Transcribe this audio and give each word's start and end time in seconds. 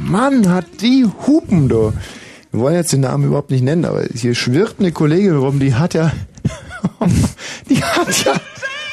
Mann, 0.00 0.48
hat 0.48 0.80
die 0.80 1.06
Hupen, 1.26 1.68
du. 1.68 1.92
Wir 2.50 2.60
wollen 2.60 2.74
jetzt 2.74 2.92
den 2.92 3.00
Namen 3.00 3.24
überhaupt 3.24 3.50
nicht 3.50 3.62
nennen, 3.62 3.84
aber 3.84 4.04
hier 4.14 4.34
schwirrt 4.34 4.76
eine 4.78 4.92
Kollegin 4.92 5.36
rum, 5.36 5.60
die 5.60 5.74
hat 5.74 5.94
ja, 5.94 6.12
die 7.68 7.82
hat 7.82 8.24
ja, 8.24 8.34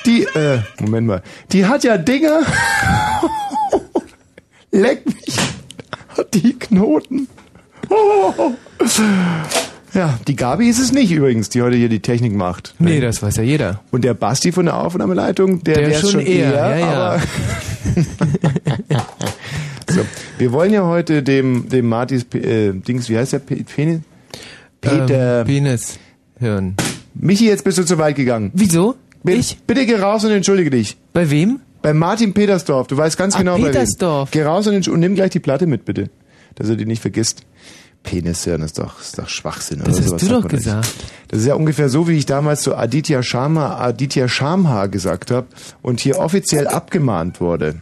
die, 0.05 0.23
äh, 0.23 0.59
Moment 0.81 1.07
mal, 1.07 1.23
die 1.51 1.65
hat 1.65 1.83
ja 1.85 1.97
Dinger, 1.97 2.41
leck 4.71 5.05
mich, 5.05 5.37
hat 6.17 6.33
die 6.33 6.59
Knoten. 6.59 7.27
Ja, 9.95 10.19
die 10.27 10.35
Gabi 10.35 10.67
ist 10.69 10.77
es 10.79 10.91
nicht 10.91 11.11
übrigens, 11.11 11.49
die 11.49 11.61
heute 11.61 11.77
hier 11.77 11.89
die 11.89 12.01
Technik 12.01 12.33
macht. 12.35 12.75
Nee, 12.79 12.99
das 12.99 13.23
weiß 13.23 13.37
ja 13.37 13.43
jeder. 13.43 13.79
Und 13.91 14.03
der 14.03 14.13
Basti 14.13 14.51
von 14.51 14.65
der 14.65 14.77
Aufnahmeleitung, 14.77 15.63
der, 15.63 15.75
Der 15.75 15.89
wär's 15.89 16.11
schon 16.11 16.19
eher, 16.19 16.51
ja, 16.53 16.77
ja. 16.77 16.87
aber 16.87 17.21
so, 19.89 20.01
wir 20.37 20.51
wollen 20.51 20.73
ja 20.73 20.83
heute 20.85 21.23
dem 21.23 21.69
dem 21.69 21.87
Martis 21.87 22.25
äh, 22.33 22.73
Dings, 22.73 23.09
wie 23.09 23.17
heißt 23.17 23.33
der 23.33 23.39
Pe- 23.39 23.63
Penis? 23.63 24.01
Peter 24.81 25.41
Ähm, 25.41 25.47
Penis. 25.47 25.99
Hirn. 26.39 26.75
Michi, 27.13 27.47
jetzt 27.47 27.63
bist 27.63 27.77
du 27.77 27.85
zu 27.85 27.97
weit 27.97 28.15
gegangen. 28.15 28.51
Wieso? 28.53 28.95
Bitte, 29.23 29.39
Ich? 29.39 29.57
bitte 29.65 29.85
geh 29.85 29.95
raus 29.95 30.23
und 30.25 30.31
entschuldige 30.31 30.69
dich. 30.69 30.97
Bei 31.13 31.29
wem? 31.29 31.59
Bei 31.81 31.93
Martin 31.93 32.33
Petersdorf. 32.33 32.87
Du 32.87 32.97
weißt 32.97 33.17
ganz 33.17 33.35
Ah, 33.35 33.39
genau 33.39 33.55
Petersdorf. 33.55 34.29
bei 34.31 34.39
wem. 34.39 34.43
Geh 34.43 34.47
raus 34.49 34.67
und, 34.67 34.87
und 34.87 34.99
nimm 34.99 35.15
gleich 35.15 35.29
die 35.31 35.39
Platte 35.39 35.65
mit, 35.65 35.85
bitte. 35.85 36.09
Dass 36.55 36.69
er 36.69 36.75
die 36.75 36.85
nicht 36.85 37.01
vergisst. 37.01 37.43
Penishirn 38.05 38.61
ist 38.61 38.79
doch, 38.79 39.01
ist 39.01 39.17
doch 39.17 39.27
Schwachsinn. 39.27 39.81
Das 39.83 39.97
oder 39.97 40.13
hast 40.13 40.21
du 40.21 40.27
doch 40.27 40.43
man 40.43 40.51
nicht. 40.51 40.63
gesagt. 40.63 40.93
Das 41.27 41.39
ist 41.41 41.45
ja 41.47 41.55
ungefähr 41.55 41.89
so, 41.89 42.07
wie 42.07 42.17
ich 42.17 42.25
damals 42.25 42.61
zu 42.61 42.75
Aditya 42.75 43.23
Sharma, 43.23 43.77
Aditya 43.77 44.27
Shamha 44.27 44.85
gesagt 44.85 45.31
habe 45.31 45.47
und 45.81 45.99
hier 45.99 46.19
offiziell 46.19 46.67
abgemahnt 46.67 47.41
wurde. 47.41 47.75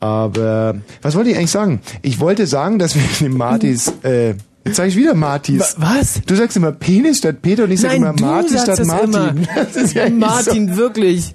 Aber 0.00 0.76
was 1.02 1.14
wollte 1.14 1.30
ich 1.30 1.36
eigentlich 1.36 1.50
sagen? 1.50 1.80
Ich 2.02 2.20
wollte 2.20 2.46
sagen, 2.46 2.78
dass 2.78 2.94
wir 2.94 3.02
dem 3.20 3.36
Martis, 3.36 3.92
äh, 4.02 4.34
jetzt 4.68 4.76
sage 4.76 4.88
ich 4.90 4.96
wieder 4.96 5.14
Martis. 5.14 5.74
Wa- 5.78 5.96
was? 5.98 6.20
Du 6.26 6.34
sagst 6.36 6.56
immer 6.56 6.72
Penis 6.72 7.18
statt 7.18 7.42
Peter 7.42 7.64
und 7.64 7.70
ich 7.72 7.80
sage 7.80 7.96
immer 7.96 8.14
sagst 8.16 8.62
statt 8.62 8.86
Martin. 8.86 9.12
Immer. 9.12 9.46
Das 9.56 9.76
ist 9.76 9.94
ja 9.94 10.08
Martin, 10.10 10.76
wirklich. 10.76 11.34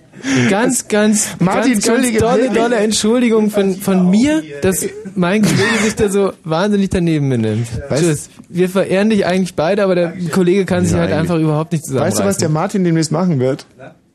Ganz, 0.50 0.88
ganz, 0.88 1.28
Martin, 1.40 1.73
ganz, 1.73 1.86
ganz 1.86 2.17
dolle, 2.17 2.50
dolle 2.50 2.75
Entschuldigung 2.78 3.50
von, 3.50 3.75
von 3.75 4.09
mir, 4.09 4.42
dass 4.62 4.86
mein 5.16 5.42
Kollege 5.42 5.80
sich 5.84 5.95
da 5.95 6.08
so 6.09 6.31
wahnsinnig 6.45 6.90
daneben 6.92 7.30
benimmt. 7.30 7.67
Weißt- 7.90 8.00
Tschüss. 8.00 8.30
Wir 8.48 8.70
verehren 8.70 9.09
dich 9.09 9.25
eigentlich 9.25 9.56
beide, 9.56 9.84
aber 9.84 9.95
der 9.95 10.14
Kollege 10.31 10.64
kann 10.66 10.86
sich 10.86 10.95
halt 10.95 11.12
einfach 11.12 11.38
überhaupt 11.40 11.73
nicht 11.73 11.84
zusammenreißen. 11.86 12.20
Weißt 12.20 12.25
du, 12.25 12.30
was 12.30 12.38
der 12.38 12.50
Martin 12.50 12.84
demnächst 12.86 13.12
machen 13.12 13.40
wird? 13.40 13.66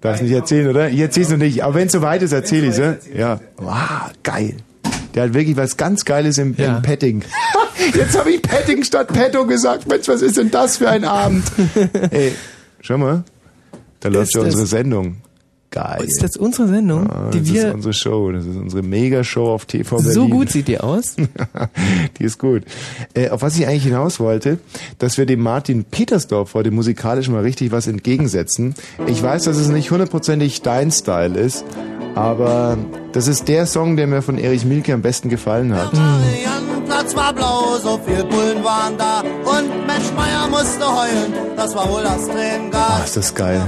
Darfst 0.00 0.22
nicht 0.22 0.32
erzählen, 0.32 0.69
oder? 0.69 0.88
Ich 0.88 1.00
erzähl's 1.00 1.28
noch 1.28 1.38
nicht. 1.38 1.64
Aber 1.64 1.75
wenn 1.75 1.88
es 1.88 1.92
soweit 1.92 2.22
ist, 2.22 2.32
erzähle 2.32 2.69
ich's? 2.69 2.80
Ja. 3.14 3.41
Wow, 3.56 4.12
geil. 4.22 4.55
Der 5.19 5.24
hat 5.24 5.34
wirklich 5.34 5.56
was 5.56 5.77
ganz 5.77 6.05
Geiles 6.05 6.38
im, 6.38 6.55
Ja. 6.56 6.77
im 6.77 6.83
Petting. 6.83 7.24
Jetzt 7.97 8.16
habe 8.16 8.30
ich 8.30 8.41
Petting 8.41 8.84
statt 8.84 9.08
Petto 9.08 9.47
gesagt. 9.47 9.88
Mensch, 9.88 10.06
was 10.06 10.22
ist 10.22 10.36
denn 10.36 10.52
das 10.52 10.77
für 10.77 10.88
ein 10.88 11.05
Abend? 11.05 11.42
Ey, 12.12 12.30
schau 12.80 12.98
mal. 12.98 13.25
Da 13.98 14.10
läuft 14.10 14.28
Ist 14.28 14.34
ja 14.36 14.42
unsere 14.42 14.66
Sendung. 14.66 15.16
Geil. 15.72 16.05
Ist 16.06 16.22
das 16.22 16.36
unsere 16.36 16.69
Sendung, 16.69 17.10
Ah, 17.10 17.30
die 17.33 17.41
das 17.41 17.48
ist 17.48 17.55
wir... 17.55 17.75
unsere 17.75 17.92
Show. 17.94 18.30
Das 18.30 18.47
ist 18.47 18.56
unsere 18.56 18.83
Mega-Show 18.84 19.48
auf 19.52 19.66
TV 19.66 19.97
Berlin. 19.97 20.12
So 20.12 20.28
gut 20.28 20.50
sieht 20.50 20.69
die 20.69 20.78
aus. 20.78 21.16
die 22.19 22.25
ist 22.25 22.38
gut. 22.38 22.62
Äh, 23.14 23.30
auf 23.30 23.42
was 23.42 23.58
ich 23.58 23.66
eigentlich 23.66 23.82
hinaus 23.82 24.20
wollte, 24.20 24.58
dass 24.98 25.19
wir 25.19 25.27
dem 25.27 25.41
Martin 25.41 25.82
Petersdorf 25.82 26.55
heute 26.55 26.70
musikalisch 26.70 27.28
mal 27.28 27.42
richtig 27.42 27.72
was 27.72 27.88
entgegensetzen. 27.88 28.75
Ich 29.08 29.20
weiß, 29.20 29.42
dass 29.44 29.56
es 29.56 29.66
nicht 29.69 29.91
hundertprozentig 29.91 30.62
dein 30.62 30.92
Style 30.92 31.36
ist, 31.38 31.64
aber 32.14 32.76
das 33.12 33.28
ist 33.28 33.48
der 33.48 33.66
Song, 33.66 33.96
der 33.96 34.06
mir 34.06 34.22
von 34.22 34.38
Erich 34.38 34.64
Mielke 34.64 34.92
am 34.94 35.02
besten 35.02 35.28
gefallen 35.28 35.74
hat. 35.74 35.92
Mariannenplatz 35.92 37.14
war 37.16 37.32
blau, 37.32 37.76
so 37.82 38.00
viel 38.06 38.24
Bullen 38.24 38.62
waren 38.64 38.96
da 38.98 39.20
und 39.20 39.86
Mensch 39.86 40.12
Meier 40.16 40.48
musste 40.48 40.86
heulen, 40.86 41.32
das 41.56 41.74
war 41.74 41.88
wohl 41.90 42.02
das 42.02 42.26
Tränengas. 42.26 43.04
ist 43.04 43.16
das 43.16 43.34
geil. 43.34 43.60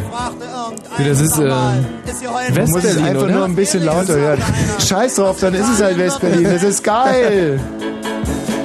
Wie, 0.97 1.05
das 1.09 1.21
ist, 1.21 1.39
es 1.39 2.57
West-Berlin, 2.57 3.05
einfach 3.05 3.23
oder? 3.25 3.33
nur 3.33 3.45
ein 3.45 3.57
bisschen 3.57 3.85
lauter 3.85 4.15
hören. 4.15 4.43
Scheiß 4.79 5.15
drauf, 5.17 5.39
dann 5.41 5.55
ist 5.55 5.69
es 5.69 5.83
halt 5.83 5.99
Westberlin. 5.99 6.45
Das 6.45 6.63
ist 6.63 6.83
geil. 6.83 7.61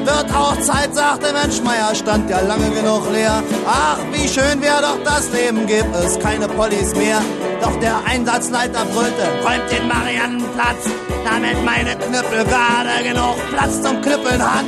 Wird 0.06 0.36
auch 0.36 0.56
Zeit, 0.62 0.94
sagte 0.94 1.34
Mensch 1.34 1.62
Meier, 1.62 1.96
stand 1.96 2.30
ja 2.30 2.40
lange 2.42 2.70
genug 2.70 3.12
leer. 3.12 3.42
Ach, 3.68 3.98
wie 4.12 4.28
schön 4.28 4.62
wäre 4.62 4.82
doch 4.82 5.04
das 5.04 5.32
Leben, 5.32 5.66
gibt 5.66 5.96
es 5.96 6.20
keine 6.20 6.48
Pollis 6.48 6.94
mehr. 6.96 7.20
Doch 7.60 7.76
der 7.80 7.96
Einsatzleiter 8.06 8.86
brüllte, 8.86 9.24
räumt 9.44 9.72
den 9.72 9.88
Mariannenplatz, 9.88 10.86
damit 11.26 11.66
meine 11.66 11.96
Knüppel 11.96 12.46
gerade 12.46 13.04
genug 13.04 13.36
Platz 13.52 13.82
zum 13.82 14.00
Knüppeln 14.02 14.44
hat. 14.44 14.66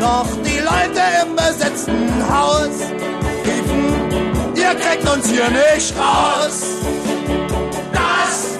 Doch 0.00 0.26
die 0.44 0.58
Leute 0.58 1.02
im 1.22 1.36
besetzten 1.36 2.10
Haus 2.28 2.74
riefen, 3.44 4.54
ihr 4.56 4.74
kriegt 4.74 5.08
uns 5.08 5.28
hier 5.28 5.48
nicht 5.50 5.94
raus. 5.96 6.62
Das 7.92 8.58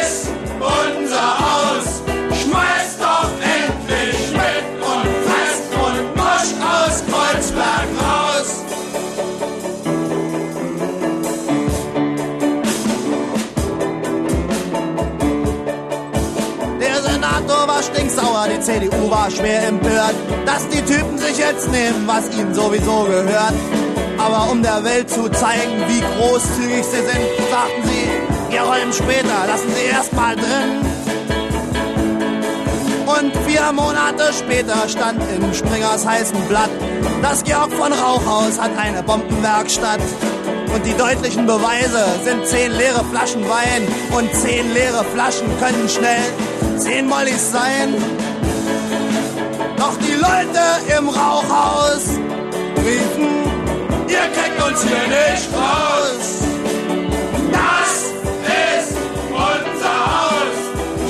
ist 0.00 0.28
unser 0.60 1.38
Haus. 1.40 1.87
CDU 18.68 19.10
war 19.10 19.30
schwer 19.30 19.66
empört, 19.68 20.14
dass 20.44 20.68
die 20.68 20.82
Typen 20.82 21.16
sich 21.16 21.38
jetzt 21.38 21.72
nehmen, 21.72 22.06
was 22.06 22.28
ihnen 22.36 22.52
sowieso 22.52 23.04
gehört. 23.04 23.54
Aber 24.18 24.52
um 24.52 24.62
der 24.62 24.84
Welt 24.84 25.08
zu 25.08 25.26
zeigen, 25.30 25.72
wie 25.88 26.00
großzügig 26.00 26.84
sie 26.84 26.96
sind, 26.96 27.48
sagten 27.50 27.82
sie, 27.84 28.52
wir 28.52 28.60
räumen 28.60 28.92
später, 28.92 29.46
lassen 29.46 29.68
sie 29.74 29.90
erst 29.90 30.12
mal 30.12 30.36
drin. 30.36 30.84
Und 33.06 33.32
vier 33.46 33.72
Monate 33.72 34.34
später 34.38 34.86
stand 34.86 35.22
im 35.34 35.54
Springers 35.54 36.06
heißen 36.06 36.38
Blatt, 36.48 36.70
das 37.22 37.44
Georg 37.44 37.72
von 37.72 37.90
Rauchhaus 37.90 38.60
hat 38.60 38.76
eine 38.76 39.02
Bombenwerkstatt. 39.02 40.00
Und 40.74 40.84
die 40.84 40.94
deutlichen 40.94 41.46
Beweise 41.46 42.04
sind 42.22 42.46
zehn 42.46 42.72
leere 42.72 43.02
Flaschen 43.10 43.48
Wein 43.48 43.88
und 44.14 44.30
zehn 44.34 44.74
leere 44.74 45.06
Flaschen 45.14 45.48
können 45.58 45.88
schnell 45.88 46.20
zehn 46.76 47.06
Mollys 47.08 47.50
sein. 47.50 47.94
Leute 50.20 50.98
im 50.98 51.08
Rauchhaus 51.08 52.08
riefen, 52.84 53.28
ihr 54.08 54.26
kriegt 54.34 54.62
uns 54.62 54.82
hier 54.82 55.06
nicht 55.06 55.48
raus. 55.54 56.26
Das 57.52 57.92
ist 58.78 58.96
unser 59.30 59.98
Haus. 60.12 60.58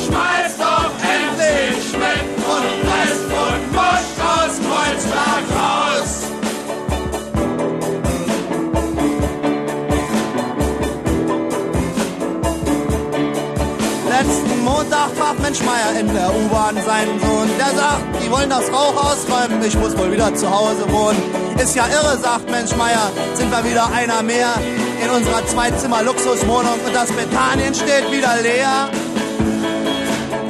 Schmeißt 0.04 0.60
doch 0.60 0.92
endlich 1.16 1.92
mit 1.92 2.26
und 2.54 2.66
presst 2.84 3.28
und 3.46 3.62
moscht 3.72 4.18
aus 4.28 4.52
Kreuzberg 4.66 5.44
raus. 5.56 6.10
Letzten 14.08 14.64
Montag 14.64 15.16
traf 15.16 15.38
Mensch 15.40 15.62
Meier 15.62 16.00
in 16.00 16.12
der 16.12 16.28
U-Bahn 16.28 16.76
seinen 16.84 17.18
Sohn. 17.20 17.48
Der 17.58 17.74
sagt, 17.74 18.17
die 18.28 18.32
wollen 18.32 18.50
das 18.50 18.70
Rauch 18.70 18.94
ausräumen, 18.94 19.62
ich 19.64 19.76
muss 19.78 19.96
wohl 19.96 20.12
wieder 20.12 20.34
zu 20.34 20.50
Hause 20.50 20.84
wohnen. 20.90 21.18
Ist 21.56 21.74
ja 21.74 21.86
irre, 21.86 22.18
sagt 22.18 22.50
Mensch 22.50 22.74
Meier, 22.76 23.10
sind 23.34 23.50
wir 23.50 23.64
wieder 23.64 23.90
einer 23.90 24.22
mehr 24.22 24.52
in 25.02 25.08
unserer 25.10 25.46
Zwei-Zimmer-Luxuswohnung 25.46 26.78
und 26.84 26.94
das 26.94 27.10
Betanien 27.10 27.74
steht 27.74 28.10
wieder 28.12 28.36
leer. 28.42 28.90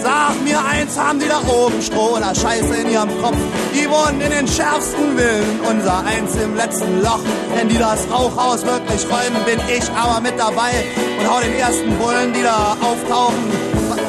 Sag 0.00 0.43
mir 0.43 0.58
eins, 0.64 0.99
haben 0.99 1.20
die 1.20 1.29
da 1.29 1.41
oben 1.49 1.81
Stroh 1.81 2.17
oder 2.17 2.35
Scheiße 2.35 2.75
in 2.82 2.91
ihrem 2.91 3.23
Kopf? 3.23 3.37
Die 3.73 3.88
wohnen 3.88 4.20
in 4.23 4.31
den 4.31 4.49
schärfsten 4.49 5.17
Villen, 5.17 5.61
unser 5.69 6.05
eins 6.05 6.35
im 6.35 6.56
letzten 6.56 7.00
Loch. 7.00 7.20
Wenn 7.55 7.69
die 7.69 7.79
das 7.79 8.11
Rauchhaus 8.11 8.64
wirklich 8.67 9.06
räumen, 9.06 9.44
bin 9.44 9.61
ich 9.69 9.88
aber 9.93 10.20
mit 10.20 10.37
dabei 10.37 10.73
und 11.20 11.31
hau 11.31 11.41
den 11.41 11.55
ersten 11.55 11.97
Bullen, 11.99 12.32
die 12.32 12.43
da 12.43 12.76
auftauchen, 12.81 13.52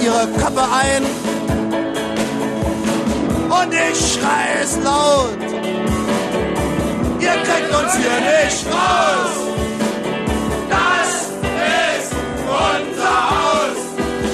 ihre 0.01 0.27
Köpfe 0.39 0.63
ein. 0.63 1.38
Und 3.61 3.73
ich 3.73 4.13
schrei 4.13 4.61
es 4.63 4.77
laut. 4.83 5.37
Ihr 7.19 7.37
kriegt 7.47 7.71
uns 7.75 7.93
hier 7.97 8.19
nicht 8.31 8.65
raus. 8.67 9.35
Das 10.69 11.11
ist 11.99 12.11
unser 12.45 13.17
Haus. 13.31 13.79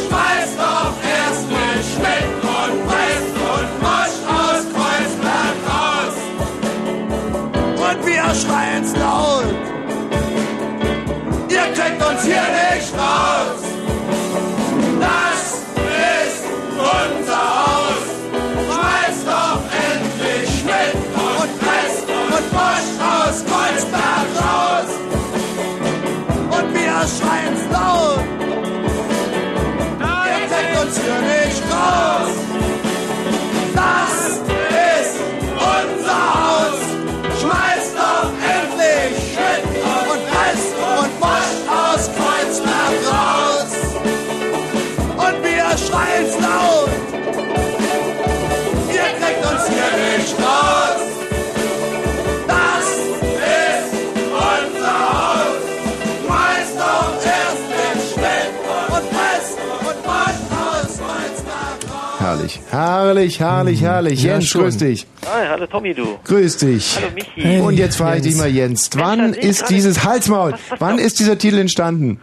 Schmeißt 0.06 0.56
doch 0.60 0.96
erst 1.18 1.46
Schmidt 1.92 2.32
und 2.60 2.76
West 2.92 3.34
und 3.54 3.70
Mosch 3.82 4.18
aus 4.30 4.62
Kreuzberg 4.76 5.58
raus. 5.72 6.16
Und 7.90 8.00
wir 8.06 8.28
schreien's 8.36 8.92
laut. 8.96 9.56
Ihr 11.50 11.68
kriegt 11.74 12.02
uns 12.06 12.22
hier 12.24 12.48
nicht 12.74 12.94
raus. 12.94 13.62
Das 15.00 15.42
ist 15.76 16.44
aus 23.36 23.44
Kreuzberg 23.44 24.28
raus 24.40 24.92
und 26.58 26.74
wir 26.74 26.96
schreien's 27.18 27.64
laut. 27.72 28.24
Ihr 30.00 30.42
kriegt 30.48 30.74
uns 30.82 30.96
hier 31.00 31.20
nicht 31.22 31.62
raus. 31.70 32.32
Das 33.74 34.16
ist 34.40 35.16
unser 35.54 36.22
Haus. 36.36 36.80
Schmeißt 37.42 37.94
doch 37.98 38.32
endlich 38.56 39.14
Shit 39.34 39.64
und 40.12 40.22
Rest 40.36 40.74
und 40.96 41.12
Wasch 41.22 41.56
aus 41.68 42.04
Kreuzberg 42.16 42.96
raus. 43.12 43.72
Und 45.18 45.44
wir 45.44 45.68
schreien's 45.78 46.36
laut. 46.40 46.90
Ihr 48.94 49.10
kriegt 49.20 49.46
uns 49.52 49.68
hier 49.68 49.92
nicht 50.18 50.36
raus. 50.40 51.15
Herrlich, 62.26 62.60
herrlich, 62.72 63.40
herrlich, 63.40 63.82
herrlich. 63.84 64.24
Ja, 64.24 64.34
Jens, 64.34 64.48
schon. 64.48 64.62
grüß 64.64 64.78
dich. 64.78 65.06
Hi, 65.28 65.46
hallo 65.48 65.68
Tommy, 65.68 65.94
du. 65.94 66.18
Grüß 66.24 66.58
dich. 66.58 66.98
Hallo 66.98 67.10
Michi. 67.14 67.60
Und 67.60 67.76
jetzt 67.78 67.98
frage 67.98 68.18
ich 68.18 68.24
dich 68.24 68.32
Jens. 68.32 68.42
mal, 68.42 68.50
Jens, 68.50 68.90
Mensch, 68.96 69.06
wann 69.06 69.34
ich 69.36 69.40
ist 69.44 69.70
dieses 69.70 70.04
Halsmaul, 70.04 70.54
Was, 70.54 70.60
was, 70.70 70.82
wann 70.82 70.96
was? 70.96 71.04
ist 71.04 71.20
dieser 71.20 71.38
Titel 71.38 71.60
entstanden? 71.60 72.20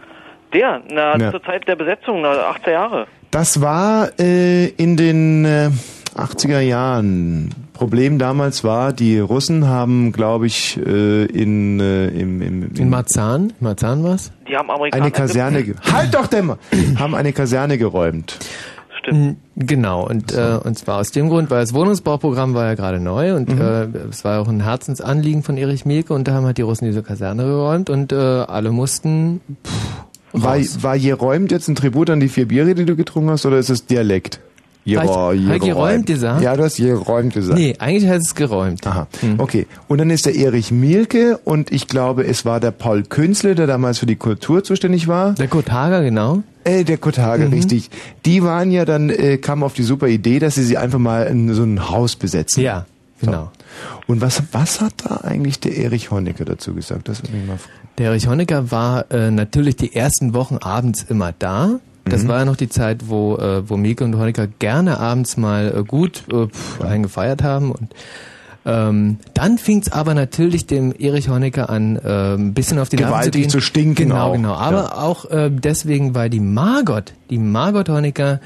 Der, 0.53 0.81
na, 0.89 1.17
Ja. 1.17 1.31
zur 1.31 1.41
Zeit 1.43 1.65
der 1.69 1.77
Besetzung, 1.77 2.21
na, 2.21 2.31
18 2.33 2.73
Jahre. 2.73 3.07
Das 3.31 3.61
war 3.61 4.09
äh, 4.19 4.65
in 4.67 4.97
den 4.97 5.45
äh, 5.45 5.69
80er 6.17 6.59
Jahren. 6.59 7.55
Problem 7.71 8.19
damals 8.19 8.63
war, 8.65 8.91
die 8.91 9.19
Russen 9.19 9.67
haben, 9.69 10.11
glaube 10.11 10.47
ich, 10.47 10.77
äh, 10.85 11.25
in, 11.25 11.79
äh, 11.79 12.07
im, 12.09 12.41
im, 12.41 12.75
In 12.75 12.89
Marzahn? 12.89 13.53
Marzahn 13.61 14.03
war's? 14.03 14.31
Die 14.49 14.55
haben 14.57 14.69
Amerikaner. 14.69 15.01
eine 15.03 15.11
Kaserne, 15.11 15.75
halt 15.91 16.13
doch 16.13 16.27
dämmer, 16.27 16.57
haben 16.99 17.15
eine 17.15 17.31
Kaserne 17.31 17.77
geräumt. 17.77 18.37
Stimmt. 19.03 19.37
Genau, 19.55 20.07
und, 20.07 20.31
äh, 20.33 20.57
und 20.63 20.77
zwar 20.79 20.99
aus 20.99 21.11
dem 21.11 21.29
Grund, 21.29 21.51
weil 21.51 21.61
das 21.61 21.73
Wohnungsbauprogramm 21.73 22.53
war 22.55 22.65
ja 22.65 22.73
gerade 22.75 22.99
neu 22.99 23.35
und 23.35 23.49
äh, 23.59 23.85
es 24.09 24.23
war 24.23 24.39
auch 24.41 24.47
ein 24.47 24.61
Herzensanliegen 24.61 25.43
von 25.43 25.57
Erich 25.57 25.85
Mielke 25.85 26.13
und 26.13 26.27
da 26.27 26.33
haben 26.33 26.45
halt 26.45 26.57
die 26.57 26.61
Russen 26.63 26.85
diese 26.85 27.03
Kaserne 27.03 27.43
geräumt 27.43 27.89
und 27.89 28.11
äh, 28.11 28.15
alle 28.15 28.71
mussten 28.71 29.41
War, 30.31 30.55
raus. 30.55 30.79
war 30.81 30.97
geräumt 30.97 31.51
jetzt 31.51 31.67
ein 31.67 31.75
Tribut 31.75 32.09
an 32.09 32.19
die 32.19 32.29
vier 32.29 32.47
Biere, 32.47 32.73
die 32.73 32.85
du 32.85 32.95
getrunken 32.95 33.29
hast, 33.29 33.45
oder 33.45 33.57
ist 33.57 33.69
es 33.69 33.85
Dialekt? 33.85 34.39
Hab 34.85 35.03
ich- 35.05 35.09
hab 35.47 35.55
ich 35.55 35.61
geräumt 35.61 36.05
gesagt? 36.07 36.41
Ja, 36.41 36.57
du 36.57 36.63
hast 36.63 36.75
geräumt 36.77 37.33
gesagt. 37.33 37.57
Nee, 37.57 37.75
eigentlich 37.79 38.09
heißt 38.09 38.25
es 38.25 38.35
geräumt. 38.35 38.85
Aha, 38.87 39.07
okay. 39.37 39.65
Und 39.87 39.99
dann 39.99 40.09
ist 40.09 40.25
der 40.25 40.35
Erich 40.35 40.71
Mielke 40.71 41.39
und 41.45 41.71
ich 41.71 41.87
glaube, 41.87 42.25
es 42.25 42.43
war 42.45 42.59
der 42.59 42.71
Paul 42.71 43.03
Künzle, 43.03 43.55
der 43.55 43.65
damals 43.67 43.99
für 43.99 44.05
die 44.07 44.17
Kultur 44.17 44.63
zuständig 44.63 45.07
war. 45.07 45.33
Der 45.35 45.47
Kurt 45.47 45.71
Hager, 45.71 46.03
genau. 46.03 46.43
Äh, 46.63 46.83
der 46.83 46.97
Kurt 46.97 47.17
Hager, 47.17 47.51
richtig. 47.51 47.89
Die 48.25 48.43
waren 48.43 48.71
ja 48.71 48.85
dann, 48.85 49.09
äh, 49.09 49.37
kamen 49.37 49.63
auf 49.63 49.73
die 49.73 49.83
super 49.83 50.07
Idee, 50.07 50.39
dass 50.39 50.55
sie 50.55 50.63
sie 50.63 50.77
einfach 50.77 50.99
mal 50.99 51.23
in 51.23 51.53
so 51.53 51.63
ein 51.63 51.89
Haus 51.89 52.15
besetzen. 52.15 52.61
Ja, 52.61 52.85
genau. 53.19 53.51
Und 54.07 54.21
was, 54.21 54.43
was 54.51 54.81
hat 54.81 54.93
da 55.05 55.17
eigentlich 55.17 55.59
der 55.59 55.77
Erich 55.77 56.11
Honecker 56.11 56.45
dazu 56.45 56.73
gesagt? 56.73 57.09
Das 57.09 57.23
würde 57.23 57.35
mich 57.35 57.47
mal 57.47 57.57
fragen. 57.57 57.87
Der 57.97 58.07
Erich 58.07 58.27
Honecker 58.27 58.71
war 58.71 59.11
äh, 59.11 59.31
natürlich 59.31 59.75
die 59.75 59.95
ersten 59.95 60.33
Wochen 60.33 60.57
abends 60.57 61.03
immer 61.03 61.33
da. 61.37 61.79
Das 62.05 62.27
war 62.27 62.39
ja 62.39 62.45
noch 62.45 62.57
die 62.57 62.67
Zeit, 62.67 63.07
wo, 63.07 63.37
äh, 63.37 63.67
wo 63.69 63.77
Mielke 63.77 64.03
und 64.03 64.17
Honecker 64.17 64.47
gerne 64.47 64.99
abends 64.99 65.37
mal 65.37 65.73
äh, 65.73 65.83
gut 65.83 66.23
äh, 66.31 66.47
pff, 66.47 66.81
einen 66.81 67.03
gefeiert 67.03 67.43
haben. 67.43 67.71
Und 67.71 67.93
ähm, 68.65 69.17
dann 69.33 69.57
fing's 69.57 69.91
aber 69.91 70.13
natürlich 70.13 70.65
dem 70.67 70.93
Erich 70.97 71.29
Honecker 71.29 71.69
an, 71.69 71.97
äh, 71.97 72.35
ein 72.35 72.53
bisschen 72.53 72.79
auf 72.79 72.89
die 72.89 72.95
Gewaltig 72.97 73.33
zu, 73.33 73.39
gehen. 73.39 73.49
zu 73.49 73.59
stinken 73.61 73.95
Genau, 74.09 74.29
auch. 74.29 74.33
genau. 74.33 74.53
Aber 74.53 74.77
Ja. 74.83 74.97
auch 74.97 75.25
äh, 75.29 75.49
deswegen, 75.51 76.15
weil 76.15 76.29
die 76.29 76.39
Margot, 76.39 77.13
die 77.29 77.37
Margot 77.39 77.89
Honecker 77.89 78.39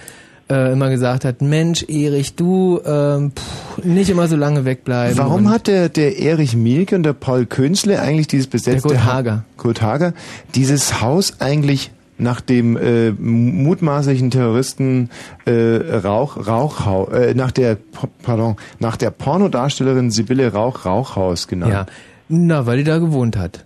äh, 0.50 0.72
immer 0.72 0.90
gesagt 0.90 1.26
hat, 1.26 1.42
Mensch, 1.42 1.84
Erich, 1.90 2.36
du 2.36 2.80
ähm, 2.86 3.34
pff, 3.36 3.84
nicht 3.84 4.10
immer 4.10 4.28
so 4.30 4.38
lange 4.38 4.64
wegbleiben. 4.64 5.18
Warum 5.18 5.50
hat 5.50 5.68
der, 5.68 5.90
der 5.90 6.18
Erich 6.20 6.56
Mielke 6.56 6.96
und 6.96 7.04
der 7.04 7.12
Paul 7.14 7.46
Künzle 7.46 8.00
eigentlich 8.02 8.28
dieses 8.28 8.48
besetzte 8.48 8.88
Der 8.88 8.98
Kurt 8.98 9.06
Ha- 9.06 9.14
Hager. 9.14 9.44
Kurt 9.58 9.82
Hager 9.82 10.14
dieses 10.56 11.02
Haus 11.02 11.42
eigentlich 11.42 11.92
nach 12.18 12.42
dem 12.42 12.78
äh, 12.78 13.12
mutmaßlichen 13.12 14.32
Terroristen 14.32 15.10
äh, 15.46 15.52
Rauch 15.52 16.48
Rauchhaus 16.48 17.14
äh, 17.14 17.34
nach 17.34 17.52
der 17.52 17.78
pardon 18.24 18.56
nach 18.80 18.98
der 18.98 19.12
Pornodarstellerin 19.12 20.12
Sibylle 20.12 20.52
Rauch 20.54 20.86
Rauchhaus 20.86 21.48
genannt. 21.48 21.74
Ja, 21.74 21.86
na, 22.30 22.66
weil 22.66 22.78
die 22.78 22.84
da 22.84 22.98
gewohnt 22.98 23.38
hat. 23.38 23.66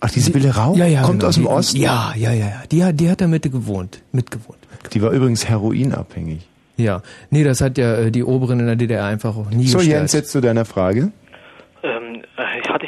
Ach, 0.00 0.10
die 0.10 0.20
Sibylle 0.20 0.54
Rauch 0.54 0.76
Ja, 0.76 0.86
ja, 0.86 1.02
kommt 1.02 1.20
genau. 1.20 1.28
aus 1.28 1.34
dem 1.34 1.44
die, 1.44 1.48
Osten. 1.48 1.76
Ja, 1.78 2.12
ja, 2.16 2.32
ja, 2.32 2.46
ja. 2.46 2.62
Die 2.70 2.84
hat, 2.84 3.00
die 3.00 3.10
hat 3.10 3.20
da 3.20 3.26
Mitte 3.26 3.50
gewohnt, 3.50 4.02
mitgewohnt. 4.12 4.58
Die 4.92 5.02
war 5.02 5.10
übrigens 5.10 5.48
heroinabhängig. 5.48 6.46
Ja, 6.76 7.02
nee, 7.30 7.42
das 7.42 7.60
hat 7.60 7.76
ja 7.76 7.96
äh, 7.96 8.10
die 8.12 8.22
Oberen 8.22 8.60
in 8.60 8.66
der 8.66 8.76
DDR 8.76 9.04
einfach 9.04 9.36
auch 9.36 9.50
nie 9.50 9.66
So 9.66 9.78
gestört. 9.78 9.98
Jens, 9.98 10.12
jetzt 10.12 10.30
zu 10.30 10.40
deiner 10.40 10.64
Frage. 10.64 11.10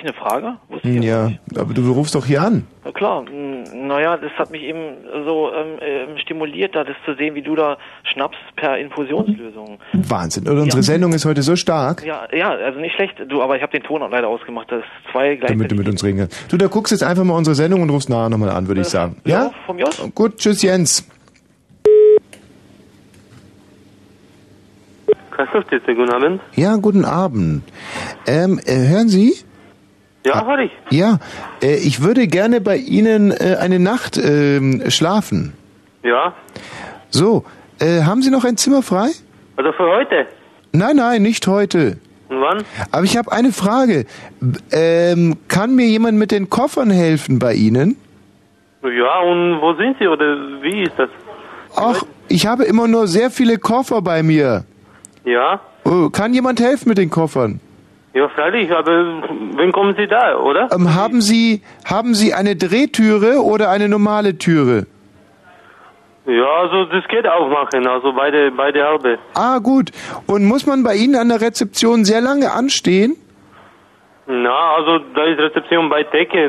Äh, 0.03 0.07
ich 0.09 0.15
eine 0.17 0.29
Frage? 0.31 0.57
Wusste 0.69 0.89
ich 0.89 0.97
Hm, 0.97 1.03
Ja, 1.03 1.25
nicht. 1.29 1.41
aber 1.59 1.75
du 1.75 1.93
rufst 1.93 2.15
doch 2.15 2.25
hier 2.27 2.43
an. 2.43 2.67
Na 2.85 2.93
klar, 2.93 3.23
mh, 3.23 3.75
naja, 3.75 4.17
das 4.17 4.33
hat 4.39 4.51
mich 4.51 4.63
eben 4.63 4.79
so 5.27 5.51
ähm, 5.53 5.79
ähm, 5.81 6.19
stimuliert, 6.19 6.75
da 6.75 6.85
das 6.85 6.97
zu 7.05 7.15
sehen, 7.15 7.35
wie 7.35 7.43
du 7.43 7.55
da 7.55 7.77
schnappst 8.05 8.41
per 8.57 8.79
Infusionslösung. 8.79 9.79
Wahnsinn. 9.93 10.49
Und 10.49 10.59
unsere 10.59 10.79
Ja. 10.79 10.83
Sendung 10.83 11.13
ist 11.13 11.25
heute 11.25 11.43
so 11.43 11.57
stark, 11.57 12.05
Ja, 12.05 12.27
ja, 12.33 12.51
also 12.51 12.81
nicht 12.81 12.95
schlecht, 12.95 13.15
du, 13.29 13.43
aber 13.43 13.57
ich 13.57 13.63
habe 13.63 13.73
den 13.73 13.83
Ton 13.83 14.03
auch 14.03 14.11
leider 14.11 14.29
ausgemacht, 14.29 14.71
das 14.71 14.81
ist 14.81 14.87
zwei 15.13 15.37
gleichzeitig. 15.37 15.49
damit 15.59 15.71
du 15.73 15.75
mit 15.77 15.89
uns 15.89 16.03
reden 16.05 16.19
kannst. 16.19 16.53
Du, 16.53 16.57
da 16.57 16.67
guckst 16.69 16.91
jetzt 16.93 17.03
einfach 17.03 17.25
mal 17.25 17.35
unsere 17.35 17.55
Sendung 17.55 17.83
und 17.83 17.91
rufst 17.91 18.09
nachher 18.09 18.31
nochmal 18.31 18.51
an, 18.51 18.67
würde 18.69 18.81
ich 18.81 18.89
sagen. 18.89 19.17
Ja? 19.25 19.45
Ja, 19.45 19.51
von 19.67 19.77
mir 19.77 19.87
aus. 19.87 20.01
Gut, 20.15 20.39
tschüss 20.39 20.63
Jens. 20.63 21.07
Kassenstätte, 25.31 25.95
guten 25.95 26.11
Abend. 26.11 26.41
Ja, 26.55 26.77
guten 26.77 27.05
Abend. 27.05 27.63
Ähm, 28.27 28.61
äh, 28.67 28.89
hören 28.89 29.09
Sie? 29.09 29.35
Ja, 30.25 30.45
hör 30.47 30.59
ich. 30.59 30.71
Ja, 30.91 31.19
äh, 31.63 31.77
ich 31.77 32.03
würde 32.03 32.27
gerne 32.27 32.61
bei 32.61 32.77
Ihnen 32.77 33.31
äh, 33.31 33.57
eine 33.61 33.79
Nacht 33.79 34.19
ähm, 34.19 34.83
schlafen. 34.89 35.55
Ja. 36.03 36.35
So, 37.09 37.45
äh, 37.81 38.03
haben 38.03 38.23
Sie 38.23 38.31
noch 38.31 38.45
ein 38.45 38.57
Zimmer 38.57 38.83
frei? 38.83 39.09
Also 39.57 39.73
für 39.73 39.87
heute. 39.87 40.27
Nein, 40.73 40.97
nein, 40.97 41.23
nicht 41.23 41.47
heute. 41.47 41.99
Und 42.29 42.41
wann? 42.41 42.65
Aber 42.93 43.05
ich 43.05 43.17
habe 43.17 43.33
eine 43.33 43.53
Frage. 43.53 44.05
Ähm, 44.71 45.37
kann 45.49 45.75
mir 45.75 45.87
jemand 45.87 46.19
mit 46.19 46.31
den 46.31 46.49
Koffern 46.51 46.91
helfen 46.91 47.39
bei 47.39 47.55
Ihnen? 47.55 47.97
Ja, 48.83 49.21
und 49.21 49.61
wo 49.61 49.75
sind 49.75 49.97
Sie 49.99 50.07
oder 50.07 50.37
wie 50.63 50.83
ist 50.83 50.93
das? 50.97 51.11
Ach, 51.77 52.03
ich 52.29 52.47
habe 52.47 52.65
immer 52.65 52.89
nur 52.89 53.07
sehr 53.07 53.31
viele 53.31 53.59
Koffer 53.59 54.01
bei 54.03 54.23
mir. 54.23 54.65
Ja. 55.25 55.61
Oh, 55.85 56.09
kann 56.11 56.33
jemand 56.35 56.61
helfen 56.61 56.89
mit 56.89 56.99
den 56.99 57.11
Koffern? 57.11 57.61
Ja, 58.13 58.29
freilich, 58.29 58.73
aber 58.73 59.23
wann 59.57 59.71
kommen 59.71 59.95
Sie 59.97 60.09
da, 60.09 60.37
oder? 60.37 60.69
Ähm, 60.73 60.95
haben 60.95 61.21
Sie 61.21 61.63
haben 61.85 62.15
Sie 62.15 62.35
eine 62.35 62.57
Drehtüre 62.57 63.43
oder 63.45 63.71
eine 63.71 63.89
normale 63.89 64.37
Türe? 64.37 64.87
Ja, 66.27 66.49
also 66.63 66.85
das 66.87 67.07
geht 67.09 67.27
auch 67.27 67.49
machen, 67.49 67.87
also 67.87 68.13
beide, 68.13 68.51
beide 68.51 68.85
halbe. 68.85 69.19
Ah, 69.35 69.59
gut. 69.59 69.91
Und 70.27 70.45
muss 70.45 70.67
man 70.67 70.83
bei 70.83 70.95
Ihnen 70.95 71.15
an 71.15 71.29
der 71.29 71.41
Rezeption 71.41 72.05
sehr 72.05 72.21
lange 72.21 72.53
anstehen? 72.53 73.17
Na, 74.27 74.75
also 74.77 74.99
da 75.15 75.25
ist 75.25 75.39
Rezeption 75.41 75.89
bei 75.89 76.03
Decke. 76.05 76.49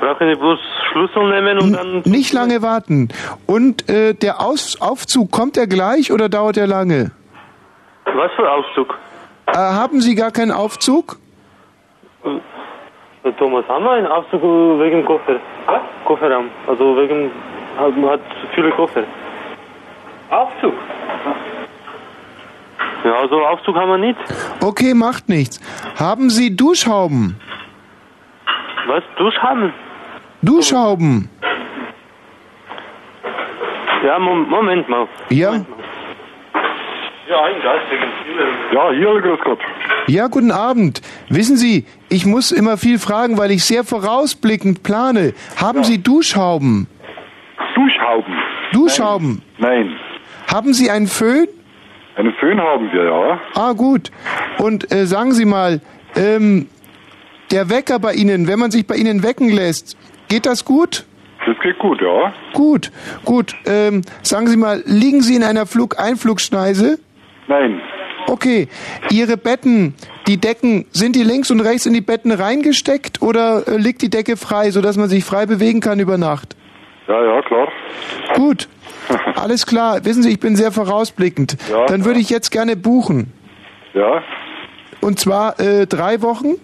Brauchen 0.00 0.28
Sie 0.28 0.36
bloß 0.36 0.58
Schlüssel 0.92 1.30
nehmen 1.30 1.58
und 1.58 1.72
dann... 1.72 2.02
Nicht 2.04 2.32
lange 2.32 2.62
warten. 2.62 3.08
Und 3.46 3.88
äh, 3.88 4.14
der 4.14 4.40
Aus 4.40 4.80
Aufzug, 4.80 5.30
kommt 5.32 5.56
er 5.56 5.66
gleich 5.66 6.12
oder 6.12 6.28
dauert 6.28 6.56
er 6.56 6.66
lange? 6.66 7.10
Was 8.04 8.30
für 8.36 8.50
Aufzug? 8.50 8.96
Äh, 9.52 9.56
haben 9.56 10.00
Sie 10.00 10.14
gar 10.14 10.30
keinen 10.30 10.52
Aufzug? 10.52 11.16
Äh, 12.24 13.32
Thomas, 13.38 13.64
haben 13.68 13.84
wir 13.84 13.92
einen 13.92 14.06
Aufzug 14.06 14.42
wegen 14.42 15.04
Koffer? 15.04 15.36
Was? 15.66 15.80
Kofferraum. 16.04 16.48
Also 16.66 16.96
wegen... 16.96 17.30
Hat, 17.78 17.94
hat 18.10 18.20
viele 18.54 18.70
Koffer. 18.70 19.04
Aufzug? 20.30 20.74
Ja, 23.04 23.14
also 23.14 23.44
Aufzug 23.46 23.76
haben 23.76 23.90
wir 23.90 23.98
nicht. 23.98 24.18
Okay, 24.60 24.94
macht 24.94 25.28
nichts. 25.28 25.60
Haben 25.98 26.30
Sie 26.30 26.54
Duschhauben? 26.54 27.36
Was? 28.86 29.02
Duschhaben? 29.16 29.72
Duschhauben? 30.42 31.28
Ja, 34.04 34.18
Mom 34.18 34.48
Moment 34.48 34.88
mal. 34.88 35.06
Ja? 35.30 35.64
Ja, 37.30 37.44
ein 37.44 37.62
Gast 37.62 37.88
wegen 37.92 38.74
Ja, 38.74 38.90
hier, 38.90 39.22
grüß 39.22 39.38
Gott. 39.44 39.60
Ja, 40.08 40.26
guten 40.26 40.50
Abend. 40.50 41.00
Wissen 41.28 41.56
Sie, 41.56 41.86
ich 42.08 42.26
muss 42.26 42.50
immer 42.50 42.76
viel 42.76 42.98
fragen, 42.98 43.38
weil 43.38 43.52
ich 43.52 43.62
sehr 43.62 43.84
vorausblickend 43.84 44.82
plane. 44.82 45.32
Haben 45.56 45.84
Sie 45.84 46.02
Duschhauben? 46.02 46.88
Duschhauben. 47.76 48.34
Duschhauben? 48.72 49.42
Nein. 49.58 49.96
Haben 50.52 50.74
Sie 50.74 50.90
einen 50.90 51.06
Föhn? 51.06 51.46
Einen 52.16 52.34
Föhn 52.40 52.60
haben 52.60 52.90
wir, 52.92 53.04
ja. 53.04 53.40
Ah, 53.54 53.74
gut. 53.74 54.10
Und 54.58 54.92
äh, 54.92 55.06
sagen 55.06 55.30
Sie 55.30 55.44
mal, 55.44 55.80
ähm, 56.16 56.66
der 57.52 57.70
Wecker 57.70 58.00
bei 58.00 58.14
Ihnen, 58.14 58.48
wenn 58.48 58.58
man 58.58 58.72
sich 58.72 58.88
bei 58.88 58.96
Ihnen 58.96 59.22
wecken 59.22 59.50
lässt, 59.50 59.96
geht 60.28 60.46
das 60.46 60.64
gut? 60.64 61.06
Das 61.46 61.56
geht 61.62 61.78
gut, 61.78 62.00
ja. 62.00 62.32
Gut, 62.54 62.90
gut. 63.24 63.54
Ähm, 63.66 64.02
sagen 64.22 64.48
Sie 64.48 64.56
mal, 64.56 64.82
liegen 64.84 65.22
Sie 65.22 65.36
in 65.36 65.44
einer 65.44 65.66
Flug-Einflugschneise? 65.66 66.98
Nein. 67.50 67.80
Okay. 68.28 68.68
Ihre 69.10 69.36
Betten, 69.36 69.94
die 70.28 70.40
Decken, 70.40 70.86
sind 70.92 71.16
die 71.16 71.24
links 71.24 71.50
und 71.50 71.60
rechts 71.60 71.84
in 71.84 71.92
die 71.92 72.00
Betten 72.00 72.30
reingesteckt 72.30 73.20
oder 73.22 73.66
äh, 73.66 73.76
liegt 73.76 74.02
die 74.02 74.08
Decke 74.08 74.36
frei, 74.36 74.70
sodass 74.70 74.96
man 74.96 75.08
sich 75.08 75.24
frei 75.24 75.46
bewegen 75.46 75.80
kann 75.80 75.98
über 75.98 76.16
Nacht? 76.16 76.54
Ja, 77.08 77.24
ja, 77.24 77.42
klar. 77.42 77.68
Gut. 78.36 78.68
Alles 79.34 79.66
klar. 79.66 80.04
Wissen 80.04 80.22
Sie, 80.22 80.30
ich 80.30 80.38
bin 80.38 80.54
sehr 80.54 80.70
vorausblickend. 80.70 81.56
Ja. 81.68 81.86
Dann 81.86 82.04
würde 82.04 82.20
ich 82.20 82.30
jetzt 82.30 82.50
gerne 82.50 82.76
buchen. 82.76 83.32
Ja. 83.94 84.22
Und 85.00 85.18
zwar 85.18 85.58
äh, 85.58 85.88
drei 85.88 86.22
Wochen. 86.22 86.54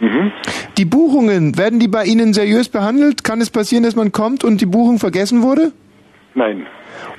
Mhm. 0.00 0.32
Die 0.76 0.84
Buchungen, 0.84 1.56
werden 1.56 1.80
die 1.80 1.88
bei 1.88 2.04
Ihnen 2.04 2.34
seriös 2.34 2.68
behandelt? 2.68 3.24
Kann 3.24 3.40
es 3.40 3.48
passieren, 3.48 3.84
dass 3.84 3.96
man 3.96 4.12
kommt 4.12 4.44
und 4.44 4.60
die 4.60 4.66
Buchung 4.66 4.98
vergessen 4.98 5.40
wurde? 5.40 5.72
Nein. 6.34 6.66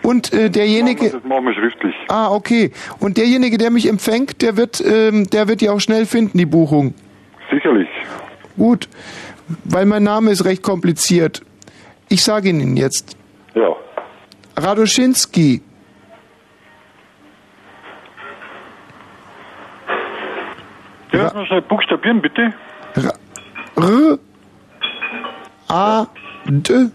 Und 0.01 0.34
äh, 0.34 0.50
derjenige... 0.50 1.10
Das 1.10 1.24
machen 1.24 1.46
wir 1.46 1.53
schriftlich. 1.53 1.96
Ah, 2.08 2.32
okay. 2.32 2.72
Und 3.00 3.17
derjenige, 3.17 3.58
der 3.58 3.72
mich 3.72 3.88
empfängt, 3.88 4.41
der 4.41 4.58
wird, 4.58 4.84
ähm, 4.86 5.29
der 5.29 5.48
wird 5.48 5.62
die 5.62 5.70
auch 5.70 5.79
schnell 5.79 6.05
finden, 6.05 6.38
die 6.38 6.46
Buchung. 6.46 6.94
Sicherlich. 7.51 7.89
Gut, 8.58 8.88
weil 9.63 9.86
mein 9.86 10.03
Name 10.03 10.32
ist 10.32 10.46
recht 10.46 10.63
kompliziert. 10.63 11.41
Ich 12.10 12.24
sage 12.24 12.50
Ihnen 12.50 12.77
jetzt. 12.77 13.17
Ja. 13.53 13.75
Radoschinski. 14.58 15.62
Können 21.12 21.29
Sie 21.29 21.36
mal 21.36 21.46
schnell 21.46 21.62
buchstabieren, 21.62 22.22
bitte? 22.22 22.53
R 23.75 24.20
A 25.67 26.08
D 26.46 26.89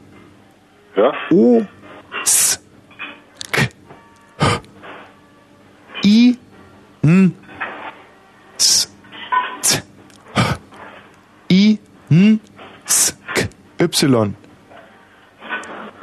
Ja. 0.96 1.12
O 1.30 1.62
Y. 14.02 14.34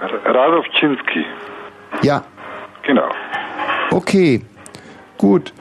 R- 0.01 0.35
Radowczynski. 0.35 1.25
Ja, 2.03 2.23
Genau. 2.83 3.09
okay. 3.91 4.41
Gut. 5.17 5.53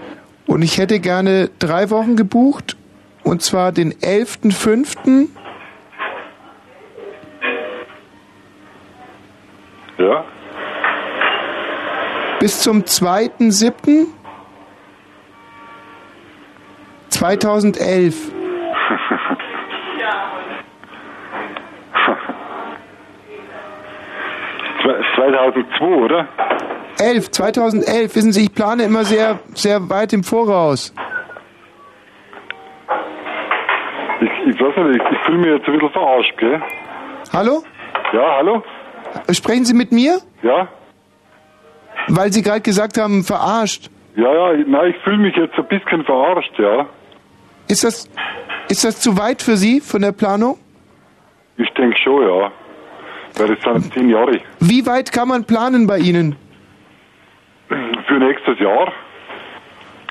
Und 0.47 0.63
ich 0.63 0.79
hätte 0.79 1.01
gerne 1.01 1.51
drei 1.59 1.91
Wochen 1.91 2.17
gebucht. 2.17 2.77
Und 3.25 3.43
zwar 3.43 3.73
den 3.73 3.93
11.05. 3.95 5.29
Ja. 9.99 10.25
bis 12.39 12.61
zum 12.61 12.83
2.07. 12.85 14.07
2011. 17.09 18.15
2002, 25.79 25.85
oder? 26.05 26.29
11, 26.99 27.31
2011. 27.31 28.17
Wissen 28.17 28.33
Sie, 28.33 28.45
ich 28.45 28.55
plane 28.55 28.85
immer 28.85 29.05
sehr, 29.05 29.39
sehr 29.55 29.89
weit 29.91 30.13
im 30.13 30.25
Voraus. 30.25 30.95
Ich, 34.21 34.55
ich 34.55 34.61
weiß 34.61 34.77
nicht, 34.89 35.05
ich, 35.13 35.19
fühle 35.27 35.39
mich 35.39 35.47
jetzt 35.49 35.67
ein 35.67 35.75
bisschen 35.75 35.91
verarscht, 35.91 36.37
gell? 36.39 36.63
Hallo? 37.33 37.63
Ja, 38.13 38.37
hallo? 38.39 38.63
Sprechen 39.31 39.65
Sie 39.65 39.75
mit 39.75 39.93
mir? 39.93 40.21
Ja? 40.43 40.69
Weil 42.09 42.33
Sie 42.33 42.43
gerade 42.43 42.61
gesagt 42.61 42.99
haben, 42.99 43.25
verarscht. 43.25 43.91
Ja, 44.15 44.33
ja, 44.33 44.65
nein, 44.67 44.95
ich 44.97 45.03
fühle 45.03 45.19
mich 45.19 45.37
jetzt 45.37 45.59
ein 45.59 45.67
bisschen 45.69 46.05
verarscht, 46.05 46.59
ja. 46.59 46.87
Ist 47.69 47.85
das, 47.85 48.09
ist 48.69 48.85
das 48.85 49.01
zu 49.01 49.19
weit 49.19 49.43
für 49.43 49.57
Sie 49.57 49.81
von 49.81 50.01
der 50.01 50.13
Planung? 50.13 50.57
Ich 51.59 51.69
denke 51.75 51.97
schon, 51.99 52.23
ja. 52.23 52.53
Weil 53.37 53.55
das 53.55 53.63
sind 53.83 53.93
zehn 53.95 54.09
Jahre. 54.09 54.41
Wie 54.61 54.87
weit 54.87 55.13
kann 55.13 55.29
man 55.29 55.45
planen 55.45 55.87
bei 55.87 55.99
Ihnen? 55.99 56.37
Für 57.69 58.15
nächstes 58.19 58.59
Jahr. 58.61 58.93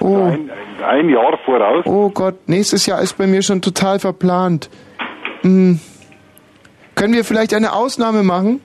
Oh, 0.01 0.25
Ein, 0.25 0.51
ein 0.85 1.09
Jahr 1.09 1.37
voraus. 1.45 1.85
oh 1.85 2.09
Gott, 2.09 2.47
nächstes 2.47 2.85
Jahr 2.85 3.01
ist 3.01 3.17
bei 3.17 3.25
mir 3.27 3.41
schon 3.41 3.61
total 3.61 3.99
verplant. 3.99 4.69
Hm. 5.41 5.79
Können 6.95 7.13
wir 7.13 7.23
vielleicht 7.23 7.53
eine 7.53 7.73
Ausnahme 7.73 8.23
machen? 8.23 8.61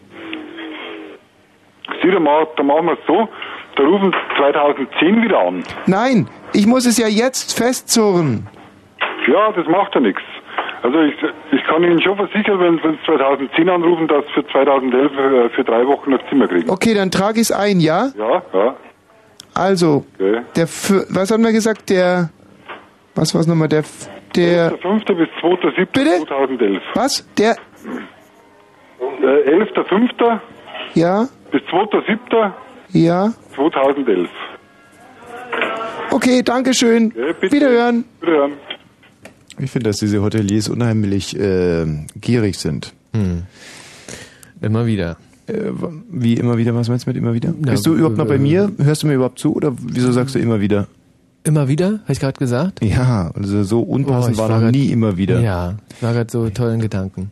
Sieh 2.02 2.10
doch 2.10 2.20
mal, 2.20 2.46
da 2.56 2.62
machen 2.62 2.86
wir 2.86 2.92
es 2.94 2.98
so. 3.06 3.28
Da 3.76 3.82
rufen 3.84 4.12
sie 4.12 4.36
2010 4.36 5.22
wieder 5.22 5.38
an. 5.40 5.62
Nein, 5.86 6.28
ich 6.52 6.66
muss 6.66 6.84
es 6.86 6.98
ja 6.98 7.06
jetzt 7.06 7.56
festzurren. 7.56 8.46
Ja, 9.26 9.52
das 9.52 9.66
macht 9.68 9.94
ja 9.94 10.00
nichts. 10.00 10.22
Also 10.82 10.98
ich, 11.02 11.14
ich 11.52 11.64
kann 11.64 11.82
Ihnen 11.84 12.00
schon 12.00 12.16
versichern, 12.16 12.58
wenn 12.60 12.76
Sie 12.78 12.98
2010 13.04 13.68
anrufen, 13.68 14.08
dass 14.08 14.24
für 14.34 14.46
2011 14.46 15.12
äh, 15.12 15.48
für 15.50 15.64
drei 15.64 15.86
Wochen 15.86 16.10
das 16.12 16.20
Zimmer 16.28 16.48
kriegen. 16.48 16.70
Okay, 16.70 16.94
dann 16.94 17.10
trage 17.10 17.36
ich 17.40 17.50
es 17.50 17.52
ein, 17.52 17.80
ja? 17.80 18.08
Ja, 18.16 18.42
ja. 18.52 18.76
Also, 19.54 20.04
Okay. 20.18 20.40
der, 20.56 20.64
F- 20.64 21.04
was 21.10 21.30
haben 21.30 21.42
wir 21.44 21.52
gesagt, 21.52 21.90
der, 21.90 22.30
was 23.14 23.34
war's 23.34 23.46
nochmal, 23.46 23.68
der, 23.68 23.80
F- 23.80 24.08
der, 24.34 24.70
5. 24.78 25.04
bis 25.04 25.28
2.7. 25.42 25.86
Bitte? 25.92 26.24
2011. 26.26 26.82
was, 26.94 27.26
der, 27.36 27.56
Äh, 29.22 29.50
11.5. 29.50 30.38
ja, 30.94 31.26
bis 31.50 31.62
2.7. 31.62 32.52
ja, 32.92 33.32
2011. 33.54 34.28
okay, 36.10 36.42
danke 36.42 36.72
schön, 36.74 37.10
bitte. 37.10 37.52
wiederhören. 37.52 38.04
Wiederhören. 38.20 38.52
Ich 39.62 39.70
finde, 39.70 39.90
dass 39.90 39.98
diese 39.98 40.22
Hoteliers 40.22 40.68
unheimlich 40.68 41.38
äh, 41.38 41.86
gierig 42.20 42.58
sind. 42.58 42.94
Hm. 43.12 43.42
Immer 44.60 44.86
wieder. 44.86 45.16
Äh, 45.46 45.70
wie 46.10 46.34
immer 46.34 46.56
wieder, 46.56 46.74
was 46.74 46.88
meinst 46.88 47.06
du 47.06 47.10
mit 47.10 47.16
immer 47.16 47.34
wieder? 47.34 47.54
Ja, 47.64 47.72
Bist 47.72 47.86
du 47.86 47.94
überhaupt 47.94 48.16
noch 48.16 48.26
bei 48.26 48.36
äh, 48.36 48.38
mir? 48.38 48.70
Hörst 48.78 49.02
du 49.02 49.06
mir 49.06 49.14
überhaupt 49.14 49.38
zu 49.38 49.54
oder 49.54 49.72
wieso 49.78 50.12
sagst 50.12 50.34
du 50.34 50.38
immer 50.38 50.60
wieder? 50.60 50.86
Immer 51.44 51.68
wieder? 51.68 52.00
Habe 52.02 52.12
ich 52.12 52.20
gerade 52.20 52.38
gesagt? 52.38 52.84
Ja, 52.84 53.30
also 53.34 53.62
so 53.62 53.80
unpassend 53.80 54.34
ich 54.34 54.38
war 54.38 54.48
war 54.48 54.60
noch 54.60 54.70
nie 54.70 54.90
immer 54.90 55.16
wieder. 55.16 55.40
Ja, 55.40 55.76
ich 55.96 56.02
war 56.02 56.12
gerade 56.12 56.30
so 56.30 56.48
tollen 56.50 56.80
Gedanken. 56.80 57.30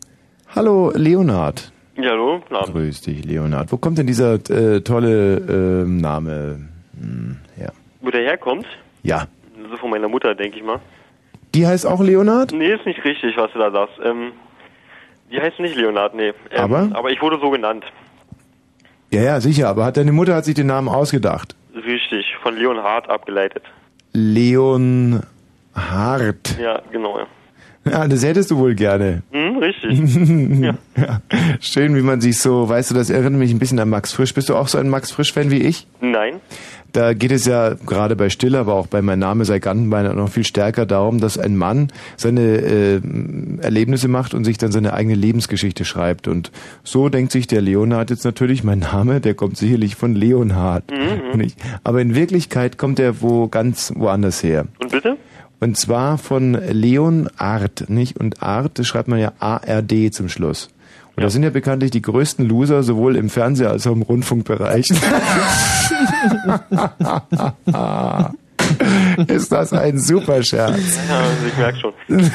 Hallo 0.49 0.93
Leonard. 0.95 1.73
Ja, 1.97 2.11
hallo, 2.11 2.41
Abend. 2.51 2.73
Grüß 2.73 3.01
dich, 3.03 3.25
Leonard. 3.25 3.73
Wo 3.73 3.77
kommt 3.77 3.99
denn 3.99 4.07
dieser 4.07 4.35
äh, 4.51 4.81
tolle 4.81 5.83
ähm, 5.83 5.99
Name 5.99 6.61
hm, 6.99 7.37
her? 7.57 7.73
Wo 8.01 8.11
der 8.11 8.23
herkommt? 8.23 8.67
Ja. 9.03 9.27
So 9.71 9.77
von 9.77 9.91
meiner 9.91 10.09
Mutter, 10.09 10.35
denke 10.35 10.59
ich 10.59 10.65
mal. 10.65 10.81
Die 11.55 11.67
heißt 11.67 11.87
auch 11.87 12.01
Leonard? 12.03 12.53
Nee, 12.53 12.73
ist 12.75 12.87
nicht 12.87 13.05
richtig, 13.05 13.37
was 13.37 13.51
du 13.53 13.59
da 13.59 13.71
sagst. 13.71 13.95
Ähm, 14.05 14.33
die 15.31 15.41
heißt 15.41 15.61
nicht 15.61 15.77
Leonard, 15.77 16.15
nee. 16.15 16.29
Ähm, 16.51 16.63
Aber? 16.65 16.89
Aber 16.93 17.11
ich 17.11 17.21
wurde 17.23 17.39
so 17.41 17.51
genannt. 17.51 17.85
Ja, 19.11 19.23
ja, 19.23 19.41
sicher, 19.41 19.69
aber 19.69 19.85
hat 19.87 19.97
deine 19.97 20.13
Mutter 20.13 20.35
hat 20.35 20.45
sich 20.45 20.55
den 20.55 20.67
Namen 20.67 20.89
ausgedacht. 20.89 21.55
Richtig, 21.75 22.27
von 22.43 22.57
Leonhard 22.57 23.09
abgeleitet. 23.09 23.63
Leon 24.13 25.23
Hart. 25.75 26.59
Ja, 26.61 26.83
genau. 26.93 27.19
Ja. 27.19 27.27
Ja, 27.91 28.07
das 28.07 28.23
hättest 28.25 28.51
du 28.51 28.59
wohl 28.59 28.75
gerne. 28.75 29.23
Hm, 29.31 29.59
richtig. 29.59 29.99
ja. 30.61 30.75
Ja, 30.97 31.21
schön, 31.61 31.95
wie 31.97 32.03
man 32.03 32.21
sich 32.21 32.39
so, 32.39 32.69
weißt 32.69 32.91
du, 32.91 32.95
das 32.95 33.09
erinnert 33.09 33.35
mich 33.35 33.53
ein 33.53 33.59
bisschen 33.59 33.79
an 33.79 33.89
Max 33.89 34.13
Frisch. 34.13 34.35
Bist 34.35 34.49
du 34.49 34.57
auch 34.57 34.69
so 34.69 34.79
ein 34.79 34.89
Max 34.89 35.11
Frisch-Fan 35.11 35.51
wie 35.51 35.63
ich? 35.63 35.87
Nein. 36.01 36.41
Da 36.93 37.13
geht 37.13 37.33
es 37.33 37.45
ja 37.45 37.75
gerade 37.75 38.17
bei 38.17 38.31
Stiller, 38.31 38.61
aber 38.61 38.75
auch 38.75 38.87
bei 38.87 39.03
Mein 39.03 39.19
Name 39.19 39.45
sei 39.45 39.59
Gantenbein 39.59 40.17
noch 40.17 40.31
viel 40.31 40.45
stärker 40.45 40.87
darum, 40.87 41.21
dass 41.21 41.39
ein 41.39 41.57
Mann 41.57 41.93
seine 42.17 42.41
äh, 42.41 43.01
Erlebnisse 43.61 44.09
macht 44.09 44.35
und 44.35 44.45
sich 44.45 44.59
dann 44.59 44.73
seine 44.73 44.95
eigene 44.95 45.15
Lebensgeschichte 45.15 45.85
schreibt. 45.85 46.29
Und 46.29 46.51
so 46.85 47.09
denkt 47.09 47.33
sich 47.33 47.47
der 47.47 47.61
Leonhard 47.61 48.11
jetzt 48.11 48.25
natürlich, 48.25 48.65
mein 48.65 48.79
Name, 48.79 49.21
der 49.21 49.35
kommt 49.35 49.57
sicherlich 49.57 49.97
von 49.97 50.15
Leonhard. 50.15 50.85
Nicht? 51.37 51.59
Aber 51.85 52.01
in 52.01 52.15
Wirklichkeit 52.15 52.79
kommt 52.79 52.99
er 52.99 53.21
wo 53.21 53.49
ganz 53.49 53.93
woanders 53.95 54.43
her. 54.43 54.67
Und 54.81 54.91
bitte? 54.91 55.17
Und 55.61 55.77
zwar 55.77 56.19
von 56.19 56.55
Leon 56.55 57.29
Art, 57.37 57.91
nicht? 57.91 58.19
Und 58.19 58.43
Art, 58.43 58.79
das 58.79 58.87
schreibt 58.87 59.09
man 59.09 59.19
ja 59.19 59.33
ARD 59.41 60.13
zum 60.13 60.29
Schluss. 60.29 60.71
Und 61.19 61.25
das 61.25 61.33
sind 61.33 61.43
ja 61.43 61.51
bekanntlich 61.51 61.91
die 61.91 62.01
größten 62.01 62.47
Loser, 62.49 62.85
sowohl 62.85 63.17
im 63.17 63.29
Fernseher 63.29 63.71
als 63.71 63.89
auch 63.89 63.93
im 63.93 64.03
Rundfunkbereich. 64.03 64.87
ist 69.29 69.53
das 69.53 69.73
ein 69.73 69.99
super 69.99 70.43
Scherz? 70.43 70.99
Ja, 71.09 71.23
ich 71.47 71.57
merke 71.57 71.79
schon. 71.79 71.93
ähm, 72.09 72.31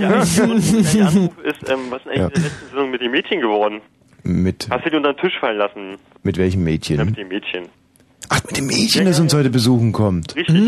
ja, 0.00 0.24
der 0.24 1.06
Anruf 1.08 1.32
ist, 1.44 1.68
ähm, 1.68 1.78
was 1.90 2.00
ist 2.02 2.08
eigentlich 2.08 2.18
Ja. 2.18 2.26
in 2.26 2.32
der 2.34 2.42
letzten 2.42 2.66
Saison 2.70 2.90
mit 2.90 3.00
den 3.00 3.10
Mädchen 3.10 3.40
geworden? 3.40 3.80
Mit, 4.24 4.66
Hast 4.70 4.84
du 4.84 4.90
die 4.90 4.96
unter 4.96 5.12
den 5.14 5.20
Tisch 5.20 5.38
fallen 5.40 5.58
lassen? 5.58 5.96
mit 6.22 6.36
welchem 6.36 6.60
Ja, 6.60 6.64
Mädchen? 6.64 7.06
mit 7.06 7.16
den 7.16 7.28
Mädchen. 7.28 7.64
Ach, 8.28 8.40
mit 8.44 8.56
dem 8.58 8.66
Mädchen, 8.66 9.06
das 9.06 9.18
uns 9.20 9.32
heute 9.34 9.48
besuchen 9.50 9.92
kommt. 9.92 10.36
Richtig. 10.36 10.62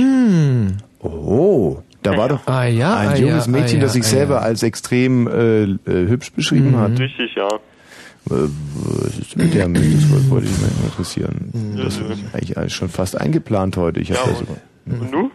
Oh, 1.02 1.78
da 2.02 2.16
war 2.16 2.28
doch 2.28 2.46
Ah 2.46 2.64
ja, 2.66 2.96
ein 2.96 3.08
ah, 3.10 3.16
junges 3.16 3.46
ja, 3.46 3.52
Mädchen, 3.52 3.78
ah, 3.78 3.82
das 3.82 3.92
sich 3.94 4.02
ah, 4.04 4.06
selber 4.08 4.34
ja. 4.34 4.40
als 4.40 4.62
extrem 4.62 5.26
äh, 5.28 5.62
äh, 5.62 5.76
hübsch 6.08 6.32
beschrieben 6.32 6.76
hat. 6.78 6.98
Richtig, 6.98 7.34
ja. 7.34 7.48
Äh, 7.48 8.48
Was 8.74 9.18
ist 9.18 9.36
mit 9.36 9.54
der 9.54 9.68
mit? 9.68 9.82
Das 9.82 10.30
wollte 10.30 10.46
ich 10.46 10.52
mich 10.52 10.84
interessieren. 10.84 11.74
Das 11.76 11.96
ist 11.96 12.02
eigentlich 12.32 12.56
alles 12.58 12.72
schon 12.72 12.88
fast 12.88 13.18
eingeplant 13.20 13.76
heute. 13.76 14.00
Ich, 14.00 14.08
Ja, 14.10 14.16
sogar- 14.16 14.56
Und 14.86 15.10
du? 15.12 15.30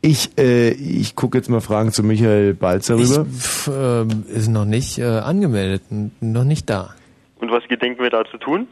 ich, 0.00 0.30
äh, 0.38 0.70
ich 0.70 1.14
gucke 1.14 1.38
jetzt 1.38 1.48
mal 1.48 1.60
Fragen 1.60 1.92
zu 1.92 2.02
Michael 2.02 2.54
Balzer 2.54 2.96
Ich, 2.96 3.10
rüber. 3.10 3.26
f, 3.30 3.70
ähm, 3.72 4.24
ist 4.34 4.48
noch 4.48 4.64
nicht 4.64 4.98
äh, 4.98 5.04
angemeldet, 5.04 5.82
noch 6.20 6.44
nicht 6.44 6.68
da. 6.68 6.90
Und 7.40 7.50
was 7.50 7.62
gedenken 7.68 8.02
wir 8.02 8.10
da 8.10 8.24
zu 8.30 8.36
tun? 8.38 8.66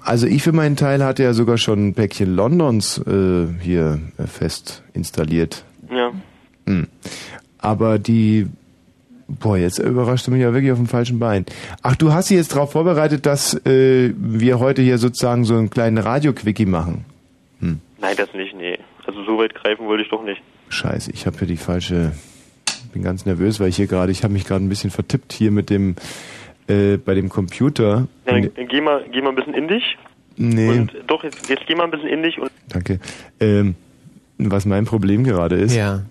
Also 0.00 0.26
ich 0.26 0.42
für 0.42 0.52
meinen 0.52 0.76
Teil 0.76 1.04
hatte 1.04 1.22
ja 1.22 1.32
sogar 1.32 1.58
schon 1.58 1.88
ein 1.88 1.94
Päckchen 1.94 2.34
Londons 2.34 2.98
äh, 2.98 3.46
hier 3.60 4.00
äh, 4.18 4.26
fest 4.26 4.82
installiert. 4.94 5.64
Ja. 5.90 6.12
Hm. 6.66 6.86
Aber 7.58 7.98
die, 7.98 8.46
boah, 9.28 9.56
jetzt 9.56 9.78
überrascht 9.78 10.26
du 10.26 10.30
mich 10.30 10.40
ja 10.42 10.52
wirklich 10.52 10.72
auf 10.72 10.78
dem 10.78 10.86
falschen 10.86 11.18
Bein. 11.18 11.46
Ach, 11.82 11.96
du 11.96 12.12
hast 12.12 12.30
dich 12.30 12.36
jetzt 12.36 12.54
darauf 12.54 12.72
vorbereitet, 12.72 13.26
dass 13.26 13.54
äh, 13.66 14.12
wir 14.16 14.58
heute 14.58 14.82
hier 14.82 14.98
sozusagen 14.98 15.44
so 15.44 15.56
einen 15.56 15.70
kleinen 15.70 15.98
Radio-Quickie 15.98 16.66
machen. 16.66 17.04
Hm. 17.60 17.80
Nein, 18.00 18.14
das 18.16 18.32
nicht, 18.34 18.54
nee. 18.56 18.78
Also 19.06 19.24
so 19.24 19.38
weit 19.38 19.54
greifen 19.54 19.86
wollte 19.86 20.02
ich 20.02 20.10
doch 20.10 20.24
nicht. 20.24 20.40
Scheiße, 20.68 21.10
ich 21.12 21.26
habe 21.26 21.38
hier 21.38 21.48
die 21.48 21.56
falsche, 21.56 22.12
bin 22.92 23.02
ganz 23.02 23.24
nervös, 23.24 23.60
weil 23.60 23.68
ich 23.68 23.76
hier 23.76 23.86
gerade, 23.86 24.12
ich 24.12 24.24
habe 24.24 24.32
mich 24.32 24.44
gerade 24.44 24.64
ein 24.64 24.68
bisschen 24.68 24.90
vertippt 24.90 25.32
hier 25.32 25.50
mit 25.50 25.70
dem, 25.70 25.94
äh, 26.68 26.96
bei 26.96 27.14
dem 27.14 27.28
Computer. 27.28 28.06
Dann 28.24 28.50
geh, 28.68 28.80
mal, 28.80 29.04
geh 29.12 29.20
mal 29.22 29.30
ein 29.30 29.34
bisschen 29.36 29.54
in 29.54 29.68
dich. 29.68 29.96
Nee. 30.36 30.68
Und 30.70 30.92
doch, 31.06 31.24
jetzt, 31.24 31.48
jetzt 31.48 31.62
geh 31.66 31.74
mal 31.74 31.84
ein 31.84 31.90
bisschen 31.90 32.08
in 32.08 32.22
dich 32.22 32.38
und 32.38 32.50
Danke. 32.68 33.00
Ähm, 33.40 33.74
was 34.38 34.66
mein 34.66 34.84
Problem 34.84 35.24
gerade 35.24 35.56
ist, 35.56 35.74
Ja. 35.74 36.02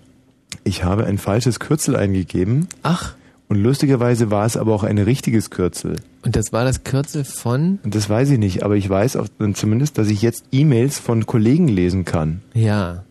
ich 0.64 0.82
habe 0.84 1.04
ein 1.06 1.18
falsches 1.18 1.60
Kürzel 1.60 1.94
eingegeben. 1.96 2.68
Ach. 2.82 3.14
Und 3.48 3.62
lustigerweise 3.62 4.32
war 4.32 4.44
es 4.44 4.56
aber 4.56 4.74
auch 4.74 4.82
ein 4.82 4.98
richtiges 4.98 5.50
Kürzel. 5.50 5.96
Und 6.24 6.34
das 6.34 6.52
war 6.52 6.64
das 6.64 6.82
Kürzel 6.82 7.24
von? 7.24 7.78
Und 7.84 7.94
das 7.94 8.10
weiß 8.10 8.30
ich 8.30 8.38
nicht, 8.40 8.64
aber 8.64 8.74
ich 8.74 8.90
weiß 8.90 9.14
auch 9.16 9.28
zumindest, 9.54 9.98
dass 9.98 10.10
ich 10.10 10.22
jetzt 10.22 10.44
E-Mails 10.50 10.98
von 10.98 11.26
Kollegen 11.26 11.68
lesen 11.68 12.04
kann. 12.04 12.40
Ja. 12.54 13.04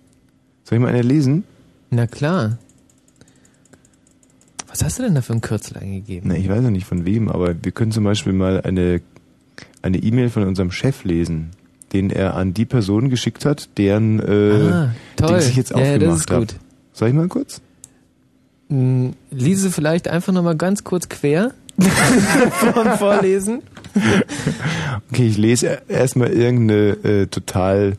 Soll 0.65 0.77
ich 0.77 0.81
mal 0.81 0.89
eine 0.89 1.03
lesen? 1.03 1.45
Na 1.91 2.07
klar. 2.07 2.57
Was 4.75 4.83
hast 4.83 4.99
du 4.99 5.03
denn 5.03 5.15
da 5.15 5.21
für 5.21 5.31
ein 5.31 5.39
Kürzel 5.39 5.77
eingegeben? 5.77 6.27
Na, 6.27 6.35
ich 6.35 6.49
weiß 6.49 6.61
ja 6.61 6.69
nicht 6.69 6.85
von 6.85 7.05
wem, 7.05 7.29
aber 7.29 7.55
wir 7.63 7.71
können 7.71 7.93
zum 7.93 8.03
Beispiel 8.03 8.33
mal 8.33 8.59
eine 8.61 8.99
eine 9.81 9.99
E-Mail 9.99 10.29
von 10.29 10.43
unserem 10.43 10.69
Chef 10.69 11.05
lesen, 11.05 11.51
den 11.93 12.09
er 12.09 12.35
an 12.35 12.53
die 12.53 12.65
Person 12.65 13.09
geschickt 13.09 13.45
hat, 13.45 13.69
deren 13.77 14.19
äh, 14.19 14.69
Ah, 14.69 14.95
toll. 15.15 15.39
Ich 15.39 15.55
jetzt 15.55 15.69
Ja, 15.71 15.77
ja, 15.79 15.93
aufgemacht 15.93 16.11
das 16.11 16.19
ist 16.19 16.29
gut. 16.29 16.55
Soll 16.91 17.07
ich 17.07 17.13
mal 17.13 17.27
kurz? 17.29 17.61
Hm, 18.67 19.13
Liese 19.31 19.71
vielleicht 19.71 20.09
einfach 20.09 20.33
nochmal 20.33 20.57
ganz 20.57 20.83
kurz 20.83 21.07
quer 21.07 21.53
vom 22.49 22.97
Vorlesen. 22.97 23.61
Okay, 25.09 25.27
ich 25.27 25.37
lese 25.37 25.83
erstmal 25.87 26.31
irgendeine 26.31 26.97
äh, 27.03 27.27
total 27.27 27.93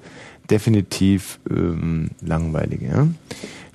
definitiv 0.51 1.39
ähm, 1.49 2.11
langweilige. 2.21 2.87
Ja? 2.87 3.07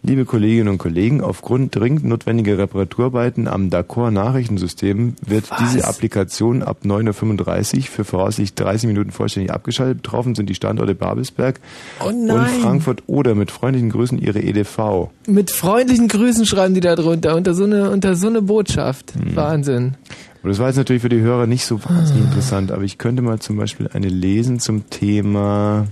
Liebe 0.03 0.25
Kolleginnen 0.25 0.67
und 0.67 0.79
Kollegen, 0.79 1.21
aufgrund 1.21 1.75
dringend 1.75 2.05
notwendiger 2.05 2.57
Reparaturarbeiten 2.57 3.47
am 3.47 3.69
D'accord 3.69 4.09
Nachrichtensystem 4.09 5.13
wird 5.23 5.51
Was? 5.51 5.59
diese 5.59 5.87
Applikation 5.87 6.63
ab 6.63 6.79
9.35 6.83 7.77
Uhr 7.77 7.83
für 7.83 8.03
voraussichtlich 8.03 8.55
30 8.55 8.87
Minuten 8.87 9.11
vollständig 9.11 9.51
abgeschaltet. 9.51 10.01
Betroffen 10.01 10.33
sind 10.33 10.49
die 10.49 10.55
Standorte 10.55 10.95
Babelsberg 10.95 11.59
Oh 12.03 12.07
und. 12.07 12.31
Frankfurt 12.61 13.03
oder 13.05 13.35
mit 13.35 13.51
freundlichen 13.51 13.91
Grüßen 13.91 14.17
Ihre 14.17 14.41
EDV. 14.41 15.09
Mit 15.27 15.51
freundlichen 15.51 16.07
Grüßen 16.07 16.47
schreiben 16.47 16.73
die 16.73 16.81
da 16.81 16.95
drunter, 16.95 17.35
unter 17.35 17.53
so 17.53 17.65
eine, 17.65 17.91
unter 17.91 18.15
so 18.15 18.27
eine 18.27 18.41
Botschaft. 18.41 19.13
Hm. 19.13 19.35
Wahnsinn. 19.35 19.97
Und 20.41 20.49
das 20.49 20.57
war 20.57 20.65
jetzt 20.65 20.77
natürlich 20.77 21.03
für 21.03 21.09
die 21.09 21.21
Hörer 21.21 21.45
nicht 21.45 21.65
so 21.65 21.83
wahnsinnig 21.85 22.23
interessant, 22.23 22.71
aber 22.71 22.81
ich 22.81 22.97
könnte 22.97 23.21
mal 23.21 23.37
zum 23.37 23.55
Beispiel 23.55 23.87
eine 23.93 24.07
lesen 24.07 24.59
zum 24.59 24.89
Thema. 24.89 25.85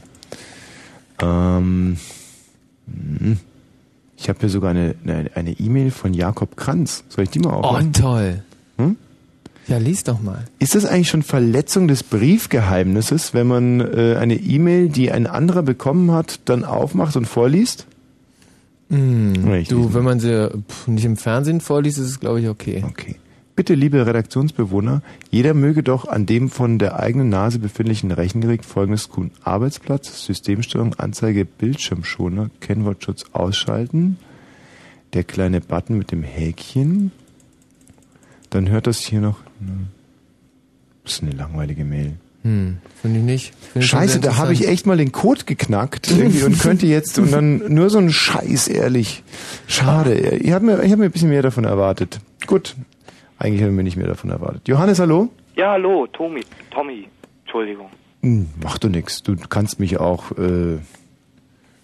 Ähm, 1.22 1.98
hm, 2.88 3.38
ich 4.20 4.30
habe 4.30 4.40
hier 4.40 4.50
sogar 4.50 4.72
eine 4.72 5.52
E-Mail 5.60 5.92
von 5.92 6.14
Jakob 6.14 6.58
Kranz. 6.58 7.04
Soll 7.10 7.24
ich 7.26 7.30
die 7.30 7.40
mal 7.40 7.52
Oh, 7.54 7.58
aufmachen? 7.62 7.94
toll. 7.94 8.44
Hm? 8.78 8.96
Ja, 9.68 9.78
lies 9.78 10.04
doch 10.04 10.20
mal. 10.22 10.46
Ist 10.58 10.74
das 10.76 10.86
eigentlich 10.86 11.10
schon 11.10 11.22
Verletzung 11.24 11.88
des 11.88 12.04
Briefgeheimnisses, 12.04 13.34
wenn 13.34 13.48
man 13.48 13.80
äh, 13.82 14.16
eine 14.20 14.36
E-Mail, 14.36 14.90
die 14.90 15.12
ein 15.12 15.28
anderer 15.28 15.62
bekommen 15.64 16.12
hat, 16.12 16.40
dann 16.46 16.64
aufmacht 16.66 17.16
und 17.16 17.26
vorliest? 17.26 17.86
Richtig. 18.92 19.68
du, 19.68 19.94
wenn 19.94 20.04
man 20.04 20.20
sie 20.20 20.50
pff, 20.68 20.88
nicht 20.88 21.06
im 21.06 21.16
Fernsehen 21.16 21.62
vorliest, 21.62 22.00
ist 22.00 22.08
es, 22.08 22.20
glaube 22.20 22.42
ich, 22.42 22.48
okay. 22.50 22.84
Okay. 22.88 23.16
Bitte, 23.60 23.74
liebe 23.74 24.06
Redaktionsbewohner, 24.06 25.02
jeder 25.32 25.54
möge 25.54 25.84
doch 25.84 26.08
an 26.08 26.26
dem 26.26 26.50
von 26.50 26.80
der 26.80 26.98
eigenen 26.98 27.28
Nase 27.28 27.60
befindlichen 27.60 28.10
Rechengerät 28.10 28.64
folgendes 28.64 29.10
tun. 29.10 29.32
Arbeitsplatz, 29.44 30.24
Systemsteuerung, 30.26 30.94
Anzeige, 30.94 31.44
Bildschirmschoner, 31.44 32.52
Kennwortschutz 32.62 33.26
ausschalten. 33.34 34.16
Der 35.12 35.26
kleine 35.26 35.60
Button 35.60 35.98
mit 35.98 36.14
dem 36.14 36.24
Häkchen. 36.24 37.12
Dann 38.50 38.70
hört 38.70 38.88
das 38.88 39.00
hier 39.00 39.20
noch. 39.20 39.40
Das 41.04 41.16
ist 41.16 41.24
eine 41.24 41.32
langweilige 41.32 41.84
Mail. 41.84 42.14
Hm, 42.44 42.78
finde 43.02 43.20
ich 43.20 43.26
nicht. 43.26 43.54
Find 43.74 43.84
Scheiße, 43.84 44.22
da 44.22 44.38
habe 44.38 44.54
ich 44.54 44.70
echt 44.70 44.86
mal 44.86 44.96
den 44.96 45.12
Code 45.12 45.44
geknackt 45.44 46.10
irgendwie 46.18 46.44
und 46.44 46.58
könnte 46.60 46.88
jetzt 46.88 47.20
und 47.20 47.30
dann 47.34 47.74
nur 47.74 47.90
so 47.90 47.98
ein 47.98 48.10
Scheiß, 48.10 48.70
ehrlich. 48.70 49.22
Schade. 49.68 50.38
Ich 50.38 50.54
habe 50.54 50.66
mir, 50.66 50.82
ich 50.82 50.94
hab 50.94 51.00
mir 51.00 51.06
ein 51.06 51.12
bisschen 51.12 51.28
mehr 51.28 51.42
davon 51.42 51.66
erwartet. 51.66 52.22
Gut. 52.48 52.78
Eigentlich 53.40 53.62
habe 53.62 53.72
ich 53.72 53.78
mir 53.78 53.84
nicht 53.84 53.96
mehr 53.96 54.08
davon 54.08 54.30
erwartet. 54.30 54.68
Johannes, 54.68 55.00
hallo? 55.00 55.30
Ja, 55.56 55.72
hallo, 55.72 56.08
Tommy. 56.08 56.42
Tommy. 56.72 57.08
Entschuldigung. 57.44 57.90
Hm, 58.22 58.50
mach 58.62 58.78
du 58.78 58.90
nix. 58.90 59.24
Du 59.24 59.36
kannst 59.38 59.80
mich 59.80 59.98
auch 59.98 60.32
äh, 60.38 60.78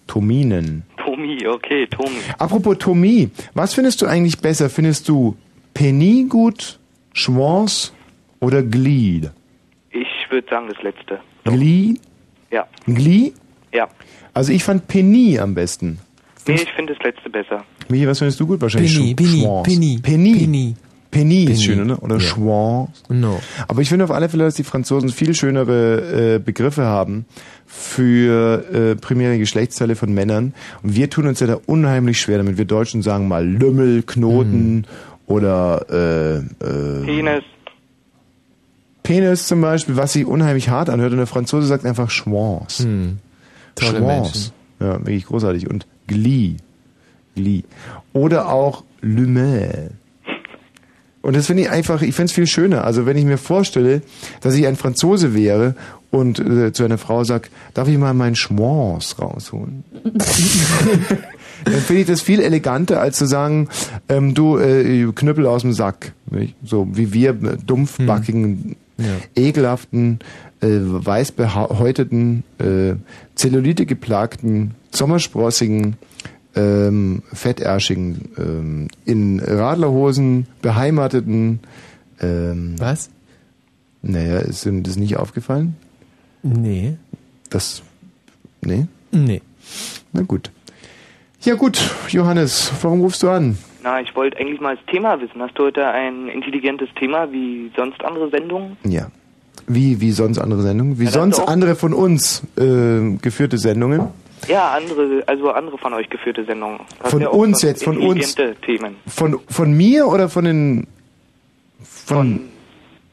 Tommy 0.06 0.44
nennen. 0.44 0.84
Tommy, 1.02 1.46
okay, 1.46 1.86
Tommy. 1.86 2.18
Apropos 2.38 2.76
Tommy, 2.78 3.30
was 3.54 3.74
findest 3.74 4.02
du 4.02 4.06
eigentlich 4.06 4.38
besser? 4.38 4.68
Findest 4.68 5.08
du 5.08 5.36
Penny 5.72 6.26
gut, 6.28 6.78
Schwanz 7.14 7.94
oder 8.40 8.62
Glied? 8.62 9.30
Ich 9.90 10.30
würde 10.30 10.46
sagen 10.50 10.68
das 10.68 10.82
letzte. 10.82 11.20
Glied? 11.44 12.00
Ja. 12.50 12.66
Glied? 12.86 13.34
Ja. 13.72 13.88
Also 14.34 14.52
ich 14.52 14.62
fand 14.62 14.88
Penny 14.88 15.38
am 15.38 15.54
besten. 15.54 16.00
Nee, 16.46 16.54
ich 16.54 16.72
finde 16.72 16.94
das 16.94 17.02
letzte 17.02 17.30
besser. 17.30 17.64
Michi, 17.88 18.06
was 18.06 18.18
findest 18.18 18.38
du 18.40 18.46
gut? 18.46 18.60
Wahrscheinlich 18.60 18.94
Penny, 18.94 19.14
Penny, 19.14 19.40
Schwanz. 19.40 19.68
Penny, 19.68 19.98
Penny. 20.02 20.34
Penny. 20.34 20.74
Penny 21.16 21.44
ist 21.44 21.64
schöner, 21.64 21.84
ne? 21.84 21.96
Oder 21.98 22.16
Ja. 22.16 22.20
Schwanz. 22.20 23.02
No. 23.08 23.40
Aber 23.68 23.80
ich 23.82 23.88
finde 23.88 24.04
auf 24.04 24.10
alle 24.10 24.28
Fälle, 24.28 24.44
dass 24.44 24.54
die 24.54 24.64
Franzosen 24.64 25.08
viel 25.08 25.34
schönere 25.34 26.34
äh, 26.34 26.38
Begriffe 26.38 26.84
haben 26.84 27.24
für 27.66 28.64
äh, 28.72 28.96
primäre 28.96 29.38
Geschlechtsteile 29.38 29.96
von 29.96 30.12
Männern. 30.12 30.54
Und 30.82 30.94
wir 30.94 31.10
tun 31.10 31.26
uns 31.26 31.40
ja 31.40 31.46
da 31.46 31.58
unheimlich 31.66 32.20
schwer 32.20 32.38
damit. 32.38 32.58
Wir 32.58 32.64
Deutschen 32.64 33.02
sagen 33.02 33.28
mal 33.28 33.46
Lümmel, 33.46 34.02
Knoten 34.02 34.86
oder 35.26 35.86
äh, 35.90 36.36
äh, 36.64 37.04
Penis. 37.04 37.42
Penis 39.02 39.46
zum 39.46 39.60
Beispiel, 39.60 39.96
was 39.96 40.12
sich 40.14 40.26
unheimlich 40.26 40.68
hart 40.68 40.90
anhört. 40.90 41.12
Und 41.12 41.18
der 41.18 41.26
Franzose 41.26 41.66
sagt 41.66 41.84
einfach 41.86 42.10
Schwanz. 42.10 42.80
Hm. 42.80 43.18
Tolle 43.74 43.98
Schwanz. 43.98 44.52
Ja, 44.80 44.98
wirklich 44.98 45.26
großartig. 45.26 45.68
Und 45.70 45.86
Glee. 46.06 46.56
Glee. 47.34 47.62
Oder 48.12 48.48
auch 48.50 48.82
Lumel. 49.00 49.90
Und 51.26 51.34
das 51.34 51.48
finde 51.48 51.64
ich 51.64 51.70
einfach, 51.70 52.02
ich 52.02 52.14
finde 52.14 52.26
es 52.26 52.32
viel 52.32 52.46
schöner. 52.46 52.84
Also 52.84 53.04
wenn 53.04 53.16
ich 53.16 53.24
mir 53.24 53.36
vorstelle, 53.36 54.00
dass 54.42 54.54
ich 54.54 54.64
ein 54.64 54.76
Franzose 54.76 55.34
wäre 55.34 55.74
und 56.12 56.38
äh, 56.38 56.72
zu 56.72 56.84
einer 56.84 56.98
Frau 56.98 57.24
sag, 57.24 57.50
darf 57.74 57.88
ich 57.88 57.98
mal 57.98 58.14
meinen 58.14 58.36
Schwanz 58.36 59.16
rausholen? 59.18 59.82
Dann 61.64 61.80
finde 61.80 62.02
ich 62.02 62.06
das 62.06 62.20
viel 62.20 62.38
eleganter, 62.38 63.00
als 63.00 63.18
zu 63.18 63.26
sagen, 63.26 63.68
ähm, 64.08 64.34
du 64.34 64.56
äh, 64.58 65.10
Knüppel 65.12 65.46
aus 65.46 65.62
dem 65.62 65.72
Sack. 65.72 66.12
Nicht? 66.30 66.54
So 66.64 66.86
wie 66.92 67.12
wir 67.12 67.30
äh, 67.30 67.56
dumpfbackigen, 67.66 68.76
ekelhaften, 69.34 70.20
äh, 70.60 70.68
weißbehäuteten, 70.68 72.44
äh, 72.58 72.94
Zellulite 73.34 73.84
geplagten, 73.84 74.76
sommersprossigen, 74.92 75.96
ähm, 76.56 77.22
fettärschigen, 77.32 78.30
ähm, 78.38 78.88
in 79.04 79.40
Radlerhosen 79.40 80.46
beheimateten. 80.62 81.60
Ähm, 82.20 82.74
Was? 82.78 83.10
Naja, 84.02 84.38
ist 84.38 84.64
Ihnen 84.66 84.82
das 84.82 84.96
nicht 84.96 85.16
aufgefallen? 85.16 85.76
Nee. 86.42 86.96
Das. 87.50 87.82
Nee? 88.62 88.86
Nee. 89.10 89.42
Na 90.12 90.22
gut. 90.22 90.50
Ja 91.42 91.54
gut, 91.54 91.78
Johannes, 92.08 92.72
warum 92.82 93.00
rufst 93.02 93.22
du 93.22 93.28
an? 93.30 93.56
Na, 93.84 94.00
ich 94.00 94.16
wollte 94.16 94.38
eigentlich 94.38 94.60
mal 94.60 94.76
das 94.76 94.84
Thema 94.86 95.20
wissen. 95.20 95.40
Hast 95.40 95.56
du 95.58 95.64
heute 95.64 95.86
ein 95.86 96.28
intelligentes 96.28 96.88
Thema 96.98 97.30
wie 97.30 97.70
sonst 97.76 98.04
andere 98.04 98.30
Sendungen? 98.30 98.76
Ja. 98.84 99.08
Wie, 99.68 100.00
wie 100.00 100.12
sonst 100.12 100.38
andere 100.38 100.62
Sendungen? 100.62 100.98
Wie 100.98 101.04
Ja, 101.04 101.10
sonst 101.10 101.38
andere 101.40 101.74
von 101.76 101.92
uns 101.92 102.42
äh, 102.56 103.16
geführte 103.20 103.58
Sendungen? 103.58 104.08
Ja, 104.48 104.72
andere, 104.72 105.22
also 105.26 105.50
andere 105.50 105.78
von 105.78 105.94
euch 105.94 106.08
geführte 106.08 106.44
Sendungen. 106.44 106.80
Hast 107.02 107.10
Von 107.10 107.20
ja 107.20 107.28
uns 107.28 107.62
jetzt, 107.62 107.84
von 107.84 107.98
uns. 107.98 108.34
Themen. 108.64 108.96
Von, 109.06 109.40
von 109.48 109.72
mir 109.72 110.06
oder 110.06 110.28
von 110.28 110.44
den. 110.44 110.86
Von. 111.82 112.40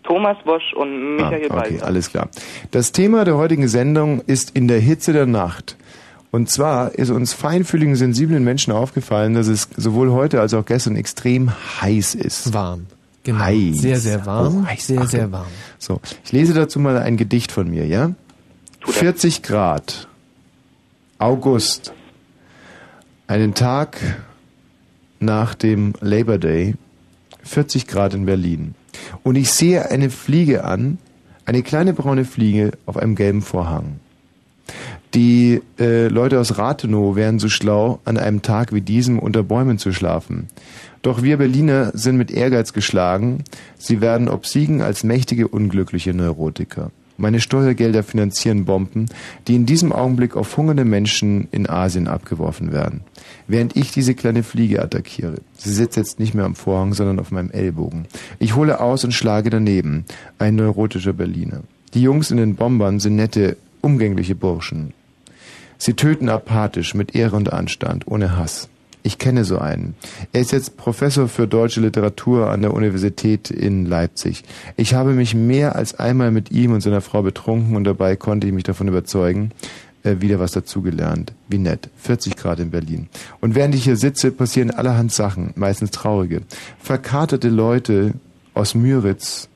Thomas 0.04 0.38
Wosch 0.44 0.74
und 0.76 1.16
Michael 1.16 1.48
ah, 1.50 1.58
okay, 1.58 1.72
Balzer. 1.72 1.86
alles 1.86 2.10
klar. 2.10 2.30
Das 2.72 2.92
Thema 2.92 3.24
der 3.24 3.38
heutigen 3.38 3.70
Sendung 3.70 4.22
ist 4.28 4.52
in 4.56 4.68
der 4.68 4.80
Hitze 4.80 5.14
der 5.14 5.26
Nacht. 5.26 5.78
Und 6.30 6.50
zwar 6.50 6.96
ist 6.96 7.10
uns 7.10 7.32
feinfühligen, 7.32 7.96
sensiblen 7.96 8.44
Menschen 8.44 8.74
aufgefallen, 8.74 9.34
dass 9.34 9.48
es 9.48 9.70
sowohl 9.78 10.12
heute 10.12 10.42
als 10.42 10.54
auch 10.54 10.66
gestern 10.66 10.98
extrem 10.98 11.52
heiß 11.82 12.16
ist. 12.16 12.54
Warm. 12.54 12.88
Genau. 13.24 13.40
Heiß. 13.40 13.78
Sehr, 13.78 14.00
sehr 14.00 14.26
warm. 14.26 14.64
Oh, 14.64 14.68
heiß. 14.68 14.88
Sehr, 14.88 14.98
Achtung. 14.98 15.10
sehr 15.10 15.32
warm. 15.32 15.48
So, 15.80 16.02
ich 16.26 16.32
lese 16.32 16.54
dazu 16.54 16.80
mal 16.80 16.98
ein 16.98 17.16
Gedicht 17.16 17.52
von 17.52 17.70
mir, 17.70 17.86
ja? 17.86 18.12
40 18.86 19.44
Grad. 19.44 20.08
August. 21.24 21.94
Einen 23.28 23.54
Tag 23.54 23.98
nach 25.22 25.56
dem 25.56 25.94
Labor 26.02 26.38
Day. 26.38 26.76
40 27.44 27.88
Grad 27.88 28.14
in 28.14 28.26
Berlin. 28.26 28.76
Und 29.24 29.38
ich 29.38 29.50
sehe 29.50 29.90
eine 29.90 30.10
Fliege 30.10 30.66
an, 30.66 30.98
eine 31.46 31.64
kleine 31.64 31.94
braune 31.94 32.26
Fliege 32.26 32.72
auf 32.86 32.98
einem 32.98 33.16
gelben 33.16 33.42
Vorhang. 33.42 34.02
Die 35.14 35.62
äh, 35.80 36.10
Leute 36.10 36.42
aus 36.42 36.58
Rathenow 36.58 37.16
wären 37.16 37.40
so 37.40 37.48
schlau, 37.48 38.02
an 38.04 38.18
einem 38.18 38.42
Tag 38.42 38.74
wie 38.74 38.82
diesem 38.82 39.18
unter 39.18 39.44
Bäumen 39.44 39.78
zu 39.78 39.94
schlafen. 39.94 40.50
Doch 41.04 41.24
wir 41.24 41.38
Berliner 41.38 41.92
sind 41.94 42.18
mit 42.18 42.32
Ehrgeiz 42.32 42.74
geschlagen. 42.74 43.46
Sie 43.78 44.02
werden 44.02 44.28
obsiegen 44.28 44.82
als 44.82 45.06
mächtige, 45.06 45.48
unglückliche 45.48 46.14
Neurotiker. 46.14 46.92
Meine 47.24 47.40
Steuergelder 47.40 48.04
finanzieren 48.04 48.66
Bomben, 48.66 49.06
die 49.48 49.56
in 49.56 49.66
diesem 49.66 49.94
Augenblick 49.94 50.36
auf 50.36 50.58
hungernde 50.58 50.84
Menschen 50.84 51.48
in 51.52 51.70
Asien 51.70 52.10
abgeworfen 52.10 52.74
werden. 52.74 53.00
Während 53.48 53.78
ich 53.78 53.94
diese 53.94 54.14
kleine 54.14 54.44
Fliege 54.44 54.82
attackiere. 54.84 55.36
Sie 55.58 55.72
sitzt 55.72 55.96
jetzt 55.96 56.20
nicht 56.20 56.34
mehr 56.34 56.44
am 56.44 56.56
Vorhang, 56.56 56.94
sondern 56.94 57.22
auf 57.22 57.32
meinem 57.32 57.50
Ellbogen. 57.50 58.08
Ich 58.40 58.58
hole 58.58 58.82
aus 58.82 59.06
und 59.06 59.14
schlage 59.14 59.50
daneben. 59.50 60.04
Ein 60.38 60.58
neurotischer 60.58 61.14
Berliner. 61.14 61.62
Die 61.94 62.02
Jungs 62.02 62.30
in 62.30 62.36
den 62.36 62.56
Bombern 62.56 63.00
sind 63.00 63.16
nette, 63.16 63.56
umgängliche 63.80 64.36
Burschen. 64.36 64.94
Sie 65.78 65.94
töten 65.94 66.28
apathisch, 66.28 66.94
mit 66.94 67.16
Ehre 67.16 67.38
und 67.38 67.54
Anstand, 67.54 68.06
ohne 68.06 68.36
Hass. 68.36 68.68
Ich 69.04 69.18
kenne 69.18 69.44
so 69.44 69.58
einen. 69.60 69.96
Er 70.32 70.40
ist 70.40 70.54
jetzt 70.54 70.78
Professor 70.78 71.28
für 71.28 71.46
deutsche 71.46 71.82
Literatur 71.82 72.50
an 72.50 72.62
der 72.62 72.74
Universität 72.74 73.52
in 73.52 73.86
Leipzig. 73.86 74.44
Ich 74.78 74.94
habe 74.94 75.12
mich 75.12 75.36
mehr 75.36 75.76
als 75.76 76.00
einmal 76.00 76.32
mit 76.32 76.52
ihm 76.52 76.72
und 76.72 76.80
seiner 76.80 77.02
Frau 77.02 77.22
betrunken 77.22 77.76
und 77.76 77.84
dabei 77.84 78.16
konnte 78.16 78.48
ich 78.48 78.54
mich 78.54 78.64
davon 78.64 78.88
überzeugen, 78.88 79.52
äh, 80.04 80.16
wieder 80.20 80.40
was 80.40 80.54
dazugelernt. 80.54 81.34
Wie 81.50 81.58
nett. 81.58 81.90
40 81.98 82.38
Grad 82.38 82.62
in 82.62 82.72
Berlin. 82.72 83.10
Und 83.42 83.56
während 83.56 83.76
ich 83.76 83.84
hier 83.84 83.98
sitze, 83.98 84.32
passieren 84.32 84.72
allerhand 84.72 85.12
Sachen, 85.12 85.52
meistens 85.56 85.92
traurige. 85.92 86.42
Verkaterte 86.80 87.50
Leute 87.50 88.14
aus 88.54 88.74
Müritz 88.74 89.50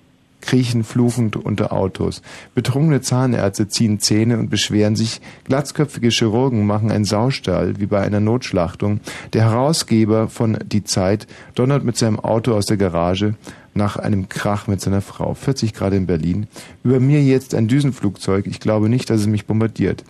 kriechen 0.48 0.84
fluchend 0.84 1.36
unter 1.36 1.72
Autos. 1.72 2.24
Betrunkene 2.56 3.02
Zahnärzte 3.02 3.68
ziehen 3.68 4.00
Zähne 4.00 4.40
und 4.40 4.50
beschweren 4.50 4.96
sich. 4.96 5.22
Glatzköpfige 5.44 6.10
Chirurgen 6.10 6.66
machen 6.66 6.90
einen 6.90 7.06
Saustall, 7.06 7.80
wie 7.80 7.86
bei 7.86 8.02
einer 8.02 8.22
Notschlachtung. 8.22 9.02
Der 9.34 9.44
Herausgeber 9.44 10.30
von 10.30 10.58
Die 10.66 10.84
Zeit 10.84 11.28
donnert 11.54 11.84
mit 11.84 11.98
seinem 11.98 12.20
Auto 12.20 12.54
aus 12.54 12.66
der 12.66 12.78
Garage 12.78 13.36
nach 13.76 13.98
einem 13.98 14.30
Krach 14.30 14.68
mit 14.68 14.82
seiner 14.82 15.02
Frau. 15.02 15.34
40 15.36 15.74
Grad 15.74 15.94
in 15.94 16.08
Berlin. 16.08 16.48
Über 16.84 17.00
mir 17.00 17.22
jetzt 17.22 17.54
ein 17.54 17.68
Düsenflugzeug. 17.68 18.48
Ich 18.48 18.60
glaube 18.60 18.90
nicht, 18.90 19.10
dass 19.10 19.22
es 19.22 19.28
mich 19.28 19.46
bombardiert. 19.46 20.04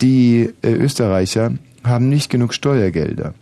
Die 0.00 0.48
äh, 0.62 0.72
Österreicher 0.72 1.52
haben 1.84 2.08
nicht 2.08 2.30
genug 2.30 2.54
Steuergelder. 2.54 3.34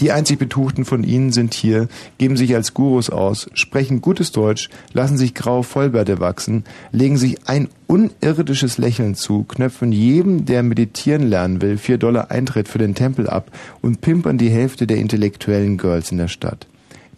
Die 0.00 0.10
einzig 0.10 0.38
Betuchten 0.38 0.84
von 0.84 1.04
ihnen 1.04 1.32
sind 1.32 1.54
hier, 1.54 1.86
geben 2.18 2.36
sich 2.36 2.54
als 2.54 2.74
Gurus 2.74 3.10
aus, 3.10 3.48
sprechen 3.54 4.00
gutes 4.00 4.32
Deutsch, 4.32 4.68
lassen 4.92 5.16
sich 5.16 5.34
graue 5.34 5.62
Vollbärte 5.62 6.18
wachsen, 6.18 6.64
legen 6.90 7.16
sich 7.16 7.46
ein 7.46 7.68
unirdisches 7.86 8.78
Lächeln 8.78 9.14
zu, 9.14 9.44
knöpfen 9.44 9.92
jedem, 9.92 10.44
der 10.44 10.62
meditieren 10.62 11.28
lernen 11.28 11.62
will, 11.62 11.78
vier 11.78 11.98
Dollar 11.98 12.30
Eintritt 12.30 12.68
für 12.68 12.78
den 12.78 12.94
Tempel 12.94 13.28
ab 13.28 13.50
und 13.80 14.00
pimpern 14.00 14.38
die 14.38 14.50
Hälfte 14.50 14.86
der 14.86 14.96
intellektuellen 14.96 15.78
Girls 15.78 16.10
in 16.10 16.18
der 16.18 16.28
Stadt. 16.28 16.66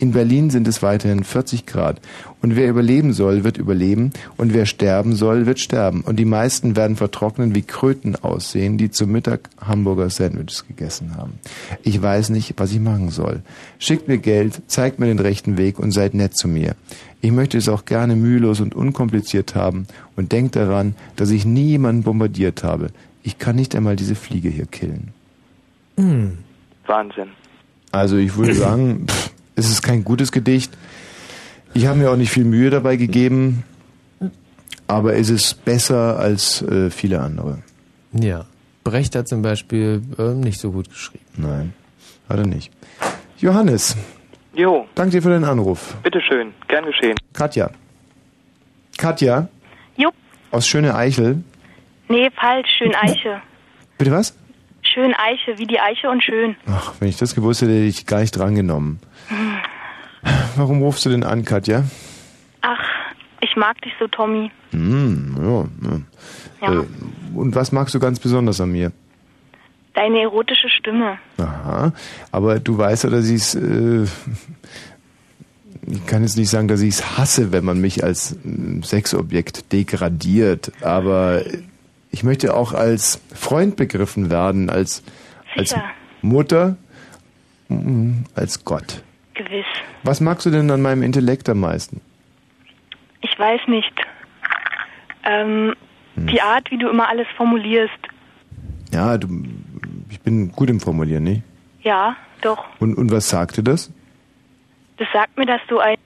In 0.04 0.12
Berlin 0.12 0.50
sind 0.50 0.68
es 0.68 0.82
weiterhin 0.82 1.24
40 1.24 1.64
Grad. 1.64 1.98
Und 2.42 2.56
wer 2.56 2.68
überleben 2.68 3.14
soll, 3.14 3.42
wird 3.42 3.56
überleben. 3.56 4.10
Und 4.36 4.52
wer 4.52 4.66
sterben 4.66 5.14
soll, 5.14 5.46
wird 5.46 5.60
sterben. 5.60 6.02
Und 6.02 6.16
die 6.16 6.26
meisten 6.26 6.76
werden 6.76 6.96
vertrocknen 6.96 7.54
wie 7.54 7.62
Kröten 7.62 8.14
aussehen, 8.14 8.76
die 8.76 8.90
zum 8.90 9.12
Mittag 9.12 9.48
Hamburger 9.58 10.10
Sandwiches 10.10 10.68
gegessen 10.68 11.16
haben. 11.16 11.38
Ich 11.84 12.02
weiß 12.02 12.28
nicht, 12.28 12.52
was 12.58 12.72
ich 12.72 12.80
machen 12.80 13.08
soll. 13.08 13.40
Schickt 13.78 14.06
mir 14.06 14.18
Geld, 14.18 14.60
zeigt 14.66 14.98
mir 14.98 15.06
den 15.06 15.20
rechten 15.20 15.56
Weg 15.56 15.78
und 15.78 15.90
seid 15.90 16.12
nett 16.12 16.36
zu 16.36 16.48
mir. 16.48 16.76
Ich 17.22 17.32
möchte 17.32 17.56
es 17.56 17.70
auch 17.70 17.86
gerne 17.86 18.14
mühelos 18.14 18.60
und 18.60 18.74
unkompliziert 18.74 19.54
haben. 19.54 19.86
Und 20.16 20.32
denkt 20.32 20.54
daran, 20.54 20.96
dass 21.16 21.30
ich 21.30 21.46
nie 21.46 21.68
jemanden 21.68 22.02
bombardiert 22.02 22.62
habe. 22.62 22.88
Ich 23.22 23.38
kann 23.38 23.56
nicht 23.56 23.74
einmal 23.74 23.96
diese 23.96 24.16
Fliege 24.16 24.50
hier 24.50 24.66
killen. 24.66 25.14
Hm. 25.96 26.36
Wahnsinn. 26.84 27.30
Also 27.90 28.18
ich 28.18 28.36
würde 28.36 28.52
sagen, 28.64 29.06
pff, 29.08 29.33
es 29.56 29.68
ist 29.70 29.82
kein 29.82 30.04
gutes 30.04 30.32
Gedicht. 30.32 30.72
Ich 31.74 31.86
habe 31.86 31.98
mir 31.98 32.10
auch 32.10 32.16
nicht 32.16 32.30
viel 32.30 32.44
Mühe 32.44 32.70
dabei 32.70 32.96
gegeben, 32.96 33.64
aber 34.86 35.14
es 35.16 35.28
ist 35.30 35.64
besser 35.64 36.18
als 36.18 36.62
äh, 36.62 36.90
viele 36.90 37.20
andere. 37.20 37.58
Ja. 38.12 38.46
Brecht 38.84 39.16
hat 39.16 39.26
zum 39.28 39.42
Beispiel 39.42 40.02
äh, 40.18 40.34
nicht 40.34 40.60
so 40.60 40.70
gut 40.70 40.88
geschrieben. 40.90 41.24
Nein, 41.36 41.72
hat 42.28 42.38
er 42.38 42.46
nicht. 42.46 42.70
Johannes, 43.38 43.96
Jo, 44.56 44.86
danke 44.94 45.10
dir 45.16 45.22
für 45.22 45.30
deinen 45.30 45.44
Anruf. 45.44 45.96
bitteschön. 46.04 46.52
Gern 46.68 46.84
geschehen. 46.86 47.16
Katja. 47.32 47.70
Katja 48.96 49.48
Jupp. 49.96 50.14
aus 50.52 50.68
Schöne 50.68 50.94
Eichel. 50.94 51.42
Nee, 52.08 52.30
falsch. 52.30 52.68
Schön 52.78 52.94
Eiche. 52.94 53.40
Bitte 53.98 54.12
was? 54.12 54.36
Schön 54.82 55.12
Eiche, 55.14 55.58
wie 55.58 55.66
die 55.66 55.80
Eiche 55.80 56.08
und 56.08 56.22
schön. 56.22 56.54
Ach, 56.66 56.92
wenn 57.00 57.08
ich 57.08 57.16
das 57.16 57.34
gewusst 57.34 57.62
hätte, 57.62 57.72
hätte 57.72 57.84
ich 57.86 58.06
gar 58.06 58.20
nicht 58.20 58.30
drangenommen. 58.36 59.00
Hm. 59.34 59.56
Warum 60.56 60.82
rufst 60.82 61.04
du 61.04 61.10
denn 61.10 61.24
an, 61.24 61.44
Katja? 61.44 61.84
Ach, 62.62 62.84
ich 63.40 63.56
mag 63.56 63.80
dich 63.82 63.92
so, 63.98 64.06
Tommy. 64.08 64.50
Hm, 64.70 65.36
ja, 65.38 65.90
ja. 65.90 66.00
Ja. 66.62 66.80
Äh, 66.80 66.86
und 67.34 67.54
was 67.54 67.72
magst 67.72 67.94
du 67.94 67.98
ganz 67.98 68.20
besonders 68.20 68.60
an 68.60 68.70
mir? 68.70 68.92
Deine 69.94 70.22
erotische 70.22 70.68
Stimme. 70.68 71.18
Aha, 71.38 71.92
aber 72.32 72.58
du 72.58 72.78
weißt 72.78 73.04
ja, 73.04 73.10
dass 73.10 73.28
ich 73.28 73.36
es, 73.36 73.54
äh, 73.54 74.06
ich 75.86 76.06
kann 76.06 76.22
jetzt 76.22 76.36
nicht 76.36 76.48
sagen, 76.48 76.68
dass 76.68 76.80
ich 76.80 76.94
es 76.94 77.18
hasse, 77.18 77.52
wenn 77.52 77.64
man 77.64 77.80
mich 77.80 78.02
als 78.02 78.32
äh, 78.32 78.82
Sexobjekt 78.82 79.72
degradiert, 79.72 80.72
aber 80.80 81.42
ich 82.10 82.24
möchte 82.24 82.54
auch 82.54 82.72
als 82.72 83.20
Freund 83.34 83.76
begriffen 83.76 84.30
werden, 84.30 84.70
als, 84.70 85.02
als. 85.56 85.74
Mutter, 86.22 86.76
mm, 87.68 88.22
als 88.34 88.64
Gott. 88.64 89.02
Gewiss. 89.34 89.66
Was 90.04 90.20
magst 90.20 90.46
du 90.46 90.50
denn 90.50 90.70
an 90.70 90.80
meinem 90.82 91.02
Intellekt 91.02 91.48
am 91.48 91.60
meisten? 91.60 92.00
Ich 93.20 93.38
weiß 93.38 93.60
nicht. 93.68 93.92
Ähm, 95.24 95.74
Hm. 96.16 96.26
die 96.28 96.40
Art, 96.40 96.70
wie 96.70 96.78
du 96.78 96.88
immer 96.88 97.08
alles 97.08 97.26
formulierst. 97.36 97.92
Ja, 98.92 99.18
du, 99.18 99.26
ich 100.10 100.20
bin 100.20 100.52
gut 100.52 100.70
im 100.70 100.78
Formulieren, 100.78 101.24
nicht? 101.24 101.42
Ja, 101.82 102.16
doch. 102.40 102.64
Und, 102.78 102.94
und 102.96 103.10
was 103.10 103.28
sagte 103.28 103.64
das? 103.64 103.90
Das 104.98 105.08
sagt 105.12 105.36
mir, 105.36 105.46
dass 105.46 105.60
du 105.68 105.80
ein... 105.80 105.96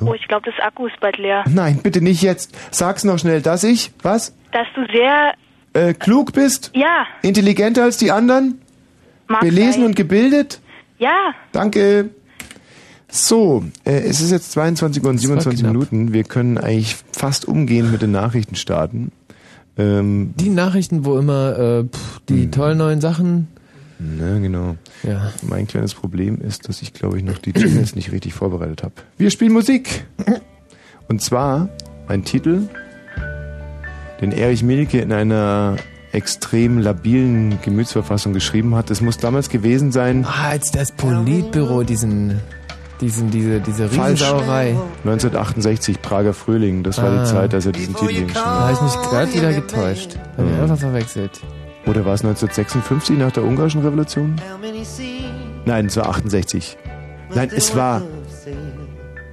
Oh, 0.00 0.14
ich 0.14 0.28
glaube, 0.28 0.48
das 0.48 0.60
Akku 0.64 0.86
ist 0.86 1.00
bald 1.00 1.18
leer. 1.18 1.42
Nein, 1.48 1.80
bitte 1.82 2.00
nicht 2.00 2.22
jetzt. 2.22 2.56
Sag's 2.72 3.02
noch 3.02 3.18
schnell, 3.18 3.42
dass 3.42 3.64
ich, 3.64 3.92
was? 4.02 4.36
Dass 4.52 4.68
du 4.76 4.86
sehr... 4.92 5.34
Äh, 5.72 5.94
klug 5.94 6.32
bist? 6.32 6.70
Ja, 6.74 7.06
Intelligenter 7.22 7.84
als 7.84 7.96
die 7.96 8.10
anderen? 8.12 8.60
mag 9.28 9.40
Belesen 9.40 9.72
sein. 9.80 9.84
und 9.86 9.96
gebildet? 9.96 10.60
Ja, 10.98 11.32
Danke. 11.52 12.10
So, 13.12 13.64
äh, 13.84 14.00
es 14.02 14.20
ist 14.20 14.30
jetzt 14.30 14.52
22 14.52 15.02
Uhr 15.02 15.10
und 15.10 15.18
27 15.18 15.64
Minuten. 15.66 16.12
Wir 16.12 16.24
können 16.24 16.58
eigentlich 16.58 16.96
fast 17.12 17.46
umgehend 17.46 17.90
mit 17.92 18.02
den 18.02 18.12
Nachrichten 18.12 18.54
starten. 18.54 19.10
Ähm, 19.76 20.34
Die 20.36 20.48
Nachrichten, 20.48 21.04
wo 21.04 21.18
immer 21.18 21.58
äh, 21.58 21.84
pff, 21.84 22.20
die 22.28 22.44
Hm. 22.44 22.50
tollen 22.52 22.78
neuen 22.78 23.00
Sachen. 23.00 23.48
ne, 23.98 24.40
genau. 24.40 24.76
Ja. 25.02 25.32
Mein 25.42 25.66
kleines 25.66 25.94
Problem 25.94 26.40
ist, 26.40 26.68
dass 26.68 26.82
ich, 26.82 26.92
glaube 26.92 27.18
ich, 27.18 27.24
noch 27.24 27.38
die 27.38 27.50
Jingles 27.50 27.94
nicht 27.94 28.12
richtig 28.12 28.32
vorbereitet 28.34 28.82
habe. 28.82 28.94
Wir 29.18 29.30
spielen 29.30 29.52
Musik. 29.52 30.04
Und 31.08 31.20
zwar 31.20 31.68
ein 32.08 32.24
Titel, 32.24 32.68
den 34.20 34.32
Erich 34.32 34.62
Mielke 34.62 35.00
in 35.00 35.12
einer 35.12 35.76
extrem 36.12 36.78
labilen 36.78 37.58
Gemütsverfassung 37.62 38.32
geschrieben 38.32 38.74
hat. 38.74 38.90
Es 38.90 39.00
muss 39.00 39.16
damals 39.18 39.48
gewesen 39.48 39.92
sein. 39.92 40.24
Ah, 40.24 40.48
als 40.50 40.70
das 40.72 40.92
Politbüro 40.92 41.82
diesen, 41.84 42.40
diesen, 43.00 43.30
diese, 43.30 43.60
diese. 43.60 43.90
Riesensauerei. 43.90 44.76
1968, 45.04 46.02
Prager 46.02 46.34
Frühling. 46.34 46.82
Das 46.82 46.98
war 46.98 47.10
Ah. 47.10 47.22
die 47.24 47.30
Zeit, 47.30 47.54
als 47.54 47.66
er 47.66 47.72
diesen 47.72 47.94
Titel 47.94 48.06
geschrieben 48.12 48.30
Da 48.34 48.44
habe 48.44 48.72
ich 48.72 48.80
mich 48.82 48.92
gerade 49.08 49.34
wieder 49.34 49.52
getäuscht. 49.52 50.16
Habe 50.36 50.48
ich 50.54 50.60
einfach 50.60 50.78
verwechselt. 50.78 51.40
Oder 51.86 52.04
war 52.04 52.14
es 52.14 52.22
1956 52.22 53.16
nach 53.18 53.32
der 53.32 53.42
ungarischen 53.44 53.80
Revolution? 53.82 54.36
Nein, 55.64 55.86
es 55.86 55.96
war 55.96 56.08
68. 56.10 56.76
Nein, 57.34 57.50
es 57.54 57.74
war. 57.74 58.02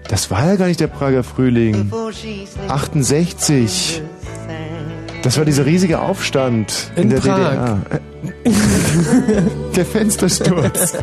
Das 0.08 0.32
war 0.32 0.46
ja 0.46 0.56
gar 0.56 0.68
nicht 0.68 0.80
der 0.80 0.88
Prager 0.88 1.24
Frühling. 1.24 1.92
68. 2.70 4.02
Das 5.24 5.38
war 5.38 5.44
dieser 5.44 5.66
riesige 5.66 6.00
Aufstand 6.00 6.92
in, 6.96 7.04
In 7.04 7.10
der 7.10 7.18
Prag. 7.18 7.38
DDR. 7.38 7.78
der 9.76 9.86
Fenstersturz. 9.86 10.94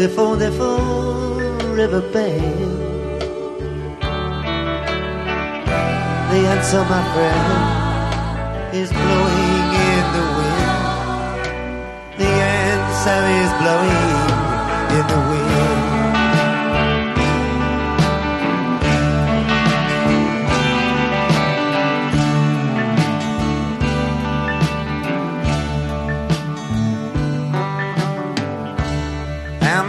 Before 0.00 0.34
they're 0.34 0.50
forever 0.50 2.00
banned. 2.00 2.80
The 6.30 6.40
answer, 6.54 6.82
my 6.94 7.02
friend, 7.12 8.74
is 8.74 8.90
blowing 8.90 9.66
in 9.90 10.04
the 10.16 10.24
wind. 10.38 11.42
The 12.16 12.32
answer 12.64 13.20
is 13.42 13.50
blowing 13.60 14.16
in 14.96 15.04
the 15.12 15.20
wind. 15.28 15.79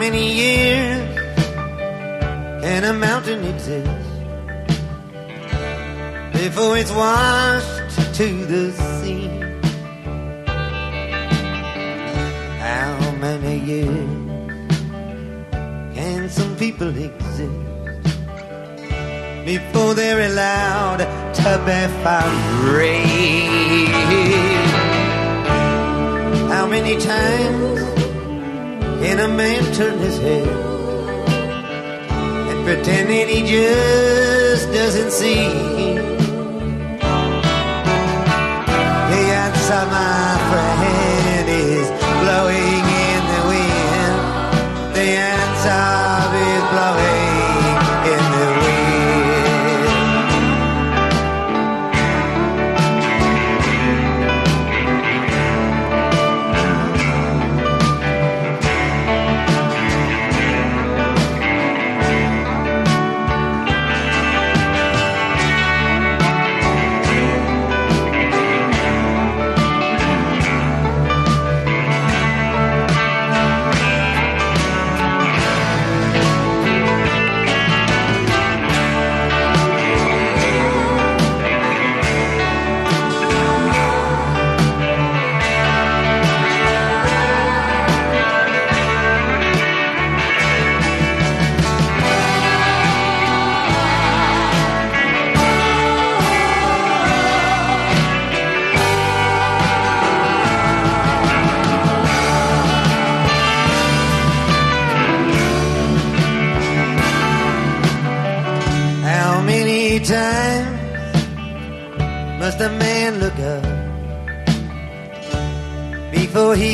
Many 0.02 0.34
years 0.34 1.16
can 2.64 2.84
a 2.86 2.92
mountain 2.92 3.44
exist 3.46 4.10
before 6.34 6.76
it's 6.76 6.92
washed 6.92 8.16
to 8.16 8.28
the 8.52 8.72
sea? 8.98 9.28
How 12.66 13.12
many 13.26 13.60
years 13.74 14.10
can 15.94 16.30
some 16.30 16.56
people 16.56 16.92
exist 17.10 18.18
before 19.46 19.94
they're 19.94 20.26
allowed 20.32 21.02
to 21.42 21.52
be 21.68 21.82
free? 22.64 23.06
How 26.50 26.66
many 26.66 27.00
times 27.00 27.81
can 29.02 29.20
a 29.20 29.28
man 29.28 29.64
turn 29.74 29.98
his 29.98 30.18
head 30.20 30.48
and 32.50 32.66
pretend 32.66 33.10
he 33.10 33.42
just 33.48 34.72
doesn't 34.72 35.12
see? 35.12 35.48
The 39.12 39.22
answer, 39.44 39.84
my 39.98 40.38
friend, 40.50 40.81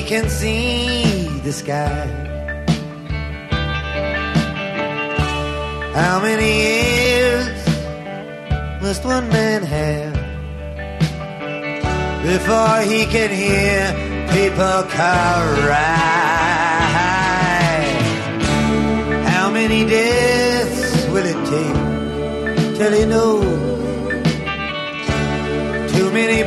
can 0.07 0.29
see 0.29 1.27
the 1.43 1.51
sky? 1.51 2.07
How 5.93 6.21
many 6.21 6.51
years 6.67 7.59
must 8.81 9.03
one 9.03 9.27
man 9.27 9.63
have 9.63 10.13
before 12.23 12.79
he 12.91 13.05
can 13.05 13.31
hear 13.43 13.91
people 14.31 14.83
cry? 14.95 15.97
How 19.33 19.49
many 19.51 19.83
deaths 19.83 21.05
will 21.11 21.25
it 21.33 21.39
take 21.53 21.79
till 22.77 22.93
he 22.93 23.05
knows 23.05 23.43
too 25.91 26.09
many 26.13 26.43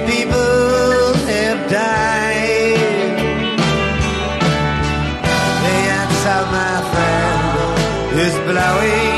flowing 8.61 9.10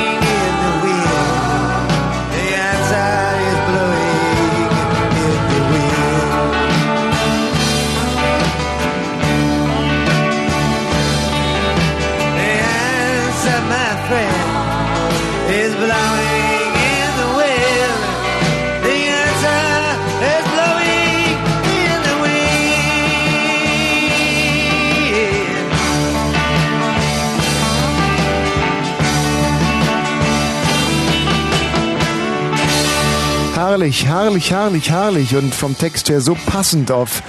Herrlich, 33.72 34.04
herrlich, 34.04 34.50
herrlich, 34.50 34.90
herrlich 34.90 35.34
und 35.34 35.54
vom 35.54 35.78
Text 35.78 36.10
her 36.10 36.20
so 36.20 36.34
passend 36.34 36.92
auf. 36.92 37.22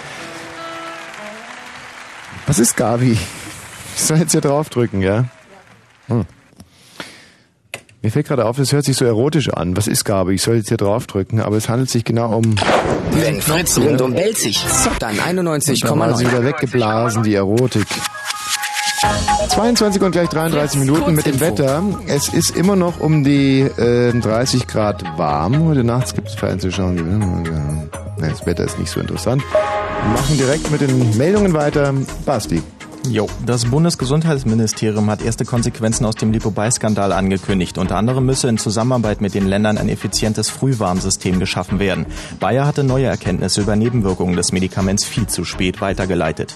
Was 2.47 2.59
ist 2.59 2.75
Gabi? 2.75 3.17
Ich 3.95 4.01
soll 4.01 4.17
jetzt 4.17 4.33
hier 4.33 4.41
draufdrücken, 4.41 5.01
ja? 5.01 5.23
Hm. 6.07 6.25
Mir 8.01 8.11
fällt 8.11 8.27
gerade 8.27 8.43
auf, 8.43 8.59
es 8.59 8.73
hört 8.73 8.83
sich 8.83 8.97
so 8.97 9.05
erotisch 9.05 9.51
an. 9.51 9.77
Was 9.77 9.87
ist 9.87 10.03
Gabi? 10.03 10.33
Ich 10.33 10.41
soll 10.41 10.57
jetzt 10.57 10.67
hier 10.67 10.75
draufdrücken, 10.75 11.39
aber 11.39 11.55
es 11.55 11.69
handelt 11.69 11.89
sich 11.89 12.03
genau 12.03 12.35
um. 12.35 12.55
Wenn 13.11 13.41
Fritz 13.41 13.77
rundum 13.77 14.13
belzig, 14.13 14.65
dann 14.99 15.15
Da 15.15 15.23
war 15.25 16.17
sie 16.17 16.25
91,9. 16.25 16.29
wieder 16.29 16.43
weggeblasen, 16.43 17.23
die 17.23 17.35
Erotik. 17.35 17.87
22 19.53 20.01
und 20.01 20.11
gleich 20.13 20.29
33 20.29 20.79
Minuten 20.79 21.13
mit 21.13 21.27
dem 21.27 21.39
Wetter. 21.39 21.83
Es 22.07 22.27
ist 22.27 22.57
immer 22.57 22.75
noch 22.75 22.99
um 22.99 23.23
die 23.23 23.59
äh, 23.59 24.11
30 24.11 24.65
Grad 24.65 25.03
warm. 25.15 25.65
Heute 25.65 25.83
Nachts 25.83 26.15
gibt 26.15 26.29
es 26.29 26.33
Fernsehschauen. 26.33 27.87
Das 28.17 28.47
Wetter 28.47 28.63
ist 28.63 28.79
nicht 28.79 28.89
so 28.89 28.99
interessant. 28.99 29.43
Wir 29.43 30.11
machen 30.11 30.37
direkt 30.37 30.71
mit 30.71 30.81
den 30.81 31.15
Meldungen 31.17 31.53
weiter. 31.53 31.93
Basti. 32.25 32.63
Jo, 33.07 33.29
das 33.45 33.65
Bundesgesundheitsministerium 33.65 35.07
hat 35.11 35.21
erste 35.21 35.45
Konsequenzen 35.45 36.05
aus 36.05 36.15
dem 36.15 36.31
Lipobei-Skandal 36.31 37.11
angekündigt. 37.11 37.77
Unter 37.77 37.97
anderem 37.97 38.25
müsse 38.25 38.47
in 38.47 38.57
Zusammenarbeit 38.57 39.21
mit 39.21 39.35
den 39.35 39.45
Ländern 39.45 39.77
ein 39.77 39.87
effizientes 39.87 40.49
Frühwarnsystem 40.49 41.39
geschaffen 41.39 41.77
werden. 41.77 42.07
Bayer 42.39 42.65
hatte 42.65 42.83
neue 42.83 43.05
Erkenntnisse 43.05 43.61
über 43.61 43.75
Nebenwirkungen 43.75 44.35
des 44.35 44.51
Medikaments 44.51 45.05
viel 45.05 45.27
zu 45.27 45.45
spät 45.45 45.79
weitergeleitet. 45.79 46.55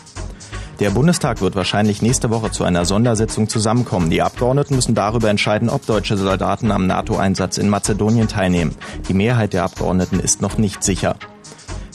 Der 0.79 0.91
Bundestag 0.91 1.41
wird 1.41 1.55
wahrscheinlich 1.55 2.03
nächste 2.03 2.29
Woche 2.29 2.51
zu 2.51 2.63
einer 2.63 2.85
Sondersitzung 2.85 3.49
zusammenkommen. 3.49 4.11
Die 4.11 4.21
Abgeordneten 4.21 4.75
müssen 4.75 4.93
darüber 4.93 5.27
entscheiden, 5.29 5.69
ob 5.69 5.87
deutsche 5.87 6.17
Soldaten 6.17 6.71
am 6.71 6.85
NATO-Einsatz 6.85 7.57
in 7.57 7.67
Mazedonien 7.67 8.27
teilnehmen. 8.27 8.75
Die 9.09 9.15
Mehrheit 9.15 9.53
der 9.53 9.63
Abgeordneten 9.63 10.19
ist 10.19 10.43
noch 10.43 10.59
nicht 10.59 10.83
sicher. 10.83 11.15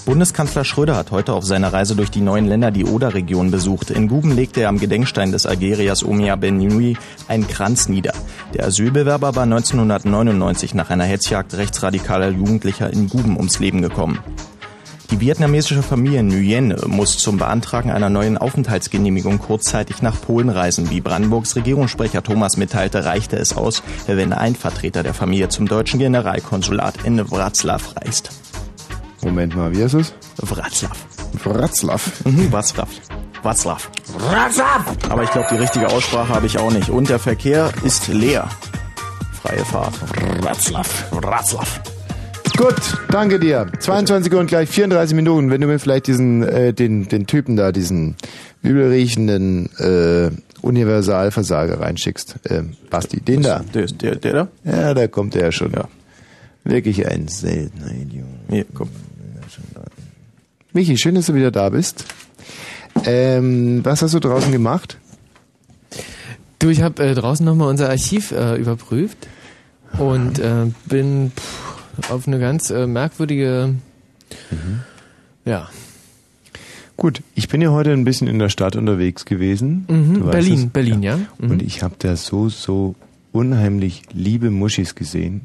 Bundeskanzler 0.05 0.64
Schröder 0.64 0.97
hat 0.97 1.12
heute 1.12 1.33
auf 1.33 1.45
seiner 1.45 1.73
Reise 1.73 1.95
durch 1.95 2.11
die 2.11 2.23
neuen 2.23 2.49
Länder 2.49 2.73
die 2.73 2.85
Oder-Region 2.85 3.53
besucht. 3.53 3.90
In 3.90 4.09
Guben 4.09 4.35
legte 4.35 4.62
er 4.62 4.68
am 4.68 4.81
Gedenkstein 4.81 5.31
des 5.31 5.47
Algeriers 5.47 6.05
Omia 6.05 6.35
Beninoui 6.35 6.97
einen 7.29 7.47
Kranz 7.47 7.88
nieder. 7.88 8.12
Der 8.53 8.66
Asylbewerber 8.66 9.37
war 9.37 9.45
1999 9.45 10.75
nach 10.75 10.90
einer 10.90 11.05
Hetzjagd 11.05 11.55
rechtsradikaler 11.55 12.31
Jugendlicher 12.31 12.92
in 12.92 13.09
Guben 13.09 13.37
ums 13.37 13.61
Leben 13.61 13.81
gekommen. 13.81 14.18
Die 15.12 15.20
vietnamesische 15.20 15.83
Familie 15.83 16.22
Nguyen 16.22 16.75
muss 16.87 17.18
zum 17.18 17.37
Beantragen 17.37 17.90
einer 17.90 18.09
neuen 18.09 18.38
Aufenthaltsgenehmigung 18.38 19.40
kurzzeitig 19.40 20.01
nach 20.01 20.18
Polen 20.18 20.48
reisen. 20.48 20.88
Wie 20.88 21.03
Brandenburgs 21.03 21.55
Regierungssprecher 21.55 22.22
Thomas 22.22 22.57
mitteilte, 22.57 23.05
reichte 23.05 23.37
es 23.37 23.55
aus, 23.55 23.83
wenn 24.07 24.33
ein 24.33 24.57
Vertreter 24.57 25.03
der 25.03 25.12
Familie 25.12 25.51
zum 25.51 25.68
deutschen 25.68 25.98
Generalkonsulat 25.98 27.05
in 27.05 27.31
Wroclaw 27.31 27.83
reist. 28.01 28.31
Moment 29.22 29.55
mal, 29.55 29.77
wie 29.77 29.83
heißt 29.83 29.96
es? 29.96 30.14
Wroclaw. 30.38 30.96
Wroclaw. 31.44 32.01
Mhm, 32.25 32.51
Wroclaw. 32.51 32.88
Wroclaw. 33.42 33.81
Aber 35.11 35.25
ich 35.25 35.31
glaube, 35.31 35.48
die 35.53 35.59
richtige 35.59 35.88
Aussprache 35.88 36.35
habe 36.35 36.46
ich 36.46 36.57
auch 36.57 36.72
nicht. 36.72 36.88
Und 36.88 37.11
der 37.11 37.18
Verkehr 37.18 37.70
ist 37.85 38.09
leer. 38.09 38.48
Freie 39.42 39.62
Fahrt. 39.66 39.92
Wroclaw. 40.40 40.88
Wroclaw. 41.11 41.66
Gut, 42.62 42.96
danke 43.11 43.40
dir. 43.40 43.66
22 43.77 44.33
Uhr 44.33 44.38
und 44.38 44.46
gleich 44.46 44.68
34 44.68 45.16
Minuten. 45.16 45.51
Wenn 45.51 45.61
du 45.61 45.66
mir 45.66 45.81
vielleicht 45.81 46.07
diesen, 46.07 46.44
äh, 46.44 46.72
den, 46.72 47.09
den 47.09 47.27
Typen 47.27 47.57
da, 47.57 47.72
diesen 47.72 48.14
übelriechenden 48.62 49.68
äh, 49.81 50.31
Universalversager 50.61 51.81
reinschickst. 51.81 52.37
Äh, 52.44 52.62
Basti, 52.88 53.20
den 53.20 53.42
da. 53.42 53.64
Der, 53.75 53.87
der, 53.87 54.14
der 54.14 54.33
da? 54.33 54.48
Ja, 54.62 54.94
da 54.94 55.09
kommt 55.09 55.35
er 55.35 55.46
ja 55.46 55.51
schon. 55.51 55.72
Ja. 55.72 55.88
Wirklich 56.62 57.05
ein 57.05 57.27
seltener 57.27 57.90
Idiot. 57.90 58.27
Hier, 58.48 58.64
komm. 58.72 58.90
Michi, 60.72 60.96
schön, 60.98 61.16
dass 61.16 61.27
du 61.27 61.35
wieder 61.35 61.51
da 61.51 61.68
bist. 61.68 62.05
Ähm, 63.05 63.85
was 63.85 64.03
hast 64.03 64.14
du 64.14 64.20
draußen 64.20 64.53
gemacht? 64.53 64.98
Du, 66.61 66.68
ich 66.68 66.83
habe 66.83 67.05
äh, 67.05 67.14
draußen 67.14 67.44
nochmal 67.44 67.70
unser 67.70 67.88
Archiv 67.88 68.31
äh, 68.31 68.55
überprüft 68.55 69.18
und 69.98 70.38
äh, 70.38 70.66
bin 70.87 71.33
pff, 71.37 71.62
auf 72.11 72.27
eine 72.27 72.39
ganz 72.39 72.71
äh, 72.71 72.87
merkwürdige, 72.87 73.75
ja, 75.45 75.69
Gut, 76.97 77.23
ich 77.35 77.49
bin 77.49 77.61
ja 77.63 77.71
heute 77.71 77.91
ein 77.93 78.05
bisschen 78.05 78.29
in 78.29 78.39
der 78.39 78.49
Stadt 78.49 78.77
unterwegs 78.77 79.25
gewesen. 79.25 79.87
Mhm, 79.89 80.15
Du 80.21 80.31
Berlin, 80.31 80.55
es. 80.55 80.67
Berlin, 80.69 81.03
ja. 81.03 81.19
Mhm. 81.39 81.51
Und 81.51 81.63
ich 81.63 81.83
habe 81.83 81.95
da 81.99 82.15
so, 82.17 82.49
so 82.49 82.95
unheimlich 83.33 84.03
liebe 84.13 84.51
Muschis 84.51 84.95
gesehen. 84.95 85.41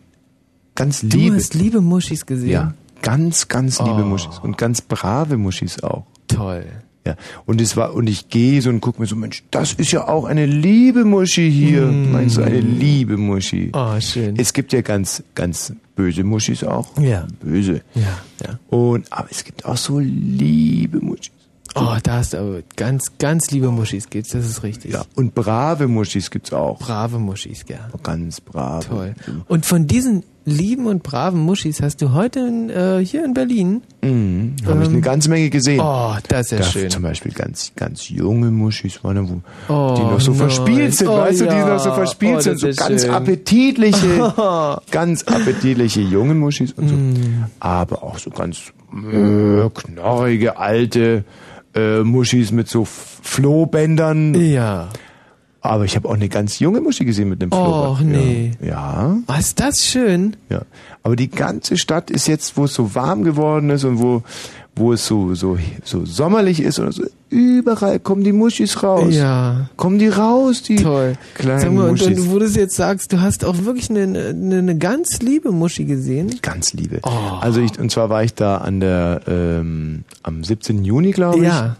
Ganz 0.75 1.01
du 1.01 1.07
liebe. 1.17 1.35
hast 1.37 1.53
liebe 1.55 1.81
Muschis 1.81 2.25
gesehen. 2.25 2.49
Ja, 2.51 2.73
ganz, 3.01 3.47
ganz 3.47 3.79
liebe 3.79 4.03
Oh. 4.03 4.05
Muschis. 4.05 4.37
Und 4.39 4.57
ganz 4.57 4.81
brave 4.81 5.37
Muschis 5.37 5.81
auch. 5.81 6.05
Toll. 6.27 6.65
Ja, 7.07 7.15
und 7.45 7.61
es 7.61 7.77
war, 7.77 7.93
und 7.93 8.07
ich 8.07 8.27
gehe 8.27 8.61
so 8.61 8.69
und 8.69 8.81
guck 8.81 8.99
mir 8.99 9.05
so, 9.05 9.15
Mensch, 9.15 9.41
das 9.49 9.71
ist 9.71 9.93
ja 9.93 10.09
auch 10.09 10.25
eine 10.25 10.45
liebe 10.45 11.05
Muschi 11.05 11.49
hier. 11.49 11.83
Meinst 11.83 12.35
du, 12.35 12.41
eine 12.41 12.59
liebe 12.59 13.15
Muschi? 13.15 13.67
Mm. 13.67 13.77
Oh, 13.77 14.01
schön. 14.01 14.35
Es 14.37 14.51
gibt 14.51 14.73
ja 14.73 14.81
ganz, 14.81 15.23
ganz 15.33 15.71
böse 15.95 16.25
Muschis 16.25 16.65
auch. 16.65 16.89
Ja. 16.99 17.25
Böse. 17.39 17.81
Ja, 17.95 18.01
ja. 18.45 18.59
Und, 18.69 19.11
aber 19.13 19.29
es 19.31 19.45
gibt 19.45 19.63
auch 19.63 19.77
so 19.77 19.99
liebe 19.99 20.99
Muschis. 20.99 21.31
Oh, 21.75 21.95
da 22.03 22.17
hast 22.17 22.33
du 22.33 22.39
aber 22.39 22.61
ganz, 22.75 23.17
ganz 23.19 23.51
liebe 23.51 23.71
Muschis 23.71 24.09
geht's, 24.09 24.31
das 24.31 24.45
ist 24.45 24.63
richtig. 24.63 24.91
Ja, 24.91 25.05
und 25.15 25.33
brave 25.33 25.87
Muschis 25.87 26.29
gibt's 26.29 26.51
auch. 26.51 26.79
Brave 26.79 27.19
Muschis, 27.19 27.65
gell. 27.65 27.79
Ganz 28.03 28.41
brave. 28.41 28.85
Toll. 28.85 29.15
Und 29.47 29.65
von 29.65 29.87
diesen 29.87 30.23
lieben 30.47 30.85
und 30.85 31.03
braven 31.03 31.41
Muschis 31.41 31.81
hast 31.81 32.01
du 32.01 32.13
heute 32.13 32.39
in, 32.39 32.69
äh, 32.69 33.03
hier 33.03 33.25
in 33.25 33.33
Berlin. 33.33 33.81
Mhm, 34.01 34.55
habe 34.65 34.79
ich 34.81 34.87
Ähm, 34.87 34.93
eine 34.93 35.01
ganze 35.01 35.29
Menge 35.29 35.49
gesehen. 35.49 35.81
Oh, 35.83 36.13
das 36.29 36.45
ist 36.47 36.51
ja 36.53 36.57
da 36.59 36.63
schön. 36.63 36.89
Zum 36.89 37.03
Beispiel 37.03 37.33
ganz, 37.33 37.73
ganz 37.75 38.07
junge 38.07 38.49
Muschis 38.49 38.99
wo, 39.03 39.09
Oh, 39.09 39.95
die 39.97 40.03
noch 40.03 40.21
so 40.21 40.31
nein. 40.31 40.39
verspielt 40.39 40.93
sind, 40.95 41.09
Oh, 41.09 41.17
weißt 41.17 41.41
du, 41.41 41.45
die 41.47 41.51
ja. 41.51 41.67
noch 41.67 41.79
so 41.79 41.91
verspielt 41.91 42.37
Oh, 42.37 42.39
sind, 42.39 42.59
so 42.59 42.67
ganz 42.73 43.01
schön. 43.03 43.11
appetitliche, 43.13 44.33
ganz 44.91 45.23
appetitliche 45.23 45.99
junge 46.01 46.33
Muschis 46.33 46.71
und 46.71 46.87
so. 46.87 46.95
Mm. 46.95 47.45
Aber 47.59 48.03
auch 48.03 48.17
so 48.17 48.29
ganz 48.29 48.71
äh, 48.93 49.69
knorrige, 49.73 50.57
alte 50.57 51.25
äh, 51.75 51.99
Muschis 52.03 52.53
mit 52.53 52.69
so 52.69 52.85
Flohbändern. 52.85 54.33
Ja. 54.33 54.87
Aber 55.67 55.85
ich 55.85 55.95
habe 55.95 56.07
auch 56.09 56.13
eine 56.13 56.29
ganz 56.29 56.59
junge 56.59 56.81
Muschi 56.81 57.05
gesehen 57.05 57.29
mit 57.29 57.41
einem 57.41 57.51
Flohband. 57.51 57.99
Och, 57.99 58.01
nee. 58.01 58.51
Ja. 58.61 58.67
ja. 58.67 59.17
Was 59.27 59.39
ist 59.39 59.59
das 59.59 59.85
schön? 59.85 60.35
Ja, 60.49 60.61
aber 61.03 61.15
die 61.15 61.29
ganze 61.29 61.77
Stadt 61.77 62.11
ist 62.11 62.27
jetzt, 62.27 62.57
wo 62.57 62.65
es 62.65 62.73
so 62.73 62.95
warm 62.95 63.23
geworden 63.23 63.69
ist 63.69 63.83
und 63.83 63.99
wo, 63.99 64.23
wo 64.75 64.93
es 64.93 65.05
so, 65.05 65.33
so, 65.35 65.57
so 65.83 66.05
sommerlich 66.05 66.61
ist 66.61 66.79
oder 66.79 66.91
so, 66.91 67.03
überall 67.29 67.99
kommen 67.99 68.23
die 68.23 68.31
Muschis 68.31 68.81
raus. 68.83 69.13
Ja. 69.13 69.69
Kommen 69.75 69.99
die 69.99 70.07
raus, 70.07 70.63
die 70.63 70.77
Toll. 70.77 71.15
kleinen 71.33 71.59
Sag 71.59 71.71
mal, 71.73 71.89
und, 71.89 71.99
Muschis. 71.99 72.19
und 72.19 72.31
wo 72.31 72.39
du 72.39 72.45
es 72.45 72.55
jetzt 72.55 72.75
sagst, 72.75 73.11
du 73.13 73.21
hast 73.21 73.43
auch 73.45 73.65
wirklich 73.65 73.89
eine, 73.89 74.03
eine, 74.03 74.57
eine 74.59 74.77
ganz 74.77 75.21
liebe 75.21 75.51
Muschi 75.51 75.85
gesehen. 75.85 76.39
Ganz 76.41 76.73
liebe. 76.73 76.99
Oh. 77.03 77.37
Also 77.41 77.61
ich, 77.61 77.77
und 77.79 77.91
zwar 77.91 78.09
war 78.09 78.23
ich 78.23 78.33
da 78.33 78.57
an 78.57 78.79
der, 78.79 79.21
ähm, 79.27 80.03
am 80.23 80.43
17. 80.43 80.83
Juni, 80.85 81.11
glaube 81.11 81.37
ich. 81.37 81.43
Ja. 81.43 81.77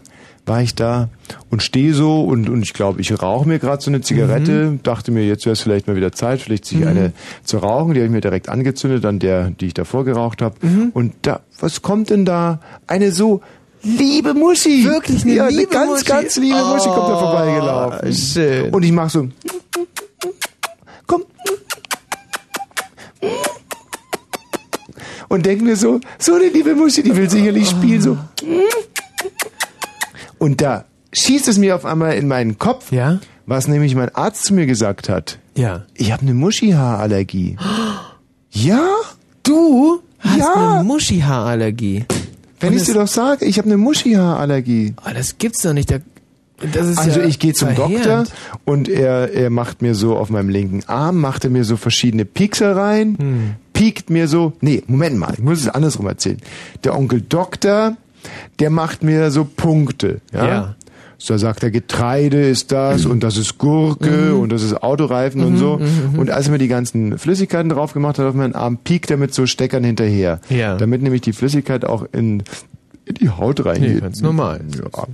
War 0.48 0.62
ich 0.62 0.74
da 0.74 1.10
und 1.50 1.62
stehe 1.62 1.92
so 1.92 2.24
und, 2.24 2.48
und 2.48 2.62
ich 2.62 2.72
glaube, 2.72 3.00
ich 3.02 3.20
rauche 3.22 3.46
mir 3.46 3.58
gerade 3.58 3.82
so 3.82 3.90
eine 3.90 4.00
Zigarette, 4.00 4.78
dachte 4.82 5.10
mir, 5.12 5.24
jetzt 5.26 5.44
wäre 5.44 5.52
es 5.52 5.60
vielleicht 5.60 5.86
mal 5.86 5.94
wieder 5.94 6.10
Zeit, 6.12 6.40
vielleicht 6.40 6.64
sich 6.64 6.78
Mhm. 6.78 6.86
eine 6.86 7.12
zu 7.44 7.58
rauchen, 7.58 7.92
die 7.92 8.00
habe 8.00 8.06
ich 8.06 8.12
mir 8.12 8.20
direkt 8.22 8.48
angezündet, 8.48 9.04
an 9.04 9.18
der, 9.18 9.50
die 9.50 9.66
ich 9.66 9.74
davor 9.74 10.04
geraucht 10.06 10.40
habe. 10.40 10.54
Mhm. 10.66 10.90
Und 10.94 11.12
da, 11.22 11.40
was 11.60 11.82
kommt 11.82 12.08
denn 12.10 12.24
da? 12.24 12.60
Eine 12.86 13.12
so 13.12 13.42
liebe 13.82 14.32
Muschi. 14.34 14.84
Wirklich 14.84 15.22
eine 15.24 15.34
ja, 15.34 15.48
liebe 15.48 15.70
eine 15.70 15.86
ganz, 15.86 15.90
Muschi? 15.90 16.04
ganz 16.06 16.36
liebe 16.36 16.56
Muschi 16.58 16.88
kommt 16.88 17.08
da 17.08 17.16
Oh, 17.16 17.20
vorbeigelaufen. 17.20 18.12
schön. 18.14 18.70
Und 18.74 18.82
ich 18.84 18.92
mache 18.92 19.10
so, 19.10 19.28
komm. 21.06 21.24
Und 25.28 25.44
denk 25.44 25.60
mir 25.62 25.76
so, 25.76 26.00
so 26.18 26.34
eine 26.34 26.48
liebe 26.48 26.74
Muschi, 26.74 27.02
die 27.02 27.14
will 27.14 27.28
sicherlich 27.28 27.68
spielen, 27.68 28.00
so. 28.00 28.16
Und 30.38 30.60
da 30.60 30.84
schießt 31.12 31.48
es 31.48 31.58
mir 31.58 31.74
auf 31.74 31.84
einmal 31.84 32.14
in 32.14 32.28
meinen 32.28 32.58
Kopf, 32.58 32.92
Ja? 32.92 33.18
was 33.46 33.66
nämlich 33.68 33.94
mein 33.94 34.14
Arzt 34.14 34.44
zu 34.44 34.54
mir 34.54 34.66
gesagt 34.66 35.08
hat. 35.08 35.38
Ja. 35.56 35.84
Ich 35.94 36.12
habe 36.12 36.22
eine 36.22 36.34
Muschihaarallergie. 36.34 37.56
Ja? 38.50 38.88
Du 39.42 40.00
hast 40.18 40.38
Ja. 40.38 40.74
eine 40.76 40.84
Muschihaarallergie. 40.84 42.04
Wenn 42.60 42.72
ich 42.76 42.84
dir 42.84 42.94
doch 42.94 43.06
sage, 43.06 43.44
ich 43.44 43.58
habe 43.58 43.66
eine 43.68 43.76
Muschihaarallergie. 43.76 44.94
Oh, 45.06 45.10
das 45.14 45.38
gibt's 45.38 45.62
doch 45.62 45.72
nicht. 45.74 45.90
Da, 45.90 45.98
Also 46.96 47.20
ja 47.20 47.26
ich 47.26 47.38
gehe 47.38 47.52
zum 47.52 47.68
Doktor 47.74 47.86
verheerend. 47.98 48.32
und 48.64 48.88
er, 48.88 49.32
er 49.32 49.50
macht 49.50 49.80
mir 49.82 49.94
so 49.94 50.16
auf 50.16 50.28
meinem 50.30 50.48
linken 50.48 50.82
Arm, 50.88 51.20
macht 51.20 51.44
er 51.44 51.50
mir 51.50 51.62
so 51.64 51.76
verschiedene 51.76 52.24
Piekser 52.24 52.74
rein, 52.74 53.16
Hm. 53.18 53.54
piekt 53.74 54.10
mir 54.10 54.26
so, 54.26 54.54
nee, 54.60 54.82
Moment 54.88 55.18
mal, 55.18 55.34
ich 55.34 55.40
muss 55.40 55.60
es 55.60 55.68
andersrum 55.68 56.06
erzählen. 56.08 56.38
Der 56.82 56.96
Onkel 56.98 57.20
Doktor, 57.20 57.96
der 58.58 58.70
macht 58.70 59.02
mir 59.02 59.30
so 59.30 59.44
Punkte, 59.44 60.20
ja. 60.32 60.46
Ja. 60.46 60.74
So 61.20 61.36
sagt 61.36 61.64
er, 61.64 61.72
Getreide 61.72 62.40
ist 62.48 62.70
das 62.70 63.04
und 63.04 63.24
das 63.24 63.36
ist 63.36 63.58
Gurke 63.58 64.08
Mhm. 64.32 64.38
und 64.40 64.52
das 64.52 64.62
ist 64.62 64.80
Autoreifen 64.84 65.42
und 65.42 65.56
so. 65.56 65.80
Und 66.16 66.30
als 66.30 66.46
er 66.46 66.52
mir 66.52 66.58
die 66.58 66.68
ganzen 66.68 67.18
Flüssigkeiten 67.18 67.68
drauf 67.70 67.92
gemacht 67.92 68.20
hat 68.20 68.26
auf 68.26 68.34
meinen 68.36 68.54
Arm, 68.54 68.76
piekt 68.76 69.10
er 69.10 69.16
mit 69.16 69.34
so 69.34 69.44
Steckern 69.44 69.82
hinterher. 69.82 70.40
Ja. 70.48 70.76
Damit 70.76 71.02
nämlich 71.02 71.22
die 71.22 71.32
Flüssigkeit 71.32 71.84
auch 71.84 72.06
in, 72.12 72.44
in 73.04 73.14
die 73.20 73.30
Haut 73.30 73.64
reingeht. 73.64 73.94
Nee, 73.96 74.00
ganz 74.00 74.20
normal. 74.20 74.60
Ja. 74.80 75.06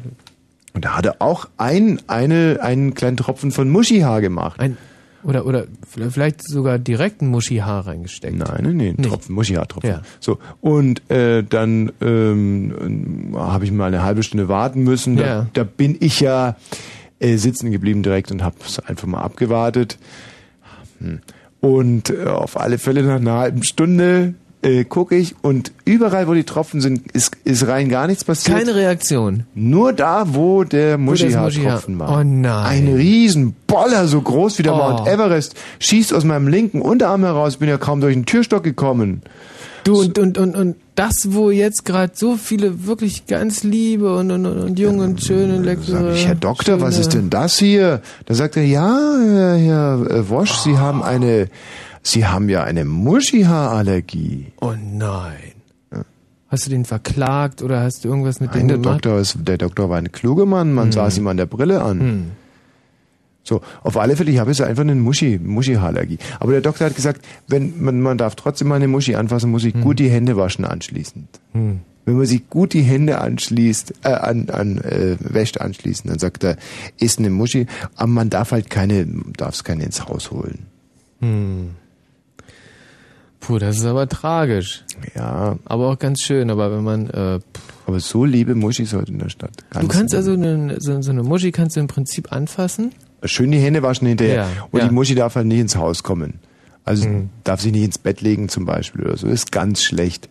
Und 0.75 0.85
da 0.85 0.99
hat 0.99 1.07
er 1.07 1.23
auch 1.23 1.49
ein, 1.57 2.03
eine, 2.07 2.59
einen 2.61 2.93
kleinen 2.93 3.17
Tropfen 3.17 3.51
von 3.51 3.71
Muschihaar 3.71 4.21
gemacht. 4.21 4.61
Ein, 4.61 4.77
oder, 5.25 5.47
oder 5.47 5.65
vielleicht 6.11 6.43
sogar 6.47 6.79
direkt 6.79 7.23
ein 7.23 7.29
Muschihaar 7.29 7.87
reingesteckt. 7.87 8.37
Nein, 8.37 8.61
nein, 8.63 8.77
nee, 8.77 8.89
ein 8.91 8.95
Nicht. 8.97 9.09
Tropfen, 9.09 9.35
Muschihaartropfen. 9.35 9.91
Ja. 9.91 10.03
So, 10.21 10.39
und 10.61 11.09
äh, 11.11 11.43
dann 11.43 11.93
ähm, 12.01 13.33
äh, 13.35 13.37
habe 13.37 13.65
ich 13.65 13.73
mal 13.73 13.87
eine 13.87 14.03
halbe 14.03 14.23
Stunde 14.23 14.49
warten 14.49 14.83
müssen. 14.85 15.17
Da, 15.17 15.27
Ja. 15.27 15.47
da 15.53 15.65
bin 15.65 15.97
ich 16.01 16.21
ja 16.21 16.57
äh, 17.19 17.37
sitzen 17.37 17.71
geblieben 17.71 18.03
direkt 18.03 18.31
und 18.31 18.43
habe 18.43 18.57
es 18.65 18.79
einfach 18.79 19.07
mal 19.07 19.21
abgewartet. 19.23 19.99
Hm. 20.99 21.21
Und 21.61 22.11
äh, 22.11 22.25
auf 22.27 22.61
alle 22.61 22.79
Fälle 22.79 23.03
nach 23.03 23.17
einer 23.17 23.35
halben 23.35 23.63
Stunde 23.63 24.35
äh, 24.65 24.85
gucke 24.85 25.15
ich 25.15 25.35
und 25.43 25.73
überall, 25.85 26.27
wo 26.27 26.35
die 26.35 26.45
Tropfen 26.45 26.81
sind, 26.81 27.13
ist, 27.13 27.37
ist 27.45 27.67
rein 27.67 27.89
gar 27.89 28.07
nichts 28.07 28.25
passiert. 28.25 28.59
Keine 28.59 28.75
Reaktion. 28.75 29.45
Nur 29.55 29.93
da, 29.93 30.35
wo 30.35 30.65
der 30.65 30.99
Muschihaar- 30.99 31.45
Muschihaartropfen 31.45 31.99
war. 31.99 32.19
Oh 32.19 32.25
nein. 32.25 32.89
Ein 32.89 32.95
Riesenboller, 32.95 34.07
so 34.09 34.21
groß 34.21 34.59
wie 34.59 34.63
der 34.63 34.75
Oh. 34.75 34.79
Mount 34.79 35.07
Everest, 35.07 35.55
schießt 35.79 36.13
aus 36.15 36.25
meinem 36.25 36.49
linken 36.49 36.81
Unterarm 36.81 37.23
heraus. 37.25 37.59
Bin 37.59 37.69
ja 37.69 37.79
kaum 37.79 38.01
durch 38.01 38.15
den 38.15 38.27
Türstock 38.27 38.63
gekommen. 38.63 39.23
Du 39.85 40.01
und, 40.01 40.19
und, 40.19 40.39
und, 40.39 40.57
und 40.57 40.77
das, 40.95 41.13
wo 41.33 41.51
jetzt 41.51 41.85
gerade 41.85 42.13
so 42.15 42.37
viele 42.37 42.87
wirklich 42.87 43.27
ganz 43.27 43.65
liebe 43.65 44.17
und, 44.17 44.31
und, 44.31 44.47
und, 44.47 44.79
jung 44.79 45.01
und 45.01 45.23
schön 45.23 45.55
und 45.55 45.63
leckere... 45.65 45.85
Sag 45.85 46.15
ich, 46.15 46.27
Herr 46.27 46.35
Doktor, 46.37 46.81
was 46.81 46.99
ist 46.99 47.13
denn 47.13 47.29
das 47.29 47.59
hier? 47.59 48.01
Da 48.25 48.33
sagt 48.33 48.57
er, 48.57 48.65
ja, 48.65 48.97
Herr, 49.23 49.57
Herr 49.57 50.11
äh, 50.11 50.29
Wosch, 50.31 50.53
Sie 50.55 50.79
haben 50.79 51.03
eine, 51.03 51.49
Sie 52.07 52.27
haben 52.27 52.49
ja 52.49 52.63
eine 52.63 52.85
Muschihaarallergie. 52.85 54.53
Oh 54.61 54.75
nein. 54.79 55.53
Hast 56.49 56.67
du 56.67 56.71
den 56.71 56.85
verklagt 56.85 57.63
oder 57.63 57.81
hast 57.81 58.05
du 58.05 58.09
irgendwas 58.09 58.39
mit 58.39 58.51
Nein, 58.51 58.61
dem 58.61 58.69
der 58.69 58.77
gemacht? 58.77 59.05
Doktor, 59.07 59.19
ist, 59.19 59.39
der 59.41 59.59
Doktor 59.59 59.91
war 59.91 59.99
ein 59.99 60.13
kluger 60.13 60.47
Mann, 60.47 60.73
man 60.73 60.93
saß 60.93 61.19
ihm 61.19 61.27
an 61.27 61.37
der 61.37 61.47
Brille 61.47 61.83
an. 61.83 62.01
Hm. 62.01 62.31
So, 63.43 63.61
auf 63.83 63.97
alle 63.97 64.17
Fälle, 64.17 64.31
ich 64.31 64.39
habe 64.39 64.51
jetzt 64.51 64.61
einfach 64.61 64.83
eine 64.83 64.95
Muschi, 64.95 65.41
Muschihaarallergie. 65.43 66.19
Aber 66.39 66.53
der 66.53 66.61
Doktor 66.61 66.87
hat 66.87 66.95
gesagt, 66.95 67.25
wenn 67.49 67.83
man, 67.83 68.01
man 68.01 68.19
darf 68.19 68.37
trotzdem 68.37 68.69
mal 68.69 68.77
eine 68.77 68.87
Muschi 68.87 69.17
anfassen, 69.17 69.51
muss 69.51 69.65
ich 69.65 69.75
gut 69.75 69.99
die 69.99 70.09
Hände 70.09 70.37
waschen 70.37 70.65
anschließend. 70.65 71.29
Hm. 71.53 71.81
wenn 72.05 72.17
man 72.17 72.27
sich 72.27 72.49
gut 72.49 72.73
die 72.73 72.83
Hände 72.83 73.21
anschließt, 73.21 73.95
äh, 74.05 74.09
an, 74.09 74.49
an 74.51 74.79
äh, 74.79 75.17
wäscht 75.19 75.61
anschließen, 75.61 76.09
dann 76.09 76.19
sagt 76.19 76.45
er, 76.45 76.57
ist 76.99 77.19
eine 77.19 77.31
Muschi, 77.31 77.67
aber 77.97 78.09
man 78.09 78.31
darf 78.31 78.53
halt 78.53 78.71
keine, 78.71 79.07
darf 79.37 79.55
es 79.55 79.65
keine 79.65 79.85
ins 79.85 80.07
Haus 80.07 80.31
holen. 80.31 80.67
Hm. 81.21 81.71
Puh, 83.47 83.59
das 83.59 83.77
ist 83.77 83.85
aber 83.85 84.09
tragisch. 84.09 84.85
Ja. 85.15 85.59
Aber 85.65 85.91
auch 85.91 85.99
ganz 85.99 86.21
schön, 86.23 86.51
aber 86.51 86.71
wenn 86.73 86.85
man... 86.85 87.11
Äh, 87.11 87.41
aber 87.87 88.01
so 88.01 88.25
liebe 88.25 88.55
Muschis 88.55 88.95
heute 88.95 89.13
in 89.13 89.19
der 89.19 89.29
Stadt. 89.29 89.53
du 89.79 89.87
kannst 89.89 90.15
also 90.15 90.33
eine, 90.33 90.81
so, 90.81 91.03
so 91.03 91.11
eine 91.11 91.23
Muschi 91.23 91.53
kannst 91.53 91.77
du 91.77 91.81
im 91.81 91.87
Prinzip 91.87 92.33
anfassen? 92.33 92.93
Schön 93.25 93.51
die 93.53 93.59
Hände 93.59 93.83
waschen 93.83 94.07
hinterher. 94.09 94.35
Ja, 94.37 94.49
Und 94.71 94.81
ja. 94.81 94.89
die 94.89 94.95
Muschi 94.95 95.15
darf 95.15 95.35
halt 95.37 95.47
nicht 95.47 95.59
ins 95.61 95.77
Haus 95.77 96.03
kommen. 96.03 96.41
Also 96.87 97.07
Mhm. 97.09 97.31
darf 97.45 97.61
sich 97.61 97.73
nicht 97.73 97.85
ins 97.85 97.99
Bett 97.99 98.21
legen 98.23 98.49
zum 98.49 98.65
Beispiel 98.67 99.03
oder 99.05 99.17
so. 99.19 99.27
Ist 99.27 99.53
ganz 99.53 99.83
schlecht, 99.83 100.29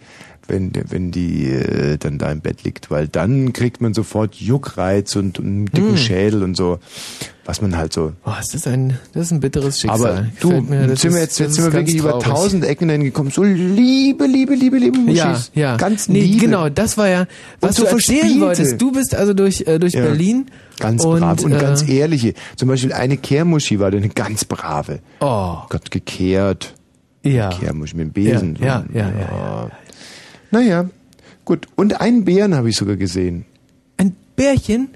wenn, 0.48 0.72
wenn 0.90 1.12
die 1.12 1.46
äh, 1.50 1.98
dann 1.98 2.18
da 2.18 2.32
im 2.32 2.42
Bett 2.42 2.64
liegt, 2.64 2.92
weil 2.92 3.08
dann 3.08 3.54
kriegt 3.54 3.82
man 3.82 3.94
sofort 3.94 4.36
Juckreiz 4.36 5.16
und, 5.16 5.40
und 5.40 5.46
einen 5.46 5.66
dicken 5.68 5.92
Mhm. 5.92 5.98
Schädel 5.98 6.44
und 6.44 6.56
so, 6.56 6.80
was 7.46 7.62
man 7.62 7.76
halt 7.78 7.94
so. 7.94 8.14
Oh, 8.26 8.32
das 8.38 8.54
ist 8.54 8.68
ein, 8.68 8.98
das 9.14 9.28
ist 9.28 9.32
ein 9.32 9.40
bitteres 9.40 9.80
Schicksal. 9.80 10.00
Aber 10.18 10.28
du, 10.40 10.62
mir, 10.62 10.88
das 10.88 11.02
sind 11.02 11.14
wir 11.14 11.22
jetzt, 11.22 11.40
jetzt 11.40 11.54
sind 11.56 11.66
wir 11.66 11.74
wirklich 11.74 11.98
über 11.98 12.12
traurig. 12.20 12.26
tausend 12.28 12.66
Ecken 12.66 12.88
dahin 12.88 13.04
gekommen. 13.04 13.32
So 13.32 13.44
liebe, 13.44 14.26
liebe, 14.26 14.54
liebe, 14.56 14.78
liebe 14.78 14.98
Muschis. 14.98 15.18
Ja, 15.54 15.62
ja. 15.72 15.78
Ganz 15.78 16.08
nee, 16.10 16.22
liebe. 16.22 16.46
genau, 16.46 16.70
das 16.70 16.98
war 16.98 17.08
ja, 17.10 17.26
was 17.62 17.76
so 17.78 17.84
du 17.84 17.90
erzählen 17.90 18.40
wolltest. 18.42 18.82
Du 18.82 18.92
bist 18.92 19.16
also 19.16 19.34
durch, 19.34 19.62
äh, 19.68 19.80
durch 19.80 19.94
Ja. 19.94 20.04
Berlin. 20.04 20.48
Ganz 20.80 21.04
und, 21.06 21.20
brav 21.20 21.42
und 21.44 21.54
äh, 21.54 21.58
ganz 21.60 21.88
ehrliche. 21.88 22.34
Zum 22.56 22.68
Beispiel 22.68 22.92
eine 22.94 23.16
Kehrmuschi 23.18 23.80
war 23.80 23.88
eine 23.94 24.10
ganz 24.10 24.44
brave. 24.46 25.00
Oh. 25.22 25.58
Gott, 25.70 25.90
gekehrt. 25.92 26.74
Ja. 27.26 27.50
Kehrmuschi 27.50 27.96
mit 27.96 28.08
dem 28.08 28.12
Besen. 28.12 28.58
Ja, 28.60 28.84
ja, 28.94 29.02
ja, 29.02 29.10
ja, 29.10 29.20
ja. 29.20 29.72
Naja, 30.54 30.88
gut. 31.46 31.68
Und 31.76 32.00
einen 32.00 32.24
Bären 32.26 32.54
habe 32.56 32.70
ich 32.70 32.78
sogar 32.78 32.96
gesehen. 32.96 33.46
Ein 33.98 34.16
Bärchen? 34.36 34.90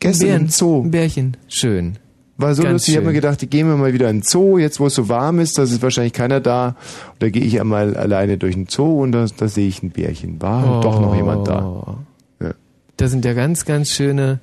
Gestern 0.00 0.26
Bären, 0.28 0.42
im 0.42 0.48
Zoo. 0.48 0.82
Ein 0.82 0.90
Bärchen. 0.90 1.36
Schön. 1.46 1.96
War 2.36 2.54
so 2.54 2.62
Ganz 2.64 2.72
lustig. 2.72 2.94
Ich 2.94 2.96
habe 2.98 3.06
mir 3.06 3.12
gedacht, 3.12 3.48
gehen 3.50 3.68
wir 3.68 3.76
mal 3.76 3.92
wieder 3.92 4.10
in 4.10 4.18
den 4.18 4.22
Zoo, 4.22 4.58
jetzt 4.58 4.78
wo 4.80 4.86
es 4.86 4.94
so 4.94 5.08
warm 5.08 5.38
ist, 5.40 5.56
da 5.58 5.62
ist 5.62 5.80
wahrscheinlich 5.82 6.12
keiner 6.12 6.40
da. 6.40 6.76
Und 7.12 7.22
da 7.22 7.30
gehe 7.30 7.42
ich 7.44 7.60
einmal 7.60 7.96
alleine 7.96 8.38
durch 8.38 8.54
den 8.54 8.66
Zoo 8.68 9.02
und 9.02 9.12
da, 9.12 9.26
da 9.36 9.48
sehe 9.48 9.68
ich 9.68 9.82
ein 9.82 9.90
Bärchen. 9.90 10.40
War 10.42 10.78
Oh. 10.78 10.82
doch 10.82 11.00
noch 11.00 11.14
jemand 11.16 11.46
da. 11.48 11.98
Ja. 12.40 12.54
Da 12.96 13.08
sind 13.08 13.24
ja 13.24 13.34
ganz, 13.34 13.64
ganz 13.64 13.90
schöne 13.90 14.40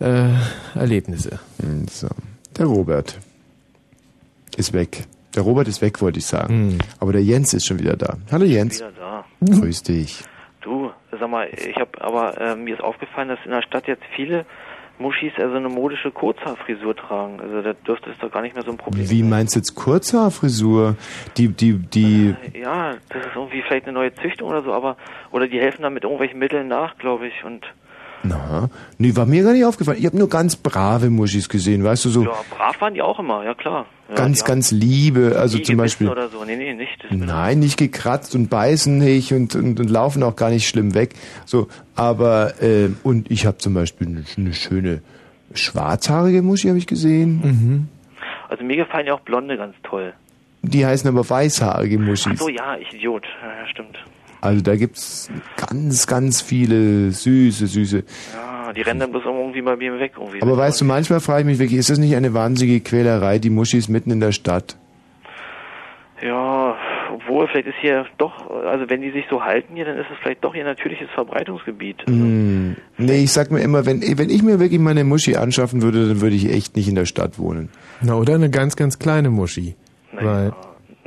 äh, 0.00 0.28
Erlebnisse. 0.74 1.38
So. 1.92 2.08
Der 2.58 2.66
Robert 2.66 3.18
ist 4.56 4.72
weg. 4.72 5.04
Der 5.34 5.42
Robert 5.42 5.68
ist 5.68 5.82
weg, 5.82 6.00
wollte 6.00 6.18
ich 6.20 6.26
sagen. 6.26 6.78
Aber 6.98 7.12
der 7.12 7.22
Jens 7.22 7.52
ist 7.52 7.66
schon 7.66 7.78
wieder 7.78 7.96
da. 7.96 8.16
Hallo 8.30 8.44
Jens. 8.44 8.76
Wieder 8.78 8.92
da. 8.98 9.05
Grüß 9.40 9.82
dich. 9.84 10.24
Du, 10.60 10.90
sag 11.12 11.30
mal, 11.30 11.48
ich 11.52 11.76
habe 11.76 12.00
aber 12.00 12.40
äh, 12.40 12.56
mir 12.56 12.74
ist 12.74 12.82
aufgefallen, 12.82 13.28
dass 13.28 13.38
in 13.44 13.52
der 13.52 13.62
Stadt 13.62 13.86
jetzt 13.86 14.02
viele 14.14 14.44
Muschis 14.98 15.32
also 15.36 15.56
eine 15.56 15.68
modische 15.68 16.10
Kurzhaarfrisur 16.10 16.96
tragen. 16.96 17.40
Also 17.40 17.62
da 17.62 17.72
dürfte 17.74 18.10
es 18.10 18.18
doch 18.18 18.30
gar 18.30 18.42
nicht 18.42 18.54
mehr 18.54 18.64
so 18.64 18.70
ein 18.70 18.76
Problem 18.76 19.08
Wie 19.08 19.22
meinst 19.22 19.54
du 19.54 19.60
jetzt 19.60 19.74
Kurzhaarfrisur? 19.74 20.96
Die, 21.36 21.48
die, 21.48 21.74
die, 21.74 22.34
Ja, 22.54 22.94
das 23.10 23.26
ist 23.26 23.36
irgendwie 23.36 23.62
vielleicht 23.62 23.84
eine 23.84 23.92
neue 23.92 24.14
Züchtung 24.14 24.48
oder 24.48 24.62
so, 24.62 24.72
aber 24.72 24.96
oder 25.30 25.48
die 25.48 25.60
helfen 25.60 25.82
dann 25.82 25.94
mit 25.94 26.04
irgendwelchen 26.04 26.38
Mitteln 26.38 26.68
nach, 26.68 26.96
glaube 26.98 27.26
ich. 27.28 27.44
Und 27.44 27.66
na, 28.28 28.68
nee, 28.98 29.14
war 29.16 29.26
mir 29.26 29.42
gar 29.42 29.52
nicht 29.52 29.64
aufgefallen. 29.64 29.98
Ich 29.98 30.06
habe 30.06 30.16
nur 30.16 30.28
ganz 30.28 30.56
brave 30.56 31.10
Muschis 31.10 31.48
gesehen, 31.48 31.84
weißt 31.84 32.04
du, 32.04 32.08
so 32.10 32.24
ja, 32.24 32.32
brav 32.50 32.80
waren 32.80 32.94
die 32.94 33.02
auch 33.02 33.18
immer, 33.18 33.44
ja 33.44 33.54
klar. 33.54 33.86
Ja, 34.08 34.14
ganz, 34.14 34.44
ganz 34.44 34.70
liebe, 34.70 35.36
also 35.36 35.58
zum 35.58 35.76
Beispiel. 35.76 36.08
oder 36.08 36.28
so. 36.28 36.44
Nee, 36.44 36.56
nee, 36.56 36.74
nicht. 36.74 37.04
Nein, 37.10 37.58
nicht 37.58 37.76
gekratzt 37.76 38.34
und 38.34 38.48
beißen 38.48 38.98
nicht 38.98 39.32
und, 39.32 39.54
und, 39.56 39.80
und 39.80 39.90
laufen 39.90 40.22
auch 40.22 40.36
gar 40.36 40.50
nicht 40.50 40.68
schlimm 40.68 40.94
weg. 40.94 41.14
So, 41.44 41.68
aber 41.96 42.62
äh, 42.62 42.90
und 43.02 43.30
ich 43.30 43.46
habe 43.46 43.58
zum 43.58 43.74
Beispiel 43.74 44.06
eine, 44.06 44.24
eine 44.36 44.54
schöne 44.54 45.02
schwarzhaarige 45.54 46.42
Muschi 46.42 46.68
habe 46.68 46.78
ich 46.78 46.86
gesehen. 46.86 47.88
Also 48.48 48.62
mir 48.62 48.76
gefallen 48.76 49.06
ja 49.06 49.14
auch 49.14 49.20
Blonde 49.20 49.56
ganz 49.56 49.74
toll. 49.82 50.12
Die 50.62 50.84
heißen 50.84 51.08
aber 51.08 51.28
weißhaarige 51.28 51.98
Ach 52.00 52.06
Muschis. 52.06 52.38
so, 52.38 52.48
ja, 52.48 52.76
ich 52.76 52.92
Idiot. 52.92 53.24
Ja, 53.42 53.66
stimmt. 53.68 53.98
Also 54.46 54.62
da 54.62 54.76
gibt's 54.76 55.30
ganz, 55.56 56.06
ganz 56.06 56.40
viele 56.40 57.10
süße, 57.10 57.66
süße. 57.66 58.04
Ja, 58.34 58.72
die 58.72 58.82
rennen 58.82 59.00
dann 59.00 59.10
bloß 59.10 59.24
irgendwie 59.24 59.62
bei 59.62 59.76
mir 59.76 59.98
weg. 59.98 60.12
Irgendwie. 60.18 60.42
Aber 60.42 60.56
weißt 60.56 60.80
du, 60.80 60.84
manchmal 60.84 61.20
frage 61.20 61.40
ich 61.40 61.46
mich 61.46 61.58
wirklich, 61.58 61.78
ist 61.78 61.90
das 61.90 61.98
nicht 61.98 62.14
eine 62.16 62.34
wahnsinnige 62.34 62.80
Quälerei, 62.80 63.38
die 63.38 63.50
Muschis 63.50 63.88
mitten 63.88 64.10
in 64.10 64.20
der 64.20 64.32
Stadt? 64.32 64.76
Ja, 66.22 66.76
obwohl, 67.12 67.46
vielleicht 67.48 67.66
ist 67.68 67.76
hier 67.80 68.06
doch, 68.16 68.50
also 68.64 68.88
wenn 68.88 69.02
die 69.02 69.10
sich 69.10 69.24
so 69.28 69.42
halten 69.42 69.74
hier, 69.74 69.84
dann 69.84 69.98
ist 69.98 70.06
es 70.10 70.16
vielleicht 70.22 70.42
doch 70.42 70.54
ihr 70.54 70.64
natürliches 70.64 71.08
Verbreitungsgebiet. 71.14 72.06
Hm. 72.06 72.76
Nee, 72.96 73.24
ich 73.24 73.32
sag 73.32 73.50
mir 73.50 73.60
immer, 73.60 73.84
wenn, 73.84 74.00
wenn 74.00 74.30
ich 74.30 74.42
mir 74.42 74.58
wirklich 74.58 74.80
meine 74.80 75.04
Muschi 75.04 75.36
anschaffen 75.36 75.82
würde, 75.82 76.08
dann 76.08 76.20
würde 76.22 76.36
ich 76.36 76.50
echt 76.50 76.76
nicht 76.76 76.88
in 76.88 76.94
der 76.94 77.04
Stadt 77.04 77.38
wohnen. 77.38 77.68
Na, 78.00 78.14
oder 78.14 78.34
eine 78.34 78.48
ganz, 78.48 78.76
ganz 78.76 78.98
kleine 78.98 79.30
Muschi. 79.30 79.76
Weil 80.12 80.52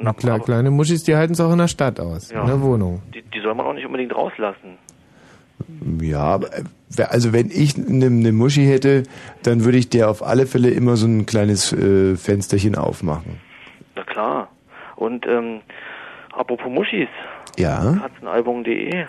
na, 0.02 0.14
klar, 0.14 0.40
kleine 0.40 0.72
Muschis, 0.72 1.04
die 1.04 1.16
halten 1.16 1.34
es 1.34 1.40
auch 1.42 1.52
in 1.52 1.58
der 1.58 1.68
Stadt 1.68 2.00
aus, 2.00 2.32
Ja. 2.32 2.42
in 2.42 2.48
der 2.48 2.62
Wohnung. 2.62 3.02
Die, 3.14 3.22
die 3.22 3.40
soll 3.42 3.54
man 3.56 3.66
auch 3.66 3.74
nicht 3.74 3.86
unbedingt 3.86 4.16
rauslassen. 4.16 4.78
Ja, 6.02 6.20
aber, 6.22 6.48
äh, 6.58 7.04
also 7.10 7.34
wenn 7.34 7.52
ich 7.52 7.76
eine 7.78 8.06
eine 8.06 8.32
Muschi 8.32 8.66
hätte, 8.66 9.04
dann 9.44 9.66
würde 9.66 9.78
ich 9.78 9.90
der 9.90 10.10
auf 10.10 10.24
alle 10.24 10.46
Fälle 10.46 10.70
immer 10.70 10.96
so 10.96 11.06
ein 11.08 11.26
kleines 11.26 11.74
äh, 11.74 12.16
Fensterchen 12.16 12.76
aufmachen. 12.76 13.40
Na 13.96 14.04
klar. 14.04 14.48
Und 14.96 15.26
ähm, 15.28 15.60
apropos 16.34 16.72
Muschis, 16.72 17.10
Ja. 17.58 17.98
katzenalbum.de. 18.02 19.06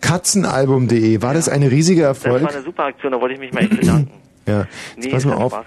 Katzenalbum.de, 0.00 1.20
war 1.22 1.34
das 1.34 1.48
ein 1.48 1.62
riesiger 1.64 2.08
Das 2.08 2.24
war 2.24 2.32
Erfolg? 2.34 2.54
eine 2.54 2.62
super 2.64 2.84
Aktion, 2.84 3.12
da 3.12 3.20
wollte 3.20 3.34
ich 3.34 3.40
mich 3.40 3.52
mal 3.52 3.60
echt 3.64 3.80
bedanken. 3.80 4.10
Ja, 4.46 4.60
jetzt 4.60 4.68
Nee, 4.96 5.10
pass 5.10 5.24
mal 5.24 5.34
auf. 5.34 5.64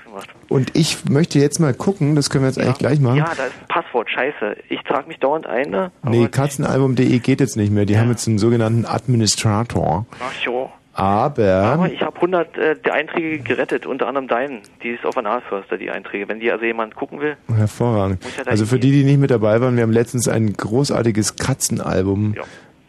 Und 0.48 0.76
ich 0.76 1.10
möchte 1.10 1.40
jetzt 1.40 1.60
mal 1.60 1.74
gucken, 1.74 2.16
das 2.16 2.30
können 2.30 2.44
wir 2.44 2.50
jetzt 2.50 2.60
eigentlich 2.60 2.78
gleich 2.78 3.00
machen. 3.00 3.18
Ja, 3.18 3.32
da 3.36 3.46
ist 3.46 3.54
ein 3.60 3.68
Passwort, 3.68 4.10
scheiße. 4.10 4.58
Ich 4.70 4.82
trage 4.82 5.08
mich 5.08 5.20
dauernd 5.20 5.48
ein, 5.48 5.70
ne? 5.70 5.92
nee, 6.04 6.28
Katzenalbum.de 6.28 7.20
geht 7.20 7.40
jetzt 7.42 7.58
nicht 7.58 7.72
mehr. 7.72 7.86
Die 7.86 7.98
haben 7.98 8.10
jetzt 8.10 8.28
einen 8.28 8.38
sogenannten 8.38 8.86
Administrator. 8.86 10.06
Ach 10.20 10.34
so. 10.44 10.70
Aber, 10.94 11.54
Aber 11.64 11.90
ich 11.90 12.02
habe 12.02 12.16
100 12.18 12.58
äh, 12.58 12.76
der 12.76 12.94
Einträge 12.94 13.40
gerettet, 13.40 13.86
unter 13.86 14.08
anderem 14.08 14.28
deinen. 14.28 14.60
Die 14.84 14.90
ist 14.90 15.06
auf 15.06 15.18
Analförster, 15.18 15.78
die 15.78 15.90
Einträge. 15.90 16.28
Wenn 16.28 16.42
die 16.42 16.52
also 16.52 16.66
jemand 16.66 16.94
gucken 16.96 17.22
will, 17.22 17.38
hervorragend. 17.56 18.22
Ja 18.38 18.44
Also 18.46 18.66
für 18.66 18.80
die, 18.80 18.92
die 18.92 19.06
nicht 19.06 19.20
mit 19.20 19.32
dabei 19.32 19.62
waren, 19.62 19.78
wir 19.78 19.84
haben 19.84 19.94
letztens 19.94 20.28
ein 20.28 20.52
großartiges 20.52 21.38
Katzenalbum 21.38 22.36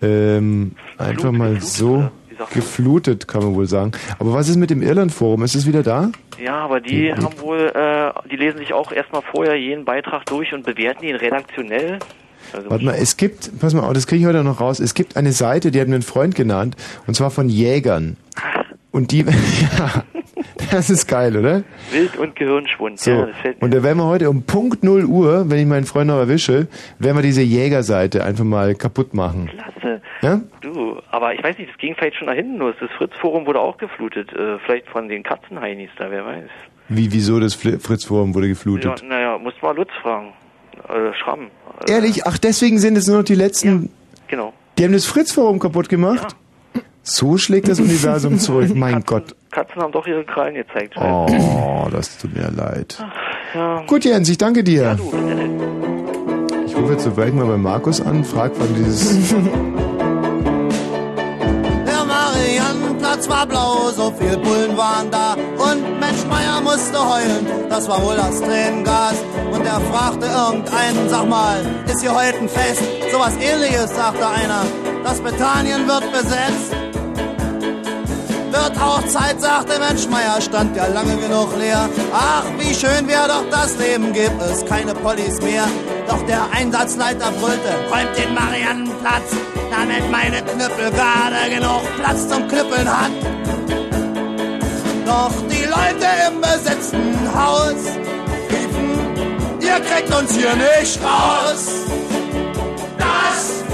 ähm, 0.02 0.72
einfach 0.98 1.30
mal 1.30 1.60
so 1.60 2.10
geflutet, 2.52 3.28
kann 3.28 3.42
man 3.42 3.54
wohl 3.54 3.66
sagen. 3.66 3.92
Aber 4.18 4.32
was 4.32 4.48
ist 4.48 4.56
mit 4.56 4.70
dem 4.70 4.82
Irland-Forum? 4.82 5.42
Ist 5.42 5.54
es 5.54 5.66
wieder 5.66 5.82
da? 5.82 6.10
Ja, 6.42 6.56
aber 6.56 6.80
die 6.80 7.12
haben 7.12 7.38
wohl, 7.40 7.72
äh, 7.74 8.28
die 8.30 8.36
lesen 8.36 8.58
sich 8.58 8.72
auch 8.72 8.92
erstmal 8.92 9.22
vorher 9.22 9.56
jeden 9.56 9.84
Beitrag 9.84 10.24
durch 10.26 10.52
und 10.52 10.64
bewerten 10.64 11.04
ihn 11.04 11.16
redaktionell. 11.16 11.98
Also 12.52 12.70
Warte 12.70 12.84
mal, 12.84 12.94
es 12.94 13.16
gibt, 13.16 13.60
pass 13.60 13.74
mal 13.74 13.92
das 13.92 14.06
kriege 14.06 14.22
ich 14.22 14.26
heute 14.26 14.42
noch 14.42 14.60
raus, 14.60 14.80
es 14.80 14.94
gibt 14.94 15.16
eine 15.16 15.32
Seite, 15.32 15.70
die 15.70 15.80
hat 15.80 15.88
mir 15.88 15.96
ein 15.96 16.02
Freund 16.02 16.34
genannt, 16.34 16.76
und 17.06 17.14
zwar 17.14 17.30
von 17.30 17.48
Jägern. 17.48 18.16
Und 18.90 19.12
die, 19.12 19.20
ja, 19.78 20.04
das 20.72 20.90
ist 20.90 21.06
geil, 21.08 21.36
oder? 21.36 21.62
Wild 21.90 22.16
und 22.16 22.36
Gehirnschwund. 22.36 22.98
So, 23.00 23.10
Ja, 23.10 23.26
das 23.26 23.36
fällt 23.38 23.60
mir. 23.60 23.64
und 23.66 23.74
da 23.74 23.82
werden 23.82 23.98
wir 23.98 24.06
heute 24.06 24.28
um 24.30 24.42
Punkt 24.42 24.82
0 24.84 25.04
Uhr, 25.04 25.50
wenn 25.50 25.58
ich 25.58 25.66
meinen 25.66 25.84
Freund 25.86 26.08
noch 26.08 26.18
erwische, 26.18 26.66
werden 26.98 27.16
wir 27.16 27.22
diese 27.22 27.42
Jägerseite 27.42 28.24
einfach 28.24 28.44
mal 28.44 28.74
kaputt 28.74 29.14
machen. 29.14 29.48
Klasse. 29.52 30.02
Ja? 30.22 30.40
Du, 30.60 30.98
aber 31.10 31.34
ich 31.34 31.42
weiß 31.42 31.56
nicht, 31.58 31.70
das 31.70 31.78
ging 31.78 31.94
vielleicht 31.96 32.16
schon 32.16 32.26
nach 32.26 32.34
hinten 32.34 32.58
los. 32.58 32.74
Das 32.80 32.90
Fritz-Forum 32.98 33.46
wurde 33.46 33.60
auch 33.60 33.78
geflutet. 33.78 34.32
Äh, 34.32 34.58
vielleicht 34.64 34.88
von 34.88 35.08
den 35.08 35.22
Katzenheinis 35.22 35.90
da, 35.98 36.10
wer 36.10 36.24
weiß. 36.26 36.48
Wie, 36.88 37.12
wieso 37.12 37.40
das 37.40 37.54
Fritz-Forum 37.54 38.34
wurde 38.34 38.46
Ja, 38.46 38.52
geflutet? 38.52 39.04
naja, 39.08 39.38
muss 39.38 39.54
mal 39.62 39.74
Lutz 39.76 39.90
fragen. 40.02 40.32
Äh, 40.88 41.14
Schramm. 41.22 41.46
Ehrlich? 41.88 42.26
Ach, 42.26 42.36
deswegen 42.38 42.78
sind 42.78 42.96
es 42.96 43.06
nur 43.06 43.18
noch 43.18 43.24
die 43.24 43.34
letzten, 43.34 43.90
Genau. 44.28 44.52
die 44.78 44.84
haben 44.84 44.92
das 44.92 45.06
Fritz-Forum 45.06 45.58
kaputt 45.58 45.88
gemacht? 45.88 46.34
So 47.02 47.38
schlägt 47.38 47.68
das 47.68 47.80
Universum 47.80 48.38
zurück, 48.38 48.70
mein 48.74 49.02
Gott. 49.04 49.34
Katzen 49.50 49.82
haben 49.82 49.92
doch 49.92 50.06
ihre 50.06 50.24
Krallen 50.24 50.54
gezeigt. 50.54 50.94
Oh, 50.96 51.88
das 51.90 52.18
tut 52.18 52.34
mir 52.34 52.50
leid. 52.50 53.02
Ja. 53.54 53.82
Gut, 53.86 54.04
Jens, 54.04 54.28
ich 54.28 54.38
danke 54.38 54.62
dir. 54.62 54.82
Ja, 54.82 54.94
du. 54.94 55.12
Ich 56.66 56.76
rufe 56.76 56.92
jetzt 56.92 57.02
so 57.04 57.10
gleich 57.10 57.32
mal 57.32 57.46
bei 57.46 57.56
Markus 57.56 58.00
an, 58.00 58.24
frag 58.24 58.54
von 58.54 58.72
dieses. 58.74 59.34
Der 61.86 62.04
Mariannenplatz 62.06 63.28
war 63.28 63.46
blau, 63.46 63.90
so 63.90 64.12
viel 64.12 64.36
Bullen 64.36 64.76
waren 64.76 65.10
da. 65.10 65.34
Und 65.34 65.98
Mensch 65.98 66.24
Meier 66.28 66.60
musste 66.62 66.98
heulen, 66.98 67.46
das 67.68 67.88
war 67.88 68.00
wohl 68.04 68.14
das 68.16 68.40
Tränengas. 68.40 69.16
Und 69.50 69.66
er 69.66 69.80
fragte 69.80 70.26
irgendeinen, 70.26 71.08
sag 71.08 71.28
mal, 71.28 71.58
ist 71.86 72.00
hier 72.02 72.14
heute 72.14 72.38
ein 72.38 72.48
Fest? 72.48 72.82
Sowas 73.10 73.36
ähnliches, 73.40 73.94
sagte 73.96 74.26
einer. 74.28 74.62
Das 75.02 75.20
Britannien 75.20 75.88
wird 75.88 76.12
besetzt. 76.12 76.76
Wird 78.50 78.80
auch 78.80 79.06
Zeit, 79.06 79.40
sagte 79.40 79.78
Mensch 79.78 80.08
Meier, 80.08 80.40
stand 80.40 80.76
ja 80.76 80.86
lange 80.86 81.16
genug 81.16 81.56
leer. 81.58 81.88
Ach, 82.12 82.44
wie 82.58 82.74
schön 82.74 83.06
wäre 83.06 83.28
doch 83.28 83.44
das 83.50 83.76
Leben, 83.78 84.12
gibt 84.12 84.40
es 84.42 84.64
keine 84.66 84.94
Pollis 84.94 85.40
mehr. 85.40 85.66
Doch 86.08 86.24
der 86.26 86.42
Einsatzleiter 86.52 87.30
brüllte, 87.32 87.70
räumt 87.90 88.16
den 88.18 88.34
Mariannenplatz 88.34 88.90
Platz, 89.00 89.34
damit 89.70 90.10
meine 90.10 90.42
Knüppel 90.42 90.90
gerade 90.90 91.50
genug 91.50 91.82
Platz 91.96 92.28
zum 92.28 92.46
Knüppeln 92.48 92.88
hat. 92.88 93.10
Doch 95.06 95.32
die 95.48 95.64
Leute 95.64 96.06
im 96.28 96.40
besetzten 96.40 97.34
Haus 97.34 97.80
riefen, 98.50 99.60
ihr 99.60 99.80
kriegt 99.80 100.14
uns 100.14 100.36
hier 100.36 100.54
nicht 100.54 101.00
raus. 101.02 101.66
Das 102.98 103.64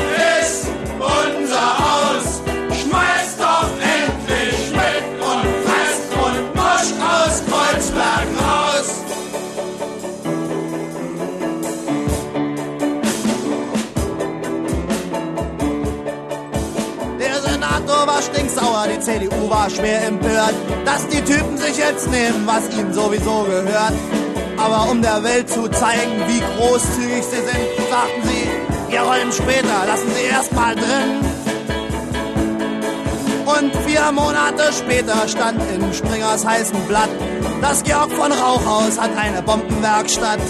ist 0.40 0.68
unser 0.98 1.78
Haus. 1.78 2.25
War 18.16 18.22
stinksauer, 18.22 18.86
die 18.88 19.00
CDU 19.00 19.50
war 19.50 19.68
schwer 19.68 20.06
empört, 20.06 20.54
dass 20.86 21.06
die 21.08 21.20
Typen 21.22 21.58
sich 21.58 21.76
jetzt 21.76 22.10
nehmen, 22.10 22.46
was 22.46 22.68
ihnen 22.70 22.92
sowieso 22.92 23.42
gehört. 23.44 23.92
Aber 24.56 24.90
um 24.90 25.02
der 25.02 25.22
Welt 25.22 25.50
zu 25.50 25.68
zeigen, 25.68 26.22
wie 26.26 26.40
großzügig 26.56 27.22
sie 27.22 27.36
sind, 27.36 27.90
sagten 27.90 28.22
sie, 28.24 28.90
wir 28.90 29.00
rollen 29.02 29.30
später, 29.30 29.84
lassen 29.86 30.08
sie 30.16 30.24
erst 30.32 30.52
mal 30.54 30.74
drin. 30.74 31.20
Und 33.44 33.76
vier 33.86 34.10
Monate 34.12 34.72
später 34.72 35.28
stand 35.28 35.60
in 35.74 35.92
Springers 35.92 36.46
heißen 36.46 36.80
Blatt, 36.88 37.10
das 37.60 37.82
Georg 37.82 38.10
von 38.12 38.32
Rauchhaus 38.32 38.98
hat 38.98 39.10
eine 39.18 39.42
Bombenwerkstatt. 39.42 40.40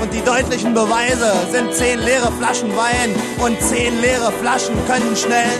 Und 0.00 0.12
die 0.12 0.22
deutlichen 0.22 0.72
Beweise 0.72 1.32
sind 1.52 1.72
zehn 1.74 2.00
leere 2.00 2.32
Flaschen 2.32 2.74
Wein 2.76 3.14
und 3.44 3.60
zehn 3.60 4.00
leere 4.00 4.32
Flaschen 4.40 4.74
können 4.86 5.14
schnell 5.16 5.52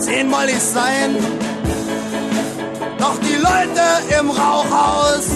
zehn 0.00 0.28
Mollys 0.28 0.72
sein. 0.72 1.16
Doch 2.98 3.18
die 3.20 3.36
Leute 3.36 4.18
im 4.18 4.30
Rauchhaus 4.30 5.26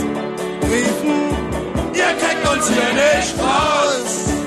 riefen, 0.70 1.14
ihr 1.94 2.12
kriegt 2.20 2.48
uns 2.48 2.68
hier 2.68 2.92
nicht 2.94 3.34
raus. 3.38 4.41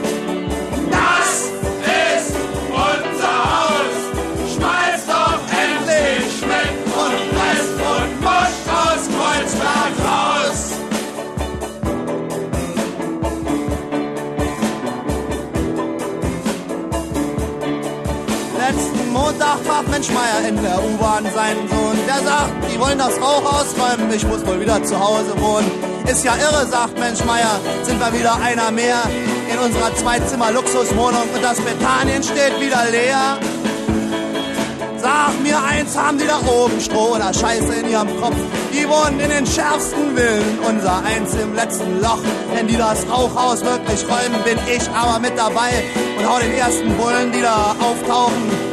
Montag 19.16 19.64
traf 19.66 19.88
Menschmeier 19.88 20.50
in 20.50 20.62
der 20.62 20.78
U-Bahn 20.84 21.24
seinen 21.34 21.70
Sohn. 21.70 21.98
Der 22.06 22.22
sagt, 22.22 22.52
die 22.70 22.78
wollen 22.78 22.98
das 22.98 23.16
Rauch 23.22 23.46
ausräumen, 23.46 24.12
ich 24.14 24.28
muss 24.28 24.46
wohl 24.46 24.60
wieder 24.60 24.84
zu 24.84 25.00
Hause 25.00 25.34
wohnen. 25.40 25.72
Ist 26.06 26.26
ja 26.26 26.36
irre, 26.36 26.68
sagt 26.68 27.00
Menschmeier, 27.00 27.60
sind 27.84 27.98
wir 27.98 28.12
wieder 28.12 28.36
einer 28.42 28.72
mehr 28.72 29.02
in 29.50 29.58
unserer 29.58 29.96
Zweizimmer-Luxuswohnung 29.96 31.30
und 31.34 31.42
das 31.42 31.62
Betanien 31.62 32.24
steht 32.24 32.60
wieder 32.60 32.84
leer. 32.92 33.40
Sag 34.98 35.40
mir 35.42 35.64
eins, 35.64 35.98
haben 35.98 36.18
die 36.18 36.28
da 36.28 36.40
oben 36.52 36.82
Stroh 36.82 37.16
oder 37.16 37.34
Scheiße 37.34 37.74
in 37.74 37.90
ihrem 37.90 38.20
Kopf? 38.20 38.36
Die 38.74 38.86
wohnen 38.90 39.20
in 39.22 39.30
den 39.30 39.48
schärfsten 39.48 40.18
Villen, 40.18 40.60
unser 40.68 41.02
eins 41.06 41.34
im 41.36 41.56
letzten 41.56 42.02
Loch. 42.02 42.20
Wenn 42.54 42.68
die 42.68 42.76
das 42.76 43.08
Rauchhaus 43.10 43.64
wirklich 43.64 44.04
räumen, 44.04 44.44
bin 44.44 44.58
ich 44.68 44.90
aber 44.90 45.20
mit 45.20 45.38
dabei 45.38 45.72
und 46.18 46.28
hau 46.28 46.40
den 46.40 46.54
ersten 46.54 46.98
Bullen, 46.98 47.32
die 47.32 47.42
da 47.42 47.76
auftauchen, 47.80 48.65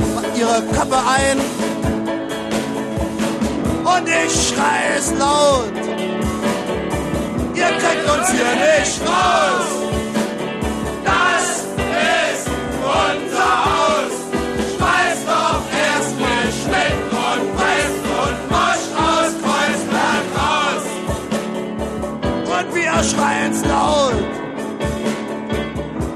ihre 0.43 0.63
Köpfe 0.75 1.01
ein. 1.19 1.39
Und 3.93 4.09
ich 4.09 4.33
schrei 4.49 4.81
es 4.99 5.13
laut. 5.19 5.73
Ihr 7.55 7.73
kriegt 7.83 8.07
uns 8.15 8.29
hier 8.31 8.53
nicht 8.67 8.97
raus. 9.09 9.69
Das 11.05 11.47
ist 12.33 12.47
unser 13.03 13.53
Haus. 13.67 14.15
Schmeißt 14.73 15.25
doch 15.33 15.65
erst 15.87 16.15
mal 16.23 16.47
Schmidt 16.61 16.99
und 17.29 17.43
Preist 17.57 18.03
und 18.23 18.39
Mosch 18.53 18.87
aus 19.07 19.33
Kreuzberg 19.45 20.27
raus. 20.43 20.85
Und 22.57 22.69
wir 22.75 22.97
schreien's 23.11 23.61
laut. 23.65 24.21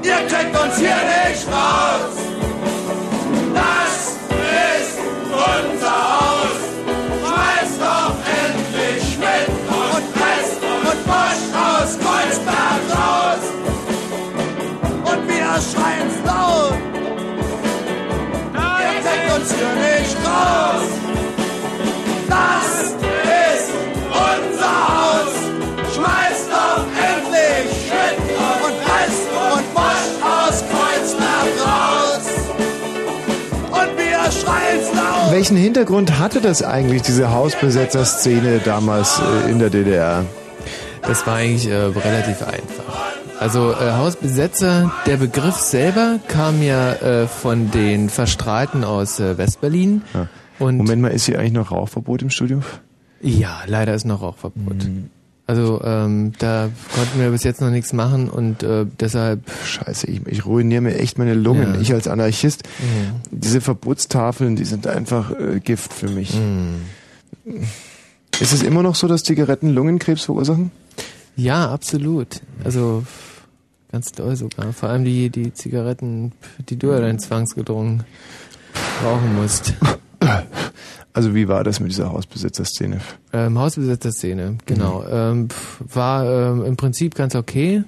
Ihr 0.03 0.21
kriegt 0.27 0.53
uns 0.63 0.77
hier 0.77 0.99
nicht 1.29 1.47
raus. 1.47 2.16
Wir 15.57 15.61
schreien's 15.61 16.13
laut. 16.23 16.77
Ihr 18.53 18.95
kriegt 19.01 19.39
uns 19.39 19.53
hier 19.53 19.73
nicht 19.75 20.17
raus. 20.27 20.85
Das 22.29 22.69
ist 22.93 23.71
unser 24.11 24.75
Haus. 24.87 25.33
Schmeißt 25.95 26.47
doch 26.51 26.85
endlich 27.11 27.65
Schritt 27.87 28.19
und 28.65 28.75
Rest 28.85 29.25
und 29.33 29.65
Mosch 29.73 30.09
aus 30.21 30.63
Kreuzberg 30.69 31.49
raus. 31.65 32.25
Und 33.71 33.97
wir 33.97 34.31
schreien's 34.31 34.93
laut. 34.93 35.31
Welchen 35.31 35.57
Hintergrund 35.57 36.19
hatte 36.19 36.39
das 36.39 36.61
eigentlich, 36.61 37.01
diese 37.01 37.31
Hausbesetzer-Szene 37.31 38.59
damals 38.63 39.19
äh, 39.19 39.49
in 39.49 39.57
der 39.57 39.71
DDR? 39.71 40.23
Das 41.01 41.25
war 41.25 41.35
eigentlich 41.37 41.67
äh, 41.67 41.75
relativ 41.75 42.43
einfach. 42.43 43.16
Also 43.39 43.71
äh, 43.71 43.91
Hausbesetzer, 43.91 44.91
der 45.05 45.17
Begriff 45.17 45.55
selber 45.55 46.19
kam 46.27 46.61
ja 46.61 46.93
äh, 46.93 47.27
von 47.27 47.69
den 47.71 48.09
Verstrahlten 48.09 48.83
aus 48.83 49.19
äh, 49.19 49.37
Westberlin. 49.37 50.01
Und 50.59 50.77
Moment 50.77 51.01
mal, 51.01 51.09
ist 51.09 51.25
hier 51.25 51.39
eigentlich 51.39 51.53
noch 51.53 51.71
Rauchverbot 51.71 52.23
im 52.23 52.29
Studio? 52.29 52.61
Ja, 53.21 53.61
leider 53.67 53.93
ist 53.93 54.05
noch 54.05 54.21
Rauchverbot. 54.21 54.87
Also 55.45 55.81
ähm, 55.83 56.33
da 56.39 56.69
konnten 56.93 57.19
wir 57.19 57.29
bis 57.29 57.43
jetzt 57.43 57.61
noch 57.61 57.69
nichts 57.69 57.93
machen 57.93 58.29
und 58.29 58.63
äh, 58.63 58.85
deshalb. 58.99 59.49
Scheiße, 59.65 60.07
ich, 60.07 60.27
ich 60.27 60.45
ruiniere 60.45 60.81
mir 60.81 60.99
echt 60.99 61.17
meine 61.17 61.35
Lungen. 61.35 61.75
Ja. 61.75 61.81
Ich 61.81 61.93
als 61.93 62.09
Anarchist. 62.09 62.63
Mhm. 62.79 63.21
Diese 63.31 63.61
Verbotstafeln, 63.61 64.57
die 64.57 64.65
sind 64.65 64.87
einfach 64.87 65.31
äh, 65.31 65.61
Gift 65.61 65.93
für 65.93 66.09
mich. 66.09 66.33
Mhm. 66.35 66.81
Ist 68.39 68.51
es 68.51 68.61
immer 68.61 68.83
noch 68.83 68.95
so, 68.95 69.07
dass 69.07 69.23
Zigaretten 69.23 69.73
Lungenkrebs 69.73 70.25
verursachen? 70.25 70.71
Ja, 71.37 71.71
absolut. 71.71 72.41
Also 72.65 73.03
ganz 73.97 74.11
doll 74.11 74.35
sogar. 74.35 74.73
Vor 74.73 74.89
allem 74.89 75.05
die, 75.05 75.31
die 75.31 75.53
Zigaretten, 75.53 76.31
die 76.69 76.77
du 76.77 76.91
ja 76.91 76.99
dann 76.99 77.17
zwangsgedrungen 77.17 78.03
rauchen 79.03 79.35
musst. 79.35 79.73
Also 81.13 81.33
wie 81.33 81.47
war 81.47 81.63
das 81.63 81.79
mit 81.79 81.89
dieser 81.89 82.11
Hausbesetzer-Szene? 82.11 82.99
Ähm, 83.33 83.57
Hausbesetzerszene, 83.57 84.59
genau. 84.67 85.03
Ähm, 85.09 85.49
pf, 85.49 85.81
war 85.91 86.51
ähm, 86.51 86.63
im 86.63 86.77
Prinzip 86.77 87.15
ganz 87.15 87.33
okay. 87.33 87.83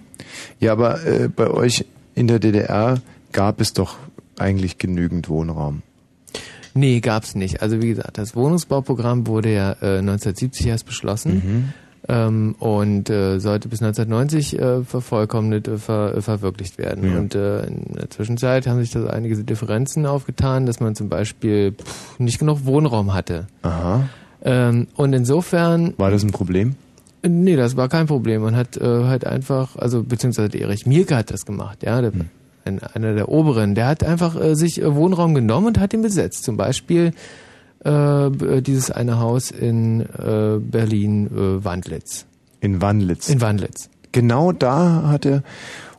Ja, 0.59 0.71
aber 0.71 1.05
äh, 1.05 1.27
bei 1.27 1.47
euch 1.47 1.85
in 2.15 2.25
der 2.25 2.39
DDR 2.39 2.99
gab 3.31 3.61
es 3.61 3.73
doch 3.73 3.97
eigentlich 4.39 4.79
genügend 4.79 5.29
Wohnraum. 5.29 5.83
Nee, 6.73 7.01
gab's 7.01 7.35
nicht. 7.35 7.61
Also 7.61 7.83
wie 7.83 7.89
gesagt, 7.89 8.17
das 8.17 8.35
Wohnungsbauprogramm 8.35 9.27
wurde 9.27 9.53
ja 9.53 9.73
äh, 9.73 9.99
1970 9.99 10.65
erst 10.65 10.87
beschlossen 10.87 11.71
ähm, 12.07 12.55
und 12.59 13.09
äh, 13.09 13.39
sollte 13.39 13.67
bis 13.67 13.81
1990 13.81 14.59
äh, 14.59 14.83
vervollkommnet, 14.83 15.67
äh, 15.67 15.77
ver, 15.77 16.15
äh, 16.15 16.21
verwirklicht 16.21 16.77
werden. 16.77 17.11
Ja. 17.11 17.19
Und 17.19 17.35
äh, 17.35 17.65
in 17.65 17.95
der 17.95 18.09
Zwischenzeit 18.09 18.67
haben 18.67 18.79
sich 18.79 18.91
da 18.91 19.07
einige 19.07 19.43
Differenzen 19.43 20.05
aufgetan, 20.05 20.65
dass 20.65 20.79
man 20.79 20.95
zum 20.95 21.09
Beispiel 21.09 21.73
pff, 21.73 22.19
nicht 22.19 22.39
genug 22.39 22.65
Wohnraum 22.65 23.13
hatte. 23.13 23.47
Aha. 23.63 24.09
Ähm, 24.41 24.87
und 24.95 25.13
insofern 25.13 25.93
War 25.97 26.11
das 26.11 26.23
ein 26.23 26.31
Problem? 26.31 26.75
Nee, 27.21 27.57
das 27.57 27.75
war 27.75 27.89
kein 27.89 28.07
Problem. 28.07 28.41
Man 28.43 28.55
hat 28.55 28.77
äh, 28.77 29.03
halt 29.03 29.25
einfach, 29.25 29.75
also 29.75 30.03
beziehungsweise 30.03 30.57
Erich 30.57 30.85
Mielke 30.85 31.17
hat 31.17 31.31
das 31.31 31.45
gemacht, 31.45 31.83
ja, 31.83 32.01
der, 32.01 32.13
ein, 32.63 32.79
einer 32.79 33.13
der 33.13 33.29
Oberen, 33.29 33.75
der 33.75 33.87
hat 33.87 34.03
einfach 34.03 34.39
äh, 34.39 34.55
sich 34.55 34.81
äh, 34.81 34.95
Wohnraum 34.95 35.33
genommen 35.33 35.67
und 35.67 35.79
hat 35.79 35.93
ihn 35.93 36.01
besetzt. 36.01 36.43
Zum 36.45 36.55
Beispiel 36.55 37.11
äh, 37.83 38.29
b- 38.29 38.61
dieses 38.61 38.91
eine 38.91 39.19
Haus 39.19 39.51
in 39.51 40.01
äh, 40.01 40.59
Berlin 40.59 41.27
äh, 41.27 41.63
Wandlitz. 41.63 42.25
In 42.61 42.81
Wandlitz. 42.81 43.29
In 43.29 43.41
Wandlitz. 43.41 43.89
Genau 44.11 44.51
da 44.51 45.03
hat 45.07 45.25
er, 45.25 45.43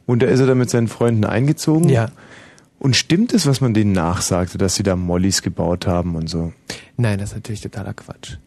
und 0.07 0.23
da 0.23 0.27
ist 0.27 0.41
er 0.41 0.47
dann 0.47 0.59
mit 0.59 0.69
seinen 0.71 0.89
Freunden 0.89 1.25
eingezogen. 1.25 1.89
Ja. 1.89 2.11
Und 2.79 2.97
stimmt 2.97 3.33
es, 3.35 3.47
was 3.47 3.61
man 3.61 3.75
denen 3.75 3.93
nachsagte, 3.93 4.57
dass 4.59 4.75
sie 4.75 4.83
da 4.83 4.97
Mollys 4.97 5.43
gebaut 5.43 5.87
haben 5.87 6.17
und 6.17 6.29
so? 6.29 6.53
Nein, 6.97 7.19
das 7.19 7.31
ist 7.31 7.37
natürlich 7.37 7.61
totaler 7.61 7.93
Quatsch. 7.95 8.39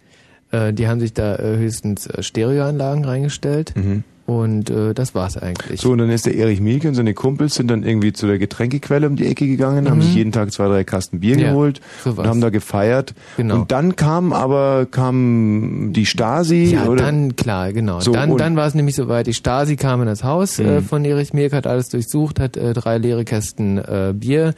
Äh, 0.51 0.73
die 0.73 0.87
haben 0.87 0.99
sich 0.99 1.13
da 1.13 1.35
äh, 1.35 1.57
höchstens 1.57 2.07
äh, 2.07 2.21
Stereoanlagen 2.23 3.05
reingestellt. 3.05 3.73
Mhm. 3.75 4.03
Und 4.25 4.69
äh, 4.69 4.93
das 4.93 5.13
war's 5.15 5.35
eigentlich. 5.37 5.81
So, 5.81 5.91
und 5.91 5.97
dann 5.97 6.09
ist 6.09 6.25
der 6.25 6.35
Erich 6.35 6.61
Mielke 6.61 6.87
und 6.87 6.95
seine 6.95 7.13
Kumpels 7.13 7.55
sind 7.55 7.67
dann 7.69 7.83
irgendwie 7.83 8.13
zu 8.13 8.25
der 8.25 8.39
Getränkequelle 8.39 9.05
um 9.05 9.17
die 9.17 9.27
Ecke 9.27 9.45
gegangen, 9.47 9.89
haben 9.89 9.97
Mhm. 9.97 10.01
sich 10.03 10.15
jeden 10.15 10.31
Tag 10.31 10.53
zwei, 10.53 10.67
drei 10.69 10.85
Kasten 10.85 11.19
Bier 11.19 11.37
Ja, 11.37 11.49
geholt 11.49 11.81
sowas. 12.05 12.19
und 12.19 12.27
haben 12.29 12.39
da 12.39 12.49
gefeiert. 12.49 13.13
Genau. 13.35 13.55
Und 13.55 13.71
dann 13.73 13.97
kam 13.97 14.31
aber 14.31 14.87
kam 14.89 15.91
die 15.93 16.05
Stasi 16.05 16.71
Ja, 16.73 16.85
oder 16.87 17.03
dann 17.03 17.35
klar, 17.35 17.73
genau. 17.73 17.99
So, 17.99 18.13
dann 18.13 18.37
dann 18.37 18.55
war 18.55 18.65
es 18.65 18.75
nämlich 18.75 18.95
soweit. 18.95 19.27
Die 19.27 19.33
Stasi 19.33 19.75
kam 19.75 19.99
in 20.01 20.07
das 20.07 20.23
Haus 20.23 20.57
äh, 20.59 20.79
Mhm. 20.79 20.83
von 20.83 21.03
Erich 21.05 21.33
Mielk, 21.33 21.51
hat 21.51 21.67
alles 21.67 21.89
durchsucht, 21.89 22.39
hat 22.39 22.55
äh, 22.55 22.73
drei 22.73 22.97
leere 22.99 23.25
Kästen 23.25 23.77
äh, 23.77 24.13
Bier 24.15 24.53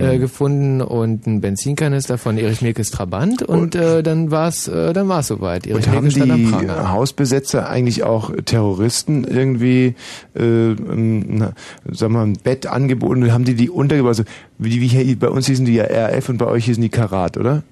äh, 0.00 0.18
gefunden 0.18 0.80
und 0.80 1.26
einen 1.26 1.40
Benzinkanister 1.40 2.18
von 2.18 2.38
Erich 2.38 2.62
Mielkes 2.62 2.90
Trabant 2.90 3.42
und, 3.42 3.74
äh, 3.74 4.02
dann 4.02 4.30
war 4.30 4.48
es 4.48 4.68
äh, 4.68 4.92
dann 4.92 5.08
war's 5.08 5.28
soweit. 5.28 5.66
Erich 5.66 5.86
Und 5.86 5.94
haben 5.94 6.10
stand 6.10 6.32
am 6.32 6.60
die. 6.60 6.70
Hausbesetzer 6.70 7.68
eigentlich 7.68 8.02
auch 8.02 8.32
Terroristen 8.44 9.24
irgendwie, 9.24 9.94
äh, 10.34 10.74
na, 10.78 11.52
sagen 11.90 12.12
wir 12.12 12.18
mal, 12.18 12.26
ein 12.26 12.38
Bett 12.42 12.66
angeboten? 12.66 13.32
Haben 13.32 13.44
die 13.44 13.54
die 13.54 13.70
untergebracht? 13.70 14.10
Also, 14.10 14.24
wie, 14.58 14.80
wie 14.80 15.14
bei 15.14 15.28
uns 15.28 15.46
hießen 15.46 15.64
die 15.64 15.74
ja 15.74 15.84
RF 15.84 16.28
und 16.28 16.38
bei 16.38 16.46
euch 16.46 16.64
hießen 16.66 16.82
die 16.82 16.88
Karat, 16.88 17.36
oder? 17.36 17.62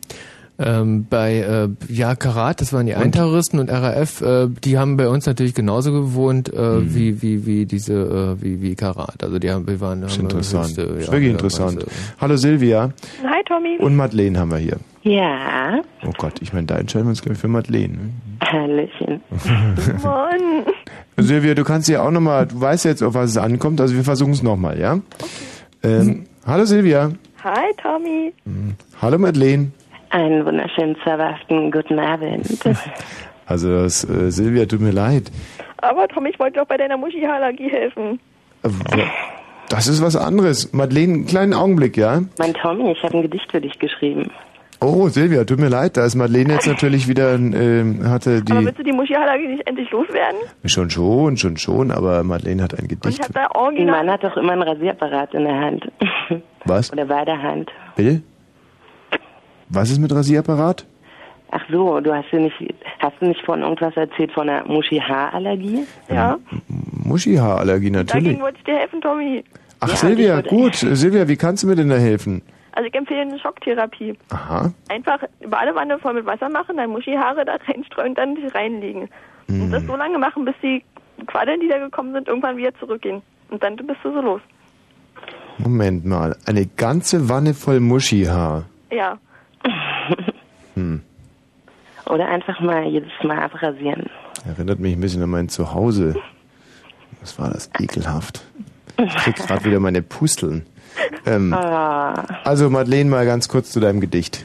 Ähm, 0.61 1.07
bei 1.09 1.37
äh, 1.37 1.69
ja 1.89 2.17
Karat, 2.17 2.61
das 2.61 2.73
waren 2.73 2.87
die 2.87 2.95
einen 2.97 3.13
Terroristen 3.13 3.61
und 3.61 3.71
RAF, 3.71 4.21
äh, 4.23 4.49
die 4.65 4.77
haben 4.77 4.97
bei 4.97 5.09
uns 5.09 5.25
natürlich 5.25 5.55
genauso 5.55 5.93
gewohnt 5.93 6.53
äh, 6.53 6.61
Mhm. 6.81 6.95
wie 6.97 7.23
wie 7.23 7.47
wie 7.47 7.65
diese 7.67 8.37
äh, 8.41 8.43
wie 8.43 8.61
wie 8.61 8.75
Karat. 8.75 9.23
Also 9.23 9.39
die 9.39 9.51
haben 9.53 9.69
wir 9.69 9.81
waren 9.81 10.03
haben 10.03 10.21
interessant. 10.21 10.67
höchste, 10.67 10.87
das 10.87 10.97
ist 10.99 11.07
ja, 11.07 11.13
wirklich 11.13 11.29
ja, 11.29 11.33
interessant. 11.35 11.87
Hallo 12.21 12.37
Silvia 12.37 12.91
Hi 13.23 13.43
Tommy. 13.47 13.77
und 13.79 13.95
Madeleine 13.95 14.37
haben 14.41 14.51
wir 14.51 14.59
hier. 14.59 14.79
Ja, 15.05 15.81
Oh 16.05 16.11
Gott, 16.19 16.35
ich 16.41 16.53
meine, 16.53 16.67
da 16.67 16.77
entscheiden 16.77 17.07
wir 17.07 17.11
uns 17.11 17.23
glaube 17.23 17.35
ich 17.35 17.41
für 17.41 17.47
Madeleine. 17.49 17.93
ne? 17.95 18.11
Hallöchen. 18.43 19.21
Mann. 20.03 20.65
Silvia, 21.17 21.55
du 21.55 21.63
kannst 21.63 21.89
ja 21.89 22.03
auch 22.03 22.11
nochmal, 22.11 22.47
du 22.49 22.61
weißt 22.61 22.85
jetzt, 22.85 23.03
auf 23.03 23.15
was 23.15 23.31
es 23.31 23.37
ankommt, 23.37 23.81
also 23.81 23.95
wir 23.95 24.03
versuchen 24.05 24.33
es 24.33 24.43
nochmal, 24.43 24.79
ja? 24.79 24.99
Ähm, 25.85 26.25
hallo 26.45 26.65
Silvia. 26.65 27.13
Hi 27.45 27.67
Tommy. 27.81 28.33
Hallo 29.01 29.19
Madeleine. 29.19 29.71
Einen 30.11 30.45
wunderschönen, 30.47 30.97
zauberhaften 31.05 31.71
guten 31.71 31.99
Abend. 31.99 32.47
Also 33.51 33.71
das, 33.83 34.05
äh, 34.05 34.31
Silvia, 34.31 34.67
tut 34.67 34.81
mir 34.83 34.91
leid. 34.91 35.31
Aber 35.79 36.07
Tommy, 36.07 36.29
ich 36.29 36.39
wollte 36.39 36.59
doch 36.61 36.67
bei 36.67 36.77
deiner 36.77 36.99
Muschi-Allergie 36.99 37.71
helfen. 37.71 38.21
Äh, 38.63 38.69
Das 39.71 39.89
ist 39.89 40.03
was 40.03 40.17
anderes. 40.17 40.71
Madeleine, 40.75 41.15
einen 41.15 41.27
kleinen 41.27 41.55
Augenblick, 41.55 41.97
ja? 41.97 42.21
Mein 42.39 42.53
Tommy, 42.53 42.93
ich 42.93 43.03
habe 43.03 43.17
ein 43.17 43.23
Gedicht 43.23 43.51
für 43.51 43.63
dich 43.63 43.79
geschrieben. 43.79 44.31
Oh, 44.83 45.09
Silvia, 45.09 45.45
tut 45.45 45.61
mir 45.61 45.69
leid, 45.71 45.97
da 45.97 46.05
ist 46.05 46.15
Madeleine 46.15 46.53
jetzt 46.53 46.67
natürlich 46.67 47.09
wieder, 47.09 47.37
ähm, 47.37 48.03
hatte 48.07 48.43
Aber 48.51 48.61
die, 48.61 48.67
willst 48.67 48.79
du 48.81 48.83
die 48.85 48.93
Muschi-Allergie 48.93 49.49
nicht 49.49 49.67
endlich 49.67 49.91
loswerden? 49.93 50.39
schon 50.67 50.91
schon, 50.91 51.39
schon 51.39 51.57
schon, 51.57 51.91
aber 51.91 52.23
Madeleine 52.25 52.63
hat 52.65 52.75
ein 52.75 52.81
Und 52.81 52.93
ich 52.93 53.01
Gedicht. 53.01 53.23
habe 53.23 53.33
da 53.33 53.41
Ein 53.47 53.57
original... 53.63 54.05
Mann 54.05 54.11
hat 54.13 54.25
doch 54.25 54.37
immer 54.37 54.53
einen 54.53 54.63
Rasierapparat 54.63 55.33
in 55.33 55.45
der 55.45 55.59
Hand. 55.59 55.91
Was? 56.67 56.93
Oder 56.93 57.07
bei 57.07 57.25
der 57.25 57.41
Hand. 57.43 57.71
Bitte? 57.97 58.21
Was 59.71 59.91
ist 59.91 59.99
mit 59.99 60.12
Rasierapparat? 60.12 60.87
Ach 61.51 61.62
so, 61.71 62.01
du 62.01 62.14
hast 62.14 62.31
dir 62.31 62.41
nicht, 62.41 62.57
hast 62.99 63.14
du 63.21 63.27
nicht 63.27 63.43
von 63.45 63.62
irgendwas 63.62 63.97
erzählt 63.97 64.31
von 64.33 64.49
einer 64.49 64.66
Muschi-Haarallergie? 64.66 65.85
Ja, 66.11 66.39
Muschihaarallergie 67.05 67.91
natürlich. 67.91 68.25
dagegen 68.25 68.43
wollte 68.43 68.59
ich 68.59 68.64
dir 68.64 68.77
helfen, 68.77 69.01
Tommy. 69.01 69.45
Ach 69.81 69.89
Ja, 69.89 69.97
Silvia, 69.97 70.41
gut. 70.43 70.75
Silvia, 70.75 71.27
wie 71.29 71.37
kannst 71.37 71.62
du 71.62 71.69
mir 71.69 71.77
denn 71.77 71.89
da 71.89 71.97
helfen? 71.97 72.43
Also 72.73 72.89
ich 72.89 72.95
empfehle 72.95 73.23
eine 73.23 73.39
Schocktherapie. 73.39 74.14
Aha. 74.31 74.73
Einfach 74.89 75.21
Badewanne 75.49 75.99
voll 75.99 76.14
mit 76.14 76.27
Wasser 76.27 76.49
machen, 76.51 76.77
dann 76.77 76.91
Muschihaare 76.91 77.45
da 77.45 77.57
reinstreuen 77.66 78.11
und 78.11 78.19
dann 78.19 78.37
reinlegen. 78.55 79.09
Und 79.49 79.71
das 79.71 79.83
so 79.85 79.97
lange 79.97 80.19
machen, 80.19 80.45
bis 80.45 80.55
die 80.62 80.85
Quaddeln, 81.27 81.61
die 81.61 81.69
da 81.69 81.79
gekommen 81.79 82.12
sind, 82.12 82.29
irgendwann 82.29 82.59
wieder 82.59 82.75
zurückgehen. 82.79 83.23
Und 83.51 83.62
dann 83.62 83.77
bist 83.77 83.99
du 84.03 84.12
so 84.12 84.21
los. 84.21 84.43
Moment 85.57 86.05
mal. 86.05 86.37
Eine 86.47 86.66
ganze 86.66 87.29
Wanne 87.31 87.55
voll 87.55 87.81
Muschihaar. 87.81 88.64
Ja. 88.93 89.19
Hm. 90.75 91.03
Oder 92.07 92.29
einfach 92.29 92.61
mal 92.61 92.85
jedes 92.87 93.11
Mal 93.25 93.39
abrasieren. 93.41 94.05
Erinnert 94.47 94.79
mich 94.79 94.95
ein 94.95 95.01
bisschen 95.01 95.23
an 95.23 95.31
mein 95.31 95.49
Zuhause. 95.49 96.15
Was 97.21 97.39
war 97.39 97.51
das? 97.51 97.69
Ekelhaft. 97.81 98.43
Ich 98.97 99.15
krieg 99.17 99.37
gerade 99.37 99.65
wieder 99.65 99.81
meine 99.81 100.03
Pusteln. 100.03 100.65
Ähm, 101.27 101.53
Ah. 101.53 102.15
also 102.45 102.71
Madeleine, 102.71 103.11
mal 103.11 103.27
ganz 103.27 103.49
kurz 103.49 103.71
zu 103.73 103.81
deinem 103.81 104.01
Gedicht. 104.01 104.45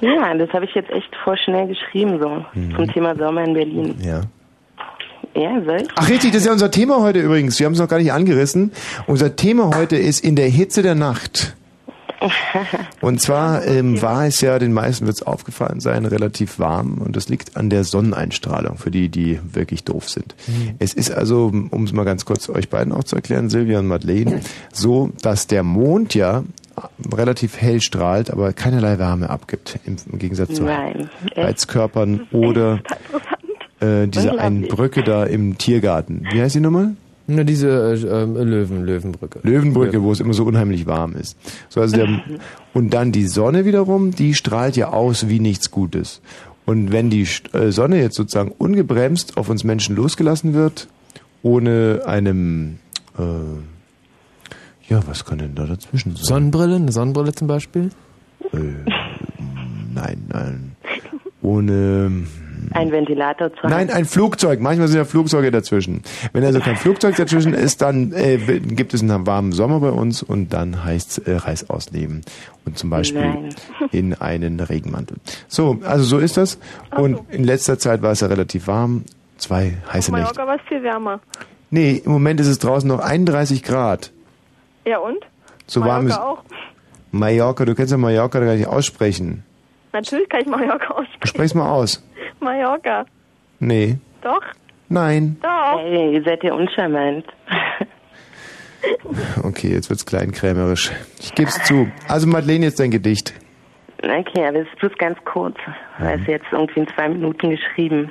Ja, 0.00 0.34
das 0.34 0.50
habe 0.52 0.64
ich 0.64 0.74
jetzt 0.74 0.90
echt 0.90 1.14
voll 1.22 1.36
schnell 1.38 1.68
geschrieben, 1.68 2.18
so. 2.20 2.44
Mhm. 2.54 2.74
Zum 2.74 2.90
Thema 2.92 3.14
Sommer 3.16 3.44
in 3.44 3.54
Berlin. 3.54 3.94
Ja. 4.00 4.22
Ja, 5.34 5.62
soll 5.64 5.82
ich? 5.82 5.88
Ach 5.96 6.08
richtig, 6.08 6.32
das 6.32 6.40
ist 6.42 6.46
ja 6.46 6.52
unser 6.52 6.70
Thema 6.70 7.00
heute 7.02 7.20
übrigens. 7.20 7.58
Wir 7.58 7.66
haben 7.66 7.72
es 7.74 7.78
noch 7.78 7.88
gar 7.88 7.98
nicht 7.98 8.12
angerissen. 8.12 8.72
Unser 9.06 9.36
Thema 9.36 9.70
heute 9.76 9.96
ist 9.96 10.24
in 10.24 10.34
der 10.36 10.48
Hitze 10.48 10.82
der 10.82 10.94
Nacht. 10.94 11.54
Und 13.00 13.20
zwar 13.20 13.64
ähm, 13.66 14.00
war 14.02 14.26
es 14.26 14.40
ja, 14.40 14.58
den 14.58 14.72
meisten 14.72 15.06
wird 15.06 15.16
es 15.16 15.22
aufgefallen 15.22 15.80
sein, 15.80 16.04
relativ 16.04 16.58
warm 16.58 16.98
und 16.98 17.16
das 17.16 17.28
liegt 17.28 17.56
an 17.56 17.70
der 17.70 17.84
Sonneneinstrahlung, 17.84 18.76
für 18.76 18.90
die, 18.90 19.08
die 19.08 19.40
wirklich 19.42 19.84
doof 19.84 20.08
sind. 20.08 20.34
Mhm. 20.46 20.74
Es 20.78 20.94
ist 20.94 21.10
also, 21.10 21.46
um 21.46 21.84
es 21.84 21.92
mal 21.92 22.04
ganz 22.04 22.24
kurz 22.24 22.48
euch 22.48 22.68
beiden 22.68 22.92
auch 22.92 23.04
zu 23.04 23.16
erklären, 23.16 23.50
Silvia 23.50 23.78
und 23.78 23.86
Madeleine, 23.86 24.40
so, 24.72 25.10
dass 25.22 25.46
der 25.46 25.62
Mond 25.62 26.14
ja 26.14 26.44
relativ 27.12 27.60
hell 27.60 27.80
strahlt, 27.80 28.30
aber 28.30 28.52
keinerlei 28.52 28.98
Wärme 28.98 29.30
abgibt, 29.30 29.78
im, 29.84 29.96
im 30.10 30.18
Gegensatz 30.18 30.54
zu 30.54 30.64
Nein. 30.64 31.10
Heizkörpern 31.36 32.28
oder 32.32 32.80
äh, 33.80 34.06
diese 34.08 34.38
einen. 34.38 34.68
Brücke 34.68 35.02
da 35.02 35.24
im 35.24 35.58
Tiergarten. 35.58 36.26
Wie 36.32 36.40
heißt 36.40 36.54
die 36.54 36.60
nochmal? 36.60 36.96
Nur 37.26 37.44
diese 37.44 37.68
äh, 37.68 38.22
ähm, 38.22 38.34
Löwen, 38.34 38.84
Löwenbrücke. 38.84 39.40
Löwenbrücke, 39.42 40.02
wo 40.02 40.12
es 40.12 40.20
immer 40.20 40.34
so 40.34 40.44
unheimlich 40.44 40.86
warm 40.86 41.14
ist. 41.14 41.36
So, 41.68 41.80
also 41.80 41.96
der, 41.96 42.08
und 42.74 42.90
dann 42.90 43.12
die 43.12 43.26
Sonne 43.26 43.64
wiederum, 43.64 44.10
die 44.10 44.34
strahlt 44.34 44.76
ja 44.76 44.88
aus 44.88 45.28
wie 45.28 45.40
nichts 45.40 45.70
Gutes. 45.70 46.20
Und 46.64 46.92
wenn 46.92 47.10
die 47.10 47.26
äh, 47.52 47.70
Sonne 47.70 48.00
jetzt 48.00 48.16
sozusagen 48.16 48.52
ungebremst 48.52 49.36
auf 49.36 49.48
uns 49.48 49.64
Menschen 49.64 49.96
losgelassen 49.96 50.54
wird, 50.54 50.88
ohne 51.42 52.02
einem, 52.06 52.78
äh, 53.18 53.22
ja, 54.88 55.02
was 55.06 55.24
kann 55.24 55.38
denn 55.38 55.54
da 55.54 55.66
dazwischen 55.66 56.14
sein? 56.14 56.24
Sonnenbrille, 56.24 56.76
eine 56.76 56.92
Sonnenbrille 56.92 57.32
zum 57.34 57.48
Beispiel. 57.48 57.90
Äh, 58.52 58.58
nein, 59.94 60.24
nein. 60.28 60.76
Ohne, 61.40 62.26
Ein 62.72 62.92
Ventilator 62.92 63.52
zu 63.54 63.66
Nein, 63.66 63.90
ein 63.90 64.04
Flugzeug. 64.04 64.60
Manchmal 64.60 64.88
sind 64.88 64.98
ja 64.98 65.04
Flugzeuge 65.04 65.50
dazwischen. 65.50 66.02
Wenn 66.32 66.44
also 66.44 66.60
kein 66.60 66.76
Flugzeug 66.76 67.16
dazwischen 67.16 67.54
ist, 67.54 67.82
dann 67.82 68.12
äh, 68.12 68.38
gibt 68.38 68.94
es 68.94 69.02
einen 69.02 69.26
warmen 69.26 69.52
Sommer 69.52 69.80
bei 69.80 69.90
uns 69.90 70.22
und 70.22 70.52
dann 70.52 70.84
heißt 70.84 71.18
es 71.18 71.18
äh, 71.18 71.36
Reis 71.36 71.68
ausleben. 71.68 72.22
Und 72.64 72.78
zum 72.78 72.90
Beispiel 72.90 73.20
Nein. 73.20 73.54
in 73.90 74.14
einen 74.14 74.60
Regenmantel. 74.60 75.16
So, 75.48 75.78
also 75.84 76.04
so 76.04 76.18
ist 76.18 76.36
das. 76.36 76.58
Und 76.96 77.20
in 77.30 77.44
letzter 77.44 77.78
Zeit 77.78 78.02
war 78.02 78.12
es 78.12 78.20
ja 78.20 78.28
relativ 78.28 78.66
warm. 78.66 79.04
Zwei 79.38 79.78
heiße 79.92 80.12
Nächte. 80.12 80.12
Mallorca 80.12 80.46
war 80.46 80.56
es 80.56 80.62
viel 80.68 80.82
wärmer. 80.82 81.20
Nee, 81.70 82.02
im 82.04 82.12
Moment 82.12 82.38
ist 82.38 82.46
es 82.46 82.58
draußen 82.58 82.88
noch 82.88 83.00
31 83.00 83.62
Grad. 83.62 84.12
Ja 84.84 84.98
und? 84.98 85.18
So 85.66 85.80
warm 85.80 86.06
ist 86.06 86.16
Mallorca 86.16 86.40
auch. 86.40 86.44
Mallorca. 87.10 87.64
Du 87.64 87.74
kannst 87.74 87.92
ja 87.92 87.98
Mallorca 87.98 88.40
gar 88.40 88.54
nicht 88.54 88.66
aussprechen. 88.66 89.44
Natürlich 89.92 90.28
kann 90.28 90.40
ich 90.40 90.46
Mallorca 90.46 90.94
aussprechen. 90.94 91.26
Sprech's 91.26 91.54
mal 91.54 91.70
aus. 91.70 92.02
Mallorca. 92.40 93.04
Nee. 93.60 93.98
Doch, 94.22 94.42
Nein. 94.88 95.36
doch. 95.42 95.78
Hey, 95.80 96.14
ihr 96.14 96.22
seid 96.22 96.42
ja 96.44 96.54
uncharmant. 96.54 97.26
Okay, 99.44 99.68
jetzt 99.72 99.90
wird's 99.90 100.04
kleinkrämerisch. 100.06 100.90
Ich 101.20 101.32
geb's 101.34 101.62
zu. 101.64 101.88
Also 102.08 102.26
Madeleine, 102.26 102.66
jetzt 102.66 102.80
dein 102.80 102.90
Gedicht. 102.90 103.32
Okay, 104.02 104.44
aber 104.44 104.58
es 104.58 104.66
ist 104.66 104.78
bloß 104.80 104.92
ganz 104.98 105.16
kurz. 105.24 105.56
Weil 105.98 106.20
es 106.20 106.26
jetzt 106.26 106.46
irgendwie 106.50 106.80
in 106.80 106.88
zwei 106.88 107.08
Minuten 107.08 107.50
geschrieben. 107.50 108.10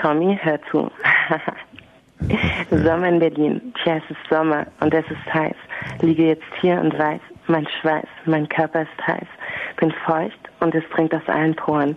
Tommy, 0.00 0.38
hör 0.40 0.60
zu. 0.70 0.90
Sommer 2.70 3.08
in 3.08 3.18
Berlin. 3.18 3.72
Tja, 3.82 3.96
es 3.96 4.10
ist 4.10 4.20
Sommer 4.28 4.66
und 4.80 4.94
es 4.94 5.04
ist 5.10 5.34
heiß. 5.34 5.56
Liege 6.00 6.28
jetzt 6.28 6.44
hier 6.60 6.80
und 6.80 6.96
weiß, 6.96 7.20
mein 7.48 7.66
Schweiß, 7.80 8.06
mein 8.26 8.48
Körper 8.48 8.82
ist 8.82 9.06
heiß. 9.06 9.26
Bin 9.78 9.92
feucht 10.06 10.39
und 10.60 10.74
es 10.74 10.84
dringt 10.94 11.14
aus 11.14 11.26
allen 11.26 11.54
Poren. 11.56 11.96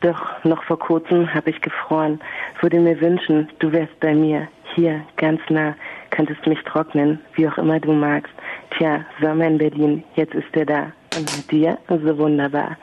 Doch 0.00 0.42
noch 0.44 0.62
vor 0.64 0.78
kurzem 0.78 1.32
habe 1.34 1.50
ich 1.50 1.60
gefroren. 1.60 2.20
Würde 2.60 2.80
mir 2.80 2.98
wünschen, 3.00 3.48
du 3.58 3.70
wärst 3.72 3.98
bei 4.00 4.14
mir, 4.14 4.48
hier, 4.74 5.02
ganz 5.16 5.40
nah, 5.50 5.74
könntest 6.10 6.46
mich 6.46 6.58
trocknen, 6.64 7.18
wie 7.34 7.46
auch 7.46 7.58
immer 7.58 7.78
du 7.80 7.92
magst. 7.92 8.32
Tja, 8.78 9.04
Sommer 9.20 9.46
in 9.46 9.58
Berlin, 9.58 10.02
jetzt 10.14 10.34
ist 10.34 10.46
er 10.54 10.64
da. 10.64 10.92
Und 11.16 11.36
mit 11.36 11.50
dir 11.50 11.76
so 11.88 12.16
wunderbar. 12.16 12.76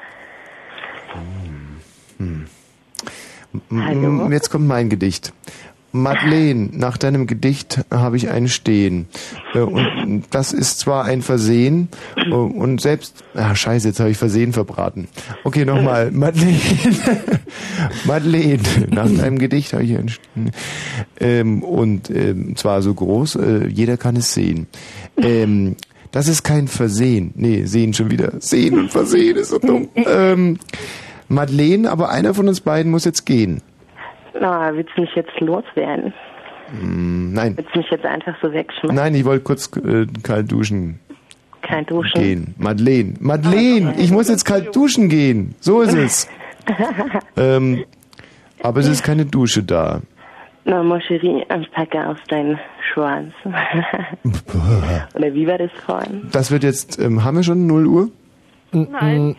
M- 3.79 4.31
Jetzt 4.31 4.49
kommt 4.49 4.67
mein 4.67 4.89
Gedicht. 4.89 5.33
Madeleine, 6.01 6.69
nach 6.71 6.97
deinem 6.97 7.27
Gedicht 7.27 7.85
habe 7.91 8.17
ich 8.17 8.29
ein 8.29 8.47
Stehen. 8.47 9.07
Äh, 9.53 9.59
Und 9.59 10.23
das 10.31 10.53
ist 10.53 10.79
zwar 10.79 11.05
ein 11.05 11.21
Versehen 11.21 11.89
äh, 12.15 12.29
und 12.31 12.81
selbst, 12.81 13.23
ah 13.33 13.55
scheiße, 13.55 13.87
jetzt 13.87 13.99
habe 13.99 14.09
ich 14.09 14.17
Versehen 14.17 14.53
verbraten. 14.53 15.07
Okay, 15.43 15.65
nochmal. 15.65 16.11
Madeleine, 16.11 16.59
Madeleine, 18.05 18.59
nach 18.89 19.09
deinem 19.09 19.39
Gedicht 19.39 19.73
habe 19.73 19.83
ich 19.83 19.97
ein 19.97 20.09
Stehen. 20.09 20.51
Ähm, 21.19 21.63
und 21.63 22.09
ähm, 22.09 22.55
zwar 22.55 22.81
so 22.81 22.93
groß, 22.93 23.35
äh, 23.35 23.67
jeder 23.67 23.97
kann 23.97 24.15
es 24.15 24.33
sehen. 24.33 24.67
Ähm, 25.17 25.75
das 26.11 26.27
ist 26.27 26.43
kein 26.43 26.67
Versehen. 26.67 27.33
Nee, 27.35 27.65
sehen 27.65 27.93
schon 27.93 28.09
wieder. 28.09 28.33
Sehen 28.39 28.79
und 28.79 28.91
Versehen 28.91 29.35
ist 29.37 29.49
so 29.49 29.59
dumm. 29.59 29.89
Madeleine, 31.29 31.91
aber 31.91 32.09
einer 32.09 32.33
von 32.33 32.47
uns 32.47 32.61
beiden 32.61 32.91
muss 32.91 33.03
jetzt 33.05 33.25
gehen. 33.25 33.61
Na, 34.39 34.73
willst 34.73 34.91
du 34.95 35.01
mich 35.01 35.15
jetzt 35.15 35.39
loswerden? 35.39 36.13
Hm, 36.69 37.33
nein. 37.33 37.55
Willst 37.57 37.73
du 37.73 37.79
mich 37.79 37.89
jetzt 37.89 38.05
einfach 38.05 38.35
so 38.41 38.51
wegschmeißen? 38.51 38.95
Nein, 38.95 39.15
ich 39.15 39.25
wollte 39.25 39.43
kurz 39.43 39.71
äh, 39.77 40.05
kalt 40.23 40.51
duschen 40.51 40.99
Kein 41.61 41.85
Duschen. 41.85 42.21
gehen. 42.21 42.55
Madeleine, 42.57 43.13
Madeleine, 43.19 43.95
ich 43.97 44.11
muss 44.11 44.29
jetzt 44.29 44.45
kalt 44.45 44.75
duschen 44.75 45.09
gehen. 45.09 45.55
So 45.59 45.81
ist 45.81 45.93
es. 45.93 46.29
Ähm, 47.37 47.85
aber 48.61 48.81
es 48.81 48.87
ist 48.87 49.01
keine 49.01 49.25
Dusche 49.25 49.63
da. 49.63 50.01
Na, 50.65 50.83
ich 50.97 51.71
packe 51.71 52.05
aus 52.05 52.17
deinen 52.27 52.59
Schwanz. 52.93 53.31
Oder 55.15 55.33
wie 55.33 55.47
war 55.47 55.57
das 55.57 55.71
vorhin? 55.85 56.27
Das 56.33 56.51
wird 56.51 56.63
jetzt, 56.63 56.99
ähm, 56.99 57.23
haben 57.23 57.37
wir 57.37 57.43
schon 57.43 57.67
0 57.67 57.85
Uhr? 57.87 58.09
Nein. 58.71 59.35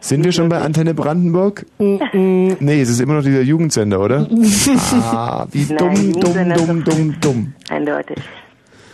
Sind 0.00 0.24
wir 0.24 0.32
schon 0.32 0.48
bei 0.48 0.60
Antenne 0.60 0.94
Brandenburg? 0.94 1.64
Nee, 1.78 2.80
es 2.80 2.88
ist 2.88 3.00
immer 3.00 3.14
noch 3.14 3.22
dieser 3.22 3.42
Jugendsender, 3.42 4.00
oder? 4.00 4.28
Ah, 4.92 5.46
wie 5.52 5.64
Nein, 5.72 5.76
dumm, 5.78 6.12
dumm, 6.20 6.54
dumm, 6.54 6.84
dumm, 6.84 7.14
dumm. 7.20 7.54
Eindeutig. 7.68 8.18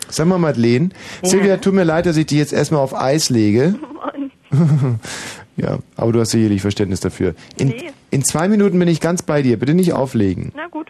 Sag 0.09 0.27
mal, 0.27 0.39
Madeleine. 0.39 0.91
Silvia, 1.23 1.57
tut 1.57 1.73
mir 1.75 1.85
leid, 1.85 2.07
dass 2.07 2.17
ich 2.17 2.27
die 2.27 2.37
jetzt 2.39 2.53
erstmal 2.53 2.81
auf 2.83 2.95
Eis 2.95 3.31
lege. 3.31 3.75
ja, 5.57 5.79
aber 5.97 6.13
du 6.13 6.21
hast 6.21 6.31
sicherlich 6.31 6.61
Verständnis 6.61 7.01
dafür. 7.01 7.35
In, 7.57 7.69
Nee. 7.69 7.91
in 8.11 8.25
zwei 8.25 8.49
Minuten 8.49 8.79
bin 8.79 8.89
ich 8.89 9.01
ganz 9.01 9.23
bei 9.23 9.43
dir. 9.43 9.57
Bitte 9.59 9.75
nicht 9.75 9.93
auflegen. 9.93 10.53
Na 10.57 10.67
gut. 10.67 10.89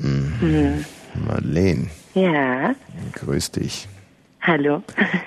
Hm. 0.00 0.84
Madeleine, 1.28 1.86
Ja, 2.14 2.74
grüß 3.12 3.52
dich. 3.52 3.88
Hallo. 4.42 4.82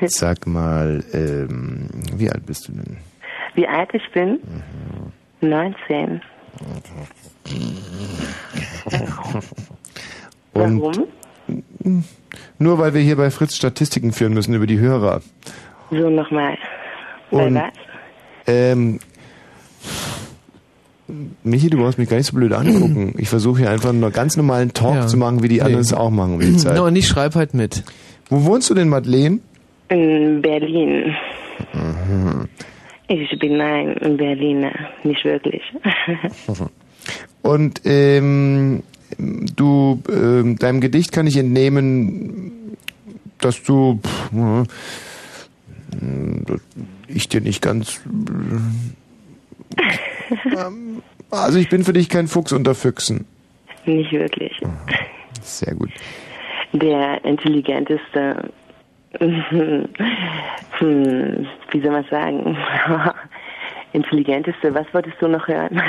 Sag 0.07 0.45
mal, 0.47 1.03
ähm, 1.13 1.87
wie 2.15 2.29
alt 2.29 2.45
bist 2.45 2.67
du 2.67 2.73
denn? 2.73 2.97
Wie 3.55 3.67
alt 3.67 3.89
ich 3.93 4.03
bin? 4.13 4.39
19. 5.41 6.21
Und 10.53 10.81
Warum? 10.81 11.07
nur 12.59 12.79
weil 12.79 12.93
wir 12.93 13.01
hier 13.01 13.17
bei 13.17 13.29
Fritz 13.29 13.55
Statistiken 13.55 14.13
führen 14.13 14.33
müssen 14.33 14.53
über 14.53 14.67
die 14.67 14.79
Hörer. 14.79 15.21
So 15.91 16.09
nochmal. 16.09 16.57
Und 17.29 17.55
was? 17.55 17.73
ähm, 18.47 18.99
Michi, 21.43 21.69
du 21.69 21.77
brauchst 21.77 21.97
mich 21.99 22.09
gar 22.09 22.17
nicht 22.17 22.27
so 22.27 22.35
blöd 22.35 22.53
angucken. 22.53 23.13
Ich 23.17 23.29
versuche 23.29 23.59
hier 23.59 23.69
einfach 23.69 23.89
einen 23.89 24.11
ganz 24.11 24.37
normalen 24.37 24.73
Talk 24.73 24.95
Ja. 24.95 25.07
zu 25.07 25.17
machen, 25.17 25.43
wie 25.43 25.49
die 25.49 25.61
anderen 25.61 25.81
es 25.81 25.93
auch 25.93 26.09
machen 26.09 26.35
um 26.35 26.39
die 26.39 26.57
Zeit. 26.57 26.75
No, 26.77 26.85
und 26.85 26.95
ich 26.95 27.07
schreibe 27.07 27.35
halt 27.35 27.53
mit. 27.53 27.83
Wo 28.29 28.43
wohnst 28.45 28.69
du 28.69 28.73
denn, 28.73 28.89
Madeleine? 28.89 29.39
In 29.89 30.41
Berlin. 30.41 31.15
Mhm. 31.73 32.47
Ich 33.07 33.39
bin 33.39 33.61
ein 33.61 34.17
Berliner, 34.17 34.73
nicht 35.03 35.23
wirklich. 35.23 35.61
Und 37.43 37.81
ähm, 37.85 38.81
du, 39.17 40.01
ähm, 40.09 40.57
deinem 40.57 40.81
Gedicht 40.81 41.11
kann 41.11 41.27
ich 41.27 41.37
entnehmen, 41.37 42.77
dass 43.39 43.61
du, 43.61 43.99
pff, 44.03 44.31
äh, 45.93 46.57
ich 47.07 47.29
dir 47.29 47.41
nicht 47.41 47.61
ganz, 47.61 48.01
äh, 49.77 49.85
ähm, 50.57 51.03
also 51.29 51.59
ich 51.59 51.69
bin 51.69 51.83
für 51.83 51.93
dich 51.93 52.09
kein 52.09 52.27
Fuchs 52.27 52.51
unter 52.51 52.73
Füchsen. 52.73 53.25
nicht 53.85 54.11
wirklich. 54.11 54.59
Sehr 55.43 55.75
gut. 55.75 55.91
Der 56.79 57.23
intelligenteste, 57.23 58.49
hm, 59.19 59.87
wie 61.71 61.81
soll 61.81 61.91
man 61.91 62.05
sagen, 62.09 62.57
intelligenteste, 63.93 64.73
was 64.73 64.85
wolltest 64.93 65.15
du 65.21 65.27
noch 65.27 65.47
hören? 65.47 65.81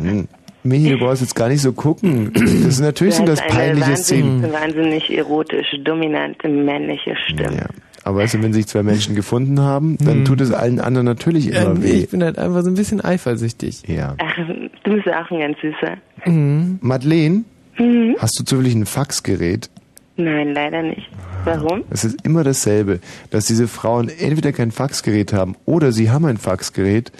Mhm. 0.00 0.28
Michi, 0.64 0.90
du 0.90 0.98
brauchst 0.98 1.22
jetzt 1.22 1.34
gar 1.34 1.48
nicht 1.48 1.62
so 1.62 1.72
gucken. 1.72 2.32
Das 2.34 2.52
ist 2.52 2.80
natürlich 2.80 3.14
sind 3.14 3.28
das 3.28 3.40
peinliche 3.46 3.96
Szenen. 3.96 4.42
wahnsinnig, 4.42 4.52
wahnsinnig 4.60 5.16
erotisch, 5.18 5.66
dominante 5.84 6.48
männliche 6.48 7.16
Stimme. 7.26 7.66
Aber 8.04 8.18
weißt 8.18 8.34
du, 8.34 8.42
wenn 8.42 8.52
sich 8.52 8.66
zwei 8.66 8.82
Menschen 8.82 9.14
gefunden 9.14 9.60
haben, 9.60 9.96
dann 9.98 10.18
Hm. 10.18 10.24
tut 10.24 10.40
es 10.40 10.52
allen 10.52 10.80
anderen 10.80 11.04
natürlich 11.06 11.48
immer 11.48 11.70
Ähm, 11.72 11.82
weh. 11.82 11.90
ich 12.02 12.10
bin 12.10 12.22
halt 12.22 12.38
einfach 12.38 12.62
so 12.62 12.70
ein 12.70 12.74
bisschen 12.74 13.02
eifersüchtig. 13.04 13.82
Ja. 13.86 14.14
Ach, 14.18 14.36
du 14.84 14.94
bist 14.94 15.08
auch 15.08 15.30
ein 15.30 15.40
ganz 15.40 15.58
süßer. 15.60 15.96
Mhm. 16.26 16.78
Madeleine, 16.80 17.44
Mhm. 17.78 18.16
hast 18.18 18.38
du 18.40 18.44
zufällig 18.44 18.74
ein 18.74 18.86
Faxgerät? 18.86 19.70
Nein, 20.18 20.52
leider 20.52 20.82
nicht. 20.82 21.08
Warum? 21.44 21.84
Es 21.90 22.04
ist 22.04 22.26
immer 22.26 22.42
dasselbe, 22.42 22.98
dass 23.30 23.46
diese 23.46 23.68
Frauen 23.68 24.08
entweder 24.08 24.52
kein 24.52 24.72
Faxgerät 24.72 25.32
haben 25.32 25.56
oder 25.64 25.92
sie 25.92 26.10
haben 26.10 26.24
ein 26.24 26.38
Faxgerät, 26.38 27.12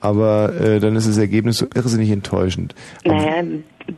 aber 0.00 0.52
äh, 0.60 0.78
dann 0.78 0.94
ist 0.94 1.08
das 1.08 1.16
Ergebnis 1.16 1.56
so 1.58 1.66
irrsinnig 1.74 2.10
enttäuschend. 2.10 2.74
Naja, 3.06 3.42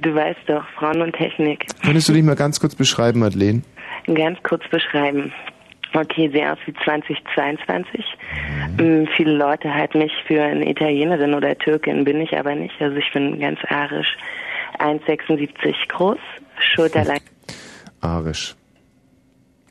du 0.01 0.15
weißt 0.15 0.39
doch, 0.47 0.65
Frauen 0.79 1.03
und 1.03 1.15
Technik. 1.17 1.67
Könntest 1.83 2.09
du 2.09 2.13
dich 2.13 2.23
mal 2.23 2.37
ganz 2.37 2.61
kurz 2.61 2.77
beschreiben, 2.77 3.19
Madeleine? 3.19 3.63
Ganz 4.15 4.41
kurz 4.45 4.63
beschreiben. 4.71 5.33
Okay, 5.93 6.31
sehe 6.33 6.53
aus 6.53 6.59
wie 6.67 6.75
2022. 6.85 8.05
Mm, 8.79 9.05
viele 9.17 9.33
Leute 9.33 9.75
halten 9.75 9.99
mich 9.99 10.13
für 10.29 10.43
eine 10.43 10.71
Italienerin 10.71 11.35
oder 11.35 11.59
Türkin, 11.59 12.05
bin 12.05 12.21
ich 12.21 12.37
aber 12.39 12.55
nicht. 12.55 12.81
Also 12.81 12.97
ich 12.97 13.13
bin 13.13 13.41
ganz 13.41 13.59
arisch. 13.69 14.17
1,76 14.79 15.75
groß, 15.89 16.19
Schulterlang. 16.59 17.21
Arisch. 18.05 18.55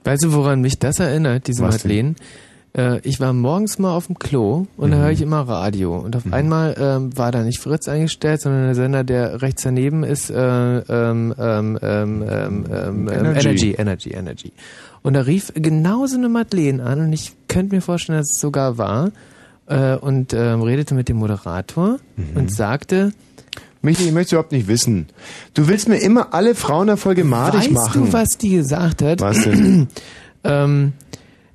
Weißt 0.04 0.24
du, 0.26 0.34
woran 0.34 0.62
mich 0.62 0.80
das 0.80 1.00
erinnert, 1.00 1.48
diese 1.48 1.64
Was? 1.64 1.84
Madeleine? 1.84 2.16
Äh, 2.76 3.00
ich 3.08 3.20
war 3.20 3.32
morgens 3.32 3.78
mal 3.80 3.96
auf 3.96 4.08
dem 4.08 4.18
Klo 4.20 4.66
und 4.76 4.92
da 4.92 4.98
Mhm. 4.98 5.02
höre 5.02 5.12
ich 5.12 5.22
immer 5.22 5.42
Radio. 5.42 5.96
Und 5.98 6.16
auf 6.16 6.24
einmal 6.34 6.76
ähm, 6.78 7.16
war 7.16 7.32
da 7.32 7.44
nicht 7.44 7.60
Fritz 7.60 7.88
eingestellt, 7.88 8.42
sondern 8.42 8.64
der 8.66 8.76
Sender, 8.76 9.04
der 9.04 9.42
rechts 9.42 9.62
daneben 9.64 10.04
ist, 10.04 10.30
äh, 10.32 10.36
ähm, 10.80 10.82
ähm, 10.90 11.34
ähm, 11.40 11.78
ähm, 11.82 12.26
ähm, 12.30 12.66
ähm, 12.70 13.08
Energy. 13.08 13.40
Energy, 13.40 13.72
Energy, 13.78 14.10
Energy. 14.12 14.52
Und 15.04 15.14
da 15.14 15.22
rief 15.22 15.52
genauso 15.56 16.18
eine 16.18 16.30
Madeleine 16.30 16.84
an 16.84 17.00
und 17.02 17.14
ich 17.14 17.34
könnte 17.48 17.76
mir 17.76 17.82
vorstellen, 17.82 18.18
dass 18.20 18.32
es 18.34 18.42
sogar 18.42 18.78
war 18.78 19.12
äh, 19.68 19.96
und 19.96 20.34
ähm, 20.34 20.62
redete 20.64 20.96
mit 20.96 21.08
dem 21.08 21.18
Moderator 21.18 22.00
Mhm. 22.18 22.36
und 22.38 22.52
sagte, 22.52 23.14
Michi, 23.84 24.06
ich 24.06 24.14
möchte 24.14 24.36
überhaupt 24.36 24.54
nicht 24.54 24.70
wissen. 24.70 25.08
Du 25.54 25.68
willst 25.68 25.90
mir 25.90 25.98
immer 25.98 26.34
alle 26.34 26.56
Frauenerfolge 26.56 27.26
madig 27.26 27.62
weißt 27.62 27.72
machen. 27.72 28.06
du, 28.06 28.14
was 28.14 28.30
die 28.38 28.52
gesagt 28.52 29.02
hat? 29.02 29.20
Was 29.20 29.44
denn? 29.44 29.90
ähm, 30.46 30.94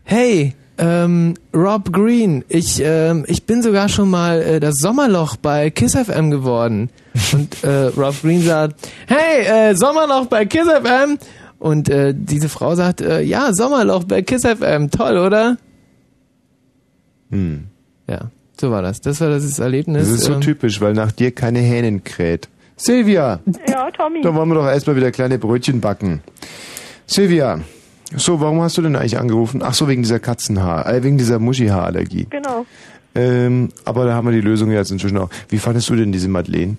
hey, 0.04 0.54
ähm, 0.76 1.34
Rob 1.54 1.90
Green, 1.90 2.44
ich, 2.48 2.82
ähm, 2.84 3.24
ich 3.26 3.46
bin 3.46 3.62
sogar 3.62 3.88
schon 3.88 4.10
mal 4.10 4.42
äh, 4.42 4.60
das 4.60 4.74
Sommerloch 4.76 5.36
bei 5.36 5.70
Kiss 5.70 5.96
FM 5.96 6.30
geworden. 6.30 6.90
Und 7.32 7.64
äh, 7.64 7.86
Rob 7.96 8.20
Green 8.20 8.42
sagt, 8.42 8.88
hey, 9.06 9.70
äh, 9.70 9.74
Sommerloch 9.74 10.26
bei 10.26 10.44
Kiss 10.44 10.68
FM. 10.68 11.18
Und 11.58 11.88
äh, 11.88 12.14
diese 12.14 12.50
Frau 12.50 12.74
sagt, 12.74 13.00
äh, 13.00 13.22
ja, 13.22 13.54
Sommerloch 13.54 14.04
bei 14.04 14.20
Kiss 14.20 14.42
FM, 14.42 14.90
toll, 14.90 15.16
oder? 15.16 15.56
Hm. 17.30 17.68
Ja, 18.06 18.30
so 18.60 18.70
war 18.70 18.82
das. 18.82 19.00
Das 19.00 19.20
war 19.20 19.28
das 19.28 19.58
Erlebnis. 19.58 20.08
Das 20.08 20.18
ist 20.18 20.24
so 20.24 20.34
ähm, 20.34 20.40
typisch, 20.40 20.80
weil 20.80 20.92
nach 20.94 21.12
dir 21.12 21.30
keine 21.32 21.58
Hähnen 21.60 22.04
kräht. 22.04 22.48
Silvia, 22.76 23.40
Ja, 23.68 23.90
Tommy. 23.90 24.20
da 24.22 24.34
wollen 24.34 24.48
wir 24.48 24.54
doch 24.54 24.66
erstmal 24.66 24.96
wieder 24.96 25.10
kleine 25.10 25.38
Brötchen 25.38 25.80
backen. 25.80 26.20
Silvia, 27.06 27.60
so, 28.14 28.40
warum 28.40 28.60
hast 28.62 28.78
du 28.78 28.82
denn 28.82 28.96
eigentlich 28.96 29.18
angerufen? 29.18 29.62
Ach 29.64 29.74
so, 29.74 29.88
wegen 29.88 30.02
dieser 30.02 30.20
Katzenhaar, 30.20 30.86
äh, 30.92 31.02
wegen 31.02 31.18
dieser 31.18 31.38
Muschihaarallergie. 31.38 32.26
Genau. 32.30 32.64
Ähm, 33.14 33.70
aber 33.84 34.04
da 34.06 34.14
haben 34.14 34.26
wir 34.28 34.32
die 34.32 34.40
Lösung 34.40 34.70
jetzt 34.70 34.90
inzwischen 34.92 35.18
auch. 35.18 35.28
Wie 35.48 35.58
fandest 35.58 35.88
du 35.90 35.96
denn 35.96 36.12
diese 36.12 36.28
Madeleine? 36.28 36.76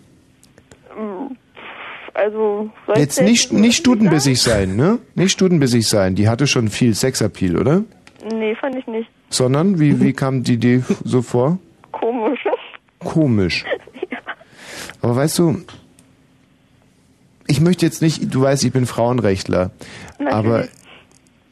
Mm, 0.97 1.35
Also, 2.13 2.69
Jetzt 2.95 3.21
nicht, 3.21 3.51
nicht 3.51 3.77
stutenbissig 3.77 4.41
sein, 4.41 4.75
ne? 4.75 4.99
Nicht 5.15 5.31
stutenbissig 5.31 5.87
sein. 5.87 6.15
Die 6.15 6.29
hatte 6.29 6.47
schon 6.47 6.69
viel 6.69 6.95
Sexappeal, 6.95 7.57
oder? 7.57 7.83
Nee, 8.33 8.55
fand 8.55 8.75
ich 8.75 8.87
nicht. 8.87 9.09
Sondern, 9.29 9.79
wie, 9.79 10.01
wie 10.01 10.13
kam 10.13 10.43
die 10.43 10.53
Idee 10.53 10.83
so 11.03 11.21
vor? 11.21 11.57
Komisch. 11.99 12.39
Komisch. 12.99 13.65
Aber 15.01 15.15
weißt 15.15 15.39
du, 15.39 15.61
ich 17.47 17.61
möchte 17.61 17.85
jetzt 17.85 18.01
nicht, 18.01 18.33
du 18.33 18.41
weißt, 18.41 18.63
ich 18.63 18.71
bin 18.71 18.85
Frauenrechtler, 18.85 19.71
Natürlich. 20.19 20.33
aber 20.33 20.67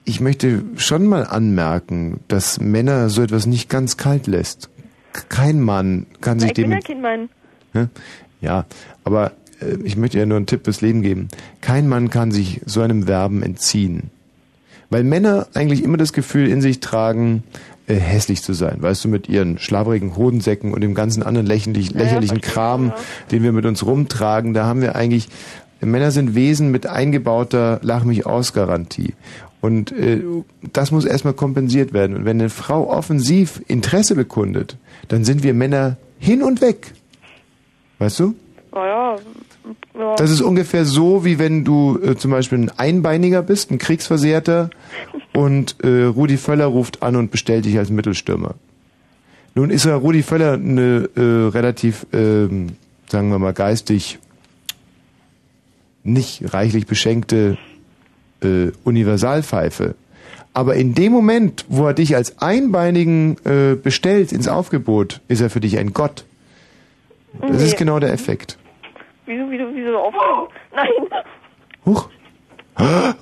ich 0.06 0.22
möchte 0.22 0.64
schon 0.76 1.08
mal 1.08 1.26
anmerken, 1.26 2.20
dass 2.28 2.60
Männer 2.60 3.10
so 3.10 3.24
etwas 3.24 3.46
nicht 3.46 3.70
ganz 3.70 3.98
kalt 3.98 4.28
lässt. 4.28 4.70
Kein 5.30 5.60
Mann 5.60 6.06
kann 6.22 6.38
Na, 6.38 6.42
sich 6.42 6.52
ich 6.52 6.56
bin 6.56 6.66
dem... 6.66 6.72
ja 6.74 6.80
kein 6.82 7.02
Mann. 7.02 7.30
Ja, 8.42 8.66
aber 9.04 9.32
äh, 9.60 9.78
ich 9.84 9.98
möchte 9.98 10.20
ja 10.20 10.26
nur 10.26 10.38
einen 10.38 10.46
Tipp 10.46 10.66
fürs 10.66 10.82
Leben 10.82 11.02
geben. 11.02 11.30
Kein 11.62 11.88
Mann 11.88 12.10
kann 12.10 12.32
sich 12.32 12.62
so 12.66 12.82
einem 12.82 13.04
Verben 13.04 13.42
entziehen. 13.42 14.12
Weil 14.90 15.04
Männer 15.04 15.48
eigentlich 15.54 15.84
immer 15.84 15.98
das 15.98 16.14
Gefühl 16.14 16.48
in 16.48 16.62
sich 16.62 16.80
tragen, 16.80 17.44
äh, 17.88 17.96
hässlich 17.96 18.42
zu 18.42 18.54
sein. 18.54 18.82
Weißt 18.82 19.06
du, 19.06 19.10
mit 19.10 19.30
ihren 19.30 19.60
schlabrigen 19.60 20.16
Hodensäcken 20.16 20.74
und 20.74 20.82
dem 20.82 20.94
ganzen 20.94 21.24
anderen 21.24 21.48
lächerlich, 21.48 21.92
lächerlichen 21.92 22.42
Kram, 22.42 22.94
den 23.32 23.44
wir 23.44 23.52
mit 23.52 23.66
uns 23.66 23.86
rumtragen, 23.86 24.54
da 24.54 24.66
haben 24.66 24.82
wir 24.82 24.96
eigentlich, 24.96 25.30
Männer 25.80 26.12
sind 26.12 26.36
Wesen 26.36 26.72
mit 26.72 26.88
eingebauter 26.88 27.80
Lach 27.84 28.04
mich 28.04 28.26
aus 28.26 28.54
Garantie. 28.54 29.14
Und 29.62 29.92
äh, 29.92 30.22
das 30.74 30.92
muss 30.92 31.06
erstmal 31.06 31.34
kompensiert 31.34 31.94
werden. 31.94 32.16
Und 32.16 32.26
wenn 32.26 32.40
eine 32.40 32.50
Frau 32.50 32.90
offensiv 32.90 33.62
Interesse 33.68 34.16
bekundet, 34.16 34.78
dann 35.08 35.24
sind 35.24 35.44
wir 35.44 35.54
Männer 35.54 35.98
hin 36.20 36.44
und 36.44 36.62
weg. 36.62 36.94
Weißt 38.00 38.20
du? 38.20 38.36
Naja, 38.74 39.16
ja. 39.98 40.16
Das 40.16 40.32
ist 40.32 40.42
ungefähr 40.42 40.86
so, 40.86 41.26
wie 41.26 41.40
wenn 41.40 41.64
du 41.64 42.00
äh, 42.02 42.16
zum 42.16 42.32
Beispiel 42.32 42.58
ein 42.60 42.72
Einbeiniger 42.78 43.42
bist, 43.42 43.72
ein 43.72 43.78
Kriegsversehrter, 43.78 44.70
und 45.34 45.76
äh, 45.84 46.04
Rudi 46.06 46.38
Völler 46.38 46.66
ruft 46.66 47.04
an 47.04 47.16
und 47.16 47.32
bestellt 47.32 47.66
dich 47.66 47.78
als 47.78 47.90
Mittelstürmer. 47.90 48.56
Nun 49.56 49.70
ist 49.70 49.86
ja 49.86 49.96
Rudi 49.96 50.24
Völler 50.24 50.54
eine 50.54 51.10
äh, 51.16 51.22
relativ, 51.50 52.06
ähm, 52.14 52.70
sagen 53.08 53.30
wir 53.30 53.40
mal, 53.40 53.54
geistig 53.54 54.20
nicht 56.04 56.54
reichlich 56.54 56.88
beschenkte 56.88 57.58
äh, 58.42 58.72
Universalpfeife. 58.84 59.96
Aber 60.54 60.76
in 60.76 60.96
dem 60.96 61.12
Moment, 61.12 61.66
wo 61.68 61.86
er 61.86 61.94
dich 61.94 62.16
als 62.16 62.40
Einbeinigen 62.42 63.38
äh, 63.46 63.76
bestellt 63.76 64.32
ins 64.32 64.48
Aufgebot, 64.48 65.22
ist 65.28 65.42
er 65.42 65.50
für 65.50 65.60
dich 65.60 65.78
ein 65.78 65.94
Gott. 65.94 66.26
Das 67.42 67.62
ist 67.62 67.74
Nee. 67.74 67.78
genau 67.78 68.00
der 68.00 68.14
Effekt. 68.14 68.58
Wieso, 69.28 69.52
wieso, 69.52 69.66
wieso 69.76 69.98
auf? 69.98 70.14
Nein. 70.74 70.88
Huch. 71.86 72.10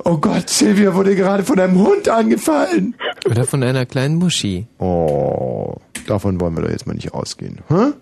Oh 0.03 0.18
Gott, 0.18 0.49
Silvia 0.49 0.93
wurde 0.93 1.16
gerade 1.16 1.43
von 1.43 1.60
einem 1.60 1.80
Hund 1.80 2.08
angefallen. 2.10 2.95
Oder 3.26 3.45
von 3.45 3.64
einer 3.64 3.86
kleinen 3.86 4.18
Muschi. 4.18 4.68
Oh, 4.78 5.76
davon 6.08 6.39
wollen 6.39 6.56
wir 6.56 6.64
doch 6.64 6.70
jetzt 6.70 6.86
mal 6.86 6.93
nicht 6.93 7.14
ausgehen. 7.14 7.62
Hä? 7.70 7.93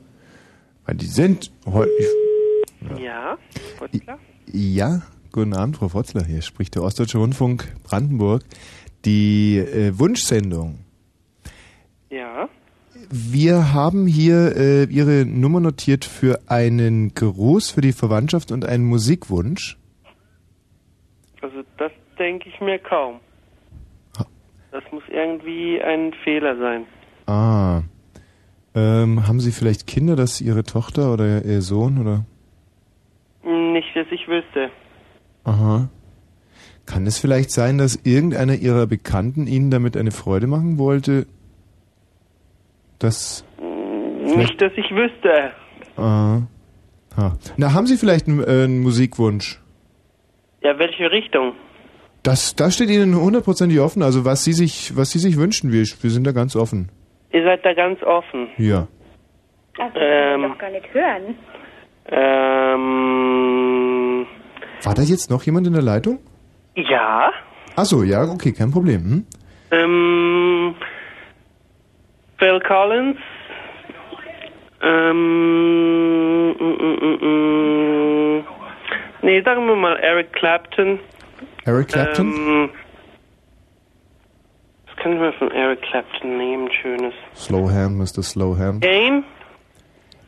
Weil 0.86 0.96
die 0.96 1.06
sind 1.06 1.52
heute. 1.66 1.92
Ja, 3.00 3.38
Putzler? 3.78 4.20
Ja, 4.52 5.02
guten 5.32 5.54
Abend, 5.54 5.78
Frau 5.78 5.88
Fotzler. 5.88 6.26
Hier 6.26 6.42
spricht 6.42 6.76
der 6.76 6.84
Ostdeutsche 6.84 7.20
Rundfunk 7.20 7.74
Brandenburg. 7.84 8.44
Die 9.06 9.60
äh, 9.60 9.98
Wunschsendung. 9.98 10.80
Ja. 12.10 12.50
Wir 13.16 13.76
haben 13.76 14.08
hier 14.08 14.58
äh, 14.58 14.86
Ihre 14.86 15.24
Nummer 15.24 15.60
notiert 15.60 16.04
für 16.04 16.40
einen 16.48 17.14
Gruß 17.14 17.70
für 17.70 17.82
die 17.82 17.94
Verwandtschaft 17.94 18.52
und 18.52 18.66
einen 18.66 18.86
Musikwunsch. 18.86 19.78
Also 21.40 21.62
das 21.78 21.92
denke 22.18 22.50
ich 22.50 22.60
mir 22.60 22.80
kaum. 22.80 23.20
Das 24.72 24.84
muss 24.92 25.04
irgendwie 25.10 25.80
ein 25.80 26.12
Fehler 26.24 26.58
sein. 26.58 26.88
Ah. 27.28 27.84
Ähm, 28.74 29.28
haben 29.28 29.40
Sie 29.40 29.52
vielleicht 29.52 29.86
Kinder, 29.86 30.16
dass 30.16 30.42
Ihre 30.42 30.64
Tochter 30.64 31.14
oder 31.14 31.46
Ihr 31.46 31.62
Sohn 31.62 32.00
oder? 32.00 32.26
Nicht, 33.44 33.96
dass 33.96 34.08
ich 34.10 34.28
wüsste. 34.28 34.72
Aha. 35.44 35.88
Kann 36.88 37.06
es 37.06 37.20
vielleicht 37.20 37.52
sein, 37.52 37.78
dass 37.78 37.96
irgendeiner 37.96 38.56
Ihrer 38.56 38.88
Bekannten 38.88 39.46
Ihnen 39.46 39.70
damit 39.70 39.98
eine 39.98 40.10
Freude 40.10 40.48
machen 40.48 40.80
wollte? 40.80 41.28
Das. 43.04 43.44
Nicht, 43.60 44.62
dass 44.62 44.72
ich 44.78 44.90
wüsste. 44.92 45.52
Ah. 45.98 46.40
Ha. 47.18 47.34
Na, 47.58 47.74
haben 47.74 47.86
Sie 47.86 47.98
vielleicht 47.98 48.28
einen, 48.30 48.40
äh, 48.42 48.64
einen 48.64 48.80
Musikwunsch? 48.82 49.60
Ja, 50.62 50.80
welche 50.80 51.12
Richtung? 51.12 51.52
Das, 52.24 52.56
das 52.56 52.76
steht 52.76 52.90
Ihnen 52.90 53.14
hundertprozentig 53.20 53.82
offen. 53.82 54.02
Also 54.02 54.24
was 54.24 54.46
Sie 54.46 54.54
sich, 54.54 54.96
was 54.96 55.12
Sie 55.12 55.20
sich 55.20 55.38
wünschen, 55.38 55.74
wir, 55.74 55.82
wir 55.84 56.10
sind 56.10 56.26
da 56.26 56.32
ganz 56.32 56.56
offen. 56.56 56.90
Ihr 57.34 57.44
seid 57.44 57.66
da 57.66 57.74
ganz 57.74 58.02
offen. 58.04 58.48
Ja. 58.58 58.88
Das 59.78 59.92
Ähm. 59.96 60.42
kann 60.42 60.46
ich 60.46 60.52
doch 60.54 60.58
gar 60.60 60.70
nicht 60.72 60.94
hören. 60.94 61.36
Ähm, 62.86 64.26
War 64.84 64.94
da 64.94 65.02
jetzt 65.02 65.30
noch 65.30 65.44
jemand 65.44 65.68
in 65.68 65.74
der 65.74 65.82
Leitung? 65.82 66.20
ja. 66.76 67.32
Ach 67.76 67.86
so, 67.86 68.04
ja, 68.04 68.24
okay, 68.24 68.52
kein 68.54 68.70
Problem. 68.72 69.02
Hm? 69.02 69.26
Ähm, 69.72 70.76
Phil 72.38 72.60
Collins. 72.60 73.18
Ähm, 74.82 76.50
mm, 76.50 76.56
mm, 76.60 76.98
mm, 77.02 78.40
mm. 78.40 78.44
nee, 79.22 79.42
sagen 79.42 79.66
wir 79.66 79.76
mal 79.76 79.96
Eric 79.98 80.34
Clapton. 80.34 81.00
Eric 81.66 81.88
Clapton? 81.88 82.34
Ähm, 82.34 82.70
was 84.88 84.96
können 84.98 85.22
wir 85.22 85.32
von 85.34 85.52
Eric 85.52 85.82
Clapton 85.84 86.38
nehmen, 86.38 86.70
schönes? 86.72 87.14
Slowhand, 87.36 87.98
Mr. 87.98 88.24
Slowhand. 88.24 88.84
Cocaine? 88.84 89.24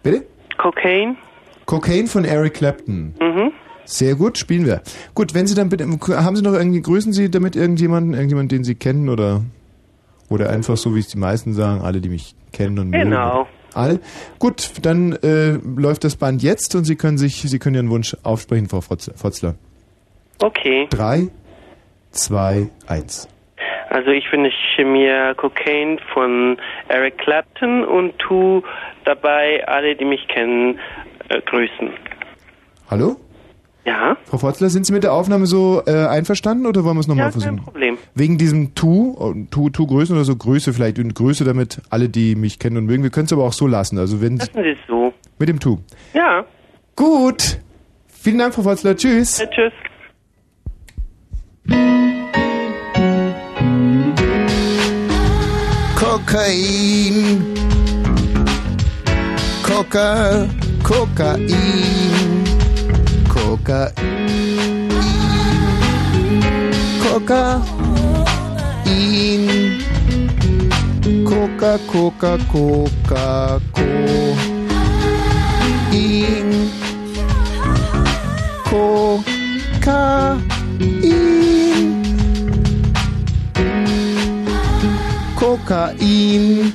Bitte? 0.04 0.26
Cocaine? 0.58 1.18
Cocaine 1.66 2.08
von 2.08 2.26
Eric 2.26 2.54
Clapton. 2.56 3.14
Mhm. 3.20 3.52
Sehr 3.86 4.16
gut, 4.16 4.38
spielen 4.38 4.66
wir. 4.66 4.82
Gut, 5.14 5.34
wenn 5.34 5.48
Sie 5.48 5.56
dann 5.56 5.70
bitte, 5.70 5.86
haben 5.86 6.36
Sie 6.36 6.42
noch 6.42 6.54
irgendwie, 6.54 6.82
grüßen 6.82 7.14
Sie 7.14 7.30
damit 7.30 7.56
irgendjemanden, 7.56 8.14
irgendjemanden, 8.14 8.50
den 8.50 8.64
Sie 8.64 8.76
kennen 8.76 9.10
oder, 9.10 9.42
oder 10.30 10.50
einfach 10.50 10.78
so, 10.78 10.96
wie 10.96 11.00
es 11.00 11.08
die 11.08 11.18
meisten 11.18 11.54
sagen, 11.54 11.82
alle, 11.82 12.02
die 12.02 12.10
mich 12.10 12.36
kennen 12.52 12.80
und 12.80 12.90
mögen. 12.90 13.10
Genau. 13.12 13.48
Alle. 13.74 14.00
Gut, 14.40 14.72
dann 14.84 15.14
äh, 15.22 15.60
läuft 15.78 16.04
das 16.06 16.16
Band 16.16 16.42
jetzt 16.42 16.74
und 16.76 16.86
Sie 16.86 16.96
können 16.96 17.18
sich, 17.18 17.42
Sie 17.42 17.60
können 17.60 17.76
Ihren 17.76 17.90
Wunsch 17.90 18.16
aufsprechen, 18.24 18.68
Frau 18.70 18.80
Fotz- 18.80 19.12
Fotzler. 19.16 19.56
Okay. 20.42 20.88
Drei, 20.90 21.28
zwei, 22.12 22.70
eins. 22.88 23.28
Also 23.90 24.12
ich 24.12 24.26
wünsche 24.32 24.84
mir 24.84 25.36
Cocaine 25.36 25.98
von 26.14 26.58
Eric 26.88 27.18
Clapton 27.20 27.84
und 27.86 28.18
tu 28.20 28.62
dabei 29.06 29.66
alle, 29.68 29.96
die 29.96 30.06
mich 30.06 30.28
kennen, 30.28 30.80
äh, 31.30 31.42
grüßen. 31.42 31.92
Hallo? 32.90 33.18
Ja? 33.86 34.18
Frau 34.26 34.40
Fotzler, 34.40 34.70
sind 34.72 34.86
Sie 34.88 34.94
mit 34.94 35.04
der 35.04 35.14
Aufnahme 35.14 35.46
so 35.46 35.84
äh, 35.86 36.08
einverstanden 36.08 36.66
oder 36.66 36.84
wollen 36.84 36.96
wir 36.98 37.02
es 37.02 37.08
nochmal 37.08 37.28
Ja, 37.28 37.32
versuchen? 37.32 37.58
kein 37.58 37.64
Problem. 37.66 37.98
Wegen 38.16 38.38
diesem 38.40 38.74
Tu, 38.74 39.16
äh, 39.20 39.46
Tu, 39.52 39.70
Tu 39.70 39.86
Größen 39.86 40.16
oder 40.16 40.26
so 40.26 40.36
Größe 40.36 40.74
vielleicht 40.74 40.98
und 40.98 41.14
Größe 41.14 41.44
damit 41.44 41.82
alle, 41.92 42.10
die 42.10 42.36
mich 42.36 42.58
kennen 42.58 42.78
und 42.78 42.86
mögen. 42.88 43.04
Wir 43.04 43.12
können 43.12 43.28
es 43.28 43.34
aber 43.34 43.44
auch 43.44 43.54
so 43.54 43.68
lassen. 43.68 44.00
Also 44.00 44.22
wenn 44.22 44.38
Lassen 44.38 44.52
Sie 44.56 44.70
es 44.70 44.78
so. 44.88 45.14
mit 45.38 45.50
dem 45.50 45.60
Tu. 45.60 45.78
Ja. 46.14 46.46
Gut. 46.96 47.60
Vielen 48.08 48.40
Dank, 48.40 48.56
Frau 48.56 48.64
Fotzler. 48.64 48.96
Tschüss. 48.98 49.38
Ja, 49.38 49.46
tschüss. 49.48 49.74
Kokain. 56.16 57.42
Coca, 59.64 60.48
Kokain. 60.84 62.15
Kokain. 63.56 64.92
Kokain. 67.04 67.64
Coca, 71.24 71.80
Coca, 71.88 72.38
Coca, 72.52 73.62
Cocain. 73.72 74.36
Kokain. 78.70 79.16
Kokain. 85.36 86.74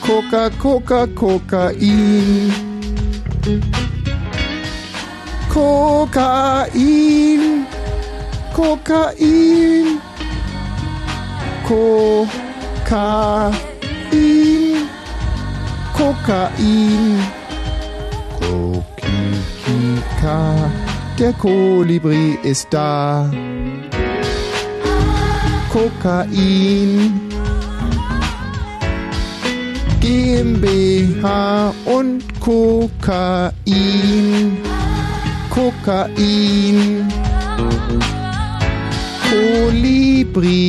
Coca, 0.00 0.50
Coca, 0.50 1.06
Kokain. 1.08 2.52
Kokain. 5.54 7.42
Kokain. 8.52 10.00
Kokain. 11.62 13.54
Kokain. 15.92 17.18
Kokikika. 18.40 20.38
Der 21.18 21.32
Kolibri 21.34 22.38
ist 22.42 22.66
da. 22.74 23.30
Kokain. 25.72 27.20
GmbH 30.00 31.72
und 31.84 32.24
Kokain. 32.40 33.54
Kokain. 35.54 37.06
Kolibri. 39.30 40.64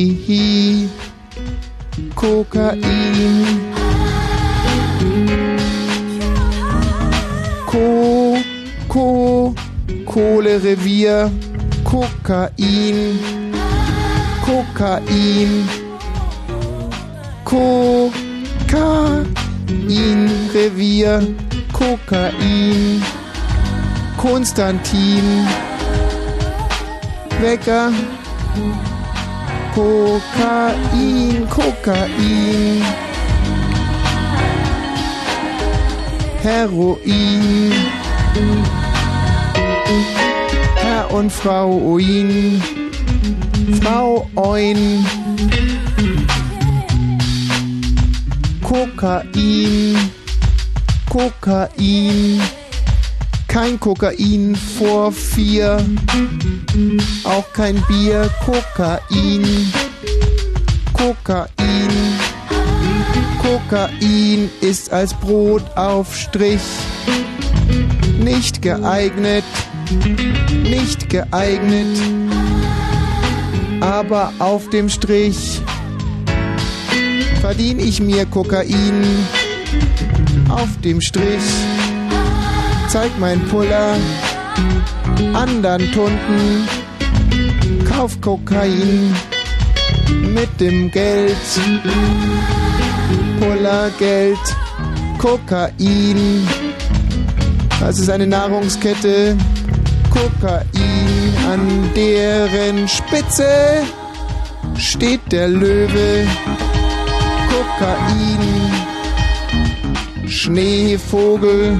Kokain. 2.14 3.46
Kokain. 7.66 8.56
Ko, 8.88 9.52
Kohlerevier, 10.06 11.28
Kokain, 11.84 13.18
Kokain, 14.40 15.66
Kokain, 17.44 18.14
Revier, 20.54 21.20
Kokain, 21.72 23.02
Konstantin, 24.26 25.46
Wecker, 27.40 27.92
Kokain, 29.72 31.46
Kokain, 31.48 32.82
Heroin, 36.42 37.72
Herr 40.74 41.12
und 41.12 41.30
Frau 41.30 41.70
Oin, 41.94 42.60
Frau 43.80 44.28
Oin, 44.34 45.06
Kokain, 48.60 50.10
Kokain, 51.08 52.40
kein 53.56 53.80
Kokain 53.80 54.54
vor 54.54 55.10
vier, 55.10 55.78
auch 57.24 57.50
kein 57.54 57.82
Bier, 57.88 58.28
Kokain, 58.44 59.72
Kokain, 60.92 61.48
Kokain 63.40 64.50
ist 64.60 64.92
als 64.92 65.14
Brotaufstrich 65.14 66.60
nicht 68.18 68.60
geeignet, 68.60 69.44
nicht 70.62 71.08
geeignet, 71.08 71.96
aber 73.80 74.34
auf 74.38 74.68
dem 74.68 74.90
Strich 74.90 75.62
verdiene 77.40 77.80
ich 77.80 78.02
mir 78.02 78.26
Kokain 78.26 79.02
auf 80.50 80.68
dem 80.84 81.00
Strich. 81.00 81.85
Zeig 82.88 83.10
mein 83.18 83.40
Puller 83.48 83.96
anderen 85.34 85.90
Tunden, 85.92 86.68
kauf 87.84 88.18
Kokain 88.20 89.14
mit 90.34 90.60
dem 90.60 90.90
Geld. 90.90 91.36
Pullergeld, 93.38 94.38
Kokain. 95.18 96.48
Das 97.80 97.98
ist 97.98 98.08
eine 98.08 98.26
Nahrungskette. 98.26 99.36
Kokain, 100.10 101.34
an 101.50 101.90
deren 101.94 102.88
Spitze 102.88 103.82
steht 104.78 105.20
der 105.30 105.48
Löwe. 105.48 106.26
Kokain, 107.50 108.38
Schneevogel 110.26 111.76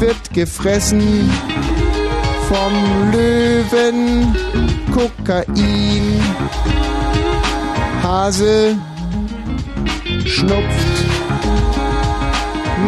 wird 0.00 0.32
gefressen 0.32 1.30
vom 2.48 3.10
Löwen. 3.12 4.34
Kokain, 4.92 6.20
Hase 8.02 8.76
schnupft 10.24 11.04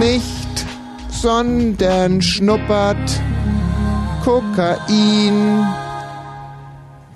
nicht, 0.00 0.66
sondern 1.10 2.20
schnuppert 2.20 3.20
Kokain 4.24 5.66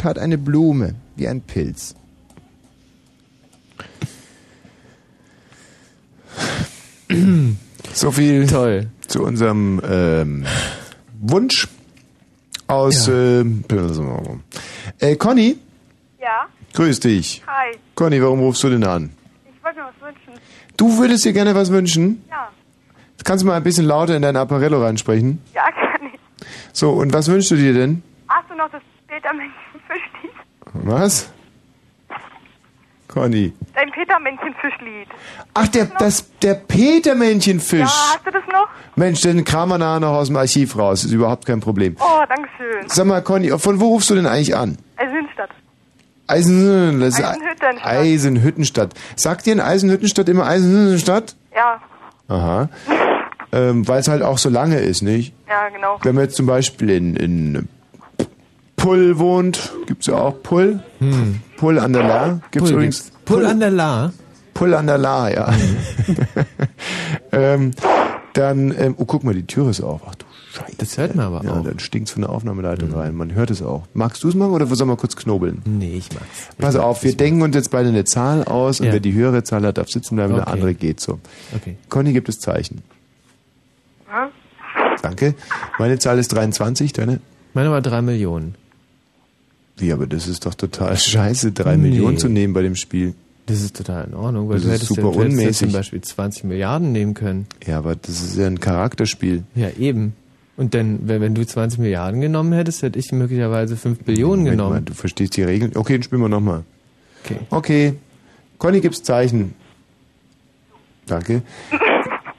hat 0.06 0.18
eine 0.20 0.38
Blume 0.38 0.94
wie 1.16 1.26
ein 1.26 1.40
Pilz. 1.40 1.96
So 7.96 8.10
viel 8.10 8.46
Toll. 8.46 8.88
zu 9.08 9.22
unserem 9.24 9.80
ähm, 9.88 10.44
Wunsch 11.20 11.66
aus 12.66 13.06
Ja. 13.06 13.14
ähm, 13.40 13.64
äh, 15.00 15.16
Conny, 15.16 15.56
Ja? 16.20 16.46
grüß 16.74 17.00
dich. 17.00 17.42
Hi. 17.46 17.76
Conny, 17.94 18.20
warum 18.22 18.40
rufst 18.40 18.62
du 18.64 18.68
denn 18.68 18.84
an? 18.84 19.10
Ich 19.48 19.64
wollte 19.64 19.78
mir 19.80 19.86
was 19.86 20.08
wünschen. 20.08 20.42
Du 20.76 20.98
würdest 20.98 21.24
dir 21.24 21.32
gerne 21.32 21.54
was 21.54 21.70
wünschen? 21.72 22.22
Ja. 22.28 22.48
Kannst 23.24 23.42
du 23.42 23.46
mal 23.48 23.56
ein 23.56 23.64
bisschen 23.64 23.86
lauter 23.86 24.14
in 24.14 24.20
dein 24.22 24.36
Apparello 24.36 24.82
reinsprechen? 24.82 25.40
Ja, 25.54 25.62
kann 25.72 26.10
ich. 26.12 26.20
So, 26.74 26.90
und 26.90 27.14
was 27.14 27.28
wünschst 27.28 27.50
du 27.50 27.56
dir 27.56 27.72
denn? 27.72 28.02
Hast 28.28 28.50
du 28.50 28.54
noch 28.56 28.70
das 28.70 28.82
Petermännchen-Fischlied? 29.08 30.32
Was? 30.74 31.30
Conny. 33.16 33.54
Dein 33.74 33.90
Petermännchen-Fischlied. 33.92 35.08
Ach, 35.54 35.66
der, 35.68 35.86
das, 35.98 36.30
der 36.42 36.52
Petermännchenfisch. 36.52 37.80
Ja, 37.80 37.86
hast 37.86 38.26
du 38.26 38.30
das 38.30 38.42
noch? 38.52 38.68
Mensch, 38.94 39.22
den 39.22 39.42
kramen 39.42 39.70
wir 39.72 39.78
nachher 39.78 40.00
noch 40.00 40.12
aus 40.18 40.26
dem 40.26 40.36
Archiv 40.36 40.76
raus. 40.76 41.02
Ist 41.02 41.12
überhaupt 41.12 41.46
kein 41.46 41.60
Problem. 41.60 41.96
Oh, 41.98 42.22
danke 42.28 42.46
schön. 42.58 42.86
Sag 42.88 43.06
mal, 43.06 43.22
Conny, 43.22 43.58
von 43.58 43.80
wo 43.80 43.86
rufst 43.94 44.10
du 44.10 44.16
denn 44.16 44.26
eigentlich 44.26 44.54
an? 44.54 44.76
Eisenstadt. 44.96 45.48
Eisen, 46.26 47.02
Eisenhüttenstadt. 47.02 47.86
Eisenhüttenstadt. 47.86 48.94
Sagt 49.14 49.46
dir 49.46 49.54
in 49.54 49.60
Eisenhüttenstadt 49.60 50.28
immer 50.28 50.44
Eisenhüttenstadt? 50.44 51.36
Ja, 51.54 51.80
Aha. 52.28 52.68
ähm, 53.52 53.88
Weil 53.88 54.00
es 54.00 54.08
halt 54.08 54.22
auch 54.22 54.36
so 54.36 54.50
lange 54.50 54.76
ist, 54.80 55.00
nicht? 55.00 55.32
ja, 55.48 55.70
genau. 55.70 55.98
Wenn 56.02 56.16
man 56.16 56.24
jetzt 56.24 56.36
zum 56.36 56.44
Beispiel 56.46 56.90
in, 56.90 57.16
in 57.16 57.68
Pull 58.86 59.18
wohnt, 59.18 59.72
gibt's 59.88 60.06
ja 60.06 60.14
auch 60.14 60.40
Pull. 60.44 60.78
Pull 61.56 61.80
an 61.80 61.92
der 61.92 62.04
La. 62.04 62.40
Gibt's 62.52 62.68
Pull 62.68 62.76
übrigens. 62.76 63.04
gibt's. 63.06 63.18
Pull 63.24 63.44
an 63.44 63.58
der 63.58 63.70
La? 63.72 64.12
Pull 64.54 64.74
an 64.74 64.86
der 64.86 64.96
La, 64.98 65.28
ja. 65.28 65.52
ähm, 67.32 67.72
dann, 68.32 68.72
ähm, 68.78 68.94
oh, 68.96 69.04
guck 69.04 69.24
mal, 69.24 69.34
die 69.34 69.44
Tür 69.44 69.68
ist 69.70 69.80
auf. 69.80 70.02
Ach 70.06 70.14
du 70.14 70.24
Scheiße. 70.54 70.76
Das 70.78 70.96
hört 70.98 71.16
man 71.16 71.26
aber 71.26 71.42
ja, 71.44 71.50
auch. 71.54 71.64
dann 71.64 71.80
stinkt's 71.80 72.12
von 72.12 72.22
der 72.22 72.30
Aufnahmeleitung 72.30 72.92
rein. 72.92 73.16
Man 73.16 73.34
hört 73.34 73.50
es 73.50 73.60
auch. 73.60 73.88
Magst 73.92 74.22
du 74.22 74.28
es 74.28 74.36
machen 74.36 74.52
oder 74.52 74.66
soll 74.66 74.86
man 74.86 74.96
kurz 74.96 75.16
knobeln? 75.16 75.62
Nee, 75.64 75.96
ich 75.96 76.08
mag's. 76.14 76.54
Pass 76.56 76.76
auf, 76.76 77.02
wir 77.02 77.16
denken 77.16 77.42
uns 77.42 77.56
jetzt 77.56 77.72
beide 77.72 77.88
eine 77.88 78.04
Zahl 78.04 78.44
aus 78.44 78.78
und 78.78 78.86
Ja. 78.86 78.92
wer 78.92 79.00
die 79.00 79.14
höhere 79.14 79.42
Zahl 79.42 79.66
hat, 79.66 79.78
darf 79.78 79.90
sitzen 79.90 80.14
bleiben, 80.14 80.34
der 80.34 80.42
Okay. 80.44 80.52
andere 80.52 80.74
geht 80.74 81.00
so. 81.00 81.18
Okay. 81.56 81.76
Conny 81.88 82.12
gibt 82.12 82.28
es 82.28 82.38
Zeichen. 82.38 82.82
Hm? 84.06 84.28
Danke. 85.02 85.34
Meine 85.80 85.98
Zahl 85.98 86.20
ist 86.20 86.28
23, 86.28 86.92
deine? 86.92 87.18
Meine 87.52 87.72
war 87.72 87.82
drei 87.82 88.00
Millionen. 88.00 88.54
Wie, 89.78 89.92
aber 89.92 90.06
das 90.06 90.26
ist 90.28 90.46
doch 90.46 90.54
total 90.54 90.96
scheiße, 90.96 91.52
drei 91.52 91.76
Nee. 91.76 91.90
Millionen 91.90 92.18
zu 92.18 92.28
nehmen 92.28 92.52
bei 92.54 92.62
dem 92.62 92.76
Spiel. 92.76 93.14
Das 93.46 93.60
ist 93.60 93.76
total 93.76 94.06
in 94.08 94.14
Ordnung, 94.14 94.48
weil 94.48 94.56
Das 94.56 94.64
du 94.64 94.70
hättest, 94.72 94.88
super 94.88 95.02
du 95.12 95.22
hättest 95.22 95.60
zum 95.60 95.72
Beispiel 95.72 96.00
20 96.00 96.44
Milliarden 96.44 96.90
nehmen 96.92 97.14
können. 97.14 97.46
Ja, 97.64 97.78
aber 97.78 97.94
das 97.94 98.20
ist 98.20 98.36
ja 98.36 98.46
ein 98.46 98.58
Charakterspiel. 98.58 99.44
Ja, 99.54 99.70
eben. 99.78 100.14
Und 100.56 100.74
dann, 100.74 101.00
wenn, 101.06 101.20
wenn 101.20 101.34
du 101.34 101.46
20 101.46 101.78
Milliarden 101.78 102.20
genommen 102.20 102.52
hättest, 102.54 102.82
hätte 102.82 102.98
ich 102.98 103.12
möglicherweise 103.12 103.76
5 103.76 104.00
Billionen 104.00 104.38
Moment 104.40 104.50
genommen. 104.56 104.72
Mal, 104.72 104.82
du 104.82 104.94
verstehst 104.94 105.36
die 105.36 105.42
Regeln. 105.44 105.72
Okay, 105.76 105.92
dann 105.92 106.02
spielen 106.02 106.22
wir 106.22 106.28
nochmal. 106.28 106.64
Okay. 107.24 107.38
Okay. 107.50 107.92
Conny 108.58 108.80
gibt's 108.80 109.02
Zeichen. 109.02 109.54
Danke. 111.06 111.42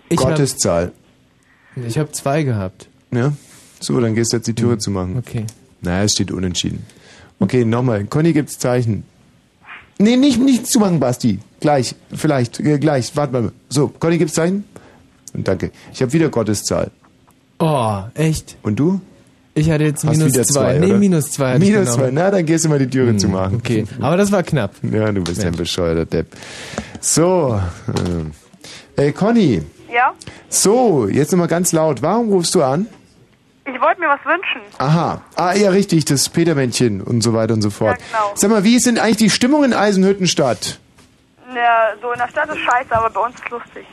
Ich 0.10 0.18
hab- 0.20 0.30
Gotteszahl. 0.30 0.92
Ich 1.88 1.98
habe 1.98 2.12
zwei 2.12 2.44
gehabt. 2.44 2.90
Ja? 3.12 3.34
So, 3.80 4.00
dann 4.02 4.16
gehst 4.16 4.34
du 4.34 4.38
jetzt 4.38 4.48
die 4.48 4.56
Türe 4.56 4.78
zu 4.80 4.90
machen. 4.92 5.16
Okay. 5.18 5.46
Naja, 5.82 6.04
es 6.04 6.14
steht 6.14 6.32
unentschieden. 6.32 6.84
Okay, 7.40 7.66
nochmal. 7.66 8.06
Conny 8.06 8.34
gibt's 8.34 8.58
Zeichen. 8.60 9.04
Nee, 10.00 10.16
nicht, 10.18 10.40
nicht 10.40 10.68
zumachen, 10.68 11.00
Basti. 11.00 11.40
Gleich, 11.60 11.96
vielleicht, 12.14 12.60
äh, 12.60 12.78
gleich. 12.80 13.16
Warte 13.16 13.34
mal. 13.34 13.52
So, 13.70 13.88
Conny 13.88 14.18
gibt's 14.18 14.34
Zeichen? 14.36 14.64
Und 15.34 15.48
danke. 15.48 15.72
Ich 15.94 16.02
habe 16.02 16.14
wieder 16.14 16.30
Gotteszahl. 16.30 16.92
Oh, 17.60 18.02
echt? 18.14 18.58
Und 18.62 18.78
du? 18.78 19.02
Ich 19.56 19.72
hatte 19.72 19.86
jetzt 19.86 20.04
Hast 20.06 20.16
minus 20.18 20.34
wieder 20.34 20.44
zwei. 20.44 20.74
zwei, 20.74 20.80
nee, 20.80 20.86
oder? 20.88 20.98
minus 21.00 21.32
zwei. 21.32 21.54
hatte 21.54 21.64
ich 21.64 21.72
Minus 21.72 21.86
genommen. 21.96 22.04
zwei. 22.04 22.12
Na, 22.12 22.30
dann 22.32 22.46
gehst 22.46 22.66
du 22.66 22.70
mal 22.70 22.78
die 22.78 22.88
Türe 22.88 23.10
Hm, 23.10 23.20
zu 23.20 23.28
machen. 23.28 23.56
Okay, 23.56 23.86
aber 24.00 24.16
das 24.18 24.32
war 24.32 24.44
knapp. 24.44 24.76
Ja, 24.84 25.12
du 25.12 25.24
bist 25.24 25.44
ein 25.44 25.54
bescheuerter 25.56 26.06
Depp. 26.06 26.28
So, 27.02 27.60
äh, 28.98 29.08
äh, 29.08 29.12
Conny. 29.12 29.64
Ja? 29.92 30.14
So, 30.50 31.08
jetzt 31.08 31.32
nochmal 31.32 31.48
ganz 31.48 31.72
laut. 31.72 32.04
Warum 32.04 32.30
rufst 32.30 32.54
du 32.54 32.62
an? 32.62 32.86
Ich 33.74 33.82
wollte 33.82 34.00
mir 34.00 34.08
was 34.08 34.24
wünschen. 34.26 34.62
Aha. 34.78 35.22
Ah, 35.36 35.54
ja, 35.54 35.70
richtig, 35.70 36.06
das 36.06 36.30
Petermännchen 36.30 37.02
und 37.02 37.22
so 37.22 37.34
weiter 37.34 37.54
und 37.54 37.62
so 37.62 37.70
fort. 37.70 37.98
Ja, 38.00 38.06
genau. 38.20 38.34
Sag 38.36 38.50
mal, 38.50 38.64
wie 38.64 38.76
ist 38.76 38.86
denn 38.86 38.98
eigentlich 38.98 39.18
die 39.18 39.30
Stimmung 39.30 39.64
in 39.64 39.74
Eisenhüttenstadt? 39.74 40.80
Ja, 41.54 41.94
so 42.02 42.12
in 42.12 42.20
der 42.20 42.28
Stadt 42.30 42.50
ist 42.50 42.60
scheiße, 42.60 42.92
aber 42.92 43.10
bei 43.10 43.20
uns 43.22 43.36
ist 43.36 43.50
lustig. 43.50 43.86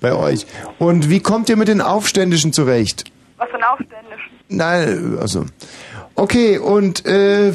Bei 0.00 0.14
euch. 0.14 0.46
Und 0.78 1.10
wie 1.10 1.20
kommt 1.20 1.48
ihr 1.48 1.56
mit 1.56 1.68
den 1.68 1.80
Aufständischen 1.80 2.52
zurecht? 2.52 3.04
Was 3.36 3.48
für 3.50 3.56
ein 3.56 3.64
Aufständischen. 3.64 4.30
Nein, 4.48 5.18
also. 5.20 5.46
Okay, 6.14 6.58
und 6.58 7.06
äh, 7.06 7.52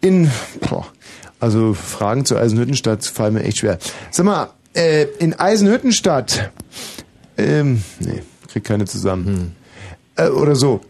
in 0.00 0.30
boah, 0.68 0.86
also 1.40 1.74
Fragen 1.74 2.24
zu 2.24 2.36
Eisenhüttenstadt 2.36 3.04
fallen 3.04 3.34
mir 3.34 3.44
echt 3.44 3.58
schwer. 3.58 3.78
Sag 4.10 4.26
mal, 4.26 4.50
äh, 4.74 5.04
in 5.18 5.38
Eisenhüttenstadt 5.38 6.50
Ähm, 7.40 7.82
nee, 8.00 8.22
krieg 8.48 8.64
keine 8.64 8.84
zusammen. 8.84 9.56
Äh, 10.20 10.28
oder 10.30 10.54
so. 10.54 10.80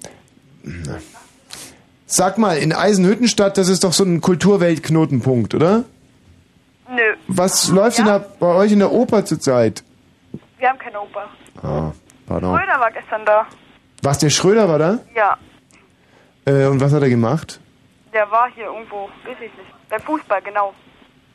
Sag 2.07 2.39
mal, 2.39 2.59
in 2.59 2.73
Eisenhüttenstadt, 2.73 3.57
das 3.57 3.69
ist 3.69 3.85
doch 3.85 3.93
so 3.93 4.05
ein 4.05 4.21
Kulturweltknotenpunkt, 4.21 5.55
oder? 5.55 5.85
Nö. 6.89 7.15
Was 7.29 7.69
läuft 7.69 7.99
denn 7.99 8.07
da 8.07 8.19
bei 8.19 8.49
euch 8.49 8.73
in 8.73 8.81
der 8.81 8.91
Oper 8.91 9.25
zurzeit? 9.25 9.85
Wir 10.59 10.69
haben 10.69 10.79
keine 10.79 11.01
Oper. 11.01 11.29
Ah, 11.63 11.93
pardon. 12.27 12.59
Schröder 12.59 12.81
war 12.81 12.91
gestern 12.91 13.25
da. 13.25 13.47
Was, 14.03 14.19
der 14.19 14.31
Schröder 14.31 14.69
war 14.69 14.79
da? 14.79 14.99
Ja. 15.15 15.39
Äh, 16.45 16.67
und 16.67 16.81
was 16.81 16.93
hat 16.93 17.03
er 17.03 17.09
gemacht? 17.09 17.61
Der 18.13 18.29
war 18.31 18.51
hier 18.55 18.65
irgendwo, 18.65 19.09
weiß 19.25 19.37
ich 19.37 19.53
nicht. 19.57 19.89
Beim 19.89 20.01
Fußball, 20.01 20.43
genau. 20.43 20.75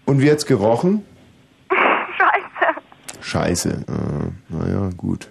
Und 0.06 0.22
wie 0.22 0.30
hat's 0.30 0.46
gerochen? 0.46 1.06
Scheiße. 2.18 3.22
Scheiße. 3.22 3.70
Äh, 3.88 4.54
naja, 4.54 4.89
gut. 4.98 5.30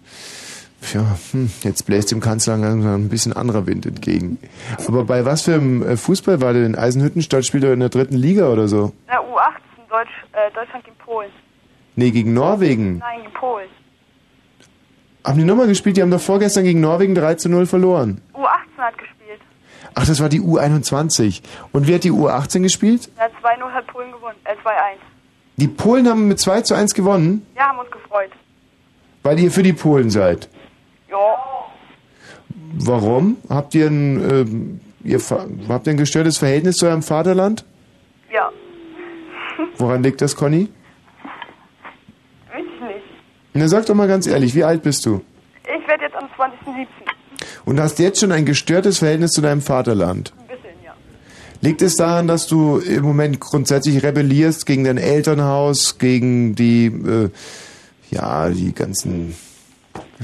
Tja, 0.87 1.17
hm, 1.33 1.51
jetzt 1.63 1.87
bläst 1.87 2.11
dem 2.11 2.21
Kanzler 2.21 2.55
ein 2.55 3.09
bisschen 3.09 3.33
anderer 3.33 3.67
Wind 3.67 3.87
entgegen. 3.87 4.39
Aber 4.87 5.05
bei 5.05 5.25
was 5.25 5.43
für 5.43 5.55
einem 5.55 5.83
äh, 5.83 5.97
Fußball 5.97 6.41
war 6.43 6.53
der 6.53 6.63
denn? 6.63 6.75
Eisenhüttenstadt 6.77 7.45
spielt 7.47 7.65
er 7.65 7.73
in 7.73 7.81
der 7.81 7.89
dritten 7.89 8.17
Liga 8.17 8.49
oder 8.51 8.69
so? 8.69 8.93
Na, 9.07 9.19
U18, 9.21 9.89
Deutsch, 9.89 10.09
äh, 10.33 10.53
Deutschland 10.55 10.85
gegen 10.85 10.97
Polen. 10.99 11.31
Nee, 11.97 12.11
gegen 12.11 12.35
Norwegen. 12.35 12.99
Nein, 12.99 13.23
gegen 13.23 13.33
Polen. 13.33 13.69
Haben 15.25 15.39
die 15.39 15.45
nochmal 15.45 15.69
gespielt? 15.69 15.97
Die 15.97 16.03
haben 16.03 16.11
doch 16.11 16.21
vorgestern 16.21 16.65
gegen 16.65 16.81
Norwegen 16.81 17.15
3 17.15 17.37
zu 17.37 17.49
0 17.49 17.65
verloren. 17.67 18.21
U18 18.35 18.47
hat 18.77 18.99
gespielt. 18.99 19.41
Ach, 19.95 20.07
das 20.07 20.21
war 20.21 20.29
die 20.29 20.41
U21. 20.43 21.41
Und 21.73 21.87
wer 21.87 21.95
hat 21.95 22.05
die 22.05 22.13
U18 22.13 22.61
gespielt? 22.63 23.09
Ja, 23.17 23.25
2-0 23.27 23.71
hat 23.73 23.87
Polen 23.87 24.13
gewonnen. 24.13 24.37
Äh, 24.45 24.53
2-1. 24.53 24.99
Die 25.57 25.69
Polen 25.69 26.09
haben 26.09 26.29
mit 26.29 26.41
2 26.41 26.61
zu 26.63 26.75
1 26.75 26.93
gewonnen, 26.95 27.47
Ja, 27.57 27.69
haben 27.69 27.79
uns 27.79 27.91
gefreut. 27.91 28.31
weil 29.23 29.39
ihr 29.39 29.51
für 29.51 29.63
die 29.63 29.73
Polen 29.73 30.11
seid. 30.11 30.49
Ja. 31.15 31.39
Warum? 32.79 33.37
Habt 33.49 33.75
ihr 33.75 33.87
ein, 33.87 34.31
ähm, 34.31 34.81
ihr, 35.05 35.21
habt 35.69 35.87
ihr 35.87 35.93
ein 35.93 35.97
gestörtes 35.97 36.39
Verhältnis 36.39 36.77
zu 36.77 36.87
eurem 36.87 37.03
Vaterland? 37.03 37.65
Ja. 38.33 38.51
Woran 39.79 40.03
liegt 40.03 40.21
das, 40.21 40.35
Conny? 40.35 40.69
Weiß 42.53 42.65
ich 42.65 42.81
nicht. 42.81 43.05
Na, 43.53 43.69
sag 43.69 43.87
doch 43.87 43.95
mal 43.95 44.09
ganz 44.09 44.27
ehrlich, 44.27 44.57
wie 44.57 44.65
alt 44.65 44.83
bist 44.83 45.07
du? 45.07 45.23
Ich 45.63 45.89
werde 45.89 46.05
jetzt 46.05 46.17
am 46.17 46.25
20.07. 46.37 46.87
Und 47.65 47.81
hast 47.81 48.01
jetzt 48.01 48.21
schon 48.21 48.33
ein 48.33 48.45
gestörtes 48.45 48.99
Verhältnis 48.99 49.31
zu 49.31 49.41
deinem 49.41 49.63
Vaterland? 49.63 50.33
Ein 50.37 50.47
bisschen, 50.49 50.85
ja. 50.85 50.95
Liegt 51.61 51.81
es 51.81 51.95
daran, 51.95 52.27
dass 52.27 52.49
du 52.49 52.79
im 52.79 53.05
Moment 53.05 53.39
grundsätzlich 53.39 54.03
rebellierst 54.03 54.67
gegen 54.67 54.83
dein 54.85 54.99
Elternhaus, 54.99 55.99
gegen 55.99 56.57
die, 56.57 56.87
äh, 56.87 57.31
ja, 58.11 58.51
die 58.51 58.75
ganzen 58.75 59.37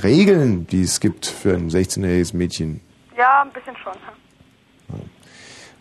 Regeln, 0.02 0.66
die 0.66 0.82
es 0.82 1.00
gibt 1.00 1.26
für 1.26 1.54
ein 1.54 1.70
16-jähriges 1.70 2.36
Mädchen? 2.36 2.80
Ja, 3.16 3.42
ein 3.42 3.50
bisschen 3.52 3.76
schon. 3.82 3.92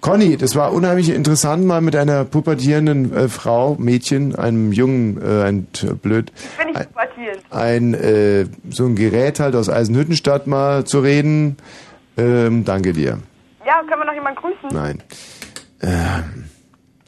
Conny, 0.02 0.38
das 0.38 0.56
war 0.56 0.72
unheimlich 0.72 1.10
interessant, 1.10 1.66
mal 1.66 1.82
mit 1.82 1.94
einer 1.96 2.24
pubertierenden 2.24 3.14
äh, 3.14 3.28
Frau, 3.28 3.76
Mädchen, 3.78 4.34
einem 4.34 4.72
Jungen, 4.72 5.22
äh, 5.22 5.44
ein 5.44 5.68
blöd, 6.02 6.32
Ich 6.52 6.58
bin 6.58 6.68
nicht 6.74 6.90
pubertierend. 6.94 7.42
ein 7.50 7.94
äh, 7.96 8.46
so 8.70 8.86
ein 8.86 8.96
Gerät 8.96 9.42
halt 9.42 9.56
aus 9.56 9.68
Eisenhüttenstadt 9.68 10.48
mal 10.48 10.86
zu 10.86 11.00
reden. 11.02 11.58
Ähm, 12.18 12.64
danke 12.64 12.94
dir. 12.94 13.20
Ja, 13.66 13.82
können 13.82 14.02
wir 14.02 14.06
noch 14.06 14.14
jemanden 14.14 14.40
grüßen? 14.40 14.70
Nein. 14.72 15.04
Ähm, 15.82 16.46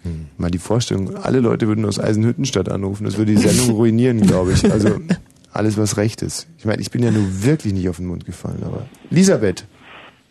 hm, 0.03 0.26
mal 0.38 0.51
die 0.51 0.57
Vorstellung, 0.59 1.16
alle 1.16 1.39
Leute 1.39 1.68
würden 1.68 1.86
aus 1.86 1.97
Eisenhüttenstadt 1.97 2.68
anrufen. 2.68 3.05
Das 3.05 3.18
würde 3.18 3.32
die 3.34 3.38
Sendung 3.41 3.70
ruinieren, 3.78 4.20
glaube 4.20 4.51
ich. 4.51 4.70
Also 4.70 4.99
alles, 5.54 5.78
was 5.78 5.97
recht 5.97 6.22
ist. 6.22 6.47
Ich 6.58 6.66
meine, 6.66 6.82
ich 6.82 6.91
bin 6.91 7.04
ja 7.04 7.12
nur 7.12 7.43
wirklich 7.43 7.74
nicht 7.74 7.88
auf 7.89 7.97
den 7.97 8.08
Mund 8.08 8.26
gefallen, 8.26 8.64
aber. 8.66 8.86
Elisabeth, 9.10 9.66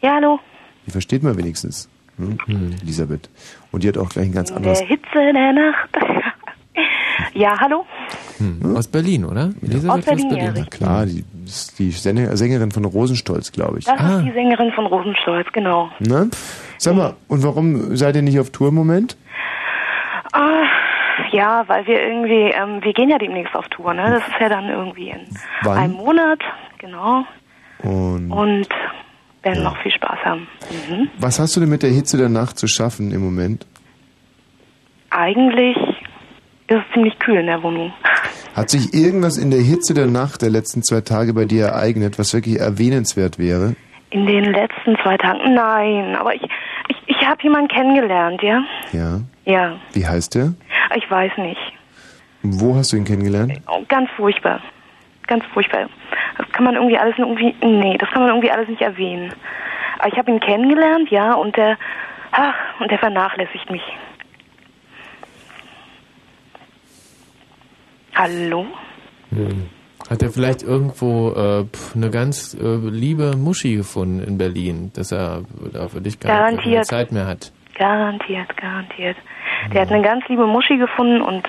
Ja, 0.00 0.14
hallo. 0.14 0.38
die 0.86 0.90
versteht 0.90 1.22
man 1.22 1.36
wenigstens. 1.36 1.88
Hm? 2.16 2.38
Elisabeth. 2.82 3.28
Und 3.72 3.82
die 3.82 3.88
hat 3.88 3.96
auch 3.98 4.08
gleich 4.10 4.26
ein 4.26 4.32
ganz 4.32 4.50
In 4.50 4.56
anderes. 4.56 4.78
der 4.78 4.88
Hitze 4.88 5.08
der 5.14 5.52
Nacht. 5.52 5.88
ja, 7.34 7.58
hallo. 7.58 7.84
Hm. 8.38 8.76
Aus 8.76 8.88
Berlin, 8.88 9.24
oder? 9.24 9.50
Elisabeth 9.62 9.90
Aus 9.90 10.04
Berlin, 10.04 10.36
ja, 10.36 10.52
Na 10.54 10.64
klar, 10.64 11.06
die 11.06 11.24
ist 11.44 11.78
die 11.78 11.90
Sänger- 11.92 12.36
Sängerin 12.36 12.70
von 12.70 12.84
Rosenstolz, 12.84 13.52
glaube 13.52 13.78
ich. 13.78 13.84
Das 13.86 14.00
ist 14.00 14.24
die 14.24 14.32
Sängerin 14.32 14.72
von 14.72 14.86
Rosenstolz, 14.86 15.46
genau. 15.52 15.90
Ne? 15.98 16.28
Sag 16.78 16.94
mal, 16.96 17.14
und 17.28 17.42
warum 17.42 17.96
seid 17.96 18.16
ihr 18.16 18.22
nicht 18.22 18.38
auf 18.40 18.50
Tour 18.50 18.68
im 18.68 18.74
Moment? 18.74 19.16
Ah, 20.32 20.62
ja, 21.32 21.64
weil 21.66 21.86
wir 21.86 22.02
irgendwie, 22.02 22.50
ähm, 22.54 22.82
wir 22.82 22.92
gehen 22.92 23.08
ja 23.08 23.18
demnächst 23.18 23.54
auf 23.54 23.68
Tour, 23.68 23.94
ne? 23.94 24.02
Das 24.10 24.26
ist 24.28 24.40
ja 24.40 24.48
dann 24.48 24.68
irgendwie 24.68 25.10
in 25.10 25.20
Wann? 25.62 25.78
einem 25.78 25.94
Monat, 25.94 26.40
genau. 26.78 27.24
Und 27.82 28.30
Und 28.30 28.68
werden 29.42 29.62
noch 29.62 29.76
viel 29.82 29.92
Spaß 29.92 30.18
haben. 30.24 30.48
Mhm. 30.88 31.08
was 31.18 31.38
hast 31.40 31.56
du 31.56 31.60
denn 31.60 31.70
mit 31.70 31.82
der 31.82 31.90
Hitze 31.90 32.16
der 32.18 32.28
Nacht 32.28 32.58
zu 32.58 32.66
schaffen 32.68 33.10
im 33.12 33.22
Moment? 33.24 33.66
Eigentlich 35.10 35.76
ist 36.68 36.76
es 36.78 36.92
ziemlich 36.94 37.18
kühl 37.18 37.36
in 37.38 37.46
der 37.46 37.62
Wohnung. 37.62 37.92
Hat 38.54 38.70
sich 38.70 38.92
irgendwas 38.94 39.38
in 39.38 39.50
der 39.50 39.60
Hitze 39.60 39.94
der 39.94 40.06
Nacht 40.06 40.42
der 40.42 40.50
letzten 40.50 40.82
zwei 40.82 41.00
Tage 41.00 41.34
bei 41.34 41.44
dir 41.44 41.66
ereignet, 41.66 42.18
was 42.18 42.32
wirklich 42.34 42.60
erwähnenswert 42.60 43.38
wäre? 43.38 43.74
In 44.10 44.26
den 44.26 44.44
letzten 44.44 44.96
zwei 45.02 45.16
Tagen, 45.16 45.54
nein, 45.54 46.16
aber 46.16 46.34
ich, 46.34 46.42
ich, 46.88 46.96
ich 47.06 47.26
habe 47.26 47.42
jemanden 47.42 47.68
kennengelernt, 47.68 48.42
ja? 48.42 48.62
Ja. 48.92 49.20
Ja, 49.46 49.76
Wie 49.94 50.06
heißt 50.06 50.34
der? 50.36 50.52
Ich 50.96 51.10
weiß 51.10 51.32
nicht. 51.38 51.60
Wo 52.42 52.74
hast 52.74 52.92
du 52.92 52.96
ihn 52.96 53.04
kennengelernt? 53.04 53.60
Oh, 53.68 53.82
ganz 53.88 54.08
furchtbar. 54.16 54.60
Ganz 55.26 55.44
furchtbar. 55.52 55.88
Das 56.38 56.50
kann 56.52 56.64
man 56.64 56.74
irgendwie 56.74 56.98
alles 56.98 57.14
irgendwie, 57.18 57.54
nee, 57.62 57.96
das 57.98 58.08
kann 58.10 58.22
man 58.22 58.30
irgendwie 58.30 58.50
alles 58.50 58.68
nicht 58.68 58.82
erwähnen. 58.82 59.32
Aber 59.98 60.08
ich 60.08 60.18
habe 60.18 60.30
ihn 60.30 60.40
kennengelernt, 60.40 61.10
ja, 61.10 61.34
und 61.34 61.56
der, 61.56 61.76
ach, 62.32 62.54
und 62.80 62.90
der 62.90 62.98
vernachlässigt 62.98 63.70
mich. 63.70 63.82
Hallo? 68.14 68.66
Hat 70.08 70.22
er 70.22 70.30
vielleicht 70.30 70.62
irgendwo 70.62 71.30
äh, 71.32 71.64
pf, 71.64 71.94
eine 71.94 72.10
ganz 72.10 72.54
äh, 72.54 72.76
liebe 72.88 73.36
Muschi 73.36 73.76
gefunden 73.76 74.20
in 74.20 74.38
Berlin, 74.38 74.90
dass 74.94 75.12
er 75.12 75.44
da 75.72 75.88
für 75.88 76.00
dich 76.00 76.18
keine, 76.18 76.56
keine. 76.56 76.82
Zeit 76.82 77.12
mehr 77.12 77.26
hat? 77.26 77.52
Garantiert, 77.80 78.54
garantiert. 78.58 79.16
Der 79.72 79.80
hat 79.80 79.90
eine 79.90 80.02
ganz 80.02 80.28
liebe 80.28 80.46
Muschi 80.46 80.76
gefunden 80.76 81.22
und 81.22 81.48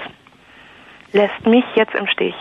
lässt 1.12 1.46
mich 1.46 1.66
jetzt 1.76 1.94
im 1.94 2.08
Stich. 2.08 2.34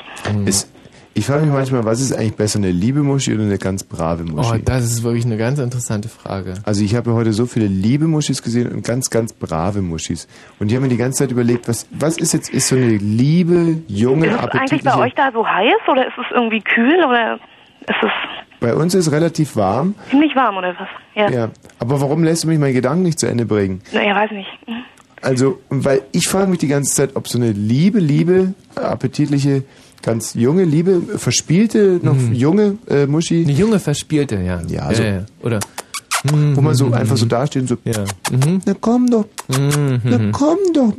Ist, 0.46 0.72
ich 1.12 1.26
frage 1.26 1.44
mich 1.44 1.52
manchmal, 1.52 1.84
was 1.84 2.00
ist 2.00 2.12
eigentlich 2.12 2.36
besser, 2.36 2.60
eine 2.60 2.70
liebe 2.70 3.00
Muschi 3.02 3.34
oder 3.34 3.42
eine 3.42 3.58
ganz 3.58 3.82
brave 3.82 4.22
Muschi? 4.22 4.58
Oh, 4.58 4.62
das 4.64 4.84
ist 4.84 5.02
wirklich 5.02 5.24
eine 5.24 5.36
ganz 5.36 5.58
interessante 5.58 6.08
Frage. 6.08 6.54
Also 6.62 6.84
ich 6.84 6.94
habe 6.94 7.10
ja 7.10 7.16
heute 7.16 7.32
so 7.32 7.46
viele 7.46 7.66
liebe 7.66 8.06
Muschis 8.06 8.44
gesehen 8.44 8.70
und 8.70 8.86
ganz, 8.86 9.10
ganz 9.10 9.32
brave 9.32 9.82
Muschis. 9.82 10.28
Und 10.60 10.68
ich 10.70 10.76
habe 10.76 10.84
mir 10.84 10.90
die 10.90 10.96
ganze 10.96 11.24
Zeit 11.24 11.32
überlegt, 11.32 11.66
was, 11.66 11.88
was 11.90 12.16
ist 12.16 12.32
jetzt, 12.32 12.48
ist 12.48 12.68
so 12.68 12.76
eine 12.76 12.96
liebe, 12.96 13.82
junge, 13.88 14.26
Ist 14.26 14.34
es 14.34 14.50
eigentlich 14.52 14.84
bei 14.84 14.96
euch 14.98 15.14
da 15.14 15.32
so 15.32 15.44
heiß 15.44 15.88
oder 15.88 16.06
ist 16.06 16.16
es 16.16 16.26
irgendwie 16.32 16.60
kühl 16.60 17.04
oder 17.04 17.40
ist 17.88 18.02
es 18.02 18.10
Bei 18.60 18.74
uns 18.74 18.94
ist 18.94 19.06
es 19.06 19.12
relativ 19.12 19.56
warm. 19.56 19.94
ziemlich 20.10 20.34
warm 20.36 20.56
oder 20.58 20.74
was? 20.78 20.88
Ja. 21.14 21.30
Ja. 21.30 21.50
Aber 21.78 22.00
warum 22.00 22.22
lässt 22.24 22.44
du 22.44 22.48
mich 22.48 22.58
meinen 22.58 22.74
Gedanken 22.74 23.02
nicht 23.04 23.18
zu 23.18 23.26
Ende 23.26 23.46
bringen? 23.46 23.80
Naja, 23.92 24.14
weiß 24.14 24.30
nicht. 24.32 24.48
Hm. 24.66 24.82
Also, 25.22 25.60
weil 25.68 26.02
ich 26.12 26.28
frage 26.28 26.50
mich 26.50 26.60
die 26.60 26.68
ganze 26.68 26.94
Zeit, 26.94 27.16
ob 27.16 27.28
so 27.28 27.38
eine 27.38 27.52
liebe, 27.52 27.98
liebe, 27.98 28.54
appetitliche, 28.74 29.64
ganz 30.02 30.32
junge, 30.34 30.64
liebe, 30.64 31.00
verspielte, 31.18 32.00
noch 32.02 32.16
junge 32.32 32.78
äh, 32.88 33.06
Muschi. 33.06 33.42
Eine 33.44 33.52
junge 33.52 33.78
Verspielte, 33.80 34.36
ja. 34.36 34.62
Ja, 34.66 34.82
also, 34.82 35.02
ja, 35.02 35.12
ja. 35.12 35.26
Oder 35.42 35.60
wo 36.54 36.60
man 36.60 36.74
so 36.74 36.92
einfach 36.92 37.16
so 37.16 37.24
dasteht 37.26 37.62
und 37.62 37.68
so, 37.68 37.76
ja. 37.84 38.04
Mhm. 38.30 38.60
na 38.66 38.74
komm 38.78 39.10
doch, 39.10 39.24
na 39.48 39.58
Mhm. 40.18 40.32
komm 40.32 40.58
doch, 40.74 40.92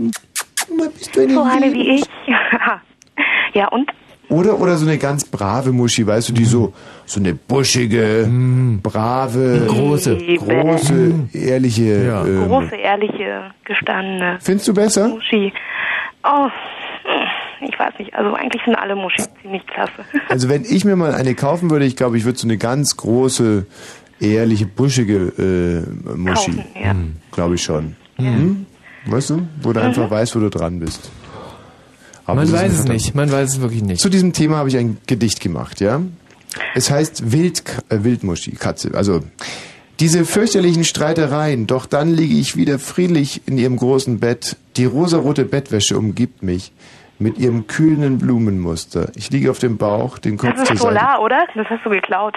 mal 0.75 0.89
bist 0.89 1.15
du 1.15 1.21
eine 1.21 1.33
So 1.33 1.43
eine 1.43 1.73
wie 1.73 1.95
ich. 1.95 2.03
ja, 3.53 3.67
und? 3.69 3.89
Oder, 4.31 4.61
oder 4.61 4.77
so 4.77 4.87
eine 4.87 4.97
ganz 4.97 5.25
brave 5.25 5.73
Muschi, 5.73 6.07
weißt 6.07 6.29
du, 6.29 6.33
die 6.33 6.45
so, 6.45 6.73
so 7.05 7.19
eine 7.19 7.35
buschige, 7.35 8.29
brave, 8.81 9.65
Große. 9.67 10.17
große, 10.37 11.13
ehrliche. 11.33 12.05
Ja. 12.05 12.25
ähm, 12.25 12.47
Große, 12.47 12.75
ehrliche, 12.75 13.51
gestandene 13.65 14.37
Findest 14.39 14.69
du 14.69 14.73
besser? 14.73 15.09
Muschi. 15.09 15.51
Oh, 16.23 16.45
hm, 16.45 17.67
ich 17.67 17.77
weiß 17.77 17.93
nicht. 17.99 18.15
Also 18.15 18.33
eigentlich 18.33 18.61
sind 18.63 18.75
alle 18.75 18.95
Muschi 18.95 19.21
ziemlich 19.41 19.67
klasse. 19.67 20.05
Also 20.29 20.47
wenn 20.47 20.63
ich 20.63 20.85
mir 20.85 20.95
mal 20.95 21.13
eine 21.13 21.35
kaufen 21.35 21.69
würde, 21.69 21.83
ich 21.83 21.97
glaube, 21.97 22.17
ich 22.17 22.23
würde 22.23 22.39
so 22.39 22.47
eine 22.47 22.57
ganz 22.57 22.95
große, 22.95 23.65
ehrliche, 24.21 24.65
buschige 24.65 25.85
äh, 26.07 26.15
Muschi. 26.15 26.51
Kaufen, 26.51 26.65
ja. 26.81 26.95
Glaube 27.33 27.55
ich 27.55 27.63
schon. 27.63 27.97
Hm? 28.15 28.65
Weißt 29.07 29.31
du? 29.31 29.45
Wo 29.61 29.73
du 29.73 29.81
einfach 29.81 30.09
weißt, 30.09 30.37
wo 30.37 30.39
du 30.39 30.49
dran 30.49 30.79
bist. 30.79 31.11
Aber 32.31 32.41
Man 32.41 32.51
das 32.51 32.61
ist 32.61 32.67
weiß 32.69 32.79
es 32.79 32.85
nicht, 32.85 33.15
man 33.15 33.31
weiß 33.31 33.49
es 33.49 33.61
wirklich 33.61 33.83
nicht. 33.83 34.01
Zu 34.01 34.09
diesem 34.09 34.33
Thema 34.33 34.57
habe 34.57 34.69
ich 34.69 34.77
ein 34.77 34.97
Gedicht 35.07 35.39
gemacht, 35.39 35.79
ja? 35.81 36.01
Es 36.75 36.91
heißt 36.91 37.31
Wild, 37.31 37.63
äh, 37.89 38.03
Wildmuschi, 38.03 38.51
Katze. 38.51 38.91
Also, 38.93 39.21
diese 39.99 40.25
fürchterlichen 40.25 40.83
Streitereien, 40.83 41.67
doch 41.67 41.85
dann 41.85 42.13
liege 42.13 42.35
ich 42.35 42.55
wieder 42.57 42.79
friedlich 42.79 43.41
in 43.45 43.57
ihrem 43.57 43.77
großen 43.77 44.19
Bett. 44.19 44.57
Die 44.75 44.85
rosarote 44.85 45.45
Bettwäsche 45.45 45.97
umgibt 45.97 46.43
mich. 46.43 46.71
mit 47.19 47.37
ihrem 47.37 47.67
kühlenden 47.67 48.17
Blumenmuster. 48.17 49.11
Ich 49.15 49.29
liege 49.29 49.51
auf 49.51 49.59
dem 49.59 49.77
Bauch, 49.77 50.17
den 50.17 50.37
Kopf 50.37 50.55
Das 50.55 50.65
zur 50.69 50.75
ist 50.75 50.81
Seite. 50.81 50.95
Solar, 50.95 51.21
oder? 51.21 51.45
Das 51.53 51.67
hast 51.69 51.85
du 51.85 51.91
geklaut. 51.91 52.33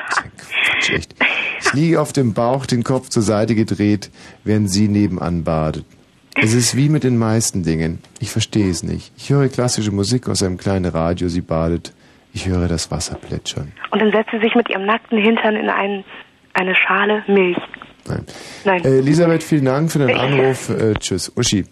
Schlecht. 0.81 1.15
Ich 1.63 1.73
liege 1.73 1.99
auf 2.03 2.13
dem 2.13 2.35
Bauch, 2.35 2.67
den 2.67 2.85
Kopf 2.85 3.09
zur 3.09 3.23
Seite 3.23 3.55
gedreht, 3.55 4.11
während 4.45 4.71
sie 4.71 4.89
nebenan 4.89 5.43
badet. 5.43 5.87
Es 6.35 6.53
ist 6.53 6.77
wie 6.77 6.89
mit 6.89 7.05
den 7.05 7.17
meisten 7.17 7.63
Dingen. 7.63 8.01
Ich 8.19 8.31
verstehe 8.31 8.69
es 8.69 8.83
nicht. 8.83 9.13
Ich 9.17 9.31
höre 9.31 9.49
klassische 9.49 9.93
Musik 9.93 10.29
aus 10.29 10.43
einem 10.43 10.57
kleinen 10.57 10.87
Radio, 10.87 11.29
sie 11.29 11.41
badet. 11.41 11.93
Ich 12.33 12.49
höre 12.49 12.67
das 12.67 12.91
Wasser 12.91 13.15
plätschern. 13.15 13.73
Und 13.91 14.03
dann 14.03 14.11
setzt 14.11 14.31
sie 14.33 14.41
sich 14.41 14.55
mit 14.57 14.69
ihrem 14.69 14.85
nackten 14.85 15.19
Hintern 15.19 15.55
in 15.55 15.69
ein, 15.69 16.05
eine 16.53 16.75
Schale 16.75 17.23
Milch. 17.29 17.57
Nein. 18.07 18.27
Nein. 18.65 18.85
Äh, 18.85 18.99
Elisabeth, 18.99 19.43
vielen 19.43 19.67
Dank 19.67 19.93
für 19.93 20.01
den 20.01 20.17
Anruf. 20.17 20.69
Äh, 20.69 20.95
tschüss. 20.95 21.33
Uschi. 21.37 21.65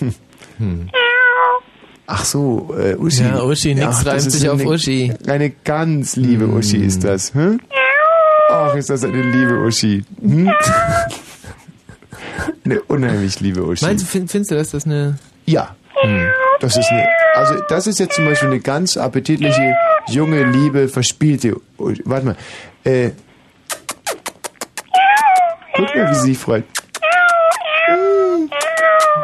Hm. 0.00 0.14
Hm. 0.58 0.90
Ach 2.06 2.24
so, 2.24 2.74
äh, 2.76 2.96
Uschi. 2.96 3.22
Ja, 3.22 3.42
Uschi, 3.42 3.74
nix 3.74 3.86
Ach, 3.86 4.04
das 4.04 4.06
reimt 4.06 4.26
ist 4.26 4.32
sich 4.32 4.48
auf 4.48 4.60
eine, 4.60 4.68
Uschi. 4.68 5.14
Eine 5.26 5.50
ganz 5.50 6.16
liebe 6.16 6.46
Uschi 6.46 6.78
ist 6.78 7.04
das. 7.04 7.32
Hm? 7.34 7.60
Ach, 8.50 8.74
ist 8.74 8.90
das 8.90 9.04
eine 9.04 9.22
liebe 9.22 9.60
Uschi. 9.60 10.04
Hm? 10.20 10.52
Eine 12.64 12.82
unheimlich 12.82 13.40
liebe 13.40 13.62
Uschi. 13.64 13.84
Meinst 13.84 14.04
du, 14.04 14.08
find, 14.08 14.30
findest 14.30 14.50
du, 14.50 14.54
dass 14.56 14.70
das 14.70 14.86
eine... 14.86 15.18
Ja. 15.46 15.74
Das 16.58 16.76
ist 16.76 16.90
eine, 16.90 17.08
also 17.34 17.60
das 17.68 17.86
ist 17.86 18.00
jetzt 18.00 18.16
zum 18.16 18.24
Beispiel 18.24 18.48
eine 18.48 18.58
ganz 18.58 18.96
appetitliche, 18.96 19.76
junge, 20.08 20.42
liebe, 20.42 20.88
verspielte. 20.88 21.60
Uschi. 21.78 22.02
Warte 22.04 22.26
mal. 22.26 22.36
Äh, 22.82 23.10
guck 25.74 25.94
mal, 25.94 26.10
wie 26.10 26.14
sie 26.14 26.20
sich 26.20 26.38
freut. 26.38 26.64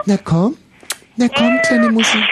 Na 0.05 0.17
komm. 0.23 0.57
Na 1.17 1.29
komm, 1.29 1.61
kleine 1.63 1.91
Muschi. 1.91 2.23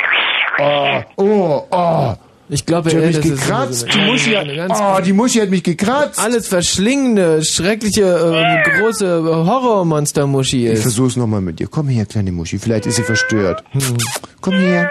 Oh, 0.59 1.03
oh, 1.17 1.67
oh. 1.71 2.15
Ich 2.49 2.65
glaube, 2.65 2.91
Die 2.91 2.97
hat 2.97 3.05
mich 3.07 3.21
gekratzt. 3.21 3.87
Die 3.93 3.99
Muschi 4.01 4.31
hat, 4.35 4.47
oh, 4.71 5.01
die 5.03 5.13
Muschi 5.13 5.41
hat 5.41 5.51
mich 5.51 5.63
gekratzt. 5.65 6.21
Alles 6.21 6.47
verschlingende, 6.47 7.43
schreckliche, 7.45 8.03
äh, 8.05 8.79
große 8.81 9.25
Horrormonster-Muschi 9.25 10.67
Ich 10.69 10.75
ist. 10.75 10.83
versuch's 10.83 11.17
nochmal 11.17 11.41
mit 11.41 11.59
dir. 11.59 11.67
Komm 11.69 11.89
her, 11.89 12.07
kleine 12.07 12.31
Muschi. 12.31 12.59
Vielleicht 12.59 12.87
ist 12.87 12.97
sie 12.97 13.03
verstört. 13.03 13.65
Hm. 13.73 13.97
Komm 14.41 14.55
her. 14.55 14.91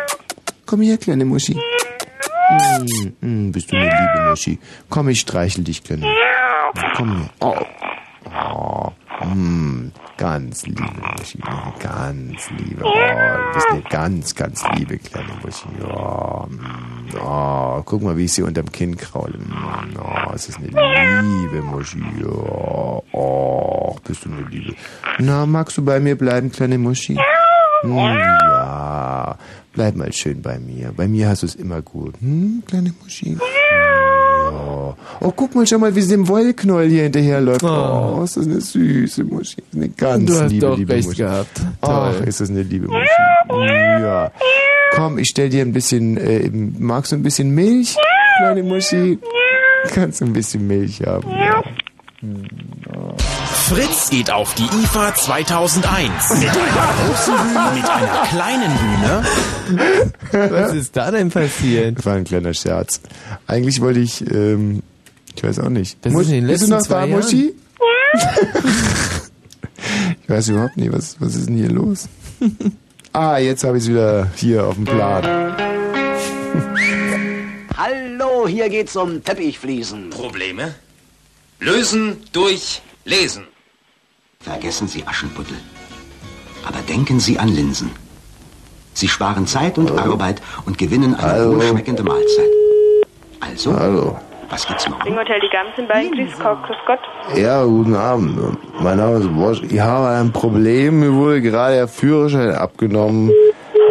Komm 0.65 0.81
her, 0.81 0.97
kleine 0.97 1.23
Muschi. 1.23 1.55
Mm, 1.55 3.25
mm, 3.25 3.51
bist 3.51 3.71
du 3.71 3.75
eine 3.77 3.85
liebe 3.85 4.29
Muschi. 4.29 4.59
Komm, 4.89 5.09
ich 5.09 5.21
streichel 5.21 5.63
dich, 5.63 5.81
kleine. 5.83 6.05
Komm 6.97 7.17
her. 7.17 7.29
Oh. 7.39 7.55
Oh. 8.53 9.25
Mm, 9.25 9.91
ganz 10.17 10.65
liebe 10.65 10.83
Muschi. 11.17 11.39
Ganz 11.79 12.49
liebe. 12.57 12.83
Oh, 12.83 12.91
du 12.93 13.53
bist 13.53 13.67
eine 13.69 13.81
ganz, 13.83 14.35
ganz 14.35 14.63
liebe 14.75 14.97
kleine 14.97 15.29
Muschi. 15.43 15.67
Oh, 15.83 16.45
mm, 16.47 17.15
oh, 17.21 17.81
guck 17.85 18.01
mal, 18.01 18.15
wie 18.17 18.25
ich 18.25 18.33
sie 18.33 18.43
unterm 18.43 18.71
Kinn 18.71 18.95
kraule. 18.97 19.37
Mm, 19.37 19.97
Oh, 19.99 20.31
es 20.33 20.49
ist 20.49 20.57
eine 20.57 20.67
liebe 20.67 21.61
Muschi. 21.61 22.01
Oh, 22.25 23.95
bist 24.05 24.25
du 24.25 24.29
eine 24.31 24.41
liebe. 24.49 24.73
Na, 25.19 25.45
magst 25.45 25.77
du 25.77 25.83
bei 25.85 25.99
mir 25.99 26.17
bleiben, 26.17 26.51
kleine 26.51 26.77
Muschi? 26.77 27.17
Hm, 27.81 27.95
ja, 27.97 29.37
bleib 29.73 29.95
mal 29.95 30.11
schön 30.13 30.41
bei 30.41 30.57
mir. 30.59 30.91
Bei 30.95 31.07
mir 31.07 31.29
hast 31.29 31.43
du 31.43 31.47
es 31.47 31.55
immer 31.55 31.81
gut. 31.81 32.15
Hm, 32.21 32.63
kleine 32.65 32.93
Muschi? 33.03 33.37
Hm. 35.19 35.27
Oh, 35.27 35.33
guck 35.35 35.55
mal, 35.55 35.65
schau 35.65 35.77
mal, 35.79 35.95
wie 35.95 36.01
sie 36.01 36.09
dem 36.09 36.27
Wollknäuel 36.27 36.89
hier 36.89 37.03
hinterherläuft. 37.03 37.63
Oh, 37.63 38.21
ist 38.23 38.37
das 38.37 38.45
eine 38.45 38.61
süße 38.61 39.23
Muschi. 39.23 39.57
Eine 39.73 39.89
ganz 39.89 40.25
Du 40.25 40.39
hast 40.39 40.51
liebe, 40.51 40.65
doch 40.65 40.77
liebe 40.77 40.93
recht 40.93 41.07
Muschi. 41.07 41.21
gehabt. 41.21 41.61
Ach, 41.81 42.13
Toll. 42.17 42.27
ist 42.27 42.41
das 42.41 42.49
eine 42.49 42.63
liebe 42.63 42.87
Muschi. 42.87 43.09
Ja. 44.01 44.31
Komm, 44.95 45.17
ich 45.17 45.27
stell 45.29 45.49
dir 45.49 45.61
ein 45.61 45.73
bisschen, 45.73 46.17
äh, 46.17 46.49
magst 46.51 47.11
du 47.11 47.15
ein 47.17 47.23
bisschen 47.23 47.51
Milch, 47.51 47.95
kleine 48.37 48.63
Muschi? 48.63 49.19
Kannst 49.93 50.21
du 50.21 50.25
ein 50.25 50.33
bisschen 50.33 50.65
Milch 50.67 51.01
haben? 51.05 51.29
Ja. 51.29 51.63
Fritz 53.17 54.09
geht 54.09 54.31
auf 54.31 54.53
die 54.55 54.63
IFA 54.63 55.13
2001 55.15 56.29
mit 56.39 56.49
einer 56.49 56.57
großen 57.07 57.33
Bühne, 57.35 57.71
mit 57.75 57.89
einer 57.89 58.27
kleinen 58.27 58.71
Bühne. 60.31 60.51
Was 60.55 60.73
ist 60.73 60.95
da 60.95 61.11
denn 61.11 61.29
passiert? 61.29 61.97
Das 61.97 62.05
war 62.05 62.13
ein 62.15 62.23
kleiner 62.23 62.53
Scherz. 62.53 63.01
Eigentlich 63.47 63.81
wollte 63.81 63.99
ich, 63.99 64.21
ähm, 64.31 64.81
ich 65.35 65.43
weiß 65.43 65.59
auch 65.59 65.69
nicht. 65.69 65.97
Das 66.05 66.13
Mus- 66.13 66.27
ist 66.27 66.33
in 66.33 66.41
den 66.41 66.47
bist 66.47 66.63
du 66.63 66.67
noch 66.69 66.77
da, 66.77 66.83
zwei 66.83 67.07
Jahren. 67.07 67.21
Muschi? 67.21 67.53
ich 70.23 70.29
weiß 70.29 70.49
überhaupt 70.49 70.77
nicht, 70.77 70.91
was, 70.91 71.19
was 71.19 71.35
ist 71.35 71.47
denn 71.49 71.57
hier 71.57 71.69
los? 71.69 72.07
ah, 73.13 73.37
jetzt 73.37 73.63
habe 73.63 73.77
ich 73.77 73.83
es 73.83 73.89
wieder 73.89 74.29
hier 74.35 74.65
auf 74.65 74.75
dem 74.75 74.85
Plan. 74.85 75.23
Hallo, 77.77 78.47
hier 78.47 78.69
geht's 78.69 78.95
um 78.95 79.23
Teppichfliesen. 79.23 80.09
Probleme? 80.09 80.73
Lösen 81.59 82.17
durch 82.31 82.81
Lesen. 83.03 83.43
Vergessen 84.39 84.87
Sie 84.87 85.05
Aschenputtel. 85.05 85.57
Aber 86.65 86.79
denken 86.87 87.19
Sie 87.19 87.37
an 87.37 87.49
Linsen. 87.49 87.91
Sie 88.93 89.07
sparen 89.07 89.45
Zeit 89.47 89.77
und 89.77 89.91
Arbeit 89.91 90.41
und 90.65 90.77
gewinnen 90.77 91.13
eine 91.15 91.31
Hallo. 91.33 91.55
wohlschmeckende 91.57 92.03
Mahlzeit. 92.03 92.49
Also, 93.41 93.77
Hallo. 93.77 94.17
Was 94.49 94.67
gibt's 94.67 94.87
noch? 94.89 95.03
Wegen 95.05 95.17
Hotel 95.17 95.39
die 95.39 95.49
Gamsen 95.49 95.87
bei 95.87 96.05
Grüß 96.05 96.39
Gott, 96.39 96.63
grüß 96.63 96.77
Gott. 96.85 96.99
Ja, 97.35 97.63
guten 97.63 97.95
Abend. 97.95 98.57
Mein 98.81 98.97
Name 98.97 99.17
ist 99.17 99.33
Bosch. 99.35 99.61
Ich 99.69 99.79
habe 99.79 100.07
ein 100.09 100.31
Problem. 100.31 100.99
Mir 100.99 101.13
wurde 101.13 101.41
gerade 101.41 101.75
der 101.75 101.87
Führerschein 101.87 102.53
abgenommen. 102.55 103.31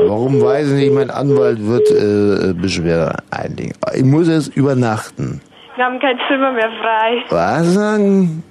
Warum 0.07 0.41
weiß 0.41 0.69
ich 0.73 0.75
nicht. 0.75 0.95
Mein 0.95 1.11
Anwalt 1.11 1.59
wird 1.61 1.91
äh, 1.91 2.53
Beschwerde 2.53 3.17
einlegen. 3.31 3.73
Ich 3.95 4.05
muss 4.05 4.29
jetzt 4.29 4.57
übernachten. 4.57 5.41
Wir 5.77 5.85
haben 5.85 5.99
kein 5.99 6.19
Zimmer 6.29 6.53
mehr 6.53 6.71
frei. 6.81 7.25
Was 7.31 7.75
sagen? 7.75 8.45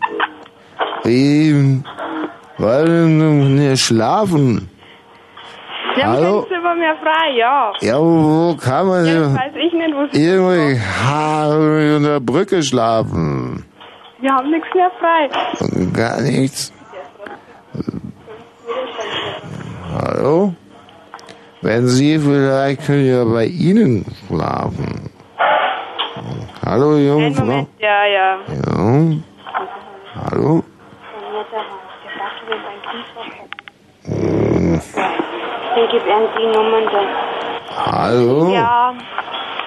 Wie? 1.03 1.81
Weil 2.57 2.85
ne, 3.07 3.77
schlafen. 3.77 4.69
Wir 5.95 6.05
haben 6.07 6.13
Hallo? 6.15 6.41
Zimmer 6.43 6.75
mehr 6.75 6.95
frei, 6.97 7.37
ja. 7.37 7.73
Ja, 7.81 7.99
wo 7.99 8.55
kann 8.55 8.87
man 8.87 9.05
Ja, 9.05 9.13
denn? 9.13 9.35
weiß 9.35 9.53
ich 9.55 9.73
nicht, 9.73 9.93
wo 9.95 10.01
es 10.03 10.13
Irgendwie 10.17 10.79
ha, 10.79 11.47
unter 11.97 12.09
der 12.13 12.19
Brücke 12.19 12.63
schlafen. 12.63 13.65
Wir 14.19 14.31
haben 14.33 14.49
nichts 14.51 14.67
mehr 14.73 14.91
frei. 14.99 15.29
Gar 15.93 16.21
nichts. 16.21 16.73
Hallo? 19.93 20.53
Wenn 21.61 21.87
Sie 21.87 22.17
vielleicht 22.19 22.85
können 22.85 23.05
ja 23.05 23.23
bei 23.25 23.45
Ihnen 23.45 24.05
schlafen. 24.27 25.09
Hallo, 26.65 26.97
junge 26.97 27.25
Einen 27.25 27.35
Frau. 27.35 27.45
Moment, 27.45 27.69
ja, 27.79 28.05
ja. 28.05 28.37
Ja. 28.47 29.11
Hallo? 30.31 30.63
Hm. 34.05 34.81
Ich 35.75 35.91
gebe 35.91 36.05
Ihnen 36.09 36.27
die 36.37 36.45
Nummern 36.57 36.83
da. 36.91 37.91
Hallo? 37.91 38.53
Ja, 38.53 38.93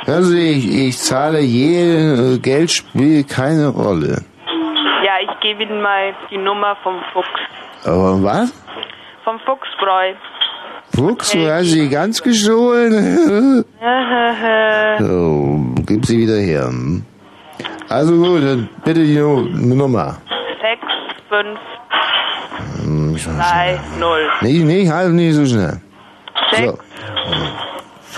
Hören 0.05 0.23
Sie, 0.23 0.51
ich, 0.53 0.87
ich 0.89 0.99
zahle 0.99 1.41
je, 1.41 2.35
äh, 2.35 2.39
Geld 2.39 2.71
spielt 2.71 3.29
keine 3.29 3.69
Rolle. 3.69 4.23
ja, 5.05 5.15
ich 5.23 5.41
gebe 5.41 5.65
Ihnen 5.65 5.83
mal 5.83 6.15
die 6.31 6.39
Nummer 6.39 6.77
vom 6.85 6.97
Fuchs. 7.13 7.29
Aber 7.85 8.23
was? 8.23 8.53
Vom 9.25 9.39
Fuchsbräu. 9.41 10.15
Fuchs, 10.95 11.33
du 11.33 11.51
hast 11.53 11.67
sie 11.73 11.89
ganz 11.89 12.23
gestohlen? 12.23 13.65
So, 14.99 15.61
gib 15.87 16.07
sie 16.07 16.19
wieder 16.19 16.37
her. 16.39 16.71
Also 17.89 18.15
gut, 18.17 18.43
dann 18.43 18.69
bitte 18.85 19.05
die 19.05 19.19
Nu- 19.19 19.49
Nummer. 19.75 20.17
6, 20.63 20.81
5, 21.29 21.59
Hm, 22.85 23.15
ich 23.17 23.27
weiß 23.27 23.37
3, 23.37 23.81
0. 23.99 24.19
nicht, 24.43 24.65
nicht, 24.65 24.91
halt 24.91 25.13
nicht 25.13 25.35
so 25.35 25.45
schnell. 25.45 25.81
6, 26.53 26.63
So. 26.63 26.79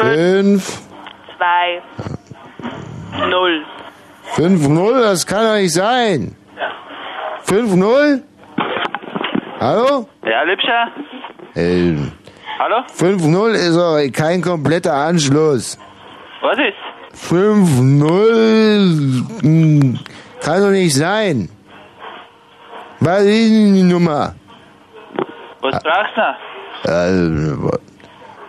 Fünf, 0.05 0.81
2, 1.37 1.83
0. 3.29 3.65
fünf 4.35 4.69
null, 4.69 5.01
das 5.03 5.27
kann 5.27 5.45
doch 5.45 5.55
nicht 5.55 5.73
sein. 5.73 6.37
Fünf 7.43 7.75
null? 7.75 8.23
Hallo? 9.61 10.09
Ja, 10.25 10.43
Lipscher? 10.45 10.87
Äh, 11.55 11.97
Hallo? 12.59 12.77
5-0 12.97 13.51
ist 13.55 13.77
doch 13.77 13.99
kein 14.13 14.41
kompletter 14.43 14.95
Anschluss. 14.95 15.77
Was 16.41 16.59
ist? 16.59 16.77
5-0 17.31 19.43
hm, 19.43 19.99
kann 20.41 20.63
doch 20.63 20.71
nicht 20.71 20.95
sein. 20.95 21.49
Was 23.01 23.23
ist 23.23 23.51
denn 23.53 23.75
die 23.75 23.83
Nummer? 23.83 24.35
Was 25.61 25.83
brauchst 25.83 26.17
du? 26.17 26.37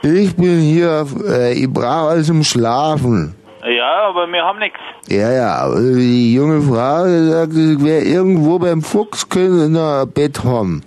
Ich 0.02 0.36
bin 0.36 0.60
hier, 0.60 1.06
äh, 1.28 1.54
ich 1.54 1.70
brauche 1.72 2.10
alles 2.12 2.28
zum 2.28 2.44
Schlafen. 2.44 3.36
Ja, 3.64 4.08
aber 4.08 4.28
wir 4.28 4.42
haben 4.44 4.60
nichts. 4.60 4.80
Ja, 5.08 5.32
ja, 5.32 5.70
die 5.76 6.34
junge 6.34 6.62
Frau 6.62 7.04
sagt, 7.06 7.54
ich 7.54 7.84
wäre 7.84 8.02
irgendwo 8.04 8.58
beim 8.58 8.82
Fuchs 8.82 9.28
können 9.28 9.66
in 9.66 9.74
der 9.74 10.06
Bett 10.06 10.42
haben. 10.44 10.82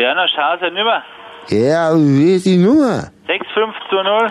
Ja, 0.00 0.14
dann 0.14 0.28
schau 0.28 0.56
sie 0.60 0.72
nicht 0.72 0.84
mehr. 0.84 1.02
Ja, 1.48 1.92
wie 1.96 2.34
ist 2.36 2.46
die 2.46 2.56
Nummer? 2.58 3.08
6, 3.26 3.46
5 3.52 3.74
zu 3.90 3.96
0. 3.96 4.30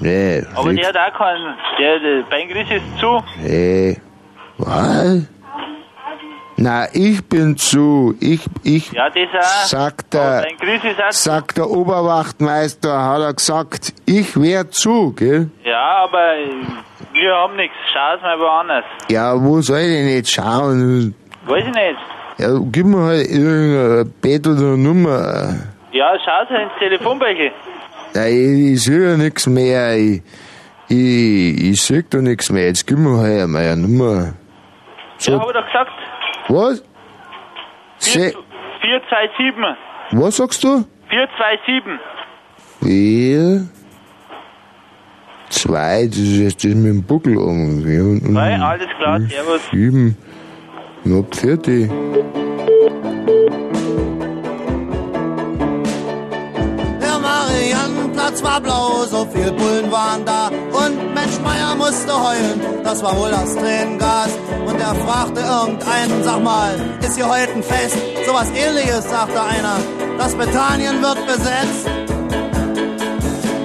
Nee, 0.00 0.42
Aber 0.54 0.70
sechs- 0.70 0.80
der 0.90 1.02
hat 1.02 1.12
auch 1.12 1.18
keinen. 1.18 1.54
Der, 1.78 1.98
der 2.00 2.22
Beingris 2.30 2.70
ist 2.70 2.98
zu. 3.00 3.22
Nee. 3.42 3.98
Was? 4.56 5.26
Na, 6.60 6.86
ich 6.92 7.24
bin 7.24 7.56
zu. 7.56 8.16
Ich, 8.18 8.44
ich, 8.64 8.90
Ja, 8.90 9.06
auch. 9.06 9.64
sagt 9.66 10.12
der, 10.12 10.44
sagt 11.10 11.56
der 11.56 11.70
Oberwachtmeister, 11.70 13.00
hat 13.04 13.20
er 13.20 13.32
gesagt, 13.34 13.92
ich 14.06 14.40
wär 14.40 14.68
zu, 14.68 15.12
gell? 15.12 15.50
Ja, 15.64 16.04
aber 16.04 16.34
wir 17.12 17.32
haben 17.32 17.54
nichts. 17.54 17.76
Schau's 17.92 18.20
mal 18.22 18.38
woanders. 18.40 18.84
Ja, 19.08 19.40
wo 19.40 19.60
soll 19.60 19.78
ich 19.78 19.86
denn 19.86 20.08
jetzt 20.08 20.32
schauen? 20.32 21.14
Weiß 21.46 21.62
ich 21.64 21.74
nicht. 21.74 21.98
Ja, 22.38 22.48
gib 22.72 22.86
mir 22.86 23.04
halt 23.04 23.28
irgendein 23.30 24.12
Bett 24.20 24.44
oder 24.46 24.58
eine 24.58 24.78
Nummer. 24.78 25.54
Ja, 25.92 26.12
schau's 26.24 26.48
halt 26.50 26.62
ins 26.62 26.72
Telefonbüchel. 26.80 27.52
Ja, 28.14 28.26
ich, 28.26 28.72
ich 28.72 28.82
sehe 28.82 29.10
ja 29.10 29.16
nichts 29.16 29.46
mehr. 29.46 29.96
Ich, 29.96 30.22
ich, 30.88 31.70
ich 31.70 31.82
sehe 31.82 32.02
da 32.02 32.18
nichts 32.18 32.50
mehr. 32.50 32.66
Jetzt 32.66 32.84
gib 32.84 32.98
mir 32.98 33.16
halt 33.18 33.46
meine 33.48 33.76
Nummer. 33.76 34.34
So, 35.18 35.32
Ja, 35.32 35.38
hab 35.40 35.46
ich 35.48 35.52
doch 35.54 35.66
gesagt. 35.66 35.90
Was? 36.48 36.82
Se 37.98 38.32
427. 38.80 39.76
was 40.12 40.36
sagst 40.36 40.64
du? 40.64 40.84
427. 41.08 42.00
Vier, 42.80 43.68
zwei, 45.48 46.06
das 46.06 46.16
ist 46.16 46.38
jetzt 46.38 46.64
das 46.64 46.74
mit 46.74 46.86
dem 46.86 47.02
Buckel 47.02 47.36
um. 47.36 47.82
Und 47.82 48.32
Nein, 48.32 48.62
alles 48.62 48.88
klar, 48.98 49.20
servus. 49.20 49.60
Sieben, 49.70 50.16
ja, 51.04 51.22
fertig. 51.32 51.90
Mariannenplatz 58.28 58.42
war 58.42 58.60
blau, 58.60 59.04
so 59.06 59.26
viel 59.32 59.50
Bullen 59.52 59.90
waren 59.90 60.24
da. 60.24 60.48
Und 60.48 61.14
Mensch 61.14 61.38
Meier 61.42 61.74
musste 61.76 62.12
heulen, 62.12 62.60
das 62.84 63.02
war 63.02 63.16
wohl 63.16 63.30
das 63.30 63.54
Tränengas. 63.54 64.30
Und 64.66 64.80
er 64.80 64.94
fragte 64.94 65.40
irgendeinen, 65.40 66.24
sag 66.24 66.42
mal, 66.42 66.74
ist 67.00 67.16
hier 67.16 67.28
heute 67.28 67.52
ein 67.52 67.62
Fest? 67.62 67.96
Sowas 68.26 68.48
ähnliches, 68.54 69.08
sagte 69.08 69.42
einer. 69.42 69.78
Das 70.18 70.34
Bethanien 70.34 71.00
wird 71.02 71.26
besetzt. 71.26 72.07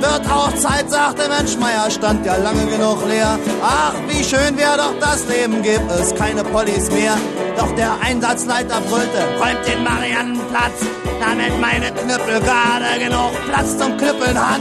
Wird 0.03 0.29
auch 0.29 0.53
Zeit, 0.55 0.91
sagte 0.91 1.29
Mensch 1.29 1.55
Meier, 1.57 1.89
stand 1.89 2.25
ja 2.25 2.35
lange 2.35 2.65
genug 2.65 3.07
leer. 3.07 3.39
Ach, 3.63 3.93
wie 4.09 4.21
schön 4.21 4.57
wär 4.57 4.75
doch 4.75 4.99
das 4.99 5.25
Leben, 5.29 5.61
gibt 5.61 5.89
es 5.91 6.13
keine 6.13 6.43
Pollis 6.43 6.91
mehr. 6.91 7.15
Doch 7.55 7.73
der 7.75 7.93
Einsatzleiter 8.01 8.81
brüllte, 8.81 9.23
räumt 9.39 9.65
den 9.65 9.81
Mariannenplatz, 9.81 10.81
damit 11.21 11.57
meine 11.61 11.89
Knüppel 11.93 12.41
gerade 12.41 12.99
genug 12.99 13.31
Platz 13.47 13.77
zum 13.77 13.95
Knüppeln 13.95 14.37
hat. 14.37 14.59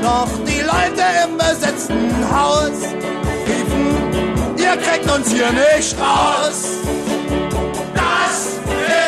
Doch 0.00 0.28
die 0.46 0.60
Leute 0.60 1.02
im 1.24 1.36
besetzten 1.36 2.12
Haus 2.32 2.70
riefen, 3.48 4.56
ihr 4.58 4.76
kriegt 4.76 5.10
uns 5.10 5.28
hier 5.28 5.50
nicht 5.50 5.96
raus. 5.98 6.66
Das 7.96 8.60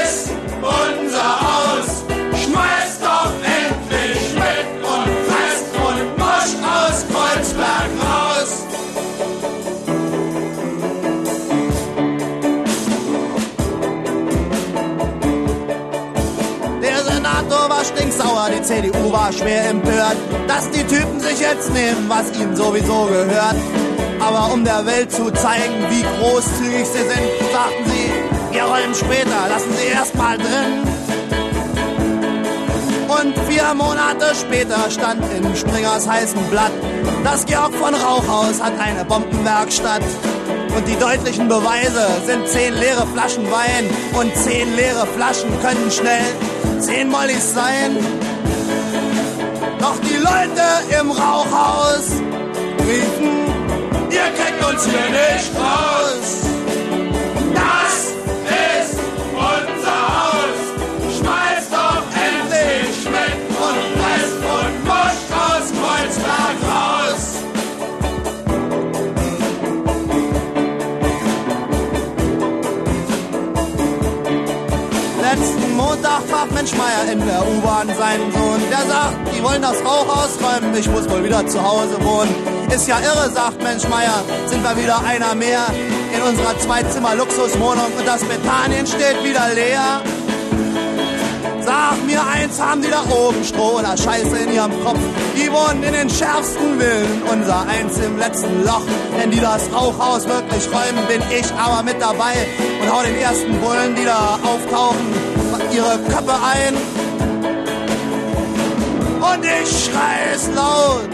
ist 0.04 0.30
unser 0.60 1.40
Haus. 1.40 2.01
Stinksauer, 18.32 18.50
die 18.50 18.62
CDU 18.62 19.12
war 19.12 19.32
schwer 19.32 19.70
empört, 19.70 20.16
dass 20.48 20.70
die 20.70 20.84
Typen 20.84 21.20
sich 21.20 21.40
jetzt 21.40 21.72
nehmen, 21.72 22.08
was 22.08 22.32
ihnen 22.38 22.56
sowieso 22.56 23.06
gehört. 23.06 23.56
Aber 24.20 24.52
um 24.52 24.64
der 24.64 24.86
Welt 24.86 25.10
zu 25.10 25.30
zeigen, 25.32 25.74
wie 25.90 26.02
großzügig 26.02 26.86
sie 26.86 26.98
sind, 26.98 27.52
sagten 27.52 27.84
sie, 27.86 28.54
wir 28.54 28.64
rollen 28.64 28.94
später, 28.94 29.48
lassen 29.48 29.72
sie 29.76 29.92
erst 29.92 30.14
mal 30.14 30.38
drin. 30.38 30.82
Und 33.08 33.38
vier 33.48 33.74
Monate 33.74 34.34
später 34.34 34.90
stand 34.90 35.22
in 35.36 35.54
Springers 35.54 36.08
heißem 36.08 36.42
Blatt, 36.50 36.72
das 37.24 37.44
Georg 37.44 37.74
von 37.74 37.94
Rauchhaus 37.94 38.62
hat 38.62 38.72
eine 38.78 39.04
Bombenwerkstatt. 39.04 40.02
Und 40.74 40.88
die 40.88 40.98
deutlichen 40.98 41.48
Beweise 41.48 42.06
sind 42.24 42.48
zehn 42.48 42.72
leere 42.74 43.06
Flaschen 43.08 43.44
Wein 43.50 43.84
und 44.18 44.34
zehn 44.34 44.74
leere 44.74 45.06
Flaschen 45.06 45.50
können 45.60 45.90
schnell 45.90 46.24
zehn 46.82 47.08
Mollys 47.08 47.54
sein. 47.54 47.96
Doch 49.78 49.98
die 50.00 50.16
Leute 50.16 51.00
im 51.00 51.10
Rauchhaus 51.10 52.10
riefen, 52.86 53.32
ihr 54.10 54.28
kriegt 54.36 54.64
uns 54.68 54.84
hier 54.84 55.10
nicht 55.10 55.50
raus. 55.56 56.51
Montag 76.12 76.28
traf 76.28 76.50
Mensch 76.50 76.72
Meier 76.74 77.10
in 77.10 77.26
der 77.26 77.40
U-Bahn 77.40 77.88
seinen 77.88 78.30
Sohn. 78.32 78.60
Der 78.70 78.86
sagt, 78.86 79.16
die 79.34 79.42
wollen 79.42 79.62
das 79.62 79.82
Rauch 79.82 80.06
ausräumen, 80.08 80.74
ich 80.76 80.88
muss 80.88 81.08
wohl 81.08 81.24
wieder 81.24 81.46
zu 81.46 81.62
Hause 81.62 81.96
wohnen. 82.02 82.34
Ist 82.70 82.86
ja 82.86 82.98
irre, 83.00 83.30
sagt 83.30 83.62
Mensch 83.62 83.88
Meier, 83.88 84.22
sind 84.46 84.62
wir 84.62 84.76
wieder 84.76 85.02
einer 85.04 85.34
mehr 85.34 85.64
in 86.14 86.22
unserer 86.22 86.58
Zwei-Zimmer-Luxuswohnung 86.58 87.92
und 87.98 88.06
das 88.06 88.22
Bethanien 88.24 88.86
steht 88.86 89.24
wieder 89.24 89.54
leer. 89.54 90.02
Sag 91.64 92.04
mir 92.04 92.20
eins, 92.26 92.60
haben 92.60 92.82
die 92.82 92.90
da 92.90 93.04
oben 93.10 93.42
Stroh 93.44 93.78
oder 93.78 93.96
Scheiße 93.96 94.36
in 94.36 94.52
ihrem 94.52 94.84
Kopf? 94.84 94.98
Die 95.36 95.50
wohnen 95.50 95.82
in 95.82 95.92
den 95.92 96.10
schärfsten 96.10 96.78
Villen, 96.78 97.22
unser 97.30 97.66
eins 97.66 97.96
im 97.98 98.18
letzten 98.18 98.64
Loch. 98.64 98.82
Wenn 99.16 99.30
die 99.30 99.40
das 99.40 99.72
Rauchhaus 99.72 100.26
wirklich 100.26 100.66
räumen, 100.66 101.06
bin 101.08 101.22
ich 101.30 101.50
aber 101.54 101.82
mit 101.84 102.02
dabei 102.02 102.34
und 102.82 102.92
hau 102.92 103.02
den 103.02 103.16
ersten 103.16 103.58
Bullen, 103.60 103.94
die 103.94 104.04
da 104.04 104.38
auftauchen, 104.42 105.32
ihre 105.74 105.98
Köpfe 106.10 106.34
ein. 106.34 106.74
Und 109.20 109.44
ich 109.44 109.84
schrei 109.84 110.34
es 110.34 110.48
laut. 110.54 111.08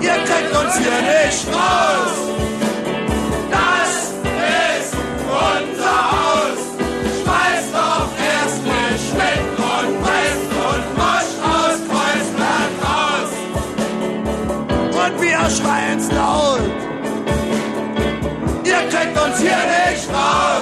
Ihr 0.00 0.18
kriegt 0.24 0.56
uns 0.56 0.76
hier 0.76 1.00
nicht 1.02 1.46
raus. 1.48 2.14
Das 3.50 3.92
ist 4.80 4.94
unser 5.28 5.98
Haus. 6.12 6.60
Schmeißt 7.22 7.72
doch 7.72 8.10
erst 8.32 8.62
nicht 8.64 9.12
und 9.58 10.02
presst 10.02 10.50
und 10.70 10.84
moscht 10.98 11.38
aus 11.54 11.76
Kreuzberg 11.88 12.72
raus. 12.82 13.32
Und 15.04 15.14
wir 15.22 15.42
schreien's 15.50 16.08
laut. 16.12 16.70
Ihr 18.64 18.82
kriegt 18.90 19.16
uns 19.24 19.38
hier 19.38 19.62
nicht 19.90 20.08
raus. 20.08 20.61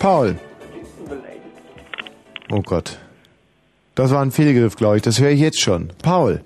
Paul. 0.00 0.34
Oh 2.50 2.62
Gott. 2.62 2.98
Das 3.94 4.10
war 4.12 4.22
ein 4.22 4.30
Fehlgriff, 4.30 4.74
glaube 4.76 4.96
ich. 4.96 5.02
Das 5.02 5.20
höre 5.20 5.30
ich 5.30 5.40
jetzt 5.40 5.60
schon. 5.60 5.90
Paul. 6.02 6.40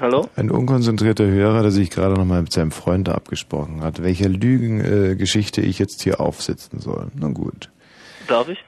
Hallo? 0.00 0.28
Ein 0.36 0.50
unkonzentrierter 0.50 1.26
Hörer, 1.26 1.62
der 1.62 1.70
sich 1.70 1.90
gerade 1.90 2.14
nochmal 2.14 2.40
mit 2.42 2.52
seinem 2.52 2.70
Freund 2.70 3.08
abgesprochen 3.10 3.82
hat, 3.82 4.02
welche 4.02 4.28
Lügengeschichte 4.28 5.60
äh, 5.60 5.64
ich 5.66 5.78
jetzt 5.78 6.02
hier 6.02 6.18
aufsitzen 6.20 6.80
soll. 6.80 7.08
Na 7.14 7.28
gut. 7.28 7.70
Darf 8.26 8.48
ich? 8.48 8.58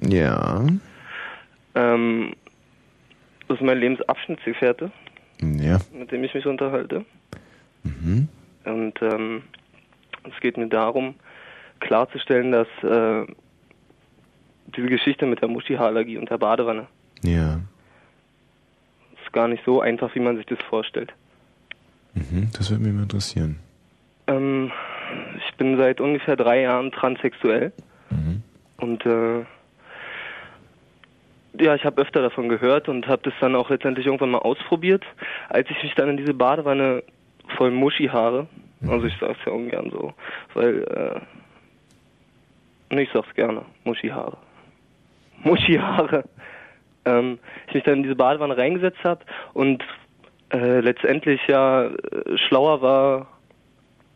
Ja. 0.00 0.64
Ähm, 1.74 2.34
das 3.48 3.58
ist 3.58 3.64
mein 3.64 3.78
Lebensabschnittsgefährte, 3.78 4.92
Ja. 5.42 5.78
mit 5.92 6.12
dem 6.12 6.22
ich 6.22 6.34
mich 6.34 6.46
unterhalte. 6.46 7.04
Mhm. 7.82 8.28
Und 8.64 8.94
ähm, 9.02 9.42
es 10.24 10.38
geht 10.40 10.58
mir 10.58 10.68
darum, 10.68 11.14
klarzustellen, 11.80 12.52
dass 12.52 12.68
äh, 12.82 13.26
diese 14.76 14.88
Geschichte 14.88 15.26
mit 15.26 15.40
der 15.40 15.48
Muschi-Haarallergie 15.48 16.18
und 16.18 16.30
der 16.30 16.38
Badewanne 16.38 16.86
Ja. 17.22 17.60
ist 19.22 19.32
gar 19.32 19.48
nicht 19.48 19.64
so 19.64 19.80
einfach, 19.80 20.14
wie 20.14 20.20
man 20.20 20.36
sich 20.36 20.46
das 20.46 20.58
vorstellt. 20.68 21.12
Mhm. 22.14 22.50
Das 22.56 22.70
würde 22.70 22.82
mich 22.84 22.92
mal 22.92 23.02
interessieren. 23.02 23.58
Ähm, 24.26 24.70
ich 25.38 25.54
bin 25.56 25.76
seit 25.78 26.00
ungefähr 26.00 26.36
drei 26.36 26.62
Jahren 26.62 26.90
transsexuell. 26.92 27.72
Und 28.78 29.04
äh, 29.06 29.40
ja, 31.60 31.74
ich 31.74 31.84
habe 31.84 32.00
öfter 32.00 32.22
davon 32.22 32.48
gehört 32.48 32.88
und 32.88 33.06
habe 33.08 33.22
das 33.24 33.34
dann 33.40 33.56
auch 33.56 33.70
letztendlich 33.70 34.06
irgendwann 34.06 34.30
mal 34.30 34.38
ausprobiert, 34.38 35.04
als 35.48 35.68
ich 35.70 35.82
mich 35.82 35.94
dann 35.94 36.08
in 36.10 36.16
diese 36.16 36.32
Badewanne 36.34 37.02
voll 37.56 37.70
Muschi-Haare, 37.72 38.46
also 38.86 39.06
ich 39.06 39.14
sag's 39.18 39.40
ja 39.44 39.52
ungern 39.52 39.90
so, 39.90 40.14
weil, 40.54 40.82
äh, 40.84 41.20
ich 42.96 43.10
sag's 43.12 43.34
gerne, 43.34 43.62
Muschi-Haare. 43.84 44.38
Muschi-Haare. 45.44 46.24
Ähm, 47.04 47.38
ich 47.68 47.74
mich 47.74 47.84
dann 47.84 47.98
in 47.98 48.02
diese 48.02 48.16
Badewanne 48.16 48.56
reingesetzt 48.56 49.02
habe 49.04 49.24
und 49.54 49.84
äh, 50.52 50.80
letztendlich 50.80 51.40
ja 51.46 51.84
äh, 51.86 51.92
schlauer 52.36 52.80
war 52.82 53.26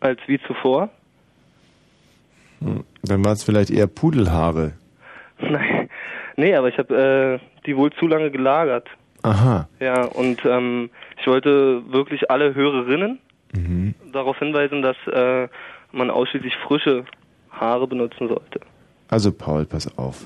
als 0.00 0.20
wie 0.26 0.40
zuvor. 0.40 0.88
Hm. 2.60 2.84
Dann 3.02 3.24
waren 3.24 3.32
es 3.34 3.44
vielleicht 3.44 3.70
eher 3.70 3.86
Pudelhaare. 3.86 4.72
Nein, 5.38 5.88
nee, 6.36 6.54
aber 6.54 6.68
ich 6.68 6.78
habe 6.78 7.40
äh, 7.42 7.64
die 7.66 7.76
wohl 7.76 7.92
zu 7.92 8.06
lange 8.06 8.30
gelagert. 8.30 8.88
Aha. 9.22 9.68
Ja, 9.80 10.04
und 10.04 10.44
ähm, 10.44 10.90
ich 11.20 11.26
wollte 11.26 11.82
wirklich 11.92 12.30
alle 12.30 12.54
Hörerinnen 12.54 13.18
Mhm. 13.54 13.94
darauf 14.12 14.38
hinweisen, 14.38 14.82
dass 14.82 14.96
äh, 15.06 15.48
man 15.92 16.10
ausschließlich 16.10 16.56
frische 16.56 17.04
Haare 17.52 17.86
benutzen 17.86 18.28
sollte. 18.28 18.60
Also 19.08 19.32
Paul, 19.32 19.64
pass 19.66 19.96
auf. 19.98 20.24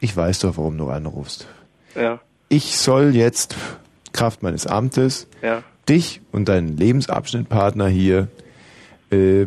Ich 0.00 0.16
weiß 0.16 0.40
doch, 0.40 0.56
warum 0.56 0.78
du 0.78 0.88
anrufst. 0.90 1.46
Ja, 1.94 2.20
Ich 2.48 2.76
soll 2.76 3.14
jetzt, 3.14 3.56
Kraft 4.12 4.42
meines 4.42 4.66
Amtes, 4.66 5.28
ja. 5.42 5.62
dich 5.88 6.20
und 6.32 6.48
deinen 6.48 6.76
Lebensabschnittpartner 6.76 7.88
hier 7.88 8.28
äh, 9.10 9.46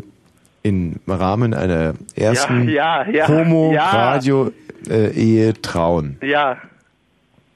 im 0.64 1.00
Rahmen 1.08 1.54
einer 1.54 1.94
ersten 2.16 2.68
Ja, 2.70 3.08
ja, 3.10 3.28
Homo-Radio-Ehe 3.28 5.54
trauen. 5.62 6.18
Ja, 6.22 6.58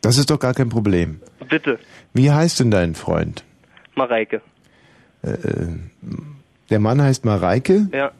Das 0.02 0.18
ist 0.18 0.30
doch 0.30 0.40
gar 0.40 0.54
kein 0.54 0.70
Problem. 0.70 1.20
bitte, 1.50 1.80
Wie 2.14 2.32
heißt 2.32 2.60
denn 2.60 2.72
dein 2.72 2.96
Freund? 2.96 3.44
Mareike. 3.96 4.42
Äh, 5.24 5.30
äh, 5.32 5.68
der 6.70 6.80
Mann 6.80 7.02
heißt 7.02 7.26
Mareike. 7.26 7.88
Ja, 7.94 8.12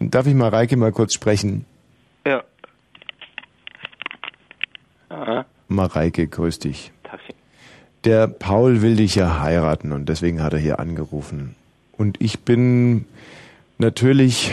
Darf 0.00 0.26
ich 0.26 0.34
Mareike 0.34 0.76
mal 0.76 0.92
kurz 0.92 1.14
sprechen? 1.14 1.64
ja. 5.10 5.44
Mareike, 5.68 6.26
grüß 6.26 6.60
dich. 6.60 6.92
Der 8.04 8.28
Paul 8.28 8.80
will 8.80 8.96
dich 8.96 9.16
ja 9.16 9.40
heiraten 9.40 9.92
und 9.92 10.08
deswegen 10.08 10.42
hat 10.42 10.52
er 10.52 10.60
hier 10.60 10.78
angerufen. 10.78 11.56
Und 11.96 12.20
ich 12.20 12.40
bin 12.40 13.06
natürlich 13.78 14.52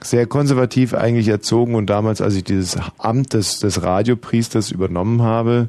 sehr 0.00 0.26
konservativ 0.26 0.92
eigentlich 0.92 1.28
erzogen 1.28 1.76
und 1.76 1.86
damals, 1.86 2.20
als 2.20 2.34
ich 2.34 2.44
dieses 2.44 2.78
Amt 2.98 3.32
des, 3.32 3.60
des 3.60 3.82
Radiopriesters 3.82 4.70
übernommen 4.70 5.22
habe, 5.22 5.68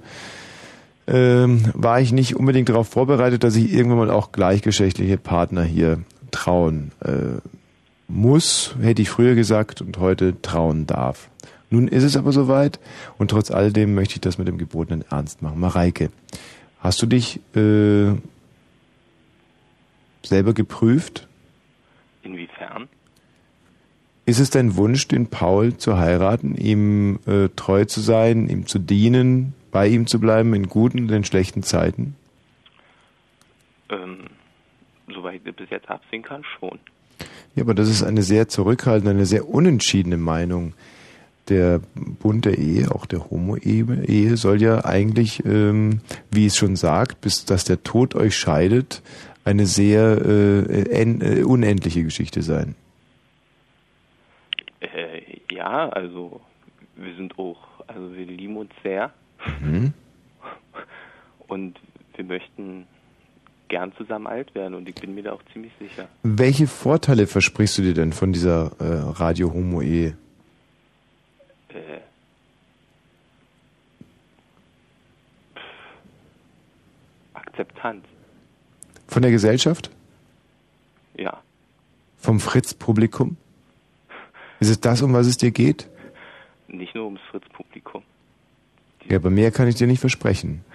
ähm, 1.08 1.72
war 1.74 2.02
ich 2.02 2.12
nicht 2.12 2.36
unbedingt 2.36 2.70
darauf 2.70 2.88
vorbereitet, 2.88 3.44
dass 3.44 3.56
ich 3.56 3.72
irgendwann 3.72 4.00
mal 4.00 4.12
auch 4.12 4.32
gleichgeschlechtliche 4.32 5.18
Partner 5.18 5.64
hier 5.64 6.00
trauen 6.32 6.92
äh, 7.04 7.40
muss, 8.10 8.76
hätte 8.82 9.02
ich 9.02 9.10
früher 9.10 9.36
gesagt 9.36 9.82
und 9.82 9.98
heute 9.98 10.42
trauen 10.42 10.88
darf. 10.88 11.30
Nun 11.70 11.88
ist 11.88 12.04
es 12.04 12.18
aber 12.18 12.32
soweit 12.32 12.80
und 13.18 13.32
trotz 13.32 13.52
alledem 13.52 13.94
möchte 13.94 14.16
ich 14.16 14.22
das 14.22 14.38
mit 14.38 14.48
dem 14.48 14.58
gebotenen 14.58 15.06
Ernst 15.10 15.42
machen. 15.42 15.60
Mareike, 15.60 16.10
hast 16.80 17.02
du 17.02 17.06
dich 17.06 17.40
äh, 17.56 18.16
selber 20.24 20.54
geprüft? 20.54 21.28
Inwiefern? 22.24 22.90
Ist 24.26 24.40
es 24.40 24.50
dein 24.50 24.76
Wunsch, 24.76 25.08
den 25.08 25.28
Paul 25.28 25.78
zu 25.78 25.98
heiraten, 25.98 26.56
ihm 26.56 27.20
äh, 27.26 27.50
treu 27.56 27.86
zu 27.86 28.00
sein, 28.00 28.48
ihm 28.48 28.66
zu 28.66 28.80
dienen, 28.80 29.54
bei 29.72 29.88
ihm 29.88 30.08
zu 30.08 30.20
bleiben 30.20 30.54
in 30.54 30.68
guten 30.68 31.00
und 31.00 31.12
in 31.12 31.24
schlechten 31.24 31.64
Zeiten? 31.64 32.16
Ähm, 33.90 34.26
soweit 35.08 35.42
ich 35.44 35.56
bis 35.56 35.70
jetzt 35.70 35.90
absehen 35.90 36.22
kann, 36.22 36.44
schon. 36.60 36.80
Ja, 37.56 37.64
aber 37.64 37.74
das 37.74 37.90
ist 37.90 38.04
eine 38.04 38.22
sehr 38.22 38.48
zurückhaltende, 38.48 39.12
eine 39.12 39.26
sehr 39.26 39.50
unentschiedene 39.50 40.18
Meinung. 40.18 40.74
Der 41.50 41.82
Bund 41.96 42.46
der 42.46 42.60
Ehe, 42.60 42.92
auch 42.94 43.08
der 43.08 43.32
Homo-Ehe, 43.32 44.38
soll 44.38 44.62
ja 44.62 44.86
eigentlich, 44.86 45.44
ähm, 45.46 46.02
wie 46.30 46.46
es 46.46 46.56
schon 46.56 46.76
sagt, 46.76 47.22
bis 47.22 47.46
dass 47.46 47.64
der 47.64 47.82
Tod 47.84 48.14
euch 48.14 48.38
scheidet, 48.38 49.02
eine 49.46 49.66
sehr 49.66 50.22
äh, 50.24 50.84
en, 50.92 51.22
äh, 51.22 51.44
unendliche 51.44 52.04
Geschichte 52.04 52.44
sein. 52.44 52.76
Äh, 54.80 55.22
ja, 55.52 55.90
also 55.90 56.42
wir 56.96 57.16
sind 57.16 57.40
auch, 57.40 57.58
also 57.88 58.14
wir 58.16 58.26
lieben 58.26 58.58
uns 58.58 58.72
sehr 58.84 59.12
Mhm. 59.60 59.94
und 61.48 61.80
wir 62.16 62.26
möchten 62.26 62.86
gern 63.70 63.94
zusammen 63.96 64.28
alt 64.28 64.54
werden 64.56 64.74
und 64.74 64.90
ich 64.90 64.96
bin 64.96 65.16
mir 65.16 65.24
da 65.24 65.32
auch 65.34 65.44
ziemlich 65.54 65.72
sicher. 65.80 66.08
Welche 66.24 66.68
Vorteile 66.68 67.28
versprichst 67.28 67.78
du 67.78 67.82
dir 67.84 67.94
denn 67.94 68.12
von 68.14 68.34
dieser 68.34 68.72
äh, 68.80 68.84
Radio-Homo-Ehe? 69.20 70.18
Äh, 71.70 72.00
Akzeptanz, 77.34 78.06
Von 79.08 79.22
der 79.22 79.32
Gesellschaft? 79.32 79.90
ja. 81.18 81.42
Vom 82.22 82.42
Fritz-Publikum? 82.42 83.38
Ist 84.60 84.68
es 84.70 84.82
das, 84.82 85.02
um 85.02 85.14
was 85.14 85.26
es 85.26 85.38
dir 85.38 85.52
geht? 85.52 85.88
Nicht 86.68 86.94
nur 86.94 87.06
ums 87.06 87.22
Fritz-Publikum. 87.32 88.04
Ja, 89.08 89.16
aber 89.16 89.30
mehr 89.30 89.52
kann 89.52 89.70
ich 89.70 89.76
dir 89.76 89.88
nicht 89.88 90.02
versprechen. 90.02 90.66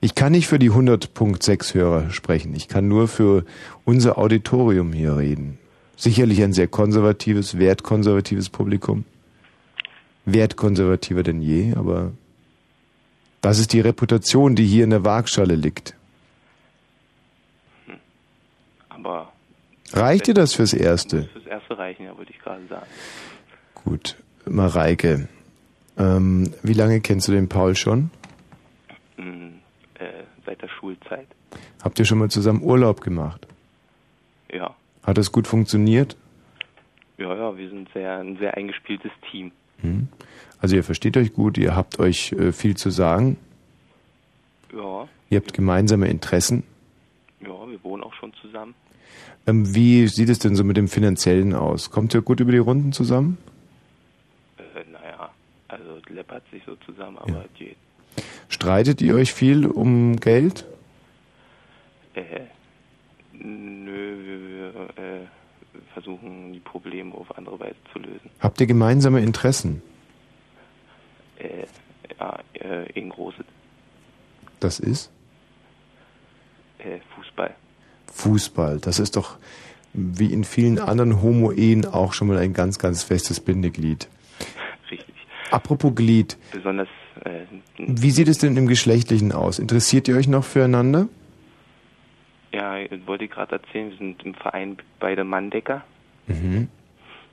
Ich 0.00 0.14
kann 0.14 0.32
nicht 0.32 0.46
für 0.48 0.58
die 0.58 0.70
100.6 0.70 1.74
Hörer 1.74 2.10
sprechen. 2.10 2.54
Ich 2.54 2.68
kann 2.68 2.88
nur 2.88 3.06
für 3.06 3.44
unser 3.84 4.16
Auditorium 4.16 4.92
hier 4.92 5.16
reden. 5.16 5.58
Sicherlich 5.96 6.42
ein 6.42 6.54
sehr 6.54 6.68
konservatives, 6.68 7.58
wertkonservatives 7.58 8.48
Publikum. 8.48 9.04
Wertkonservativer 10.24 11.22
denn 11.22 11.42
je, 11.42 11.74
aber 11.74 12.12
das 13.42 13.58
ist 13.58 13.72
die 13.72 13.80
Reputation, 13.80 14.54
die 14.54 14.64
hier 14.66 14.84
in 14.84 14.90
der 14.90 15.04
Waagschale 15.04 15.54
liegt. 15.54 15.94
Aber 18.88 19.32
Reicht 19.92 20.26
dir 20.28 20.34
das 20.34 20.54
fürs 20.54 20.72
Erste? 20.72 21.24
fürs 21.32 21.46
Erste 21.46 21.76
reichen, 21.76 22.04
ja, 22.04 22.16
wollte 22.16 22.32
ich 22.32 22.38
gerade 22.38 22.64
sagen. 22.68 22.86
Gut, 23.74 24.16
Mareike, 24.46 25.28
ähm, 25.98 26.52
wie 26.62 26.74
lange 26.74 27.00
kennst 27.00 27.28
du 27.28 27.32
den 27.32 27.48
Paul 27.48 27.74
schon? 27.76 28.10
Mm, 29.16 29.59
äh, 30.00 30.24
seit 30.46 30.60
der 30.62 30.68
Schulzeit, 30.68 31.26
Habt 31.82 31.98
ihr 31.98 32.04
schon 32.04 32.18
mal 32.18 32.30
zusammen 32.30 32.62
Urlaub 32.62 33.00
gemacht? 33.00 33.46
ja. 34.52 34.74
Hat 35.02 35.16
das 35.16 35.32
gut 35.32 35.46
funktioniert? 35.46 36.14
Ja, 37.16 37.34
ja, 37.34 37.56
wir 37.56 37.68
sind 37.70 37.88
sehr, 37.94 38.18
ein 38.18 38.36
sehr 38.36 38.54
eingespieltes 38.56 39.10
Team. 39.30 39.50
Hm? 39.80 40.08
Also 40.60 40.76
ihr 40.76 40.84
versteht 40.84 41.16
euch 41.16 41.32
gut, 41.32 41.56
ihr 41.56 41.74
habt 41.74 41.98
euch 41.98 42.32
äh, 42.32 42.52
viel 42.52 42.76
zu 42.76 42.90
sagen, 42.90 43.38
Ja, 44.74 45.08
ihr 45.30 45.38
habt 45.40 45.54
gemeinsame 45.54 46.08
Interessen. 46.08 46.64
ja, 47.40 47.48
wir 47.68 47.82
wohnen 47.82 48.02
auch 48.02 48.12
schon 48.14 48.32
zusammen. 48.42 48.74
Ähm, 49.46 49.74
wie 49.74 50.06
sieht 50.06 50.28
es 50.28 50.38
denn 50.38 50.54
so 50.54 50.64
mit 50.64 50.76
dem 50.76 50.86
Finanziellen 50.86 51.54
aus? 51.54 51.90
Kommt 51.90 52.12
ihr 52.14 52.20
gut 52.20 52.40
über 52.40 52.52
die 52.52 52.58
Runden 52.58 52.92
zusammen? 52.92 53.38
Äh, 54.58 54.84
naja, 54.92 55.30
also 55.68 55.96
es 55.96 56.08
läppert 56.14 56.42
sich 56.50 56.62
so 56.66 56.76
zusammen, 56.84 57.16
aber 57.18 57.46
es 57.46 57.58
geht. 57.58 57.76
Streitet 58.48 59.00
ihr 59.00 59.14
euch 59.14 59.32
viel 59.32 59.66
um 59.66 60.16
Geld? 60.16 60.66
Äh, 62.14 62.24
nö, 63.32 64.16
wir, 64.24 64.48
wir 64.48 65.04
äh, 65.04 65.20
versuchen 65.92 66.52
die 66.52 66.60
Probleme 66.60 67.14
auf 67.14 67.36
andere 67.36 67.58
Weise 67.60 67.76
zu 67.92 67.98
lösen. 67.98 68.30
Habt 68.40 68.60
ihr 68.60 68.66
gemeinsame 68.66 69.20
Interessen? 69.20 69.82
Äh, 71.38 71.66
ja, 72.18 72.38
äh, 72.54 73.00
ein 73.00 73.08
großes 73.08 73.44
Das 74.58 74.80
ist 74.80 75.10
äh, 76.78 76.98
Fußball. 77.14 77.54
Fußball. 78.12 78.78
Das 78.80 78.98
ist 78.98 79.16
doch 79.16 79.38
wie 79.92 80.32
in 80.32 80.44
vielen 80.44 80.78
anderen 80.78 81.22
Homo-Ehen 81.22 81.86
auch 81.86 82.12
schon 82.12 82.28
mal 82.28 82.38
ein 82.38 82.52
ganz, 82.52 82.78
ganz 82.78 83.02
festes 83.02 83.40
Bindeglied. 83.40 84.08
Richtig. 84.90 85.14
Apropos 85.50 85.94
Glied, 85.94 86.36
besonders 86.52 86.88
äh, 87.24 87.44
wie 87.78 88.10
sieht 88.10 88.28
es 88.28 88.38
denn 88.38 88.56
im 88.56 88.66
Geschlechtlichen 88.66 89.32
aus? 89.32 89.58
Interessiert 89.58 90.08
ihr 90.08 90.16
euch 90.16 90.28
noch 90.28 90.44
füreinander? 90.44 91.08
ja, 92.52 92.78
ich 92.78 93.06
wollte 93.06 93.28
gerade 93.28 93.56
erzählen, 93.56 93.90
wir 93.90 93.98
sind 93.98 94.22
im 94.24 94.34
Verein 94.34 94.76
beide 94.98 95.24
Manndecker. 95.24 95.84
Mhm. 96.26 96.68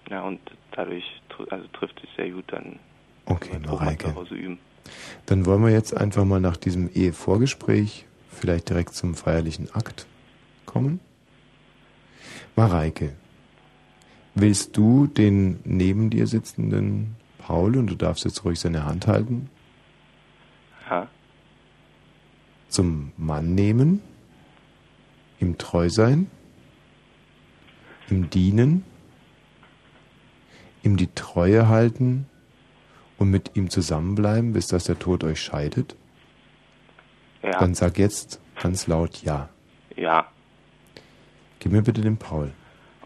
Ja, 0.09 0.21
und 0.21 0.39
dadurch 0.71 1.03
also 1.49 1.67
trifft 1.73 2.01
es 2.03 2.09
sehr 2.15 2.29
gut 2.29 2.45
dann 2.47 2.79
Okay, 3.25 3.59
Mareike. 3.65 4.15
Dann 5.25 5.45
wollen 5.45 5.63
wir 5.63 5.71
jetzt 5.71 5.95
einfach 5.95 6.23
mal 6.23 6.39
nach 6.39 6.55
diesem 6.55 6.89
Ehevorgespräch 6.89 8.05
vielleicht 8.29 8.69
direkt 8.69 8.93
zum 8.93 9.15
feierlichen 9.15 9.73
Akt 9.73 10.05
kommen. 10.65 11.01
Mareike, 12.55 13.11
willst 14.33 14.77
du 14.77 15.07
den 15.07 15.59
neben 15.65 16.09
dir 16.09 16.25
sitzenden 16.25 17.17
Paul, 17.37 17.75
und 17.75 17.87
du 17.87 17.95
darfst 17.95 18.23
jetzt 18.23 18.45
ruhig 18.45 18.59
seine 18.59 18.85
Hand 18.85 19.07
halten, 19.07 19.49
Ja. 20.89 21.07
zum 22.69 23.11
Mann 23.17 23.55
nehmen, 23.55 24.01
ihm 25.39 25.57
treu 25.57 25.89
sein, 25.89 26.29
ihm 28.09 28.29
dienen, 28.29 28.83
ihm 30.83 30.95
die 30.97 31.07
Treue 31.13 31.67
halten 31.67 32.27
und 33.17 33.29
mit 33.29 33.51
ihm 33.55 33.69
zusammenbleiben, 33.69 34.53
bis 34.53 34.67
dass 34.67 34.85
der 34.85 34.99
Tod 34.99 35.23
euch 35.23 35.41
scheidet? 35.41 35.95
Ja. 37.43 37.59
Dann 37.59 37.73
sag 37.73 37.97
jetzt 37.97 38.39
ganz 38.61 38.87
laut 38.87 39.21
Ja. 39.23 39.49
Ja, 39.95 40.27
Gib 41.59 41.71
mir 41.71 41.81
bitte 41.81 42.01
den 42.01 42.17
Paul. 42.17 42.51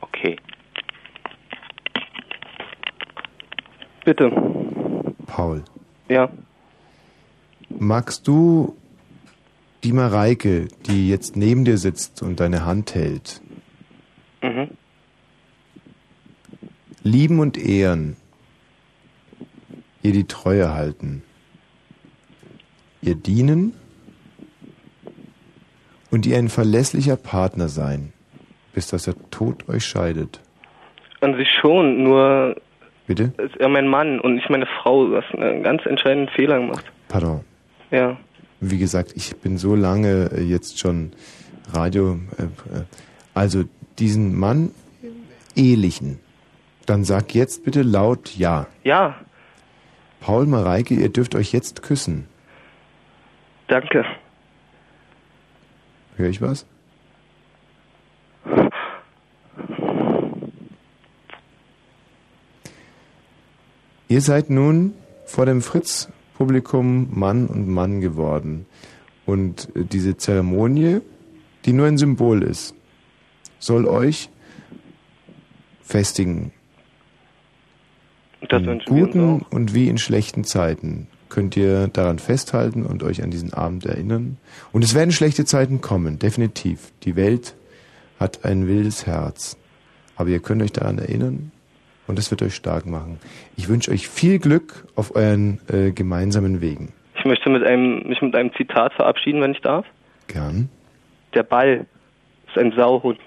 okay. 0.01 0.35
Bitte. 4.03 4.29
Paul, 5.27 5.63
Ja. 6.09 6.29
Magst 7.80 8.27
du 8.27 8.76
die 9.84 9.93
Mareike, 9.93 10.68
die 10.85 11.10
jetzt 11.10 11.35
neben 11.35 11.65
dir 11.65 11.77
sitzt 11.77 12.22
und 12.22 12.39
deine 12.39 12.65
Hand 12.65 12.93
hält, 12.95 13.41
Mhm. 14.43 14.69
lieben 17.03 17.39
und 17.39 17.57
ehren, 17.57 18.15
ihr 20.03 20.11
die 20.14 20.26
Treue 20.27 20.73
halten, 20.73 21.23
ihr 23.02 23.15
dienen 23.15 23.73
und 26.11 26.26
ihr 26.26 26.38
ein 26.38 26.49
verlässlicher 26.49 27.15
Partner 27.18 27.68
sein, 27.68 28.14
bis 28.73 28.88
dass 28.88 29.03
der 29.03 29.15
Tod 29.31 29.68
euch 29.69 29.85
scheidet. 29.85 30.41
An 31.22 31.35
sich 31.38 31.48
schon, 31.60 32.03
nur 32.03 32.56
Bitte? 33.07 33.31
ist 33.38 33.57
er 33.57 33.69
mein 33.69 33.88
Mann 33.88 34.19
und 34.19 34.35
nicht 34.35 34.49
meine 34.49 34.65
Frau. 34.65 35.07
Hast 35.15 35.34
einen 35.35 35.61
ganz 35.64 35.85
entscheidenden 35.85 36.30
Fehler 36.34 36.60
gemacht. 36.60 36.85
Pardon. 37.07 37.41
Ja. 37.91 38.18
Wie 38.59 38.77
gesagt, 38.77 39.13
ich 39.15 39.35
bin 39.38 39.57
so 39.57 39.76
lange 39.76 40.31
äh, 40.31 40.41
jetzt 40.41 40.80
schon 40.80 41.11
Radio, 41.73 42.19
äh, 42.38 42.43
äh, 42.43 42.84
also 43.34 43.63
diesen 43.99 44.38
Mann 44.38 44.72
ehelichen. 45.55 46.19
Dann 46.85 47.03
sag 47.03 47.35
jetzt 47.35 47.63
bitte 47.63 47.84
laut 47.84 48.35
Ja. 48.38 48.68
Ja, 48.84 49.15
Paul, 50.22 50.45
Mareike, 50.45 50.93
ihr 50.93 51.09
dürft 51.09 51.35
euch 51.35 51.51
jetzt 51.51 51.81
küssen. 51.81 52.27
danke. 53.68 54.05
Hör 56.15 56.30
ich 56.30 56.41
was? 56.41 56.68
Ihr 64.07 64.22
seid 64.22 64.49
nun 64.49 64.93
vor 65.26 65.45
dem 65.45 65.61
Fritz-Publikum 66.41 67.07
Mann 67.11 67.45
und 67.45 67.68
Mann 67.68 68.01
geworden. 68.01 68.65
Und 69.26 69.69
äh, 69.76 69.84
diese 69.84 70.18
Zeremonie, 70.18 71.01
die 71.65 71.73
nur 71.73 71.85
ein 71.85 71.97
Symbol 71.97 72.41
ist, 72.41 72.73
soll 73.59 73.85
euch 73.85 74.30
festigen. 75.81 76.51
Das 78.49 78.63
in 78.63 78.80
guten 78.85 79.41
und 79.51 79.76
wie 79.76 79.88
in 79.88 79.99
schlechten 79.99 80.43
Zeiten 80.43 81.07
könnt 81.30 81.55
ihr 81.55 81.88
daran 81.88 82.18
festhalten 82.18 82.85
und 82.85 83.03
euch 83.03 83.22
an 83.22 83.30
diesen 83.30 83.53
Abend 83.53 83.85
erinnern. 83.85 84.38
Und 84.72 84.84
es 84.84 84.95
werden 84.95 85.11
schlechte 85.11 85.45
Zeiten 85.45 85.80
kommen, 85.80 86.18
definitiv. 86.18 86.91
Die 87.03 87.15
Welt 87.15 87.55
hat 88.19 88.45
ein 88.45 88.68
wildes 88.68 89.05
Herz. 89.05 89.57
Aber 90.15 90.30
ihr 90.30 90.39
könnt 90.39 90.63
euch 90.63 90.73
daran 90.73 90.97
erinnern 90.97 91.51
und 92.07 92.18
das 92.18 92.32
wird 92.32 92.41
euch 92.41 92.56
stark 92.56 92.86
machen. 92.86 93.19
Ich 93.57 93.68
wünsche 93.69 93.91
euch 93.91 94.07
viel 94.07 94.40
Glück 94.40 94.86
auf 94.95 95.15
euren 95.15 95.60
äh, 95.72 95.91
gemeinsamen 95.91 96.61
Wegen. 96.61 96.94
Ich 97.18 97.26
möchte 97.26 97.49
mit 97.49 97.64
einem, 97.64 98.07
mich 98.07 98.22
mit 98.22 98.36
einem 98.36 98.52
Zitat 98.56 98.94
verabschieden, 98.94 99.41
wenn 99.41 99.52
ich 99.52 99.61
darf. 99.61 99.86
Gern. 100.28 100.69
Der 101.34 101.44
Ball 101.44 101.86
ist 102.48 102.57
ein 102.57 102.72
Sauhund. 102.76 103.19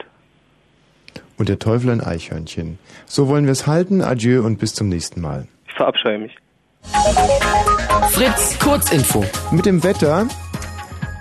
Und 1.37 1.49
der 1.49 1.59
Teufel 1.59 1.91
ein 1.91 2.01
Eichhörnchen. 2.01 2.79
So 3.07 3.29
wollen 3.29 3.45
wir 3.45 3.53
es 3.53 3.67
halten. 3.67 4.03
Adieu 4.03 4.45
und 4.45 4.59
bis 4.59 4.75
zum 4.75 4.89
nächsten 4.89 5.21
Mal. 5.21 5.49
Ich 5.69 5.75
verabscheue 5.75 6.19
mich. 6.19 6.35
Fritz, 8.11 8.59
Kurzinfo. 8.59 9.25
Mit 9.51 9.67
dem 9.67 9.83
Wetter. 9.83 10.29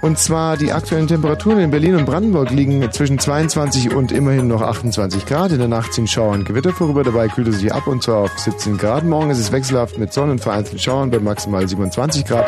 Und 0.03 0.19
zwar 0.19 0.57
die 0.57 0.73
aktuellen 0.73 1.07
Temperaturen 1.07 1.59
in 1.59 1.71
Berlin 1.71 1.95
und 1.95 2.05
Brandenburg 2.05 2.51
liegen 2.51 2.91
zwischen 2.91 3.19
22 3.19 3.95
und 3.95 4.11
immerhin 4.11 4.49
noch 4.49 4.61
28 4.61 5.25
Grad. 5.25 5.53
In 5.53 5.59
der 5.59 5.69
Nacht 5.69 5.93
ziehen 5.93 6.07
Schauer 6.07 6.33
und 6.33 6.43
Gewitter 6.43 6.73
vorüber. 6.73 7.05
Dabei 7.05 7.29
kühlt 7.29 7.47
es 7.47 7.59
sich 7.59 7.73
ab 7.73 7.87
und 7.87 8.03
zwar 8.03 8.17
auf 8.17 8.37
17 8.37 8.77
Grad. 8.77 9.05
Morgen 9.05 9.29
ist 9.29 9.39
es 9.39 9.53
wechselhaft 9.53 9.97
mit 9.97 10.11
Sonne 10.11 10.33
und 10.33 10.41
vereinzelten 10.41 10.79
Schauern 10.79 11.09
bei 11.09 11.19
maximal 11.19 11.65
27 11.65 12.25
Grad. 12.25 12.45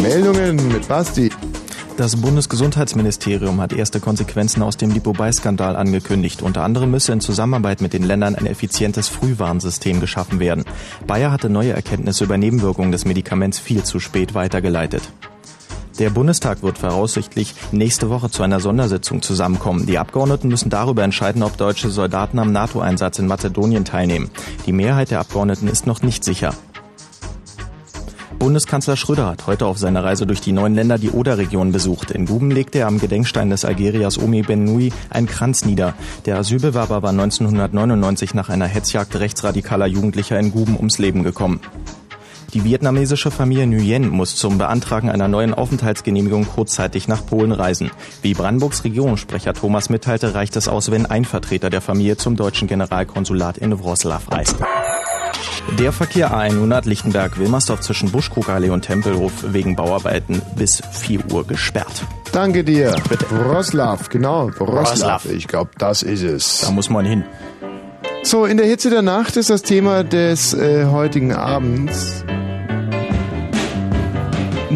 Meldungen 0.00 0.56
mit 0.68 0.88
Basti. 0.88 1.30
Das 1.98 2.16
Bundesgesundheitsministerium 2.16 3.60
hat 3.60 3.74
erste 3.74 4.00
Konsequenzen 4.00 4.62
aus 4.62 4.78
dem 4.78 4.92
Lipobei-Skandal 4.92 5.76
angekündigt. 5.76 6.40
Unter 6.40 6.62
anderem 6.62 6.92
müsse 6.92 7.12
in 7.12 7.20
Zusammenarbeit 7.20 7.82
mit 7.82 7.92
den 7.92 8.04
Ländern 8.04 8.36
ein 8.36 8.46
effizientes 8.46 9.08
Frühwarnsystem 9.08 10.00
geschaffen 10.00 10.40
werden. 10.40 10.64
Bayer 11.06 11.30
hatte 11.30 11.50
neue 11.50 11.74
Erkenntnisse 11.74 12.24
über 12.24 12.38
Nebenwirkungen 12.38 12.90
des 12.90 13.04
Medikaments 13.04 13.58
viel 13.58 13.84
zu 13.84 14.00
spät 14.00 14.32
weitergeleitet. 14.32 15.02
Der 15.98 16.10
Bundestag 16.10 16.62
wird 16.62 16.76
voraussichtlich 16.76 17.54
nächste 17.72 18.10
Woche 18.10 18.30
zu 18.30 18.42
einer 18.42 18.60
Sondersitzung 18.60 19.22
zusammenkommen. 19.22 19.86
Die 19.86 19.98
Abgeordneten 19.98 20.48
müssen 20.48 20.68
darüber 20.68 21.02
entscheiden, 21.02 21.42
ob 21.42 21.56
deutsche 21.56 21.88
Soldaten 21.88 22.38
am 22.38 22.52
NATO-Einsatz 22.52 23.18
in 23.18 23.26
Mazedonien 23.26 23.86
teilnehmen. 23.86 24.30
Die 24.66 24.72
Mehrheit 24.72 25.10
der 25.10 25.20
Abgeordneten 25.20 25.68
ist 25.68 25.86
noch 25.86 26.02
nicht 26.02 26.22
sicher. 26.22 26.52
Bundeskanzler 28.38 28.96
Schröder 28.96 29.26
hat 29.26 29.46
heute 29.46 29.64
auf 29.64 29.78
seiner 29.78 30.04
Reise 30.04 30.26
durch 30.26 30.42
die 30.42 30.52
neuen 30.52 30.74
Länder 30.74 30.98
die 30.98 31.10
Oder-Region 31.10 31.72
besucht. 31.72 32.10
In 32.10 32.26
Guben 32.26 32.50
legte 32.50 32.80
er 32.80 32.88
am 32.88 33.00
Gedenkstein 33.00 33.48
des 33.48 33.64
Algeriers 33.64 34.18
Omi 34.18 34.42
Ben 34.42 34.64
Nui 34.64 34.92
einen 35.08 35.26
Kranz 35.26 35.64
nieder. 35.64 35.94
Der 36.26 36.36
Asylbewerber 36.36 37.02
war 37.02 37.10
1999 37.10 38.34
nach 38.34 38.50
einer 38.50 38.66
Hetzjagd 38.66 39.16
rechtsradikaler 39.16 39.86
Jugendlicher 39.86 40.38
in 40.38 40.52
Guben 40.52 40.76
ums 40.76 40.98
Leben 40.98 41.22
gekommen. 41.22 41.60
Die 42.56 42.64
vietnamesische 42.64 43.30
Familie 43.30 43.66
Nguyen 43.66 44.08
muss 44.08 44.34
zum 44.34 44.56
Beantragen 44.56 45.10
einer 45.10 45.28
neuen 45.28 45.52
Aufenthaltsgenehmigung 45.52 46.46
kurzzeitig 46.46 47.06
nach 47.06 47.26
Polen 47.26 47.52
reisen. 47.52 47.90
Wie 48.22 48.32
Brandenburgs 48.32 48.82
Regierungssprecher 48.82 49.52
Thomas 49.52 49.90
mitteilte, 49.90 50.32
reicht 50.32 50.56
es 50.56 50.66
aus, 50.66 50.90
wenn 50.90 51.04
ein 51.04 51.26
Vertreter 51.26 51.68
der 51.68 51.82
Familie 51.82 52.16
zum 52.16 52.34
deutschen 52.34 52.66
Generalkonsulat 52.66 53.58
in 53.58 53.78
Wroclaw 53.78 54.22
reist. 54.30 54.56
Der 55.78 55.92
Verkehr 55.92 56.34
A100 56.34 56.88
Lichtenberg-Wilmersdorf 56.88 57.82
zwischen 57.82 58.10
Buschkrugallee 58.10 58.70
und 58.70 58.86
Tempelhof 58.86 59.32
wegen 59.48 59.76
Bauarbeiten 59.76 60.40
bis 60.56 60.80
4 60.92 61.30
Uhr 61.30 61.46
gesperrt. 61.46 62.06
Danke 62.32 62.64
dir. 62.64 62.96
Wroclaw, 63.28 63.98
genau. 64.08 64.46
Wroclaw. 64.46 64.96
Wroclaw. 64.96 65.30
Ich 65.30 65.46
glaube, 65.46 65.72
das 65.76 66.02
ist 66.02 66.22
es. 66.22 66.60
Da 66.62 66.70
muss 66.70 66.88
man 66.88 67.04
hin. 67.04 67.22
So, 68.22 68.46
in 68.46 68.56
der 68.56 68.66
Hitze 68.66 68.88
der 68.88 69.02
Nacht 69.02 69.36
ist 69.36 69.50
das 69.50 69.60
Thema 69.60 70.04
des 70.04 70.54
äh, 70.54 70.86
heutigen 70.86 71.34
Abends. 71.34 72.24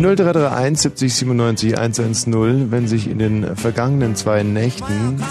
0331 0.00 0.80
70 0.80 1.14
97 1.14 1.78
110, 1.78 2.70
wenn 2.70 2.88
sich 2.88 3.06
in 3.06 3.18
den 3.18 3.56
vergangenen 3.56 4.16
zwei 4.16 4.42
Nächten 4.42 5.22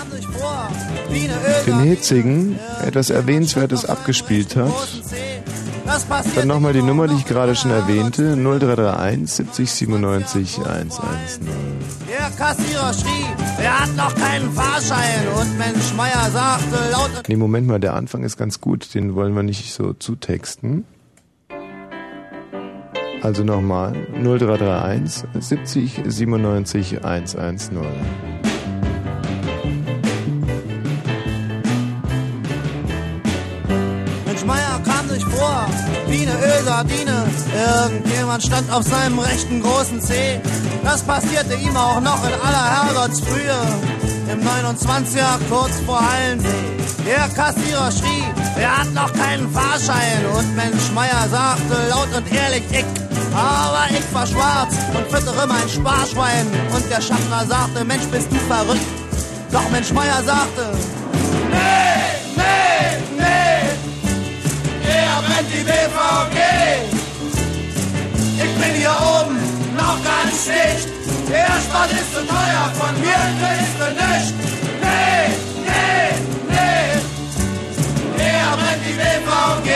den 1.65 1.79
hitzigen 1.79 2.59
etwas 2.85 3.09
Erwähnenswertes 3.09 3.85
abgespielt 3.85 4.55
hat. 4.55 4.71
Dann 6.35 6.47
nochmal 6.47 6.73
die 6.73 6.83
Nummer, 6.83 7.07
die 7.07 7.15
ich 7.15 7.25
gerade 7.25 7.55
schon 7.55 7.71
erwähnte, 7.71 8.35
0331 8.35 9.31
70 9.31 9.71
97 9.71 10.57
110. 10.59 11.03
Der 12.07 12.29
Kassierer 12.37 12.93
schrie, 12.93 13.25
er 13.57 13.79
hat 13.79 13.95
noch 13.95 14.13
keinen 14.13 14.51
Fahrschein. 14.51 15.27
Und 15.39 15.57
Mensch 15.57 15.93
Meier 15.97 16.29
sagte 16.31 16.91
laut 16.91 17.09
Nee, 17.27 17.37
Moment 17.37 17.65
mal, 17.65 17.79
der 17.79 17.95
Anfang 17.95 18.23
ist 18.23 18.37
ganz 18.37 18.61
gut, 18.61 18.93
den 18.93 19.15
wollen 19.15 19.35
wir 19.35 19.41
nicht 19.41 19.73
so 19.73 19.93
zutexten. 19.93 20.85
Also 23.21 23.43
nochmal, 23.43 23.93
0331 24.23 25.23
70 25.39 26.01
97 26.05 27.03
110. 27.03 27.77
Mensch 34.25 34.45
Meier 34.45 34.81
kam 34.85 35.09
sich 35.09 35.25
vor, 35.25 35.65
wie 36.07 36.21
eine 36.21 36.31
Ölsardine. 36.31 37.25
Irgendjemand 37.83 38.43
stand 38.43 38.71
auf 38.71 38.83
seinem 38.83 39.19
rechten 39.19 39.61
großen 39.61 39.99
Zeh. 39.99 40.39
Das 40.85 41.03
passierte 41.03 41.55
ihm 41.55 41.75
auch 41.75 41.99
noch 41.99 42.23
in 42.25 42.33
aller 42.33 42.87
Herrgottsfrühe. 42.87 43.57
Im 44.31 44.39
29er 44.39 45.39
kurz 45.49 45.77
vor 45.85 45.99
Hallensee. 45.99 46.47
Der 47.05 47.27
Kassierer 47.35 47.91
schrie, 47.91 48.23
er 48.57 48.77
hat 48.77 48.93
noch 48.93 49.11
keinen 49.11 49.49
Fahrschein. 49.49 50.25
Und 50.37 50.55
Mensch 50.55 50.91
Meier 50.93 51.27
sagte 51.29 51.89
laut 51.89 52.07
und 52.15 52.31
ehrlich, 52.31 52.63
ich. 52.71 53.08
Aber 53.33 53.87
ich 53.91 54.13
war 54.13 54.27
schwarz 54.27 54.75
und 54.95 55.07
füttere 55.11 55.47
mein 55.47 55.69
Sparschwein. 55.69 56.47
Und 56.73 56.89
der 56.89 57.01
Schaffner 57.01 57.45
sagte, 57.47 57.83
Mensch, 57.85 58.05
bist 58.11 58.31
du 58.31 58.37
verrückt? 58.47 58.81
Doch 59.51 59.67
Mensch 59.71 59.91
Meier 59.91 60.21
sagte, 60.23 60.69
nee, 61.49 61.99
nee, 62.35 62.97
nee, 63.17 63.61
er 64.87 65.21
brennt 65.25 65.49
die 65.51 65.63
BVG. 65.63 66.37
Ich 68.37 68.53
bin 68.61 68.73
hier 68.75 68.91
oben 68.91 69.37
noch 69.75 69.97
ganz 70.03 70.45
dicht. 70.45 70.87
Der 71.29 71.45
Sport 71.65 71.91
ist 71.91 72.13
zu 72.13 72.21
teuer, 72.27 72.71
von 72.79 72.93
mir 73.01 73.21
kriegst 73.39 73.77
du 73.79 73.87
nicht. 73.89 74.33
Nee, 74.81 75.25
nee, 75.65 76.11
nee, 76.47 76.91
er 78.23 78.53
brennt 78.55 78.83
die 78.85 78.93
BVG. 78.93 79.69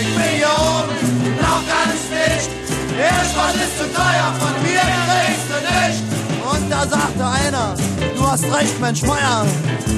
Ich 0.00 0.10
bin 0.16 0.30
hier 0.36 0.54
oben 0.58 0.99
noch 1.60 1.66
ganz. 1.66 2.00
Der 2.96 3.24
Sport 3.30 3.54
ist 3.54 3.78
zu 3.78 3.84
teuer, 3.94 4.34
von 4.38 4.62
mir 4.62 4.80
kriegst 5.08 5.48
du 5.48 5.58
nicht. 5.72 6.02
Und 6.52 6.70
da 6.70 6.80
sagte 6.86 7.24
einer, 7.24 7.74
du 8.16 8.30
hast 8.30 8.44
recht, 8.44 8.80
Mensch 8.80 9.02
Meier. 9.02 9.46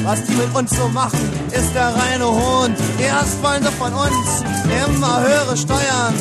Was 0.04 0.22
die 0.24 0.32
mit 0.32 0.54
uns 0.54 0.70
so 0.70 0.88
machen, 0.88 1.30
ist 1.50 1.74
der 1.74 1.94
reine 1.94 2.26
Hohn. 2.26 2.74
Erst 2.98 3.42
wollen 3.42 3.62
sie 3.62 3.72
von 3.72 3.92
uns 3.92 4.44
immer 4.86 5.20
höhere 5.20 5.56
Steuern. 5.56 6.14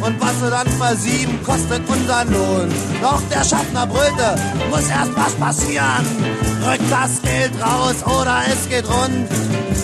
Und 0.00 0.20
was 0.20 0.40
sie 0.40 0.50
dann 0.50 0.68
versieben, 0.68 1.42
kostet 1.44 1.88
unseren 1.88 2.32
Lohn. 2.32 2.68
Doch 3.00 3.22
der 3.30 3.44
Schaffner 3.44 3.86
brüllte, 3.86 4.36
muss 4.70 4.88
erst 4.88 5.16
was 5.16 5.34
passieren. 5.34 6.06
Rückt 6.66 6.90
das 6.90 7.22
Geld 7.22 7.52
raus 7.60 7.96
oder 8.04 8.42
es 8.50 8.68
geht 8.68 8.88
rund. 8.88 9.28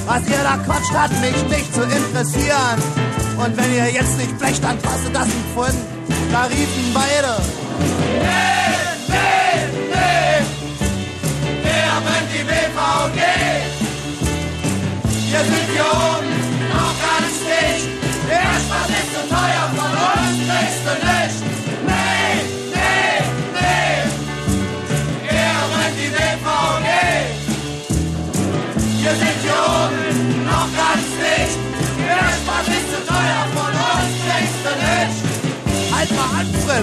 Was 0.06 0.22
ihr 0.28 0.42
da 0.42 0.56
quatscht, 0.64 0.92
hat 0.92 1.10
mich 1.20 1.42
nicht 1.48 1.74
zu 1.74 1.82
interessieren. 1.82 3.07
Und 3.38 3.56
wenn 3.56 3.72
ihr 3.72 3.90
jetzt 3.92 4.18
nicht 4.18 4.36
blecht, 4.38 4.62
dann 4.64 4.82
kostet 4.82 5.14
das 5.14 5.26
ein 5.26 5.44
Pfund. 5.54 5.78
Da 6.32 6.44
riefen 6.44 6.92
beide. 6.92 7.40
Nee, 8.18 8.74
nee, 9.08 9.60
nee. 9.94 10.42
Wer 11.62 12.00
brennt 12.04 12.30
die 12.34 12.44
BVG? 12.44 13.20
Wir 15.30 15.40
sind 15.40 15.68
hier 15.72 15.84
oben 15.84 16.27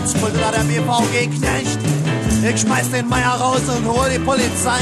brüllte 0.03 0.39
da 0.39 0.51
der 0.51 0.63
BVG-Knecht. 0.63 1.79
Ich 2.43 2.61
schmeiß 2.61 2.91
den 2.91 3.07
Meier 3.07 3.35
raus 3.39 3.61
und 3.67 3.87
hol 3.87 4.09
die 4.09 4.19
Polizei. 4.19 4.81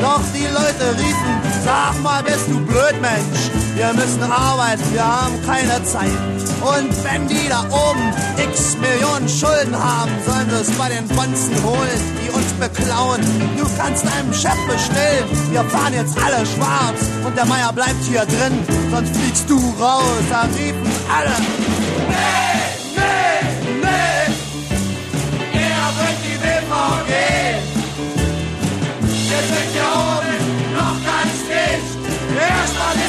Doch 0.00 0.22
die 0.34 0.46
Leute 0.46 0.96
riefen, 0.98 1.40
sag 1.64 2.00
mal, 2.02 2.22
bist 2.22 2.48
du 2.48 2.58
blöd, 2.60 2.94
Mensch. 3.00 3.50
Wir 3.74 3.92
müssen 3.92 4.22
arbeiten, 4.22 4.82
wir 4.92 5.04
haben 5.04 5.34
keine 5.44 5.84
Zeit. 5.84 6.18
Und 6.60 7.04
wenn 7.04 7.28
die 7.28 7.48
da 7.48 7.60
oben 7.70 8.12
x 8.50 8.76
Millionen 8.78 9.28
Schulden 9.28 9.76
haben, 9.76 10.10
sollen 10.26 10.50
sie 10.50 10.62
es 10.62 10.70
bei 10.78 10.88
den 10.88 11.06
Bonzen 11.08 11.54
holen, 11.62 12.00
die 12.24 12.30
uns 12.30 12.52
beklauen. 12.54 13.20
Du 13.56 13.66
kannst 13.76 14.04
deinem 14.04 14.32
Chef 14.32 14.58
bestellen, 14.66 15.28
wir 15.50 15.64
fahren 15.64 15.94
jetzt 15.94 16.16
alle 16.16 16.44
schwarz. 16.46 17.00
Und 17.24 17.36
der 17.36 17.46
Meier 17.46 17.72
bleibt 17.72 18.02
hier 18.08 18.24
drin, 18.24 18.58
sonst 18.90 19.16
fliegst 19.16 19.50
du 19.50 19.58
raus. 19.80 20.22
Da 20.30 20.42
riefen 20.42 20.90
alle, 21.14 21.36
nee, 22.08 22.96
nee. 22.96 23.57
Der 32.68 32.74
Stadt 32.74 33.07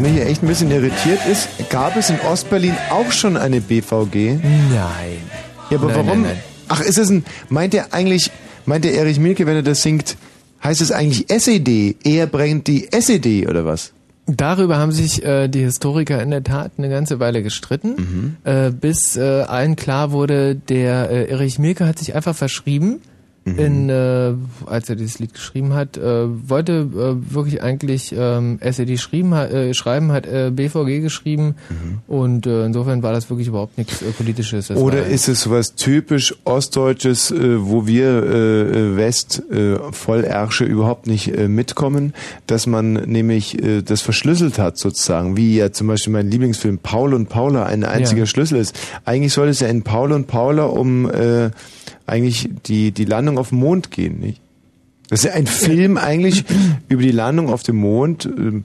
Was 0.00 0.08
mich 0.08 0.16
hier 0.16 0.26
echt 0.28 0.42
ein 0.42 0.46
bisschen 0.46 0.70
irritiert 0.70 1.18
ist, 1.30 1.46
gab 1.68 1.94
es 1.94 2.08
in 2.08 2.18
Ostberlin 2.20 2.74
auch 2.88 3.12
schon 3.12 3.36
eine 3.36 3.60
BVG? 3.60 4.38
Nein. 4.42 5.18
Ja, 5.68 5.76
aber 5.76 5.88
Nein, 5.88 5.94
warum? 5.94 6.06
nein, 6.06 6.22
nein. 6.22 6.36
Ach, 6.68 6.80
ist 6.80 6.96
es 6.96 7.10
ein, 7.10 7.22
meint 7.50 7.74
er 7.74 7.92
eigentlich, 7.92 8.30
meint 8.64 8.86
der 8.86 8.94
Erich 8.94 9.18
Mielke, 9.20 9.44
wenn 9.44 9.56
er 9.56 9.62
das 9.62 9.82
singt, 9.82 10.16
heißt 10.64 10.80
es 10.80 10.90
eigentlich 10.90 11.26
SED? 11.28 11.96
Er 12.02 12.26
bringt 12.28 12.66
die 12.66 12.88
SED 12.90 13.46
oder 13.46 13.66
was? 13.66 13.92
Darüber 14.24 14.78
haben 14.78 14.92
sich 14.92 15.22
äh, 15.22 15.48
die 15.48 15.60
Historiker 15.60 16.22
in 16.22 16.30
der 16.30 16.44
Tat 16.44 16.72
eine 16.78 16.88
ganze 16.88 17.20
Weile 17.20 17.42
gestritten, 17.42 18.38
äh, 18.44 18.70
bis 18.70 19.18
äh, 19.18 19.42
allen 19.42 19.76
klar 19.76 20.12
wurde, 20.12 20.54
der 20.54 21.10
äh, 21.10 21.30
Erich 21.30 21.58
Mielke 21.58 21.84
hat 21.86 21.98
sich 21.98 22.14
einfach 22.14 22.34
verschrieben. 22.34 23.02
In, 23.58 23.88
äh, 23.88 24.32
als 24.66 24.88
er 24.88 24.96
dieses 24.96 25.18
Lied 25.18 25.34
geschrieben 25.34 25.74
hat, 25.74 25.96
äh, 25.96 26.26
wollte 26.48 26.72
äh, 26.72 27.34
wirklich 27.34 27.62
eigentlich 27.62 28.14
ähm, 28.16 28.58
SED 28.60 28.98
schrieben, 28.98 29.32
äh, 29.32 29.74
schreiben, 29.74 30.12
hat 30.12 30.26
äh, 30.26 30.50
BVG 30.50 31.00
geschrieben 31.00 31.54
und 32.06 32.46
äh, 32.46 32.64
insofern 32.66 33.02
war 33.02 33.12
das 33.12 33.30
wirklich 33.30 33.48
überhaupt 33.48 33.78
nichts 33.78 34.02
äh, 34.02 34.10
Politisches. 34.12 34.68
Das 34.68 34.76
Oder 34.78 35.06
ist 35.06 35.28
es 35.28 35.42
sowas 35.42 35.74
typisch 35.74 36.34
Ostdeutsches, 36.44 37.30
äh, 37.30 37.56
wo 37.60 37.86
wir 37.86 38.08
äh, 38.22 38.96
West 38.96 39.42
äh, 39.50 39.76
Vollersche 39.92 40.64
überhaupt 40.64 41.06
nicht 41.06 41.36
äh, 41.36 41.48
mitkommen, 41.48 42.14
dass 42.46 42.66
man 42.66 42.92
nämlich 42.92 43.62
äh, 43.62 43.82
das 43.82 44.00
verschlüsselt 44.02 44.58
hat 44.58 44.78
sozusagen, 44.78 45.36
wie 45.36 45.56
ja 45.56 45.72
zum 45.72 45.86
Beispiel 45.86 46.12
mein 46.12 46.30
Lieblingsfilm 46.30 46.78
Paul 46.78 47.14
und 47.14 47.28
Paula 47.28 47.64
ein 47.66 47.84
einziger 47.84 48.20
Ja. 48.20 48.26
Schlüssel 48.26 48.58
ist. 48.58 48.78
Eigentlich 49.04 49.32
soll 49.32 49.48
es 49.48 49.60
ja 49.60 49.68
in 49.68 49.82
Paul 49.82 50.12
und 50.12 50.26
Paula 50.26 50.64
um 50.64 51.10
äh, 51.10 51.50
eigentlich 52.10 52.48
die 52.66 52.90
die 52.92 53.04
Landung 53.06 53.38
auf 53.38 53.48
dem 53.50 53.58
Mond 53.58 53.90
gehen, 53.90 54.18
nicht? 54.20 54.40
Das 55.08 55.24
ist 55.24 55.30
ja 55.30 55.32
ein 55.32 55.48
Film 55.48 55.96
eigentlich 55.98 56.44
über 56.88 57.02
die 57.02 57.10
Landung 57.10 57.48
auf 57.52 57.64
dem 57.64 57.74
Mond. 57.74 58.26
Ähm, 58.26 58.64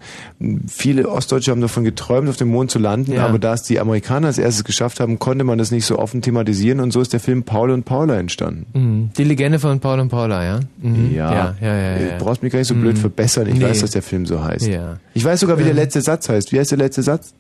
Viele 0.68 1.10
Ostdeutsche 1.10 1.50
haben 1.50 1.60
davon 1.62 1.84
geträumt, 1.84 2.30
auf 2.30 2.38
dem 2.38 2.50
Mond 2.50 2.70
zu 2.70 2.78
landen, 2.78 3.14
Ja. 3.14 3.26
aber 3.26 3.40
da 3.40 3.56
es 3.56 3.64
die 3.64 3.80
Amerikaner 3.80 4.28
als 4.28 4.38
erstes 4.38 4.64
geschafft 4.64 5.00
haben, 5.00 5.18
konnte 5.18 5.44
man 5.44 5.58
das 5.58 5.72
nicht 5.72 5.88
so 5.88 5.98
offen 5.98 6.22
thematisieren 6.22 6.82
und 6.82 6.92
so 6.92 7.02
ist 7.02 7.14
der 7.14 7.20
Film 7.20 7.42
Paul 7.42 7.72
und 7.72 7.84
Paula 7.86 8.20
entstanden. 8.20 8.66
Mhm. 8.74 9.10
Die 9.18 9.24
Legende 9.24 9.58
von 9.58 9.80
Paul 9.80 10.00
und 10.02 10.10
Paula, 10.10 10.44
ja? 10.44 10.60
Mhm. 10.84 11.16
Ja. 11.16 11.34
ja, 11.34 11.56
ja, 11.62 11.76
ja, 11.78 11.98
ja. 12.00 12.18
Du 12.20 12.24
brauchst 12.26 12.44
mich 12.44 12.52
gar 12.52 12.60
nicht 12.60 12.68
so 12.68 12.76
blöd 12.76 12.94
Mhm. 12.98 13.00
verbessern. 13.02 13.48
Ich 13.48 13.56
Nee. 13.56 13.64
weiß, 13.64 13.80
dass 13.82 13.90
der 13.92 14.04
Film 14.04 14.28
so 14.28 14.44
heißt. 14.44 14.68
Ja. 14.68 15.00
Ich 15.16 15.26
weiß 15.26 15.40
sogar, 15.40 15.58
wie 15.58 15.64
der 15.64 15.74
letzte 15.74 16.02
Satz 16.02 16.30
heißt. 16.30 16.52
Wie 16.52 16.60
heißt 16.60 16.70
der 16.70 16.78
letzte 16.78 17.02
Satz? 17.02 17.34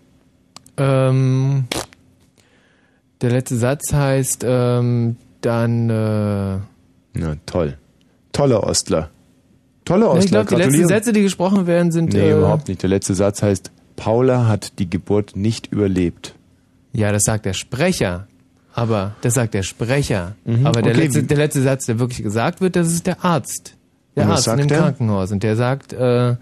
Ähm, 0.77 1.65
der 3.22 3.30
letzte 3.30 3.56
Satz 3.56 3.94
heißt 3.94 4.44
ähm, 4.48 5.15
dann. 5.45 5.89
Äh, 5.89 6.59
Na 7.13 7.35
toll. 7.45 7.77
Toller 8.31 8.63
Ostler. 8.63 9.09
Toller 9.85 10.09
Ostler. 10.09 10.23
ich 10.41 10.47
glaube, 10.47 10.49
die 10.49 10.55
letzten. 10.55 10.88
Sätze, 10.88 11.13
die 11.13 11.22
gesprochen 11.22 11.67
werden, 11.67 11.91
sind. 11.91 12.13
Nee, 12.13 12.30
äh, 12.31 12.38
überhaupt 12.38 12.67
nicht. 12.67 12.81
Der 12.81 12.89
letzte 12.89 13.13
Satz 13.13 13.41
heißt, 13.43 13.72
Paula 13.95 14.47
hat 14.47 14.80
die 14.80 14.89
Geburt 14.89 15.35
nicht 15.35 15.67
überlebt. 15.72 16.34
Ja, 16.91 17.11
das 17.11 17.23
sagt 17.23 17.45
der 17.45 17.53
Sprecher. 17.53 18.27
Aber 18.73 19.15
das 19.22 19.35
sagt 19.35 19.53
der 19.53 19.63
Sprecher. 19.63 20.35
Mhm, 20.43 20.65
Aber 20.67 20.81
der, 20.81 20.91
okay. 20.93 21.03
letzte, 21.05 21.23
der 21.23 21.38
letzte 21.38 21.61
Satz, 21.61 21.85
der 21.85 21.99
wirklich 21.99 22.23
gesagt 22.23 22.59
wird, 22.59 22.76
das 22.76 22.88
ist 22.91 23.07
der 23.07 23.23
Arzt. 23.23 23.76
Der 24.17 24.26
Und 24.26 24.31
Arzt 24.31 24.47
in 24.47 24.57
dem 24.57 24.67
der? 24.67 24.80
Krankenhaus. 24.80 25.31
Und 25.31 25.43
der 25.43 25.55
sagt, 25.55 25.93
äh, 25.93 26.35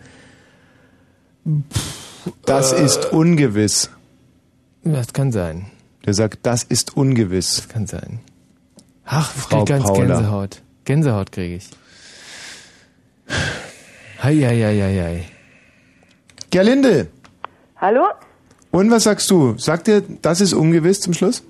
Das 2.45 2.71
ist 2.73 3.11
ungewiss. 3.11 3.89
Das 4.83 5.13
kann 5.13 5.31
sein. 5.31 5.67
Der 6.05 6.13
sagt, 6.13 6.39
das 6.43 6.63
ist 6.63 6.97
ungewiss. 6.97 7.55
Das 7.57 7.69
kann 7.69 7.85
sein. 7.87 8.19
Ach, 9.05 9.33
ich 9.35 9.41
Frau 9.41 9.57
krieg 9.59 9.67
ganz 9.67 9.83
Paula. 9.83 10.05
Gänsehaut. 10.15 10.61
Gänsehaut 10.85 11.31
kriege 11.31 11.55
ich. 11.55 11.69
Hei, 14.21 14.35
hei, 14.35 14.57
hei, 14.61 14.79
hei, 14.81 15.03
hei. 15.03 15.25
Gerlinde, 16.51 17.07
Hallo? 17.77 18.05
und 18.71 18.91
was 18.91 19.03
sagst 19.03 19.29
du? 19.31 19.57
Sagt 19.57 19.87
er, 19.87 20.01
das 20.21 20.39
ist 20.39 20.53
ungewiss 20.53 21.01
zum 21.01 21.13
Schluss? 21.13 21.43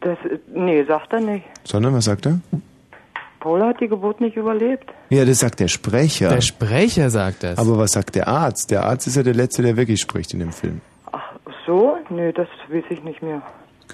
Das, 0.00 0.18
nee, 0.52 0.82
sagt 0.84 1.12
er 1.12 1.20
nicht. 1.20 1.44
Sondern 1.64 1.94
was 1.94 2.06
sagt 2.06 2.26
er? 2.26 2.40
Paula 3.40 3.68
hat 3.68 3.80
die 3.80 3.88
Geburt 3.88 4.20
nicht 4.20 4.36
überlebt. 4.36 4.90
Ja, 5.10 5.24
das 5.24 5.40
sagt 5.40 5.60
der 5.60 5.68
Sprecher. 5.68 6.28
Der 6.30 6.40
Sprecher 6.40 7.10
sagt 7.10 7.42
das. 7.42 7.58
Aber 7.58 7.76
was 7.76 7.92
sagt 7.92 8.14
der 8.14 8.26
Arzt? 8.26 8.70
Der 8.70 8.84
Arzt 8.84 9.06
ist 9.06 9.16
ja 9.16 9.22
der 9.22 9.34
Letzte, 9.34 9.62
der 9.62 9.76
wirklich 9.76 10.00
spricht 10.00 10.32
in 10.32 10.40
dem 10.40 10.52
Film. 10.52 10.80
Ach 11.12 11.32
so? 11.66 11.96
Nee, 12.08 12.32
das 12.32 12.48
weiß 12.68 12.84
ich 12.90 13.02
nicht 13.02 13.22
mehr. 13.22 13.42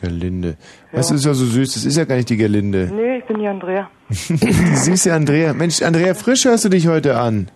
Gerlinde. 0.00 0.56
Was 0.92 1.10
ist 1.10 1.24
ja 1.24 1.34
so 1.34 1.44
süß? 1.44 1.74
Das 1.74 1.84
ist 1.84 1.96
ja 1.96 2.04
gar 2.04 2.16
nicht 2.16 2.30
die 2.30 2.36
Gerlinde. 2.36 2.90
Nee, 2.92 3.18
ich 3.18 3.24
bin 3.24 3.38
die 3.38 3.46
Andrea. 3.46 3.90
die 4.08 4.76
süße 4.76 5.12
Andrea. 5.12 5.52
Mensch, 5.52 5.82
Andrea, 5.82 6.14
frisch 6.14 6.44
hörst 6.44 6.64
du 6.64 6.68
dich 6.68 6.88
heute 6.88 7.18
an. 7.18 7.50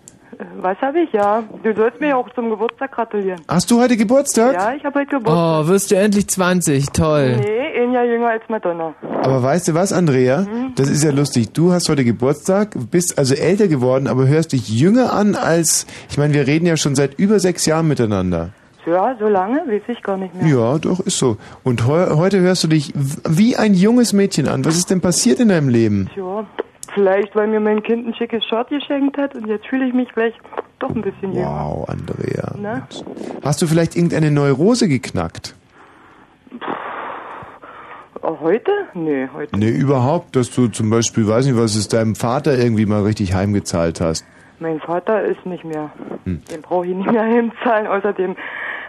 Was 0.57 0.77
habe 0.81 1.01
ich? 1.01 1.11
Ja, 1.13 1.43
du 1.63 1.75
sollst 1.75 1.99
mir 1.99 2.17
auch 2.17 2.29
zum 2.33 2.49
Geburtstag 2.49 2.91
gratulieren. 2.91 3.41
Hast 3.47 3.69
du 3.69 3.79
heute 3.79 3.97
Geburtstag? 3.97 4.53
Ja, 4.53 4.73
ich 4.73 4.83
habe 4.83 4.99
heute 4.99 5.17
Geburtstag. 5.17 5.65
Oh, 5.65 5.67
wirst 5.67 5.91
du 5.91 5.95
endlich 5.95 6.27
20. 6.27 6.87
Toll. 6.87 7.37
Nee, 7.37 7.83
ein 7.83 7.91
Jahr 7.91 8.05
jünger 8.05 8.29
als 8.29 8.43
Madonna. 8.49 8.93
Aber 9.01 9.43
weißt 9.43 9.67
du 9.67 9.73
was, 9.73 9.93
Andrea? 9.93 10.41
Mhm. 10.41 10.73
Das 10.75 10.89
ist 10.89 11.03
ja 11.03 11.11
lustig. 11.11 11.53
Du 11.53 11.71
hast 11.71 11.89
heute 11.89 12.03
Geburtstag, 12.03 12.75
bist 12.91 13.17
also 13.17 13.35
älter 13.35 13.67
geworden, 13.67 14.07
aber 14.07 14.27
hörst 14.27 14.53
dich 14.53 14.69
jünger 14.69 15.13
an 15.13 15.35
als, 15.35 15.85
ich 16.09 16.17
meine, 16.17 16.33
wir 16.33 16.47
reden 16.47 16.65
ja 16.65 16.77
schon 16.77 16.95
seit 16.95 17.13
über 17.15 17.39
sechs 17.39 17.65
Jahren 17.65 17.87
miteinander. 17.87 18.49
Ja, 18.85 19.15
so 19.19 19.27
lange 19.27 19.59
weiß 19.67 19.83
ich 19.87 20.01
gar 20.03 20.17
nicht 20.17 20.33
mehr. 20.35 20.45
Ja, 20.47 20.77
doch, 20.77 20.99
ist 20.99 21.17
so. 21.17 21.37
Und 21.63 21.87
heu 21.87 22.17
heute 22.17 22.39
hörst 22.39 22.63
du 22.63 22.67
dich 22.67 22.93
wie 22.95 23.55
ein 23.55 23.73
junges 23.73 24.13
Mädchen 24.13 24.47
an. 24.47 24.65
Was 24.65 24.77
ist 24.77 24.89
denn 24.89 25.01
passiert 25.01 25.39
in 25.39 25.49
deinem 25.49 25.69
Leben? 25.69 26.09
Ja, 26.15 26.45
vielleicht, 26.93 27.35
weil 27.35 27.47
mir 27.47 27.59
mein 27.59 27.81
Kind 27.83 28.07
ein 28.07 28.13
schickes 28.13 28.43
Shirt 28.45 28.69
geschenkt 28.69 29.17
hat 29.17 29.35
und 29.35 29.47
jetzt 29.47 29.67
fühle 29.67 29.87
ich 29.87 29.93
mich 29.93 30.09
vielleicht 30.13 30.37
doch 30.79 30.89
ein 30.89 31.01
bisschen 31.01 31.33
jünger. 31.33 31.47
Wow, 31.47 31.89
Andrea. 31.89 32.55
Ne? 32.57 32.85
Hast 33.43 33.61
du 33.61 33.67
vielleicht 33.67 33.95
irgendeine 33.95 34.31
Neurose 34.31 34.87
geknackt? 34.87 35.55
Heute? 38.21 38.71
Nee, 38.93 39.27
heute. 39.33 39.57
Nee, 39.57 39.69
überhaupt, 39.69 40.35
dass 40.35 40.49
du 40.51 40.67
zum 40.67 40.89
Beispiel, 40.89 41.27
weiß 41.27 41.45
nicht, 41.45 41.57
was 41.57 41.75
es 41.75 41.89
deinem 41.89 42.15
Vater 42.15 42.57
irgendwie 42.57 42.85
mal 42.85 43.03
richtig 43.03 43.33
heimgezahlt 43.33 43.99
hast. 43.99 44.25
Mein 44.59 44.79
Vater 44.79 45.23
ist 45.23 45.45
nicht 45.45 45.65
mehr. 45.65 45.91
Hm. 46.23 46.41
Den 46.49 46.61
brauche 46.61 46.87
ich 46.87 46.95
nicht 46.95 47.11
mehr 47.11 47.23
heimzahlen. 47.25 47.87
Außerdem 47.87 48.35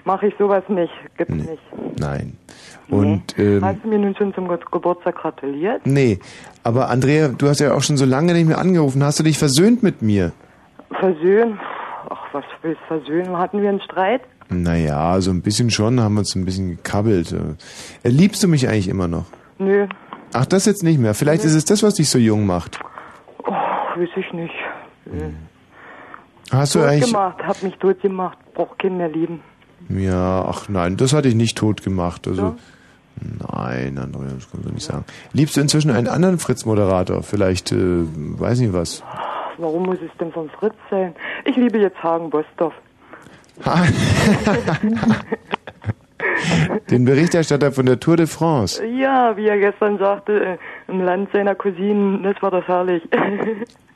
mache 0.05 0.26
ich 0.28 0.35
sowas 0.39 0.62
nicht. 0.68 0.93
Gibt's 1.16 1.35
nicht. 1.35 1.62
Nein. 1.98 2.36
Und, 2.89 3.39
ähm, 3.39 3.64
Hast 3.64 3.82
du 3.82 3.89
mir 3.89 3.98
nun 3.98 4.14
schon 4.16 4.35
zum 4.35 4.48
Ge 4.48 4.59
Geburtstag 4.70 5.16
gratuliert? 5.16 5.86
nee. 5.86 6.18
Aber 6.62 6.89
Andrea, 6.89 7.28
du 7.28 7.48
hast 7.48 7.60
ja 7.60 7.74
auch 7.74 7.82
schon 7.82 7.98
so 7.98 8.06
lange 8.06 8.32
nicht 8.32 8.47
mehr 8.47 8.56
angerufen. 8.59 9.05
Hast 9.05 9.18
du 9.18 9.22
dich 9.22 9.39
versöhnt 9.39 9.82
mit 9.82 10.01
mir? 10.01 10.32
Versöhnen? 10.98 11.59
Ach, 12.09 12.26
was 12.32 12.44
willst 12.62 12.81
du 12.89 12.98
versöhnen? 12.98 13.36
Hatten 13.36 13.60
wir 13.60 13.68
einen 13.68 13.81
Streit? 13.82 14.22
Naja, 14.48 15.20
so 15.20 15.31
ein 15.31 15.43
bisschen 15.43 15.70
schon, 15.70 16.01
haben 16.01 16.14
wir 16.14 16.20
uns 16.20 16.35
ein 16.35 16.44
bisschen 16.47 16.76
gekabbelt. 16.76 17.32
Äh, 17.32 18.09
Liebst 18.09 18.43
du 18.43 18.48
mich 18.48 18.66
eigentlich 18.68 18.89
immer 18.89 19.09
noch? 19.09 19.26
Nö. 19.59 19.86
Ach, 20.32 20.47
das 20.47 20.64
jetzt 20.66 20.82
nicht 20.82 20.98
mehr. 20.98 21.14
Vielleicht 21.14 21.44
ist 21.44 21.55
es 21.55 21.64
das, 21.64 21.82
was 21.82 21.94
dich 21.94 22.09
so 22.09 22.18
jung 22.18 22.47
macht. 22.47 22.78
Oh, 23.44 23.52
weiß 23.52 24.09
ich 24.16 24.32
nicht. 24.32 24.55
Hast 26.51 26.74
du 26.74 26.81
tot 26.81 26.89
eigentlich... 26.89 27.12
gemacht, 27.12 27.39
hab 27.47 27.62
mich 27.62 27.76
tot 27.76 28.01
gemacht, 28.01 28.39
brauch 28.55 28.76
keinen 28.78 28.97
mehr 28.97 29.09
lieben. 29.09 29.40
Ja, 29.89 30.44
ach 30.47 30.69
nein, 30.69 30.97
das 30.97 31.12
hatte 31.12 31.28
ich 31.28 31.35
nicht 31.35 31.59
tot 31.59 31.82
gemacht. 31.82 32.27
Also, 32.27 32.56
nein, 33.20 33.98
Andrea, 33.98 34.32
das 34.35 34.51
kannst 34.51 34.69
du 34.69 34.73
nicht 34.73 34.85
sagen. 34.85 35.05
Liebst 35.32 35.56
du 35.56 35.61
inzwischen 35.61 35.90
einen 35.90 36.09
anderen 36.09 36.39
Fritz-Moderator? 36.39 37.23
Vielleicht, 37.23 37.73
äh, 37.73 37.77
weiß 37.77 38.61
nicht 38.61 38.73
was. 38.73 39.02
Warum 39.59 39.85
muss 39.85 39.98
es 40.05 40.11
denn 40.19 40.32
von 40.32 40.51
Fritz 40.51 40.74
sein? 40.90 41.15
Ich 41.44 41.56
liebe 41.56 41.78
jetzt 41.78 42.02
Hagen 42.02 42.31
Bosdorf. 42.31 42.74
Den 46.90 47.05
Berichterstatter 47.05 47.70
von 47.73 47.86
der 47.86 48.01
Tour 48.01 48.16
de 48.16 48.27
France. 48.27 48.85
Ja, 48.85 49.36
wie 49.36 49.47
er 49.47 49.59
gestern 49.59 49.98
sagte, 49.98 50.44
äh, 50.44 50.59
im 50.89 51.01
Land 51.01 51.31
seiner 51.32 51.55
Cousinen, 51.55 52.23
das 52.23 52.40
war 52.43 52.51
das 52.51 52.66
herrlich. 52.66 53.02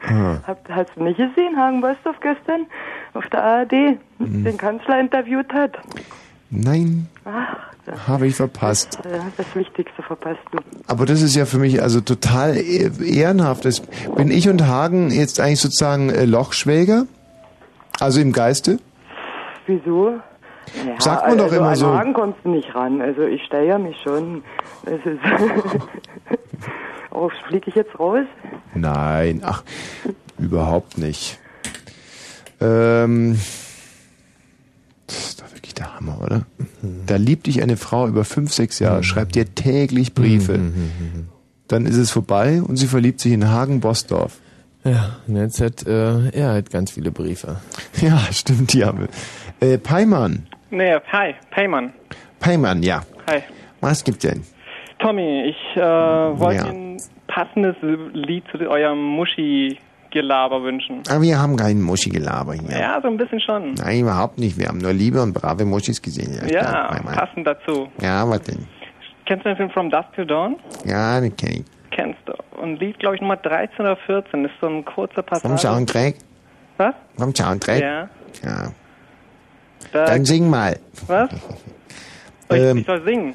Ah. 0.09 0.36
Hast 0.70 0.90
du 0.94 1.02
nicht 1.02 1.16
gesehen, 1.16 1.56
Hagen 1.56 1.81
Bosdorf 1.81 2.20
gestern 2.20 2.66
auf 3.15 3.27
der 3.31 3.43
ARD 3.43 3.73
Mhm. 4.20 4.44
den 4.44 4.56
Kanzler 4.56 5.01
interviewt 5.01 5.52
hat? 5.52 5.77
Nein, 6.51 7.09
Ach, 7.24 7.56
das, 7.85 8.06
habe 8.06 8.28
ich 8.28 8.36
verpasst. 8.36 9.01
äh, 9.05 9.19
das 9.36 9.56
Wichtigste 9.56 10.01
verpasst 10.05 10.39
du. 10.52 10.59
Aber 10.86 11.05
das 11.05 11.20
ist 11.20 11.35
ja 11.35 11.47
für 11.47 11.59
mich 11.59 11.82
also 11.82 12.01
total 12.01 12.56
eh- 12.56 12.93
ehrenhaft. 13.05 13.65
Das, 13.65 13.81
bin 14.15 14.31
ich 14.31 14.48
und 14.48 14.69
Hagen 14.69 15.10
jetzt 15.10 15.40
eigentlich 15.40 15.60
sozusagen 15.60 16.10
äh, 16.10 16.24
Lochschwäger? 16.27 17.06
Also 17.98 18.20
im 18.20 18.32
Geiste? 18.32 18.78
Wieso? 19.66 20.10
Ja, 20.86 21.01
Sagt 21.01 21.27
man 21.27 21.39
doch 21.39 21.44
also 21.47 21.56
immer 21.56 21.69
an 21.70 21.74
so. 21.74 21.93
Hagen 21.98 22.12
kommst 22.15 22.39
du 22.44 22.51
nicht 22.51 22.73
ran. 22.73 23.01
Also 23.02 23.23
ich 23.23 23.43
steigere 23.44 23.81
mich 23.81 23.97
schon. 24.05 24.44
Das 24.85 25.01
ist 25.05 25.19
oh, 27.18 27.30
fliege 27.48 27.68
ich 27.68 27.74
jetzt 27.74 27.98
raus? 27.98 28.26
Nein, 28.74 29.42
ach, 29.44 29.62
überhaupt 30.38 30.98
nicht. 30.98 31.38
Ähm, 32.60 33.38
das 35.06 35.18
ist 35.18 35.40
doch 35.40 35.54
wirklich 35.54 35.74
der 35.74 35.94
Hammer, 35.94 36.20
oder? 36.22 36.46
Da 37.06 37.16
liebt 37.16 37.46
dich 37.46 37.62
eine 37.62 37.76
Frau 37.76 38.06
über 38.08 38.24
fünf, 38.24 38.52
sechs 38.52 38.78
Jahre, 38.78 39.02
schreibt 39.04 39.34
dir 39.34 39.54
täglich 39.54 40.14
Briefe. 40.14 40.58
Dann 41.66 41.86
ist 41.86 41.96
es 41.96 42.10
vorbei 42.10 42.62
und 42.62 42.76
sie 42.76 42.86
verliebt 42.86 43.20
sich 43.20 43.32
in 43.32 43.48
Hagen 43.48 43.80
Bosdorf. 43.80 44.38
Ja, 44.84 45.16
und 45.26 45.36
jetzt 45.36 45.60
hat 45.60 45.86
äh, 45.86 46.30
er 46.30 46.48
halt 46.50 46.70
ganz 46.70 46.92
viele 46.92 47.10
Briefe. 47.10 47.60
Ja, 48.00 48.18
stimmt, 48.30 48.72
die 48.72 48.84
haben 48.84 49.00
wir. 49.00 49.68
Äh, 49.68 49.78
Peimann. 49.78 50.46
Nee, 50.70 50.98
hi, 51.10 51.34
Payman. 51.50 51.92
Peimann, 52.38 52.82
ja. 52.82 53.02
Hi. 53.26 53.42
Was 53.80 54.04
gibt's 54.04 54.22
denn? 54.22 54.44
Tommy, 54.98 55.44
ich 55.50 55.76
äh, 55.76 55.80
wollte 55.80 56.64
Ja. 56.64 56.64
ein 56.66 56.96
passendes 57.28 57.76
Lied 58.12 58.44
zu 58.50 58.58
eurem 58.68 58.98
Muschi-Gelaber 58.98 60.62
wünschen. 60.62 61.02
Aber 61.08 61.22
wir 61.22 61.38
haben 61.38 61.56
keinen 61.56 61.82
Muschi-Gelaber 61.82 62.54
hier. 62.54 62.78
Ja, 62.78 62.98
so 63.00 63.08
ein 63.08 63.16
bisschen 63.16 63.40
schon. 63.40 63.74
Nein, 63.74 64.00
überhaupt 64.00 64.38
nicht. 64.38 64.58
Wir 64.58 64.68
haben 64.68 64.78
nur 64.78 64.92
liebe 64.92 65.22
und 65.22 65.32
brave 65.34 65.64
Muschis 65.64 66.02
gesehen. 66.02 66.32
Ja, 66.34 66.46
Ja, 66.48 66.60
klar, 66.64 67.00
passend 67.14 67.46
dazu. 67.46 67.88
Ja, 68.00 68.28
was 68.28 68.42
denn? 68.42 68.66
Kennst 69.26 69.44
du 69.44 69.50
den 69.50 69.56
Film 69.56 69.70
From 69.70 69.90
Dusk 69.90 70.12
Till 70.14 70.26
Dawn? 70.26 70.56
Ja, 70.84 71.20
den 71.20 71.36
kenn 71.36 71.50
ich. 71.60 71.64
Kennst 71.90 72.18
du. 72.26 72.32
Und 72.60 72.80
Lied, 72.80 72.98
glaube 72.98 73.16
ich, 73.16 73.20
Nummer 73.20 73.36
13 73.36 73.80
oder 73.80 73.96
14 73.96 74.44
ist 74.46 74.52
so 74.60 74.66
ein 74.68 74.84
kurzer 74.84 75.22
Passage. 75.22 75.48
Vom 75.48 75.58
Soundtrack? 75.58 76.14
Was? 76.78 76.94
Vom 77.16 77.34
Soundtrack? 77.34 77.80
Ja. 77.80 78.08
Ja. 78.42 78.72
Da, 79.92 80.04
Dann 80.06 80.24
sing 80.24 80.48
mal. 80.50 80.78
was? 81.06 81.30
Ähm, 82.50 82.78
ich 82.78 82.86
soll 82.86 83.04
singen. 83.04 83.34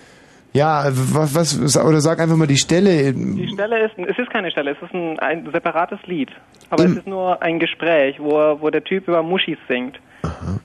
Ja, 0.54 0.86
was, 0.92 1.36
was, 1.36 1.78
oder 1.78 2.00
sag 2.00 2.20
einfach 2.20 2.36
mal 2.36 2.48
die 2.48 2.58
Stelle. 2.58 3.12
Die 3.12 3.50
Stelle 3.54 3.86
ist, 3.86 3.98
es 3.98 4.18
ist 4.20 4.30
keine 4.30 4.52
Stelle, 4.52 4.72
es 4.72 4.82
ist 4.82 4.94
ein, 4.94 5.18
ein 5.20 5.50
separates 5.52 6.00
Lied. 6.06 6.30
Aber 6.70 6.86
es 6.86 6.96
ist 6.98 7.08
nur 7.08 7.42
ein 7.42 7.60
Gespräch, 7.60 8.20
wo, 8.20 8.62
wo 8.62 8.70
der 8.70 8.84
Typ 8.84 9.08
über 9.08 9.24
Muschis 9.24 9.58
singt. 9.68 10.00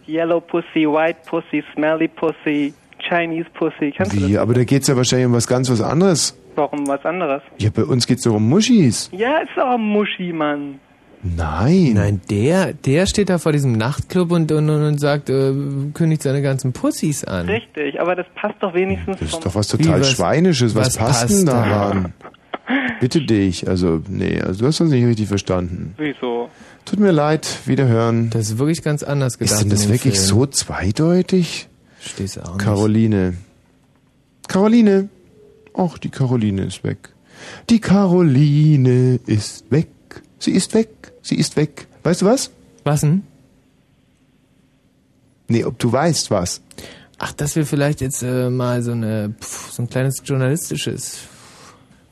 Yellow 0.06 0.40
Pussy, 0.40 0.86
White 0.86 1.20
Pussy, 1.27 1.65
Smelly 1.74 2.09
Pussy, 2.09 2.74
Chinese 2.98 3.48
Pussy. 3.55 3.93
Kennst? 3.93 4.15
Wie, 4.15 4.36
aber 4.36 4.55
da 4.55 4.65
geht's 4.65 4.89
ja 4.89 4.97
wahrscheinlich 4.97 5.27
um 5.27 5.32
was 5.32 5.47
ganz 5.47 5.70
was 5.70 5.81
anderes. 5.81 6.39
Warum 6.55 6.86
was 6.86 7.05
anderes? 7.05 7.43
Ja, 7.59 7.70
bei 7.74 7.85
uns 7.85 8.06
geht's 8.06 8.23
doch 8.23 8.35
um 8.35 8.48
Muschis. 8.48 9.10
Ja, 9.12 9.39
ist 9.39 9.59
auch 9.59 9.74
ein 9.74 9.81
Muschi, 9.81 10.32
Mann. 10.32 10.81
Nein. 11.22 11.92
Nein, 11.94 12.20
der, 12.30 12.72
der 12.72 13.06
steht 13.06 13.28
da 13.28 13.38
vor 13.38 13.52
diesem 13.52 13.72
Nachtclub 13.72 14.30
und, 14.30 14.50
und, 14.52 14.70
und 14.70 14.98
sagt, 15.00 15.28
äh, 15.30 15.52
kündigt 15.94 16.22
seine 16.22 16.42
ganzen 16.42 16.72
Pussys 16.72 17.24
an. 17.24 17.46
Richtig, 17.48 18.00
aber 18.00 18.14
das 18.14 18.26
passt 18.34 18.54
doch 18.60 18.72
wenigstens 18.74 19.18
Das 19.18 19.32
ist 19.32 19.44
doch 19.44 19.54
was 19.54 19.68
total 19.68 20.00
was- 20.00 20.10
Schweinisches. 20.12 20.74
Was, 20.74 20.88
was 20.88 20.96
passt 20.96 21.20
passt 21.22 21.38
denn 21.40 21.46
da? 21.46 21.52
daran? 21.68 22.12
Bitte 23.00 23.20
dich. 23.24 23.66
Also, 23.68 24.02
nee, 24.08 24.40
also 24.40 24.60
du 24.60 24.66
hast 24.66 24.80
das 24.80 24.90
nicht 24.90 25.04
richtig 25.06 25.26
verstanden. 25.28 25.94
Wieso? 25.96 26.50
Tut 26.84 27.00
mir 27.00 27.12
leid, 27.12 27.46
wiederhören. 27.66 28.30
Das 28.30 28.50
ist 28.50 28.58
wirklich 28.58 28.82
ganz 28.82 29.02
anders 29.02 29.38
gedacht. 29.38 29.54
Ist 29.54 29.62
denn 29.62 29.70
das 29.70 29.88
wirklich 29.88 30.14
Film. 30.14 30.26
so 30.26 30.46
zweideutig? 30.46 31.68
Stehst 32.00 32.40
auch 32.42 32.54
nicht. 32.56 32.64
Caroline. 32.64 33.34
Caroline. 34.48 35.08
Ach, 35.74 35.98
die 35.98 36.08
Caroline 36.10 36.62
ist 36.64 36.84
weg. 36.84 37.10
Die 37.70 37.80
Caroline 37.80 39.20
ist 39.26 39.70
weg. 39.70 39.88
Sie 40.39 40.52
ist 40.52 40.74
weg. 40.74 40.89
Sie 41.23 41.36
ist 41.36 41.56
weg. 41.56 41.86
Weißt 42.02 42.23
du 42.23 42.27
was? 42.27 42.51
Was 42.85 43.01
denn? 43.01 43.23
Nee, 45.48 45.65
ob 45.65 45.78
du 45.78 45.90
weißt 45.90 46.31
was. 46.31 46.60
Ach, 47.19 47.32
dass 47.32 47.56
wir 47.56 47.66
vielleicht 47.66 48.01
jetzt 48.01 48.23
äh, 48.23 48.48
mal 48.51 48.82
so 48.82 48.93
eine 48.93 49.35
pf, 49.40 49.73
so 49.73 49.82
ein 49.82 49.89
kleines 49.90 50.23
journalistisches. 50.24 51.19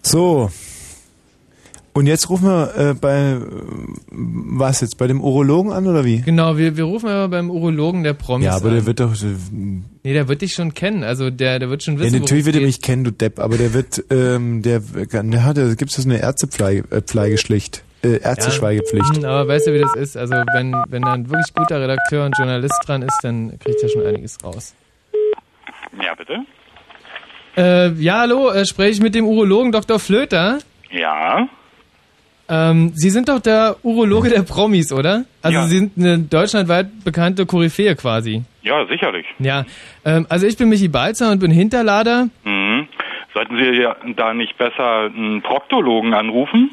So. 0.03 0.51
Und 1.93 2.07
jetzt 2.07 2.29
rufen 2.29 2.45
wir 2.47 2.75
äh, 2.77 2.95
bei 2.95 3.33
äh, 3.33 3.41
was 4.11 4.81
jetzt 4.81 4.99
bei 4.99 5.07
dem 5.07 5.21
Urologen 5.23 5.73
an 5.73 5.87
oder 5.87 6.05
wie? 6.05 6.21
Genau, 6.21 6.57
wir, 6.59 6.77
wir 6.77 6.85
rufen 6.85 7.09
aber 7.09 7.29
beim 7.29 7.51
Urologen 7.51 8.03
der 8.03 8.13
Promis 8.15 8.47
Ja, 8.47 8.57
aber 8.57 8.69
an. 8.69 8.75
der 8.75 8.87
wird 8.87 9.01
doch. 9.01 9.15
Nee, 9.51 10.13
der 10.13 10.29
wird 10.29 10.43
dich 10.43 10.53
schon 10.53 10.75
kennen. 10.75 11.05
Also 11.05 11.31
der, 11.31 11.59
der 11.59 11.71
wird 11.71 11.83
schon 11.85 11.95
Ja, 11.95 12.01
wissen, 12.01 12.19
natürlich 12.21 12.45
worum 12.45 12.55
wird 12.55 12.57
es 12.57 12.63
er 12.63 12.67
mich 12.67 12.81
kennen, 12.83 13.05
du 13.05 13.13
Depp, 13.13 13.39
aber 13.39 13.57
der 13.57 13.73
wird, 13.73 14.05
ähm, 14.11 14.61
der, 14.63 14.81
der 14.81 15.45
hat, 15.45 15.57
da 15.57 15.73
gibt's 15.75 15.97
das 15.97 16.05
eine 16.05 16.21
Ärztepflegepflicht, 16.21 17.77
äh, 17.79 17.81
Ärzteschweigepflicht. 18.17 19.17
Hm, 19.17 19.25
Aber 19.25 19.49
weißt 19.49 19.67
du, 19.67 19.75
wie 19.75 19.79
das 19.81 19.95
ist? 19.97 20.17
Also 20.17 20.35
wenn, 20.55 20.73
wenn 20.89 21.03
da 21.03 21.13
ein 21.13 21.29
wirklich 21.29 21.53
guter 21.55 21.81
Redakteur 21.81 22.25
und 22.27 22.37
Journalist 22.39 22.83
dran 22.87 23.03
ist, 23.03 23.19
dann 23.23 23.59
kriegt 23.59 23.83
er 23.83 23.89
schon 23.89 24.07
einiges 24.07 24.39
raus. 24.45 24.75
Ja, 26.03 26.15
bitte? 26.15 26.41
Äh, 27.57 27.93
ja, 28.03 28.19
hallo, 28.21 28.51
äh, 28.51 28.67
spreche 28.67 28.91
ich 28.93 29.01
mit 29.01 29.15
dem 29.15 29.25
Urologen 29.27 29.73
Dr. 29.73 29.99
Flöter? 29.99 30.59
Ja. 30.91 31.49
Ähm, 32.49 32.93
Sie 32.95 33.11
sind 33.11 33.29
doch 33.29 33.41
der 33.41 33.77
Urologe 33.83 34.29
der 34.31 34.43
Promis, 34.43 34.93
oder? 34.93 35.25
Also 35.43 35.59
Ja. 35.59 35.65
Sie 35.67 35.79
sind 35.79 35.93
eine 35.99 36.19
deutschlandweit 36.21 37.03
bekannte 37.05 37.45
Koryphäe 37.47 37.97
quasi. 37.97 38.43
Ja, 38.63 38.87
sicherlich. 38.87 39.27
Ja, 39.39 39.65
ähm, 40.05 40.27
also 40.29 40.47
ich 40.47 40.57
bin 40.57 40.69
Michi 40.69 40.89
Balzer 40.89 41.31
und 41.33 41.41
bin 41.41 41.51
Hinterlader. 41.51 42.29
Mhm. 42.45 42.89
Sollten 43.35 43.57
Sie 43.59 43.81
ja 43.83 43.97
da 44.17 44.33
nicht 44.33 44.57
besser 44.59 45.11
einen 45.15 45.43
Proktologen 45.43 46.15
anrufen? 46.15 46.71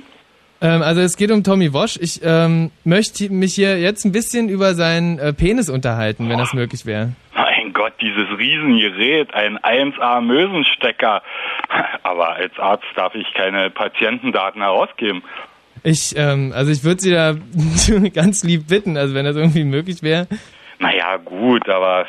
Ähm, 0.64 0.82
also 0.82 1.02
es 1.02 1.18
geht 1.18 1.30
um 1.30 1.44
Tommy 1.44 1.74
Wosch. 1.74 2.00
Ich 2.00 2.22
ähm, 2.24 2.72
möchte 2.86 3.30
mich 3.30 3.54
hier 3.54 3.80
jetzt 3.80 4.06
ein 4.06 4.14
bisschen 4.14 4.48
über 4.48 4.74
seinen 4.76 5.20
äh, 5.20 5.34
Penis 5.34 5.70
unterhalten, 5.70 6.30
wenn 6.30 6.38
das 6.38 6.54
möglich 6.54 6.86
wäre. 6.86 7.12
Mein 7.36 7.74
Gott, 7.74 7.94
dieses 8.00 8.30
Riesengerät, 8.38 9.34
ein 9.34 9.60
1A 9.60 10.22
Mösenstecker. 10.22 11.22
Aber 12.04 12.36
als 12.36 12.58
Arzt 12.58 12.86
darf 12.96 13.14
ich 13.14 13.28
keine 13.34 13.70
Patientendaten 13.72 14.62
herausgeben. 14.62 15.22
Ich, 15.84 16.16
ähm, 16.16 16.54
also 16.56 16.72
ich 16.72 16.86
würde 16.86 17.02
Sie 17.02 17.12
da 17.12 17.36
ganz 18.14 18.46
lieb 18.46 18.70
bitten, 18.70 18.96
also 18.96 19.14
wenn 19.14 19.26
das 19.26 19.36
irgendwie 19.36 19.66
möglich 19.66 20.02
wäre. 20.02 20.28
Naja, 20.84 21.16
gut, 21.16 21.70
aber 21.70 22.06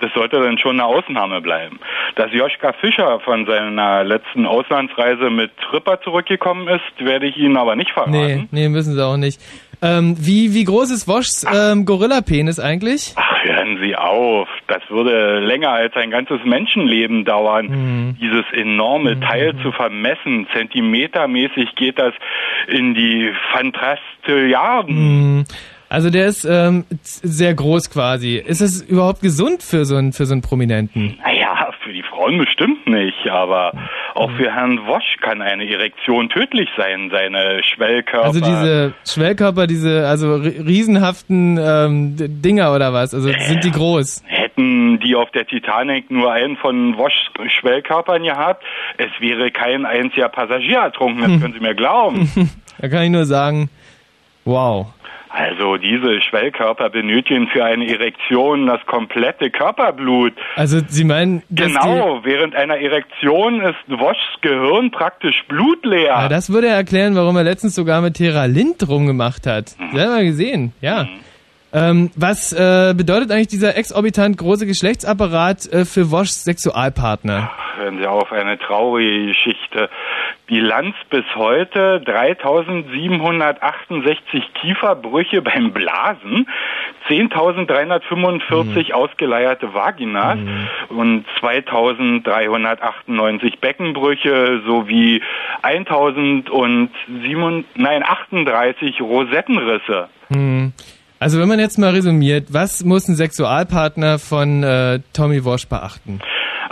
das 0.00 0.12
sollte 0.12 0.38
dann 0.38 0.58
schon 0.58 0.78
eine 0.78 0.84
Ausnahme 0.84 1.40
bleiben. 1.40 1.80
Dass 2.14 2.30
Joschka 2.30 2.74
Fischer 2.74 3.20
von 3.20 3.46
seiner 3.46 4.04
letzten 4.04 4.44
Auslandsreise 4.44 5.30
mit 5.30 5.50
Tripper 5.56 5.98
zurückgekommen 6.02 6.68
ist, 6.68 6.82
werde 6.98 7.26
ich 7.26 7.38
Ihnen 7.38 7.56
aber 7.56 7.74
nicht 7.74 7.90
verraten. 7.90 8.12
Nee, 8.12 8.46
nee, 8.50 8.68
müssen 8.68 8.94
Sie 8.94 9.02
auch 9.02 9.16
nicht. 9.16 9.40
Ähm, 9.80 10.14
wie, 10.18 10.52
wie 10.52 10.64
groß 10.64 10.90
ist 10.90 11.08
Woschs 11.08 11.46
ähm, 11.50 11.86
Gorilla-Penis 11.86 12.60
eigentlich? 12.60 13.14
Ach, 13.16 13.44
hören 13.44 13.78
Sie 13.80 13.96
auf. 13.96 14.48
Das 14.66 14.82
würde 14.90 15.40
länger 15.40 15.70
als 15.70 15.94
ein 15.96 16.10
ganzes 16.10 16.40
Menschenleben 16.44 17.24
dauern, 17.24 18.16
dieses 18.20 18.44
enorme 18.52 19.20
Teil 19.20 19.54
zu 19.62 19.72
vermessen. 19.72 20.46
Zentimetermäßig 20.52 21.76
geht 21.76 21.98
das 21.98 22.12
in 22.66 22.94
die 22.94 23.32
Fantastilliarden. 23.52 24.96
Hm, 24.96 25.44
Also 25.88 26.10
der 26.10 26.26
ist 26.26 26.44
ähm, 26.44 26.84
sehr 27.02 27.54
groß 27.54 27.90
quasi. 27.90 28.36
Ist 28.36 28.60
es 28.60 28.82
überhaupt 28.82 29.22
gesund 29.22 29.62
für 29.62 29.84
so 29.84 29.96
einen, 29.96 30.12
für 30.12 30.26
so 30.26 30.32
einen 30.34 30.42
Prominenten? 30.42 31.18
Naja, 31.24 31.70
für 31.82 31.92
die 31.94 32.02
Frauen 32.02 32.36
bestimmt 32.38 32.86
nicht, 32.86 33.28
aber 33.30 33.72
auch 34.14 34.30
für 34.32 34.52
Herrn 34.54 34.86
Wosch 34.86 35.16
kann 35.22 35.40
eine 35.40 35.66
Erektion 35.70 36.28
tödlich 36.28 36.68
sein, 36.76 37.08
seine 37.10 37.62
Schwellkörper. 37.64 38.26
Also 38.26 38.40
diese 38.40 38.92
Schwellkörper, 39.06 39.66
diese 39.66 40.06
also 40.06 40.34
ri- 40.34 40.66
riesenhaften 40.66 41.58
ähm, 41.58 42.16
Dinger 42.42 42.74
oder 42.74 42.92
was? 42.92 43.14
Also 43.14 43.30
sind 43.32 43.64
die 43.64 43.70
groß? 43.70 44.22
Hätten 44.26 44.98
die 45.00 45.14
auf 45.14 45.30
der 45.30 45.46
Titanic 45.46 46.10
nur 46.10 46.30
einen 46.32 46.56
von 46.58 46.98
Woschs 46.98 47.14
Schwellkörpern 47.60 48.24
gehabt, 48.24 48.62
es 48.98 49.08
wäre 49.20 49.50
kein 49.50 49.86
einziger 49.86 50.28
Passagier 50.28 50.80
ertrunken, 50.80 51.22
das 51.32 51.40
können 51.40 51.54
Sie 51.54 51.60
mir 51.60 51.74
glauben. 51.74 52.30
Da 52.80 52.88
kann 52.88 53.02
ich 53.02 53.10
nur 53.10 53.24
sagen, 53.24 53.70
wow. 54.44 54.86
Also 55.30 55.76
diese 55.76 56.20
Schwellkörper 56.22 56.90
benötigen 56.90 57.48
für 57.48 57.64
eine 57.64 57.86
Erektion 57.88 58.66
das 58.66 58.84
komplette 58.86 59.50
Körperblut. 59.50 60.32
Also 60.56 60.80
Sie 60.86 61.04
meinen, 61.04 61.42
Genau, 61.50 62.20
während 62.24 62.54
einer 62.56 62.78
Erektion 62.78 63.60
ist 63.60 63.76
Woschs 63.88 64.18
Gehirn 64.40 64.90
praktisch 64.90 65.44
blutleer. 65.48 66.06
Ja, 66.06 66.28
das 66.28 66.50
würde 66.50 66.68
erklären, 66.68 67.14
warum 67.14 67.36
er 67.36 67.44
letztens 67.44 67.74
sogar 67.74 68.00
mit 68.00 68.14
Tera 68.14 68.46
Lind 68.46 68.88
rumgemacht 68.88 69.46
hat. 69.46 69.76
Selber 69.92 70.22
gesehen, 70.22 70.72
ja. 70.80 71.06
Ähm, 71.70 72.10
was 72.16 72.52
äh, 72.54 72.94
bedeutet 72.96 73.30
eigentlich 73.30 73.48
dieser 73.48 73.76
exorbitant 73.76 74.38
große 74.38 74.64
Geschlechtsapparat 74.66 75.70
äh, 75.70 75.84
für 75.84 76.10
Woschs 76.10 76.44
Sexualpartner? 76.44 77.50
Hören 77.76 77.98
Sie 77.98 78.06
auf, 78.06 78.32
eine 78.32 78.58
traurige 78.58 79.26
Geschichte. 79.26 79.90
Bilanz 80.48 80.96
bis 81.10 81.24
heute 81.34 82.00
3768 82.00 84.54
Kieferbrüche 84.54 85.42
beim 85.42 85.72
Blasen, 85.72 86.48
10.345 87.08 88.94
ausgeleierte 88.94 89.74
Vaginas 89.74 90.38
und 90.88 91.26
2.398 91.40 93.60
Beckenbrüche 93.60 94.62
sowie 94.66 95.22
1.007, 95.62 97.64
nein, 97.76 98.02
38 98.02 99.02
Rosettenrisse. 99.02 100.08
Hm. 100.28 100.72
Also 101.20 101.40
wenn 101.40 101.48
man 101.48 101.58
jetzt 101.58 101.78
mal 101.78 101.90
resümiert, 101.90 102.52
was 102.52 102.84
muss 102.84 103.08
ein 103.08 103.16
Sexualpartner 103.16 104.18
von 104.18 104.62
äh, 104.62 105.00
Tommy 105.12 105.44
Wosch 105.44 105.66
beachten? 105.66 106.20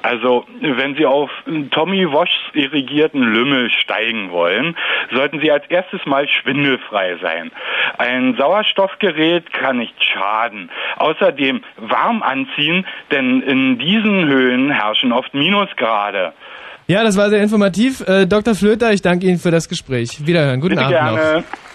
Also, 0.06 0.44
wenn 0.60 0.94
Sie 0.94 1.04
auf 1.04 1.30
Tommy 1.72 2.08
Woschs 2.12 2.30
irrigierten 2.52 3.20
Lümmel 3.20 3.70
steigen 3.70 4.30
wollen, 4.30 4.76
sollten 5.12 5.40
Sie 5.40 5.50
als 5.50 5.64
erstes 5.68 6.06
mal 6.06 6.28
schwindelfrei 6.28 7.16
sein. 7.20 7.50
Ein 7.98 8.36
Sauerstoffgerät 8.38 9.52
kann 9.52 9.78
nicht 9.78 9.96
schaden. 9.98 10.70
Außerdem 10.98 11.60
warm 11.78 12.22
anziehen, 12.22 12.86
denn 13.10 13.42
in 13.42 13.78
diesen 13.78 14.28
Höhen 14.28 14.70
herrschen 14.70 15.10
oft 15.10 15.34
Minusgrade. 15.34 16.32
Ja, 16.86 17.02
das 17.02 17.16
war 17.16 17.28
sehr 17.28 17.42
informativ. 17.42 18.00
Äh, 18.06 18.26
Dr. 18.26 18.54
Flöter, 18.54 18.92
ich 18.92 19.02
danke 19.02 19.26
Ihnen 19.26 19.38
für 19.38 19.50
das 19.50 19.68
Gespräch. 19.68 20.24
Wiederhören. 20.24 20.60
Guten 20.60 20.76
Bitte 20.76 20.86
Abend 20.86 21.18
gerne. 21.18 21.38
noch. 21.40 21.65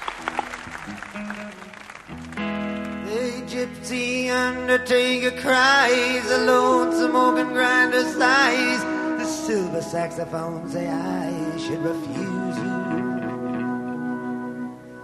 Undertaker 4.31 5.31
cries, 5.41 6.27
the 6.27 6.39
lonesome 6.39 7.15
organ 7.15 7.49
grinder 7.53 8.03
sighs, 8.03 8.83
the 9.19 9.25
silver 9.25 9.81
saxophone 9.81 10.69
say 10.69 10.87
I 10.89 11.57
should 11.57 11.83
refuse 11.83 12.57
you. 12.57 12.81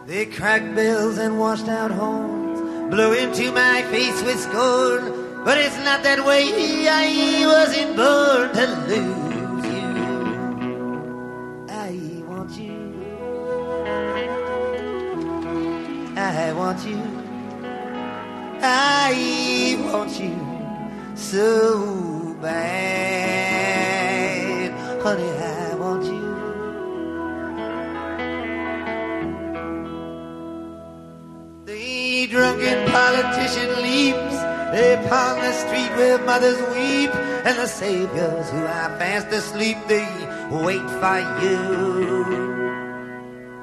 They 0.07 0.25
crack 0.25 0.63
bells 0.73 1.17
and 1.17 1.37
washed 1.39 1.67
out 1.67 1.91
horns, 1.91 2.61
blow 2.89 3.11
into 3.11 3.51
my 3.51 3.81
face 3.91 4.21
with 4.23 4.39
scorn, 4.39 5.43
but 5.43 5.57
it's 5.57 5.77
not 5.77 6.01
that 6.03 6.25
way. 6.25 6.87
I 6.87 7.45
wasn't 7.45 7.95
born 7.97 8.53
to 8.53 8.65
lose 8.87 9.65
you. 9.75 9.87
I 11.69 11.91
want 12.27 12.51
you. 12.57 12.77
I 16.17 16.53
want 16.53 16.85
you. 16.85 17.16
I 18.61 19.77
want 19.91 20.19
you 20.19 20.35
so 21.15 22.35
bad. 22.41 23.57
Honey, 25.01 25.29
I 25.29 25.75
want 25.75 26.05
you. 26.05 26.27
The 31.65 32.27
drunken 32.27 32.89
politician 32.91 33.81
leaps 33.81 34.35
upon 34.73 35.39
the 35.39 35.53
street 35.53 35.91
where 35.97 36.17
mothers 36.19 36.59
weep, 36.75 37.13
and 37.45 37.57
the 37.57 37.67
saviors 37.67 38.49
who 38.49 38.59
are 38.59 38.89
fast 38.99 39.27
asleep, 39.27 39.77
they 39.87 40.07
wait 40.51 40.89
for 40.99 41.19
you. 41.41 42.57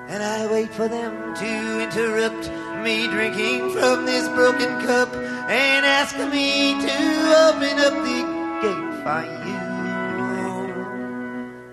And 0.09 0.23
I 0.23 0.47
wait 0.47 0.73
for 0.73 0.89
them 0.89 1.35
to 1.35 1.81
interrupt 1.83 2.51
me 2.85 3.07
drinking 3.07 3.71
from 3.71 4.05
this 4.05 4.29
broken 4.29 4.69
cup 4.85 5.09
and 5.49 5.87
ask 5.87 6.15
me 6.19 6.75
to 6.87 6.97
open 7.47 7.79
up 7.79 7.95
the 8.05 8.21
gate 8.61 8.93
for 9.03 9.25
you. 9.49 9.63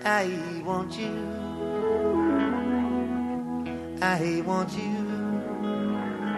I 0.04 0.26
want 0.64 0.98
you. 0.98 1.14
I 4.00 4.42
want 4.46 4.72
you. 4.72 4.96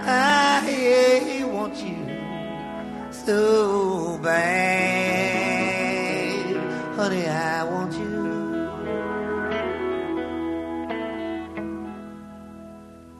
I 0.07 1.45
want 1.47 1.77
you 1.77 2.05
so 3.13 4.19
bad. 4.23 5.55
Honey, 6.97 7.27
I 7.27 7.63
want 7.63 7.93
you. 7.95 8.25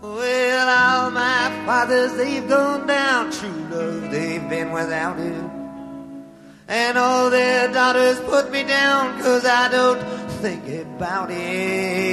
Well, 0.03 0.69
all 0.69 1.11
my 1.11 1.44
fathers, 1.65 2.15
they've 2.15 2.49
gone 2.49 2.87
down. 2.87 3.31
True 3.33 3.69
love, 3.71 4.11
they've 4.11 4.49
been 4.49 4.71
without 4.73 5.19
it. 5.19 5.45
And 6.69 6.97
all 6.97 7.31
their 7.31 7.73
daughters 7.73 8.21
put 8.21 8.51
me 8.51 8.65
down, 8.65 9.21
cause 9.21 9.45
I 9.45 9.69
don't 9.69 10.01
think 10.41 10.67
about 10.69 11.31
it. 11.31 12.05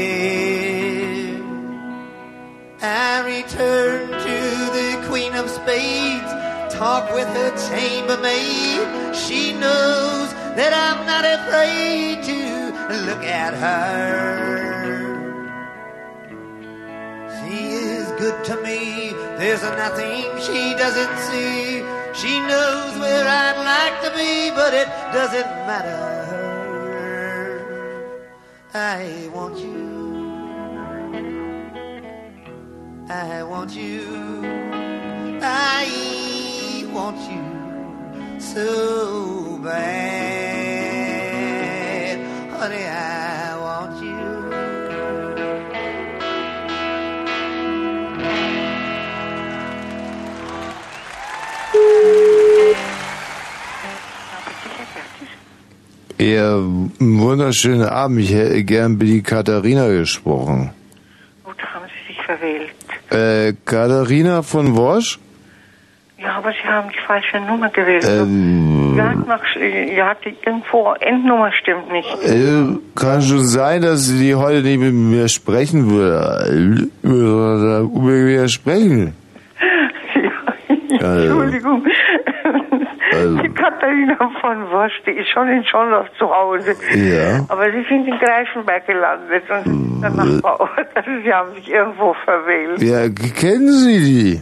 I 2.81 3.21
return 3.25 4.09
to 4.09 4.39
the 4.77 5.07
Queen 5.07 5.33
of 5.35 5.49
Spades. 5.49 6.31
Talk 6.73 7.13
with 7.13 7.27
her 7.27 7.51
chambermaid. 7.69 9.15
She 9.15 9.53
knows 9.53 10.33
that 10.55 10.73
I'm 10.73 11.05
not 11.05 11.23
afraid 11.23 12.23
to 12.23 12.61
look 13.05 13.23
at 13.23 13.53
her. 13.53 14.80
Good 18.21 18.39
to 18.45 18.55
me. 18.61 19.09
There's 19.39 19.63
nothing 19.63 20.25
she 20.45 20.75
doesn't 20.83 21.17
see. 21.27 21.81
She 22.13 22.39
knows 22.49 22.93
where 23.03 23.27
I'd 23.27 23.59
like 23.73 23.97
to 24.05 24.11
be, 24.15 24.51
but 24.51 24.71
it 24.81 24.89
doesn't 25.17 25.49
matter. 25.69 26.03
I 28.75 29.27
want 29.33 29.57
you. 29.57 29.81
I 33.09 33.41
want 33.41 33.71
you. 33.75 34.01
I 35.41 36.85
want 36.93 37.19
you 37.31 37.45
so 38.39 39.57
bad. 39.63 40.91
Honey, 42.51 42.85
I 42.85 43.20
Ja, 56.21 56.59
wunderschönen 56.99 57.83
Abend. 57.87 58.19
Ich 58.19 58.31
hätte 58.31 58.63
gern 58.63 58.91
mit 58.99 59.07
die 59.07 59.23
Katharina 59.23 59.87
gesprochen. 59.87 60.69
Gut, 61.43 61.55
haben 61.73 61.85
Sie 61.87 62.13
sich 62.13 62.23
verwählt. 62.23 62.69
Äh, 63.09 63.53
Katharina 63.65 64.43
von 64.43 64.75
Wosch? 64.77 65.17
Ja, 66.19 66.35
aber 66.37 66.51
Sie 66.51 66.67
haben 66.69 66.89
die 66.89 66.99
falsche 67.07 67.39
Nummer 67.39 67.69
gewählt. 67.69 68.05
Ähm, 68.07 68.93
Ja, 68.95 69.15
nach, 69.15 69.41
ja, 69.97 70.13
die 70.23 70.35
irgendwo 70.45 70.93
Endnummer 70.99 71.51
stimmt 71.59 71.91
nicht. 71.91 72.07
äh, 72.23 72.77
kann 72.95 73.23
schon 73.23 73.47
sein, 73.47 73.81
dass 73.81 74.05
sie 74.05 74.35
heute 74.35 74.61
nicht 74.61 74.77
mit 74.79 74.93
mir 74.93 75.27
sprechen 75.27 75.89
würde. 75.89 76.87
Würde 77.01 77.89
mit 77.95 78.25
mir 78.25 78.47
sprechen. 78.47 79.15
Also, 81.01 81.23
Entschuldigung. 81.31 81.83
Also. 83.11 83.37
Die 83.41 83.49
Katharina 83.49 84.17
von 84.39 84.71
Wosch, 84.71 84.93
die 85.05 85.11
ist 85.11 85.29
schon 85.29 85.47
in 85.49 85.63
Schondorf 85.65 86.07
zu 86.17 86.29
Hause. 86.29 86.75
Ja. 86.95 87.45
Aber 87.49 87.65
Sie 87.71 87.83
sind 87.89 88.07
in 88.07 88.17
Greifenberg 88.19 88.85
gelandet 88.87 89.43
und 89.49 90.01
der 90.01 90.09
Nachbarort. 90.11 90.87
Also 90.95 91.09
Sie 91.23 91.33
haben 91.33 91.53
sich 91.55 91.69
irgendwo 91.69 92.13
verwählt. 92.25 92.81
ja, 92.81 93.09
kennen 93.09 93.69
Sie 93.71 93.99
die? 93.99 94.41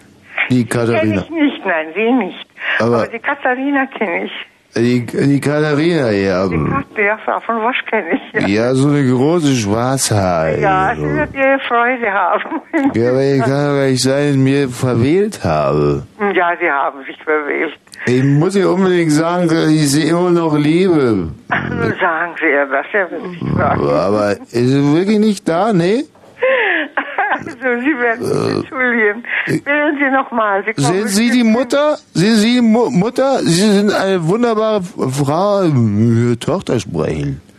Die 0.49 0.65
Kenne 0.65 0.85
Katharina. 0.93 1.21
ich 1.23 1.29
nicht, 1.29 1.65
nein, 1.65 1.87
Sie 1.95 2.11
nicht. 2.11 2.47
Aber- 2.79 2.95
Aber, 3.03 3.07
die 3.07 3.19
Katharina 3.19 3.85
kenne 3.87 4.25
ich. 4.25 4.31
Die, 4.75 5.03
die 5.05 5.39
Katharina, 5.41 6.11
ja. 6.11 6.47
Die 6.47 6.55
Kat 6.57 6.85
ja, 6.97 7.17
Frau 7.25 7.39
von 7.39 7.55
Wosch 7.63 7.83
kenne 7.89 8.09
ich. 8.13 8.41
Ja, 8.41 8.47
Ja, 8.47 8.75
so 8.75 8.89
eine 8.89 9.03
große 9.09 9.55
Schwarzhaar. 9.55 10.57
ja 10.57 10.93
sie 10.95 11.01
wird 11.01 11.33
ihre 11.33 11.59
Freude 11.67 12.11
haben. 12.11 12.61
Ja, 12.93 13.09
aber 13.09 13.23
ich 13.23 13.41
kann 13.41 13.75
doch 13.77 13.83
nicht 13.83 14.01
sein, 14.03 14.25
dass 14.27 14.31
ich 14.35 14.37
mir 14.37 14.69
verwählt 14.69 15.43
habe. 15.43 16.03
Ja, 16.35 16.51
Sie 16.59 16.69
haben 16.69 17.03
sich 17.05 17.17
verwählt. 17.23 17.73
Ich 18.05 18.23
muss 18.23 18.55
ihr 18.55 18.69
unbedingt 18.69 19.11
sagen, 19.11 19.47
dass 19.47 19.69
ich 19.69 19.91
sie 19.91 20.07
immer 20.07 20.29
noch 20.29 20.55
liebe. 20.55 21.29
Sagen 21.49 22.35
Sie 22.39 22.45
ihr 22.45 22.65
das, 22.67 23.11
will 23.11 23.29
sich 23.31 23.49
fragen. 23.57 23.89
Aber 23.89 24.31
ist 24.31 24.51
sie 24.51 24.93
wirklich 24.95 25.19
nicht 25.19 25.47
da, 25.49 25.73
ne? 25.73 26.03
Also, 27.39 27.81
Sie 27.81 27.97
werden 27.99 28.23
sich 28.25 28.55
entschuldigen. 28.57 29.23
Wählen 29.65 29.97
Sie 29.97 30.11
nochmal. 30.11 30.63
Sie 30.65 30.73
kommen 30.73 30.87
Sind 30.87 31.07
Sie 31.09 31.29
die 31.31 31.43
Mutter? 31.43 31.97
Sind 32.13 32.35
Sie 32.35 32.55
die 32.55 32.61
Mu 32.61 32.89
Mutter? 32.89 33.39
Sie 33.39 33.71
sind 33.71 33.91
eine 33.93 34.25
wunderbare 34.27 34.81
Frau. 34.83 35.63
Ihre 35.63 36.37
Tochter 36.39 36.79
sprechen. 36.79 37.41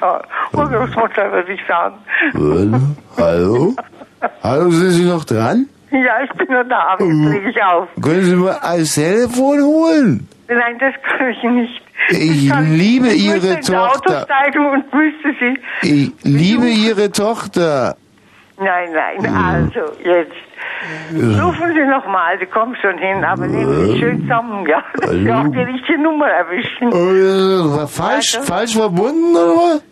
Ja, 0.00 0.22
Urgroßmutter 0.54 1.30
würde 1.30 1.52
ich 1.52 1.60
sagen. 1.68 1.96
Äh, 2.34 3.20
Hallo? 3.20 3.74
Hallo, 4.42 4.70
sind 4.70 4.90
Sie 4.92 5.04
noch 5.04 5.24
dran? 5.26 5.66
Ja, 5.90 6.22
ich 6.24 6.30
bin 6.32 6.46
nur 6.50 6.64
da, 6.64 6.78
aber 6.94 7.04
jetzt 7.04 7.32
lege 7.34 7.50
ich 7.50 7.62
auf. 7.62 7.86
Können 8.02 8.24
Sie 8.24 8.34
mal 8.36 8.58
ein 8.62 8.84
Telefon 8.84 9.60
holen? 9.62 10.28
Nein, 10.48 10.78
das 10.80 10.94
kann 11.02 11.28
ich 11.28 11.42
nicht. 11.42 11.82
Ich 12.08 12.48
kann- 12.48 12.72
liebe 12.74 13.08
ich 13.08 13.26
Ihre 13.26 13.60
Tochter. 13.60 14.24
steigen 14.24 14.64
und 14.66 14.84
müsste 14.94 15.34
Sie... 15.38 15.58
Ich 15.86 16.12
liebe 16.24 16.66
Ihre 16.68 17.10
Tochter. 17.12 17.96
Nein, 18.58 18.92
nein, 18.92 19.34
also, 19.34 19.92
jetzt. 20.04 20.32
Rufen 21.40 21.72
Sie 21.74 21.86
nochmal, 21.86 22.38
Sie 22.38 22.46
kommen 22.46 22.76
schon 22.80 22.98
hin, 22.98 23.24
aber 23.24 23.46
nehmen 23.46 23.86
Sie 23.86 23.98
schön 23.98 24.20
zusammen, 24.22 24.66
ja. 24.66 24.82
Ich 25.12 25.28
habe 25.30 25.50
die 25.50 25.60
richtige 25.60 25.98
Nummer 26.00 26.26
erwischen. 26.28 26.88
Äh, 26.88 27.76
war 27.78 27.88
falsch, 27.88 28.38
falsch 28.42 28.74
verbunden, 28.76 29.34
oder 29.36 29.54
was? 29.56 29.82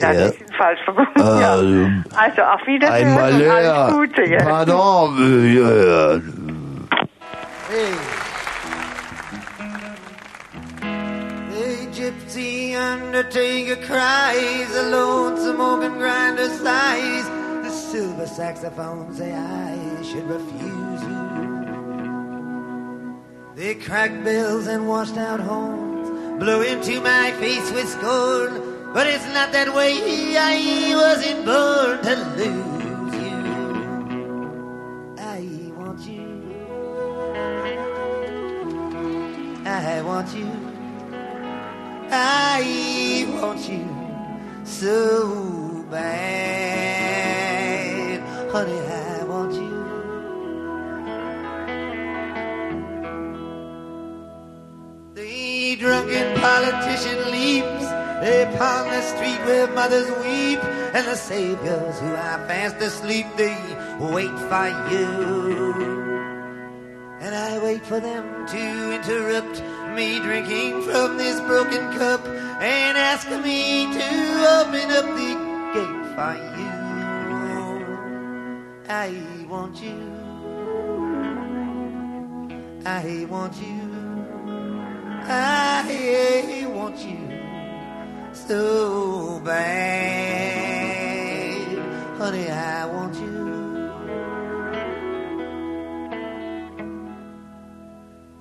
Ja, 0.00 0.12
Ja. 0.12 0.30
die 0.30 0.38
sind 0.38 0.54
falsch 0.56 0.80
verbunden, 0.84 1.12
ja. 1.18 1.50
Also, 1.52 1.86
Also, 2.16 2.42
auf 2.42 2.66
Wiedersehen 2.66 3.08
Einmal 3.08 3.32
und 3.34 3.48
alles 3.50 3.92
Gute, 3.94 4.24
ja. 4.24 4.38
Pardon. 4.44 5.16
äh, 5.18 5.58
ja, 5.58 6.14
ja. 6.14 6.20
The 11.50 11.88
gypsy 11.92 12.74
undertaker 12.76 13.76
cries, 13.86 14.68
the 14.72 14.90
lonesome 14.90 15.60
organ 15.60 15.98
grinder 15.98 16.48
sighs, 16.48 17.26
silver 17.90 18.26
saxophone 18.26 19.14
say 19.14 19.32
I 19.32 20.02
should 20.02 20.28
refuse 20.28 21.02
you. 21.10 21.28
They 23.56 23.74
cracked 23.76 24.22
bells 24.24 24.66
and 24.66 24.86
washed 24.86 25.16
out 25.16 25.40
horns, 25.40 26.10
blow 26.38 26.60
into 26.60 27.00
my 27.00 27.32
face 27.40 27.70
with 27.72 27.88
scorn, 27.88 28.92
but 28.92 29.06
it's 29.06 29.24
not 29.32 29.52
that 29.52 29.74
way. 29.74 30.36
I 30.36 30.94
wasn't 31.02 31.46
born 31.46 32.02
to 32.08 32.14
lose 32.36 33.14
you. 33.24 33.38
I 35.18 35.40
want 35.78 36.00
you. 36.00 36.28
I 39.64 40.02
want 40.02 40.34
you. 40.34 40.50
I 42.10 43.26
want 43.40 43.66
you 43.66 43.88
so 44.64 45.86
bad. 45.90 47.27
Honey, 48.58 48.80
I 48.80 49.22
want 49.22 49.54
you. 49.54 49.78
The 55.14 55.76
drunken 55.76 56.40
politician 56.40 57.30
leaps 57.30 57.84
upon 57.84 58.88
the 58.90 59.02
street 59.02 59.38
where 59.46 59.68
mothers 59.68 60.10
weep, 60.24 60.58
and 60.92 61.06
the 61.06 61.14
saviors 61.14 62.00
who 62.00 62.08
are 62.08 62.48
fast 62.48 62.78
asleep, 62.78 63.26
they 63.36 63.56
wait 64.00 64.36
for 64.50 64.68
you. 64.90 65.78
And 67.20 67.32
I 67.36 67.60
wait 67.62 67.86
for 67.86 68.00
them 68.00 68.44
to 68.48 68.92
interrupt 68.96 69.62
me 69.94 70.18
drinking 70.18 70.82
from 70.82 71.16
this 71.16 71.38
broken 71.42 71.96
cup 71.96 72.26
and 72.26 72.98
ask 72.98 73.30
me 73.30 73.86
to 73.98 74.08
open 74.58 74.90
up 74.98 75.06
the 75.14 75.32
gate 75.74 76.06
for 76.16 76.34
you. 76.58 76.77
I 78.90 79.12
want 79.46 79.82
you. 79.82 80.00
I 82.86 83.26
want 83.28 83.54
you. 83.60 83.82
I 85.26 86.66
want 86.72 86.98
you 87.04 87.18
so 88.32 89.40
bad. 89.44 90.88
Honey, 92.16 92.48
I 92.48 92.86
want 92.86 93.14
you. 93.16 93.92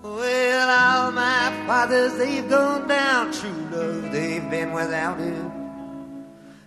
Well, 0.02 0.70
all 0.70 1.12
my 1.12 1.52
fathers, 1.68 2.18
they've 2.18 2.50
gone 2.50 2.88
down. 2.88 3.34
True 3.34 3.68
love, 3.70 4.14
they've 4.14 4.50
been 4.50 4.72
without 4.72 5.20
it. 5.20 5.52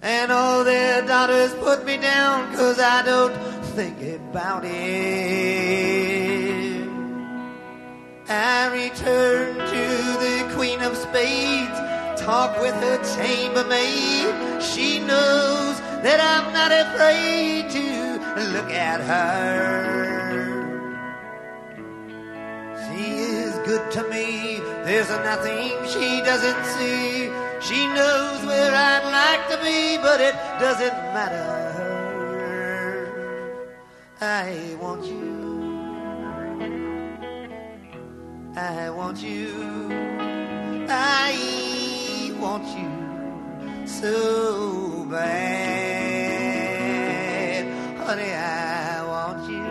And 0.02 0.30
all 0.30 0.64
their 0.64 1.00
daughters 1.06 1.54
put 1.54 1.86
me 1.86 1.96
down, 1.96 2.54
cause 2.54 2.78
I 2.78 3.02
don't 3.02 3.59
think 3.80 4.20
about 4.20 4.62
it. 4.62 4.70
I 8.28 8.68
return 8.68 9.56
to 9.56 9.84
the 10.24 10.52
Queen 10.54 10.80
of 10.82 10.94
Spades, 10.94 11.78
talk 12.20 12.60
with 12.60 12.74
her 12.74 12.98
chambermaid. 13.16 14.62
She 14.62 14.98
knows 14.98 15.80
that 16.04 16.20
I'm 16.20 16.52
not 16.52 16.72
afraid 16.84 17.70
to 17.70 17.84
look 18.52 18.70
at 18.70 19.00
her. 19.00 19.72
She 22.84 23.04
is 23.40 23.54
good 23.64 23.90
to 23.92 24.02
me. 24.10 24.60
There's 24.84 25.08
nothing 25.08 25.72
she 25.88 26.20
doesn't 26.20 26.64
see. 26.76 27.30
She 27.66 27.86
knows 27.96 28.44
where 28.44 28.74
I'd 28.74 29.06
like 29.20 29.48
to 29.52 29.56
be, 29.64 29.96
but 29.96 30.20
it 30.20 30.34
doesn't 30.60 30.98
matter. 31.16 31.69
I 34.22 34.76
want 34.78 35.06
you. 35.06 35.72
I 38.54 38.90
want 38.90 39.22
you. 39.22 39.48
I 40.90 42.30
want 42.38 42.66
you 42.76 43.86
so 43.86 45.06
bad. 45.10 45.24
Honey, 48.04 48.32
I 48.34 49.02
want 49.06 49.48
you. 49.48 49.70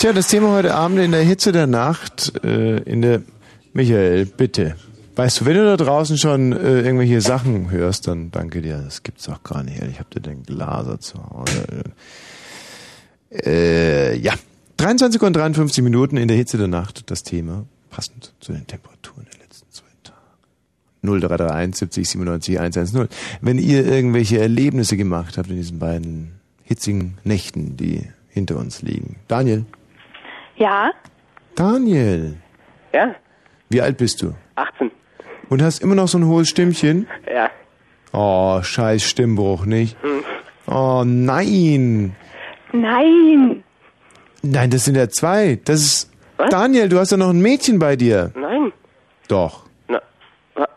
Tja, 0.00 0.12
das 0.12 0.26
Thema 0.28 0.50
heute 0.50 0.74
Abend 0.74 0.98
in 1.00 1.12
der 1.12 1.22
Hitze 1.22 1.50
der 1.50 1.66
Nacht, 1.66 2.44
äh, 2.44 2.76
in 2.82 3.00
der 3.00 3.22
Michael, 3.78 4.26
bitte. 4.26 4.74
Weißt 5.14 5.40
du, 5.40 5.46
wenn 5.46 5.54
du 5.54 5.64
da 5.64 5.76
draußen 5.76 6.18
schon 6.18 6.50
äh, 6.50 6.80
irgendwelche 6.80 7.20
Sachen 7.20 7.70
hörst, 7.70 8.08
dann 8.08 8.32
danke 8.32 8.60
dir. 8.60 8.78
Das 8.78 9.04
gibt's 9.04 9.26
doch 9.26 9.44
gar 9.44 9.62
nicht. 9.62 9.80
Ich 9.80 10.00
hab 10.00 10.10
dir 10.10 10.18
den 10.18 10.42
Glaser 10.42 10.98
zu 10.98 11.22
Hause. 11.22 11.84
Äh, 13.30 14.16
ja. 14.18 14.34
23 14.78 15.22
und 15.22 15.36
53 15.36 15.84
Minuten 15.84 16.16
in 16.16 16.26
der 16.26 16.36
Hitze 16.36 16.58
der 16.58 16.66
Nacht. 16.66 17.08
Das 17.08 17.22
Thema 17.22 17.66
passend 17.88 18.34
zu 18.40 18.50
den 18.50 18.66
Temperaturen 18.66 19.26
der 19.32 19.42
letzten 19.42 19.70
zwei 19.70 19.86
Tage. 20.02 20.18
0331 21.02 21.76
70 21.76 22.08
97 22.08 22.58
110. 22.58 23.08
Wenn 23.40 23.58
ihr 23.58 23.86
irgendwelche 23.86 24.40
Erlebnisse 24.40 24.96
gemacht 24.96 25.38
habt 25.38 25.50
in 25.50 25.56
diesen 25.56 25.78
beiden 25.78 26.40
hitzigen 26.64 27.18
Nächten, 27.22 27.76
die 27.76 28.08
hinter 28.28 28.56
uns 28.56 28.82
liegen. 28.82 29.20
Daniel. 29.28 29.66
Ja, 30.56 30.90
Daniel. 31.54 32.38
Ja. 32.92 33.14
Wie 33.70 33.80
alt 33.82 33.96
bist 33.98 34.22
du? 34.22 34.34
18. 34.56 34.90
Und 35.48 35.62
hast 35.62 35.82
immer 35.82 35.94
noch 35.94 36.08
so 36.08 36.18
ein 36.18 36.26
hohes 36.26 36.48
Stimmchen? 36.48 37.06
Ja. 37.32 37.50
Oh, 38.12 38.62
scheiß 38.62 39.02
Stimmbruch, 39.02 39.66
nicht? 39.66 39.96
Hm. 40.02 40.22
Oh, 40.66 41.02
nein. 41.06 42.14
Nein. 42.72 43.62
Nein, 44.42 44.70
das 44.70 44.84
sind 44.84 44.96
ja 44.96 45.08
zwei. 45.08 45.58
Das 45.64 45.80
ist... 45.80 46.10
Daniel, 46.50 46.88
du 46.88 46.98
hast 46.98 47.10
ja 47.10 47.16
noch 47.16 47.30
ein 47.30 47.40
Mädchen 47.40 47.78
bei 47.78 47.96
dir. 47.96 48.30
Nein. 48.38 48.72
Doch. 49.26 49.64
Na, 49.88 50.00
wa- 50.54 50.68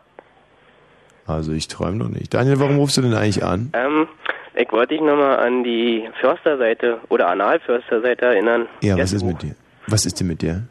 Also 1.27 1.51
ich 1.51 1.67
träume 1.67 1.97
noch 1.97 2.09
nicht. 2.09 2.33
Daniel, 2.33 2.59
warum 2.59 2.77
rufst 2.77 2.97
du 2.97 3.01
denn 3.01 3.13
eigentlich 3.13 3.43
an? 3.43 3.69
ähm, 3.73 4.07
ich 4.55 4.71
wollte 4.71 4.95
dich 4.95 5.01
nochmal 5.01 5.39
an 5.39 5.63
die 5.63 6.09
Försterseite 6.19 6.99
oder 7.09 7.27
Analförsterseite 7.29 8.25
erinnern. 8.25 8.67
Ja, 8.81 8.97
was 8.97 9.13
ist 9.13 9.23
mit 9.23 9.41
dir? 9.41 9.55
Was 9.87 10.05
ist 10.05 10.19
denn 10.19 10.27
mit 10.27 10.41
dir? 10.41 10.63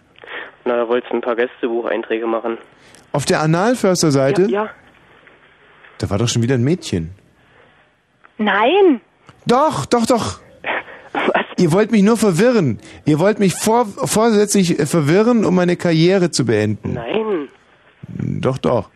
Na, 0.71 0.77
da 0.77 0.89
wolltest 0.89 1.11
du 1.11 1.17
ein 1.17 1.21
paar 1.21 1.35
Gästebucheinträge 1.35 2.27
machen. 2.29 2.57
Auf 3.11 3.25
der 3.25 3.41
Analförsterseite? 3.41 4.43
Ja, 4.43 4.49
ja. 4.49 4.71
Da 5.99 6.09
war 6.11 6.19
doch 6.19 6.29
schon 6.29 6.43
wieder 6.43 6.55
ein 6.55 6.63
Mädchen. 6.63 7.11
Nein. 8.39 9.01
Doch, 9.47 9.85
doch, 9.85 10.07
doch. 10.07 10.39
Ihr 11.59 11.73
wollt 11.73 11.91
mich 11.91 12.05
nur 12.05 12.17
verwirren. 12.17 12.79
Ihr 13.05 13.19
wollt 13.19 13.41
mich 13.41 13.55
vor, 13.55 13.85
vorsätzlich 13.87 14.79
äh, 14.79 14.87
verwirren, 14.87 15.45
um 15.45 15.57
meine 15.57 15.75
Karriere 15.75 16.31
zu 16.31 16.47
beenden. 16.47 16.95
Nein. 16.95 17.49
Doch, 18.07 18.59
doch. 18.59 18.91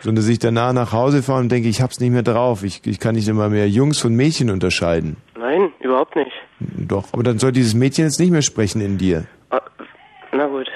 So, 0.00 0.10
dass 0.10 0.28
ich 0.28 0.38
danach 0.38 0.72
nach 0.72 0.92
Hause 0.92 1.22
fahre 1.22 1.40
und 1.40 1.52
denke, 1.52 1.68
ich 1.68 1.82
hab's 1.82 2.00
nicht 2.00 2.10
mehr 2.10 2.22
drauf. 2.22 2.64
Ich, 2.64 2.86
ich 2.86 3.00
kann 3.00 3.16
nicht 3.16 3.28
immer 3.28 3.50
mehr 3.50 3.68
Jungs 3.68 3.98
von 3.98 4.14
Mädchen 4.14 4.48
unterscheiden. 4.48 5.18
Nein, 5.38 5.72
überhaupt 5.80 6.16
nicht. 6.16 6.32
Doch, 6.60 7.04
aber 7.12 7.22
dann 7.22 7.38
soll 7.38 7.52
dieses 7.52 7.74
Mädchen 7.74 8.04
jetzt 8.06 8.18
nicht 8.18 8.30
mehr 8.30 8.42
sprechen 8.42 8.80
in 8.80 8.96
dir. 8.96 9.26
Ah, 9.50 9.60
Na 10.32 10.46
gut. 10.46 10.68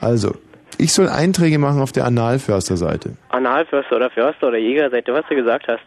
Also, 0.00 0.34
ich 0.76 0.92
soll 0.92 1.08
Einträge 1.08 1.58
machen 1.58 1.80
auf 1.80 1.92
der 1.92 2.04
Analförsterseite. 2.04 3.16
Analförster 3.30 3.96
oder 3.96 4.10
Förster 4.10 4.48
oder 4.48 4.58
Jägerseite, 4.58 5.12
was 5.12 5.24
du 5.28 5.34
gesagt 5.34 5.66
hast. 5.66 5.82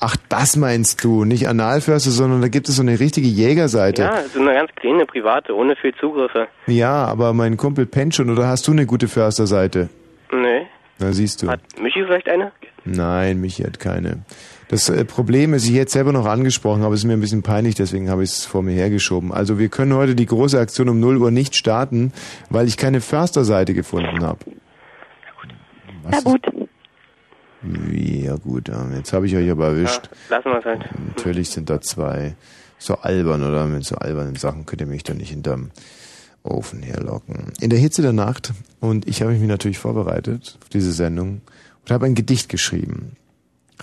Ach, 0.00 0.16
das 0.28 0.56
meinst 0.56 1.04
du. 1.04 1.24
Nicht 1.24 1.48
Analförster, 1.48 2.10
sondern 2.10 2.42
da 2.42 2.48
gibt 2.48 2.68
es 2.68 2.76
so 2.76 2.82
eine 2.82 2.98
richtige 2.98 3.28
Jägerseite. 3.28 4.02
Ja, 4.02 4.22
so 4.22 4.40
eine 4.40 4.54
ganz 4.54 4.70
kleine 4.74 5.06
private, 5.06 5.54
ohne 5.54 5.76
viel 5.76 5.94
Zugriffe. 5.94 6.48
Ja, 6.66 7.04
aber 7.04 7.32
mein 7.34 7.56
Kumpel 7.56 7.86
pennt 7.86 8.14
schon. 8.14 8.28
Oder 8.30 8.48
hast 8.48 8.66
du 8.66 8.72
eine 8.72 8.84
gute 8.84 9.08
Försterseite? 9.08 9.88
Nee. 10.32 10.66
Na, 10.98 11.12
siehst 11.12 11.42
du. 11.42 11.48
Hat 11.48 11.60
Michi 11.80 12.04
vielleicht 12.04 12.28
eine? 12.28 12.52
Nein, 12.84 13.40
Michi 13.40 13.62
hat 13.62 13.78
keine. 13.78 14.24
Das 14.68 14.88
äh, 14.88 15.04
Problem 15.04 15.54
ist, 15.54 15.64
ich 15.64 15.74
hätte 15.74 15.86
es 15.86 15.92
selber 15.92 16.12
noch 16.12 16.26
angesprochen, 16.26 16.82
aber 16.82 16.94
es 16.94 17.00
ist 17.00 17.06
mir 17.06 17.12
ein 17.12 17.20
bisschen 17.20 17.42
peinlich, 17.42 17.76
deswegen 17.76 18.10
habe 18.10 18.24
ich 18.24 18.30
es 18.30 18.44
vor 18.44 18.62
mir 18.62 18.72
hergeschoben. 18.72 19.32
Also 19.32 19.58
wir 19.58 19.68
können 19.68 19.94
heute 19.94 20.14
die 20.14 20.26
große 20.26 20.58
Aktion 20.58 20.88
um 20.88 20.98
0 20.98 21.18
Uhr 21.18 21.30
nicht 21.30 21.54
starten, 21.54 22.12
weil 22.50 22.66
ich 22.66 22.76
keine 22.76 23.00
Försterseite 23.00 23.74
gefunden 23.74 24.24
habe. 24.24 24.40
Na 26.10 26.20
gut. 26.20 26.46
Wie, 27.62 28.24
ja 28.24 28.36
gut, 28.36 28.68
ja. 28.68 28.86
jetzt 28.94 29.12
habe 29.12 29.26
ich 29.26 29.36
euch 29.36 29.50
aber 29.50 29.68
erwischt. 29.68 30.08
Lassen 30.28 30.50
wir 30.50 30.58
es 30.58 30.64
halt. 30.64 30.84
Natürlich 31.08 31.50
sind 31.50 31.70
da 31.70 31.80
zwei. 31.80 32.36
So 32.78 32.96
albern, 32.96 33.42
oder? 33.42 33.66
Mit 33.66 33.84
so 33.84 33.96
albernen 33.96 34.36
Sachen 34.36 34.66
könnt 34.66 34.82
ihr 34.82 34.86
mich 34.86 35.02
doch 35.02 35.14
nicht 35.14 35.30
hinterm 35.30 35.70
Ofen 36.42 36.82
herlocken. 36.82 37.52
In 37.60 37.70
der 37.70 37.78
Hitze 37.78 38.02
der 38.02 38.12
Nacht, 38.12 38.52
und 38.80 39.08
ich 39.08 39.22
habe 39.22 39.32
mich 39.32 39.40
natürlich 39.42 39.78
vorbereitet 39.78 40.58
auf 40.62 40.68
diese 40.68 40.92
Sendung 40.92 41.40
und 41.82 41.90
habe 41.90 42.06
ein 42.06 42.14
Gedicht 42.14 42.48
geschrieben. 42.48 43.16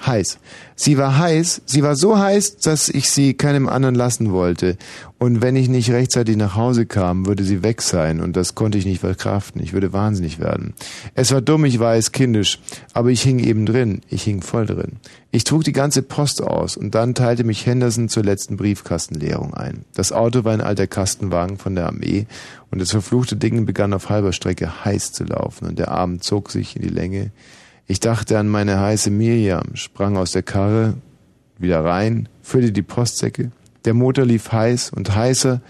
Heiß. 0.02 0.40
Sie 0.76 0.98
war 0.98 1.20
heiß, 1.20 1.62
sie 1.66 1.84
war 1.84 1.96
so 1.96 2.18
heiß, 2.18 2.58
dass 2.58 2.90
ich 2.90 3.12
sie 3.12 3.36
keinem 3.36 3.70
anderen 3.70 3.94
lassen 3.94 4.32
wollte. 4.32 4.78
Und 5.20 5.42
wenn 5.42 5.56
ich 5.56 5.70
nicht 5.70 5.92
rechtzeitig 5.92 6.36
nach 6.36 6.56
Hause 6.56 6.88
kam, 6.88 7.28
würde 7.28 7.44
sie 7.44 7.62
weg 7.62 7.82
sein, 7.82 8.20
und 8.20 8.36
das 8.36 8.56
konnte 8.56 8.80
ich 8.80 8.86
nicht 8.86 9.02
verkraften. 9.02 9.62
Ich 9.62 9.72
würde 9.72 9.94
wahnsinnig 9.94 10.40
werden. 10.40 10.74
Es 11.14 11.32
war 11.32 11.42
dumm, 11.42 11.64
ich 11.66 11.80
weiß, 11.80 12.12
kindisch, 12.12 12.60
aber 12.94 13.10
ich 13.10 13.22
hing 13.22 13.38
eben 13.38 13.68
drin, 13.68 14.02
ich 14.10 14.24
hing 14.24 14.42
voll 14.42 14.66
drin. 14.66 14.94
Ich 15.32 15.44
trug 15.44 15.64
die 15.64 15.74
ganze 15.74 16.02
Post 16.02 16.42
aus, 16.42 16.76
und 16.76 16.96
dann 16.96 17.14
teilte 17.14 17.44
mich 17.44 17.66
Henderson 17.66 18.10
zur 18.10 18.24
letzten 18.24 18.58
Briefkastenleerung 18.58 19.54
ein. 19.54 19.86
Das 19.94 20.12
Auto 20.12 20.44
war 20.44 20.54
ein 20.54 20.62
alter 20.62 20.88
Kastenwagen 20.88 21.58
von 21.58 21.76
der 21.76 21.86
Armee, 21.86 22.26
und 22.72 22.82
das 22.82 22.92
verfluchte 22.92 23.36
Ding 23.36 23.66
begann 23.68 23.94
auf 23.94 24.10
halber 24.10 24.34
Strecke 24.34 24.84
heiß 24.84 25.12
zu 25.12 25.24
laufen, 25.24 25.68
und 25.68 25.78
der 25.78 25.92
Abend 25.92 26.24
zog 26.24 26.50
sich 26.50 26.76
in 26.76 26.82
die 26.82 26.90
Länge, 26.90 27.32
ich 27.88 28.00
dachte 28.00 28.40
an 28.40 28.48
meine 28.48 28.80
heiße 28.80 29.10
Miriam, 29.10 29.76
sprang 29.76 30.18
aus 30.18 30.32
der 30.32 30.44
Karre, 30.44 30.96
wieder 31.58 31.84
rein, 31.84 32.30
füllte 32.42 32.72
die 32.72 32.82
Postsäcke. 32.82 33.52
Der 33.86 33.94
Motor 33.94 34.26
lief 34.26 34.52
heiß 34.52 34.92
und 34.92 35.14
heißer. 35.14 35.62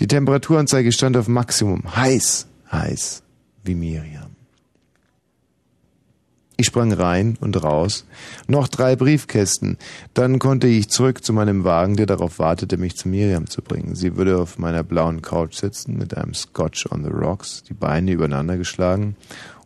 Die 0.00 0.08
Temperaturanzeige 0.08 0.90
stand 0.90 1.16
auf 1.16 1.28
Maximum. 1.28 1.94
Heiß, 1.94 2.46
heiß, 2.72 3.22
wie 3.62 3.74
Miriam. 3.74 4.34
Ich 6.56 6.66
sprang 6.66 6.92
rein 6.92 7.36
und 7.40 7.62
raus. 7.64 8.04
Noch 8.46 8.68
drei 8.68 8.94
Briefkästen. 8.94 9.76
Dann 10.14 10.38
konnte 10.38 10.68
ich 10.68 10.88
zurück 10.88 11.24
zu 11.24 11.32
meinem 11.32 11.64
Wagen, 11.64 11.96
der 11.96 12.06
darauf 12.06 12.38
wartete, 12.38 12.76
mich 12.76 12.94
zu 12.94 13.08
Miriam 13.08 13.48
zu 13.48 13.60
bringen. 13.60 13.96
Sie 13.96 14.16
würde 14.16 14.38
auf 14.38 14.56
meiner 14.58 14.84
blauen 14.84 15.20
Couch 15.20 15.56
sitzen, 15.56 15.96
mit 15.96 16.16
einem 16.16 16.32
Scotch 16.32 16.86
on 16.92 17.02
the 17.02 17.10
Rocks, 17.10 17.64
die 17.64 17.74
Beine 17.74 18.12
übereinander 18.12 18.56
geschlagen 18.56 19.16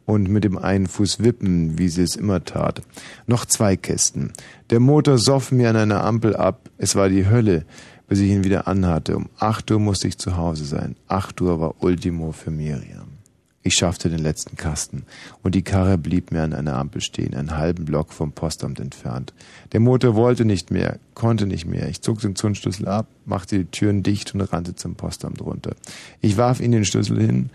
und 0.09 0.30
mit 0.30 0.43
dem 0.43 0.56
einen 0.56 0.86
Fuß 0.86 1.22
wippen, 1.22 1.76
wie 1.76 1.90
sie 1.90 2.01
es 2.01 2.16
immer 2.16 2.43
tat. 2.43 2.80
Noch 3.26 3.44
zwei 3.44 3.76
Kästen. 3.76 4.32
Der 4.70 4.80
Motor 4.80 5.18
soff 5.18 5.52
mir 5.52 5.68
an 5.68 5.76
einer 5.76 6.02
Ampel 6.02 6.35
ab. 6.35 6.70
Es 6.78 6.97
war 6.97 7.10
die 7.10 7.28
Hölle, 7.28 7.66
bis 8.06 8.20
ich 8.20 8.30
ihn 8.30 8.43
wieder 8.43 8.66
anhatte. 8.66 9.14
Um 9.14 9.28
acht 9.39 9.70
Uhr 9.70 9.78
musste 9.78 10.09
ich 10.09 10.16
zu 10.16 10.39
Hause 10.39 10.64
sein. 10.64 10.97
Acht 11.09 11.43
Uhr 11.43 11.60
war 11.60 11.74
Ultimo 11.82 12.32
für 12.32 12.51
Miriam. 12.51 13.18
Ich 13.62 13.74
schaffte 13.74 14.09
den 14.09 14.20
letzten 14.20 14.56
Kasten 14.56 15.02
und 15.43 15.55
die 15.55 15.60
Karre 15.60 15.98
blieb 15.98 16.32
mir 16.32 16.43
an 16.43 16.55
einer 16.55 16.78
Ampel 16.78 17.02
stehen, 17.02 17.35
einen 17.35 17.59
halben 17.59 17.85
Block 17.85 18.14
vom 18.14 18.32
Postamt 18.32 18.80
entfernt. 18.80 19.35
Der 19.72 19.80
Motor 19.80 20.14
wollte 20.14 20.47
nicht 20.47 20.70
mehr, 20.70 21.01
konnte 21.12 21.44
nicht 21.44 21.66
mehr. 21.66 21.86
Ich 21.90 22.01
zog 22.01 22.22
den 22.22 22.35
Zündschlüssel 22.35 22.89
ab, 22.89 23.09
machte 23.26 23.59
die 23.59 23.64
Türen 23.66 24.02
dicht 24.02 24.32
und 24.32 24.40
rannte 24.40 24.74
zum 24.74 24.94
Postamt 24.94 25.43
runter. 25.43 25.76
Ich 26.22 26.39
warf 26.39 26.60
ihn 26.60 26.72
den 26.72 26.86
Schlüssel 26.86 27.20
hin, 27.20 27.51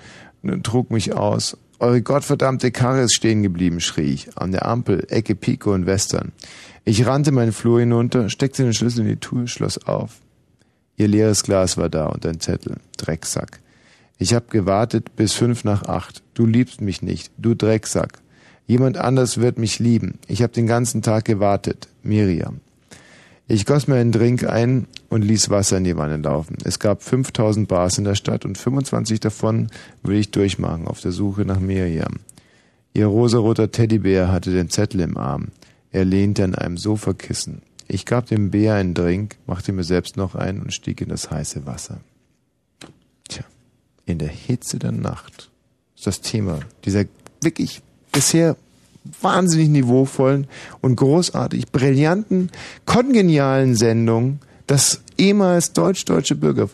trug 0.61 0.91
mich 0.91 1.13
aus. 1.13 1.57
Eure 1.83 2.01
gottverdammte 2.01 2.71
Karre 2.71 3.01
ist 3.01 3.13
stehen 3.13 3.43
geblieben, 3.43 3.81
schrie 3.81 4.13
ich, 4.13 4.37
an 4.37 4.53
der 4.53 4.65
Ampel, 4.65 5.05
Ecke 5.09 5.35
Pico 5.35 5.73
und 5.73 5.85
Western. 5.85 6.31
Ich 6.85 7.05
rannte 7.05 7.33
meinen 7.33 7.51
Flur 7.51 7.81
hinunter, 7.81 8.29
steckte 8.29 8.63
den 8.63 8.73
Schlüssel 8.73 9.01
in 9.01 9.09
die 9.09 9.17
Tür, 9.17 9.47
schloss 9.47 9.85
auf. 9.85 10.21
Ihr 10.95 11.09
leeres 11.09 11.43
Glas 11.43 11.75
war 11.75 11.89
da 11.89 12.05
und 12.05 12.25
ein 12.25 12.39
Zettel. 12.39 12.77
Drecksack. 12.95 13.59
Ich 14.17 14.33
hab 14.33 14.49
gewartet 14.49 15.17
bis 15.17 15.33
fünf 15.33 15.65
nach 15.65 15.83
acht. 15.83 16.23
Du 16.35 16.45
liebst 16.45 16.79
mich 16.79 17.01
nicht, 17.01 17.33
du 17.37 17.53
Drecksack. 17.53 18.19
Jemand 18.65 18.95
anders 18.95 19.41
wird 19.41 19.57
mich 19.57 19.79
lieben. 19.79 20.19
Ich 20.27 20.41
hab 20.41 20.53
den 20.53 20.67
ganzen 20.67 21.01
Tag 21.01 21.25
gewartet. 21.25 21.89
Miriam. 22.01 22.61
Ich 23.45 23.65
goss 23.65 23.87
mir 23.87 23.95
einen 23.95 24.13
Drink 24.13 24.45
ein 24.45 24.87
und 25.13 25.21
ließ 25.21 25.49
Wasser 25.49 25.77
in 25.77 25.83
die 25.83 25.95
Wanne 25.95 26.17
laufen. 26.17 26.57
Es 26.63 26.79
gab 26.79 27.03
5000 27.03 27.67
Bars 27.67 27.97
in 27.97 28.03
der 28.03 28.15
Stadt 28.15 28.45
und 28.45 28.57
25 28.57 29.19
davon 29.19 29.69
würde 30.01 30.19
ich 30.19 30.31
durchmachen 30.31 30.87
auf 30.87 31.01
der 31.01 31.11
Suche 31.11 31.45
nach 31.45 31.59
Miriam. 31.59 32.19
Ihr 32.93 33.05
rosaroter 33.05 33.71
Teddybär 33.71 34.31
hatte 34.31 34.51
den 34.51 34.69
Zettel 34.69 35.01
im 35.01 35.17
Arm. 35.17 35.49
Er 35.91 36.05
lehnte 36.05 36.43
an 36.43 36.55
einem 36.55 36.77
Sofakissen. 36.77 37.61
Ich 37.87 38.05
gab 38.05 38.25
dem 38.25 38.49
Bär 38.49 38.75
einen 38.75 38.95
Drink, 38.95 39.35
machte 39.45 39.71
mir 39.71 39.83
selbst 39.83 40.17
noch 40.17 40.33
einen 40.33 40.61
und 40.61 40.73
stieg 40.73 40.99
in 41.01 41.09
das 41.09 41.29
heiße 41.29 41.65
Wasser. 41.67 41.99
Tja, 43.29 43.43
in 44.05 44.17
der 44.17 44.29
Hitze 44.29 44.79
der 44.79 44.91
Nacht 44.91 45.51
ist 45.95 46.07
das 46.07 46.21
Thema 46.21 46.59
dieser 46.85 47.05
wirklich 47.41 47.81
bisher 48.11 48.55
wahnsinnig 49.21 49.69
niveauvollen 49.69 50.47
und 50.81 50.95
großartig 50.95 51.71
brillanten, 51.71 52.49
kongenialen 52.85 53.75
Sendung, 53.75 54.39
das 54.65 55.02
ehemals 55.17 55.73
deutsch-deutsche 55.73 56.35
Bürger 56.35 56.69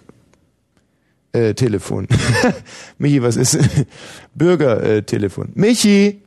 äh, 1.31 1.53
Telefon. 1.53 2.07
Michi, 2.97 3.21
was 3.21 3.35
ist 3.35 3.57
Bürgertelefon? 4.35 5.51
Michi, 5.55 6.21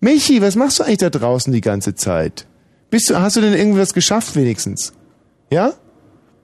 Michi, 0.00 0.40
was 0.40 0.56
machst 0.56 0.78
du 0.78 0.84
eigentlich 0.84 0.98
da 0.98 1.10
draußen 1.10 1.52
die 1.52 1.60
ganze 1.60 1.94
Zeit? 1.94 2.46
Bist 2.90 3.10
du, 3.10 3.20
hast 3.20 3.36
du 3.36 3.40
denn 3.40 3.54
irgendwas 3.54 3.94
geschafft 3.94 4.34
wenigstens? 4.36 4.92
Ja? 5.50 5.74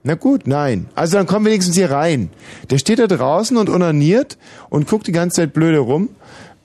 Na 0.03 0.15
gut, 0.15 0.47
nein. 0.47 0.87
Also 0.95 1.17
dann 1.17 1.25
komm 1.25 1.43
wenigstens 1.45 1.75
hier 1.75 1.91
rein. 1.91 2.29
Der 2.69 2.77
steht 2.77 2.99
da 2.99 3.07
draußen 3.07 3.57
und 3.57 3.69
onaniert 3.69 4.37
und 4.69 4.87
guckt 4.87 5.07
die 5.07 5.11
ganze 5.11 5.37
Zeit 5.37 5.53
blöde 5.53 5.79
rum. 5.79 6.09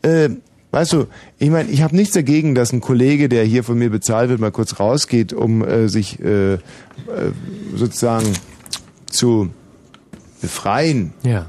Äh, 0.03 0.31
weißt 0.73 0.93
du, 0.95 1.07
ich 1.39 1.51
meine, 1.51 1.71
ich 1.71 1.83
habe 1.83 1.95
nichts 1.95 2.15
dagegen, 2.15 2.55
dass 2.57 2.73
ein 2.73 2.81
Kollege, 2.81 3.29
der 3.29 3.45
hier 3.45 3.63
von 3.63 3.79
mir 3.79 3.91
bezahlt 3.91 4.29
wird, 4.31 4.41
mal 4.41 4.51
kurz 4.51 4.81
rausgeht, 4.81 5.33
um 5.33 5.63
äh, 5.65 5.89
sich 5.89 6.19
äh, 6.21 6.55
äh, 6.55 6.59
sozusagen 7.77 8.27
zu 9.09 9.51
befreien, 10.41 11.13
Ja. 11.23 11.47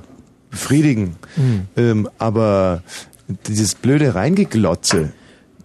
befriedigen. 0.51 1.15
Mhm. 1.35 1.61
Ähm, 1.77 2.09
aber 2.19 2.83
dieses 3.47 3.73
blöde 3.75 4.13
Reingeglotze. 4.15 5.13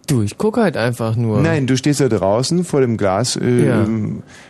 Du, 0.08 0.22
ich 0.22 0.38
gucke 0.38 0.62
halt 0.62 0.76
einfach 0.76 1.14
nur. 1.16 1.40
Nein, 1.42 1.66
du 1.66 1.76
stehst 1.76 2.00
da 2.00 2.08
draußen 2.08 2.64
vor 2.64 2.80
dem 2.80 2.96
Glasfenster 2.96 3.46
äh, 3.46 3.66
Ja. 3.66 3.86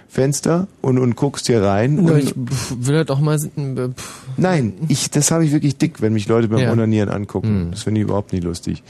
Fenster 0.09 0.69
und, 0.81 0.99
und 0.99 1.17
guckst 1.17 1.49
hier 1.49 1.63
rein. 1.63 1.99
Und, 1.99 2.17
ich 2.17 2.31
pf, 2.33 2.75
will 2.79 2.97
halt 2.97 3.11
auch 3.11 3.21
mal. 3.21 3.35
äh, 3.37 3.89
pf, 3.89 4.23
Nein, 4.37 4.73
ich, 4.89 5.11
das 5.11 5.31
habe 5.31 5.45
ich 5.45 5.53
wirklich 5.53 5.77
dick, 5.77 6.01
wenn 6.01 6.13
mich 6.15 6.29
Leute 6.29 6.49
beim 6.49 6.61
Ja. 6.61 6.73
Onanieren 6.73 7.11
angucken. 7.11 7.69
Das 7.73 7.83
finde 7.83 8.01
ich 8.01 8.05
überhaupt 8.05 8.33
nicht 8.33 8.45
lustig. 8.45 8.83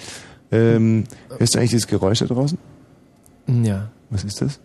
Ähm, 0.52 1.04
hörst 1.38 1.54
du 1.54 1.58
eigentlich 1.58 1.70
dieses 1.70 1.86
Geräusch 1.88 2.20
da 2.20 2.26
draußen? 2.26 2.58
Ja. 3.64 3.90
Was 4.10 4.24
ist 4.24 4.40
das? 4.42 4.60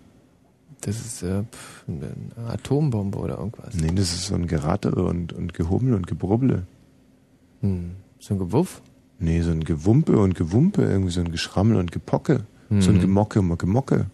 Das 0.82 0.98
ist 0.98 1.24
äh, 1.24 1.44
pf, 1.44 1.84
eine 1.88 2.50
Atombombe 2.50 3.18
oder 3.18 3.38
irgendwas. 3.38 3.74
Nee, 3.74 3.92
das 3.96 4.14
ist 4.14 4.28
so 4.28 4.36
ein 4.36 4.48
Geratere 4.48 5.06
und, 5.06 5.32
und 5.34 5.54
Gehummel 5.54 5.94
und 5.94 6.06
Gebrubble. 6.08 6.64
Hm. 7.62 7.92
So 8.20 8.34
ein 8.36 8.40
Gewuff? 8.40 8.82
Nee, 9.24 9.42
so 9.42 9.52
ein 9.52 9.64
Gewumpe 9.64 10.18
und 10.18 10.36
Gewumpe, 10.36 10.84
irgendwie 10.84 11.12
so 11.12 11.22
ein 11.22 11.32
Geschrammel 11.32 11.78
und 11.78 11.92
Gepocke. 11.92 12.42
So 12.80 12.90
ein 12.92 12.98
Mhm. 12.98 13.02
Gemocke, 13.02 13.42
Gemocke. 13.58 14.06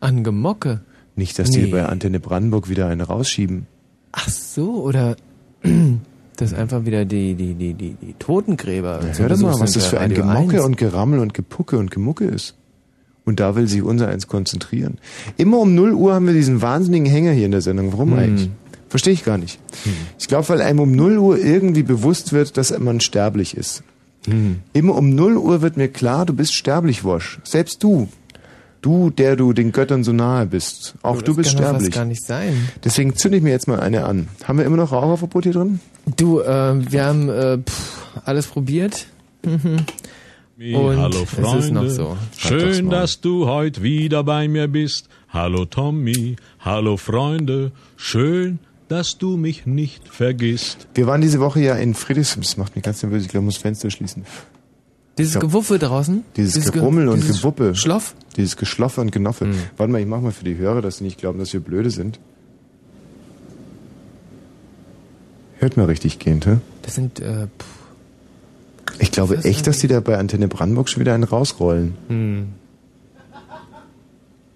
An 0.00 0.22
Gemocke. 0.24 0.80
Nicht, 1.16 1.38
dass 1.38 1.50
die 1.50 1.62
Nee. 1.62 1.70
bei 1.70 1.84
Antenne 1.86 2.20
Brandenburg 2.20 2.68
wieder 2.68 2.86
eine 2.88 3.04
rausschieben. 3.04 3.66
Ach 4.12 4.28
so, 4.28 4.82
oder 4.82 5.16
das 6.36 6.54
einfach 6.54 6.84
wieder 6.84 7.04
die, 7.04 7.34
die, 7.34 7.54
die, 7.54 7.74
die, 7.74 7.94
die 8.00 8.14
Totengräber. 8.18 9.00
Ja, 9.04 9.18
hör 9.18 9.28
doch 9.28 9.38
mal, 9.38 9.58
was 9.60 9.72
das 9.72 9.86
für 9.86 10.00
ein 10.00 10.10
Radio 10.12 10.24
Gemocke 10.24 10.56
1. 10.56 10.64
und 10.64 10.76
Gerammel 10.76 11.18
und 11.20 11.34
Gepucke 11.34 11.78
und 11.78 11.90
Gemucke 11.90 12.24
ist. 12.24 12.54
Und 13.24 13.40
da 13.40 13.56
will 13.56 13.66
sich 13.66 13.82
unser 13.82 14.08
eins 14.08 14.26
konzentrieren. 14.28 14.98
Immer 15.38 15.58
um 15.58 15.74
0 15.74 15.94
Uhr 15.94 16.14
haben 16.14 16.26
wir 16.26 16.34
diesen 16.34 16.60
wahnsinnigen 16.62 17.06
Hänger 17.06 17.32
hier 17.32 17.46
in 17.46 17.52
der 17.52 17.62
Sendung. 17.62 17.92
Warum 17.92 18.12
Hm. 18.12 18.18
eigentlich? 18.18 18.50
Verstehe 18.90 19.12
ich 19.14 19.24
gar 19.24 19.38
nicht. 19.38 19.58
Ich 20.18 20.28
glaube, 20.28 20.48
weil 20.50 20.60
einem 20.60 20.78
um 20.80 20.92
0 20.92 21.18
Uhr 21.18 21.38
irgendwie 21.38 21.82
bewusst 21.82 22.32
wird, 22.32 22.56
dass 22.56 22.78
man 22.78 23.00
sterblich 23.00 23.56
ist. 23.56 23.82
Hm. 24.26 24.60
Immer 24.72 24.94
um 24.94 25.14
0 25.14 25.36
Uhr 25.36 25.60
wird 25.62 25.76
mir 25.76 25.88
klar, 25.88 26.24
du 26.26 26.32
bist 26.34 26.54
sterblich, 26.54 27.04
Wosch. 27.04 27.38
Selbst 27.44 27.82
du. 27.82 28.08
Du, 28.80 29.08
der 29.08 29.34
du 29.36 29.54
den 29.54 29.72
Göttern 29.72 30.04
so 30.04 30.12
nahe 30.12 30.44
bist. 30.46 30.94
Auch 31.02 31.14
Das 31.16 31.24
du 31.24 31.36
bist 31.36 31.50
kann 31.50 31.56
doch 31.58 31.64
fast 31.64 31.74
sterblich. 31.86 31.94
gar 31.94 32.04
nicht 32.04 32.22
sein. 32.22 32.68
Deswegen 32.84 33.16
zünde 33.16 33.38
ich 33.38 33.42
mir 33.42 33.50
jetzt 33.50 33.66
mal 33.66 33.80
eine 33.80 34.04
an. 34.04 34.28
Haben 34.44 34.58
wir 34.58 34.66
immer 34.66 34.76
noch 34.76 34.92
Raucherverbot 34.92 35.44
hier 35.44 35.52
drin? 35.54 35.80
Du, 36.16 36.40
äh, 36.40 36.92
wir 36.92 37.04
haben 37.06 37.28
äh, 37.30 37.58
pff, 37.58 37.96
alles 38.26 38.46
probiert. 38.46 39.06
Mhm. 39.42 39.86
Und 40.76 40.98
Hallo 40.98 41.24
Freunde, 41.24 41.58
es 41.58 41.64
ist 41.64 41.70
noch 41.72 41.88
so. 41.88 42.16
schön, 42.36 42.88
dass 42.90 43.20
du 43.20 43.46
heute 43.48 43.82
wieder 43.82 44.22
bei 44.22 44.46
mir 44.48 44.68
bist. 44.68 45.08
Hallo 45.30 45.64
Tommy, 45.64 46.36
hallo 46.60 46.96
Freunde, 46.96 47.72
schön, 47.96 48.60
dass 48.88 49.18
du 49.18 49.36
mich 49.36 49.66
nicht 49.66 50.08
vergisst. 50.08 50.86
Wir 50.94 51.06
waren 51.06 51.20
diese 51.20 51.40
Woche 51.40 51.60
ja 51.60 51.74
in 51.76 51.94
Friedrichshain. 51.94 52.42
Das 52.42 52.56
macht 52.56 52.74
mich 52.76 52.84
ganz 52.84 53.02
nervös. 53.02 53.22
Ich 53.22 53.28
glaube, 53.28 53.44
ich 53.44 53.54
muss 53.54 53.56
Fenster 53.56 53.90
schließen. 53.90 54.24
Dieses. 55.18 55.38
Gewuffel 55.40 55.78
draußen? 55.78 56.24
Dieses, 56.36 56.64
Ge- 56.64 56.80
Gerummel 56.80 57.08
und 57.08 57.22
dieses 57.22 57.38
Gewuppe. 57.38 57.74
Schloff? 57.76 58.14
Dieses 58.36 58.56
Geschloffe 58.56 59.00
und 59.00 59.12
Genoffe. 59.12 59.48
Warte 59.76 59.92
mal, 59.92 60.00
ich 60.00 60.06
mach 60.06 60.20
mal 60.20 60.32
für 60.32 60.44
die 60.44 60.56
Hörer, 60.56 60.82
dass 60.82 60.98
sie 60.98 61.04
nicht 61.04 61.18
glauben, 61.18 61.38
dass 61.38 61.52
wir 61.52 61.60
blöde 61.60 61.90
sind. 61.90 62.18
Hört 65.58 65.76
mal 65.76 65.86
richtig 65.86 66.18
gehend, 66.18 66.46
hä? 66.46 66.58
Das 66.82 66.94
sind, 66.96 67.20
äh, 67.20 67.46
pff, 67.46 68.98
Ich 68.98 69.12
glaube 69.12 69.38
echt, 69.44 69.66
dass 69.66 69.78
die 69.78 69.86
da 69.88 70.00
bei 70.00 70.18
Antenne 70.18 70.48
Brandenburg 70.48 70.88
schon 70.88 71.00
wieder 71.00 71.14
einen 71.14 71.24
rausrollen. 71.24 71.94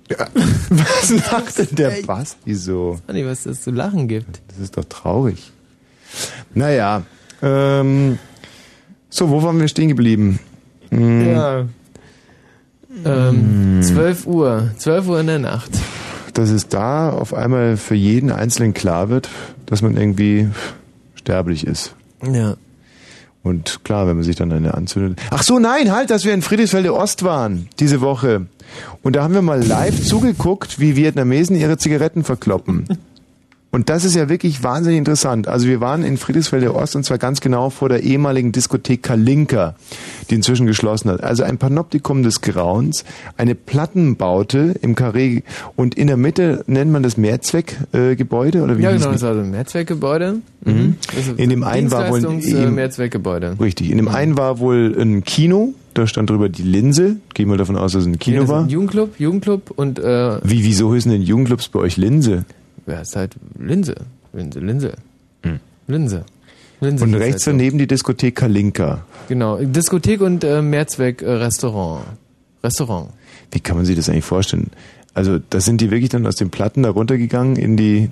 Hm. 0.09 0.27
Was 0.71 1.11
macht 1.33 1.59
denn 1.59 1.69
der 1.77 2.03
Basti 2.07 2.55
so? 2.55 2.99
Ich 3.01 3.09
weiß 3.09 3.15
nicht, 3.15 3.27
was 3.27 3.43
das 3.45 3.63
zu 3.63 3.71
lachen 3.71 4.09
gibt. 4.09 4.41
Das 4.49 4.59
ist 4.59 4.77
doch 4.77 4.85
traurig. 4.85 5.53
Naja, 6.55 7.03
ähm, 7.43 8.19
so, 9.11 9.31
wo 9.31 9.43
waren 9.43 9.61
wir 9.61 9.69
stehen 9.69 9.89
geblieben? 9.89 10.39
Hm, 10.91 11.27
Ja. 11.31 11.65
Ähm, 13.05 13.81
12 13.83 14.27
Uhr. 14.27 14.71
12 14.79 15.09
Uhr 15.09 15.21
in 15.21 15.27
der 15.27 15.39
Nacht. 15.39 15.71
Dass 16.35 16.51
es 16.51 16.69
da 16.69 17.11
auf 17.11 17.35
einmal 17.35 17.77
für 17.77 17.95
jeden 17.95 18.31
Einzelnen 18.33 18.75
klar 18.75 19.09
wird, 19.09 19.29
dass 19.67 19.83
man 19.83 19.97
irgendwie 19.97 20.49
sterblich 21.15 21.67
ist. 21.67 21.95
Ja. 22.25 22.57
Und 23.43 23.85
klar, 23.85 24.07
wenn 24.09 24.17
man 24.17 24.25
sich 24.25 24.37
dann 24.37 24.53
eine 24.53 24.75
anzündet. 24.75 25.21
Ach 25.31 25.43
so, 25.43 25.59
nein, 25.59 25.93
halt, 25.93 26.11
dass 26.11 26.25
wir 26.25 26.35
in 26.35 26.43
Friedrichsfelde 26.43 26.95
Ost 26.95 27.23
waren, 27.23 27.69
diese 27.79 28.01
Woche. 28.01 28.47
Und 29.03 29.17
da 29.17 29.23
haben 29.23 29.35
wir 29.35 29.43
mal 29.43 29.63
live 29.63 30.03
zugeguckt, 30.05 30.79
wie 30.81 30.97
Vietnamesen 30.97 31.57
ihre 31.57 31.79
Zigaretten 31.79 32.25
verkloppen. 32.25 32.85
Und 33.71 33.91
das 33.91 34.07
ist 34.07 34.17
ja 34.17 34.31
wirklich 34.31 34.63
wahnsinnig 34.63 34.97
interessant. 34.97 35.47
Also 35.47 35.67
wir 35.67 35.79
waren 35.83 36.03
in 36.03 36.17
Friedrichsfelde 36.17 36.75
Ost 36.75 36.97
und 36.97 37.05
zwar 37.05 37.19
ganz 37.19 37.43
genau 37.43 37.69
vor 37.69 37.91
der 37.91 38.03
ehemaligen 38.03 38.51
Diskothek 38.51 39.03
Kalinka, 39.03 39.75
die 40.31 40.37
inzwischen 40.37 40.67
geschlossen 40.67 41.11
hat. 41.11 41.23
Also 41.23 41.43
ein 41.43 41.59
Panoptikum 41.59 42.23
des 42.23 42.41
Grauens, 42.41 43.05
eine 43.37 43.55
Plattenbaute 43.55 44.75
im 44.81 44.95
Karree 44.95 45.43
und 45.77 45.97
in 45.97 46.07
der 46.07 46.17
Mitte 46.17 46.65
nennt 46.67 46.91
man 46.93 47.03
das 47.03 47.19
Mehrzweckgebäude 47.19 48.59
äh, 48.59 48.63
oder 48.63 48.79
wie 48.79 48.85
Ja, 48.85 48.91
genau, 48.93 49.01
es? 49.07 49.13
das 49.13 49.17
ist 49.17 49.25
also 49.25 49.41
ein 49.43 49.51
Mehrzweckgebäude. 49.51 50.37
Mhm. 50.65 50.97
Also 51.15 51.33
In 51.37 51.51
dem 51.51 51.63
einen 51.63 51.91
war 51.91 52.09
wohl 52.11 52.25
im- 52.25 52.41
äh, 52.41 52.67
Mehrzweckgebäude. 52.71 53.57
Richtig. 53.61 53.91
In 53.91 53.99
dem 53.99 54.09
einen 54.09 54.39
war 54.39 54.61
wohl 54.61 54.97
ein 54.99 55.25
Kino, 55.25 55.75
da 55.99 56.07
stand 56.07 56.31
drüber 56.31 56.49
die 56.49 56.63
Linse. 56.63 57.17
Geh 57.35 57.45
mal 57.45 57.57
davon 57.59 57.77
aus, 57.77 57.93
dass 57.93 58.03
es 58.03 58.07
ein 58.09 58.19
Kino 58.19 58.43
Nee, 58.43 58.49
war. 58.49 58.63
ein 58.63 58.69
Jugendclub, 58.69 59.19
Jugendclub 59.19 59.71
und 59.77 59.99
äh, 59.99 60.39
Wie, 60.43 60.65
wieso 60.65 60.93
heißen 60.95 61.11
denn 61.11 61.23
Jugendclubs 61.23 61.69
bei 61.69 61.81
euch 61.81 61.97
Linse? 61.97 62.45
ja, 62.87 63.01
ist 63.01 63.15
halt 63.17 63.35
Linse. 63.59 63.95
Linse, 64.33 64.61
Linse. 64.61 64.93
Linse. 65.87 66.25
Linse 66.81 67.05
Und 67.05 67.15
rechts 67.15 67.33
halt 67.33 67.41
so. 67.41 67.51
daneben 67.51 67.79
die 67.79 67.87
Diskothek 67.87 68.37
Kalinka. 68.37 69.05
Genau, 69.29 69.57
Diskothek 69.59 70.21
und 70.21 70.45
äh, 70.45 70.63
Mehrzweck-Restaurant. 70.63 72.05
Restaurant. 72.63 73.09
Wie 73.53 73.61
kann 73.61 73.77
man 73.77 73.85
sich 73.87 73.97
das 73.97 74.09
eigentlich 74.09 74.25
vorstellen? 74.25 74.71
Also, 75.15 75.39
da 75.51 75.61
sind 75.61 75.81
die 75.81 75.91
wirklich 75.91 76.11
dann 76.11 76.27
aus 76.27 76.37
den 76.37 76.51
Platten 76.51 76.83
da 76.83 76.91
runtergegangen 76.91 77.57
in 77.57 77.77
die, 77.77 78.11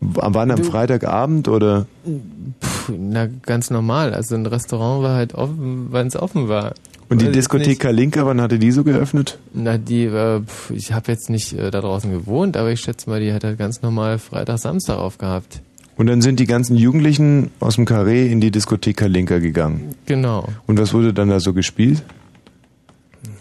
waren 0.00 0.50
am 0.50 0.64
Freitagabend 0.64 1.46
oder? 1.48 1.86
Puh, 2.04 2.92
na, 2.98 3.26
ganz 3.42 3.70
normal. 3.70 4.12
Also 4.14 4.34
ein 4.34 4.46
Restaurant 4.46 5.02
war 5.02 5.14
halt 5.16 5.34
offen, 5.34 5.88
wenn 5.92 6.06
es 6.08 6.16
offen 6.16 6.48
war. 6.48 6.74
Und 7.08 7.20
die 7.20 7.30
Diskothek. 7.30 7.80
Kalinka, 7.80 8.24
wann 8.26 8.40
hatte 8.40 8.58
die 8.58 8.72
so 8.72 8.82
geöffnet? 8.82 9.38
Na, 9.52 9.78
die, 9.78 10.04
äh, 10.04 10.40
ich 10.70 10.92
habe 10.92 11.12
jetzt 11.12 11.30
nicht 11.30 11.52
äh, 11.52 11.70
da 11.70 11.80
draußen 11.80 12.10
gewohnt, 12.10 12.56
aber 12.56 12.72
ich 12.72 12.80
schätze 12.80 13.08
mal, 13.10 13.20
die 13.20 13.32
hat 13.32 13.44
halt 13.44 13.58
ganz 13.58 13.82
normal 13.82 14.18
Freitag, 14.18 14.58
Samstag 14.58 14.98
aufgehabt. 14.98 15.60
Und 15.96 16.06
dann 16.06 16.22
sind 16.22 16.40
die 16.40 16.46
ganzen 16.46 16.76
Jugendlichen 16.76 17.50
aus 17.60 17.76
dem 17.76 17.84
Karree 17.84 18.30
in 18.30 18.40
die 18.40 18.50
Diskothek 18.50 18.96
Kalinka 18.96 19.38
gegangen. 19.38 19.94
Genau. 20.06 20.48
Und 20.66 20.78
was 20.78 20.92
wurde 20.92 21.12
dann 21.12 21.28
da 21.28 21.38
so 21.38 21.52
gespielt? 21.52 22.02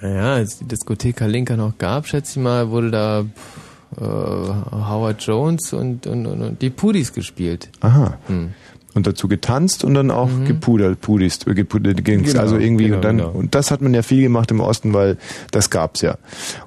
Naja, 0.01 0.33
als 0.35 0.59
die 0.59 0.65
Diskothek 0.65 1.15
Kalinka 1.15 1.55
noch 1.55 1.77
gab, 1.77 2.07
schätze 2.07 2.39
ich 2.39 2.43
mal, 2.43 2.69
wurde 2.69 2.91
da 2.91 3.25
äh, 3.99 4.03
Howard 4.03 5.21
Jones 5.23 5.73
und, 5.73 6.05
und, 6.05 6.25
und, 6.25 6.41
und 6.41 6.61
die 6.61 6.69
Pudis 6.69 7.13
gespielt. 7.13 7.69
Aha. 7.79 8.17
Hm. 8.27 8.51
Und 8.93 9.07
dazu 9.07 9.27
getanzt 9.27 9.83
und 9.83 9.95
dann 9.95 10.11
auch 10.11 10.29
gepudert, 10.45 11.01
pudist, 11.01 11.47
äh, 11.47 11.55
gepudert 11.55 12.05
ging's. 12.05 12.29
Genau, 12.29 12.41
also 12.41 12.57
irgendwie 12.57 12.85
genau, 12.85 12.97
und 12.97 13.05
dann 13.05 13.17
genau. 13.17 13.31
und 13.31 13.55
das 13.55 13.71
hat 13.71 13.81
man 13.81 13.93
ja 13.93 14.03
viel 14.03 14.21
gemacht 14.21 14.51
im 14.51 14.59
Osten, 14.59 14.93
weil 14.93 15.17
das 15.51 15.69
gab's 15.71 16.01
ja. 16.01 16.17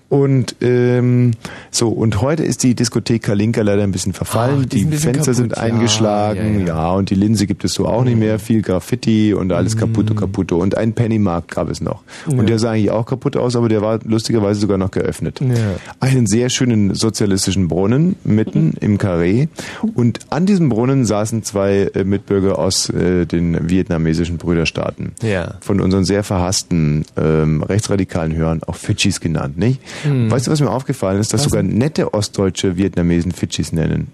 Und 0.09 0.57
ähm, 0.61 1.33
so 1.71 1.89
und 1.89 2.21
heute 2.21 2.45
ist 2.45 2.63
die 2.63 2.75
Diskothek 2.75 3.23
Kalinka 3.23 3.63
leider 3.63 3.83
ein 3.83 3.91
bisschen 3.91 4.13
verfallen. 4.13 4.61
Ach, 4.63 4.67
die 4.67 4.79
die 4.79 4.85
bisschen 4.85 5.15
Fenster 5.15 5.35
sind 5.35 5.53
kaputt. 5.53 5.69
Ja, 5.69 5.75
eingeschlagen, 5.75 6.61
ja, 6.61 6.67
ja, 6.67 6.75
ja. 6.75 6.93
und 6.93 7.11
die 7.11 7.17
Linse 7.17 7.47
gibt 7.47 7.65
es 7.65 7.73
so 7.75 7.87
auch 7.87 8.05
nicht 8.05 8.17
mehr. 8.17 8.39
Viel 8.39 8.63
Graffiti 8.63 9.35
und 9.35 9.53
alles 9.53 9.77
kaputt 9.77 10.11
und 10.11 10.17
kaputt. 10.17 10.53
Und 10.53 10.77
ein 10.77 10.93
Pennymarkt 10.93 11.51
gab 11.51 11.69
es 11.69 11.81
noch. 11.81 12.03
Ja. 12.31 12.39
Und 12.39 12.49
der 12.49 12.59
sah 12.59 12.71
eigentlich 12.71 12.91
auch 12.93 13.05
kaputt 13.05 13.37
aus, 13.37 13.57
aber 13.57 13.69
der 13.69 13.83
war 13.83 13.99
lustigerweise 14.05 14.61
sogar 14.61 14.79
noch 14.79 14.93
geöffnet 14.93 15.41
Ja. 15.41 15.55
einen 16.01 16.27
sehr 16.27 16.51
schönen 16.51 16.95
sozialistischen 16.95 17.69
Brunnen 17.69 18.17
mitten 18.23 18.75
im 18.81 18.99
Karree 18.99 19.49
und 19.95 20.21
an 20.31 20.47
diesem 20.47 20.69
Brunnen 20.69 21.05
saßen 21.05 21.43
zwei 21.43 21.91
äh, 21.95 22.05
Mitbürger 22.05 22.59
aus 22.59 22.89
äh, 22.91 23.27
den 23.27 23.69
vietnamesischen 23.69 24.39
Brüderstaaten. 24.39 25.13
Ja. 25.23 25.55
Von 25.61 25.81
unseren 25.81 26.05
sehr 26.05 26.23
verhassten 26.23 27.05
ähm, 27.17 27.63
rechtsradikalen 27.63 28.35
Hörern 28.37 28.63
auch 28.65 28.77
Fidschis 28.77 29.21
genannt, 29.21 29.59
nicht? 29.59 29.81
Hm. 30.03 30.31
Weißt 30.31 30.47
du, 30.47 30.51
was 30.51 30.61
mir 30.61 30.71
aufgefallen 30.71 31.21
ist, 31.21 31.33
dass 31.33 31.41
Was 31.41 31.51
sogar 31.51 31.63
nette 31.63 32.15
ostdeutsche 32.15 32.77
Vietnamesen 32.77 33.33
Fidschis 33.33 33.73
nennen? 33.73 34.09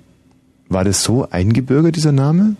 War 0.68 0.84
das 0.84 1.02
so 1.02 1.28
eingebürgert, 1.30 1.96
dieser 1.96 2.12
Name? 2.12 2.56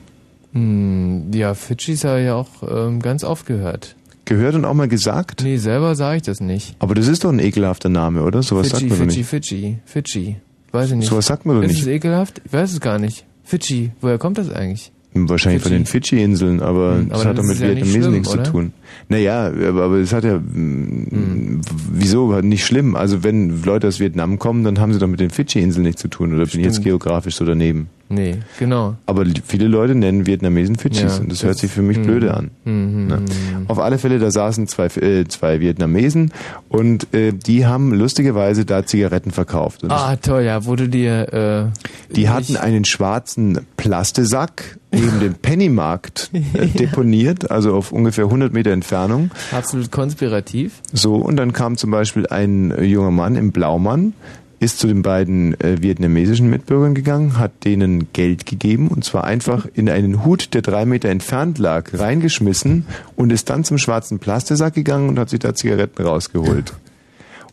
Hm, 0.52 1.32
ja, 1.32 1.54
Fidschis 1.54 2.04
habe 2.04 2.20
ich 2.20 2.26
ja 2.26 2.34
auch 2.34 2.48
ähm, 2.68 3.00
ganz 3.00 3.24
oft 3.24 3.46
gehört. 3.46 3.96
Gehört 4.24 4.54
und 4.54 4.64
auch 4.64 4.74
mal 4.74 4.88
gesagt? 4.88 5.42
Nee, 5.42 5.56
selber 5.56 5.94
sage 5.94 6.18
ich 6.18 6.22
das 6.22 6.40
nicht. 6.40 6.76
Aber 6.78 6.94
das 6.94 7.08
ist 7.08 7.24
doch 7.24 7.30
ein 7.32 7.40
ekelhafter 7.40 7.88
Name, 7.88 8.22
oder? 8.22 8.42
Sowas 8.42 8.68
Fidschi, 8.68 8.88
sagt 8.88 8.90
man 8.90 9.08
doch 9.08 9.14
Fidschi, 9.14 9.18
nicht. 9.18 9.28
Fidschi, 9.28 9.78
Fidschi. 9.84 10.36
Weiß 10.70 10.90
ich 10.90 10.96
nicht. 10.96 11.08
Sowas 11.08 11.26
sagt 11.26 11.44
man 11.44 11.56
doch 11.56 11.62
ist 11.62 11.68
nicht. 11.68 11.80
Ist 11.80 11.86
es 11.86 11.92
ekelhaft? 11.92 12.40
Ich 12.44 12.52
weiß 12.52 12.72
es 12.72 12.80
gar 12.80 12.98
nicht. 12.98 13.24
Fidschi, 13.44 13.90
woher 14.00 14.18
kommt 14.18 14.38
das 14.38 14.50
eigentlich? 14.50 14.91
Wahrscheinlich 15.14 15.62
von 15.62 15.72
den 15.72 15.84
Fidschi-Inseln, 15.84 16.60
aber 16.62 16.96
Hm, 16.96 17.08
das 17.10 17.20
aber 17.20 17.28
hat 17.30 17.38
doch 17.38 17.42
das 17.42 17.58
mit 17.58 17.60
ja 17.60 17.68
Vietnamesen 17.74 18.12
nichts 18.12 18.28
oder? 18.30 18.44
zu 18.44 18.50
tun. 18.50 18.72
Naja, 19.08 19.46
aber, 19.68 19.82
aber 19.84 19.96
es 19.98 20.12
hat 20.12 20.24
ja, 20.24 20.38
mm, 20.38 21.60
wieso, 21.92 22.32
nicht 22.40 22.64
schlimm. 22.64 22.96
Also 22.96 23.22
wenn 23.22 23.62
Leute 23.62 23.88
aus 23.88 24.00
Vietnam 24.00 24.38
kommen, 24.38 24.64
dann 24.64 24.78
haben 24.80 24.92
sie 24.92 24.98
doch 24.98 25.06
mit 25.08 25.20
den 25.20 25.30
Fidschi-Inseln 25.30 25.84
nichts 25.84 26.00
zu 26.00 26.08
tun, 26.08 26.34
oder 26.34 26.46
bin 26.46 26.60
ich 26.60 26.64
jetzt 26.66 26.74
Stimmt. 26.76 26.86
geografisch 26.86 27.34
so 27.36 27.44
daneben? 27.44 27.88
Nee, 28.08 28.36
genau. 28.58 28.96
Aber 29.06 29.24
viele 29.46 29.68
Leute 29.68 29.94
nennen 29.94 30.26
Vietnamesen 30.26 30.76
Fidschis 30.76 31.16
Ja, 31.16 31.20
und 31.22 31.30
das, 31.32 31.38
das- 31.38 31.46
hört 31.46 31.58
sich 31.58 31.70
für 31.70 31.80
mich 31.82 31.96
hm, 31.98 32.04
blöde 32.04 32.34
an. 32.34 32.50
hm, 32.64 33.06
Ne? 33.06 33.16
hm, 33.16 33.24
Auf 33.68 33.78
alle 33.78 33.98
Fälle, 33.98 34.18
da 34.18 34.30
saßen 34.30 34.66
zwei, 34.66 34.86
äh, 34.86 35.24
zwei 35.28 35.60
Vietnamesen 35.60 36.30
und 36.68 37.12
äh, 37.14 37.32
die 37.32 37.64
haben 37.66 37.92
lustigerweise 37.94 38.64
da 38.66 38.84
Zigaretten 38.84 39.30
verkauft. 39.30 39.82
Und 39.84 39.92
Ah, 39.92 40.16
toll, 40.16 40.42
ja, 40.42 40.66
du 40.76 40.88
dir, 40.88 41.70
äh, 41.72 42.14
die 42.14 42.28
hatten 42.28 42.56
einen 42.56 42.84
schwarzen 42.84 43.60
Plastesack 43.78 44.78
neben 44.92 45.20
dem 45.20 45.34
Pennymarkt 45.34 46.30
äh, 46.32 46.66
deponiert, 46.78 47.50
also 47.50 47.74
auf 47.74 47.92
ungefähr 47.92 48.24
100 48.24 48.52
Meter 48.52 48.70
Entfernung. 48.70 49.30
absolut 49.50 49.90
konspirativ. 49.90 50.80
So, 50.92 51.16
und 51.16 51.36
dann 51.36 51.52
kam 51.52 51.76
zum 51.76 51.90
Beispiel 51.90 52.26
ein 52.26 52.70
äh, 52.70 52.84
junger 52.84 53.10
Mann 53.10 53.36
im 53.36 53.52
Blaumann, 53.52 54.14
ist 54.60 54.78
zu 54.78 54.86
den 54.86 55.02
beiden 55.02 55.60
äh, 55.60 55.82
vietnamesischen 55.82 56.48
Mitbürgern 56.48 56.94
gegangen, 56.94 57.36
hat 57.36 57.64
denen 57.64 58.12
Geld 58.12 58.46
gegeben 58.46 58.88
und 58.88 59.04
zwar 59.04 59.24
einfach 59.24 59.66
in 59.74 59.90
einen 59.90 60.24
Hut, 60.24 60.54
der 60.54 60.62
drei 60.62 60.84
Meter 60.86 61.08
entfernt 61.08 61.58
lag, 61.58 61.90
reingeschmissen 61.92 62.86
und 63.16 63.32
ist 63.32 63.50
dann 63.50 63.64
zum 63.64 63.78
schwarzen 63.78 64.20
Plastesack 64.20 64.74
gegangen 64.74 65.08
und 65.08 65.18
hat 65.18 65.30
sich 65.30 65.40
da 65.40 65.54
Zigaretten 65.54 66.02
rausgeholt. 66.02 66.74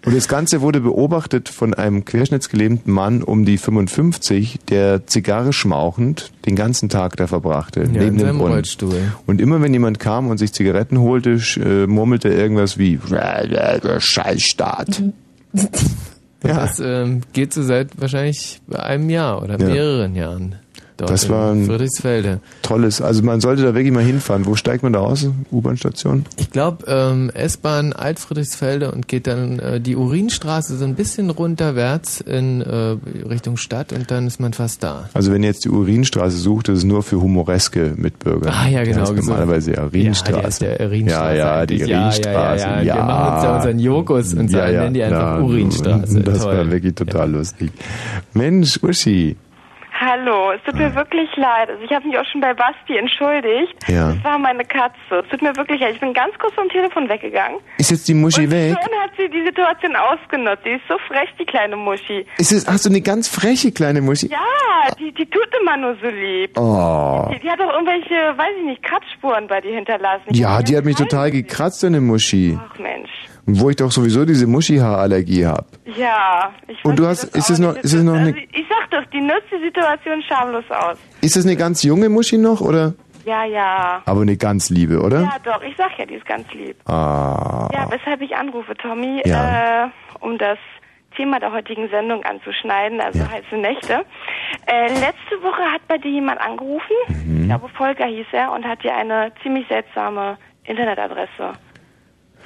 Und 0.06 0.16
das 0.16 0.30
Ganze 0.30 0.62
wurde 0.62 0.80
beobachtet 0.80 1.50
von 1.50 1.74
einem 1.74 2.06
querschnittsgelähmten 2.06 2.92
Mann 2.94 3.22
um 3.22 3.44
die 3.44 3.58
55, 3.58 4.60
der 4.70 5.06
Zigarre 5.08 5.52
schmauchend 5.52 6.32
den 6.46 6.56
ganzen 6.56 6.88
Tag 6.88 7.18
da 7.18 7.28
verbrachte, 7.28 7.82
Ja, 7.82 7.88
neben 7.88 8.18
dem 8.18 8.38
Brunnen. 8.38 8.54
Rollstuhl. 8.54 9.12
Und 9.28 9.42
immer 9.42 9.62
wenn 9.62 9.74
jemand 9.74 10.00
kam 10.00 10.28
und 10.28 10.38
sich 10.38 10.54
Zigaretten 10.54 11.00
holte, 11.00 11.32
äh, 11.58 11.86
murmelte 11.86 12.30
er 12.30 12.38
irgendwas 12.38 12.78
wie 12.78 12.98
Scheißstaat. 14.00 15.04
Ja. 15.54 16.54
Das 16.56 16.80
ähm, 16.80 17.22
geht 17.34 17.54
so 17.54 17.62
seit 17.64 18.00
wahrscheinlich 18.00 18.62
einem 18.74 19.10
Jahr 19.10 19.44
oder 19.44 19.60
Ja. 19.60 19.68
mehreren 19.68 20.16
Jahren. 20.16 20.56
Dort 21.00 21.12
Das 21.12 21.30
war 21.30 21.52
ein 21.54 21.66
Friedrichsfelde. 21.66 22.42
tolles, 22.62 23.02
also 23.02 23.24
man 23.24 23.40
sollte 23.42 23.64
da 23.64 23.74
wirklich 23.74 23.94
mal 23.94 24.04
hinfahren. 24.04 24.46
Wo 24.46 24.56
steigt 24.56 24.84
man 24.84 24.92
da 24.94 25.00
aus? 25.00 25.26
U-Bahn-Station? 25.52 26.26
Ich 26.38 26.52
glaube, 26.52 26.84
ähm, 26.88 27.30
S-Bahn 27.34 27.94
Altfriedrichsfelde 27.94 28.92
und 28.92 29.08
geht 29.08 29.26
dann 29.28 29.60
äh, 29.60 29.80
die 29.80 29.96
Urinstraße 29.96 30.76
so 30.78 30.84
ein 30.84 30.96
bisschen 30.96 31.30
runterwärts 31.30 32.20
in 32.22 32.62
äh, 32.62 32.98
Richtung 33.28 33.56
Stadt 33.56 33.94
und 33.94 34.12
dann 34.12 34.28
ist 34.28 34.40
man 34.42 34.52
fast 34.54 34.84
da. 34.84 35.10
Also 35.14 35.32
wenn 35.32 35.42
ihr 35.44 35.50
jetzt 35.50 35.64
die 35.64 35.70
Urinstraße 35.70 36.36
sucht, 36.38 36.68
das 36.68 36.80
ist 36.80 36.84
nur 36.84 37.02
für 37.02 37.22
humoreske 37.22 37.94
Mitbürger. 37.96 38.52
Ah, 38.54 38.68
ja, 38.68 38.84
Die 38.84 38.92
genau, 38.92 39.06
so. 39.06 39.14
Normalerweise 39.14 39.74
ja 39.76 39.86
Urinstraße. 39.86 40.66
Ja, 40.66 40.76
die 40.76 40.82
ja 40.82 40.88
Urinstraße 40.90 41.38
Ja, 41.38 41.60
ja, 41.60 41.66
die 41.66 41.74
eigentlich. 41.76 41.88
Ja, 41.90 41.98
ja, 41.98 42.02
Urinstraße. 42.08 42.64
ja, 42.66 42.82
ja. 42.82 42.96
Wir 42.96 43.04
machen 43.04 43.34
uns 43.36 43.44
ja 43.44 43.56
unseren 43.56 43.80
Jokus 43.80 44.34
und 44.34 44.52
sagen, 44.52 44.74
nennen 44.78 44.94
die 44.94 45.04
einfach 45.04 45.42
Urinstraße. 45.42 46.20
Das 46.22 46.40
Toll. 46.40 46.58
war 46.58 46.72
wirklich 46.72 46.96
total 46.96 47.32
lustig. 47.32 47.72
Mensch, 48.34 48.80
Uschi. 48.84 49.38
Hallo, 50.00 50.54
es 50.54 50.64
tut 50.64 50.76
mir 50.76 50.96
wirklich 50.96 51.28
leid. 51.36 51.70
Also 51.70 51.84
ich 51.84 51.92
habe 51.92 52.08
mich 52.08 52.18
auch 52.18 52.26
schon 52.32 52.40
bei 52.40 52.54
Basti 52.54 52.98
entschuldigt. 52.98 53.76
Ja. 53.90 54.14
Das 54.14 54.24
war 54.24 54.40
meine 54.40 54.64
Katze. 54.64 55.20
Es 55.24 55.28
tut 55.30 55.42
mir 55.42 55.54
wirklich 55.58 55.82
leid. 55.82 55.96
Ich 55.96 56.00
bin 56.00 56.14
ganz 56.14 56.34
kurz 56.40 56.54
vom 56.54 56.70
Telefon 56.70 57.10
weggegangen. 57.10 57.60
Ist 57.78 57.92
jetzt 57.92 58.08
die 58.08 58.14
Muschi 58.14 58.46
und 58.46 58.52
weg? 58.52 58.78
schon 58.82 59.00
hat 59.02 59.12
sie 59.18 59.30
die 59.30 59.44
Situation 59.44 59.98
ausgenutzt. 59.98 60.64
Die 60.66 60.72
ist 60.72 60.84
so 60.88 60.98
frech, 61.10 61.28
die 61.38 61.46
kleine 61.46 61.76
Muschi. 61.76 62.26
Ist 62.38 62.54
es, 62.54 62.66
hast 62.66 62.86
du 62.86 62.90
eine 62.90 63.02
ganz 63.02 63.28
freche 63.28 63.74
kleine 63.74 64.00
Muschi? 64.00 64.28
Ja, 64.28 64.94
die, 64.98 65.12
die 65.12 65.26
tut 65.26 65.50
immer 65.60 65.76
nur 65.76 65.96
so 66.02 66.08
lieb. 66.08 66.58
Oh. 66.58 67.28
Die, 67.34 67.40
die 67.40 67.50
hat 67.50 67.60
auch 67.60 67.74
irgendwelche, 67.74 68.38
weiß 68.38 68.56
ich 68.58 68.66
nicht, 68.66 68.84
Kratzspuren 68.84 69.48
bei 69.48 69.60
dir 69.60 69.76
hinterlassen. 69.76 70.24
Ja, 70.30 70.62
die 70.62 70.78
hat 70.78 70.86
mich 70.86 70.96
total 70.96 71.30
gekratzt, 71.30 71.84
deine 71.84 72.00
Muschi. 72.00 72.58
Ach 72.58 72.80
Mensch. 72.80 73.10
Wo 73.58 73.70
ich 73.70 73.76
doch 73.78 73.92
sowieso 73.92 74.26
diese 74.26 74.46
Muschi-Haarallergie 74.48 75.46
habe. 75.46 75.66
Ja. 75.98 76.52
Ich 76.68 76.84
Und 76.84 77.00
du 77.00 77.06
hast, 77.08 77.24
ist 77.36 77.50
es 77.50 77.60
noch, 77.60 77.76
ist 77.76 77.94
es 77.94 78.04
noch 78.04 78.14
also 78.16 78.28
eine, 78.30 78.38
ich 78.40 78.66
sag 78.70 78.90
doch, 78.92 79.06
die 79.12 79.22
nutzt 79.22 79.46
die 79.52 79.64
Situation 79.64 80.22
schamlos 80.24 80.66
aus. 80.70 80.98
ist 81.22 81.38
es 81.38 81.46
eine 81.46 81.56
ganz 81.56 81.84
junge 81.84 82.10
Muschi 82.10 82.38
noch, 82.38 82.62
oder? 82.62 82.94
Ja, 83.26 83.44
ja. 83.46 84.02
Aber 84.06 84.22
eine 84.22 84.38
ganz 84.38 84.70
liebe, 84.70 85.00
oder? 85.02 85.22
Ja, 85.22 85.36
doch, 85.44 85.62
ich 85.62 85.76
sag 85.78 85.98
ja, 86.00 86.06
die 86.06 86.16
ist 86.16 86.26
ganz 86.26 86.52
lieb. 86.54 86.76
Ah. 86.90 87.68
Ja, 87.74 87.88
weshalb 87.92 88.22
ich 88.22 88.36
anrufe, 88.36 88.74
Tommy, 88.76 89.22
Ja. 89.26 89.86
äh, 89.86 89.90
um 90.20 90.38
das 90.38 90.58
Thema 91.16 91.40
der 91.40 91.52
heutigen 91.52 91.90
Sendung 91.90 92.24
anzuschneiden, 92.24 93.02
also 93.02 93.20
heiße 93.30 93.56
Nächte. 93.58 94.06
Äh, 94.68 94.88
letzte 94.94 95.42
Woche 95.44 95.62
hat 95.74 95.82
bei 95.88 95.98
dir 95.98 96.12
jemand 96.12 96.40
angerufen, 96.40 96.96
Mhm. 97.10 97.42
ich 97.42 97.48
glaube 97.48 97.68
Volker 97.70 98.06
hieß 98.06 98.28
er, 98.32 98.52
und 98.52 98.66
hat 98.66 98.84
dir 98.84 98.96
eine 98.96 99.32
ziemlich 99.44 99.68
seltsame 99.68 100.38
Internetadresse 100.64 101.54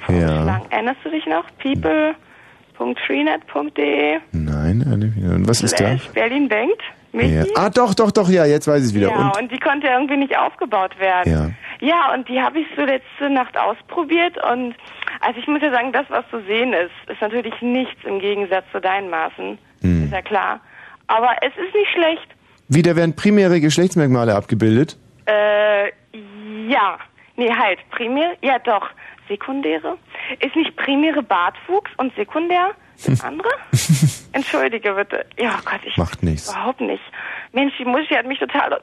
Ja. 0.08 0.38
geschlagen. 0.38 0.66
Erinnerst 0.70 1.00
du 1.04 1.10
dich 1.10 1.26
noch? 1.26 1.44
people.freenet.de 1.58 4.18
Nein, 4.32 4.78
nicht. 4.78 5.16
Und 5.24 5.48
was 5.48 5.62
ist 5.62 5.74
da? 5.74 5.96
slash 5.96 6.08
Berlin 6.12 6.48
denkt. 6.48 6.82
Ja. 7.12 7.44
Ah, 7.54 7.70
doch, 7.70 7.94
doch, 7.94 8.10
doch, 8.10 8.28
ja, 8.28 8.44
jetzt 8.44 8.66
weiß 8.66 8.80
ich 8.80 8.86
es 8.88 8.94
wieder. 8.94 9.10
Ja, 9.10 9.28
Und, 9.28 9.36
und, 9.42 9.52
die 9.52 9.58
konnte 9.58 9.86
irgendwie 9.86 10.16
nicht 10.16 10.36
aufgebaut 10.36 10.98
werden. 10.98 11.32
ja. 11.32 11.50
Ja, 11.80 12.14
und 12.14 12.28
die 12.28 12.40
habe 12.40 12.60
ich 12.60 12.66
so 12.76 12.82
letzte 12.84 13.28
Nacht 13.30 13.58
ausprobiert 13.58 14.36
und 14.50 14.74
also 15.20 15.38
ich 15.38 15.46
muss 15.46 15.60
ja 15.60 15.70
sagen, 15.70 15.92
das, 15.92 16.06
was 16.08 16.24
zu 16.30 16.40
sehen 16.46 16.72
ist, 16.72 16.92
ist 17.10 17.20
natürlich 17.20 17.52
nichts 17.60 18.02
im 18.04 18.20
Gegensatz 18.20 18.64
zu 18.72 18.80
deinen 18.80 19.10
Maßen. 19.10 19.58
Hm. 19.82 20.04
Ist 20.04 20.12
ja 20.12 20.22
klar. 20.22 20.60
Aber 21.08 21.30
es 21.42 21.50
ist 21.50 21.74
nicht 21.74 21.90
schlecht. 21.92 22.26
Wieder 22.68 22.96
werden 22.96 23.14
primäre 23.16 23.60
Geschlechtsmerkmale 23.60 24.34
abgebildet. 24.34 24.96
Äh, 25.26 25.88
ja. 26.68 26.96
Nee, 27.36 27.52
halt, 27.52 27.80
primär, 27.90 28.34
ja 28.40 28.58
doch. 28.60 28.88
Sekundäre? 29.28 29.96
Ist 30.40 30.54
nicht 30.56 30.76
primäre 30.76 31.22
Bartwuchs 31.22 31.90
und 31.96 32.14
sekundär 32.16 32.70
das 33.06 33.20
andere? 33.24 33.48
Entschuldige 34.32 34.92
bitte. 34.94 35.24
Ja, 35.38 35.58
Gott, 35.64 35.80
ich 35.84 35.96
Macht 35.96 36.22
nichts. 36.22 36.50
überhaupt 36.50 36.80
nicht. 36.80 37.02
Mensch, 37.52 37.72
die 37.78 37.84
Muschi 37.84 38.14
hat 38.14 38.26
mich 38.26 38.38
total 38.38 38.78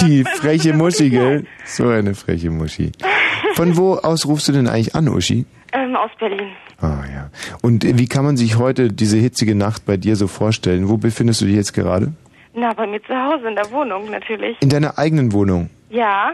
Die 0.00 0.24
freche 0.24 0.72
Muschi, 0.72 1.10
gell? 1.10 1.46
So 1.64 1.88
eine 1.88 2.14
freche 2.14 2.50
Muschi. 2.50 2.92
Von 3.54 3.76
wo 3.76 3.94
aus 3.96 4.26
rufst 4.26 4.48
du 4.48 4.52
denn 4.52 4.68
eigentlich 4.68 4.94
an, 4.94 5.08
Uschi? 5.08 5.46
Ähm, 5.72 5.96
aus 5.96 6.10
Berlin. 6.18 6.50
Ah 6.80 7.02
ja. 7.12 7.30
Und 7.62 7.84
äh, 7.84 7.98
wie 7.98 8.06
kann 8.06 8.24
man 8.24 8.36
sich 8.36 8.56
heute 8.56 8.88
diese 8.92 9.16
hitzige 9.18 9.54
Nacht 9.56 9.84
bei 9.84 9.96
dir 9.96 10.14
so 10.16 10.28
vorstellen? 10.28 10.88
Wo 10.88 10.96
befindest 10.96 11.40
du 11.40 11.46
dich 11.46 11.56
jetzt 11.56 11.72
gerade? 11.74 12.12
Na, 12.54 12.72
bei 12.72 12.86
mir 12.86 13.02
zu 13.02 13.14
Hause 13.14 13.48
in 13.48 13.56
der 13.56 13.70
Wohnung 13.72 14.10
natürlich. 14.10 14.56
In 14.60 14.68
deiner 14.70 14.96
eigenen 14.98 15.32
Wohnung. 15.32 15.70
Ja, 15.90 16.32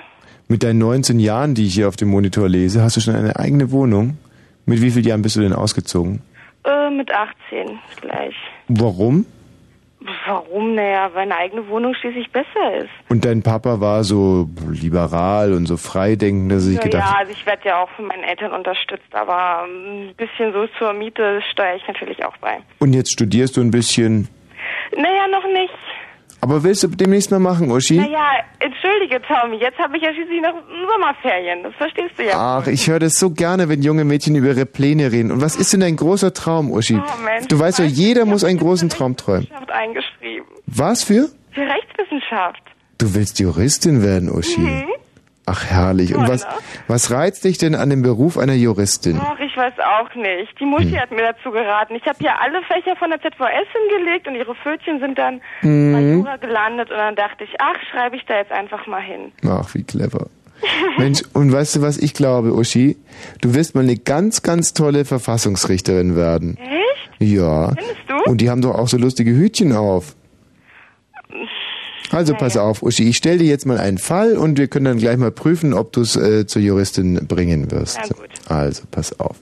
Mit 0.49 0.63
deinen 0.63 0.79
19 0.79 1.19
Jahren, 1.19 1.55
die 1.55 1.67
ich 1.67 1.75
hier 1.75 1.89
auf 1.89 1.97
dem 1.97 2.09
Monitor 2.09 2.49
lese, 2.49 2.83
hast 2.83 2.97
du 2.97 3.01
schon 3.01 3.15
eine 3.15 3.37
eigene 3.37 3.71
Wohnung? 3.71 4.19
Mit 4.67 4.81
wie 4.83 4.91
vielen 4.91 5.07
Jahren 5.07 5.23
bist 5.23 5.37
du 5.37 5.41
denn 5.41 5.53
ausgezogen? 5.53 6.23
äh, 6.65 6.91
mit 6.91 7.11
18 7.13 7.79
gleich. 8.01 8.35
Warum? 8.69 9.27
Warum? 10.27 10.75
Naja, 10.75 11.11
weil 11.15 11.23
eine 11.23 11.37
eigene 11.37 11.67
Wohnung 11.69 11.95
schließlich 11.95 12.31
besser 12.31 12.77
ist. 12.77 12.91
Und 13.09 13.25
dein 13.25 13.43
Papa 13.43 13.81
war 13.81 14.05
so 14.05 14.51
liberal 14.69 15.55
und 15.55 15.65
so 15.65 15.79
freidenkend, 15.79 16.53
dass 16.53 16.65
sich 16.65 16.77
ja, 16.77 16.83
gedacht 16.83 17.11
ja, 17.11 17.19
also 17.21 17.33
ich 17.33 17.47
werde 17.47 17.69
ja 17.69 17.83
auch 17.83 17.89
von 17.91 18.07
meinen 18.07 18.23
Eltern 18.23 18.53
unterstützt, 18.53 19.15
aber 19.15 19.65
ähm, 19.67 20.11
ein 20.11 20.15
bisschen 20.15 20.53
so 20.53 20.67
zur 20.79 20.93
Miete 20.93 21.41
steuere 21.51 21.77
ich 21.77 21.87
natürlich 21.89 22.23
auch 22.23 22.37
bei. 22.39 22.59
Und 22.81 22.93
jetzt 22.93 23.13
studierst 23.13 23.57
du 23.57 23.63
ein 23.63 23.71
bisschen. 23.71 24.29
Naja, 24.95 25.27
noch 25.31 25.47
nicht. 25.47 25.73
Aber 26.45 26.63
willst 26.63 26.83
du 26.83 26.89
demnächst 26.89 27.31
mal 27.31 27.39
machen, 27.41 27.71
Uschi? 27.71 27.97
Naja, 27.97 28.35
entschuldige, 28.59 29.19
Tommy, 29.23 29.57
jetzt 29.57 29.79
habe 29.79 29.97
ich 29.97 30.03
ja 30.03 30.13
schließlich 30.13 30.43
noch 30.43 30.53
Sommerferien, 30.93 31.63
das 31.63 31.75
verstehst 31.77 32.19
du 32.19 32.25
ja. 32.27 32.59
Ach, 32.59 32.67
ich 32.67 32.87
höre 32.87 32.99
das 32.99 33.19
so 33.19 33.31
gerne, 33.31 33.71
wenn 33.71 33.81
junge 33.81 34.05
Mädchen 34.05 34.35
über 34.35 34.49
ihre 34.49 34.67
Pläne 34.67 35.11
reden. 35.11 35.33
Und 35.33 35.41
was 35.41 35.57
ist 35.57 35.73
denn 35.73 35.81
dein 35.81 35.97
großer 35.97 36.35
Traum, 36.35 36.71
Uschi? 36.71 36.97
Oh, 36.97 37.25
Mensch, 37.25 37.49
du 37.49 37.59
weißt 37.59 37.79
ja, 37.79 37.87
jeder 37.87 38.27
muss 38.27 38.45
einen 38.45 38.59
großen 38.59 38.91
Traum 38.91 39.17
träumen. 39.17 39.49
Eingeschrieben. 39.73 40.47
Was 40.67 41.03
für? 41.03 41.31
Für 41.53 41.63
Rechtswissenschaft. 41.63 42.61
Du 42.99 43.15
willst 43.15 43.41
Juristin 43.41 44.03
werden, 44.03 44.31
Uschi. 44.31 44.61
Mhm. 44.61 44.85
Ach, 45.47 45.63
herrlich. 45.67 46.15
Und 46.15 46.27
was, 46.27 46.47
was 46.89 47.11
reizt 47.11 47.45
dich 47.45 47.59
denn 47.59 47.75
an 47.75 47.91
dem 47.91 48.01
Beruf 48.01 48.39
einer 48.39 48.55
Juristin? 48.55 49.21
Ach, 49.23 49.39
ich 49.39 49.55
weiß 49.57 49.75
auch 49.79 50.15
nicht. 50.15 50.59
Die 50.59 50.65
Muschi 50.65 50.93
Hm. 50.93 51.01
hat 51.01 51.11
mir 51.11 51.23
dazu 51.35 51.51
geraten. 51.51 51.95
Ich 51.97 52.07
habe 52.07 52.17
ja 52.25 52.37
alle 52.41 52.63
Fächer 52.63 52.97
von 52.97 53.11
der 53.11 53.21
ZVS 53.21 53.67
hingelegt 53.91 54.27
und 54.27 54.37
ihre 54.37 54.55
Pfötchen 54.55 55.01
sind 55.01 55.19
dann 55.19 55.41
bei 55.61 55.69
Mhm. 55.69 56.15
Jura 56.21 56.37
gelandet 56.37 56.91
und 56.91 56.97
dann 56.97 57.15
dachte 57.15 57.45
ich, 57.45 57.51
ach, 57.61 57.77
schreibe 57.93 58.17
ich 58.17 58.25
da 58.25 58.37
jetzt 58.39 58.53
einfach 58.53 58.87
mal 58.87 59.03
hin. 59.03 59.33
Ach, 59.47 59.69
wie 59.75 59.83
clever. 59.85 60.29
Mensch, 60.99 61.23
und 61.35 61.53
weißt 61.53 61.77
du, 61.77 61.83
was 61.83 61.99
ich 61.99 62.15
glaube, 62.15 62.55
Uschi? 62.55 62.97
Du 63.43 63.55
wirst 63.55 63.75
mal 63.75 63.83
eine 63.83 63.97
ganz, 63.99 64.41
ganz 64.43 64.73
tolle 64.73 65.05
Verfassungsrichterin 65.05 66.17
werden. 66.17 66.57
Echt? 66.57 67.11
Ja. 67.21 67.69
Findest 67.69 67.97
du? 68.09 68.31
Und 68.31 68.41
die 68.41 68.49
haben 68.49 68.63
doch 68.63 68.75
auch 68.79 68.89
so 68.89 68.97
lustige 68.97 69.33
Hütchen 69.33 69.73
auf. 69.77 70.15
Also 72.11 72.35
pass 72.35 72.57
auf, 72.57 72.83
Uschi, 72.83 73.09
ich 73.09 73.17
stelle 73.17 73.39
dir 73.39 73.47
jetzt 73.47 73.67
mal 73.67 73.79
einen 73.79 73.99
Fall 73.99 74.37
und 74.37 74.59
wir 74.59 74.69
können 74.69 74.85
dann 74.85 74.99
gleich 74.99 75.17
mal 75.17 75.31
prüfen, 75.31 75.73
ob 75.73 75.93
du 75.93 76.03
es 76.03 76.17
äh, 76.17 76.47
zur 76.47 76.63
Juristin 76.63 77.27
bringen 77.27 77.71
wirst. 77.71 77.99
Na 78.03 78.09
gut. 78.09 78.29
Also, 78.47 78.83
pass 78.91 79.19
auf. 79.19 79.37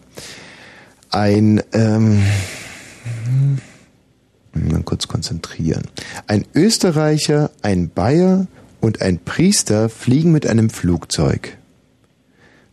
Ein, 1.11 1.63
ähm, 1.73 2.23
mal 4.55 4.83
kurz 4.85 5.09
konzentrieren. 5.09 5.83
Ein 6.27 6.45
Österreicher, 6.55 7.51
ein 7.63 7.91
Bayer 7.91 8.47
und 8.81 9.03
ein 9.03 9.19
Priester 9.19 9.89
fliegen 9.89 10.33
mit 10.33 10.47
einem 10.47 10.71
Flugzeug. 10.71 11.59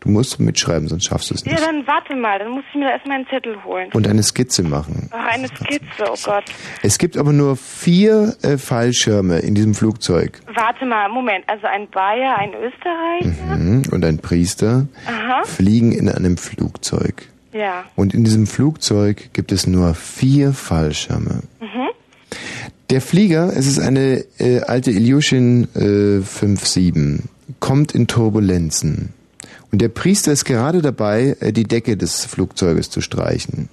Du 0.01 0.09
musst 0.09 0.39
mitschreiben, 0.39 0.88
sonst 0.88 1.05
schaffst 1.07 1.30
du 1.30 1.35
es 1.35 1.43
Ja, 1.43 1.51
nicht. 1.51 1.65
dann 1.65 1.85
warte 1.85 2.15
mal, 2.15 2.39
dann 2.39 2.51
muss 2.51 2.63
ich 2.69 2.80
mir 2.80 2.89
erstmal 2.89 3.17
einen 3.17 3.27
Zettel 3.27 3.61
holen. 3.65 3.89
Und 3.93 4.07
eine 4.07 4.23
Skizze 4.23 4.63
machen. 4.63 5.09
Ach, 5.11 5.34
eine 5.34 5.47
Skizze, 5.49 5.84
oh 6.09 6.15
Gott. 6.23 6.45
Es 6.84 6.97
gibt 6.97 7.17
aber 7.17 7.34
nur 7.34 7.57
vier 7.57 8.35
äh, 8.41 8.57
Fallschirme 8.57 9.39
in 9.39 9.55
diesem 9.55 9.76
Flugzeug. 9.76 10.39
Warte 10.55 10.85
mal, 10.85 11.09
Moment, 11.09 11.43
also 11.47 11.67
ein 11.67 11.89
Bayer, 11.89 12.38
ein 12.38 12.51
Österreicher? 12.53 13.57
Mhm. 13.57 13.81
Und 13.91 14.05
ein 14.05 14.19
Priester 14.19 14.88
Aha. 15.05 15.43
fliegen 15.43 15.91
in 15.91 16.07
einem 16.07 16.38
Flugzeug. 16.38 17.27
Ja. 17.51 17.84
Und 17.95 18.13
in 18.13 18.23
diesem 18.23 18.47
Flugzeug 18.47 19.30
gibt 19.34 19.51
es 19.51 19.67
nur 19.67 19.95
vier 19.95 20.53
Fallschirme. 20.53 21.41
Mhm. 21.59 21.88
Der 22.89 23.01
Flieger, 23.01 23.51
es 23.55 23.67
ist 23.67 23.80
eine 23.80 24.23
äh, 24.39 24.61
alte 24.61 24.91
Ilyushin 24.91 25.67
äh, 25.76 26.23
5.7, 26.23 27.23
kommt 27.59 27.93
in 27.93 28.07
Turbulenzen. 28.07 29.13
Und 29.71 29.81
der 29.81 29.89
Priester 29.89 30.31
ist 30.31 30.45
gerade 30.45 30.81
dabei, 30.81 31.35
äh, 31.39 31.51
die 31.51 31.65
Decke 31.65 31.97
des 31.97 32.25
Flugzeuges 32.25 32.89
zu 32.89 33.01
streichen. 33.01 33.69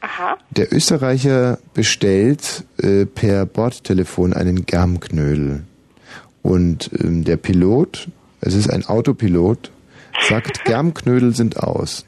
Aha. 0.00 0.36
Der 0.50 0.72
Österreicher 0.72 1.58
bestellt 1.74 2.64
äh, 2.78 3.06
per 3.06 3.46
Bordtelefon 3.46 4.32
einen 4.32 4.66
Germknödel. 4.66 5.64
Und 6.42 6.90
ähm, 6.98 7.24
der 7.24 7.36
Pilot, 7.36 8.08
es 8.40 8.54
ist 8.54 8.70
ein 8.70 8.86
Autopilot, 8.86 9.72
sagt, 10.28 10.64
Germknödel 10.64 11.34
sind 11.34 11.58
aus. 11.58 12.06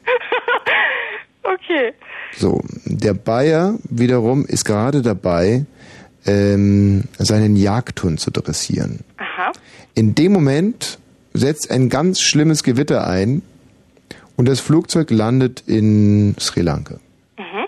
Okay. 1.43 1.93
So, 2.37 2.61
der 2.85 3.13
Bayer 3.13 3.75
wiederum 3.89 4.45
ist 4.45 4.63
gerade 4.63 5.01
dabei, 5.01 5.65
ähm, 6.25 7.03
seinen 7.17 7.55
Jagdhund 7.55 8.19
zu 8.19 8.31
dressieren. 8.31 8.99
Aha. 9.17 9.51
In 9.95 10.15
dem 10.15 10.31
Moment 10.31 10.99
setzt 11.33 11.71
ein 11.71 11.89
ganz 11.89 12.21
schlimmes 12.21 12.63
Gewitter 12.63 13.07
ein 13.07 13.41
und 14.37 14.47
das 14.47 14.59
Flugzeug 14.59 15.11
landet 15.11 15.63
in 15.67 16.35
Sri 16.39 16.61
Lanka. 16.61 16.95
Mhm. 17.37 17.65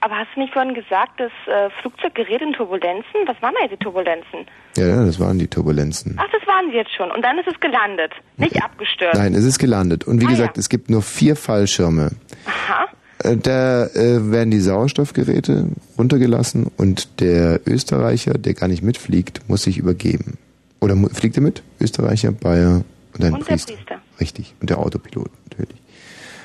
Aber 0.00 0.14
hast 0.18 0.28
du 0.34 0.40
nicht 0.40 0.52
vorhin 0.52 0.74
gesagt, 0.74 1.18
das 1.18 1.32
äh, 1.46 1.68
Flugzeug 1.80 2.14
gerät 2.14 2.40
in 2.42 2.52
Turbulenzen? 2.52 3.14
Was 3.26 3.40
waren 3.42 3.54
da 3.60 3.66
die 3.66 3.76
Turbulenzen? 3.76 4.46
Ja, 4.76 4.86
ja, 4.86 5.04
das 5.04 5.18
waren 5.18 5.38
die 5.38 5.48
Turbulenzen. 5.48 6.16
Ach, 6.18 6.28
das 6.32 6.46
waren 6.46 6.70
sie 6.70 6.76
jetzt 6.76 6.94
schon. 6.94 7.10
Und 7.10 7.22
dann 7.24 7.38
ist 7.38 7.48
es 7.48 7.58
gelandet, 7.60 8.12
nicht 8.36 8.62
abgestürzt. 8.62 9.14
Nein, 9.18 9.34
es 9.34 9.44
ist 9.44 9.58
gelandet. 9.58 10.04
Und 10.04 10.20
wie 10.20 10.26
Ah, 10.26 10.30
gesagt, 10.30 10.56
ja. 10.56 10.60
es 10.60 10.68
gibt 10.68 10.90
nur 10.90 11.02
vier 11.02 11.34
Fallschirme. 11.34 12.10
Aha. 12.46 12.86
Äh, 13.24 13.36
Da 13.38 13.86
äh, 13.86 14.30
werden 14.30 14.50
die 14.50 14.60
Sauerstoffgeräte 14.60 15.68
runtergelassen 15.98 16.70
und 16.76 17.20
der 17.20 17.60
Österreicher, 17.66 18.34
der 18.34 18.54
gar 18.54 18.68
nicht 18.68 18.82
mitfliegt, 18.82 19.48
muss 19.48 19.62
sich 19.64 19.78
übergeben. 19.78 20.38
Oder 20.86 20.94
fliegt 21.12 21.36
er 21.36 21.42
mit? 21.42 21.64
Österreicher, 21.80 22.30
Bayer 22.30 22.84
und 23.14 23.24
ein 23.24 23.32
Und 23.34 23.40
der 23.40 23.46
Priester. 23.46 23.74
Priester. 23.74 23.98
Richtig. 24.20 24.54
Und 24.60 24.70
der 24.70 24.78
Autopilot 24.78 25.28
natürlich. 25.50 25.76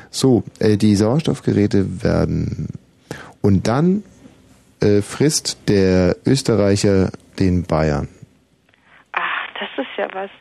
So, 0.10 0.44
äh, 0.58 0.78
die 0.78 0.96
Sauerstoffgeräte 0.96 2.04
werden 2.04 2.70
und 3.42 3.68
dann 3.68 4.04
äh, 4.82 5.04
frisst 5.04 5.70
der 5.70 6.16
Österreicher 6.26 7.12
den 7.38 7.66
Bayern. 7.66 8.08
Ach, 9.12 9.48
das 9.60 9.70
ist 9.86 9.92
ja 9.96 10.08
was. 10.12 10.32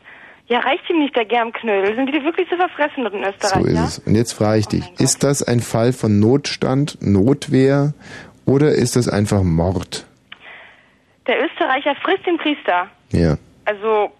Ja, 0.47 0.61
reicht 0.61 0.89
ihm 0.89 0.97
nicht 0.97 1.15
der 1.15 1.25
Germknödel? 1.25 1.95
Sind 1.95 2.07
die 2.07 2.23
wirklich 2.23 2.47
so 2.49 2.57
verfressen 2.57 3.05
in 3.05 3.23
Österreich, 3.23 3.61
So 3.61 3.65
ist 3.67 3.75
ja? 3.75 3.85
es. 3.85 3.99
Und 3.99 4.15
jetzt 4.15 4.33
frage 4.33 4.59
ich 4.61 4.67
dich, 4.67 4.83
ist 4.99 5.23
das 5.23 5.43
ein 5.43 5.59
Fall 5.59 5.93
von 5.93 6.19
Notstand, 6.19 6.97
Notwehr 7.01 7.93
oder 8.45 8.71
ist 8.71 8.95
das 8.95 9.07
einfach 9.07 9.43
Mord? 9.43 10.07
Der 11.27 11.35
Österreicher 11.45 11.95
frisst 12.03 12.25
den 12.25 12.39
Priester. 12.39 12.87
Ja. 13.11 13.37
Also, 13.71 14.11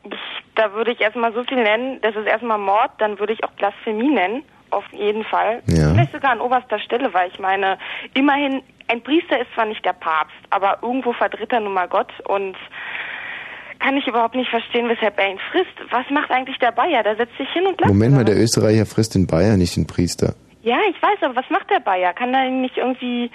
da 0.56 0.73
würde 0.73 0.94
ich 0.94 1.02
erstmal 1.02 1.34
so 1.34 1.44
viel 1.44 1.61
nennen. 1.61 1.99
Das 2.02 2.15
ist 2.15 2.26
erstmal 2.26 2.57
Mord, 2.57 2.91
dann 2.99 3.19
würde 3.19 3.34
ich 3.34 3.44
auch 3.44 3.52
Blasphemie 3.52 4.10
nennen. 4.10 4.44
Auf 4.69 4.86
jeden 4.94 5.26
Fall. 5.26 5.61
Ja. 5.68 5.91
Vielleicht 5.91 6.14
sogar 6.14 6.32
an 6.32 6.40
oberster 6.40 6.80
Stelle, 6.80 7.14
weil 7.14 7.30
ich 7.30 7.40
meine, 7.40 7.78
immerhin, 8.14 8.64
ein 8.88 9.03
Priester 9.03 9.41
ist 9.41 9.53
zwar 9.53 9.65
nicht 9.65 9.84
der 9.84 9.91
Papst, 9.91 10.38
aber 10.49 10.80
irgendwo 10.82 11.11
vertritt 11.11 11.52
er 11.52 11.60
nun 11.60 11.73
mal 11.73 11.90
Gott 11.90 12.11
und 12.23 12.56
kann 13.80 13.98
ich 13.98 14.07
überhaupt 14.07 14.36
nicht 14.36 14.49
verstehen, 14.49 14.88
weshalb 14.88 15.19
er 15.19 15.32
ihn 15.32 15.40
frisst. 15.52 15.76
Was 15.90 16.10
macht 16.10 16.32
eigentlich 16.32 16.57
der 16.60 16.72
Bayer? 16.72 17.03
Der 17.03 17.18
setzt 17.18 17.36
sich 17.38 17.49
hin 17.49 17.65
und 17.68 17.82
lasst 17.82 17.91
Moment 17.91 18.15
mal, 18.15 18.23
der? 18.23 18.38
Österreicher 18.38 18.86
frisst 18.86 19.15
den 19.15 19.28
Bayer, 19.28 19.57
nicht 19.57 19.76
den 19.76 19.88
Priester. 19.88 20.36
Ja, 20.61 20.78
ich 20.90 21.02
weiß, 21.02 21.18
aber 21.23 21.36
was 21.36 21.49
macht 21.49 21.69
der 21.69 21.82
Bayer? 21.82 22.14
Kann 22.14 22.34
er 22.34 22.45
ihn 22.48 22.61
nicht 22.61 22.78
irgendwie, 22.78 23.30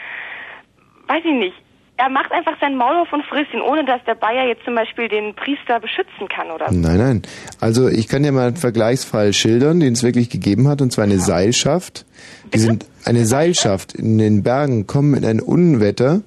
weiß 1.09 1.23
ich 1.23 1.35
nicht. 1.35 1.66
Er 1.99 2.11
macht 2.11 2.31
einfach 2.31 2.53
seinen 2.61 2.77
Maul 2.77 2.97
auf 2.97 3.13
und 3.13 3.25
frisst 3.25 3.55
ihn, 3.55 3.63
ohne 3.63 3.85
dass 3.85 4.05
der 4.05 4.15
Bayer 4.15 4.47
jetzt 4.47 4.65
zum 4.65 4.75
Beispiel 4.75 5.09
den 5.09 5.35
Priester 5.35 5.81
beschützen 5.81 6.29
kann 6.29 6.51
oder. 6.51 6.71
Nein, 6.71 6.99
nein. 6.99 7.23
Also 7.61 7.89
ich 7.89 8.07
kann 8.07 8.23
dir 8.23 8.33
mal 8.33 8.49
einen 8.49 8.57
Vergleichsfall 8.57 9.33
schildern, 9.33 9.81
den 9.81 9.95
es 9.95 10.03
wirklich 10.03 10.29
gegeben 10.29 10.69
hat, 10.69 10.83
und 10.83 10.93
zwar 10.93 11.05
eine 11.05 11.19
Seilschaft. 11.19 12.05
Die 12.53 12.59
sind 12.59 12.85
eine 13.05 13.25
Seilschaft 13.25 13.95
in 13.95 14.19
den 14.19 14.43
Bergen, 14.43 14.87
kommen 14.87 15.15
in 15.15 15.25
ein 15.25 15.41
Unwetter. 15.41 16.21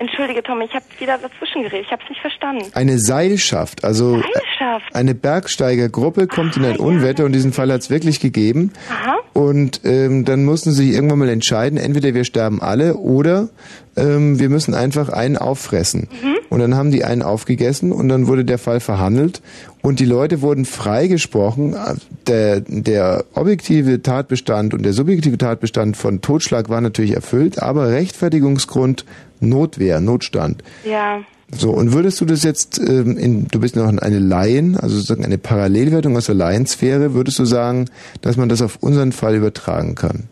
Entschuldige, 0.00 0.42
Tom, 0.42 0.62
ich 0.62 0.72
habe 0.72 0.84
wieder 0.98 1.18
dazwischen 1.18 1.62
geredet. 1.62 1.84
Ich 1.84 1.92
habe 1.92 2.02
es 2.02 2.08
nicht 2.08 2.22
verstanden. 2.22 2.64
Eine 2.72 2.98
Seilschaft, 2.98 3.84
also 3.84 4.22
Seilschaft? 4.58 4.94
eine 4.94 5.14
Bergsteigergruppe 5.14 6.26
kommt 6.26 6.56
in 6.56 6.64
ein 6.64 6.78
Unwetter 6.78 7.26
und 7.26 7.32
diesen 7.32 7.52
Fall 7.52 7.70
hat 7.70 7.82
es 7.82 7.90
wirklich 7.90 8.18
gegeben. 8.18 8.72
Aha. 8.88 9.18
Und 9.34 9.82
ähm, 9.84 10.24
dann 10.24 10.46
mussten 10.46 10.70
sie 10.72 10.86
sich 10.86 10.94
irgendwann 10.94 11.18
mal 11.18 11.28
entscheiden, 11.28 11.78
entweder 11.78 12.14
wir 12.14 12.24
sterben 12.24 12.62
alle 12.62 12.94
oder 12.94 13.50
ähm, 13.96 14.38
wir 14.38 14.48
müssen 14.48 14.74
einfach 14.74 15.08
einen 15.08 15.36
auffressen. 15.36 16.08
Und 16.50 16.58
dann 16.58 16.74
haben 16.74 16.90
die 16.90 17.04
einen 17.04 17.22
aufgegessen 17.22 17.92
und 17.92 18.08
dann 18.08 18.26
wurde 18.26 18.44
der 18.44 18.58
Fall 18.58 18.80
verhandelt 18.80 19.40
und 19.82 20.00
die 20.00 20.04
Leute 20.04 20.42
wurden 20.42 20.64
freigesprochen. 20.64 21.76
Der, 22.26 22.60
der 22.60 23.24
objektive 23.34 24.02
Tatbestand 24.02 24.74
und 24.74 24.82
der 24.82 24.92
subjektive 24.92 25.38
Tatbestand 25.38 25.96
von 25.96 26.20
Totschlag 26.20 26.68
war 26.68 26.80
natürlich 26.80 27.14
erfüllt, 27.14 27.62
aber 27.62 27.88
Rechtfertigungsgrund 27.90 29.04
Notwehr, 29.40 30.00
Notstand. 30.00 30.62
Ja. 30.84 31.20
So, 31.52 31.70
und 31.70 31.92
würdest 31.92 32.20
du 32.20 32.24
das 32.26 32.42
jetzt, 32.42 32.78
ähm, 32.78 33.16
in, 33.16 33.48
du 33.48 33.60
bist 33.60 33.74
noch 33.74 33.88
eine 33.88 34.18
Laien, 34.18 34.76
also 34.76 34.96
sozusagen 34.96 35.24
eine 35.24 35.38
Parallelwertung 35.38 36.16
aus 36.16 36.26
der 36.26 36.34
Laiensphäre, 36.34 37.14
würdest 37.14 37.38
du 37.38 37.44
sagen, 37.44 37.86
dass 38.20 38.36
man 38.36 38.48
das 38.48 38.62
auf 38.62 38.78
unseren 38.80 39.12
Fall 39.12 39.34
übertragen 39.34 39.94
kann? 39.94 40.24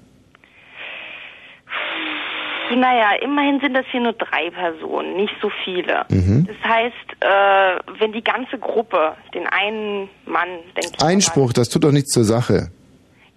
Naja, 2.76 3.12
immerhin 3.20 3.60
sind 3.60 3.74
das 3.74 3.86
hier 3.90 4.00
nur 4.00 4.12
drei 4.12 4.50
Personen, 4.50 5.16
nicht 5.16 5.34
so 5.40 5.50
viele. 5.64 6.04
Mhm. 6.08 6.46
Das 6.46 6.70
heißt, 6.70 6.94
äh, 7.20 7.98
wenn 7.98 8.12
die 8.12 8.22
ganze 8.22 8.58
Gruppe 8.58 9.14
den 9.34 9.46
einen 9.46 10.08
Mann, 10.26 10.48
denke 10.76 10.96
ich, 10.96 11.02
Einspruch, 11.02 11.52
das 11.52 11.68
tut 11.68 11.84
doch 11.84 11.92
nichts 11.92 12.12
zur 12.12 12.24
Sache. 12.24 12.70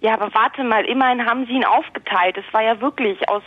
Ja, 0.02 0.14
aber 0.14 0.34
warte 0.34 0.64
mal, 0.64 0.84
immerhin 0.84 1.24
haben 1.26 1.46
sie 1.46 1.52
ihn 1.52 1.64
aufgeteilt. 1.64 2.36
Es 2.36 2.52
war 2.52 2.62
ja 2.62 2.80
wirklich 2.80 3.28
aus 3.28 3.42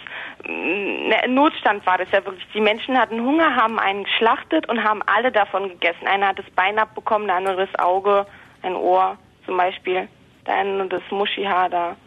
mm, 0.47 1.09
ne, 1.09 1.17
Notstand 1.27 1.85
war 1.85 1.97
das 1.97 2.09
ja 2.11 2.25
wirklich. 2.25 2.47
Die 2.53 2.61
Menschen 2.61 2.97
hatten 2.97 3.19
Hunger, 3.19 3.57
haben 3.57 3.77
einen 3.77 4.05
geschlachtet 4.05 4.69
und 4.69 4.81
haben 4.81 5.01
alle 5.05 5.33
davon 5.33 5.67
gegessen. 5.67 6.07
Einer 6.07 6.29
hat 6.29 6.39
das 6.39 6.49
Bein 6.55 6.79
abbekommen, 6.79 7.27
der 7.27 7.35
andere 7.35 7.67
das 7.67 7.79
Auge, 7.79 8.25
ein 8.61 8.73
Ohr 8.73 9.17
zum 9.45 9.57
Beispiel, 9.57 10.07
der 10.47 10.55
eine 10.55 10.87
das 10.87 11.01
Muschihaar 11.11 11.69
da, 11.69 11.97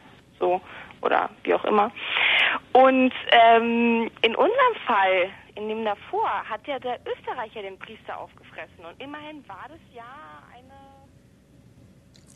so 0.41 0.63
oder 1.03 1.31
wie 1.45 1.55
auch 1.55 1.65
immer. 1.65 1.91
Und 2.73 3.13
ähm, 3.31 4.11
in 4.23 4.35
unserem 4.35 4.75
Fall, 4.87 5.31
in 5.55 5.69
dem 5.69 5.85
davor, 5.85 6.31
hat 6.49 6.67
ja 6.67 6.79
der 6.79 6.99
Österreicher 7.07 7.63
den 7.63 7.79
Priester 7.79 8.19
aufgefressen 8.19 8.85
und 8.89 9.03
immerhin 9.03 9.47
war 9.49 9.67
das 9.69 9.81
ja 9.95 10.05
eine 10.55 10.75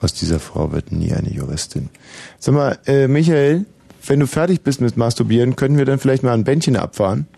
Aus 0.01 0.15
dieser 0.15 0.41
Frau 0.41 0.73
wird 0.73 0.93
nie 0.93 1.13
eine 1.13 1.31
Juristin. 1.31 1.91
Sag 2.39 2.55
mal, 2.55 2.79
äh, 2.87 3.09
Michael, 3.09 3.67
wenn 4.07 4.21
du 4.21 4.27
fertig 4.27 4.63
bist 4.63 4.81
mit 4.81 4.97
Masturbieren, 4.97 5.57
können 5.57 5.79
wir 5.79 5.85
dann 5.85 5.99
vielleicht 5.99 6.23
mal 6.23 6.35
ein 6.35 6.45
Bändchen 6.45 6.77
abfahren? 6.77 7.29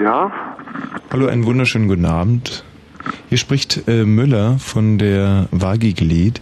Ja? 0.00 0.30
Hallo, 1.10 1.26
einen 1.26 1.46
wunderschönen 1.46 1.88
guten 1.88 2.04
Abend. 2.04 2.65
Hier 3.28 3.38
spricht 3.38 3.88
äh, 3.88 4.04
Müller 4.04 4.58
von 4.58 4.98
der 4.98 5.48
Vagigled. 5.50 6.40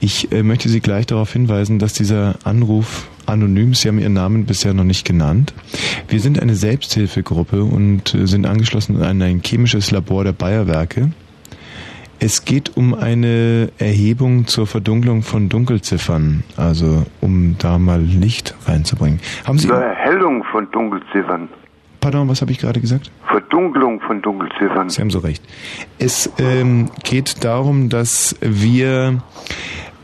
Ich 0.00 0.32
äh, 0.32 0.42
möchte 0.42 0.68
Sie 0.68 0.80
gleich 0.80 1.06
darauf 1.06 1.32
hinweisen, 1.32 1.78
dass 1.78 1.92
dieser 1.92 2.34
Anruf 2.44 3.08
anonym, 3.26 3.74
Sie 3.74 3.88
haben 3.88 3.98
Ihren 3.98 4.14
Namen 4.14 4.46
bisher 4.46 4.74
noch 4.74 4.84
nicht 4.84 5.06
genannt. 5.06 5.54
Wir 6.08 6.20
sind 6.20 6.40
eine 6.40 6.54
Selbsthilfegruppe 6.54 7.62
und 7.62 8.14
äh, 8.14 8.26
sind 8.26 8.46
angeschlossen 8.46 9.02
an 9.02 9.22
ein 9.22 9.42
chemisches 9.44 9.90
Labor 9.90 10.24
der 10.24 10.32
Bayerwerke. 10.32 11.12
Es 12.18 12.44
geht 12.44 12.76
um 12.76 12.94
eine 12.94 13.72
Erhebung 13.78 14.46
zur 14.46 14.68
Verdunklung 14.68 15.22
von 15.22 15.48
Dunkelziffern, 15.48 16.44
also 16.56 17.04
um 17.20 17.56
da 17.58 17.78
mal 17.78 18.00
Licht 18.00 18.54
reinzubringen. 18.66 19.18
Haben 19.44 19.58
Sie 19.58 19.66
Zur 19.66 19.82
Erhellung 19.82 20.44
von 20.52 20.70
Dunkelziffern. 20.70 21.48
Pardon, 22.02 22.28
was 22.28 22.40
habe 22.40 22.50
ich 22.50 22.58
gerade 22.58 22.80
gesagt? 22.80 23.12
Verdunklung 23.28 24.00
von 24.00 24.20
Dunkelziffern. 24.20 24.90
Sie 24.90 25.00
haben 25.00 25.10
so 25.10 25.20
recht. 25.20 25.40
Es 26.00 26.28
ähm, 26.38 26.90
geht 27.04 27.44
darum, 27.44 27.90
dass 27.90 28.34
wir 28.40 29.22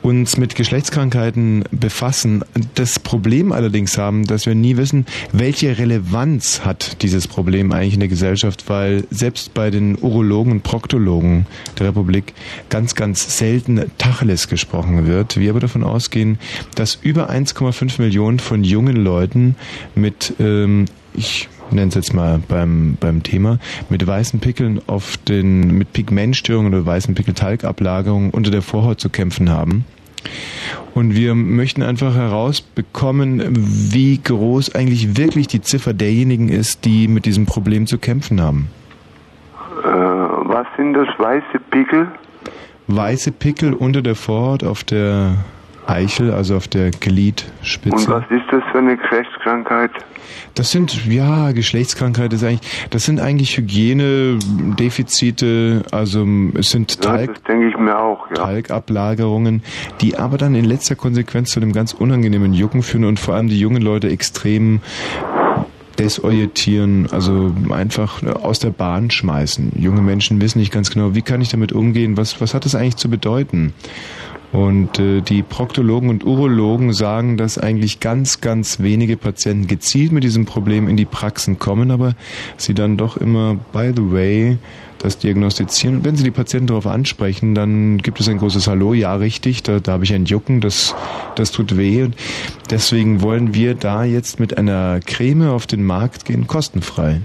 uns 0.01 0.37
mit 0.37 0.55
Geschlechtskrankheiten 0.55 1.65
befassen. 1.73 2.45
Das 2.77 3.01
Problem 3.01 3.51
allerdings 3.51 3.99
haben, 3.99 4.29
dass 4.29 4.47
wir 4.47 4.55
nie 4.55 4.77
wissen, 4.77 5.07
welche 5.33 5.77
Relevanz 5.77 6.65
hat 6.65 7.03
dieses 7.03 7.27
Problem 7.27 7.73
eigentlich 7.73 7.95
in 7.95 8.01
der 8.01 8.09
Gesellschaft, 8.09 8.71
weil 8.71 9.05
selbst 9.11 9.53
bei 9.53 9.71
den 9.71 9.99
Urologen 10.01 10.53
und 10.53 10.63
Proktologen 10.63 11.47
der 11.81 11.89
Republik 11.89 12.33
ganz, 12.71 12.95
ganz 12.95 13.39
selten 13.39 13.91
Tacheles 13.99 14.47
gesprochen 14.47 15.09
wird. 15.09 15.37
Wir 15.37 15.51
aber 15.51 15.61
davon 15.61 15.83
ausgehen, 15.83 16.39
dass 16.77 16.95
über 16.95 17.29
1,5 17.29 18.01
Millionen 18.01 18.39
von 18.39 18.63
jungen 18.63 18.97
Leuten 18.97 19.57
mit, 19.97 20.35
ähm, 20.39 20.85
ich 21.13 21.49
nenne 21.71 21.89
es 21.89 21.95
jetzt 21.95 22.15
mal 22.15 22.41
beim, 22.49 22.97
beim 23.01 23.23
Thema, 23.23 23.59
mit 23.89 24.07
weißen 24.07 24.41
Pickeln 24.41 24.81
auf 24.87 25.17
den, 25.17 25.77
mit 25.77 25.93
Pigmentstörungen 25.93 26.73
oder 26.73 26.87
weißen 26.87 27.15
Pickeltalgablagerungen 27.15 28.31
unter 28.31 28.51
der 28.51 28.63
Vorhaut 28.63 29.01
zu 29.01 29.11
kämpfen 29.11 29.51
haben. 29.51 29.85
Und 30.95 31.15
wir 31.15 31.35
möchten 31.35 31.83
einfach 31.83 32.15
herausbekommen, 32.15 33.43
wie 33.93 34.19
groß 34.19 34.75
eigentlich 34.75 35.17
wirklich 35.17 35.47
die 35.47 35.61
Ziffer 35.61 35.95
derjenigen 35.95 36.49
ist, 36.49 36.85
die 36.85 37.09
mit 37.09 37.25
diesem 37.25 37.47
Problem 37.47 37.87
zu 37.87 37.99
kämpfen 37.99 38.41
haben. 38.41 38.69
Äh, 39.85 39.89
was 39.89 40.67
sind 40.77 40.95
das? 40.95 41.09
Weiße 41.19 41.61
Pickel? 41.71 42.09
Weiße 42.89 43.33
Pickel 43.33 43.75
unter 43.75 44.03
der 44.03 44.15
Vorhaut 44.15 44.65
auf 44.65 44.83
der 44.83 45.37
Eichel, 45.89 46.33
also 46.33 46.57
auf 46.57 46.67
der 46.69 46.91
Gliedspitze. 46.91 47.97
Und 47.97 48.09
was 48.09 48.25
ist 48.31 48.45
das 48.51 48.63
für 48.71 48.79
eine 48.79 48.97
Geschlechtskrankheit? 48.97 49.91
Das 50.55 50.71
sind, 50.71 51.05
ja, 51.07 51.51
Geschlechtskrankheit 51.53 52.33
ist 52.33 52.45
eigentlich, 52.45 52.89
das 52.91 53.05
sind 53.05 53.21
eigentlich 53.21 53.57
Hygienedefizite, 53.57 55.83
also 55.91 56.27
es 56.55 56.71
sind 56.71 57.01
Talg, 57.01 57.35
das 57.35 57.43
denke 57.45 57.69
ich 57.69 57.79
mir 57.79 57.99
auch, 57.99 58.29
ja. 58.29 58.35
Talgablagerungen, 58.35 59.63
die 60.01 60.19
aber 60.19 60.37
dann 60.37 60.55
in 60.55 60.65
letzter 60.65 60.95
Konsequenz 60.97 61.53
zu 61.53 61.61
einem 61.61 61.73
ganz 61.73 61.95
unangenehmen 61.95 62.53
Jucken 62.53 62.83
führen 62.83 63.05
und 63.05 63.19
vor 63.19 63.35
allem 63.35 63.49
die 63.49 63.59
jungen 63.59 63.83
Leute 63.83 64.11
extrem 64.11 64.83
desorientieren, 65.99 67.09
also 67.11 67.53
einfach 67.71 68.23
aus 68.23 68.61
der 68.61 68.71
Bahn 68.71 69.11
schmeißen. 69.11 69.73
Junge 69.77 70.01
Menschen 70.01 70.41
wissen 70.41 70.61
nicht 70.61 70.73
ganz 70.73 70.91
genau, 70.91 71.15
wie 71.15 71.23
kann 71.23 71.41
ich 71.41 71.49
damit 71.49 71.73
umgehen, 71.73 72.17
was, 72.17 72.41
was 72.41 72.55
hat 72.55 72.65
das 72.65 72.75
eigentlich 72.75 72.97
zu 72.97 73.11
bedeuten? 73.11 73.75
Und 74.51 74.99
äh, 74.99 75.21
die 75.21 75.43
Proktologen 75.43 76.09
und 76.09 76.25
Urologen 76.25 76.93
sagen, 76.95 77.37
dass 77.37 77.59
eigentlich 77.59 78.01
ganz, 78.01 78.41
ganz 78.41 78.81
wenige 78.81 79.17
Patienten 79.17 79.67
gezielt 79.67 80.11
mit 80.11 80.25
diesem 80.25 80.47
Problem 80.47 80.89
in 80.89 80.97
die 80.97 81.05
Praxen 81.05 81.59
kommen, 81.59 81.91
aber 81.91 82.15
sie 82.57 82.73
dann 82.73 82.97
doch 82.97 83.19
immer, 83.19 83.57
by 83.73 83.93
the 83.95 84.11
way, 84.11 84.59
das 84.99 85.19
diagnostizieren. 85.19 85.99
Und 85.99 86.05
wenn 86.05 86.17
sie 86.17 86.25
die 86.25 86.31
Patienten 86.31 86.69
darauf 86.69 86.87
ansprechen, 86.87 87.55
dann 87.55 87.99
gibt 87.99 88.21
es 88.21 88.29
ein 88.29 88.39
großes 88.39 88.67
Hallo, 88.69 88.95
ja 88.95 89.15
richtig, 89.15 89.63
da, 89.63 89.81
da 89.81 89.93
habe 89.93 90.05
ich 90.05 90.15
ein 90.15 90.25
Jucken, 90.25 90.61
das, 90.61 90.95
das 91.37 91.53
tut 91.53 91.77
weh. 91.77 92.03
Und 92.05 92.17
deswegen 92.71 93.21
wollen 93.21 93.55
wir 93.55 93.75
da 93.75 94.05
jetzt 94.05 94.41
mit 94.41 94.57
einer 94.57 95.01
Creme 95.01 95.51
auf 95.51 95.67
den 95.67 95.85
Markt 95.85 96.25
gehen, 96.25 96.47
kostenfrei 96.47 97.21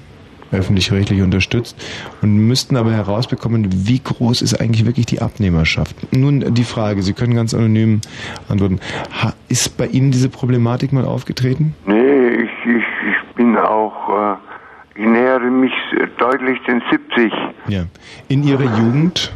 öffentlich-rechtlich 0.54 1.22
unterstützt 1.22 1.76
und 2.22 2.48
müssten 2.48 2.78
aber 2.78 2.92
herausbekommen, 2.92 3.68
wie 3.88 4.00
groß 4.00 4.42
ist 4.42 4.60
eigentlich 4.60 4.86
wirklich 4.86 5.06
die 5.06 5.22
Abnehmerschaft. 5.22 5.96
Nun 6.14 6.54
die 6.54 6.64
Frage, 6.64 7.02
Sie 7.04 7.14
können 7.14 7.36
ganz 7.36 7.54
anonym 7.54 8.02
antworten. 8.50 8.80
Ha, 9.22 9.34
ist 9.50 9.78
bei 9.78 9.88
Ihnen 9.88 10.12
diese 10.12 10.30
Problematik 10.30 10.94
mal 10.94 11.06
aufgetreten? 11.06 11.76
Nee, 11.86 12.30
ich, 12.30 12.52
ich, 12.66 12.84
ich 13.10 13.36
bin 13.36 13.58
auch, 13.58 14.10
äh, 14.10 15.02
ich 15.02 15.06
nähere 15.08 15.50
mich 15.50 15.74
deutlich 16.18 16.60
den 16.68 16.82
70. 16.90 17.34
Ja. 17.68 17.86
In 18.28 18.44
Ihrer 18.44 18.78
Jugend? 18.78 19.32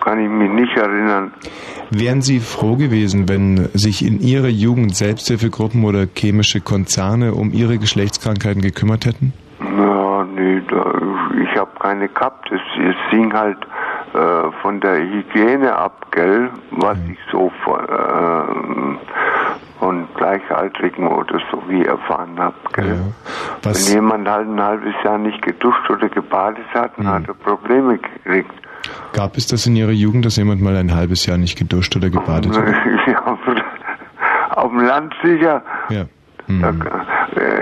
Kann 0.00 0.18
ich 0.18 0.30
mich 0.30 0.50
nicht 0.50 0.76
erinnern. 0.76 1.32
Wären 1.90 2.22
Sie 2.22 2.40
froh 2.40 2.76
gewesen, 2.76 3.28
wenn 3.28 3.68
sich 3.74 4.04
in 4.06 4.20
Ihrer 4.20 4.48
Jugend 4.48 4.96
Selbsthilfegruppen 4.96 5.84
oder 5.84 6.06
chemische 6.16 6.60
Konzerne 6.60 7.34
um 7.34 7.52
Ihre 7.52 7.78
Geschlechtskrankheiten 7.78 8.62
gekümmert 8.62 9.06
hätten? 9.06 9.32
Ja, 9.60 10.24
nee, 10.24 10.62
da, 10.68 11.00
ich 11.42 11.49
habe 11.60 11.70
keine 11.78 12.08
gehabt. 12.08 12.50
Es, 12.50 12.60
es 12.82 12.96
hing 13.10 13.32
halt 13.32 13.58
äh, 14.14 14.50
von 14.62 14.80
der 14.80 14.96
Hygiene 14.98 15.76
ab, 15.76 16.06
gell, 16.10 16.50
was 16.72 16.98
ich 17.10 17.18
so 17.30 17.52
von, 17.64 17.78
äh, 17.80 18.98
von 19.78 20.06
Gleichaltrigen 20.16 21.06
oder 21.06 21.38
so 21.50 21.62
wie 21.68 21.84
erfahren 21.84 22.38
habe, 22.38 22.54
gell. 22.72 23.00
Was- 23.62 23.88
Wenn 23.88 23.94
jemand 24.02 24.28
halt 24.28 24.48
ein 24.48 24.60
halbes 24.60 24.94
Jahr 25.04 25.18
nicht 25.18 25.40
geduscht 25.42 25.88
oder 25.90 26.08
gebadet 26.08 26.64
hat, 26.74 26.92
dann 26.96 27.06
hat 27.08 27.28
er 27.28 27.34
Probleme 27.34 27.98
gekriegt. 27.98 28.50
Gab 29.12 29.36
es 29.36 29.46
das 29.46 29.66
in 29.66 29.76
Ihrer 29.76 29.90
Jugend, 29.90 30.24
dass 30.24 30.36
jemand 30.36 30.60
mal 30.62 30.76
ein 30.76 30.94
halbes 30.94 31.26
Jahr 31.26 31.36
nicht 31.38 31.58
geduscht 31.58 31.94
oder 31.96 32.10
gebadet 32.10 32.56
hat? 32.56 32.64
Ja, 33.06 33.38
auf 34.56 34.70
dem 34.70 34.80
Land 34.80 35.14
sicher. 35.22 35.62
Ja. 35.90 36.04
Da, 36.48 36.68
äh, 36.70 36.72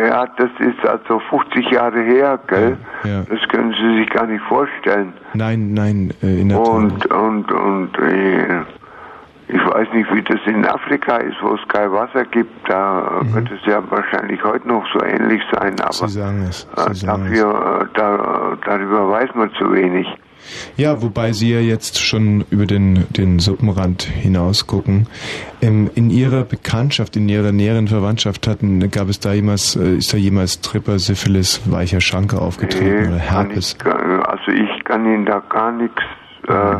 ja, 0.08 0.26
das 0.36 0.50
ist 0.58 0.86
also 0.86 1.18
50 1.30 1.70
Jahre 1.70 2.00
her, 2.02 2.38
gell? 2.46 2.76
Ja. 3.04 3.22
Das 3.28 3.48
können 3.48 3.72
Sie 3.74 3.98
sich 3.98 4.10
gar 4.10 4.26
nicht 4.26 4.42
vorstellen. 4.44 5.12
Nein, 5.34 5.72
nein, 5.74 6.12
äh, 6.22 6.40
in 6.40 6.48
der 6.48 6.58
Tat. 6.58 6.68
Und, 6.68 7.06
und, 7.12 7.52
und 7.52 7.98
äh, 7.98 8.60
ich 9.50 9.64
weiß 9.66 9.88
nicht, 9.94 10.12
wie 10.14 10.22
das 10.22 10.40
in 10.46 10.66
Afrika 10.66 11.16
ist, 11.16 11.36
wo 11.42 11.54
es 11.54 11.68
kein 11.68 11.90
Wasser 11.92 12.24
gibt. 12.26 12.68
Da 12.68 13.20
Mhm. 13.22 13.34
wird 13.34 13.50
es 13.50 13.64
ja 13.66 13.82
wahrscheinlich 13.90 14.42
heute 14.44 14.68
noch 14.68 14.84
so 14.92 15.02
ähnlich 15.02 15.42
sein, 15.52 15.74
aber 15.80 15.92
Sie 15.92 16.08
sagen 16.08 16.44
es. 16.48 16.64
äh, 16.76 17.06
dafür, 17.06 17.88
da, 17.94 18.56
darüber 18.66 19.10
weiß 19.10 19.30
man 19.34 19.50
zu 19.54 19.72
wenig. 19.72 20.06
Ja, 20.76 21.02
wobei 21.02 21.32
Sie 21.32 21.52
ja 21.52 21.60
jetzt 21.60 22.00
schon 22.00 22.44
über 22.50 22.66
den, 22.66 23.06
den 23.10 23.38
Suppenrand 23.38 24.02
hinaus 24.02 24.66
gucken. 24.66 25.06
Ähm, 25.60 25.90
in 25.94 26.10
Ihrer 26.10 26.44
Bekanntschaft, 26.44 27.16
in 27.16 27.28
Ihrer 27.28 27.52
näheren 27.52 27.88
Verwandtschaft 27.88 28.46
hatten, 28.46 28.90
gab 28.90 29.08
es 29.08 29.20
da 29.20 29.32
jemals, 29.32 29.76
äh, 29.76 29.96
ist 29.96 30.12
da 30.12 30.16
jemals 30.16 30.60
Tripper, 30.60 30.98
Syphilis, 30.98 31.60
weicher 31.66 32.00
Schanke 32.00 32.40
aufgetreten 32.40 33.08
oder 33.08 33.18
kann 33.18 33.48
Herpes? 33.48 33.76
ich, 33.78 33.86
also 33.86 34.52
ich 34.52 34.84
kann 34.84 35.04
Ihnen 35.04 35.26
da 35.26 35.42
gar 35.48 35.72
nichts, 35.72 36.02
äh, 36.46 36.76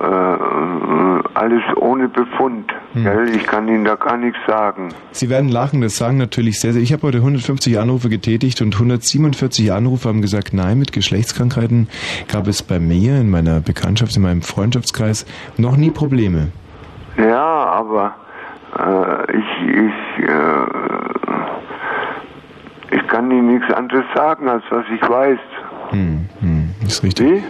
äh, 0.00 1.28
alles 1.34 1.62
ohne 1.76 2.08
Befund. 2.08 2.72
Hm. 2.94 3.06
Ich 3.34 3.46
kann 3.46 3.68
Ihnen 3.68 3.84
da 3.84 3.96
gar 3.96 4.16
nichts 4.16 4.38
sagen. 4.46 4.88
Sie 5.12 5.28
werden 5.28 5.48
lachen, 5.50 5.80
das 5.80 5.96
sagen 5.96 6.16
natürlich 6.16 6.58
sehr, 6.60 6.72
sehr. 6.72 6.82
Ich 6.82 6.92
habe 6.92 7.06
heute 7.06 7.18
150 7.18 7.78
Anrufe 7.78 8.08
getätigt 8.08 8.62
und 8.62 8.74
147 8.74 9.72
Anrufe 9.72 10.08
haben 10.08 10.22
gesagt, 10.22 10.54
nein, 10.54 10.78
mit 10.78 10.92
Geschlechtskrankheiten 10.92 11.88
gab 12.32 12.46
es 12.46 12.62
bei 12.62 12.80
mir 12.80 13.20
in 13.20 13.30
meiner 13.30 13.60
Bekanntschaft, 13.60 14.16
in 14.16 14.22
meinem 14.22 14.42
Freundschaftskreis 14.42 15.26
noch 15.58 15.76
nie 15.76 15.90
Probleme. 15.90 16.48
Ja, 17.18 17.44
aber 17.44 18.14
äh, 18.78 19.36
ich, 19.36 19.68
ich, 19.68 20.28
äh, 20.28 20.66
ich 22.96 23.06
kann 23.08 23.30
Ihnen 23.30 23.54
nichts 23.54 23.72
anderes 23.74 24.04
sagen, 24.14 24.48
als 24.48 24.64
was 24.70 24.84
ich 24.94 25.08
weiß. 25.08 25.38
Hm, 25.90 26.26
hm, 26.40 26.70
ist 26.86 27.02
richtig. 27.02 27.30
Wie? 27.30 27.42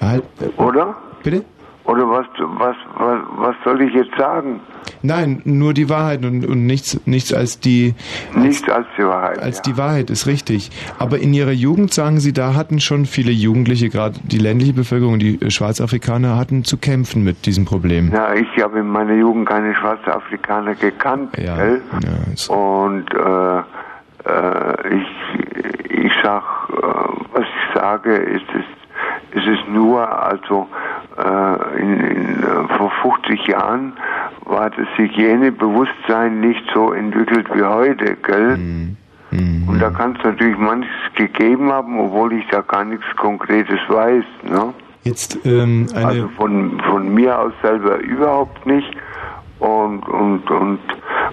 Halt, 0.00 0.24
Oder? 0.58 0.96
Bitte? 1.22 1.44
Oder 1.88 2.06
was, 2.06 2.26
was, 2.36 2.76
was, 2.98 3.18
was 3.38 3.56
soll 3.64 3.80
ich 3.80 3.94
jetzt 3.94 4.14
sagen? 4.18 4.60
Nein, 5.00 5.40
nur 5.46 5.72
die 5.72 5.88
Wahrheit 5.88 6.22
und, 6.22 6.44
und 6.44 6.66
nichts, 6.66 7.00
nichts 7.06 7.32
als 7.32 7.60
die. 7.60 7.94
Nichts 8.34 8.68
als 8.68 8.86
die 8.98 9.04
Wahrheit. 9.04 9.38
Als 9.38 9.62
die 9.62 9.78
Wahrheit 9.78 10.10
ist 10.10 10.26
richtig. 10.26 10.70
Aber 10.98 11.18
in 11.18 11.32
ihrer 11.32 11.52
Jugend 11.52 11.94
sagen 11.94 12.20
Sie, 12.20 12.34
da 12.34 12.54
hatten 12.54 12.78
schon 12.78 13.06
viele 13.06 13.30
Jugendliche, 13.30 13.88
gerade 13.88 14.20
die 14.22 14.36
ländliche 14.36 14.74
Bevölkerung, 14.74 15.18
die 15.18 15.40
äh, 15.40 15.50
Schwarzafrikaner, 15.50 16.36
hatten 16.36 16.62
zu 16.62 16.76
kämpfen 16.76 17.24
mit 17.24 17.46
diesem 17.46 17.64
Problem. 17.64 18.12
Ja, 18.12 18.34
ich 18.34 18.62
habe 18.62 18.80
in 18.80 18.88
meiner 18.88 19.14
Jugend 19.14 19.48
keine 19.48 19.74
schwarze 19.74 20.14
Afrikaner 20.14 20.74
gekannt, 20.74 21.32
gell? 21.32 21.80
Und 22.48 23.06
äh, 23.14 23.58
äh, 24.28 24.94
ich, 24.94 26.04
ich 26.04 26.12
sag, 26.22 26.42
äh, 26.70 26.82
was 27.32 27.44
ich 27.44 27.74
sage, 27.74 28.14
ist 28.14 28.44
es, 28.54 28.64
ist 29.32 29.46
es 29.46 29.58
nur, 29.68 30.08
also 30.08 30.68
äh, 31.16 31.80
in, 31.80 32.00
in, 32.00 32.42
äh, 32.42 32.76
vor 32.76 32.90
50 33.02 33.46
Jahren 33.46 33.92
war 34.44 34.70
das 34.70 34.86
Hygienebewusstsein 34.96 36.40
nicht 36.40 36.62
so 36.74 36.92
entwickelt 36.92 37.46
wie 37.52 37.62
heute, 37.62 38.16
gell? 38.16 38.56
Und 39.68 39.78
da 39.80 39.90
kann 39.90 40.16
es 40.16 40.24
natürlich 40.24 40.56
manches 40.56 40.90
gegeben 41.14 41.70
haben, 41.70 42.00
obwohl 42.00 42.32
ich 42.32 42.46
da 42.50 42.62
gar 42.62 42.84
nichts 42.84 43.04
Konkretes 43.16 43.78
weiß, 43.88 44.24
ne? 44.44 44.72
Jetzt 45.04 45.38
ähm, 45.46 45.86
eine 45.94 46.06
Also 46.06 46.28
von, 46.36 46.80
von 46.80 47.14
mir 47.14 47.38
aus 47.38 47.52
selber 47.62 47.98
überhaupt 47.98 48.66
nicht. 48.66 48.90
Und, 49.58 50.08
und, 50.08 50.50
und 50.50 50.80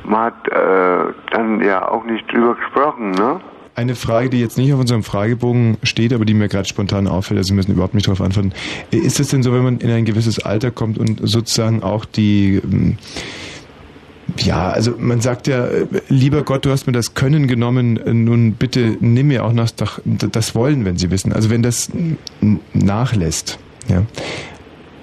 man 0.03 0.25
hat 0.25 0.47
äh, 0.47 1.13
dann 1.31 1.61
ja 1.61 1.87
auch 1.87 2.03
nicht 2.05 2.31
drüber 2.31 2.55
gesprochen, 2.55 3.11
ne? 3.11 3.39
Eine 3.75 3.95
Frage, 3.95 4.29
die 4.29 4.39
jetzt 4.39 4.57
nicht 4.57 4.71
auf 4.71 4.79
unserem 4.79 5.03
Fragebogen 5.03 5.77
steht, 5.83 6.13
aber 6.13 6.23
die 6.23 6.33
mir 6.33 6.47
gerade 6.47 6.67
spontan 6.67 7.07
auffällt, 7.07 7.39
also 7.39 7.49
Sie 7.49 7.53
müssen 7.53 7.73
überhaupt 7.73 7.93
nicht 7.93 8.07
darauf 8.07 8.21
antworten. 8.21 8.53
Ist 8.89 9.19
es 9.19 9.27
denn 9.27 9.43
so, 9.43 9.51
wenn 9.51 9.63
man 9.63 9.79
in 9.79 9.91
ein 9.91 10.05
gewisses 10.05 10.39
Alter 10.39 10.71
kommt 10.71 10.97
und 10.97 11.19
sozusagen 11.21 11.83
auch 11.83 12.05
die, 12.05 12.61
ähm, 12.63 12.97
ja, 14.37 14.69
also 14.69 14.95
man 14.97 15.19
sagt 15.19 15.47
ja, 15.47 15.67
lieber 16.07 16.43
Gott, 16.43 16.63
du 16.63 16.71
hast 16.71 16.87
mir 16.87 16.93
das 16.93 17.15
Können 17.15 17.47
genommen, 17.47 17.99
nun 18.05 18.53
bitte 18.53 18.95
nimm 19.01 19.27
mir 19.27 19.43
auch 19.43 19.51
noch 19.53 19.69
das, 19.69 20.55
Wollen, 20.55 20.85
wenn 20.85 20.97
Sie 20.97 21.11
wissen. 21.11 21.33
Also 21.33 21.49
wenn 21.49 21.61
das 21.61 21.89
nachlässt, 22.73 23.59
ja. 23.89 24.05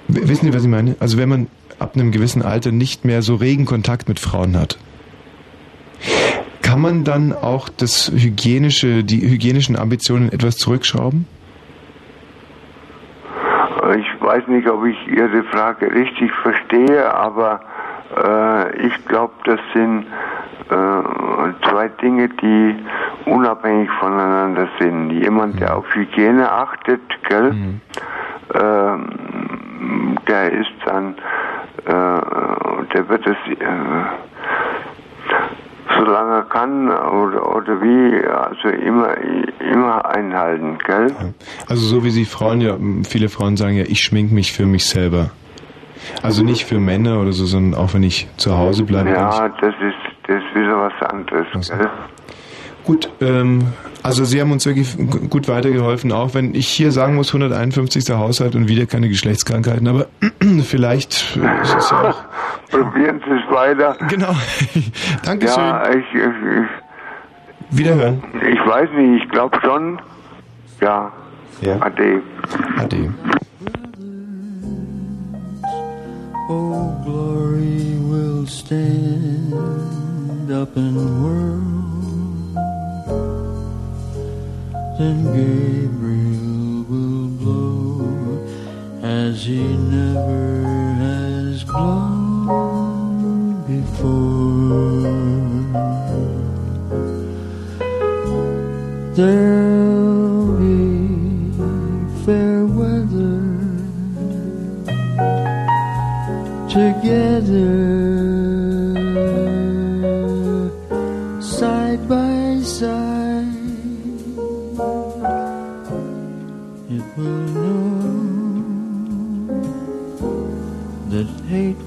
Wissen 0.07 0.45
Sie, 0.47 0.53
was 0.53 0.63
ich 0.63 0.69
meine? 0.69 0.95
Also 0.99 1.17
wenn 1.17 1.29
man 1.29 1.47
ab 1.79 1.95
einem 1.95 2.11
gewissen 2.11 2.41
Alter 2.41 2.71
nicht 2.71 3.05
mehr 3.05 3.21
so 3.21 3.35
regen 3.35 3.65
Kontakt 3.65 4.07
mit 4.09 4.19
Frauen 4.19 4.57
hat. 4.57 4.77
Kann 6.63 6.81
man 6.81 7.03
dann 7.03 7.33
auch 7.33 7.69
das 7.69 8.11
hygienische, 8.11 9.03
die 9.03 9.21
hygienischen 9.21 9.77
Ambitionen 9.77 10.31
etwas 10.31 10.57
zurückschrauben? 10.57 11.27
Ich 13.99 14.21
weiß 14.21 14.47
nicht, 14.47 14.67
ob 14.67 14.85
ich 14.85 14.97
Ihre 15.07 15.43
Frage 15.43 15.93
richtig 15.93 16.31
verstehe, 16.41 17.13
aber 17.13 17.61
äh, 18.15 18.87
ich 18.87 19.05
glaube, 19.05 19.33
das 19.43 19.59
sind 19.73 20.05
äh, 20.69 21.69
zwei 21.69 21.89
Dinge, 22.01 22.29
die 22.29 22.75
unabhängig 23.25 23.89
voneinander 23.99 24.67
sind. 24.79 25.11
Jemand, 25.11 25.59
der 25.59 25.75
auf 25.77 25.85
Hygiene 25.93 26.49
achtet, 26.49 27.01
gell, 27.27 27.53
ähm, 28.53 30.17
der 30.27 30.51
ist 30.51 30.71
dann, 30.85 31.15
äh, 31.85 32.21
der 32.93 33.09
wird 33.09 33.27
es, 33.27 33.37
äh, 33.59 34.05
solange 35.97 36.35
er 36.35 36.43
kann 36.43 36.89
oder, 36.89 37.55
oder 37.55 37.81
wie, 37.81 38.25
also 38.25 38.69
immer, 38.69 39.15
immer 39.59 40.05
einhalten, 40.05 40.77
gell? 40.85 41.07
Also 41.67 41.85
so 41.85 42.03
wie 42.03 42.09
Sie 42.09 42.25
Frauen 42.25 42.61
ja, 42.61 42.77
viele 43.07 43.29
Frauen 43.29 43.57
sagen 43.57 43.75
ja, 43.75 43.83
ich 43.87 44.01
schmink 44.03 44.31
mich 44.31 44.53
für 44.53 44.65
mich 44.65 44.85
selber. 44.85 45.31
Also 46.21 46.43
nicht 46.43 46.65
für 46.65 46.79
Männer 46.79 47.21
oder 47.21 47.31
so, 47.31 47.45
sondern 47.45 47.79
auch 47.79 47.93
wenn 47.93 48.03
ich 48.03 48.27
zu 48.37 48.57
Hause 48.57 48.83
bleibe. 48.83 49.09
Ja, 49.09 49.49
das 49.49 49.73
ist, 49.75 50.27
das 50.27 50.37
ist 50.37 50.55
wieder 50.55 50.77
was 50.77 51.09
anderes, 51.09 51.47
gell? 51.69 51.89
Gut, 52.85 53.09
ähm, 53.21 53.67
also 54.01 54.25
Sie 54.25 54.41
haben 54.41 54.51
uns 54.51 54.65
wirklich 54.65 54.97
gut 55.29 55.47
weitergeholfen, 55.47 56.11
auch 56.11 56.33
wenn 56.33 56.53
ich 56.53 56.67
hier 56.67 56.91
sagen 56.91 57.15
muss, 57.15 57.29
151. 57.29 58.09
Haushalt 58.11 58.55
und 58.55 58.67
wieder 58.67 58.85
keine 58.85 59.07
Geschlechtskrankheiten, 59.07 59.87
aber 59.87 60.07
vielleicht 60.63 61.37
äh, 61.37 61.61
ist 61.61 61.75
es 61.77 61.89
ja 61.89 62.09
auch... 62.09 62.23
Probieren 62.69 63.21
Sie 63.25 63.31
es 63.31 63.55
weiter. 63.55 63.95
Genau. 64.09 64.35
Dankeschön. 65.23 65.63
Ja, 65.63 65.89
ich, 65.89 66.05
ich, 66.13 66.21
ich, 66.21 67.77
Wiederhören. 67.77 68.23
ich 68.51 68.59
weiß 68.67 68.89
nicht, 68.97 69.23
ich 69.23 69.29
glaube 69.29 69.57
schon. 69.63 70.01
Ja. 70.81 71.11
Ja. 71.61 71.79
Ade. 71.81 72.21
Ade. 72.77 73.13
Oh, 76.49 76.91
glory 77.05 77.95
will 78.09 78.45
stand 78.47 79.53
up 80.51 80.75
and 80.75 80.95
whirl. 80.95 81.92
Then 84.95 85.23
Gabriel 85.33 86.83
will 86.87 87.27
blow 87.39 88.45
as 89.01 89.43
he 89.43 89.75
never 89.75 90.93
has 91.01 91.63
blown 91.63 92.83
before. 93.65 95.01
There'll 99.15 100.57
be 100.59 101.51
fair 102.23 102.65
weather 102.67 103.41
together 106.69 108.02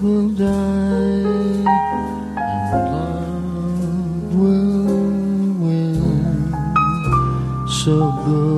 will 0.06 0.28
die 0.28 1.66
and 2.38 2.84
love 2.92 4.34
will 4.36 5.52
win. 5.64 6.02
So 7.80 7.94
go 8.24 8.55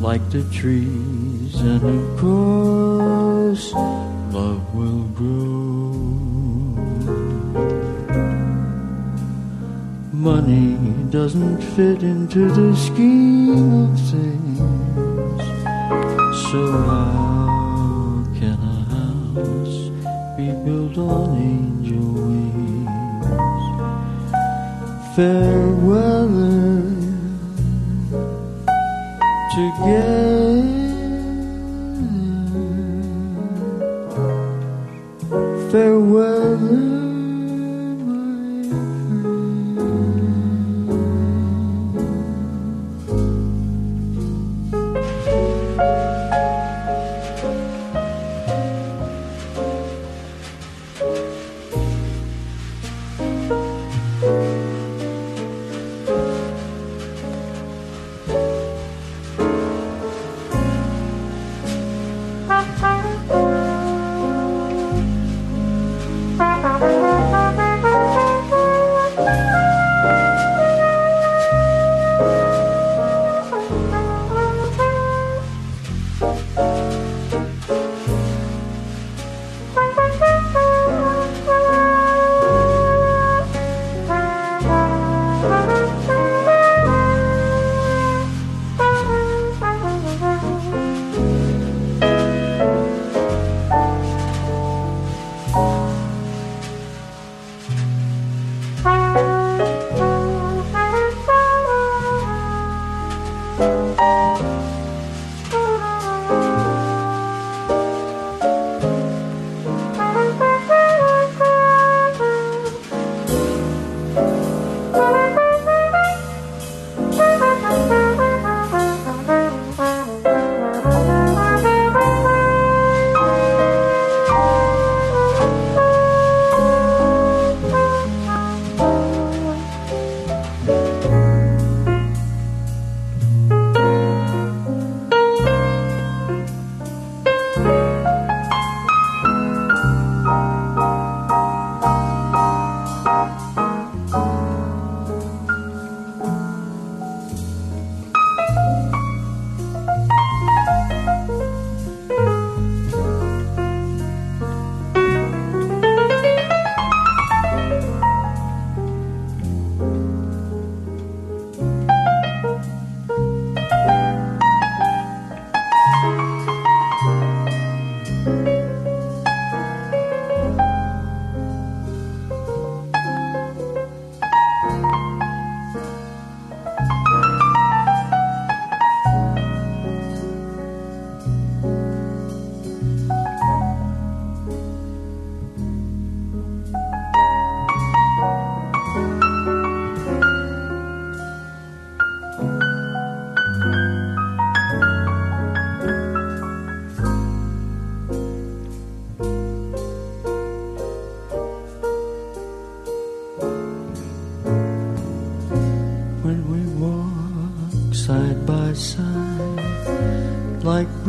like 0.00 0.28
the 0.30 0.42
trees, 0.50 1.54
and 1.60 1.82
of 1.82 2.18
course, 2.18 3.72
love 4.32 4.62
will 4.74 5.04
grow. 5.14 5.92
Money 10.12 10.76
doesn't 11.10 11.60
fit 11.74 12.02
into 12.02 12.50
the 12.50 12.76
scheme 12.76 13.72
of 13.84 13.98
things. 14.10 15.42
So 16.50 16.60
how 16.88 18.24
can 18.38 18.58
a 18.76 18.78
house 18.94 19.78
be 20.36 20.46
built 20.64 20.96
on 20.98 21.36
angel 21.36 22.06
wings? 22.28 22.90
Fair 25.16 25.60
夜 29.84 30.31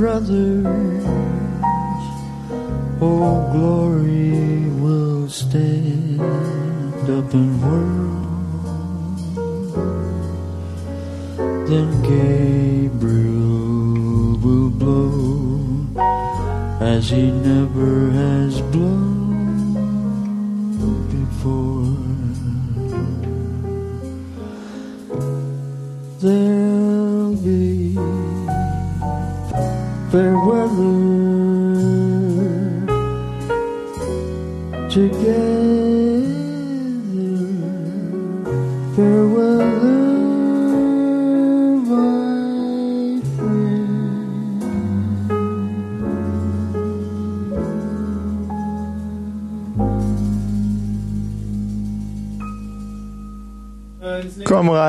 brother. 0.04 0.93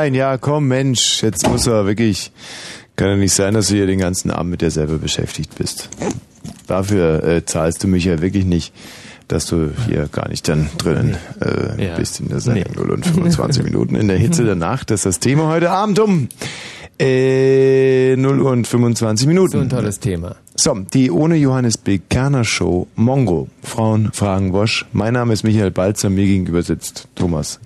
Rein, 0.05 0.15
ja, 0.15 0.37
komm, 0.39 0.69
Mensch, 0.69 1.23
jetzt 1.23 1.49
muss 1.49 1.67
er 1.67 1.87
wirklich. 1.87 2.31
Kann 2.97 3.09
ja 3.09 3.17
nicht 3.17 3.33
sein, 3.33 3.55
dass 3.55 3.69
du 3.69 3.75
hier 3.75 3.87
den 3.87 3.99
ganzen 3.99 4.31
Abend 4.31 4.53
mit 4.53 4.61
dir 4.61 4.71
selber 4.71 4.99
beschäftigt 4.99 5.57
bist. 5.59 5.89
Dafür 6.69 7.25
äh, 7.25 7.45
zahlst 7.45 7.83
du 7.83 7.89
mich 7.89 8.05
ja 8.05 8.21
wirklich 8.23 8.45
nicht, 8.45 8.73
dass 9.27 9.47
du 9.47 9.71
hier 9.89 10.09
gar 10.13 10.29
nicht 10.29 10.47
dann 10.49 10.69
drinnen 10.79 11.17
äh, 11.41 11.87
Ja. 11.89 11.97
bist 11.97 12.21
in 12.21 12.29
der 12.29 12.39
Sendung 12.39 12.73
0 12.77 12.91
und 12.93 13.05
25 13.07 13.65
Minuten 13.69 13.97
in 13.97 14.07
der 14.07 14.17
Hitze 14.19 14.45
der 14.45 14.55
Nacht. 14.55 14.91
Das 14.93 15.01
ist 15.01 15.07
das 15.07 15.19
Thema 15.19 15.49
heute 15.49 15.71
Abend 15.71 15.99
um 15.99 16.29
äh, 17.01 18.15
0 18.17 18.41
und 18.43 18.67
25 18.69 19.27
Minuten. 19.27 19.53
So 19.53 19.59
ein 19.59 19.69
tolles 19.71 19.99
Thema. 19.99 20.37
So, 20.55 20.75
die 20.79 21.11
ohne 21.11 21.35
Johannes 21.35 21.79
B. 21.79 21.99
Kerner 21.99 22.45
Show 22.45 22.87
Mongo. 22.95 23.49
Frauen 23.65 24.13
fragen 24.13 24.53
Wosch. 24.53 24.87
Mein 24.93 25.15
Name 25.15 25.33
ist 25.33 25.43
Michael 25.43 25.73
Balzer, 25.73 26.11
mir 26.11 26.27
gegenüber 26.27 26.63
sitzt 26.63 27.09
Thomas 27.17 27.59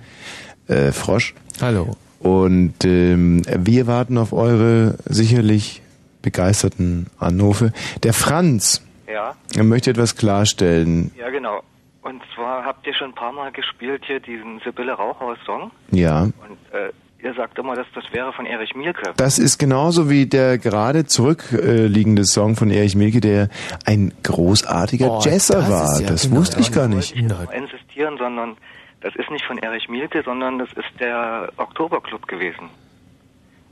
äh, 0.68 0.90
Frosch. 0.92 1.34
Hallo. 1.60 1.96
Und 2.20 2.84
ähm, 2.84 3.42
wir 3.46 3.86
warten 3.86 4.18
auf 4.18 4.32
eure 4.32 4.96
sicherlich 5.04 5.82
begeisterten 6.22 7.06
Anrufe. 7.18 7.72
Der 8.02 8.12
Franz 8.12 8.82
Ja, 9.10 9.34
er 9.56 9.64
möchte 9.64 9.90
etwas 9.90 10.16
klarstellen. 10.16 11.10
ja 11.18 11.30
genau. 11.30 11.60
Und 12.02 12.22
zwar 12.34 12.64
habt 12.64 12.86
ihr 12.86 12.94
schon 12.94 13.10
ein 13.10 13.14
paar 13.14 13.32
Mal 13.32 13.52
gespielt 13.52 14.02
hier 14.06 14.18
diesen 14.20 14.60
Sibylle 14.64 14.92
Rauchhaus-Song. 14.92 15.70
Ja. 15.90 16.22
Und 16.22 16.32
äh, 16.72 16.90
ihr 17.22 17.34
sagt 17.34 17.58
immer, 17.58 17.74
dass 17.74 17.86
das 17.94 18.04
wäre 18.12 18.32
von 18.32 18.46
Erich 18.46 18.74
Mielke. 18.74 19.12
Das 19.16 19.38
ist 19.38 19.58
genauso 19.58 20.08
wie 20.08 20.26
der 20.26 20.56
gerade 20.58 21.04
zurückliegende 21.04 22.24
Song 22.24 22.56
von 22.56 22.70
Erich 22.70 22.96
Milke, 22.96 23.20
der 23.20 23.48
ein 23.84 24.12
großartiger 24.22 25.18
Oh, 25.18 25.20
Jazzer 25.22 25.56
das 25.60 25.70
war. 25.70 26.00
ja 26.00 26.08
das 26.08 26.22
genau. 26.22 26.36
wusste 26.36 26.60
ich 26.60 26.72
gar 26.72 26.88
nicht. 26.88 27.14
nicht 27.14 27.28
nur 27.28 27.52
insistieren, 27.52 28.16
sondern 28.18 28.56
das 29.00 29.14
ist 29.16 29.30
nicht 29.30 29.44
von 29.44 29.58
Erich 29.58 29.88
Mielke, 29.88 30.22
sondern 30.22 30.58
das 30.58 30.72
ist 30.72 30.88
der 31.00 31.50
Oktoberclub 31.56 32.26
gewesen. 32.26 32.70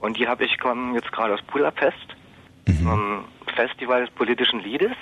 Und 0.00 0.18
die 0.18 0.28
habe 0.28 0.44
ich 0.44 0.58
kommen 0.58 0.94
jetzt 0.94 1.10
gerade 1.12 1.34
aus 1.34 1.42
Budapest, 1.42 1.96
vom 2.82 3.24
Festival 3.54 4.04
des 4.04 4.14
politischen 4.14 4.60
Liedes. 4.60 4.92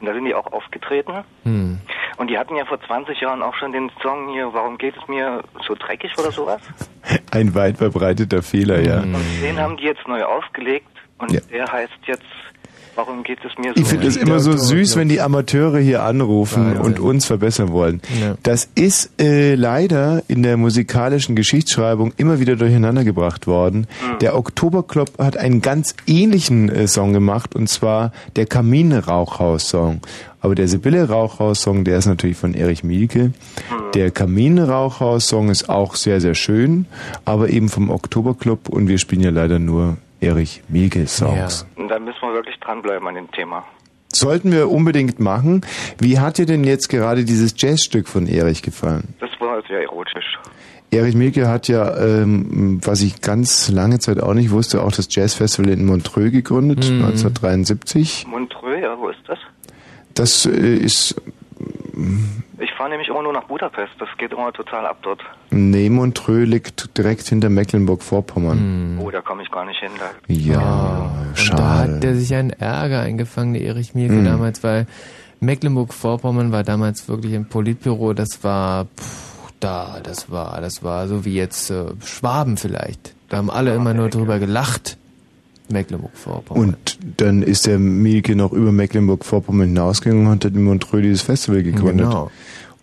Und 0.00 0.06
da 0.06 0.14
sind 0.14 0.24
die 0.24 0.34
auch 0.34 0.46
aufgetreten. 0.52 1.24
Hm. 1.44 1.80
Und 2.18 2.30
die 2.30 2.38
hatten 2.38 2.56
ja 2.56 2.64
vor 2.64 2.80
20 2.80 3.20
Jahren 3.20 3.42
auch 3.42 3.54
schon 3.54 3.72
den 3.72 3.90
Song 4.02 4.28
hier, 4.32 4.52
Warum 4.52 4.78
geht 4.78 4.94
es 4.96 5.06
mir 5.08 5.42
so 5.66 5.74
dreckig 5.74 6.12
oder 6.18 6.30
sowas? 6.30 6.60
Ein 7.32 7.54
weit 7.54 7.76
verbreiteter 7.78 8.42
Fehler, 8.42 8.80
ja. 8.80 9.00
Und 9.00 9.16
den 9.42 9.58
haben 9.58 9.76
die 9.76 9.84
jetzt 9.84 10.06
neu 10.08 10.22
aufgelegt 10.24 10.88
und 11.18 11.32
Ja. 11.32 11.40
der 11.50 11.70
heißt 11.70 11.98
jetzt, 12.06 12.24
Warum 12.96 13.22
geht 13.24 13.40
es 13.44 13.52
mir 13.58 13.74
so 13.74 13.80
Ich 13.80 13.86
finde 13.86 14.06
es 14.06 14.16
immer 14.16 14.40
so 14.40 14.56
süß, 14.56 14.96
wenn 14.96 15.10
die 15.10 15.20
Amateure 15.20 15.78
hier 15.78 16.02
anrufen 16.02 16.78
und 16.78 16.98
uns 16.98 17.26
verbessern 17.26 17.70
wollen. 17.70 18.00
Ja. 18.20 18.36
Das 18.42 18.70
ist 18.74 19.10
äh, 19.20 19.54
leider 19.54 20.22
in 20.28 20.42
der 20.42 20.56
musikalischen 20.56 21.36
Geschichtsschreibung 21.36 22.14
immer 22.16 22.40
wieder 22.40 22.56
durcheinander 22.56 23.04
gebracht 23.04 23.46
worden. 23.46 23.86
Hm. 24.00 24.18
Der 24.20 24.34
Oktoberclub 24.34 25.18
hat 25.18 25.36
einen 25.36 25.60
ganz 25.60 25.94
ähnlichen 26.06 26.70
äh, 26.70 26.88
Song 26.88 27.12
gemacht 27.12 27.54
und 27.54 27.68
zwar 27.68 28.12
der 28.34 28.46
Kaminrauchhaus-Song. 28.46 30.00
Aber 30.40 30.54
der 30.54 30.68
Sibylle 30.68 31.06
Rauchhaus-Song, 31.08 31.84
der 31.84 31.98
ist 31.98 32.06
natürlich 32.06 32.38
von 32.38 32.54
Erich 32.54 32.82
Mielke. 32.82 33.20
Hm. 33.20 33.32
Der 33.94 34.10
Kaminrauchhaus-Song 34.10 35.50
ist 35.50 35.68
auch 35.68 35.96
sehr, 35.96 36.22
sehr 36.22 36.34
schön, 36.34 36.86
aber 37.26 37.50
eben 37.50 37.68
vom 37.68 37.90
Oktoberclub 37.90 38.70
und 38.70 38.88
wir 38.88 38.96
spielen 38.96 39.20
ja 39.20 39.30
leider 39.30 39.58
nur 39.58 39.98
Erich 40.20 40.62
Mielke-Songs. 40.68 41.66
Und 41.76 41.88
da 41.88 41.98
müssen 41.98 42.20
wir 42.22 42.32
wirklich 42.34 42.56
dranbleiben 42.60 43.06
an 43.08 43.14
dem 43.14 43.30
Thema. 43.32 43.64
Sollten 44.12 44.50
wir 44.52 44.70
unbedingt 44.70 45.20
machen. 45.20 45.64
Wie 45.98 46.18
hat 46.18 46.38
dir 46.38 46.46
denn 46.46 46.64
jetzt 46.64 46.88
gerade 46.88 47.24
dieses 47.24 47.54
Jazzstück 47.56 48.08
von 48.08 48.26
Erich 48.26 48.62
gefallen? 48.62 49.14
Das 49.20 49.30
war 49.40 49.60
sehr 49.68 49.82
erotisch. 49.82 50.38
Erich 50.90 51.14
Mielke 51.16 51.48
hat 51.48 51.68
ja, 51.68 51.96
ähm, 51.98 52.80
was 52.84 53.02
ich 53.02 53.20
ganz 53.20 53.68
lange 53.68 53.98
Zeit 53.98 54.20
auch 54.20 54.34
nicht 54.34 54.52
wusste, 54.52 54.82
auch 54.82 54.92
das 54.92 55.08
Jazzfestival 55.10 55.70
in 55.70 55.84
Montreux 55.84 56.30
gegründet, 56.30 56.78
Mhm. 56.88 57.04
1973. 57.04 58.26
Montreux, 58.28 58.80
ja, 58.80 58.96
wo 58.98 59.08
ist 59.08 59.18
das? 59.26 59.38
Das 60.14 60.46
äh, 60.46 60.76
ist, 60.76 61.20
Ich 62.58 62.72
fahre 62.72 62.88
nämlich 62.90 63.08
immer 63.08 63.22
nur 63.22 63.32
nach 63.34 63.44
Budapest. 63.44 63.92
Das 63.98 64.08
geht 64.18 64.32
immer 64.32 64.52
total 64.52 64.86
ab 64.86 64.98
dort. 65.02 65.20
nee, 65.50 65.90
Montreux 65.90 66.46
liegt 66.46 66.96
direkt 66.96 67.22
hinter 67.28 67.50
Mecklenburg-Vorpommern. 67.50 68.98
Oh, 69.02 69.10
da 69.10 69.20
komme 69.20 69.42
ich 69.42 69.50
gar 69.50 69.64
nicht 69.66 69.78
hin. 69.80 69.90
Da. 69.98 70.10
Ja, 70.32 71.10
Und 71.28 71.36
da 71.36 71.36
schade. 71.36 71.62
hat 71.94 72.02
der 72.02 72.14
sich 72.14 72.34
einen 72.34 72.50
Ärger 72.50 73.00
eingefangen, 73.00 73.52
der 73.54 73.62
Erich 73.62 73.94
Mielke 73.94 74.14
Mhm. 74.14 74.24
damals, 74.24 74.62
weil 74.64 74.86
Mecklenburg-Vorpommern 75.40 76.52
war 76.52 76.62
damals 76.62 77.08
wirklich 77.08 77.32
im 77.34 77.46
Politbüro, 77.46 78.12
das 78.14 78.42
war, 78.42 78.84
pff, 78.86 79.52
da, 79.60 79.98
das 80.02 80.30
war, 80.30 80.60
das 80.60 80.82
war 80.82 81.08
so 81.08 81.24
wie 81.24 81.34
jetzt 81.34 81.70
äh, 81.70 81.84
Schwaben 82.04 82.56
vielleicht. 82.56 83.14
Da 83.28 83.38
haben 83.38 83.50
alle 83.50 83.74
immer 83.74 83.92
nur 83.94 84.08
drüber 84.08 84.38
gelacht. 84.38 84.96
Mecklenburg-Vorpommern. 85.68 86.68
Und 86.70 86.98
dann 87.16 87.42
ist 87.42 87.66
der 87.66 87.78
Mielke 87.78 88.36
noch 88.36 88.52
über 88.52 88.72
Mecklenburg-Vorpommern 88.72 89.68
hinausgegangen 89.68 90.26
und 90.26 90.44
hat 90.44 90.52
in 90.54 90.62
Montreux 90.64 91.02
dieses 91.02 91.22
Festival 91.22 91.62
gegründet. 91.62 92.06
Genau. 92.08 92.30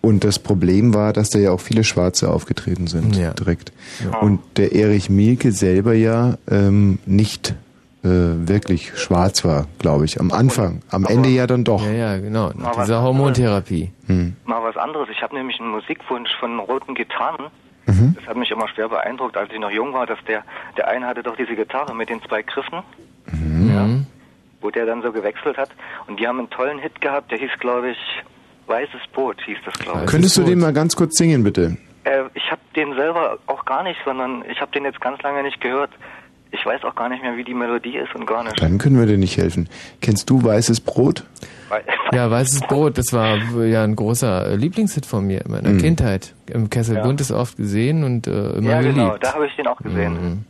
Und 0.00 0.22
das 0.24 0.38
Problem 0.38 0.92
war, 0.92 1.14
dass 1.14 1.30
da 1.30 1.38
ja 1.38 1.50
auch 1.50 1.60
viele 1.60 1.82
Schwarze 1.82 2.30
aufgetreten 2.30 2.86
sind, 2.88 3.16
Ja. 3.16 3.32
direkt. 3.32 3.72
Ja. 4.04 4.18
Und 4.18 4.40
der 4.56 4.72
Erich 4.74 5.08
Mielke 5.08 5.50
selber 5.50 5.94
ja 5.94 6.36
ähm, 6.50 6.98
nicht 7.06 7.54
äh, 8.02 8.08
wirklich 8.46 8.92
schwarz 8.98 9.46
war, 9.46 9.66
glaube 9.78 10.04
ich. 10.04 10.20
Am 10.20 10.30
Anfang. 10.30 10.82
Am 10.90 11.06
Ende 11.06 11.30
ja 11.30 11.46
dann 11.46 11.64
doch. 11.64 11.82
Ja, 11.86 11.92
ja, 11.92 12.18
genau. 12.18 12.50
Nach 12.54 12.76
dieser 12.82 13.00
Hormontherapie. 13.00 13.92
Hm. 14.06 14.36
Mal 14.44 14.62
was 14.62 14.76
anderes. 14.76 15.08
Ich 15.10 15.22
habe 15.22 15.34
nämlich 15.34 15.58
einen 15.58 15.70
Musikwunsch 15.70 16.28
von 16.38 16.58
roten 16.58 16.94
Gitarren. 16.94 17.46
Mhm. 17.86 18.14
Das 18.18 18.26
hat 18.26 18.36
mich 18.36 18.50
immer 18.50 18.68
schwer 18.68 18.88
beeindruckt, 18.88 19.36
als 19.36 19.50
ich 19.52 19.58
noch 19.58 19.70
jung 19.70 19.92
war, 19.92 20.06
dass 20.06 20.18
der, 20.26 20.42
der 20.76 20.88
eine 20.88 21.06
hatte 21.06 21.22
doch 21.22 21.36
diese 21.36 21.54
Gitarre 21.54 21.94
mit 21.94 22.08
den 22.08 22.22
zwei 22.22 22.42
Griffen, 22.42 22.80
Mhm. 23.30 24.06
wo 24.60 24.70
der 24.70 24.86
dann 24.86 25.02
so 25.02 25.12
gewechselt 25.12 25.56
hat. 25.58 25.70
Und 26.06 26.18
die 26.20 26.26
haben 26.26 26.38
einen 26.38 26.50
tollen 26.50 26.78
Hit 26.78 27.00
gehabt, 27.00 27.30
der 27.30 27.38
hieß, 27.38 27.50
glaube 27.60 27.90
ich, 27.90 27.98
Weißes 28.66 29.00
Boot 29.12 29.36
hieß 29.44 29.58
das, 29.66 29.74
glaube 29.74 30.00
ich. 30.04 30.10
Könntest 30.10 30.38
du 30.38 30.42
den 30.42 30.58
mal 30.58 30.72
ganz 30.72 30.96
kurz 30.96 31.18
singen, 31.18 31.44
bitte? 31.44 31.76
Äh, 32.04 32.22
ich 32.32 32.50
habe 32.50 32.62
den 32.74 32.94
selber 32.94 33.38
auch 33.46 33.66
gar 33.66 33.82
nicht, 33.82 34.00
sondern 34.06 34.42
ich 34.50 34.58
habe 34.62 34.72
den 34.72 34.84
jetzt 34.84 35.02
ganz 35.02 35.20
lange 35.20 35.42
nicht 35.42 35.60
gehört. 35.60 35.90
Ich 36.50 36.64
weiß 36.64 36.82
auch 36.84 36.94
gar 36.94 37.10
nicht 37.10 37.22
mehr, 37.22 37.36
wie 37.36 37.44
die 37.44 37.52
Melodie 37.52 37.96
ist 37.98 38.14
und 38.14 38.24
gar 38.26 38.42
nicht. 38.42 38.62
Dann 38.62 38.78
können 38.78 38.98
wir 38.98 39.04
dir 39.06 39.18
nicht 39.18 39.36
helfen. 39.36 39.68
Kennst 40.00 40.30
du 40.30 40.42
Weißes 40.42 40.80
Brot? 40.80 41.24
Ja, 42.12 42.30
Weißes 42.30 42.60
Brot, 42.62 42.98
das 42.98 43.12
war 43.12 43.36
ja 43.64 43.82
ein 43.84 43.96
großer 43.96 44.46
äh, 44.50 44.56
Lieblingshit 44.56 45.06
von 45.06 45.26
mir 45.26 45.44
in 45.44 45.50
meiner 45.50 45.70
Mhm. 45.70 45.78
Kindheit. 45.78 46.34
Im 46.50 46.70
Kessel 46.70 47.00
Bund 47.02 47.20
ist 47.20 47.30
oft 47.32 47.56
gesehen 47.56 48.04
und 48.04 48.26
äh, 48.26 48.50
immer 48.50 48.70
ja, 48.70 48.80
geliebt. 48.80 48.96
genau, 48.96 49.16
da 49.18 49.34
habe 49.34 49.46
ich 49.46 49.56
den 49.56 49.66
auch 49.66 49.78
gesehen. 49.78 50.44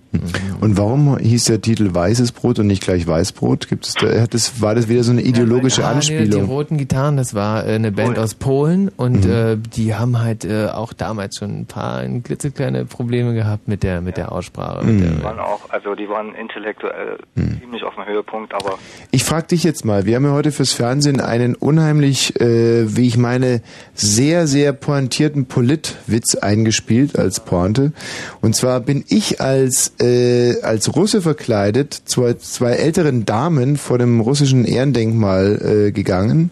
Und 0.61 0.79
warum 0.79 1.19
hieß 1.19 1.45
der 1.45 1.61
Titel 1.61 1.95
Weißes 1.95 2.33
Brot 2.33 2.59
und 2.59 2.67
nicht 2.67 2.83
gleich 2.83 3.07
Weißbrot? 3.07 3.69
Gibt 3.69 3.87
es 3.87 3.95
da, 3.95 4.21
hat 4.21 4.35
das, 4.35 4.61
war 4.61 4.75
das 4.75 4.89
wieder 4.89 5.05
so 5.05 5.13
eine 5.13 5.23
ideologische 5.23 5.85
Ah, 5.85 5.95
nee, 5.95 6.01
die 6.01 6.17
Anspielung? 6.17 6.45
Roten 6.47 6.79
Gitarren, 6.79 7.17
das 7.17 7.35
war 7.35 7.67
äh, 7.67 7.75
eine 7.75 7.93
Band 7.93 8.19
aus 8.19 8.35
Polen 8.35 8.89
und 8.89 9.27
äh, 9.27 9.57
die 9.57 9.95
haben 9.95 10.21
halt 10.21 10.45
äh, 10.45 10.69
auch 10.69 10.93
damals 10.93 11.37
schon 11.39 11.61
ein 11.61 11.67
paar 11.67 11.99
ein 11.99 12.23
klitzekleine 12.23 12.85
Probleme 12.87 13.35
gehabt 13.35 13.69
mit 13.69 13.83
der 13.83 14.01
mit 14.01 14.17
der 14.17 14.33
Aussprache. 14.33 14.85
Mit 14.85 14.95
Mhm. 14.95 15.17
Die 15.19 15.23
waren 15.23 15.39
auch, 15.39 15.71
also 15.71 15.95
die 15.95 16.09
waren 16.09 16.35
intellektuell 16.35 17.19
ziemlich 17.61 17.83
auf 17.83 17.95
dem 17.95 18.07
Höhepunkt, 18.07 18.55
aber 18.55 18.79
Ich 19.11 19.25
frage 19.25 19.49
dich 19.49 19.65
jetzt 19.65 19.85
mal, 19.85 20.07
wir 20.07 20.17
haben 20.17 20.25
ja 20.25 20.33
heute 20.33 20.53
fürs 20.53 20.73
Fernsehen 20.73 21.21
einen 21.21 21.55
unheimlich, 21.55 22.41
äh, 22.41 22.97
wie 22.97 23.07
ich 23.07 23.17
meine, 23.17 23.63
sehr, 23.95 24.47
sehr 24.47 24.73
pointierten 24.73 25.47
Politwitz 25.47 26.35
eingespielt 26.37 27.19
als 27.19 27.41
Pointe. 27.41 27.93
Und 28.41 28.55
zwar 28.57 28.81
bin 28.81 29.05
ich 29.09 29.41
als, 29.41 29.95
äh, 30.05 30.61
als 30.63 30.95
Russe 30.95 31.23
verkleidet 31.23 31.95
zu 31.95 32.33
zwei 32.35 32.73
älteren 32.73 33.25
Damen 33.25 33.77
vor 33.77 33.99
dem 33.99 34.21
russischen 34.21 34.65
Ehrendenkmal 34.65 35.87
äh, 35.89 35.93
gegangen. 35.93 36.51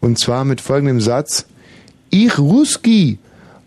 Und 0.00 0.18
zwar 0.18 0.44
mit 0.44 0.60
folgendem 0.60 1.00
Satz. 1.00 1.46
Ich 2.10 2.38
Ruski, 2.38 3.18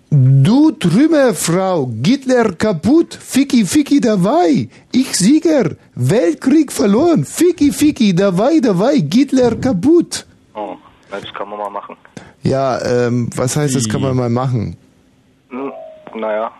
du 0.09 0.71
Trümmerfrau, 0.71 1.91
Hitler 2.05 2.53
kaputt, 2.53 3.13
Ficky 3.13 3.65
Ficky 3.65 4.01
dabei, 4.01 4.67
ich 4.91 5.15
Sieger, 5.15 5.75
Weltkrieg 5.95 6.71
verloren, 6.71 7.23
Ficky 7.23 7.71
Ficky 7.71 8.13
dabei 8.13 8.59
dabei, 8.59 8.95
Hitler 8.95 9.55
kaputt. 9.55 10.25
oh, 10.55 10.75
das 11.09 11.23
kann 11.33 11.49
man 11.49 11.59
mal 11.59 11.69
machen. 11.69 11.95
Ja, 12.41 12.81
ähm, 12.85 13.29
was 13.35 13.55
heißt, 13.55 13.75
das 13.75 13.87
kann 13.87 14.01
man 14.01 14.15
mal 14.15 14.29
machen? 14.29 14.75
Hm, 15.49 15.71
naja, 16.15 16.51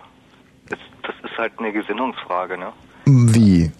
ist 1.34 1.40
halt 1.40 1.54
eine 1.60 1.72
Gesinnungsfrage, 1.74 2.58
ne? 2.58 2.72
Wie? 3.06 3.72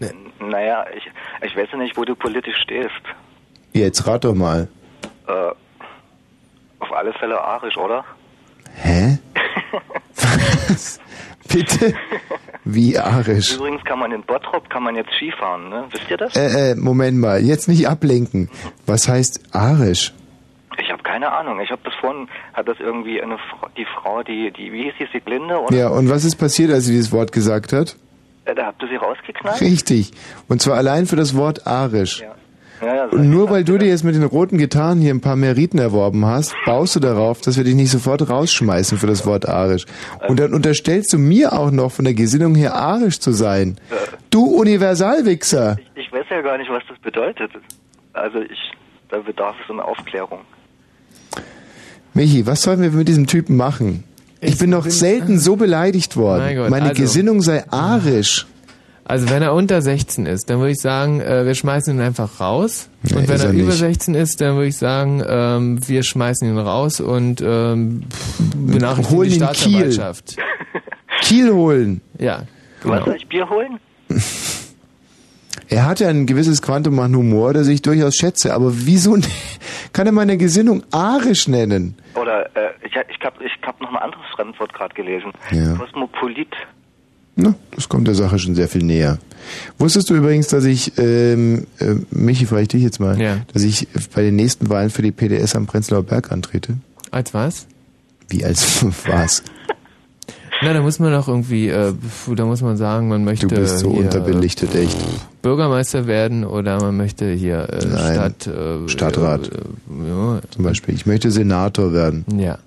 N- 0.00 0.10
Naja, 0.40 0.84
ich, 0.96 1.10
ich 1.46 1.56
weiß 1.56 1.68
ja 1.72 1.78
nicht, 1.78 1.96
wo 1.96 2.04
du 2.04 2.14
politisch 2.14 2.56
stehst. 2.62 2.90
Jetzt 3.72 4.06
rat 4.06 4.24
doch 4.24 4.34
mal. 4.34 4.68
Äh, 5.26 5.32
auf 6.80 6.92
alle 6.92 7.12
Fälle 7.14 7.40
arisch, 7.40 7.76
oder? 7.76 8.04
Hä? 8.76 9.18
Was? 10.68 11.00
Bitte? 11.48 11.94
Wie 12.64 12.98
arisch? 12.98 13.54
Übrigens 13.54 13.82
kann 13.84 13.98
man 13.98 14.12
in 14.12 14.22
Bottrop 14.22 14.68
kann 14.68 14.82
man 14.82 14.94
jetzt 14.96 15.10
Skifahren, 15.16 15.70
ne? 15.70 15.84
Wisst 15.90 16.10
ihr 16.10 16.16
das? 16.18 16.36
Äh, 16.36 16.72
äh, 16.72 16.74
Moment 16.74 17.18
mal, 17.18 17.40
jetzt 17.42 17.68
nicht 17.68 17.88
ablenken. 17.88 18.50
Was 18.86 19.08
heißt 19.08 19.54
arisch? 19.54 20.12
Ich 21.08 21.12
keine 21.12 21.32
Ahnung. 21.32 21.60
Ich 21.60 21.70
habe 21.70 21.80
das 21.84 21.94
vorhin, 21.94 22.28
hat 22.52 22.68
das 22.68 22.78
irgendwie 22.80 23.20
eine 23.22 23.38
Frau, 23.38 23.68
die 23.76 23.86
Frau, 23.86 24.22
die, 24.22 24.50
die, 24.50 24.72
wie 24.72 24.84
hieß 24.84 24.94
die, 25.00 25.06
Sieglinde, 25.12 25.58
oder? 25.58 25.76
Ja, 25.76 25.88
und 25.88 26.10
was 26.10 26.24
ist 26.24 26.36
passiert, 26.36 26.70
als 26.70 26.84
sie 26.84 26.92
dieses 26.92 27.12
Wort 27.12 27.32
gesagt 27.32 27.72
hat? 27.72 27.96
Äh, 28.44 28.54
da 28.54 28.66
habt 28.66 28.82
ihr 28.82 28.88
sie 28.88 28.96
rausgeknallt? 28.96 29.60
Richtig. 29.60 30.12
Und 30.48 30.60
zwar 30.60 30.76
allein 30.76 31.06
für 31.06 31.16
das 31.16 31.36
Wort 31.36 31.66
arisch. 31.66 32.20
Ja, 32.20 32.94
ja, 32.94 33.08
so 33.08 33.16
Und 33.16 33.30
nur 33.30 33.50
weil 33.50 33.64
du 33.64 33.78
dir 33.78 33.88
jetzt 33.88 34.04
mit 34.04 34.14
den 34.14 34.22
roten 34.22 34.58
Gitarren 34.58 35.00
hier 35.00 35.12
ein 35.12 35.20
paar 35.20 35.34
Meriten 35.34 35.78
erworben 35.78 36.26
hast, 36.26 36.54
baust 36.64 36.94
du 36.96 37.00
darauf, 37.00 37.40
dass 37.40 37.56
wir 37.56 37.64
dich 37.64 37.74
nicht 37.74 37.90
sofort 37.90 38.28
rausschmeißen 38.28 38.98
für 38.98 39.06
das 39.06 39.26
Wort 39.26 39.48
arisch. 39.48 39.86
Und 40.28 40.38
dann 40.38 40.54
unterstellst 40.54 41.12
du 41.12 41.18
mir 41.18 41.54
auch 41.54 41.70
noch 41.70 41.90
von 41.90 42.04
der 42.04 42.14
Gesinnung 42.14 42.54
her 42.54 42.74
arisch 42.74 43.18
zu 43.18 43.32
sein. 43.32 43.78
Du 44.30 44.44
Universalwichser. 44.44 45.78
ich 45.94 46.12
weiß 46.12 46.26
ja 46.30 46.42
gar 46.42 46.58
nicht, 46.58 46.70
was 46.70 46.82
das 46.88 46.98
bedeutet. 46.98 47.50
Also 48.12 48.40
ich, 48.40 48.72
da 49.08 49.18
bedarf 49.18 49.56
es 49.64 49.70
einer 49.70 49.84
Aufklärung. 49.84 50.40
Michi, 52.18 52.46
was 52.46 52.62
sollen 52.62 52.80
wir 52.80 52.90
mit 52.90 53.06
diesem 53.06 53.28
Typen 53.28 53.56
machen? 53.56 54.02
Ich, 54.40 54.58
bin 54.58 54.70
noch 54.70 54.84
selten 54.86 55.38
so 55.38 55.54
beleidigt 55.54 56.16
worden. 56.16 56.42
Mein 56.42 56.56
Gott, 56.56 56.70
Meine 56.70 56.88
also- 56.90 57.00
Gesinnung 57.02 57.42
sei 57.42 57.64
arisch. 57.70 58.46
Also 59.04 59.30
wenn 59.30 59.40
er 59.40 59.54
unter 59.54 59.80
16 59.80 60.26
ist, 60.26 60.50
dann 60.50 60.58
würde 60.58 60.72
ich 60.72 60.80
sagen, 60.80 61.20
äh, 61.20 61.46
wir 61.46 61.54
schmeißen 61.54 61.94
ihn 61.94 62.00
einfach 62.00 62.40
raus. 62.40 62.88
Nee, 63.04 63.14
und 63.16 63.28
wenn 63.28 63.38
er, 63.40 63.46
er 63.46 63.52
über 63.52 63.66
nicht. 63.66 63.78
16 63.78 64.14
ist, 64.14 64.40
dann 64.40 64.56
würde 64.56 64.66
ich 64.66 64.76
sagen, 64.76 65.22
ähm, 65.26 65.88
wir 65.88 66.02
schmeißen 66.02 66.46
ihn 66.46 66.58
raus 66.58 67.00
und 67.00 67.40
ähm, 67.40 68.02
pff, 68.10 68.38
benachrichtigen 68.66 69.16
Holen 69.16 69.28
die 69.30 69.34
ihn 69.36 69.40
Staatsanwaltschaft. 69.42 70.36
Kiel 71.22 71.52
holen. 71.52 72.00
Ja, 72.18 72.42
Was 72.82 72.92
genau. 72.92 73.04
soll 73.06 73.16
ich 73.16 73.28
Bier 73.28 73.48
holen? 73.48 73.78
Er 75.70 75.84
hat 75.86 76.00
ja 76.00 76.08
ein 76.08 76.26
gewisses 76.26 76.62
Quantum 76.62 76.98
an 77.00 77.14
Humor, 77.14 77.52
das 77.52 77.68
ich 77.68 77.82
durchaus 77.82 78.14
schätze. 78.16 78.54
Aber 78.54 78.72
wieso 78.74 79.18
kann 79.92 80.06
er 80.06 80.12
meine 80.12 80.36
Gesinnung 80.38 80.82
arisch 80.92 81.46
nennen? 81.48 81.94
Oder 82.14 82.46
äh, 82.56 82.70
ich, 82.84 82.92
ich 82.92 83.24
habe 83.24 83.44
ich 83.44 83.52
hab 83.66 83.80
noch 83.80 83.90
ein 83.90 83.96
anderes 83.96 84.24
Fremdwort 84.34 84.72
gerade 84.72 84.94
gelesen. 84.94 85.32
Ja. 85.50 85.74
Kosmopolit. 85.74 86.48
Na, 87.36 87.54
das 87.74 87.88
kommt 87.88 88.08
der 88.08 88.14
Sache 88.16 88.38
schon 88.38 88.54
sehr 88.56 88.66
viel 88.68 88.82
näher. 88.82 89.18
Wusstest 89.78 90.10
du 90.10 90.14
übrigens, 90.16 90.48
dass 90.48 90.64
ich, 90.64 90.98
ähm, 90.98 91.66
äh, 91.78 91.94
Michi, 92.10 92.46
frage 92.46 92.62
ich 92.62 92.68
dich 92.68 92.82
jetzt 92.82 92.98
mal, 92.98 93.20
Ja. 93.20 93.36
dass 93.52 93.62
ich 93.62 93.86
bei 94.14 94.22
den 94.22 94.34
nächsten 94.36 94.68
Wahlen 94.70 94.90
für 94.90 95.02
die 95.02 95.12
PDS 95.12 95.54
am 95.54 95.66
Prenzlauer 95.66 96.02
Berg 96.02 96.32
antrete? 96.32 96.78
Als 97.12 97.34
was? 97.34 97.66
Wie 98.28 98.44
als 98.44 98.84
was? 99.06 99.44
Na, 100.62 100.72
da 100.72 100.80
muss 100.80 100.98
man 100.98 101.12
doch 101.12 101.28
irgendwie, 101.28 101.68
äh, 101.68 101.92
da 102.34 102.44
muss 102.44 102.62
man 102.62 102.76
sagen, 102.76 103.08
man 103.08 103.22
möchte 103.24 103.46
Du 103.46 103.54
bist 103.54 103.78
so 103.78 103.92
hier, 103.92 104.00
unterbelichtet, 104.00 104.74
echt. 104.74 104.96
Bürgermeister 105.42 106.06
werden 106.08 106.44
oder 106.44 106.80
man 106.80 106.96
möchte 106.96 107.30
hier 107.32 107.68
äh, 107.72 107.86
Nein, 107.86 108.14
Stadt, 108.14 108.46
äh, 108.48 108.88
Stadtrat. 108.88 109.48
Äh, 109.52 110.08
ja, 110.08 110.40
Zum 110.50 110.64
Beispiel, 110.64 110.94
ich 110.94 111.06
möchte 111.06 111.30
Senator 111.30 111.92
werden. 111.92 112.24
ja. 112.38 112.58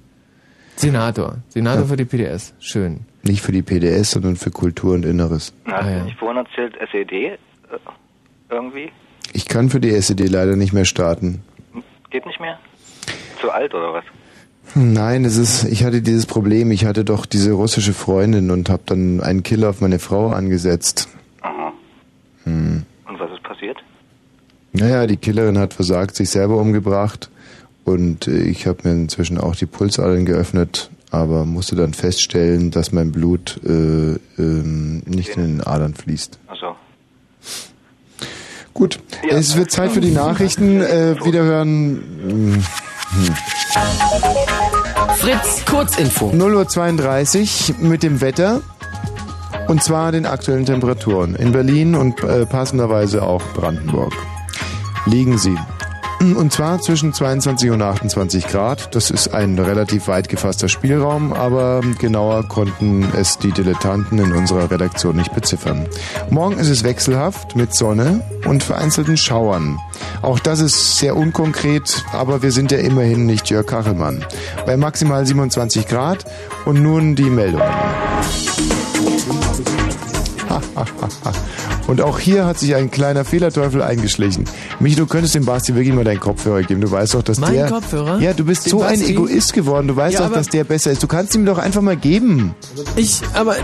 Senator. 0.78 1.36
Senator 1.50 1.82
Ja. 1.82 1.88
für 1.88 1.98
die 1.98 2.06
PDS. 2.06 2.54
Schön. 2.60 3.02
Nicht 3.24 3.42
für 3.42 3.52
die 3.52 3.62
PDS, 3.62 4.12
sondern 4.12 4.36
für 4.36 4.50
Kultur 4.50 4.96
und 4.96 5.06
Inneres. 5.06 5.54
Na, 5.66 5.84
hast 5.84 5.90
du 6.00 6.06
nicht 6.06 6.18
vorhin 6.18 6.38
erzählt, 6.44 6.74
SED? 6.92 7.12
Äh, 7.14 7.38
irgendwie? 8.50 8.90
Ich 9.34 9.48
kann 9.48 9.70
für 9.70 9.80
die 9.80 9.92
SED 9.92 10.28
leider 10.28 10.56
nicht 10.56 10.74
mehr 10.74 10.86
starten. 10.86 11.42
Geht 12.10 12.26
nicht 12.26 12.40
mehr? 12.40 12.58
Zu 13.42 13.52
alt 13.52 13.74
oder 13.76 13.94
was? 13.94 14.04
Nein, 14.76 15.26
es 15.26 15.38
ist, 15.38 15.66
ich 15.66 15.84
hatte 15.84 16.02
dieses 16.02 16.26
Problem. 16.26 16.72
Ich 16.72 16.86
hatte 16.86 17.04
doch 17.04 17.26
diese 17.26 17.52
russische 17.52 17.94
Freundin 17.94 18.52
und 18.52 18.70
habe 18.70 18.84
dann 18.86 19.22
einen 19.22 19.44
Killer 19.44 19.70
auf 19.70 19.82
meine 19.82 20.00
Frau 20.00 20.30
angesetzt. 20.30 21.10
Aha. 21.42 21.74
Hm. 22.46 22.84
Und 23.08 23.20
was 23.20 23.32
ist 23.32 23.44
passiert? 23.44 23.78
Naja, 24.74 25.08
die 25.08 25.18
Killerin 25.18 25.58
hat 25.58 25.74
versagt, 25.74 26.16
sich 26.16 26.30
selber 26.30 26.58
umgebracht 26.58 27.30
und 27.84 28.28
äh, 28.28 28.44
ich 28.44 28.68
habe 28.68 28.80
mir 28.84 28.94
inzwischen 28.94 29.38
auch 29.38 29.56
die 29.56 29.66
Pulsadern 29.66 30.26
geöffnet, 30.26 30.90
aber 31.10 31.46
musste 31.46 31.76
dann 31.76 31.94
feststellen, 31.94 32.72
dass 32.72 32.94
mein 32.94 33.12
Blut 33.12 33.60
äh, 33.66 34.16
ähm, 34.38 35.04
nicht 35.06 35.36
in 35.36 35.58
den 35.58 35.62
Adern 35.62 35.94
fließt. 35.94 36.40
Also. 36.48 36.76
Gut, 38.74 39.00
es 39.30 39.58
wird 39.58 39.70
Zeit 39.70 39.92
für 39.92 40.00
die 40.00 40.12
Nachrichten. 40.12 40.80
Äh, 40.80 41.18
wiederhören. 41.26 42.02
Hm. 42.22 42.64
Fritz, 45.18 45.64
Kurzinfo. 45.66 46.32
0.32 46.32 47.80
Uhr 47.80 47.88
mit 47.88 48.04
dem 48.04 48.20
Wetter. 48.20 48.62
Und 49.68 49.82
zwar 49.84 50.12
den 50.12 50.26
aktuellen 50.26 50.66
Temperaturen. 50.66 51.36
In 51.36 51.52
Berlin 51.52 51.96
und 51.96 52.22
äh, 52.24 52.46
passenderweise 52.46 53.24
auch 53.24 53.42
Brandenburg. 53.54 54.14
Liegen 55.06 55.38
sie. 55.38 55.56
Und 56.22 56.54
zwar 56.54 56.80
zwischen 56.80 57.14
22 57.14 57.72
und 57.72 57.82
28 57.82 58.48
Grad. 58.48 58.94
Das 58.94 59.10
ist 59.10 59.34
ein 59.34 59.58
relativ 59.58 60.08
weit 60.08 60.30
gefasster 60.30 60.70
Spielraum, 60.70 61.34
aber 61.34 61.82
genauer 61.98 62.48
konnten 62.48 63.12
es 63.18 63.40
die 63.40 63.52
Dilettanten 63.52 64.20
in 64.20 64.32
unserer 64.32 64.70
Redaktion 64.70 65.16
nicht 65.16 65.34
beziffern. 65.34 65.88
Morgen 66.30 66.60
ist 66.60 66.70
es 66.70 66.84
wechselhaft 66.84 67.56
mit 67.56 67.74
Sonne 67.74 68.22
und 68.46 68.62
vereinzelten 68.62 69.18
Schauern. 69.18 69.80
Auch 70.22 70.38
das 70.38 70.60
ist 70.60 71.00
sehr 71.00 71.18
unkonkret, 71.18 72.06
aber 72.14 72.44
wir 72.44 72.52
sind 72.52 72.72
ja 72.72 72.78
immerhin 72.78 73.26
nicht 73.26 73.50
Jörg 73.50 73.66
Kachelmann. 73.66 74.24
Bei 74.68 74.78
maximal 74.78 75.26
27 75.26 75.88
Grad 75.88 76.26
und 76.66 76.84
nun 76.84 77.16
die 77.16 77.32
Meldungen. 77.32 77.66
Und 81.88 82.02
auch 82.02 82.20
hier 82.20 82.46
hat 82.46 82.60
sich 82.60 82.76
ein 82.76 82.92
kleiner 82.92 83.26
Fehlerteufel 83.26 83.82
eingeschlichen. 83.82 84.46
Michi, 84.80 84.96
du 84.96 85.06
könntest 85.08 85.36
dem 85.36 85.46
Basti 85.46 85.76
wirklich 85.76 85.94
mal 85.94 86.04
deinen 86.04 86.20
Kopfhörer 86.20 86.62
geben. 86.64 86.82
Du 86.82 86.92
weißt 86.92 87.16
doch, 87.16 87.24
dass 87.24 87.40
Mein 87.40 87.54
der... 87.54 87.70
Kopfhörer? 87.70 88.20
Ja, 88.20 88.34
du 88.34 88.46
bist 88.46 88.66
Den 88.66 88.72
so 88.72 88.82
ein 88.84 89.00
Basti? 89.00 89.12
Egoist 89.14 89.54
geworden. 89.54 89.88
Du 89.88 89.96
weißt 89.96 90.14
Ja, 90.20 90.28
doch, 90.28 90.34
dass 90.34 90.48
der 90.48 90.64
besser 90.64 90.92
ist. 90.92 91.02
Du 91.04 91.08
kannst 91.08 91.36
ihm 91.36 91.46
doch 91.46 91.58
einfach 91.58 91.82
mal 91.82 91.98
geben. 91.98 92.54
Ich, 92.96 93.22
aber... 93.34 93.56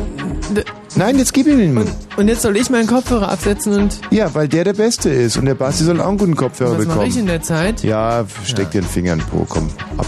Nein, 0.95 1.17
jetzt 1.19 1.33
gib 1.33 1.47
ihm 1.47 1.59
ihn. 1.59 1.77
Und, 1.77 1.89
und 2.17 2.27
jetzt 2.27 2.41
soll 2.41 2.57
ich 2.57 2.69
meinen 2.69 2.87
Kopfhörer 2.87 3.29
absetzen 3.29 3.73
und... 3.73 3.99
Ja, 4.09 4.33
weil 4.33 4.47
der 4.47 4.63
der 4.63 4.73
Beste 4.73 5.09
ist. 5.09 5.37
Und 5.37 5.45
der 5.45 5.55
Basti 5.55 5.83
soll 5.83 6.01
auch 6.01 6.07
einen 6.09 6.17
guten 6.17 6.35
Kopfhörer 6.35 6.71
Was 6.71 6.77
mache 6.79 6.87
bekommen. 6.87 7.07
ich 7.09 7.17
in 7.17 7.27
der 7.27 7.41
Zeit? 7.43 7.83
Ja, 7.83 8.25
steck 8.43 8.71
dir 8.71 8.81
den 8.81 8.87
Finger 8.89 9.13
in 9.13 9.19
den 9.19 9.27
Po, 9.27 9.45
komm, 9.47 9.69
ab. 9.97 10.07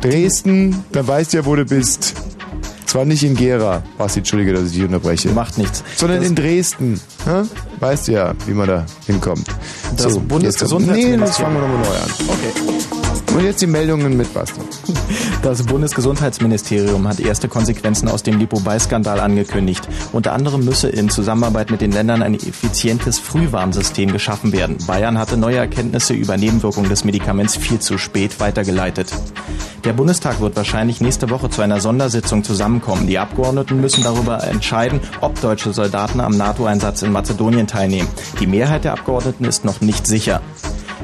Dresden, 0.00 0.84
dann 0.92 1.08
weißt 1.08 1.32
du 1.32 1.38
ja, 1.38 1.46
wo 1.46 1.56
du 1.56 1.64
bist. 1.64 2.14
Zwar 2.94 3.04
nicht 3.04 3.24
in 3.24 3.34
Gera, 3.34 3.82
Basti, 3.98 4.20
entschuldige, 4.20 4.52
dass 4.52 4.66
ich 4.66 4.74
dich 4.74 4.84
unterbreche. 4.84 5.28
Macht 5.30 5.58
nichts. 5.58 5.82
Sondern 5.96 6.20
Das- 6.20 6.28
in 6.28 6.36
Dresden. 6.36 7.00
Hä? 7.24 7.42
Weißt 7.80 8.06
du 8.06 8.12
ja, 8.12 8.32
wie 8.46 8.52
man 8.52 8.68
da 8.68 8.86
hinkommt. 9.08 9.48
Das 9.96 10.12
So, 10.12 10.20
Bundesgesundheitsministerium- 10.20 11.10
Nee, 11.10 11.26
das 11.26 11.36
fangen 11.38 11.54
wir 11.56 11.62
nochmal 11.62 11.78
neu 11.80 11.96
an. 11.96 12.10
Okay. 12.28 13.03
Und 13.32 13.42
jetzt 13.42 13.62
die 13.62 13.66
Meldungen 13.66 14.16
mit 14.16 14.32
Basti. 14.32 14.60
Das 15.42 15.62
Bundesgesundheitsministerium 15.64 17.06
hat 17.08 17.20
erste 17.20 17.48
Konsequenzen 17.48 18.08
aus 18.08 18.22
dem 18.22 18.38
Lipo-Bei-Skandal 18.38 19.20
angekündigt. 19.20 19.88
Unter 20.12 20.32
anderem 20.32 20.64
müsse 20.64 20.88
in 20.88 21.08
Zusammenarbeit 21.08 21.70
mit 21.70 21.80
den 21.80 21.90
Ländern 21.90 22.22
ein 22.22 22.34
effizientes 22.34 23.18
Frühwarnsystem 23.18 24.12
geschaffen 24.12 24.52
werden. 24.52 24.78
Bayern 24.86 25.18
hatte 25.18 25.36
neue 25.36 25.56
Erkenntnisse 25.56 26.14
über 26.14 26.36
Nebenwirkungen 26.36 26.88
des 26.88 27.04
Medikaments 27.04 27.56
viel 27.56 27.80
zu 27.80 27.98
spät 27.98 28.38
weitergeleitet. 28.40 29.12
Der 29.84 29.92
Bundestag 29.92 30.40
wird 30.40 30.56
wahrscheinlich 30.56 31.00
nächste 31.00 31.28
Woche 31.28 31.50
zu 31.50 31.60
einer 31.60 31.80
Sondersitzung 31.80 32.42
zusammenkommen. 32.42 33.06
Die 33.06 33.18
Abgeordneten 33.18 33.80
müssen 33.80 34.02
darüber 34.02 34.42
entscheiden, 34.44 35.00
ob 35.20 35.38
deutsche 35.40 35.74
Soldaten 35.74 36.20
am 36.20 36.36
NATO-Einsatz 36.36 37.02
in 37.02 37.12
Mazedonien 37.12 37.66
teilnehmen. 37.66 38.08
Die 38.40 38.46
Mehrheit 38.46 38.84
der 38.84 38.92
Abgeordneten 38.92 39.44
ist 39.44 39.64
noch 39.64 39.80
nicht 39.80 40.06
sicher. 40.06 40.40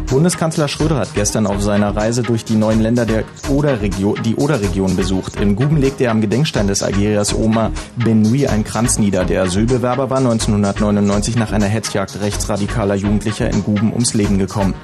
Bundeskanzler 0.07 0.69
Schröder 0.69 0.97
hat 0.99 1.15
gestern 1.15 1.47
auf 1.47 1.63
seiner 1.63 1.95
Reise 1.97 2.23
durch 2.23 2.45
die 2.45 2.57
neuen 2.57 2.81
Länder 2.81 3.07
der 3.07 3.25
Oder-Region, 3.49 4.21
die 4.25 4.37
Oder-Region 4.37 4.97
besucht. 4.97 5.37
In 5.37 5.57
Guben 5.57 5.77
legte 5.77 6.05
er 6.05 6.11
am 6.11 6.21
Gedenkstein 6.21 6.67
des 6.67 6.83
Algeriers 6.83 7.35
Omar 7.35 7.71
Benoui 7.97 8.47
einen 8.47 8.65
Kranz 8.65 8.99
nieder. 8.99 9.25
Der 9.25 9.43
Asylbewerber 9.43 10.11
war 10.11 10.19
1999 10.19 11.37
nach 11.37 11.53
einer 11.53 11.67
Hetzjagd 11.67 12.21
rechtsradikaler 12.21 12.97
Jugendlicher 12.97 13.49
in 13.49 13.63
Guben 13.63 13.93
ums 13.93 14.15
Leben 14.15 14.39
gekommen. 14.39 14.75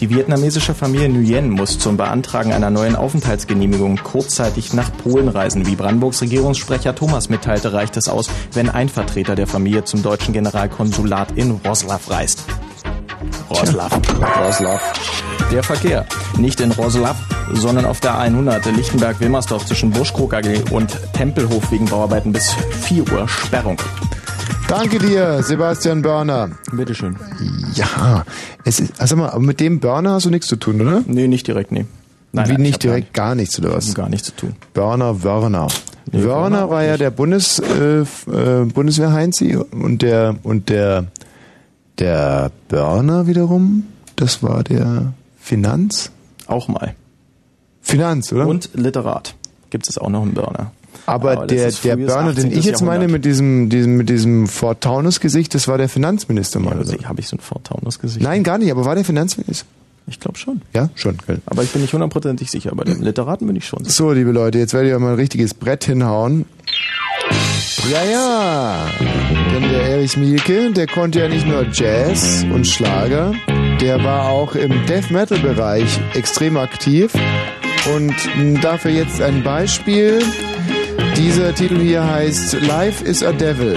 Die 0.00 0.10
vietnamesische 0.10 0.74
Familie 0.74 1.08
Nguyen 1.08 1.50
muss 1.50 1.78
zum 1.78 1.96
Beantragen 1.96 2.52
einer 2.52 2.70
neuen 2.70 2.96
Aufenthaltsgenehmigung 2.96 3.96
kurzzeitig 4.02 4.72
nach 4.72 4.90
Polen 4.96 5.28
reisen. 5.28 5.66
Wie 5.66 5.76
Brandenburgs 5.76 6.20
Regierungssprecher 6.20 6.94
Thomas 6.94 7.28
mitteilte, 7.28 7.72
reicht 7.72 7.96
es 7.96 8.08
aus, 8.08 8.28
wenn 8.52 8.68
ein 8.68 8.88
Vertreter 8.88 9.34
der 9.34 9.46
Familie 9.46 9.84
zum 9.84 10.02
deutschen 10.02 10.34
Generalkonsulat 10.34 11.32
in 11.36 11.52
Roslav 11.64 12.10
reist. 12.10 12.44
Roslav. 13.50 14.00
Roslav. 14.44 14.80
Der 15.52 15.62
Verkehr. 15.62 16.06
Nicht 16.38 16.60
in 16.60 16.72
Roslav, 16.72 17.16
sondern 17.52 17.84
auf 17.84 18.00
der 18.00 18.18
100 18.18 18.66
Lichtenberg-Wilmersdorf 18.66 19.66
zwischen 19.66 19.90
Buschkrug 19.90 20.34
AG 20.34 20.70
und 20.70 20.96
Tempelhof 21.12 21.70
wegen 21.70 21.86
Bauarbeiten 21.86 22.32
bis 22.32 22.54
4 22.82 23.12
Uhr 23.12 23.28
Sperrung. 23.28 23.78
Danke 24.68 24.98
dir, 24.98 25.42
Sebastian 25.42 26.02
Börner. 26.02 26.50
Bitteschön. 26.72 27.16
Ja, 27.74 28.24
es 28.64 28.80
ist, 28.80 29.00
also 29.00 29.16
mal, 29.16 29.38
mit 29.38 29.60
dem 29.60 29.78
Börner 29.78 30.12
hast 30.12 30.26
du 30.26 30.30
nichts 30.30 30.46
zu 30.46 30.56
tun, 30.56 30.80
oder? 30.80 31.02
Nee, 31.06 31.28
nicht 31.28 31.46
direkt, 31.46 31.70
nee. 31.70 31.84
Nein, 32.32 32.48
Wie 32.48 32.52
nein, 32.52 32.62
ich 32.62 32.66
nicht 32.66 32.74
hab 32.74 32.80
gar 32.80 32.90
direkt 32.90 33.14
gar, 33.14 33.34
nichts, 33.34 33.58
oder 33.58 33.74
was? 33.74 33.94
Gar 33.94 34.08
nichts 34.08 34.28
zu 34.28 34.36
tun. 34.36 34.56
Börner, 34.72 35.22
Wörner. 35.22 35.68
Nee, 36.10 36.24
Wörner 36.24 36.68
war 36.70 36.82
ja 36.82 36.96
der 36.96 37.10
Bundes, 37.10 37.60
äh, 37.60 38.00
äh, 38.00 38.64
Bundeswehr-Heinzi 38.64 39.56
und 39.56 40.02
der, 40.02 40.36
und 40.42 40.68
der, 40.68 41.04
der 41.98 42.50
Börner 42.68 43.26
wiederum, 43.26 43.84
das 44.16 44.42
war 44.42 44.64
der 44.64 45.12
Finanz? 45.38 46.10
Auch 46.46 46.68
mal. 46.68 46.94
Finanz, 47.82 48.32
oder? 48.32 48.46
Und 48.46 48.70
Literat. 48.74 49.34
Gibt 49.70 49.88
es 49.88 49.98
auch 49.98 50.08
noch 50.08 50.22
einen 50.22 50.34
Burner. 50.34 50.72
Aber, 51.06 51.32
Aber 51.32 51.46
der, 51.46 51.70
der 51.70 51.96
Börner, 51.96 52.32
den 52.32 52.46
18. 52.46 52.58
ich 52.58 52.64
jetzt 52.64 52.82
meine, 52.82 53.08
mit 53.08 53.24
diesem, 53.24 53.68
diesem, 53.68 53.96
mit 53.96 54.08
diesem 54.08 54.46
Fort 54.46 54.80
Taunus-Gesicht, 54.80 55.54
das 55.54 55.68
war 55.68 55.76
der 55.76 55.88
Finanzminister 55.88 56.60
mal. 56.60 56.74
Also 56.78 56.94
oder? 56.94 57.08
habe 57.08 57.20
ich 57.20 57.28
so 57.28 57.36
ein 57.36 57.40
Fortaunus-Gesicht? 57.40 58.24
Nein, 58.24 58.42
gar 58.42 58.58
nicht, 58.58 58.70
aber 58.70 58.84
war 58.84 58.94
der 58.94 59.04
Finanzminister? 59.04 59.66
Ich 60.06 60.20
glaube 60.20 60.38
schon. 60.38 60.60
Ja, 60.74 60.90
schon. 60.94 61.16
Gell. 61.26 61.40
Aber 61.46 61.62
ich 61.62 61.72
bin 61.72 61.80
nicht 61.82 61.92
hundertprozentig 61.92 62.50
sicher. 62.50 62.72
Bei 62.74 62.84
dem 62.84 63.00
Literaten 63.00 63.46
bin 63.46 63.56
ich 63.56 63.66
schon 63.66 63.84
sicher. 63.84 63.96
So, 63.96 64.12
liebe 64.12 64.32
Leute, 64.32 64.58
jetzt 64.58 64.74
werde 64.74 64.90
ich 64.92 64.98
mal 64.98 65.12
ein 65.12 65.14
richtiges 65.14 65.54
Brett 65.54 65.84
hinhauen. 65.84 66.44
Ja, 67.90 68.04
ja. 68.04 68.90
Denn 69.52 69.62
der 69.62 69.82
Erich 69.82 70.16
Mielke, 70.16 70.70
der 70.72 70.86
konnte 70.86 71.20
ja 71.20 71.28
nicht 71.28 71.46
nur 71.46 71.66
Jazz 71.72 72.44
und 72.50 72.66
Schlager, 72.66 73.32
der 73.80 74.02
war 74.02 74.28
auch 74.28 74.54
im 74.54 74.86
Death 74.86 75.10
Metal 75.10 75.38
Bereich 75.38 76.00
extrem 76.14 76.56
aktiv. 76.56 77.12
Und 77.94 78.14
dafür 78.62 78.90
jetzt 78.92 79.20
ein 79.20 79.42
Beispiel. 79.42 80.20
Dieser 81.16 81.54
Titel 81.54 81.78
hier 81.78 82.04
heißt 82.04 82.60
Life 82.62 83.04
is 83.04 83.22
a 83.22 83.32
Devil. 83.32 83.76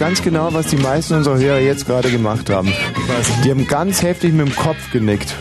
Ganz 0.00 0.22
genau, 0.22 0.52
was 0.52 0.66
die 0.68 0.76
meisten 0.76 1.14
unserer 1.14 1.38
Hörer 1.38 1.60
jetzt 1.60 1.86
gerade 1.86 2.10
gemacht 2.10 2.50
haben. 2.50 2.72
Die 3.44 3.50
haben 3.50 3.66
ganz 3.68 4.02
heftig 4.02 4.32
mit 4.32 4.48
dem 4.48 4.56
Kopf 4.56 4.90
genickt. 4.92 5.34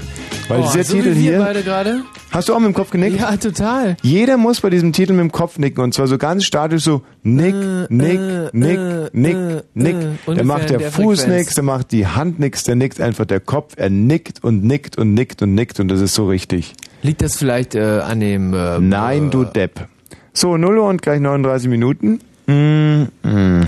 Weil 0.49 0.59
Oh, 0.61 0.63
dieser 0.71 0.83
so 0.83 0.95
Titel 0.97 1.13
hier. 1.13 1.39
beide 1.39 1.63
gerade? 1.63 2.01
Hast 2.31 2.49
du 2.49 2.53
auch 2.53 2.59
mit 2.59 2.67
dem 2.67 2.73
Kopf 2.73 2.89
genickt? 2.91 3.19
Ja, 3.19 3.38
total. 3.38 3.95
Jeder 4.01 4.38
muss 4.38 4.61
bei 4.61 4.69
diesem 4.69 4.91
Titel 4.93 5.13
mit 5.13 5.21
dem 5.21 5.31
Kopf 5.31 5.57
nicken 5.57 5.81
und 5.83 5.93
zwar 5.93 6.07
so 6.07 6.17
ganz 6.17 6.43
statisch 6.43 6.83
so 6.83 7.01
nick, 7.23 7.55
nick, 7.89 8.19
nick, 8.53 8.79
nick, 9.13 9.38
nick. 9.73 9.95
äh, 9.95 9.99
Der 9.99 10.11
ungefähr 10.25 10.45
macht 10.45 10.61
in 10.63 10.67
der 10.67 10.77
der 10.79 10.91
Fuß 10.91 11.21
Frequenz. 11.21 11.38
nix, 11.38 11.55
der 11.55 11.63
macht 11.63 11.91
die 11.91 12.05
Hand 12.07 12.39
nix, 12.39 12.63
der 12.65 12.75
nickt 12.75 12.99
einfach 12.99 13.25
der 13.25 13.39
Kopf. 13.39 13.73
Er 13.77 13.89
nickt 13.89 14.43
und 14.43 14.63
nickt 14.63 14.97
und 14.97 15.13
nickt 15.13 15.41
und 15.41 15.55
nickt 15.55 15.79
und 15.79 15.88
das 15.88 16.01
ist 16.01 16.13
so 16.15 16.27
richtig. 16.27 16.73
Liegt 17.01 17.21
das 17.21 17.38
vielleicht 17.38 17.75
äh, 17.75 18.01
an 18.01 18.19
dem... 18.19 18.53
Äh, 18.53 18.79
Nein, 18.79 19.31
du 19.31 19.45
Depp. 19.45 19.88
So, 20.33 20.57
0 20.57 20.77
Uhr 20.79 20.85
und 20.88 21.01
gleich 21.01 21.19
39 21.21 21.69
Minuten. 21.69 22.19
Mm, 22.47 23.03
mm. 23.23 23.61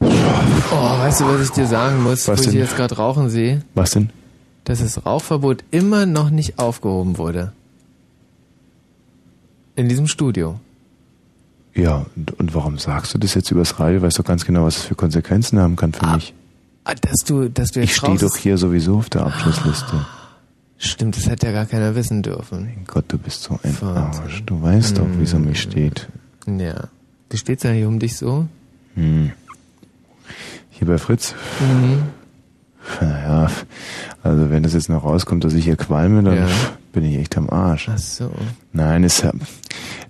Oh, 0.00 0.98
weißt 0.98 1.20
du, 1.20 1.24
was 1.26 1.42
ich 1.42 1.50
dir 1.50 1.66
sagen 1.66 2.02
muss, 2.02 2.28
Was 2.28 2.28
wo 2.28 2.32
ich 2.34 2.40
denn? 2.42 2.50
dich 2.52 2.60
jetzt 2.60 2.76
gerade 2.76 2.96
rauchen 2.96 3.30
sehe? 3.30 3.62
Was 3.74 3.92
denn? 3.92 4.10
Dass 4.64 4.80
das 4.80 5.04
Rauchverbot 5.06 5.64
immer 5.70 6.06
noch 6.06 6.30
nicht 6.30 6.58
aufgehoben 6.58 7.16
wurde. 7.18 7.52
In 9.76 9.88
diesem 9.88 10.06
Studio. 10.06 10.60
Ja, 11.74 12.06
und, 12.16 12.32
und 12.38 12.54
warum 12.54 12.78
sagst 12.78 13.14
du 13.14 13.18
das 13.18 13.34
jetzt 13.34 13.50
übers 13.50 13.78
Radio? 13.78 14.02
Weißt 14.02 14.18
du 14.18 14.22
ganz 14.22 14.44
genau, 14.44 14.64
was 14.64 14.74
das 14.74 14.84
für 14.84 14.94
Konsequenzen 14.94 15.58
haben 15.58 15.76
kann 15.76 15.92
für 15.92 16.06
mich. 16.14 16.34
Ah, 16.84 16.94
dass 16.94 17.18
du, 17.26 17.48
dass 17.48 17.70
du 17.70 17.80
jetzt 17.80 17.90
Ich 17.90 17.96
stehe 17.96 18.18
doch 18.18 18.36
hier 18.36 18.58
sowieso 18.58 18.98
auf 18.98 19.10
der 19.10 19.22
Abschlussliste. 19.26 20.06
Stimmt, 20.78 21.16
das 21.16 21.28
hätte 21.28 21.46
ja 21.46 21.52
gar 21.52 21.66
keiner 21.66 21.94
wissen 21.94 22.22
dürfen. 22.22 22.64
Mein 22.64 22.84
Gott, 22.86 23.04
du 23.08 23.18
bist 23.18 23.42
so 23.42 23.58
ein 23.62 23.76
Arsch. 23.82 24.42
Du 24.46 24.60
weißt 24.62 24.98
doch, 24.98 25.06
wie 25.18 25.24
es 25.24 25.34
um 25.34 25.44
mich 25.44 25.60
steht. 25.60 26.08
Ja. 26.46 26.88
Wie 27.30 27.36
steht's 27.36 27.62
ja 27.62 27.70
hier 27.70 27.88
um 27.88 27.98
dich 27.98 28.16
so? 28.16 28.46
Hm. 28.98 29.30
Hier 30.70 30.86
bei 30.88 30.98
Fritz? 30.98 31.34
Mhm. 31.60 32.02
Naja, 33.00 33.50
also 34.22 34.50
wenn 34.50 34.62
das 34.62 34.72
jetzt 34.74 34.88
noch 34.88 35.04
rauskommt, 35.04 35.44
dass 35.44 35.54
ich 35.54 35.64
hier 35.64 35.76
qualme, 35.76 36.22
dann 36.22 36.36
Ja. 36.36 36.46
bin 36.92 37.04
ich 37.04 37.16
echt 37.18 37.36
am 37.36 37.48
Arsch. 37.50 37.88
Ach 37.92 37.98
so. 37.98 38.30
Nein, 38.72 39.04
es 39.04 39.20
äh, 39.22 39.30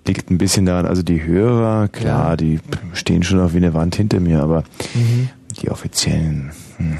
liegt 0.07 0.31
ein 0.31 0.37
bisschen 0.37 0.65
daran, 0.65 0.85
also 0.85 1.03
die 1.03 1.23
Hörer, 1.23 1.87
klar, 1.89 2.29
Ja. 2.31 2.35
die 2.37 2.59
stehen 2.93 3.23
schon 3.23 3.39
auf 3.41 3.53
wie 3.53 3.57
eine 3.57 3.73
Wand 3.73 3.95
hinter 3.95 4.19
mir, 4.19 4.41
aber 4.41 4.63
Mhm. 4.95 5.29
die 5.61 5.69
offiziellen. 5.69 6.51
Hm. 6.77 6.97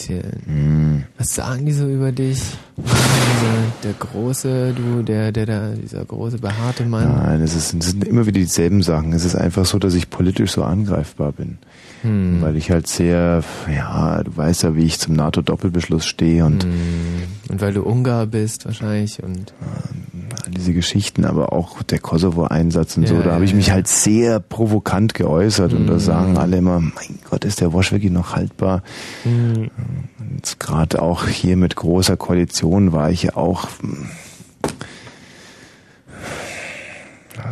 Offiziellen. 0.00 0.42
Hm. 0.46 1.04
Was 1.18 1.34
sagen 1.34 1.66
die 1.66 1.72
so 1.72 1.86
über 1.88 2.12
dich? 2.12 2.40
Dieser, 2.76 3.72
der 3.84 3.92
große, 3.92 4.72
du, 4.74 5.02
der, 5.02 5.32
der, 5.32 5.46
der, 5.46 5.74
dieser 5.74 6.04
große 6.04 6.38
behaarte 6.38 6.84
Mann. 6.84 7.16
Nein, 7.16 7.42
es, 7.42 7.54
ist, 7.54 7.74
es 7.74 7.90
sind 7.90 8.04
immer 8.04 8.26
wieder 8.26 8.40
dieselben 8.40 8.82
Sachen. 8.82 9.12
Es 9.12 9.24
ist 9.24 9.36
einfach 9.36 9.66
so, 9.66 9.78
dass 9.78 9.94
ich 9.94 10.10
politisch 10.10 10.52
so 10.52 10.64
angreifbar 10.64 11.32
bin. 11.32 11.58
Hm. 12.02 12.38
Weil 12.40 12.56
ich 12.56 12.70
halt 12.70 12.86
sehr, 12.86 13.42
ja, 13.74 14.22
du 14.22 14.34
weißt 14.36 14.62
ja, 14.62 14.74
wie 14.74 14.84
ich 14.84 14.98
zum 14.98 15.14
NATO-Doppelbeschluss 15.14 16.06
stehe 16.06 16.44
und 16.46 16.64
Hm. 16.64 16.70
Und 17.50 17.60
weil 17.60 17.72
du 17.74 17.82
Ungar 17.82 18.26
bist 18.26 18.64
wahrscheinlich 18.64 19.22
und 19.22 19.52
all 20.44 20.50
diese 20.52 20.72
Geschichten, 20.72 21.24
aber 21.24 21.52
auch 21.52 21.82
der 21.82 21.98
Kosovo-Einsatz 21.98 22.96
und 22.96 23.06
so, 23.08 23.16
Ja, 23.16 23.22
da 23.22 23.32
habe 23.32 23.44
ich 23.44 23.50
ja, 23.50 23.56
mich 23.56 23.70
halt 23.72 23.88
sehr 23.88 24.38
provokant 24.40 25.14
geäußert 25.14 25.72
und 25.74 25.86
da 25.88 25.94
Mhm. 25.94 25.98
sagen 25.98 26.38
alle 26.38 26.56
immer, 26.58 26.78
mein 26.80 27.18
Gott, 27.28 27.44
ist 27.44 27.60
der 27.60 27.72
Wosch 27.72 27.90
wirklich 27.92 28.12
noch 28.12 28.34
haltbar? 28.36 28.82
Mhm. 29.24 29.70
Und 30.18 30.60
gerade 30.60 31.02
auch 31.02 31.26
hier 31.26 31.56
mit 31.56 31.74
großer 31.76 32.16
Koalition 32.16 32.92
war 32.92 33.10
ich 33.10 33.24
ja 33.24 33.36
auch. 33.36 33.68
hm, 33.80 34.06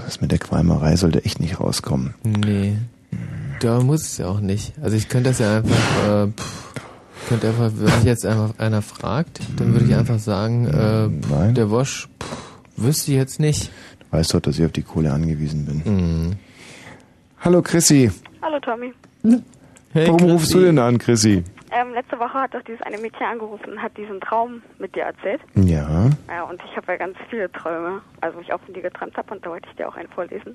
Das 0.04 0.20
mit 0.20 0.30
der 0.32 0.38
Qualmerei 0.38 0.96
sollte 0.96 1.24
echt 1.24 1.40
nicht 1.40 1.60
rauskommen. 1.60 2.14
Nee. 2.24 2.76
Da 3.60 3.80
muss 3.80 4.02
es 4.02 4.18
ja 4.18 4.26
auch 4.28 4.40
nicht. 4.40 4.72
Also 4.80 4.96
ich 4.96 5.08
könnte 5.08 5.30
das 5.30 5.40
ja 5.40 5.56
einfach, 5.56 6.08
äh, 6.08 6.28
pff, 6.28 6.72
könnte 7.28 7.48
einfach, 7.48 7.70
wenn 7.74 7.84
mich 7.84 8.04
jetzt 8.04 8.24
einfach 8.24 8.56
einer 8.58 8.82
fragt, 8.82 9.40
dann 9.56 9.72
würde 9.72 9.86
ich 9.86 9.94
einfach 9.94 10.20
sagen, 10.20 10.66
äh, 10.66 11.08
pff, 11.26 11.54
der 11.54 11.70
Wosch, 11.70 12.08
pff, 12.22 12.36
wüsste 12.76 13.10
ich 13.10 13.16
jetzt 13.16 13.40
nicht. 13.40 13.72
Du 13.98 14.16
weißt 14.16 14.34
doch, 14.34 14.40
dass 14.40 14.58
ich 14.58 14.64
auf 14.64 14.72
die 14.72 14.82
Kohle 14.82 15.12
angewiesen 15.12 15.66
bin. 15.66 15.82
Mhm. 15.84 16.32
Hallo 17.40 17.60
Chrissy. 17.62 18.12
Hallo 18.42 18.60
Tommy. 18.60 18.92
Warum 19.92 20.30
rufst 20.30 20.54
du 20.54 20.60
denn 20.60 20.78
an, 20.78 20.98
Chrissy? 20.98 21.42
Ähm, 21.70 21.92
letzte 21.92 22.18
Woche 22.18 22.34
hat 22.34 22.54
doch 22.54 22.62
dieses 22.62 22.80
eine 22.82 22.98
Mädchen 22.98 23.26
angerufen 23.26 23.72
und 23.72 23.82
hat 23.82 23.96
diesen 23.96 24.20
Traum 24.20 24.62
mit 24.78 24.94
dir 24.94 25.02
erzählt. 25.02 25.40
Ja. 25.54 26.10
Ja, 26.28 26.44
und 26.44 26.60
ich 26.64 26.76
habe 26.76 26.92
ja 26.92 26.96
ganz 26.96 27.16
viele 27.28 27.50
Träume, 27.52 28.00
also 28.20 28.38
ich 28.40 28.52
auch 28.52 28.60
von 28.60 28.72
dir 28.72 28.82
geträumt 28.82 29.16
habe 29.16 29.34
und 29.34 29.44
da 29.44 29.50
wollte 29.50 29.68
ich 29.68 29.76
dir 29.76 29.88
auch 29.88 29.96
einen 29.96 30.08
vorlesen. 30.08 30.54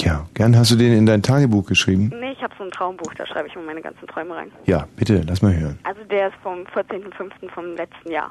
Ja, 0.00 0.26
gern. 0.34 0.56
Hast 0.56 0.70
du 0.70 0.76
den 0.76 0.92
in 0.92 1.06
dein 1.06 1.22
Tagebuch 1.22 1.66
geschrieben? 1.66 2.10
Nee, 2.20 2.32
ich 2.32 2.42
habe 2.42 2.54
so 2.58 2.64
ein 2.64 2.70
Traumbuch, 2.70 3.14
da 3.14 3.26
schreibe 3.26 3.48
ich 3.48 3.54
mir 3.54 3.62
meine 3.62 3.82
ganzen 3.82 4.06
Träume 4.06 4.34
rein. 4.34 4.50
Ja, 4.66 4.86
bitte, 4.96 5.22
lass 5.26 5.42
mal 5.42 5.54
hören. 5.54 5.78
Also 5.84 6.02
der 6.04 6.28
ist 6.28 6.36
vom 6.42 6.60
14.05. 6.74 7.50
vom 7.54 7.76
letzten 7.76 8.10
Jahr. 8.10 8.30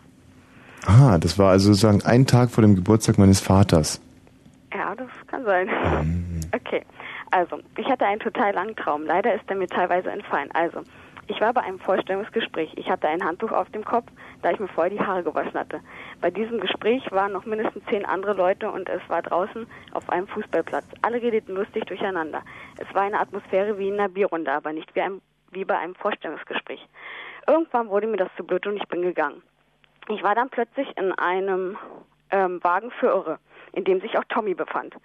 Ah, 0.86 1.18
das 1.18 1.38
war 1.38 1.52
also 1.52 1.68
sozusagen 1.68 2.02
ein 2.04 2.26
Tag 2.26 2.50
vor 2.50 2.64
dem 2.64 2.76
Geburtstag 2.76 3.18
meines 3.18 3.40
Vaters. 3.40 4.02
Ja, 4.74 4.96
das 4.96 5.10
kann 5.28 5.44
sein. 5.46 5.70
Okay, 6.54 6.84
also 7.32 7.60
ich 7.78 7.86
hatte 7.88 8.06
einen 8.06 8.20
total 8.20 8.54
langen 8.54 8.76
Traum. 8.76 9.06
Leider 9.06 9.34
ist 9.34 9.44
er 9.48 9.56
mir 9.56 9.68
teilweise 9.68 10.12
entfallen. 10.12 10.50
Also, 10.52 10.82
ich 11.32 11.40
war 11.40 11.54
bei 11.54 11.62
einem 11.62 11.80
Vorstellungsgespräch. 11.80 12.74
Ich 12.76 12.90
hatte 12.90 13.08
ein 13.08 13.24
Handtuch 13.24 13.54
auf 13.54 13.70
dem 13.70 13.86
Kopf, 13.86 14.08
da 14.42 14.52
ich 14.52 14.60
mir 14.60 14.68
vorher 14.68 14.92
die 14.92 15.00
Haare 15.00 15.24
gewaschen 15.24 15.54
hatte. 15.54 15.80
Bei 16.20 16.30
diesem 16.30 16.60
Gespräch 16.60 17.10
waren 17.10 17.32
noch 17.32 17.46
mindestens 17.46 17.86
zehn 17.86 18.06
andere 18.06 18.34
Leute 18.34 18.70
und 18.70 18.90
es 18.90 19.02
war 19.08 19.22
draußen 19.22 19.66
auf 19.94 20.10
einem 20.10 20.28
Fußballplatz. 20.28 20.84
Alle 21.02 21.22
redeten 21.22 21.56
lustig 21.56 21.86
durcheinander. 21.86 22.42
Es 22.78 22.94
war 22.94 23.04
eine 23.04 23.18
Atmosphäre 23.18 23.78
wie 23.78 23.88
in 23.88 23.94
einer 23.94 24.10
Bierrunde, 24.10 24.52
aber 24.52 24.74
nicht 24.74 24.94
wie, 24.94 25.02
ein, 25.02 25.22
wie 25.52 25.64
bei 25.64 25.78
einem 25.78 25.96
Vorstellungsgespräch. 25.96 26.86
Irgendwann 27.48 27.88
wurde 27.88 28.08
mir 28.08 28.18
das 28.18 28.30
zu 28.36 28.44
blöd 28.44 28.68
und 28.68 28.76
ich 28.76 28.88
bin 28.90 29.02
gegangen. 29.02 29.42
Ich 30.10 30.22
war 30.24 30.36
dann 30.36 30.50
plötzlich 30.50 30.90
in 30.98 31.14
einem 31.14 31.78
ähm, 32.32 32.62
Wagen 32.62 32.92
für 32.92 33.08
Irre, 33.08 33.40
in 33.72 33.86
dem 33.86 34.02
sich 34.02 34.18
auch 34.18 34.26
Tommy 34.26 34.54
befand. 34.54 34.96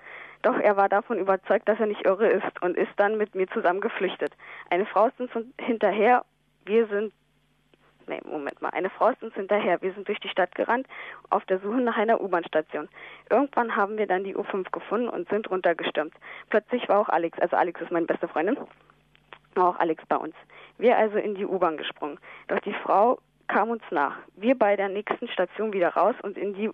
Doch 0.46 0.60
er 0.60 0.76
war 0.76 0.88
davon 0.88 1.18
überzeugt, 1.18 1.68
dass 1.68 1.80
er 1.80 1.86
nicht 1.86 2.06
irre 2.06 2.28
ist 2.28 2.62
und 2.62 2.76
ist 2.76 2.92
dann 2.98 3.18
mit 3.18 3.34
mir 3.34 3.48
zusammen 3.48 3.80
geflüchtet. 3.80 4.32
Eine 4.70 4.86
Frau 4.86 5.08
ist 5.08 5.18
uns 5.18 5.32
hinterher, 5.60 6.24
wir 6.64 6.86
sind 6.86 7.12
Nee, 8.06 8.20
Moment 8.24 8.62
mal. 8.62 8.68
Eine 8.68 8.88
Frau 8.88 9.08
ist 9.08 9.20
uns 9.24 9.34
hinterher. 9.34 9.82
Wir 9.82 9.92
sind 9.92 10.06
durch 10.06 10.20
die 10.20 10.28
Stadt 10.28 10.54
gerannt, 10.54 10.86
auf 11.30 11.44
der 11.46 11.58
Suche 11.58 11.80
nach 11.80 11.96
einer 11.96 12.20
U-Bahn-Station. 12.20 12.88
Irgendwann 13.28 13.74
haben 13.74 13.98
wir 13.98 14.06
dann 14.06 14.22
die 14.22 14.36
U5 14.36 14.70
gefunden 14.70 15.08
und 15.08 15.28
sind 15.28 15.50
runtergestürmt. 15.50 16.14
Plötzlich 16.48 16.88
war 16.88 17.00
auch 17.00 17.08
Alex, 17.08 17.36
also 17.40 17.56
Alex 17.56 17.80
ist 17.80 17.90
meine 17.90 18.06
beste 18.06 18.28
Freundin, 18.28 18.56
war 19.56 19.70
auch 19.70 19.80
Alex 19.80 20.06
bei 20.06 20.14
uns. 20.14 20.36
Wir 20.78 20.96
also 20.96 21.18
in 21.18 21.34
die 21.34 21.44
U-Bahn 21.44 21.76
gesprungen. 21.76 22.20
Doch 22.46 22.60
die 22.60 22.74
Frau 22.84 23.18
kam 23.48 23.70
uns 23.70 23.82
nach. 23.90 24.14
Wir 24.36 24.56
bei 24.56 24.76
der 24.76 24.90
nächsten 24.90 25.26
Station 25.26 25.72
wieder 25.72 25.88
raus 25.94 26.14
und 26.22 26.38
in 26.38 26.54
die 26.54 26.70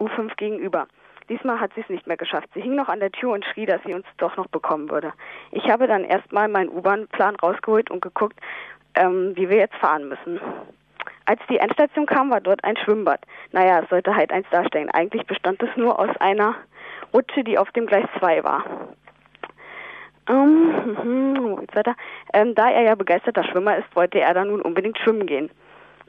U5 0.00 0.34
gegenüber. 0.36 0.88
Diesmal 1.28 1.60
hat 1.60 1.72
sie 1.74 1.80
es 1.80 1.88
nicht 1.88 2.06
mehr 2.06 2.16
geschafft. 2.16 2.48
Sie 2.54 2.60
hing 2.60 2.74
noch 2.74 2.88
an 2.88 3.00
der 3.00 3.10
Tür 3.10 3.30
und 3.30 3.44
schrie, 3.44 3.66
dass 3.66 3.82
sie 3.84 3.94
uns 3.94 4.06
doch 4.18 4.36
noch 4.36 4.48
bekommen 4.48 4.90
würde. 4.90 5.12
Ich 5.52 5.68
habe 5.70 5.86
dann 5.86 6.04
erstmal 6.04 6.48
meinen 6.48 6.68
U-Bahn-Plan 6.68 7.36
rausgeholt 7.36 7.90
und 7.90 8.02
geguckt, 8.02 8.38
ähm, 8.94 9.32
wie 9.34 9.48
wir 9.48 9.56
jetzt 9.56 9.76
fahren 9.76 10.08
müssen. 10.08 10.40
Als 11.26 11.40
die 11.48 11.56
Endstation 11.56 12.04
kam, 12.06 12.30
war 12.30 12.40
dort 12.40 12.62
ein 12.64 12.76
Schwimmbad. 12.76 13.20
Naja, 13.52 13.80
es 13.82 13.88
sollte 13.88 14.14
halt 14.14 14.30
eins 14.30 14.46
darstellen. 14.50 14.90
Eigentlich 14.90 15.26
bestand 15.26 15.62
es 15.62 15.74
nur 15.76 15.98
aus 15.98 16.14
einer 16.20 16.54
Rutsche, 17.14 17.42
die 17.42 17.56
auf 17.56 17.70
dem 17.72 17.86
Gleis 17.86 18.06
2 18.18 18.44
war. 18.44 18.64
Ähm? 20.28 21.60
Ähm, 22.32 22.54
da 22.56 22.68
er 22.68 22.82
ja 22.82 22.94
begeisterter 22.96 23.44
Schwimmer 23.44 23.76
ist, 23.76 23.94
wollte 23.94 24.18
er 24.18 24.34
dann 24.34 24.48
nun 24.48 24.60
unbedingt 24.60 24.98
schwimmen 24.98 25.26
gehen. 25.26 25.50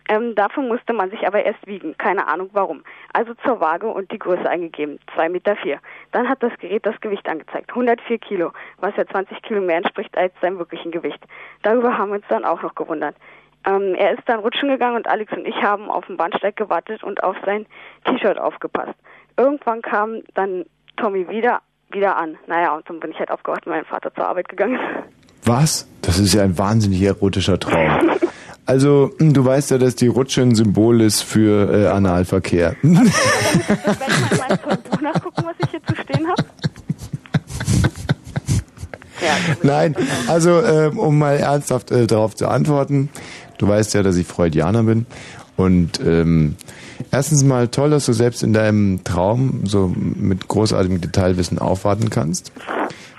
Ähm, 0.08 0.35
dafür 0.35 0.64
musste 0.64 0.93
man 0.93 1.09
sich 1.09 1.25
aber 1.25 1.43
erst 1.43 1.66
wiegen, 1.66 1.98
keine 1.98 2.27
Ahnung 2.27 2.50
warum. 2.53 2.84
Also 3.14 3.34
zur 3.43 3.59
Waage 3.59 3.88
und 3.88 4.11
die 4.11 4.19
Größe 4.19 4.48
eingegeben, 4.48 5.00
2,4 5.16 5.30
Meter. 5.30 5.56
Vier. 5.56 5.80
Dann 6.11 6.30
hat 6.30 6.43
das 6.43 6.51
Gerät 6.59 6.85
das 6.85 7.00
Gewicht 7.01 7.27
angezeigt, 7.27 7.69
104 7.69 8.19
Kilo, 8.19 8.51
was 8.80 8.95
ja 8.98 9.06
20 9.06 9.42
Kilo 9.42 9.61
mehr 9.61 9.77
entspricht 9.77 10.16
als 10.17 10.34
seinem 10.42 10.59
wirklichen 10.59 10.92
Gewicht. 10.92 11.24
Darüber 11.64 11.98
haben 11.98 12.09
wir 12.09 12.17
uns 12.17 12.25
dann 12.30 12.45
auch 12.45 12.61
noch 12.61 12.75
gewundert. 12.75 13.16
Ähm, 13.66 13.95
er 13.95 14.14
ist 14.14 14.24
dann 14.27 14.40
rutschen 14.40 14.69
gegangen 14.69 14.98
und 14.98 15.08
Alex 15.08 15.32
und 15.34 15.48
ich 15.48 15.56
haben 15.61 15.90
auf 15.90 16.06
dem 16.06 16.17
Bahnsteig 16.17 16.56
gewartet 16.56 17.03
und 17.03 17.24
auf 17.24 17.35
sein 17.45 17.66
T-Shirt 18.06 18.38
aufgepasst. 18.38 18.95
Irgendwann 19.38 19.82
kam 19.82 20.22
dann 20.35 20.66
Tommy 20.98 21.27
wieder, 21.30 21.61
wieder 21.92 22.16
an. 22.16 22.38
Naja, 22.48 22.75
und 22.75 22.88
dann 22.90 23.00
bin 23.00 23.11
ich 23.11 23.19
halt 23.19 23.32
aufgewacht 23.32 23.66
und 23.66 23.74
mein 23.74 23.85
Vater 23.85 24.14
zur 24.14 24.27
Arbeit 24.27 24.50
gegangen 24.50 24.75
ist. 24.75 25.48
Was? 25.48 25.88
Das 26.01 26.19
ist 26.19 26.34
ja 26.34 26.43
ein 26.43 26.58
wahnsinnig 26.58 27.01
erotischer 27.01 27.59
Traum. 27.59 28.11
Also, 28.66 29.11
hm, 29.19 29.34
du 29.34 29.45
weißt 29.45 29.72
ja, 29.72 29.77
dass 29.77 29.95
die 29.95 30.08
Rutsche 30.08 30.42
ein 30.42 30.56
Symbol 30.56 31.02
ist 31.02 31.22
für 31.22 31.72
äh, 31.72 31.88
Analverkehr. 31.88 32.76
Ich 32.84 32.90
werde 33.69 34.40
mal 34.40 34.52
in 34.52 34.68
meinem 34.68 34.82
Buch 34.82 35.02
nachgucken, 35.02 35.44
was 35.45 35.56
ich 35.64 35.69
hier 35.72 35.82
zu 35.85 35.95
stehen 36.02 36.27
habe. 36.27 36.45
Nein, 39.64 39.95
also 40.27 40.61
ähm, 40.61 41.00
um 41.00 41.18
mal 41.18 41.38
ernsthaft 41.38 41.92
äh, 41.92 42.06
darauf 42.08 42.35
zu 42.35 42.48
antworten, 42.48 43.10
du 43.58 43.68
weißt 43.68 43.94
ja, 43.94 44.03
dass 44.03 44.18
ich 44.18 44.27
Freudianer 44.27 44.84
bin 44.84 45.06
und 45.56 46.00
ähm, 46.02 46.56
erstens 47.11 47.44
mal 47.44 47.68
toll, 47.69 47.90
dass 47.92 48.06
du 48.06 48.14
selbst 48.14 48.44
in 48.44 48.53
deinem 48.53 49.03
Traum 49.03 49.61
so 49.66 49.94
mit 49.95 50.48
großartigem 50.48 51.02
Detailwissen 51.02 51.60
aufwarten 51.60 52.10
kannst. 52.10 52.52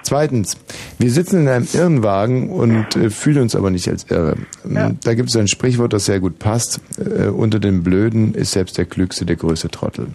Zweitens, 0.07 0.57
wir 1.01 1.11
sitzen 1.11 1.41
in 1.41 1.49
einem 1.49 1.67
Irrenwagen 1.73 2.49
und 2.49 2.95
äh, 2.95 3.11
fühlen 3.11 3.43
uns 3.43 3.57
aber 3.57 3.71
nicht 3.71 3.89
als 3.89 4.07
irre. 4.09 4.37
Ähm, 4.65 4.99
Da 5.03 5.15
gibt 5.15 5.31
es 5.31 5.37
ein 5.37 5.49
Sprichwort, 5.49 5.93
das 5.93 6.05
sehr 6.05 6.21
gut 6.21 6.39
passt. 6.39 6.81
Äh, 6.97 7.27
unter 7.27 7.59
den 7.59 7.83
Blöden 7.83 8.33
ist 8.33 8.53
selbst 8.53 8.79
der 8.79 8.85
Klügste 8.85 9.27
der 9.27 9.35
größte 9.35 9.69
Trottel. 9.69 10.07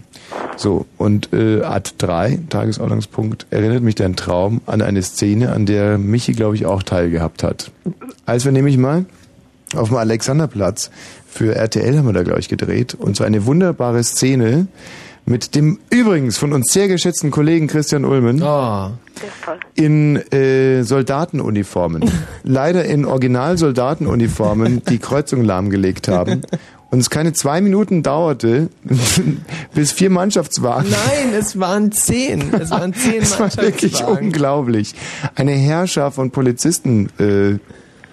So, 0.55 0.85
und 0.97 1.33
äh, 1.33 1.63
Art 1.63 1.95
3, 1.97 2.39
Tagesordnungspunkt, 2.47 3.47
erinnert 3.49 3.83
mich 3.83 3.95
dein 3.95 4.15
Traum 4.15 4.61
an 4.65 4.81
eine 4.81 5.01
Szene, 5.03 5.51
an 5.51 5.65
der 5.65 5.97
Michi, 5.97 6.31
glaube 6.31 6.55
ich, 6.55 6.65
auch 6.65 6.83
teilgehabt 6.83 7.43
hat. 7.43 7.69
Als 8.25 8.45
wir 8.45 8.53
nämlich 8.53 8.77
mal 8.77 9.05
auf 9.75 9.89
dem 9.89 9.97
Alexanderplatz 9.97 10.89
für 11.27 11.53
RTL 11.53 11.97
haben 11.97 12.05
wir 12.05 12.13
da, 12.13 12.23
glaube 12.23 12.39
ich, 12.39 12.47
gedreht. 12.47 12.93
Und 12.93 13.17
so 13.17 13.25
eine 13.25 13.45
wunderbare 13.45 14.05
Szene, 14.05 14.67
mit 15.25 15.55
dem 15.55 15.79
übrigens 15.89 16.37
von 16.37 16.51
uns 16.53 16.73
sehr 16.73 16.87
geschätzten 16.87 17.31
Kollegen 17.31 17.67
Christian 17.67 18.05
Ulmen 18.05 18.41
Oh. 18.43 18.89
in 19.75 20.17
äh, 20.31 20.83
Soldatenuniformen. 20.83 22.09
Leider 22.43 22.85
in 22.85 23.05
Original-Soldatenuniformen 23.05 24.81
die 24.89 24.97
Kreuzung 24.99 25.43
lahmgelegt 25.43 26.07
haben. 26.07 26.41
Und 26.89 26.99
es 26.99 27.09
keine 27.09 27.31
zwei 27.31 27.61
Minuten 27.61 28.03
dauerte, 28.03 28.67
bis 29.73 29.91
vier 29.93 30.09
Mannschaftswagen. 30.09 30.89
Nein, 30.89 31.33
es 31.39 31.57
waren 31.57 31.91
zehn. 31.93 32.53
Es 32.53 32.69
waren 32.71 32.93
zehn 32.95 33.21
Es 33.21 33.39
war 33.39 33.47
wirklich 33.57 33.93
Mannschaftswagen. 33.93 34.25
unglaublich. 34.25 34.95
Eine 35.35 35.53
Herrschaft 35.53 36.15
von 36.15 36.31
Polizisten 36.31 37.07
äh, 37.17 37.59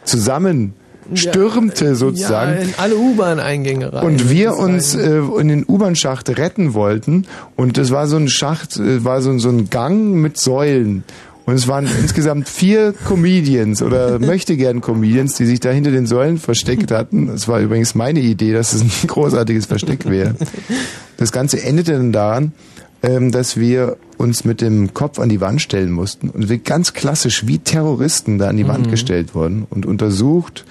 zusammen 0.05 0.75
stürmte 1.15 1.95
sozusagen. 1.95 2.53
Ja, 2.53 2.59
in 2.59 2.75
alle 2.77 2.97
U-Bahn-Eingänge 2.97 3.93
rein. 3.93 4.05
Und 4.05 4.31
wir 4.31 4.57
uns 4.57 4.95
äh, 4.95 5.21
in 5.39 5.49
den 5.49 5.65
U-Bahn-Schacht 5.67 6.29
retten 6.39 6.75
wollten. 6.75 7.27
Und 7.57 7.79
es 7.79 7.91
war 7.91 8.07
so 8.07 8.17
ein 8.17 8.29
Schacht, 8.29 8.77
äh, 8.77 9.05
war 9.05 9.23
so, 9.23 9.39
so 9.39 9.49
ein 9.49 9.71
Gang 9.71 10.15
mit 10.15 10.39
Säulen. 10.39 11.05
Und 11.47 11.55
es 11.55 11.67
waren 11.67 11.87
insgesamt 12.03 12.49
vier 12.49 12.93
Comedians 13.07 13.81
oder 13.83 14.19
möchte 14.19 14.57
gern 14.57 14.81
Comedians, 14.83 15.35
die 15.37 15.47
sich 15.47 15.61
da 15.61 15.71
hinter 15.71 15.91
den 15.91 16.07
Säulen 16.07 16.39
versteckt 16.39 16.91
hatten. 16.91 17.29
Es 17.31 17.49
war 17.49 17.61
übrigens 17.61 17.95
meine 17.95 18.21
Idee, 18.21 18.53
dass 18.53 18.75
es 18.75 18.83
ein 18.83 18.91
großartiges 19.07 19.67
Versteck 19.67 20.05
wäre. 20.11 20.35
Das 21.17 21.33
Ganze 21.33 21.63
endete 21.63 21.93
dann 21.93 22.13
daran, 22.13 22.53
ähm, 23.03 23.31
dass 23.31 23.57
wir 23.57 23.97
uns 24.19 24.45
mit 24.45 24.61
dem 24.61 24.93
Kopf 24.93 25.21
an 25.21 25.29
die 25.29 25.41
Wand 25.41 25.63
stellen 25.63 25.93
mussten 25.93 26.29
und 26.31 26.49
wir 26.49 26.59
ganz 26.59 26.93
klassisch 26.93 27.47
wie 27.47 27.59
Terroristen 27.59 28.39
da 28.39 28.49
an 28.49 28.57
die 28.57 28.67
Wand 28.67 28.87
Mhm. 28.87 28.91
gestellt 28.91 29.35
wurden 29.37 29.67
und 29.71 29.87
untersucht 29.87 30.65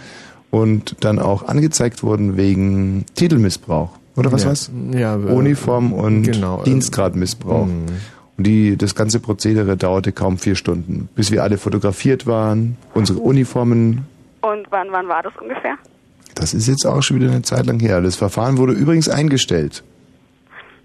und 0.52 0.96
dann 1.02 1.20
auch 1.20 1.48
angezeigt 1.48 2.04
wurden 2.04 2.38
wegen 2.38 3.06
Titelmissbrauch. 3.16 3.92
Oder 4.16 4.32
was 4.32 4.44
Ja. 4.44 4.50
war's? 4.50 4.72
Ja, 4.94 5.16
äh, 5.16 5.18
Uniform 5.20 5.94
und 5.94 6.24
genau, 6.24 6.62
äh, 6.62 6.64
Dienstgradmissbrauch. 6.66 7.68
Mhm. 7.68 7.86
Und 8.38 8.46
die, 8.48 8.78
das 8.78 8.96
ganze 8.96 9.20
Prozedere 9.20 9.78
dauerte 9.78 10.12
kaum 10.12 10.38
vier 10.38 10.56
Stunden, 10.56 11.10
bis 11.16 11.32
wir 11.32 11.44
alle 11.44 11.58
fotografiert 11.58 12.26
waren, 12.28 12.78
unsere 12.94 13.20
Uniformen. 13.20 14.06
Und 14.42 14.68
wann, 14.70 14.88
wann 14.92 15.08
war 15.08 15.24
das 15.24 15.34
ungefähr? 15.42 15.76
Das 16.36 16.54
ist 16.54 16.68
jetzt 16.68 16.86
auch 16.86 17.02
schon 17.02 17.20
wieder 17.20 17.32
eine 17.32 17.42
Zeit 17.42 17.66
lang 17.66 17.80
her. 17.80 18.00
Das 18.02 18.16
Verfahren 18.16 18.58
wurde 18.58 18.74
übrigens 18.74 19.10
eingestellt. 19.10 19.84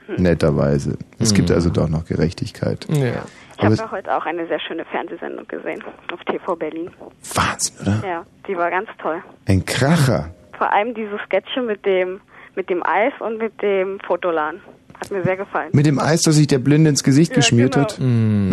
Hm. 0.06 0.22
Netterweise. 0.22 0.96
Es 1.18 1.34
gibt 1.34 1.50
Mhm. 1.50 1.54
also 1.54 1.70
doch 1.70 1.88
noch 1.88 2.06
Gerechtigkeit. 2.06 2.86
Ja. 2.90 3.22
Ich 3.56 3.64
habe 3.64 3.74
ja 3.74 3.90
heute 3.90 4.16
auch 4.16 4.24
eine 4.26 4.46
sehr 4.46 4.60
schöne 4.60 4.84
Fernsehsendung 4.86 5.46
gesehen 5.46 5.82
auf 6.12 6.20
TV 6.24 6.56
Berlin. 6.56 6.90
Wahnsinn, 7.34 7.76
oder? 7.82 8.02
Ja, 8.06 8.26
die 8.48 8.56
war 8.56 8.70
ganz 8.70 8.88
toll. 9.00 9.22
Ein 9.46 9.64
Kracher. 9.64 10.30
Vor 10.56 10.72
allem 10.72 10.94
diese 10.94 11.18
Sketche 11.26 11.60
mit 11.62 11.84
dem 11.84 12.20
mit 12.54 12.68
dem 12.68 12.82
Eis 12.84 13.12
und 13.20 13.38
mit 13.38 13.60
dem 13.62 13.98
Fotoladen. 14.06 14.60
Hat 15.00 15.10
mir 15.10 15.22
sehr 15.24 15.36
gefallen. 15.36 15.70
Mit 15.72 15.86
dem 15.86 15.98
Eis, 15.98 16.22
das 16.22 16.36
sich 16.36 16.46
der 16.46 16.58
Blinde 16.58 16.90
ins 16.90 17.02
Gesicht 17.02 17.30
Ja, 17.32 17.36
geschmiert 17.36 17.72
genau. 17.74 17.86
hat. 17.86 17.98
Mm. 17.98 18.52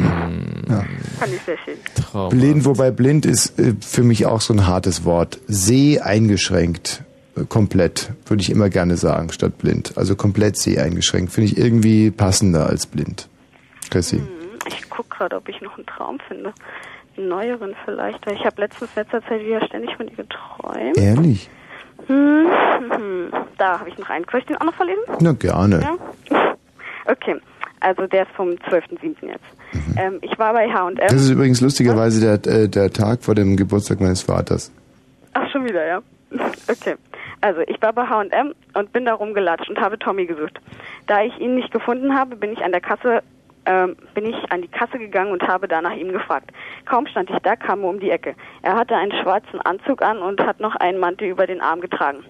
Fand 1.19 1.33
ich 1.33 1.41
sehr 1.41 1.57
schön. 1.57 2.29
Blind, 2.29 2.65
wobei 2.65 2.91
blind 2.91 3.25
ist 3.25 3.59
äh, 3.59 3.75
für 3.81 4.03
mich 4.03 4.25
auch 4.25 4.41
so 4.41 4.53
ein 4.53 4.65
hartes 4.65 5.03
Wort. 5.05 5.39
Seh 5.47 5.99
eingeschränkt. 5.99 7.03
Äh, 7.35 7.43
Komplett, 7.43 8.11
würde 8.25 8.41
ich 8.41 8.49
immer 8.49 8.69
gerne 8.69 8.95
sagen, 8.97 9.31
statt 9.31 9.57
blind. 9.59 9.93
Also 9.97 10.15
komplett 10.15 10.57
seh 10.57 10.79
eingeschränkt. 10.79 11.31
Finde 11.33 11.51
ich 11.51 11.57
irgendwie 11.57 12.09
passender 12.09 12.67
als 12.67 12.87
blind. 12.87 13.27
Chrissy. 13.91 14.17
Hm, 14.17 14.27
Ich 14.67 14.89
gucke 14.89 15.09
gerade, 15.09 15.35
ob 15.35 15.49
ich 15.49 15.61
noch 15.61 15.77
einen 15.77 15.85
Traum 15.85 16.19
finde. 16.27 16.53
Einen 17.17 17.27
neueren 17.29 17.75
vielleicht. 17.85 18.25
Weil 18.25 18.35
ich 18.35 18.45
habe 18.45 18.61
letztens 18.61 18.95
letzter 18.95 19.23
Zeit 19.25 19.41
wieder 19.41 19.65
ständig 19.65 19.95
von 19.95 20.07
ihr 20.07 20.15
geträumt. 20.15 20.97
Ehrlich? 20.97 21.49
Hm, 22.07 22.47
hm, 22.79 22.91
hm. 22.91 23.33
Da 23.57 23.79
habe 23.79 23.89
ich 23.89 23.97
noch 23.97 24.09
einen. 24.09 24.25
Soll 24.31 24.39
ich 24.39 24.45
den 24.45 24.57
auch 24.57 24.65
noch 24.65 24.73
verlesen? 24.73 25.03
Na 25.19 25.33
gerne. 25.33 25.81
Ja? 25.81 26.55
Okay. 27.05 27.35
Also 27.81 28.07
der 28.07 28.23
ist 28.23 28.31
vom 28.35 28.49
12.07. 28.49 29.27
jetzt. 29.27 29.43
Ähm, 29.97 30.19
ich 30.21 30.37
war 30.37 30.53
bei 30.53 30.69
H&M. 30.69 30.95
Das 30.95 31.13
ist 31.13 31.29
übrigens 31.29 31.61
lustigerweise 31.61 32.37
der, 32.37 32.53
äh, 32.53 32.67
der 32.67 32.91
Tag 32.91 33.23
vor 33.23 33.35
dem 33.35 33.55
Geburtstag 33.55 34.01
meines 34.01 34.21
Vaters. 34.21 34.71
Ach, 35.33 35.49
schon 35.51 35.65
wieder, 35.65 35.85
ja. 35.85 36.01
Okay. 36.69 36.95
Also, 37.41 37.61
ich 37.61 37.81
war 37.81 37.93
bei 37.93 38.05
H&M 38.05 38.53
und 38.73 38.91
bin 38.91 39.05
da 39.05 39.13
rumgelatscht 39.13 39.69
und 39.69 39.79
habe 39.79 39.97
Tommy 39.97 40.25
gesucht. 40.25 40.59
Da 41.07 41.23
ich 41.23 41.37
ihn 41.39 41.55
nicht 41.55 41.71
gefunden 41.71 42.15
habe, 42.15 42.35
bin 42.35 42.51
ich 42.51 42.59
an 42.63 42.71
der 42.71 42.81
Kasse, 42.81 43.23
ähm, 43.69 43.95
bin 44.15 44.25
ich 44.25 44.51
an 44.51 44.63
die 44.63 44.67
Kasse 44.67 44.97
gegangen 44.97 45.31
und 45.31 45.47
habe 45.47 45.67
da 45.67 45.79
nach 45.79 45.95
ihm 45.95 46.11
gefragt. 46.11 46.51
Kaum 46.85 47.05
stand 47.05 47.29
ich 47.29 47.37
da, 47.43 47.55
kam 47.55 47.83
er 47.83 47.89
um 47.89 47.99
die 47.99 48.09
Ecke. 48.09 48.35
Er 48.63 48.75
hatte 48.75 48.95
einen 48.95 49.11
schwarzen 49.11 49.61
Anzug 49.61 50.01
an 50.01 50.17
und 50.19 50.41
hat 50.41 50.59
noch 50.59 50.75
einen 50.77 50.97
Mantel 50.99 51.27
über 51.27 51.45
den 51.45 51.61
Arm 51.61 51.79
getragen. 51.79 52.25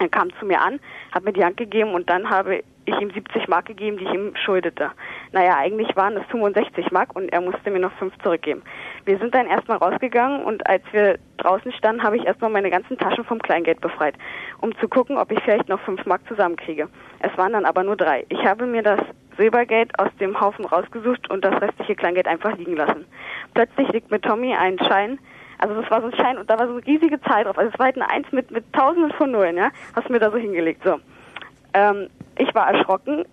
Er 0.00 0.08
kam 0.08 0.30
zu 0.40 0.44
mir 0.44 0.60
an, 0.60 0.80
hat 1.12 1.24
mir 1.24 1.32
die 1.32 1.44
Hand 1.44 1.56
gegeben 1.56 1.94
und 1.94 2.10
dann 2.10 2.28
habe 2.28 2.64
ich 2.86 3.00
ihm 3.00 3.10
70 3.12 3.46
Mark 3.46 3.66
gegeben, 3.66 3.96
die 3.96 4.04
ich 4.04 4.12
ihm 4.12 4.34
schuldete. 4.34 4.90
Naja, 5.30 5.56
eigentlich 5.56 5.94
waren 5.94 6.16
es 6.16 6.26
65 6.26 6.90
Mark 6.90 7.14
und 7.14 7.32
er 7.32 7.40
musste 7.40 7.70
mir 7.70 7.78
noch 7.78 7.92
5 7.92 8.12
zurückgeben. 8.24 8.62
Wir 9.04 9.16
sind 9.18 9.32
dann 9.32 9.46
erstmal 9.46 9.78
rausgegangen 9.78 10.42
und 10.42 10.66
als 10.66 10.82
wir 10.90 11.18
draußen 11.36 11.72
standen, 11.72 12.02
habe 12.02 12.16
ich 12.16 12.26
erstmal 12.26 12.50
meine 12.50 12.70
ganzen 12.70 12.98
Taschen 12.98 13.24
vom 13.24 13.38
Kleingeld 13.38 13.80
befreit, 13.80 14.16
um 14.60 14.76
zu 14.78 14.88
gucken, 14.88 15.16
ob 15.16 15.30
ich 15.30 15.40
vielleicht 15.44 15.68
noch 15.68 15.80
5 15.82 16.04
Mark 16.06 16.22
zusammenkriege. 16.26 16.88
Es 17.20 17.38
waren 17.38 17.52
dann 17.52 17.64
aber 17.64 17.84
nur 17.84 17.96
drei. 17.96 18.26
Ich 18.28 18.44
habe 18.44 18.66
mir 18.66 18.82
das 18.82 19.00
Silbergeld 19.36 19.98
aus 19.98 20.10
dem 20.20 20.40
Haufen 20.40 20.64
rausgesucht 20.64 21.30
und 21.30 21.44
das 21.44 21.60
restliche 21.60 21.94
Kleingeld 21.94 22.26
einfach 22.26 22.56
liegen 22.56 22.76
lassen. 22.76 23.04
Plötzlich 23.54 23.88
liegt 23.92 24.10
mit 24.10 24.22
Tommy 24.22 24.54
ein 24.54 24.78
Schein 24.78 25.18
also 25.58 25.80
das 25.80 25.90
war 25.90 26.00
so 26.00 26.08
ein 26.08 26.14
Schein 26.14 26.38
und 26.38 26.50
da 26.50 26.58
war 26.58 26.66
so 26.66 26.74
eine 26.74 26.86
riesige 26.86 27.20
Zahl 27.22 27.44
drauf. 27.44 27.58
Also 27.58 27.70
es 27.72 27.78
war 27.78 27.86
halt 27.86 27.96
eine 27.96 28.10
Eins 28.10 28.30
mit, 28.32 28.50
mit 28.50 28.70
tausenden 28.72 29.12
von 29.12 29.30
Nullen, 29.30 29.56
ja. 29.56 29.70
Hast 29.94 30.10
mir 30.10 30.18
da 30.18 30.30
so 30.30 30.36
hingelegt. 30.36 30.82
So. 30.84 30.98
Ähm, 31.72 32.08
ich 32.38 32.54
war 32.54 32.70
erschrocken 32.70 33.24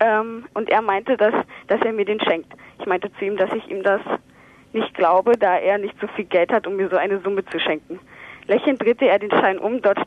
ähm, 0.00 0.44
und 0.54 0.70
er 0.70 0.82
meinte, 0.82 1.16
dass, 1.16 1.34
dass 1.68 1.80
er 1.80 1.92
mir 1.92 2.04
den 2.04 2.20
schenkt. 2.20 2.52
Ich 2.78 2.86
meinte 2.86 3.12
zu 3.14 3.24
ihm, 3.24 3.36
dass 3.36 3.52
ich 3.52 3.68
ihm 3.70 3.82
das 3.82 4.00
nicht 4.72 4.94
glaube, 4.94 5.32
da 5.38 5.56
er 5.56 5.78
nicht 5.78 5.94
so 6.00 6.06
viel 6.08 6.24
Geld 6.24 6.52
hat, 6.52 6.66
um 6.66 6.76
mir 6.76 6.88
so 6.88 6.96
eine 6.96 7.20
Summe 7.20 7.44
zu 7.44 7.58
schenken. 7.58 8.00
Lächelnd 8.46 8.82
drehte 8.82 9.06
er 9.06 9.18
den 9.18 9.30
Schein 9.30 9.58
um, 9.58 9.80
dort 9.82 9.98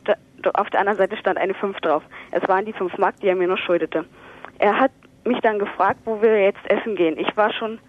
dort 0.41 0.59
auf 0.59 0.69
der 0.69 0.81
anderen 0.81 0.97
Seite 0.97 1.17
stand 1.17 1.37
eine 1.37 1.53
5 1.53 1.79
drauf. 1.79 2.03
Es 2.31 2.47
waren 2.47 2.65
die 2.65 2.73
5 2.73 2.97
Mark, 2.97 3.15
die 3.21 3.27
er 3.27 3.35
mir 3.35 3.47
noch 3.47 3.57
schuldete. 3.57 4.05
Er 4.59 4.79
hat 4.79 4.91
mich 5.25 5.39
dann 5.41 5.59
gefragt, 5.59 5.99
wo 6.05 6.21
wir 6.21 6.41
jetzt 6.41 6.65
essen 6.69 6.95
gehen. 6.95 7.17
Ich 7.17 7.35
war 7.35 7.51
schon 7.53 7.79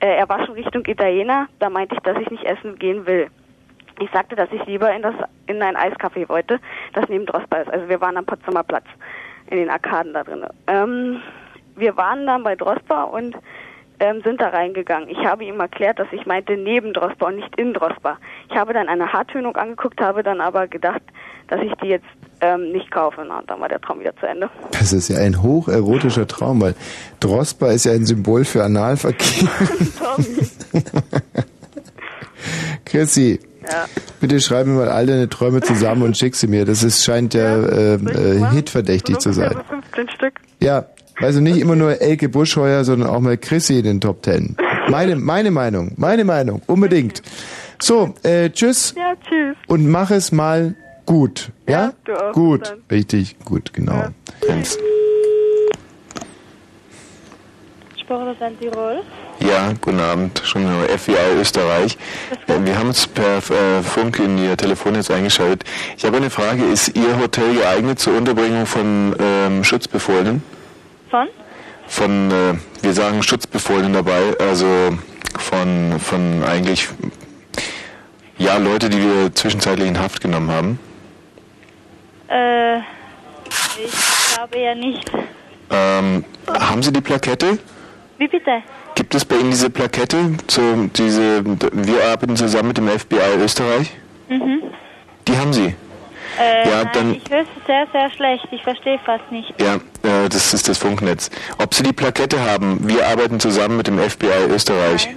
äh, 0.00 0.16
er 0.16 0.28
war 0.28 0.44
schon 0.44 0.54
Richtung 0.54 0.84
Italiener, 0.86 1.48
da 1.58 1.70
meinte 1.70 1.94
ich, 1.94 2.00
dass 2.02 2.18
ich 2.18 2.30
nicht 2.30 2.44
essen 2.44 2.78
gehen 2.78 3.06
will. 3.06 3.28
Ich 4.00 4.10
sagte, 4.12 4.36
dass 4.36 4.48
ich 4.52 4.64
lieber 4.66 4.92
in 4.94 5.02
das 5.02 5.14
in 5.46 5.60
ein 5.60 5.76
Eiscafé 5.76 6.28
wollte, 6.28 6.60
das 6.92 7.08
neben 7.08 7.26
Drosper 7.26 7.62
ist. 7.62 7.70
Also 7.70 7.88
wir 7.88 8.00
waren 8.00 8.16
am 8.16 8.24
Potsdamer 8.24 8.62
Platz, 8.62 8.84
in 9.50 9.56
den 9.56 9.70
Arkaden 9.70 10.12
da 10.12 10.22
drin. 10.22 10.46
Ähm, 10.68 11.20
wir 11.74 11.96
waren 11.96 12.26
dann 12.26 12.44
bei 12.44 12.54
Drosper 12.54 13.12
und 13.12 13.36
ähm, 13.98 14.20
sind 14.22 14.40
da 14.40 14.50
reingegangen. 14.50 15.08
Ich 15.08 15.18
habe 15.24 15.44
ihm 15.44 15.58
erklärt, 15.58 15.98
dass 15.98 16.06
ich 16.12 16.26
meinte 16.26 16.56
neben 16.56 16.92
Drosper 16.92 17.26
und 17.26 17.36
nicht 17.36 17.56
in 17.56 17.74
Drosper. 17.74 18.18
Ich 18.48 18.56
habe 18.56 18.72
dann 18.72 18.88
eine 18.88 19.12
Haartönung 19.12 19.56
angeguckt, 19.56 20.00
habe 20.00 20.22
dann 20.22 20.40
aber 20.40 20.68
gedacht, 20.68 21.02
dass 21.48 21.60
ich 21.60 21.72
die 21.82 21.88
jetzt 21.88 22.06
ähm, 22.40 22.72
nicht 22.72 22.90
kaufe. 22.90 23.24
Na, 23.26 23.38
und 23.40 23.50
dann 23.50 23.60
war 23.60 23.68
der 23.68 23.80
Traum 23.80 24.00
wieder 24.00 24.14
zu 24.16 24.26
Ende. 24.26 24.48
Das 24.72 24.92
ist 24.92 25.08
ja 25.08 25.18
ein 25.18 25.42
hocherotischer 25.42 26.26
Traum, 26.26 26.60
weil 26.60 26.74
Drosper 27.20 27.72
ist 27.72 27.84
ja 27.84 27.92
ein 27.92 28.06
Symbol 28.06 28.44
für 28.44 28.64
Analverkehr. 28.64 29.48
Chrissy, 32.84 33.40
Ja. 33.64 33.84
bitte 34.20 34.40
schreib 34.40 34.66
mir 34.66 34.74
mal 34.74 34.88
all 34.88 35.06
deine 35.06 35.28
Träume 35.28 35.60
zusammen 35.60 36.02
und 36.02 36.16
schick 36.16 36.34
sie 36.36 36.46
mir. 36.46 36.64
Das 36.64 36.82
ist, 36.82 37.04
scheint 37.04 37.34
ja, 37.34 37.56
äh, 37.62 37.94
äh, 37.94 38.50
hitverdächtig 38.52 39.18
zu 39.18 39.32
sein. 39.32 39.54
15 39.68 40.08
Stück. 40.10 40.34
Ja, 40.60 40.86
also 41.20 41.40
nicht 41.40 41.58
immer 41.58 41.76
nur 41.76 42.00
Elke 42.00 42.28
Buschheuer, 42.28 42.84
sondern 42.84 43.10
auch 43.10 43.20
mal 43.20 43.36
Chrissy 43.36 43.78
in 43.78 43.84
den 43.84 44.00
Top 44.00 44.22
Ten. 44.22 44.56
Meine, 44.88 45.16
meine 45.16 45.50
Meinung, 45.50 45.92
meine 45.96 46.24
Meinung, 46.24 46.62
unbedingt. 46.66 47.22
So, 47.80 48.14
äh, 48.22 48.50
tschüss 48.50 48.94
Ja, 48.96 49.12
tschüss. 49.28 49.56
und 49.66 49.88
mach 49.88 50.10
es 50.10 50.32
mal 50.32 50.74
gut. 51.08 51.50
Ja? 51.66 51.92
du 52.04 52.12
auch. 52.14 52.26
Bis 52.28 52.34
Gut, 52.34 52.68
dann. 52.68 52.82
richtig, 52.90 53.36
gut, 53.44 53.72
genau. 53.72 54.08
Thanks. 54.46 54.78
Sportler 57.98 58.36
Tirol. 58.58 59.02
Ja, 59.40 59.72
guten 59.80 60.00
Abend, 60.00 60.42
schon 60.44 60.62
FBI 60.64 61.40
Österreich. 61.40 61.96
Äh, 62.46 62.64
Wir 62.64 62.78
haben 62.78 62.88
uns 62.88 63.06
per 63.06 63.38
äh, 63.38 63.82
Funk 63.82 64.18
in 64.18 64.36
Ihr 64.38 64.56
Telefonnetz 64.56 65.10
eingeschaltet. 65.10 65.64
Ich 65.96 66.04
habe 66.04 66.16
eine 66.16 66.30
Frage, 66.30 66.64
ist 66.64 66.96
Ihr 66.96 67.18
Hotel 67.18 67.54
geeignet 67.54 67.98
zur 67.98 68.16
Unterbringung 68.16 68.66
von 68.66 69.14
ähm, 69.18 69.64
Schutzbefohlenen? 69.64 70.42
Von? 71.10 71.28
Von, 71.86 72.30
äh, 72.30 72.54
wir 72.82 72.92
sagen 72.92 73.22
Schutzbefohlenen 73.22 73.92
dabei, 73.94 74.36
also 74.38 74.66
von, 75.38 75.98
von 76.00 76.42
eigentlich, 76.44 76.88
ja, 78.36 78.56
Leute, 78.58 78.90
die 78.90 78.98
wir 78.98 79.34
zwischenzeitlich 79.34 79.88
in 79.88 79.98
Haft 79.98 80.20
genommen 80.20 80.50
haben. 80.50 80.78
Äh, 82.28 82.78
ich 82.78 84.34
glaube 84.34 84.58
ja 84.58 84.74
nicht. 84.74 85.10
Ähm, 85.70 86.24
haben 86.48 86.82
Sie 86.82 86.92
die 86.92 87.00
Plakette? 87.00 87.58
Wie 88.18 88.28
bitte? 88.28 88.62
Gibt 88.94 89.14
es 89.14 89.24
bei 89.24 89.36
Ihnen 89.36 89.50
diese 89.50 89.70
Plakette? 89.70 90.16
So, 90.48 90.60
diese, 90.96 91.44
wir 91.44 92.04
arbeiten 92.08 92.36
zusammen 92.36 92.68
mit 92.68 92.78
dem 92.78 92.88
FBI 92.88 93.36
Österreich? 93.40 93.92
Mhm. 94.28 94.62
Die 95.28 95.36
haben 95.36 95.52
Sie. 95.52 95.74
Äh, 96.38 96.68
Ja, 96.68 96.84
nein, 96.84 96.90
dann- 96.92 97.14
ich 97.14 97.30
höre 97.30 97.40
es 97.42 97.46
sehr, 97.66 97.86
sehr 97.92 98.10
schlecht. 98.10 98.46
Ich 98.50 98.62
verstehe 98.62 98.98
fast 99.04 99.30
nicht. 99.30 99.54
Ja, 99.60 99.76
Äh, 100.02 100.28
das 100.28 100.54
ist 100.54 100.68
das 100.68 100.78
Funknetz. 100.78 101.30
Ob 101.58 101.74
Sie 101.74 101.82
die 101.82 101.92
Plakette 101.92 102.40
haben, 102.40 102.78
wir 102.88 103.06
arbeiten 103.06 103.40
zusammen 103.40 103.76
mit 103.76 103.86
dem 103.88 103.98
FBI 103.98 104.46
Österreich. 104.50 105.08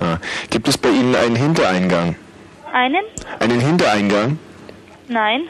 Ah. 0.00 0.16
Gibt 0.50 0.66
es 0.68 0.76
bei 0.76 0.88
Ihnen 0.90 1.14
einen 1.14 1.36
Hintereingang? 1.36 2.16
Einen? 2.72 3.02
Einen 3.40 3.60
Hintereingang? 3.60 4.38
Nein. 5.08 5.42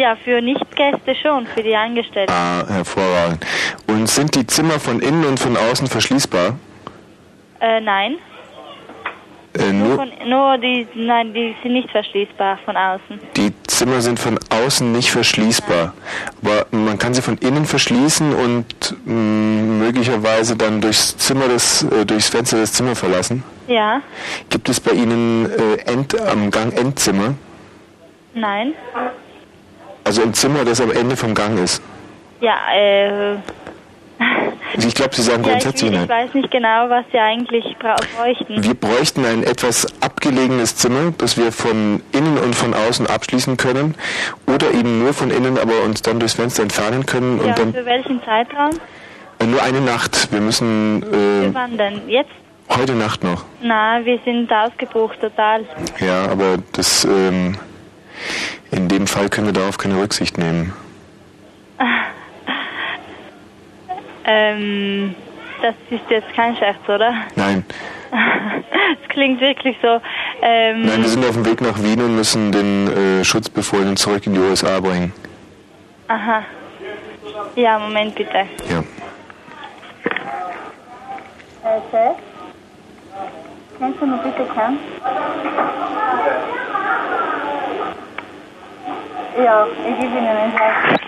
Ja, 0.00 0.16
für 0.16 0.40
Nichtgäste 0.40 1.14
schon, 1.14 1.46
für 1.46 1.62
die 1.62 1.76
Angestellten. 1.76 2.32
Ah, 2.32 2.64
hervorragend. 2.66 3.44
Und 3.86 4.08
sind 4.08 4.34
die 4.34 4.46
Zimmer 4.46 4.80
von 4.80 5.00
innen 5.00 5.24
und 5.26 5.38
von 5.38 5.54
außen 5.58 5.88
verschließbar? 5.88 6.54
Äh, 7.60 7.80
nein. 7.82 8.16
Äh, 9.58 9.72
Nur, 9.72 9.88
nur 9.88 9.96
von, 9.96 10.10
nur 10.26 10.56
die, 10.58 10.86
nein, 10.94 11.34
die 11.34 11.54
sind 11.62 11.72
nicht 11.74 11.90
verschließbar 11.90 12.58
von 12.64 12.76
außen. 12.78 13.18
die 13.36 13.52
Zimmer 13.66 14.00
sind 14.00 14.18
von 14.18 14.38
außen 14.48 14.90
nicht 14.90 15.10
verschließbar. 15.10 15.92
Aber 16.40 16.66
man 16.70 16.96
kann 16.98 17.12
sie 17.12 17.20
von 17.20 17.36
innen 17.38 17.66
verschließen 17.66 18.32
und 18.34 18.96
mh, 19.04 19.12
möglicherweise 19.84 20.56
dann 20.56 20.80
durchs 20.80 21.14
Zimmer 21.18 21.48
des, 21.48 21.82
äh, 21.82 22.06
durchs 22.06 22.30
Fenster 22.30 22.56
des 22.58 22.72
Zimmer 22.72 22.94
verlassen. 22.96 23.42
Ja, 23.66 24.00
Gibt 24.48 24.68
es 24.70 24.80
bei 24.80 24.92
Ihnen 24.92 25.50
äh, 25.50 25.92
End, 25.92 26.18
am 26.18 26.50
Gang 26.50 26.72
Endzimmer? 26.78 27.34
nein. 28.32 28.72
Also 30.04 30.22
ein 30.22 30.34
Zimmer, 30.34 30.64
das 30.64 30.80
am 30.80 30.90
Ende 30.90 31.16
vom 31.16 31.34
Gang 31.34 31.58
ist. 31.58 31.82
Ja, 32.40 32.54
äh, 32.74 33.36
Also 34.74 34.86
ich 34.88 34.94
glaube, 34.94 35.14
Sie 35.14 35.22
sagen 35.22 35.42
ja, 35.44 35.48
ich, 35.56 35.62
grundsätzlich 35.62 35.90
ich 35.92 35.96
nein. 35.98 36.08
weiß 36.08 36.34
nicht 36.34 36.50
genau, 36.50 36.88
was 36.88 37.04
sie 37.12 37.18
eigentlich 37.18 37.64
bräuchten. 37.78 38.62
Wir 38.62 38.74
bräuchten 38.74 39.24
ein 39.24 39.42
etwas 39.42 39.86
abgelegenes 40.00 40.76
Zimmer, 40.76 41.12
das 41.18 41.36
wir 41.36 41.52
von 41.52 42.02
innen 42.12 42.38
und 42.38 42.54
von 42.54 42.72
außen 42.74 43.06
abschließen 43.06 43.56
können 43.56 43.94
oder 44.46 44.70
eben 44.72 44.98
nur 45.02 45.12
von 45.12 45.30
innen, 45.30 45.58
aber 45.58 45.82
uns 45.84 46.02
dann 46.02 46.18
durchs 46.20 46.34
Fenster 46.34 46.62
entfernen 46.62 47.04
können 47.06 47.38
Ja, 47.40 47.48
und 47.48 47.58
dann 47.58 47.74
für 47.74 47.84
welchen 47.84 48.22
Zeitraum? 48.24 48.70
äh, 49.40 49.46
nur 49.46 49.62
eine 49.62 49.80
Nacht. 49.80 50.30
Wir 50.32 50.40
müssen 50.40 51.02
äh, 51.02 51.52
wann 51.54 51.76
denn? 51.76 52.08
Jetzt? 52.08 52.30
heute 52.76 52.94
Nacht 52.94 53.24
noch. 53.24 53.44
Na, 53.62 53.98
wir 54.04 54.20
sind 54.24 54.52
ausgebucht 54.52 55.20
total. 55.20 55.64
Ja, 55.98 56.28
aber 56.30 56.58
das 56.72 57.04
ähm, 57.04 57.56
in 58.70 58.88
dem 58.88 59.06
Fall 59.06 59.28
können 59.28 59.46
wir 59.48 59.52
darauf 59.54 59.78
keine 59.78 60.00
Rücksicht 60.00 60.38
nehmen. 60.38 60.72
Ähm, 64.32 65.14
das 65.60 65.74
ist 65.88 66.08
jetzt 66.08 66.32
kein 66.36 66.54
Scherz, 66.54 66.76
oder? 66.86 67.12
Nein, 67.34 67.64
Es 69.02 69.08
klingt 69.08 69.40
wirklich 69.40 69.76
so. 69.82 70.00
Ähm, 70.42 70.82
nein, 70.86 71.02
wir 71.02 71.08
sind 71.08 71.24
auf 71.24 71.34
dem 71.34 71.44
Weg 71.46 71.60
nach 71.60 71.82
Wien 71.82 72.00
und 72.00 72.16
müssen 72.16 72.52
den 72.52 73.20
äh, 73.20 73.24
Schutzbefohlenen 73.24 73.96
zurück 73.96 74.26
in 74.26 74.34
die 74.34 74.40
USA 74.40 74.80
bringen. 74.80 75.12
Aha. 76.08 76.42
Ja, 77.54 77.78
Moment 77.78 78.14
bitte. 78.14 78.46
Ja. 78.68 78.78
Äh, 81.62 81.80
Chef? 81.90 82.16
Kannst 83.78 84.00
du 84.00 84.06
mir 84.06 84.18
bitte 84.18 84.44
kommen? 84.52 84.78
Ja, 89.42 89.66
ich 89.88 90.00
gebe 90.00 90.18
Ihnen 90.18 90.26
einen 90.26 90.52
Tag. 90.54 91.00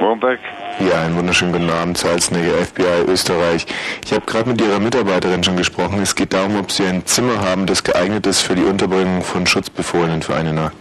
Womberg? 0.00 0.40
Ja, 0.80 1.02
einen 1.02 1.16
wunderschönen 1.16 1.52
guten 1.52 1.70
Abend, 1.70 1.96
Salznegger, 1.96 2.54
FBI 2.54 3.04
Österreich. 3.06 3.66
Ich 4.04 4.12
habe 4.12 4.26
gerade 4.26 4.48
mit 4.48 4.60
Ihrer 4.60 4.80
Mitarbeiterin 4.80 5.44
schon 5.44 5.56
gesprochen. 5.56 6.00
Es 6.02 6.14
geht 6.16 6.32
darum, 6.32 6.58
ob 6.58 6.72
Sie 6.72 6.84
ein 6.84 7.06
Zimmer 7.06 7.40
haben, 7.40 7.66
das 7.66 7.84
geeignet 7.84 8.26
ist 8.26 8.40
für 8.40 8.54
die 8.54 8.64
Unterbringung 8.64 9.22
von 9.22 9.46
Schutzbefohlenen 9.46 10.22
für 10.22 10.34
eine 10.34 10.52
Nacht. 10.52 10.74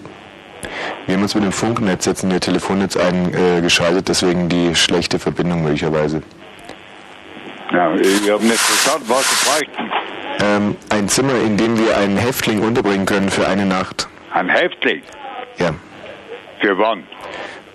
Wir 1.05 1.15
haben 1.15 1.23
uns 1.23 1.35
mit 1.35 1.43
dem 1.43 1.51
Funknetz 1.51 2.05
jetzt 2.05 2.23
in 2.23 2.31
Ihr 2.31 2.39
Telefonnetz 2.39 2.97
eingeschaltet, 2.97 4.07
deswegen 4.07 4.49
die 4.49 4.75
schlechte 4.75 5.19
Verbindung 5.19 5.63
möglicherweise. 5.63 6.23
Ja, 7.71 7.93
ich 7.95 8.29
habe 8.29 8.43
nicht 8.43 8.59
verstanden, 8.59 9.05
was 9.07 9.29
Sie 9.29 9.49
bräuchten. 9.49 9.91
Ähm, 10.39 10.75
ein 10.89 11.07
Zimmer, 11.07 11.35
in 11.45 11.57
dem 11.57 11.77
wir 11.77 11.97
einen 11.97 12.17
Häftling 12.17 12.61
unterbringen 12.61 13.05
können 13.05 13.29
für 13.29 13.47
eine 13.47 13.65
Nacht. 13.65 14.07
Ein 14.33 14.49
Häftling? 14.49 15.01
Ja. 15.57 15.71
Für 16.59 16.77
wann? 16.77 17.03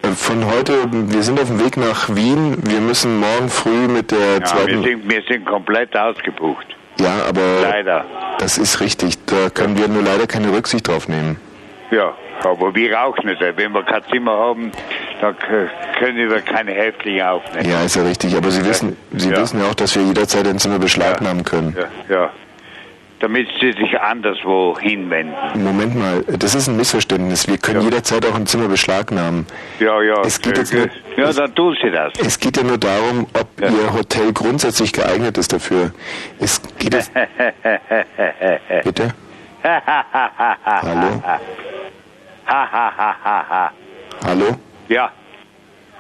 Äh, 0.02 0.08
Von 0.08 0.46
heute, 0.50 0.84
wir 0.90 1.22
sind 1.22 1.40
auf 1.40 1.48
dem 1.48 1.62
Weg 1.64 1.76
nach 1.76 2.14
Wien. 2.14 2.56
Wir 2.64 2.80
müssen 2.80 3.18
morgen 3.18 3.48
früh 3.48 3.88
mit 3.88 4.10
der 4.10 4.18
Ja, 4.18 4.34
wir 4.38 4.44
zweiten. 4.44 4.82
sind, 4.82 5.10
wir 5.10 5.22
sind 5.28 5.44
komplett 5.46 5.96
ausgebucht. 5.96 6.66
Ja, 6.98 7.24
aber 7.28 7.60
Leider. 7.62 8.04
das 8.38 8.56
ist 8.56 8.80
richtig. 8.80 9.14
Da 9.26 9.50
können 9.50 9.76
wir 9.76 9.86
nur 9.88 10.02
leider 10.02 10.26
keine 10.26 10.50
Rücksicht 10.52 10.88
drauf 10.88 11.08
nehmen. 11.08 11.36
Ja, 11.90 12.14
aber 12.42 12.74
wir 12.74 13.00
auch 13.04 13.16
nicht. 13.22 13.40
Wenn 13.40 13.72
wir 13.72 13.82
kein 13.82 14.02
Zimmer 14.10 14.32
haben, 14.32 14.72
dann 15.20 15.36
können 15.98 16.16
wir 16.30 16.40
keine 16.40 16.72
Häftlinge 16.72 17.30
aufnehmen. 17.30 17.70
Ja, 17.70 17.82
ist 17.82 17.96
ja 17.96 18.02
richtig. 18.02 18.34
Aber 18.36 18.50
Sie 18.50 18.64
wissen, 18.64 18.96
Sie 19.12 19.28
Ja. 19.30 19.40
wissen 19.42 19.60
ja 19.60 19.66
auch, 19.68 19.74
dass 19.74 19.94
wir 19.94 20.02
jederzeit 20.04 20.48
ein 20.48 20.58
Zimmer 20.58 20.78
beschlagnahmen 20.78 21.44
können. 21.44 21.76
Ja, 22.08 22.14
ja. 22.16 22.30
Damit 23.18 23.48
sie 23.60 23.72
sich 23.72 23.98
anderswo 23.98 24.76
hinwenden. 24.78 25.34
Moment 25.64 25.94
mal, 25.96 26.22
das 26.38 26.54
ist 26.54 26.68
ein 26.68 26.76
Missverständnis. 26.76 27.48
Wir 27.48 27.56
können 27.56 27.80
jederzeit 27.80 28.26
auch 28.26 28.34
ein 28.34 28.46
Zimmer 28.46 28.68
beschlagnahmen. 28.68 29.46
Ja, 29.80 30.02
ja. 30.02 30.20
Es 30.20 30.38
geht 30.40 30.58
jetzt 30.58 30.74
nur, 30.74 30.86
ja, 31.16 31.32
dann 31.32 31.54
tun 31.54 31.74
sie 31.82 31.90
das. 31.90 32.12
es 32.24 32.38
geht 32.38 32.58
ja 32.58 32.62
nur 32.62 32.76
darum, 32.76 33.26
ob 33.32 33.48
Ihr 33.60 33.92
Hotel 33.94 34.34
grundsätzlich 34.34 34.92
geeignet 34.92 35.38
ist 35.38 35.50
dafür. 35.54 35.92
Es 36.38 36.60
geht 36.78 36.92
es, 36.92 37.10
bitte? 38.84 39.14
Hallo? 40.66 41.22
Hallo? 44.24 44.56
Ja, 44.88 45.10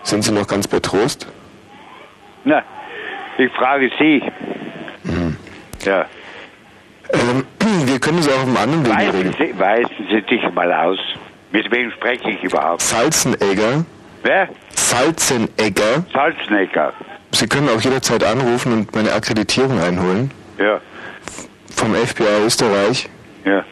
Sind 0.02 0.22
Sie 0.22 0.32
noch 0.32 0.46
ganz 0.46 0.68
bei 0.68 0.80
Trost? 0.80 1.26
na, 2.44 2.62
ich 3.38 3.50
frage 3.52 3.90
Sie. 3.98 4.22
Ja. 5.84 6.06
Ähm, 7.12 7.44
wir 7.86 7.98
können 7.98 8.18
es 8.18 8.28
auch 8.28 8.34
auf 8.34 8.42
einem 8.42 8.56
anderen 8.56 8.86
Weg 8.86 8.98
regeln. 8.98 9.34
Sie, 9.38 9.58
weisen 9.58 10.06
Sie 10.10 10.22
dich 10.22 10.42
mal 10.54 10.72
aus. 10.72 10.98
Mit 11.52 11.70
wem 11.70 11.90
spreche 11.92 12.30
ich 12.30 12.42
überhaupt? 12.42 12.82
Salzenegger. 12.82 13.84
Wer? 14.22 14.48
Salzenegger. 14.74 16.04
Salzenegger. 16.12 16.92
Sie 17.32 17.46
können 17.46 17.68
auch 17.68 17.80
jederzeit 17.80 18.24
anrufen 18.24 18.72
und 18.72 18.94
meine 18.94 19.12
Akkreditierung 19.12 19.80
einholen. 19.80 20.30
Ja. 20.58 20.80
Vom 21.74 21.94
FBI 21.94 22.44
Österreich. 22.44 23.08
Ja. 23.44 23.64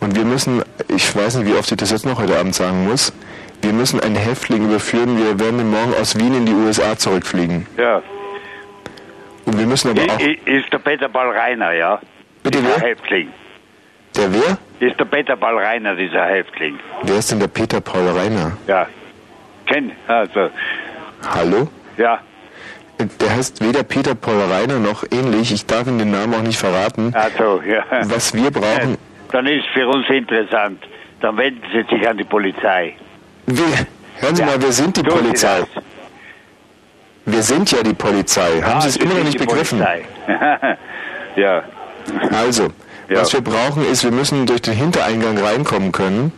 Und 0.00 0.16
wir 0.16 0.24
müssen, 0.24 0.62
ich 0.88 1.14
weiß 1.16 1.36
nicht, 1.36 1.52
wie 1.52 1.56
oft 1.56 1.70
ich 1.70 1.76
das 1.78 1.90
jetzt 1.90 2.04
noch 2.04 2.18
heute 2.18 2.38
Abend 2.38 2.54
sagen 2.54 2.86
muss, 2.86 3.12
wir 3.62 3.72
müssen 3.72 4.00
einen 4.00 4.16
Häftling 4.16 4.64
überführen. 4.66 5.16
Wir 5.18 5.38
werden 5.38 5.70
morgen 5.70 5.94
aus 6.00 6.16
Wien 6.18 6.34
in 6.34 6.46
die 6.46 6.52
USA 6.52 6.96
zurückfliegen. 6.96 7.66
Ja. 7.76 8.02
Und 9.46 9.58
wir 9.58 9.66
müssen 9.66 9.90
aber 9.90 10.02
auch... 10.02 10.20
ist 10.20 10.72
der 10.72 10.78
Peter 10.78 11.08
Ball 11.08 11.30
Reiner, 11.30 11.72
ja? 11.72 12.00
Bitte 12.46 12.62
wer? 12.64 12.78
Häftling. 12.88 13.28
Der 14.16 14.32
wer? 14.32 14.58
Ist 14.88 14.98
der 15.00 15.04
Peter 15.04 15.36
Ball 15.36 15.58
Reiner, 15.58 15.96
dieser 15.96 16.24
Häftling? 16.26 16.78
Wer 17.02 17.16
ist 17.18 17.30
denn 17.32 17.40
der 17.40 17.48
Peter 17.48 17.80
Paul 17.80 18.06
Reiner? 18.08 18.52
Ja. 18.68 18.86
Kenn, 19.66 19.90
also, 20.06 20.48
Hallo? 21.34 21.68
ja. 21.96 22.20
Der 23.20 23.34
heißt 23.36 23.62
weder 23.66 23.82
Peter 23.82 24.14
Paul 24.14 24.40
Reiner 24.50 24.78
noch 24.78 25.04
ähnlich. 25.10 25.52
Ich 25.52 25.66
darf 25.66 25.86
Ihnen 25.88 25.98
den 25.98 26.12
Namen 26.12 26.34
auch 26.34 26.42
nicht 26.42 26.56
verraten. 26.58 27.12
Also, 27.14 27.60
ja. 27.66 27.82
Was 28.04 28.32
wir 28.32 28.50
brauchen... 28.50 28.96
Dann 29.32 29.46
ist 29.48 29.66
für 29.74 29.86
uns 29.88 30.08
interessant. 30.08 30.82
Dann 31.20 31.36
wenden 31.36 31.60
Sie 31.72 31.82
sich 31.94 32.08
an 32.08 32.16
die 32.16 32.24
Polizei. 32.24 32.94
Wir, 33.46 33.64
hören 34.20 34.36
Sie 34.36 34.42
Ja. 34.42 34.46
mal, 34.46 34.62
wir 34.62 34.72
sind 34.72 34.96
die 34.96 35.02
Tun 35.02 35.18
Polizei. 35.18 35.62
Wir 37.26 37.42
sind 37.42 37.70
ja 37.72 37.82
die 37.82 37.92
Polizei. 37.92 38.62
Haben 38.62 38.78
Ah, 38.78 38.80
Sie 38.82 38.88
es 38.90 38.96
immer 38.98 39.14
noch 39.14 39.24
nicht 39.24 39.38
begriffen? 39.38 39.84
Ja. 41.36 41.64
Also, 42.32 42.68
Ja. 43.08 43.20
was 43.20 43.32
wir 43.32 43.40
brauchen 43.40 43.84
ist, 43.86 44.02
wir 44.04 44.10
müssen 44.12 44.46
durch 44.46 44.62
den 44.62 44.74
Hintereingang 44.74 45.38
reinkommen 45.38 45.92
können 45.92 46.32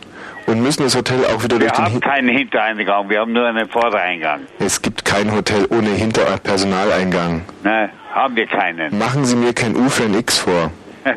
und 0.45 0.61
müssen 0.61 0.83
das 0.83 0.95
Hotel 0.95 1.25
auch 1.25 1.43
wieder 1.43 1.59
Wir 1.59 1.67
durch 1.67 1.71
den 1.73 1.85
haben 1.85 1.91
Hin 1.93 2.01
keinen 2.01 2.29
Hintereingang, 2.29 3.09
wir 3.09 3.19
haben 3.19 3.33
nur 3.33 3.45
einen 3.47 3.67
Vordereingang. 3.69 4.41
Es 4.59 4.81
gibt 4.81 5.03
kein 5.05 5.31
Hotel 5.33 5.65
ohne 5.69 5.89
Hinterpersonaleingang. 5.89 7.41
Nein, 7.63 7.89
haben 8.13 8.35
wir 8.35 8.47
keinen. 8.47 8.97
Machen 8.97 9.25
Sie 9.25 9.35
mir 9.35 9.53
kein 9.53 9.75
U 9.75 9.89
für 9.89 10.03
ein 10.03 10.13
X 10.13 10.37
vor. 10.39 10.71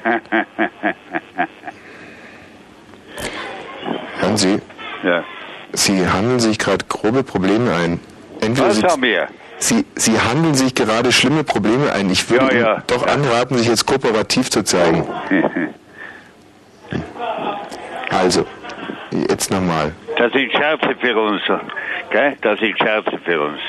Hören 4.20 4.36
Sie, 4.36 4.58
ja. 5.02 5.24
Sie 5.72 6.06
handeln 6.08 6.38
sich 6.40 6.58
gerade 6.58 6.84
grobe 6.88 7.22
Probleme 7.24 7.74
ein. 7.74 8.00
Entweder 8.40 8.68
Was 8.68 8.76
Sie, 8.76 8.84
haben 8.84 9.02
wir? 9.02 9.28
Sie, 9.62 9.84
Sie 9.94 10.18
handeln 10.18 10.54
sich 10.54 10.74
gerade 10.74 11.12
schlimme 11.12 11.44
Probleme 11.44 11.92
ein. 11.92 12.10
Ich 12.10 12.28
würde 12.28 12.46
Ja, 12.54 12.60
ja. 12.60 12.72
Ihnen 12.74 12.82
doch 12.88 13.06
anraten, 13.06 13.56
sich 13.58 13.68
jetzt 13.68 13.86
kooperativ 13.86 14.50
zu 14.50 14.64
zeigen. 14.64 15.06
Also, 18.10 18.44
jetzt 19.28 19.50
nochmal. 19.50 19.92
Das 20.18 20.32
sind 20.32 20.50
Scherze 20.52 20.94
für 21.00 21.16
uns. 21.16 21.40
Gell? 22.10 22.36
Das 22.42 22.58
sind 22.58 22.76
Scherze 22.78 23.18
für 23.24 23.40
uns. 23.40 23.60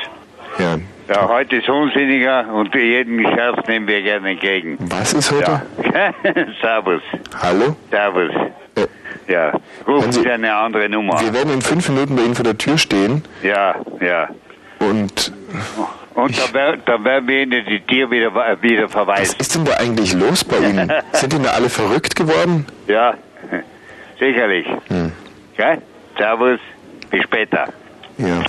Ja. 0.59 0.77
Ja, 1.09 1.27
heute 1.27 1.57
ist 1.57 1.69
unsinniger 1.69 2.47
und 2.53 2.73
jeden 2.73 3.21
Scherz 3.21 3.67
nehmen 3.67 3.87
wir 3.87 4.01
gerne 4.01 4.31
entgegen. 4.31 4.77
Was 4.89 5.13
ist 5.13 5.31
heute? 5.31 5.61
Ja. 5.93 6.11
Servus. 6.61 7.01
Hallo? 7.41 7.75
Servus. 7.91 8.31
Äh, 8.75 8.87
Ja, 9.31 9.51
rufen 9.87 10.11
Sie 10.11 10.27
eine 10.29 10.55
andere 10.55 10.89
Nummer. 10.89 11.19
Wir 11.21 11.33
werden 11.33 11.53
in 11.53 11.61
fünf 11.61 11.87
Minuten 11.89 12.15
bei 12.15 12.23
Ihnen 12.23 12.35
vor 12.35 12.43
der 12.45 12.57
Tür 12.57 12.77
stehen. 12.77 13.23
Ja, 13.43 13.75
ja. 13.99 14.29
Und. 14.89 15.31
Und 16.15 16.37
da, 16.37 16.43
wer- 16.51 16.77
da 16.77 17.03
werden 17.03 17.27
wir 17.27 17.41
Ihnen 17.43 17.65
die 17.65 17.79
Tier 17.81 18.09
wieder, 18.11 18.31
wieder 18.61 18.87
verweisen. 18.89 19.33
Was 19.39 19.47
ist 19.47 19.55
denn 19.55 19.65
da 19.65 19.73
eigentlich 19.77 20.13
los 20.13 20.43
bei 20.43 20.57
Ihnen? 20.57 20.91
Sind 21.13 21.33
da 21.43 21.51
alle 21.51 21.69
verrückt 21.69 22.15
geworden? 22.15 22.65
Ja, 22.87 23.15
sicherlich. 24.19 24.67
Hm. 24.89 25.11
Ja? 25.57 25.77
Servus, 26.17 26.59
bis 27.09 27.23
später. 27.23 27.65
Ja. 28.19 28.43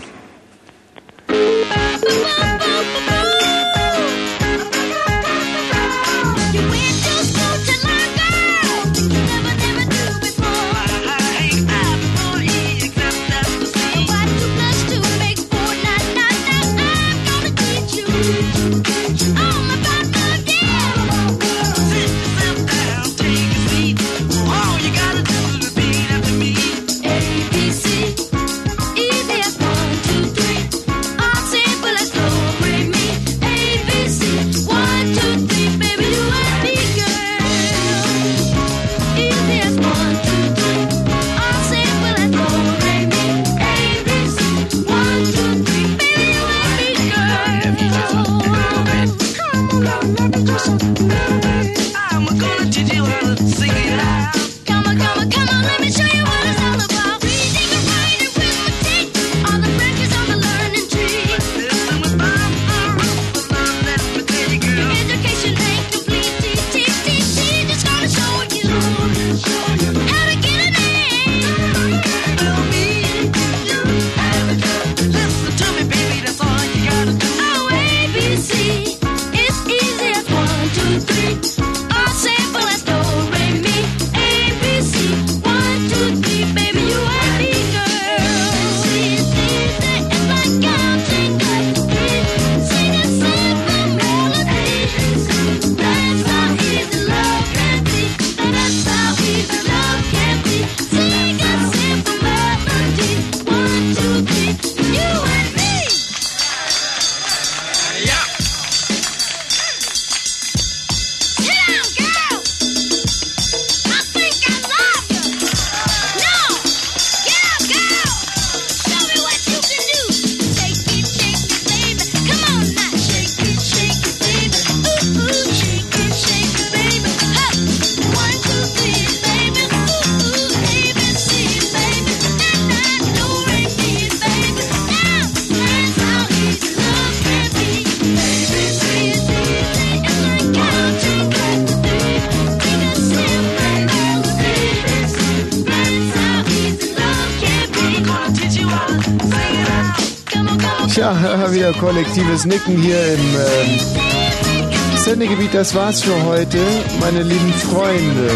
Kollektives 152.45 152.47
Nicken 152.47 152.83
hier 152.83 153.15
im 153.15 153.21
ähm, 153.21 154.99
Sendegebiet. 154.99 155.55
Das 155.55 155.75
war's 155.75 156.03
für 156.03 156.25
heute, 156.25 156.59
meine 157.01 157.23
lieben 157.23 157.53
Freunde. 157.53 158.31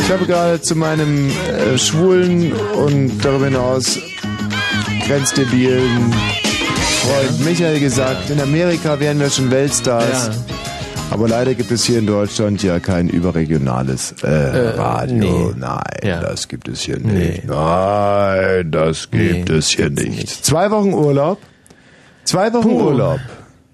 Ich 0.00 0.10
habe 0.10 0.26
gerade 0.26 0.60
zu 0.60 0.74
meinem 0.74 1.30
äh, 1.30 1.78
schwulen 1.78 2.52
und 2.52 3.18
darüber 3.24 3.46
hinaus 3.46 3.98
grenzdebilen 5.06 6.12
Freund 7.02 7.44
Michael 7.44 7.80
gesagt, 7.80 8.30
in 8.30 8.40
Amerika 8.40 8.98
wären 8.98 9.20
wir 9.20 9.30
schon 9.30 9.50
Weltstars. 9.50 10.28
Ja. 10.28 10.49
Aber 11.10 11.28
leider 11.28 11.54
gibt 11.54 11.70
es 11.72 11.84
hier 11.84 11.98
in 11.98 12.06
Deutschland 12.06 12.62
ja 12.62 12.78
kein 12.78 13.08
überregionales 13.08 14.14
äh, 14.22 14.28
Radio. 14.28 15.52
nee. 15.52 15.54
Nein, 15.58 16.20
das 16.22 16.48
gibt 16.48 16.68
es 16.68 16.80
hier 16.82 16.98
nicht. 16.98 17.44
Nein, 17.46 18.70
das 18.70 19.10
gibt 19.10 19.48
Nee, 19.48 19.54
es 19.56 19.68
hier 19.70 19.90
nicht. 19.90 20.28
Zwei 20.44 20.70
Wochen 20.70 20.92
Urlaub. 20.94 21.38
Zwei 22.24 22.52
Wochen 22.52 22.68
Puh. 22.68 22.82
Urlaub. 22.88 23.20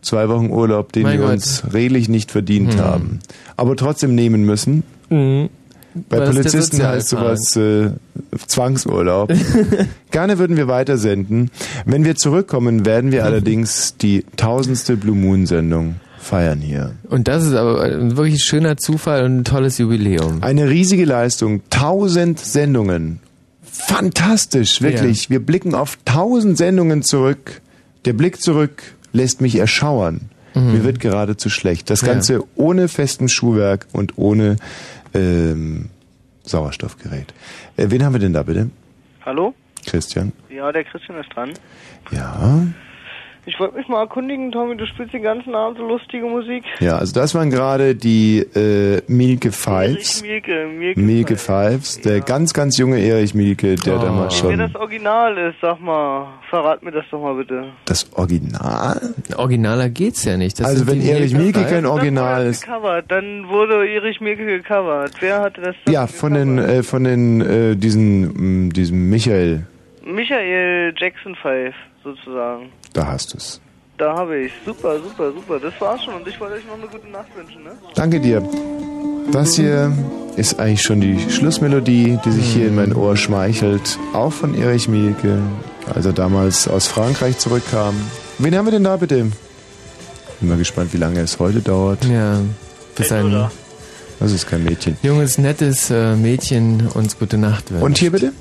Zwei 0.03 0.29
Wochen 0.29 0.51
Urlaub, 0.51 0.93
den 0.93 1.03
Mein 1.03 1.19
wir 1.19 1.27
Gott. 1.27 1.35
uns 1.35 1.63
redlich 1.73 2.09
nicht 2.09 2.31
verdient 2.31 2.75
Hm. 2.75 2.81
haben. 2.81 3.19
Aber 3.57 3.77
trotzdem 3.77 4.15
nehmen 4.15 4.45
müssen. 4.45 4.83
Mhm. 5.11 5.49
Bei 6.11 6.19
der 6.21 6.27
Polizisten 6.27 6.83
heißt 6.87 7.09
sowas 7.09 7.57
äh, 7.57 7.91
Zwangsurlaub. 8.47 9.33
Gerne 10.11 10.39
würden 10.39 10.57
wir 10.59 10.69
weitersenden. 10.69 11.51
Wenn 11.87 12.05
wir 12.05 12.17
zurückkommen, 12.17 12.85
werden 12.85 13.13
wir 13.13 13.25
allerdings 13.25 13.97
die 13.97 14.25
tausendste 14.37 14.97
Blue 14.97 15.17
Moon 15.17 15.47
Sendung 15.47 15.97
feiern 16.27 16.61
hier. 16.61 16.93
Und 17.09 17.29
das 17.29 17.45
ist 17.45 17.55
aber 17.55 17.83
ein 17.83 18.17
wirklich 18.17 18.43
schöner 18.43 18.77
Zufall 18.77 19.25
und 19.25 19.39
ein 19.39 19.45
tolles 19.45 19.79
Jubiläum. 19.79 20.43
Eine 20.43 20.69
riesige 20.69 21.05
Leistung, 21.05 21.63
tausend 21.71 22.39
Sendungen. 22.41 23.21
Fantastisch, 23.63 24.83
wirklich. 24.83 25.31
Wir 25.31 25.41
blicken 25.45 25.75
auf 25.75 25.99
tausend 26.05 26.59
Sendungen 26.59 27.03
zurück. 27.03 27.61
Der 28.05 28.13
Blick 28.13 28.41
zurück 28.41 28.83
lässt 29.13 29.41
mich 29.41 29.57
erschauern. 29.57 30.31
Mhm. 30.55 30.73
Mir 30.73 30.85
wird 30.85 31.01
geradezu 31.01 31.51
schlecht. 31.51 31.91
Das 31.91 32.01
Ja. 32.01 32.09
Ganze 32.09 32.43
ohne 32.57 32.89
festen 32.89 33.29
Schuhwerk 33.29 33.87
und 33.93 34.15
ohne 34.17 34.57
ähm, 35.15 35.91
Sauerstoffgerät. 36.45 37.35
Äh, 37.77 37.87
wen 37.91 38.05
haben 38.05 38.15
wir 38.15 38.21
denn 38.21 38.33
da 38.33 38.43
bitte? 38.43 38.71
Hallo? 39.25 39.55
Christian? 39.87 40.33
Ja, 40.49 40.73
der 40.73 40.85
Christian 40.85 41.19
ist 41.21 41.29
dran. 41.35 41.51
Ja. 42.11 42.67
Ich 43.49 43.61
wollte 43.61 43.77
mich 43.77 43.87
mal 43.87 44.01
erkundigen, 44.01 44.51
Tommy, 44.51 44.77
du 44.77 44.85
spielst 44.87 45.15
den 45.15 45.23
ganzen 45.23 45.55
Abend 45.55 45.79
so 45.79 45.87
lustige 45.87 46.27
Musik. 46.27 46.65
Ja, 46.81 46.99
also 46.99 47.15
das 47.15 47.33
waren 47.33 47.49
gerade 47.49 47.95
die 47.95 48.39
äh, 48.41 49.01
Milke 49.07 49.53
Fives. 49.53 50.21
Mielke, 50.23 50.67
Mielke. 50.67 51.01
Milke 51.01 51.37
Fives, 51.37 52.01
der 52.01 52.21
ganz, 52.23 52.53
ganz 52.53 52.77
junge 52.77 52.99
Erich 52.99 53.35
Mielke, 53.35 53.77
der 53.77 53.99
damals 53.99 54.43
Wer 54.43 54.51
schon 54.51 54.59
das 54.59 54.75
Original 54.75 55.39
ist, 55.39 55.57
sag 55.63 55.81
mal, 55.81 56.27
verrat 56.51 56.83
mir 56.83 56.91
das 56.91 57.05
doch 57.13 57.23
mal 57.23 57.35
bitte. 57.37 57.67
das 57.85 58.13
Original. 58.15 59.15
Originaler 59.37 59.91
geht's 59.91 60.25
ja 60.25 60.37
nicht. 60.37 60.59
Das 60.59 60.67
also 60.67 60.89
wenn 60.89 61.01
Erich 61.01 61.33
Mielke 61.33 61.61
Fives. 61.61 61.71
kein 61.71 61.87
Original 61.87 62.47
ist. 62.47 62.65
Gecovert, 62.65 63.05
dann 63.09 63.49
wurde 63.49 63.89
Erich 63.89 64.21
Mielke 64.21 64.45
gecovert. 64.45 65.13
Wer 65.21 65.41
hatte 65.43 65.61
das? 65.61 65.77
Ja, 65.89 66.09
von 66.09 66.35
den 66.35 66.59
äh, 66.59 66.83
von 66.83 67.05
den 67.05 67.41
äh, 67.43 67.77
diesen 67.77 68.67
mh, 68.67 68.73
diesem 68.73 69.09
Michael, 69.09 69.67
Michael 70.05 70.93
Jackson 70.97 71.37
Five, 71.37 71.75
sozusagen. 72.07 72.71
da 72.93 73.07
hast 73.07 73.35
du's. 73.35 73.61
Da 73.99 74.15
habe 74.15 74.37
ich. 74.39 74.53
Super, 74.65 74.99
super, 75.01 75.33
super. 75.33 75.59
Das 75.59 75.73
war's 75.81 76.05
schon 76.05 76.15
und 76.15 76.29
ich 76.29 76.39
wollte 76.39 76.57
euch 76.57 76.67
noch 76.67 76.75
eine 76.75 76.87
gute 76.87 77.09
Nacht 77.09 77.35
wünschen, 77.35 77.65
ne? 77.65 77.71
Danke 77.95 78.21
dir. 78.21 78.43
Das 79.33 79.57
hier 79.57 79.93
ist 80.37 80.61
eigentlich 80.61 80.83
schon 80.83 81.01
die 81.01 81.19
Schlussmelodie, 81.31 82.19
die 82.25 82.31
sich 82.31 82.47
hier 82.53 82.69
in 82.69 82.75
mein 82.77 82.95
Ohr 82.95 83.17
schmeichelt, 83.17 83.99
auch 84.13 84.33
von 84.33 84.55
Erich 84.55 84.87
Mielke, 84.87 85.41
als 85.95 86.05
er 86.05 86.13
damals 86.13 86.69
aus 86.69 86.87
Frankreich 86.89 87.39
zurückkam. 87.39 87.95
Wen 88.39 88.55
haben 88.55 88.67
wir 88.67 88.73
denn 88.73 88.85
da 88.85 88.97
bitte? 88.99 89.33
Bin 90.41 90.49
mal 90.51 90.59
gespannt, 90.59 90.93
wie 90.93 90.99
lange 90.99 91.21
es 91.21 91.39
heute 91.39 91.61
dauert. 91.61 92.05
Ja, 92.05 92.41
bis 92.95 93.11
ein, 93.11 93.49
Das 94.21 94.31
ist 94.31 94.47
kein 94.47 94.63
Mädchen. 94.63 94.99
Junges, 95.03 95.39
nettes 95.39 95.91
äh, 95.91 96.15
Mädchen 96.15 96.87
uns 96.89 97.19
gute 97.19 97.39
Nacht 97.39 97.71
wünscht. 97.71 97.85
Und 97.85 97.99
hier 97.99 98.13
bitte? 98.13 98.33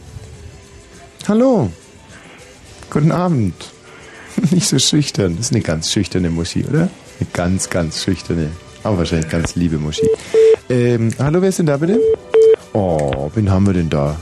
Hallo. 1.30 1.70
Guten 2.90 3.12
Abend. 3.12 3.54
Nicht 4.52 4.68
so 4.68 4.80
schüchtern. 4.80 5.36
Das 5.38 5.48
ist 5.48 5.52
eine 5.54 5.62
ganz 5.62 5.92
schüchterne 5.92 6.30
Muschi, 6.30 6.64
oder? 6.66 6.90
Eine 7.20 7.30
ganz, 7.34 7.70
ganz 7.70 8.04
schüchterne. 8.04 8.52
Aber 8.84 9.00
wahrscheinlich 9.00 9.30
ganz 9.30 9.56
liebe 9.56 9.78
Muschi. 9.78 10.08
Ähm, 10.70 11.12
hallo, 11.20 11.42
wer 11.42 11.50
ist 11.50 11.60
denn 11.60 11.66
da 11.66 11.78
bitte? 11.78 12.00
Oh, 12.74 13.32
wen 13.34 13.50
haben 13.50 13.66
wir 13.66 13.74
denn 13.74 13.90
da? 13.90 14.16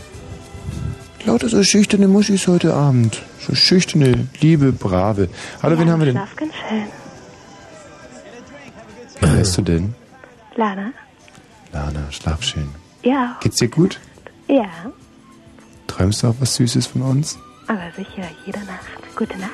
Lauter 1.26 1.50
so 1.50 1.64
schüchterne 1.64 2.08
Muschis 2.08 2.48
heute 2.48 2.74
Abend. 2.74 3.22
So 3.40 3.56
schüchterne, 3.56 4.28
liebe, 4.42 4.72
brave. 4.72 5.30
Hallo, 5.62 5.80
wen 5.80 5.90
haben 5.90 6.00
wir 6.00 6.06
denn? 6.08 6.16
Schlaf 6.16 6.36
ganz 6.36 6.54
schön. 6.70 6.84
Wie 9.22 9.38
heißt 9.38 9.58
du 9.58 9.62
denn? 9.62 9.96
Lana? 10.56 10.92
Lana, 11.72 12.12
schlaf 12.12 12.44
schön. 12.44 12.68
Ja. 13.04 13.38
Geht's 13.42 13.58
dir 13.58 13.70
gut? 13.70 14.00
Ja, 14.48 14.70
Träumst 15.88 16.24
du 16.24 16.28
auch 16.28 16.36
was 16.40 16.56
Süßes 16.56 16.88
von 16.88 17.04
uns? 17.04 17.38
Aber 17.68 17.92
sicher 17.96 18.30
jede 18.46 18.60
Nacht. 18.66 19.16
Gute 19.16 19.38
Nacht. 19.38 19.52